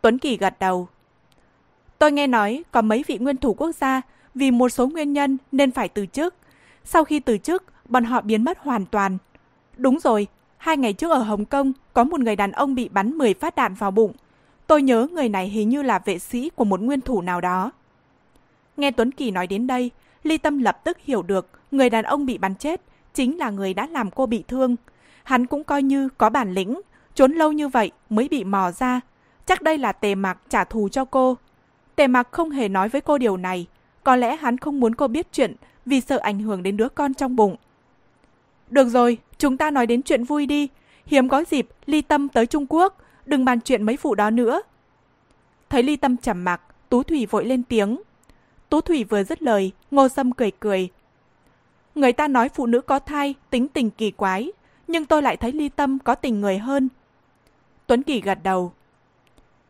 Tuấn 0.00 0.18
Kỳ 0.18 0.36
gật 0.36 0.54
đầu. 0.60 0.88
Tôi 1.98 2.12
nghe 2.12 2.26
nói 2.26 2.62
có 2.70 2.82
mấy 2.82 3.04
vị 3.06 3.18
nguyên 3.18 3.36
thủ 3.36 3.54
quốc 3.54 3.72
gia 3.80 4.02
vì 4.34 4.50
một 4.50 4.68
số 4.68 4.86
nguyên 4.86 5.12
nhân 5.12 5.38
nên 5.52 5.70
phải 5.70 5.88
từ 5.88 6.06
chức. 6.06 6.34
Sau 6.84 7.04
khi 7.04 7.20
từ 7.20 7.38
chức, 7.38 7.64
bọn 7.88 8.04
họ 8.04 8.20
biến 8.20 8.44
mất 8.44 8.58
hoàn 8.58 8.86
toàn. 8.86 9.18
Đúng 9.76 10.00
rồi, 10.00 10.26
hai 10.56 10.76
ngày 10.76 10.92
trước 10.92 11.10
ở 11.10 11.18
Hồng 11.18 11.44
Kông 11.44 11.72
có 11.92 12.04
một 12.04 12.20
người 12.20 12.36
đàn 12.36 12.52
ông 12.52 12.74
bị 12.74 12.88
bắn 12.88 13.18
10 13.18 13.34
phát 13.34 13.56
đạn 13.56 13.74
vào 13.74 13.90
bụng. 13.90 14.12
Tôi 14.66 14.82
nhớ 14.82 15.06
người 15.12 15.28
này 15.28 15.48
hình 15.48 15.68
như 15.68 15.82
là 15.82 15.98
vệ 15.98 16.18
sĩ 16.18 16.50
của 16.50 16.64
một 16.64 16.80
nguyên 16.80 17.00
thủ 17.00 17.22
nào 17.22 17.40
đó. 17.40 17.70
Nghe 18.76 18.90
Tuấn 18.90 19.10
Kỳ 19.10 19.30
nói 19.30 19.46
đến 19.46 19.66
đây, 19.66 19.90
Ly 20.22 20.38
Tâm 20.38 20.58
lập 20.58 20.84
tức 20.84 20.98
hiểu 21.00 21.22
được 21.22 21.48
người 21.70 21.90
đàn 21.90 22.04
ông 22.04 22.26
bị 22.26 22.38
bắn 22.38 22.54
chết 22.54 22.80
chính 23.14 23.38
là 23.38 23.50
người 23.50 23.74
đã 23.74 23.86
làm 23.86 24.10
cô 24.10 24.26
bị 24.26 24.44
thương. 24.48 24.76
Hắn 25.24 25.46
cũng 25.46 25.64
coi 25.64 25.82
như 25.82 26.08
có 26.18 26.30
bản 26.30 26.54
lĩnh, 26.54 26.80
trốn 27.14 27.32
lâu 27.32 27.52
như 27.52 27.68
vậy 27.68 27.90
mới 28.10 28.28
bị 28.28 28.44
mò 28.44 28.70
ra. 28.70 29.00
Chắc 29.46 29.62
đây 29.62 29.78
là 29.78 29.92
tề 29.92 30.14
mặc 30.14 30.38
trả 30.48 30.64
thù 30.64 30.88
cho 30.88 31.04
cô. 31.04 31.36
Tề 31.96 32.06
mặc 32.06 32.28
không 32.30 32.50
hề 32.50 32.68
nói 32.68 32.88
với 32.88 33.00
cô 33.00 33.18
điều 33.18 33.36
này. 33.36 33.66
Có 34.04 34.16
lẽ 34.16 34.36
hắn 34.36 34.58
không 34.58 34.80
muốn 34.80 34.94
cô 34.94 35.08
biết 35.08 35.26
chuyện 35.32 35.54
vì 35.86 36.00
sợ 36.00 36.18
ảnh 36.18 36.38
hưởng 36.38 36.62
đến 36.62 36.76
đứa 36.76 36.88
con 36.88 37.14
trong 37.14 37.36
bụng. 37.36 37.56
Được 38.70 38.88
rồi, 38.88 39.18
chúng 39.38 39.56
ta 39.56 39.70
nói 39.70 39.86
đến 39.86 40.02
chuyện 40.02 40.24
vui 40.24 40.46
đi. 40.46 40.68
Hiếm 41.06 41.28
có 41.28 41.44
dịp 41.50 41.68
ly 41.86 42.02
tâm 42.02 42.28
tới 42.28 42.46
Trung 42.46 42.66
Quốc, 42.68 42.96
đừng 43.26 43.44
bàn 43.44 43.60
chuyện 43.60 43.82
mấy 43.82 43.98
vụ 44.02 44.14
đó 44.14 44.30
nữa. 44.30 44.62
Thấy 45.70 45.82
ly 45.82 45.96
tâm 45.96 46.16
trầm 46.16 46.44
mặc, 46.44 46.60
Tú 46.88 47.02
Thủy 47.02 47.26
vội 47.26 47.44
lên 47.44 47.62
tiếng. 47.62 47.96
Tú 48.72 48.80
Thủy 48.80 49.04
vừa 49.04 49.24
dứt 49.24 49.42
lời, 49.42 49.72
Ngô 49.90 50.08
Sâm 50.08 50.32
cười 50.32 50.50
cười. 50.50 50.88
Người 51.94 52.12
ta 52.12 52.28
nói 52.28 52.48
phụ 52.48 52.66
nữ 52.66 52.80
có 52.80 52.98
thai, 52.98 53.34
tính 53.50 53.68
tình 53.68 53.90
kỳ 53.90 54.10
quái, 54.10 54.52
nhưng 54.88 55.04
tôi 55.04 55.22
lại 55.22 55.36
thấy 55.36 55.52
ly 55.52 55.68
tâm 55.68 55.98
có 55.98 56.14
tình 56.14 56.40
người 56.40 56.58
hơn. 56.58 56.88
Tuấn 57.86 58.02
Kỳ 58.02 58.20
gật 58.20 58.38
đầu. 58.42 58.72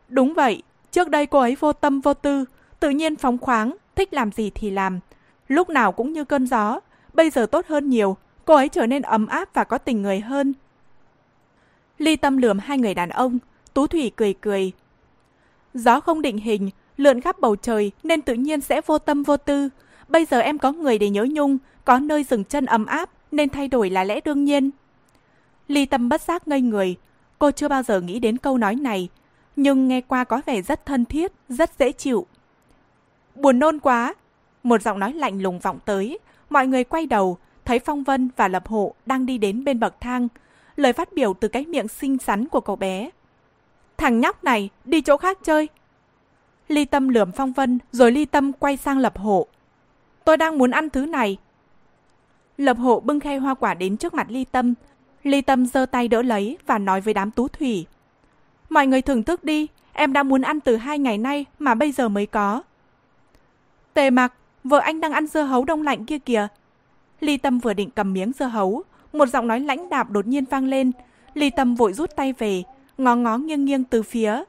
Đúng 0.07 0.33
vậy, 0.33 0.63
trước 0.91 1.09
đây 1.09 1.25
cô 1.25 1.39
ấy 1.39 1.55
vô 1.59 1.73
tâm 1.73 2.01
vô 2.01 2.13
tư, 2.13 2.45
tự 2.79 2.89
nhiên 2.89 3.15
phóng 3.15 3.37
khoáng, 3.37 3.75
thích 3.95 4.13
làm 4.13 4.31
gì 4.31 4.51
thì 4.55 4.69
làm. 4.71 4.99
Lúc 5.47 5.69
nào 5.69 5.91
cũng 5.91 6.13
như 6.13 6.25
cơn 6.25 6.47
gió, 6.47 6.79
bây 7.13 7.29
giờ 7.29 7.45
tốt 7.45 7.65
hơn 7.67 7.89
nhiều, 7.89 8.17
cô 8.45 8.55
ấy 8.55 8.69
trở 8.69 8.85
nên 8.85 9.01
ấm 9.01 9.27
áp 9.27 9.49
và 9.53 9.63
có 9.63 9.77
tình 9.77 10.01
người 10.01 10.19
hơn. 10.19 10.53
Ly 11.97 12.15
tâm 12.15 12.37
lườm 12.37 12.59
hai 12.59 12.77
người 12.77 12.93
đàn 12.93 13.09
ông, 13.09 13.39
Tú 13.73 13.87
Thủy 13.87 14.11
cười 14.15 14.33
cười. 14.33 14.71
Gió 15.73 15.99
không 15.99 16.21
định 16.21 16.37
hình, 16.37 16.69
lượn 16.97 17.21
khắp 17.21 17.39
bầu 17.39 17.55
trời 17.55 17.91
nên 18.03 18.21
tự 18.21 18.33
nhiên 18.33 18.61
sẽ 18.61 18.81
vô 18.85 18.97
tâm 18.97 19.23
vô 19.23 19.37
tư. 19.37 19.69
Bây 20.07 20.25
giờ 20.25 20.39
em 20.39 20.57
có 20.57 20.71
người 20.71 20.97
để 20.97 21.09
nhớ 21.09 21.27
nhung, 21.31 21.57
có 21.85 21.99
nơi 21.99 22.23
dừng 22.23 22.43
chân 22.43 22.65
ấm 22.65 22.85
áp 22.85 23.09
nên 23.31 23.49
thay 23.49 23.67
đổi 23.67 23.89
là 23.89 24.03
lẽ 24.03 24.19
đương 24.25 24.43
nhiên. 24.43 24.69
Ly 25.67 25.85
tâm 25.85 26.09
bất 26.09 26.21
giác 26.21 26.47
ngây 26.47 26.61
người, 26.61 26.95
cô 27.39 27.51
chưa 27.51 27.67
bao 27.67 27.83
giờ 27.83 28.01
nghĩ 28.01 28.19
đến 28.19 28.37
câu 28.37 28.57
nói 28.57 28.75
này, 28.75 29.09
nhưng 29.55 29.87
nghe 29.87 30.01
qua 30.01 30.23
có 30.23 30.41
vẻ 30.45 30.61
rất 30.61 30.85
thân 30.85 31.05
thiết, 31.05 31.31
rất 31.49 31.71
dễ 31.79 31.91
chịu. 31.91 32.25
Buồn 33.35 33.59
nôn 33.59 33.79
quá! 33.79 34.13
Một 34.63 34.81
giọng 34.81 34.99
nói 34.99 35.13
lạnh 35.13 35.41
lùng 35.41 35.59
vọng 35.59 35.79
tới, 35.85 36.19
mọi 36.49 36.67
người 36.67 36.83
quay 36.83 37.05
đầu, 37.05 37.37
thấy 37.65 37.79
Phong 37.79 38.03
Vân 38.03 38.29
và 38.35 38.47
Lập 38.47 38.67
Hộ 38.67 38.93
đang 39.05 39.25
đi 39.25 39.37
đến 39.37 39.63
bên 39.63 39.79
bậc 39.79 40.01
thang. 40.01 40.27
Lời 40.75 40.93
phát 40.93 41.13
biểu 41.13 41.33
từ 41.33 41.47
cái 41.47 41.65
miệng 41.65 41.87
xinh 41.87 42.17
xắn 42.17 42.47
của 42.47 42.61
cậu 42.61 42.75
bé. 42.75 43.09
Thằng 43.97 44.19
nhóc 44.19 44.43
này, 44.43 44.69
đi 44.85 45.01
chỗ 45.01 45.17
khác 45.17 45.37
chơi. 45.43 45.69
Ly 46.67 46.85
Tâm 46.85 47.09
lườm 47.09 47.31
Phong 47.31 47.51
Vân, 47.51 47.79
rồi 47.91 48.11
Ly 48.11 48.25
Tâm 48.25 48.53
quay 48.53 48.77
sang 48.77 48.97
Lập 48.97 49.17
Hộ. 49.17 49.47
Tôi 50.25 50.37
đang 50.37 50.57
muốn 50.57 50.71
ăn 50.71 50.89
thứ 50.89 51.05
này. 51.05 51.37
Lập 52.57 52.77
Hộ 52.77 52.99
bưng 52.99 53.19
khay 53.19 53.37
hoa 53.37 53.53
quả 53.53 53.73
đến 53.73 53.97
trước 53.97 54.13
mặt 54.13 54.27
Ly 54.29 54.45
Tâm. 54.45 54.73
Ly 55.23 55.41
Tâm 55.41 55.65
giơ 55.65 55.85
tay 55.85 56.07
đỡ 56.07 56.21
lấy 56.21 56.57
và 56.65 56.77
nói 56.77 57.01
với 57.01 57.13
đám 57.13 57.31
tú 57.31 57.47
thủy. 57.47 57.85
Mọi 58.69 58.87
người 58.87 59.01
thưởng 59.01 59.23
thức 59.23 59.43
đi, 59.43 59.67
em 59.93 60.13
đã 60.13 60.23
muốn 60.23 60.41
ăn 60.41 60.59
từ 60.59 60.75
hai 60.75 60.99
ngày 60.99 61.17
nay 61.17 61.45
mà 61.59 61.75
bây 61.75 61.91
giờ 61.91 62.09
mới 62.09 62.25
có. 62.25 62.61
Tề 63.93 64.09
mặc, 64.09 64.33
vợ 64.63 64.79
anh 64.79 65.01
đang 65.01 65.11
ăn 65.11 65.27
dưa 65.27 65.41
hấu 65.41 65.65
đông 65.65 65.81
lạnh 65.81 66.05
kia 66.05 66.19
kìa. 66.19 66.47
Ly 67.19 67.37
Tâm 67.37 67.59
vừa 67.59 67.73
định 67.73 67.89
cầm 67.89 68.13
miếng 68.13 68.31
dưa 68.39 68.45
hấu, 68.45 68.83
một 69.13 69.29
giọng 69.29 69.47
nói 69.47 69.59
lãnh 69.59 69.89
đạm 69.89 70.13
đột 70.13 70.27
nhiên 70.27 70.45
vang 70.45 70.65
lên. 70.65 70.91
Ly 71.33 71.49
Tâm 71.49 71.75
vội 71.75 71.93
rút 71.93 72.15
tay 72.15 72.33
về, 72.33 72.63
ngó 72.97 73.15
ngó 73.15 73.37
nghiêng 73.37 73.65
nghiêng 73.65 73.83
từ 73.83 74.03
phía. 74.03 74.43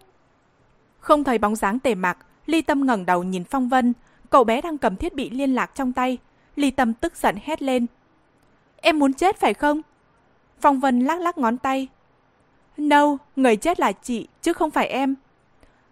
Không 1.05 1.25
thấy 1.25 1.39
bóng 1.39 1.57
dáng 1.57 1.79
tề 1.79 1.95
mạc, 1.95 2.19
Ly 2.47 2.63
Tâm 2.63 2.87
ngẩng 2.87 3.07
đầu 3.07 3.23
nhìn 3.23 3.45
Phong 3.45 3.69
Vân, 3.69 3.93
cậu 4.31 4.45
bé 4.45 4.61
đang 4.61 4.79
cầm 4.79 4.97
thiết 4.97 5.15
bị 5.15 5.31
liên 5.31 5.55
lạc 5.55 5.71
trong 5.75 5.93
tay. 5.93 6.19
Ly 6.57 6.71
Tâm 6.71 6.95
tức 6.95 7.17
giận 7.17 7.37
hét 7.43 7.63
lên. 7.63 7.87
Em 8.77 8.99
muốn 8.99 9.15
chết 9.15 9.41
phải 9.41 9.55
không? 9.55 9.83
Phong 10.61 10.81
Vân 10.81 11.01
lắc 11.01 11.21
lắc 11.21 11.39
ngón 11.39 11.59
tay. 11.59 11.89
No, 12.77 13.17
người 13.37 13.57
chết 13.57 13.81
là 13.81 13.93
chị, 13.93 14.29
chứ 14.43 14.53
không 14.53 14.71
phải 14.71 14.87
em. 14.87 15.15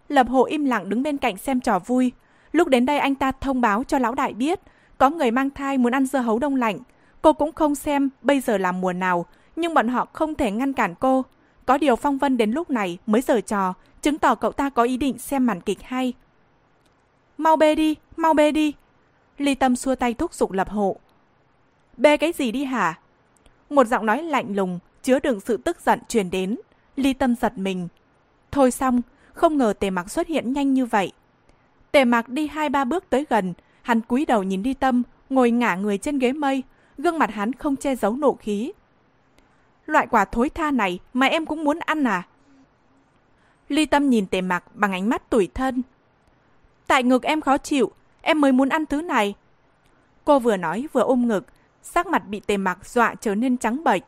Lập 0.08 0.28
Hồ 0.28 0.44
im 0.44 0.64
lặng 0.64 0.88
đứng 0.88 1.02
bên 1.02 1.16
cạnh 1.16 1.36
xem 1.36 1.60
trò 1.60 1.78
vui. 1.78 2.12
Lúc 2.52 2.68
đến 2.68 2.86
đây 2.86 2.98
anh 2.98 3.14
ta 3.14 3.32
thông 3.32 3.60
báo 3.60 3.84
cho 3.84 3.98
lão 3.98 4.14
đại 4.14 4.32
biết, 4.32 4.60
có 4.98 5.10
người 5.10 5.30
mang 5.30 5.50
thai 5.50 5.78
muốn 5.78 5.92
ăn 5.92 6.06
dưa 6.06 6.18
hấu 6.18 6.38
đông 6.38 6.56
lạnh. 6.56 6.78
Cô 7.22 7.32
cũng 7.32 7.52
không 7.52 7.74
xem 7.74 8.10
bây 8.22 8.40
giờ 8.40 8.58
là 8.58 8.72
mùa 8.72 8.92
nào, 8.92 9.26
nhưng 9.56 9.74
bọn 9.74 9.88
họ 9.88 10.06
không 10.12 10.34
thể 10.34 10.50
ngăn 10.50 10.72
cản 10.72 10.94
cô. 10.94 11.24
Có 11.66 11.78
điều 11.78 11.96
Phong 11.96 12.18
Vân 12.18 12.36
đến 12.36 12.50
lúc 12.50 12.70
này 12.70 12.98
mới 13.06 13.22
giở 13.22 13.40
trò, 13.40 13.74
chứng 14.02 14.18
tỏ 14.18 14.34
cậu 14.34 14.52
ta 14.52 14.70
có 14.70 14.82
ý 14.82 14.96
định 14.96 15.18
xem 15.18 15.46
màn 15.46 15.60
kịch 15.60 15.82
hay. 15.82 16.12
Mau 17.38 17.56
bê 17.56 17.74
đi, 17.74 17.96
mau 18.16 18.34
bê 18.34 18.52
đi. 18.52 18.72
Ly 19.38 19.54
Tâm 19.54 19.76
xua 19.76 19.94
tay 19.94 20.14
thúc 20.14 20.34
giục 20.34 20.52
lập 20.52 20.70
hộ. 20.70 20.96
Bê 21.96 22.16
cái 22.16 22.32
gì 22.32 22.52
đi 22.52 22.64
hả? 22.64 22.98
Một 23.70 23.86
giọng 23.86 24.06
nói 24.06 24.22
lạnh 24.22 24.56
lùng, 24.56 24.78
chứa 25.02 25.18
đựng 25.18 25.40
sự 25.40 25.56
tức 25.56 25.80
giận 25.80 26.00
truyền 26.08 26.30
đến. 26.30 26.56
Ly 26.96 27.12
Tâm 27.12 27.34
giật 27.36 27.58
mình. 27.58 27.88
Thôi 28.50 28.70
xong, 28.70 29.00
không 29.32 29.58
ngờ 29.58 29.72
tề 29.78 29.90
mặc 29.90 30.10
xuất 30.10 30.26
hiện 30.26 30.52
nhanh 30.52 30.74
như 30.74 30.86
vậy. 30.86 31.12
Tề 31.92 32.04
mặc 32.04 32.28
đi 32.28 32.46
hai 32.46 32.68
ba 32.68 32.84
bước 32.84 33.10
tới 33.10 33.26
gần, 33.30 33.54
hắn 33.82 34.00
cúi 34.00 34.26
đầu 34.26 34.42
nhìn 34.42 34.62
Ly 34.62 34.74
Tâm, 34.74 35.02
ngồi 35.30 35.50
ngả 35.50 35.74
người 35.74 35.98
trên 35.98 36.18
ghế 36.18 36.32
mây, 36.32 36.62
gương 36.98 37.18
mặt 37.18 37.30
hắn 37.30 37.52
không 37.52 37.76
che 37.76 37.96
giấu 37.96 38.16
nộ 38.16 38.34
khí. 38.34 38.72
Loại 39.86 40.06
quả 40.06 40.24
thối 40.24 40.48
tha 40.48 40.70
này 40.70 40.98
mà 41.12 41.26
em 41.26 41.46
cũng 41.46 41.64
muốn 41.64 41.78
ăn 41.78 42.04
à? 42.04 42.22
Ly 43.68 43.86
Tâm 43.86 44.10
nhìn 44.10 44.26
tề 44.26 44.40
mặc 44.40 44.64
bằng 44.74 44.92
ánh 44.92 45.08
mắt 45.08 45.30
tủi 45.30 45.48
thân. 45.54 45.82
Tại 46.86 47.02
ngực 47.02 47.22
em 47.22 47.40
khó 47.40 47.58
chịu, 47.58 47.92
em 48.22 48.40
mới 48.40 48.52
muốn 48.52 48.68
ăn 48.68 48.86
thứ 48.86 49.02
này. 49.02 49.34
Cô 50.24 50.38
vừa 50.38 50.56
nói 50.56 50.88
vừa 50.92 51.02
ôm 51.02 51.28
ngực, 51.28 51.46
sắc 51.82 52.06
mặt 52.06 52.28
bị 52.28 52.40
tề 52.40 52.56
mặc 52.56 52.86
dọa 52.86 53.14
trở 53.20 53.34
nên 53.34 53.58
trắng 53.58 53.84
bệch. 53.84 54.02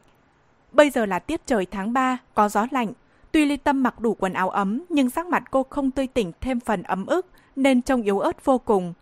Bây 0.73 0.91
giờ 0.91 1.07
là 1.07 1.19
tiết 1.19 1.47
trời 1.47 1.67
tháng 1.67 1.93
3, 1.93 2.19
có 2.35 2.49
gió 2.49 2.67
lạnh. 2.71 2.93
Tuy 3.33 3.45
Ly 3.45 3.57
Tâm 3.57 3.83
mặc 3.83 4.01
đủ 4.01 4.15
quần 4.15 4.33
áo 4.33 4.51
ấm, 4.51 4.83
nhưng 4.89 5.11
sắc 5.11 5.27
mặt 5.27 5.43
cô 5.51 5.63
không 5.63 5.91
tươi 5.91 6.07
tỉnh 6.07 6.33
thêm 6.41 6.61
phần 6.61 6.83
ấm 6.83 7.07
ức, 7.07 7.27
nên 7.57 7.83
trông 7.83 8.03
yếu 8.03 8.19
ớt 8.19 8.45
vô 8.45 8.59
cùng. 8.59 8.95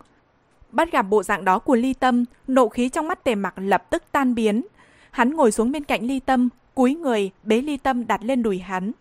Bắt 0.71 0.93
gặp 0.93 1.03
bộ 1.03 1.23
dạng 1.23 1.45
đó 1.45 1.59
của 1.59 1.75
Ly 1.75 1.95
Tâm, 1.95 2.25
nộ 2.47 2.69
khí 2.69 2.89
trong 2.89 3.09
mắt 3.09 3.25
tề 3.25 3.35
mặc 3.35 3.55
lập 3.57 3.91
tức 3.91 4.03
tan 4.13 4.35
biến. 4.35 4.63
Hắn 5.11 5.37
ngồi 5.37 5.53
xuống 5.53 5.73
bên 5.73 5.85
cạnh 5.85 6.03
Ly 6.03 6.21
Tâm, 6.21 6.49
cúi 6.75 6.95
người, 6.95 7.31
bế 7.43 7.63
Ly 7.63 7.77
Tâm 7.77 8.07
đặt 8.07 8.25
lên 8.25 8.43
đùi 8.43 8.59
hắn. 8.59 8.93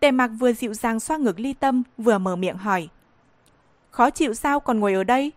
Tề 0.00 0.10
mặc 0.10 0.30
vừa 0.38 0.52
dịu 0.52 0.74
dàng 0.74 1.00
xoa 1.00 1.16
ngực 1.16 1.40
Ly 1.40 1.52
Tâm, 1.52 1.82
vừa 1.98 2.18
mở 2.18 2.36
miệng 2.36 2.56
hỏi. 2.56 2.88
Khó 3.90 4.10
chịu 4.10 4.34
sao 4.34 4.60
còn 4.60 4.80
ngồi 4.80 4.94
ở 4.94 5.04
đây? 5.04 5.32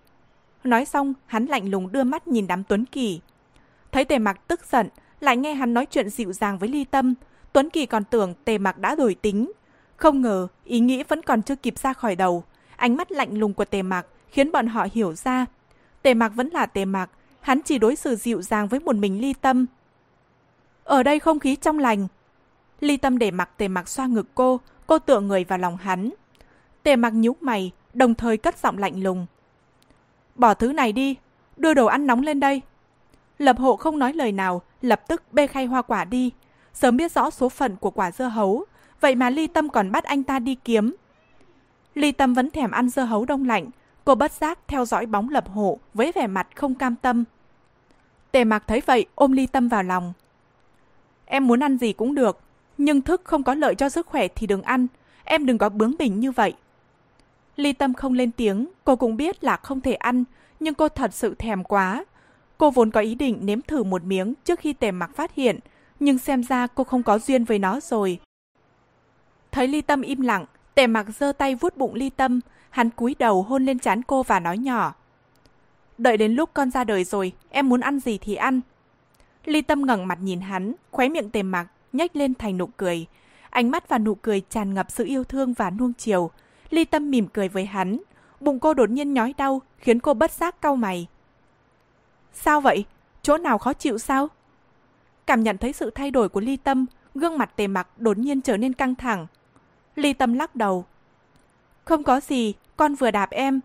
Nói 0.63 0.85
xong, 0.85 1.13
hắn 1.25 1.45
lạnh 1.45 1.69
lùng 1.69 1.91
đưa 1.91 2.03
mắt 2.03 2.27
nhìn 2.27 2.47
đám 2.47 2.63
Tuấn 2.63 2.85
Kỳ. 2.85 3.21
Thấy 3.91 4.05
tề 4.05 4.19
mặc 4.19 4.47
tức 4.47 4.59
giận, 4.71 4.89
lại 5.19 5.37
nghe 5.37 5.53
hắn 5.53 5.73
nói 5.73 5.85
chuyện 5.85 6.09
dịu 6.09 6.33
dàng 6.33 6.57
với 6.57 6.69
Ly 6.69 6.83
Tâm. 6.83 7.13
Tuấn 7.53 7.69
Kỳ 7.69 7.85
còn 7.85 8.03
tưởng 8.03 8.33
tề 8.45 8.57
mặc 8.57 8.77
đã 8.77 8.95
đổi 8.95 9.15
tính. 9.15 9.51
Không 9.97 10.21
ngờ, 10.21 10.47
ý 10.63 10.79
nghĩ 10.79 11.03
vẫn 11.03 11.21
còn 11.21 11.41
chưa 11.41 11.55
kịp 11.55 11.79
ra 11.79 11.93
khỏi 11.93 12.15
đầu. 12.15 12.43
Ánh 12.75 12.97
mắt 12.97 13.11
lạnh 13.11 13.37
lùng 13.37 13.53
của 13.53 13.65
tề 13.65 13.81
mặc 13.81 14.05
khiến 14.29 14.51
bọn 14.51 14.67
họ 14.67 14.87
hiểu 14.91 15.13
ra. 15.13 15.45
Tề 16.01 16.13
mặc 16.13 16.31
vẫn 16.35 16.49
là 16.49 16.65
tề 16.65 16.85
mặc, 16.85 17.09
hắn 17.41 17.61
chỉ 17.61 17.77
đối 17.77 17.95
xử 17.95 18.15
dịu 18.15 18.41
dàng 18.41 18.67
với 18.67 18.79
một 18.79 18.95
mình 18.95 19.21
Ly 19.21 19.33
Tâm. 19.33 19.65
Ở 20.87 21.03
đây 21.03 21.19
không 21.19 21.39
khí 21.39 21.55
trong 21.55 21.79
lành. 21.79 22.07
Ly 22.79 22.97
Tâm 22.97 23.17
để 23.17 23.31
mặc 23.31 23.49
tề 23.57 23.67
mặc 23.67 23.89
xoa 23.89 24.07
ngực 24.07 24.27
cô, 24.35 24.59
cô 24.87 24.99
tựa 24.99 25.19
người 25.19 25.43
vào 25.43 25.59
lòng 25.59 25.77
hắn. 25.77 26.09
Tề 26.83 26.95
mặc 26.95 27.13
nhíu 27.13 27.35
mày, 27.41 27.71
đồng 27.93 28.15
thời 28.15 28.37
cất 28.37 28.57
giọng 28.57 28.77
lạnh 28.77 29.03
lùng. 29.03 29.25
Bỏ 30.35 30.53
thứ 30.53 30.73
này 30.73 30.91
đi, 30.91 31.15
đưa 31.57 31.73
đồ 31.73 31.85
ăn 31.85 32.07
nóng 32.07 32.21
lên 32.21 32.39
đây. 32.39 32.61
Lập 33.37 33.57
hộ 33.59 33.75
không 33.75 33.99
nói 33.99 34.13
lời 34.13 34.31
nào, 34.31 34.61
lập 34.81 35.01
tức 35.07 35.23
bê 35.31 35.47
khay 35.47 35.65
hoa 35.65 35.81
quả 35.81 36.05
đi. 36.05 36.31
Sớm 36.73 36.97
biết 36.97 37.11
rõ 37.11 37.29
số 37.29 37.49
phận 37.49 37.75
của 37.75 37.91
quả 37.91 38.11
dưa 38.11 38.27
hấu, 38.27 38.65
vậy 39.01 39.15
mà 39.15 39.29
Ly 39.29 39.47
Tâm 39.47 39.69
còn 39.69 39.91
bắt 39.91 40.03
anh 40.03 40.23
ta 40.23 40.39
đi 40.39 40.55
kiếm. 40.55 40.95
Ly 41.95 42.11
Tâm 42.11 42.33
vẫn 42.33 42.49
thèm 42.49 42.71
ăn 42.71 42.89
dưa 42.89 43.03
hấu 43.03 43.25
đông 43.25 43.47
lạnh, 43.47 43.69
cô 44.05 44.15
bất 44.15 44.31
giác 44.31 44.59
theo 44.67 44.85
dõi 44.85 45.05
bóng 45.05 45.29
lập 45.29 45.49
hộ 45.49 45.79
với 45.93 46.11
vẻ 46.11 46.27
mặt 46.27 46.47
không 46.55 46.75
cam 46.75 46.95
tâm. 46.95 47.23
Tề 48.31 48.43
mặc 48.43 48.63
thấy 48.67 48.81
vậy 48.85 49.05
ôm 49.15 49.31
Ly 49.31 49.47
Tâm 49.47 49.67
vào 49.67 49.83
lòng. 49.83 50.13
Em 51.29 51.47
muốn 51.47 51.59
ăn 51.59 51.77
gì 51.77 51.93
cũng 51.93 52.15
được, 52.15 52.39
nhưng 52.77 53.01
thức 53.01 53.21
không 53.23 53.43
có 53.43 53.53
lợi 53.53 53.75
cho 53.75 53.89
sức 53.89 54.07
khỏe 54.07 54.27
thì 54.27 54.47
đừng 54.47 54.61
ăn, 54.61 54.87
em 55.23 55.45
đừng 55.45 55.57
có 55.57 55.69
bướng 55.69 55.93
bỉnh 55.99 56.19
như 56.19 56.31
vậy. 56.31 56.53
Ly 57.55 57.73
Tâm 57.73 57.93
không 57.93 58.13
lên 58.13 58.31
tiếng, 58.31 58.67
cô 58.83 58.95
cũng 58.95 59.17
biết 59.17 59.43
là 59.43 59.57
không 59.57 59.81
thể 59.81 59.93
ăn, 59.93 60.23
nhưng 60.59 60.73
cô 60.73 60.89
thật 60.89 61.13
sự 61.13 61.35
thèm 61.35 61.63
quá. 61.63 62.05
Cô 62.57 62.69
vốn 62.69 62.91
có 62.91 63.01
ý 63.01 63.15
định 63.15 63.39
nếm 63.41 63.61
thử 63.61 63.83
một 63.83 64.03
miếng 64.03 64.33
trước 64.45 64.59
khi 64.59 64.73
tề 64.73 64.91
mặc 64.91 65.11
phát 65.15 65.35
hiện, 65.35 65.59
nhưng 65.99 66.17
xem 66.17 66.43
ra 66.43 66.67
cô 66.67 66.83
không 66.83 67.03
có 67.03 67.19
duyên 67.19 67.43
với 67.43 67.59
nó 67.59 67.79
rồi. 67.79 68.19
Thấy 69.51 69.67
Ly 69.67 69.81
Tâm 69.81 70.01
im 70.01 70.21
lặng, 70.21 70.45
tề 70.75 70.87
mặc 70.87 71.05
giơ 71.19 71.31
tay 71.31 71.55
vuốt 71.55 71.77
bụng 71.77 71.95
Ly 71.95 72.09
Tâm, 72.09 72.39
hắn 72.69 72.89
cúi 72.89 73.15
đầu 73.19 73.43
hôn 73.43 73.65
lên 73.65 73.79
trán 73.79 74.01
cô 74.01 74.23
và 74.23 74.39
nói 74.39 74.57
nhỏ. 74.57 74.95
Đợi 75.97 76.17
đến 76.17 76.33
lúc 76.33 76.49
con 76.53 76.71
ra 76.71 76.83
đời 76.83 77.03
rồi, 77.03 77.31
em 77.49 77.69
muốn 77.69 77.79
ăn 77.79 77.99
gì 77.99 78.17
thì 78.17 78.35
ăn. 78.35 78.61
Ly 79.47 79.61
Tâm 79.61 79.85
ngẩng 79.85 80.07
mặt 80.07 80.19
nhìn 80.21 80.41
hắn, 80.41 80.73
khóe 80.91 81.09
miệng 81.09 81.29
tề 81.29 81.43
mặc, 81.43 81.67
nhếch 81.93 82.15
lên 82.15 82.33
thành 82.35 82.57
nụ 82.57 82.65
cười. 82.65 83.05
Ánh 83.49 83.71
mắt 83.71 83.89
và 83.89 83.97
nụ 83.97 84.15
cười 84.15 84.41
tràn 84.49 84.73
ngập 84.73 84.91
sự 84.91 85.05
yêu 85.05 85.23
thương 85.23 85.53
và 85.53 85.69
nuông 85.69 85.93
chiều. 85.93 86.31
Ly 86.69 86.85
Tâm 86.85 87.11
mỉm 87.11 87.27
cười 87.27 87.49
với 87.49 87.65
hắn. 87.65 87.99
Bụng 88.39 88.59
cô 88.59 88.73
đột 88.73 88.89
nhiên 88.89 89.13
nhói 89.13 89.33
đau, 89.37 89.61
khiến 89.77 89.99
cô 89.99 90.13
bất 90.13 90.31
giác 90.31 90.61
cau 90.61 90.75
mày. 90.75 91.07
Sao 92.33 92.61
vậy? 92.61 92.85
Chỗ 93.21 93.37
nào 93.37 93.57
khó 93.57 93.73
chịu 93.73 93.97
sao? 93.97 94.27
Cảm 95.25 95.43
nhận 95.43 95.57
thấy 95.57 95.73
sự 95.73 95.91
thay 95.95 96.11
đổi 96.11 96.29
của 96.29 96.39
Ly 96.39 96.57
Tâm, 96.57 96.85
gương 97.15 97.37
mặt 97.37 97.51
tề 97.55 97.67
mặc 97.67 97.87
đột 97.97 98.17
nhiên 98.17 98.41
trở 98.41 98.57
nên 98.57 98.73
căng 98.73 98.95
thẳng. 98.95 99.27
Ly 99.95 100.13
Tâm 100.13 100.33
lắc 100.33 100.55
đầu. 100.55 100.85
Không 101.85 102.03
có 102.03 102.19
gì, 102.19 102.53
con 102.77 102.95
vừa 102.95 103.11
đạp 103.11 103.29
em. 103.31 103.59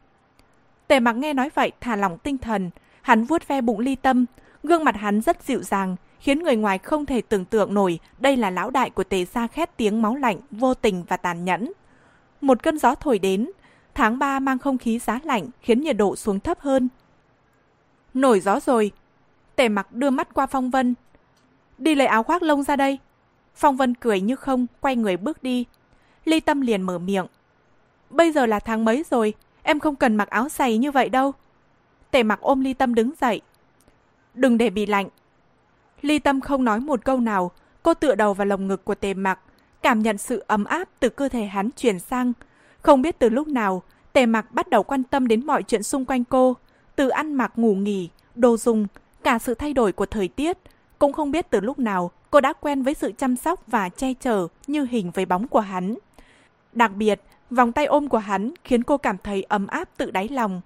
Tề 0.89 1.01
mặc 1.01 1.13
nghe 1.13 1.35
nói 1.35 1.51
vậy 1.55 1.73
thả 1.81 1.97
lỏng 1.97 2.19
tinh 2.19 2.39
thần, 2.39 2.71
hắn 3.03 3.25
vuốt 3.25 3.49
ve 3.49 3.61
bụng 3.61 3.79
ly 3.81 3.97
tâm, 3.97 4.27
gương 4.63 4.85
mặt 4.85 4.97
hắn 4.97 5.21
rất 5.21 5.43
dịu 5.43 5.63
dàng, 5.63 5.97
khiến 6.21 6.43
người 6.43 6.57
ngoài 6.57 6.79
không 6.79 7.07
thể 7.07 7.21
tưởng 7.21 7.45
tượng 7.45 7.75
nổi 7.75 7.99
đây 8.19 8.37
là 8.37 8.51
lão 8.51 8.71
đại 8.71 8.91
của 8.91 9.05
tề 9.05 9.25
gia 9.25 9.47
khét 9.47 9.77
tiếng 9.77 10.03
máu 10.03 10.15
lạnh, 10.15 10.41
vô 10.51 10.75
tình 10.75 11.05
và 11.09 11.17
tàn 11.17 11.45
nhẫn. 11.45 11.73
Một 12.41 12.63
cơn 12.63 12.79
gió 12.79 12.95
thổi 12.95 13.19
đến, 13.19 13.51
tháng 13.95 14.19
3 14.19 14.39
mang 14.39 14.59
không 14.59 14.79
khí 14.79 14.99
giá 14.99 15.21
lạnh 15.25 15.47
khiến 15.61 15.81
nhiệt 15.81 15.97
độ 15.97 16.17
xuống 16.17 16.41
thấp 16.41 16.61
hơn. 16.61 16.89
Nổi 18.15 18.41
gió 18.41 18.61
rồi. 18.61 18.91
Tề 19.57 19.69
mặc 19.69 19.93
đưa 19.93 20.11
mắt 20.11 20.35
qua 20.35 20.47
Phong 20.47 20.71
Vân. 20.71 20.95
Đi 21.79 21.95
lấy 21.95 22.07
áo 22.07 22.23
khoác 22.23 22.43
lông 22.43 22.63
ra 22.63 22.77
đây. 22.77 22.99
Phong 23.55 23.77
Vân 23.77 23.95
cười 23.95 24.21
như 24.21 24.37
không, 24.37 24.67
quay 24.81 24.97
người 24.97 25.17
bước 25.17 25.43
đi. 25.43 25.65
Ly 26.25 26.41
Tâm 26.41 26.61
liền 26.61 26.83
mở 26.83 26.99
miệng. 26.99 27.27
Bây 28.11 28.33
giờ 28.33 28.47
là 28.47 28.59
tháng 28.59 28.85
mấy 28.85 29.05
rồi, 29.11 29.35
em 29.63 29.81
không 29.81 29.97
cần 29.97 30.17
mặc 30.17 30.31
áo 30.31 30.49
dày 30.49 30.79
như 30.79 30.91
vậy 30.91 31.09
đâu. 31.09 31.33
Tề 32.11 32.23
mặc 32.23 32.41
ôm 32.41 32.61
Ly 32.61 32.75
Tâm 32.75 32.95
đứng 32.95 33.11
dậy. 33.21 33.41
Đừng 34.35 34.59
để 34.59 34.71
bị 34.71 34.87
lạnh. 34.87 35.09
Ly 36.03 36.19
Tâm 36.19 36.41
không 36.41 36.65
nói 36.65 36.81
một 36.81 37.05
câu 37.05 37.21
nào, 37.21 37.51
cô 37.83 37.95
tựa 37.95 38.15
đầu 38.15 38.35
vào 38.35 38.47
lồng 38.47 38.69
ngực 38.69 38.85
của 38.85 38.95
Tề 38.95 39.15
mặc, 39.15 39.41
cảm 39.83 40.03
nhận 40.03 40.19
sự 40.19 40.45
ấm 40.47 40.65
áp 40.65 40.89
từ 41.01 41.09
cơ 41.09 41.29
thể 41.29 41.45
hắn 41.45 41.71
chuyển 41.77 41.99
sang. 41.99 42.33
Không 42.83 43.03
biết 43.03 43.19
từ 43.19 43.29
lúc 43.29 43.49
nào, 43.49 43.83
Tề 44.13 44.27
mặc 44.27 44.47
bắt 44.53 44.69
đầu 44.69 44.83
quan 44.83 45.03
tâm 45.03 45.29
đến 45.29 45.47
mọi 45.47 45.63
chuyện 45.63 45.83
xung 45.83 46.05
quanh 46.05 46.25
cô, 46.25 46.57
từ 46.97 47.09
ăn 47.09 47.35
mặc 47.35 47.53
ngủ 47.57 47.75
nghỉ, 47.75 48.09
đồ 48.35 48.57
dùng, 48.57 48.87
cả 49.23 49.39
sự 49.39 49.55
thay 49.55 49.73
đổi 49.73 49.93
của 49.93 50.07
thời 50.07 50.29
tiết. 50.29 50.59
Cũng 50.99 51.13
không 51.13 51.31
biết 51.31 51.51
từ 51.51 51.61
lúc 51.61 51.79
nào 51.79 52.11
cô 52.31 52.41
đã 52.41 52.53
quen 52.53 52.83
với 52.83 52.95
sự 52.95 53.13
chăm 53.19 53.37
sóc 53.37 53.63
và 53.67 53.89
che 53.89 54.15
chở 54.21 54.47
như 54.67 54.85
hình 54.91 55.11
với 55.11 55.27
bóng 55.27 55.49
của 55.49 55.61
hắn. 55.61 55.95
Đặc 56.73 56.93
biệt, 56.95 57.21
vòng 57.51 57.73
tay 57.73 57.87
ôm 57.87 58.09
của 58.09 58.19
hắn 58.19 58.53
khiến 58.65 58.83
cô 58.83 58.97
cảm 58.97 59.17
thấy 59.25 59.43
ấm 59.43 59.67
áp 59.67 59.89
tự 59.97 60.11
đáy 60.11 60.29
lòng. 60.29 60.61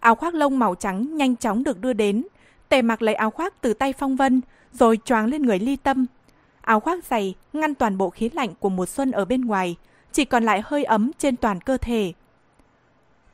Áo 0.00 0.14
khoác 0.14 0.34
lông 0.34 0.58
màu 0.58 0.74
trắng 0.74 1.16
nhanh 1.16 1.36
chóng 1.36 1.64
được 1.64 1.80
đưa 1.80 1.92
đến. 1.92 2.24
Tề 2.68 2.82
mặc 2.82 3.02
lấy 3.02 3.14
áo 3.14 3.30
khoác 3.30 3.60
từ 3.60 3.74
tay 3.74 3.92
Phong 3.92 4.16
Vân, 4.16 4.40
rồi 4.72 4.98
choáng 5.04 5.26
lên 5.26 5.42
người 5.42 5.58
ly 5.58 5.76
tâm. 5.76 6.06
Áo 6.60 6.80
khoác 6.80 7.04
dày 7.04 7.34
ngăn 7.52 7.74
toàn 7.74 7.98
bộ 7.98 8.10
khí 8.10 8.30
lạnh 8.32 8.54
của 8.60 8.68
mùa 8.68 8.86
xuân 8.86 9.10
ở 9.10 9.24
bên 9.24 9.40
ngoài, 9.40 9.76
chỉ 10.12 10.24
còn 10.24 10.44
lại 10.44 10.62
hơi 10.64 10.84
ấm 10.84 11.10
trên 11.18 11.36
toàn 11.36 11.60
cơ 11.60 11.76
thể. 11.76 12.12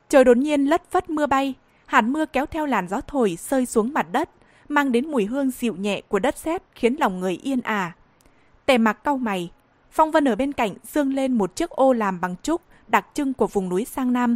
Trời 0.09 0.23
đột 0.23 0.37
nhiên 0.37 0.65
lất 0.65 0.91
phất 0.91 1.09
mưa 1.09 1.25
bay, 1.25 1.53
hạt 1.85 2.01
mưa 2.01 2.25
kéo 2.25 2.45
theo 2.45 2.65
làn 2.65 2.87
gió 2.87 3.01
thổi 3.07 3.37
rơi 3.39 3.65
xuống 3.65 3.93
mặt 3.93 4.07
đất, 4.11 4.29
mang 4.69 4.91
đến 4.91 5.11
mùi 5.11 5.25
hương 5.25 5.51
dịu 5.51 5.75
nhẹ 5.75 6.01
của 6.07 6.19
đất 6.19 6.37
sét 6.37 6.61
khiến 6.75 6.95
lòng 6.99 7.19
người 7.19 7.39
yên 7.43 7.61
ả. 7.61 7.95
Tề 8.65 8.77
mặc 8.77 9.03
cau 9.03 9.17
mày, 9.17 9.51
Phong 9.91 10.11
Vân 10.11 10.27
ở 10.27 10.35
bên 10.35 10.53
cạnh 10.53 10.73
dương 10.83 11.13
lên 11.13 11.33
một 11.33 11.55
chiếc 11.55 11.69
ô 11.69 11.93
làm 11.93 12.21
bằng 12.21 12.35
trúc 12.43 12.61
đặc 12.87 13.05
trưng 13.13 13.33
của 13.33 13.47
vùng 13.47 13.69
núi 13.69 13.85
Sang 13.85 14.13
Nam. 14.13 14.35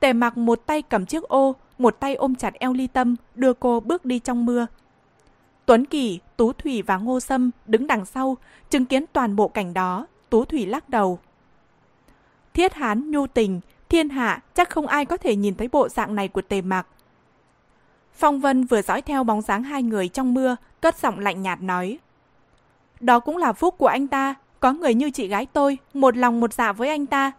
Tề 0.00 0.12
mặc 0.12 0.36
một 0.36 0.66
tay 0.66 0.82
cầm 0.82 1.06
chiếc 1.06 1.22
ô, 1.22 1.54
một 1.78 2.00
tay 2.00 2.14
ôm 2.14 2.34
chặt 2.34 2.54
eo 2.54 2.72
ly 2.72 2.86
tâm, 2.86 3.16
đưa 3.34 3.52
cô 3.52 3.80
bước 3.80 4.04
đi 4.04 4.18
trong 4.18 4.46
mưa. 4.46 4.66
Tuấn 5.66 5.84
Kỳ, 5.84 6.20
Tú 6.36 6.52
Thủy 6.52 6.82
và 6.82 6.96
Ngô 6.96 7.20
Sâm 7.20 7.50
đứng 7.66 7.86
đằng 7.86 8.06
sau, 8.06 8.36
chứng 8.70 8.86
kiến 8.86 9.04
toàn 9.12 9.36
bộ 9.36 9.48
cảnh 9.48 9.74
đó, 9.74 10.06
Tú 10.30 10.44
Thủy 10.44 10.66
lắc 10.66 10.88
đầu. 10.88 11.18
Thiết 12.54 12.74
hán 12.74 13.10
nhu 13.10 13.26
tình, 13.26 13.60
thiên 13.88 14.08
hạ 14.08 14.42
chắc 14.54 14.70
không 14.70 14.86
ai 14.86 15.04
có 15.04 15.16
thể 15.16 15.36
nhìn 15.36 15.54
thấy 15.54 15.68
bộ 15.68 15.88
dạng 15.88 16.14
này 16.14 16.28
của 16.28 16.42
tề 16.42 16.62
mặc. 16.62 16.86
Phong 18.12 18.40
Vân 18.40 18.64
vừa 18.64 18.82
dõi 18.82 19.02
theo 19.02 19.24
bóng 19.24 19.42
dáng 19.42 19.62
hai 19.62 19.82
người 19.82 20.08
trong 20.08 20.34
mưa, 20.34 20.56
cất 20.80 20.98
giọng 20.98 21.18
lạnh 21.18 21.42
nhạt 21.42 21.62
nói. 21.62 21.98
Đó 23.00 23.20
cũng 23.20 23.36
là 23.36 23.52
phúc 23.52 23.74
của 23.78 23.86
anh 23.86 24.08
ta, 24.08 24.34
có 24.60 24.72
người 24.72 24.94
như 24.94 25.10
chị 25.10 25.28
gái 25.28 25.46
tôi, 25.46 25.78
một 25.94 26.16
lòng 26.16 26.40
một 26.40 26.52
dạ 26.52 26.72
với 26.72 26.88
anh 26.88 27.06
ta. 27.06 27.32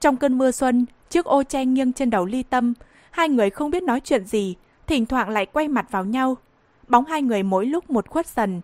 Trong 0.00 0.16
cơn 0.16 0.38
mưa 0.38 0.50
xuân, 0.50 0.86
chiếc 1.10 1.24
ô 1.24 1.42
che 1.42 1.64
nghiêng 1.64 1.92
trên 1.92 2.10
đầu 2.10 2.26
ly 2.26 2.42
tâm, 2.42 2.74
hai 3.10 3.28
người 3.28 3.50
không 3.50 3.70
biết 3.70 3.82
nói 3.82 4.00
chuyện 4.00 4.24
gì, 4.24 4.54
thỉnh 4.86 5.06
thoảng 5.06 5.28
lại 5.28 5.46
quay 5.46 5.68
mặt 5.68 5.86
vào 5.90 6.04
nhau. 6.04 6.36
Bóng 6.88 7.04
hai 7.04 7.22
người 7.22 7.42
mỗi 7.42 7.66
lúc 7.66 7.90
một 7.90 8.08
khuất 8.08 8.26
dần. 8.26 8.60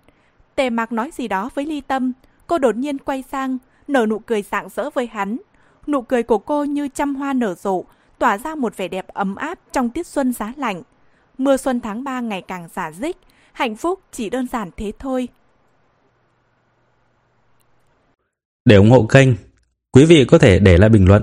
Tề 0.55 0.71
mạc 0.71 0.93
nói 0.93 1.11
gì 1.15 1.29
đó 1.29 1.51
với 1.55 1.67
ly 1.67 1.81
tâm, 1.81 2.13
cô 2.47 2.59
đột 2.59 2.77
nhiên 2.77 2.99
quay 2.99 3.25
sang, 3.33 3.59
nở 3.89 4.07
nụ 4.07 4.19
cười 4.19 4.43
rạng 4.43 4.69
rỡ 4.69 4.91
với 4.91 5.07
hắn. 5.07 5.37
Nụ 5.87 6.03
cười 6.03 6.23
của 6.23 6.39
cô 6.39 6.65
như 6.65 6.89
trăm 6.89 7.15
hoa 7.15 7.33
nở 7.33 7.55
rộ, 7.55 7.85
tỏa 8.19 8.39
ra 8.39 8.55
một 8.55 8.77
vẻ 8.77 8.89
đẹp 8.89 9.07
ấm 9.09 9.35
áp 9.35 9.59
trong 9.73 9.91
tiết 9.91 10.07
xuân 10.07 10.33
giá 10.33 10.53
lạnh. 10.57 10.83
Mưa 11.39 11.57
xuân 11.57 11.81
tháng 11.81 12.05
3 12.05 12.21
ngày 12.21 12.43
càng 12.43 12.69
giả 12.75 12.93
dích, 12.93 13.17
hạnh 13.53 13.77
phúc 13.77 14.01
chỉ 14.13 14.31
đơn 14.31 14.47
giản 14.53 14.71
thế 14.77 14.93
thôi. 14.99 15.29
Để 18.65 18.77
ủng 18.77 18.91
hộ 18.91 19.07
kênh, 19.07 19.29
quý 19.93 20.05
vị 20.05 20.25
có 20.29 20.39
thể 20.39 20.59
để 20.59 20.79
lại 20.79 20.91
bình 20.91 21.09
luận 21.09 21.23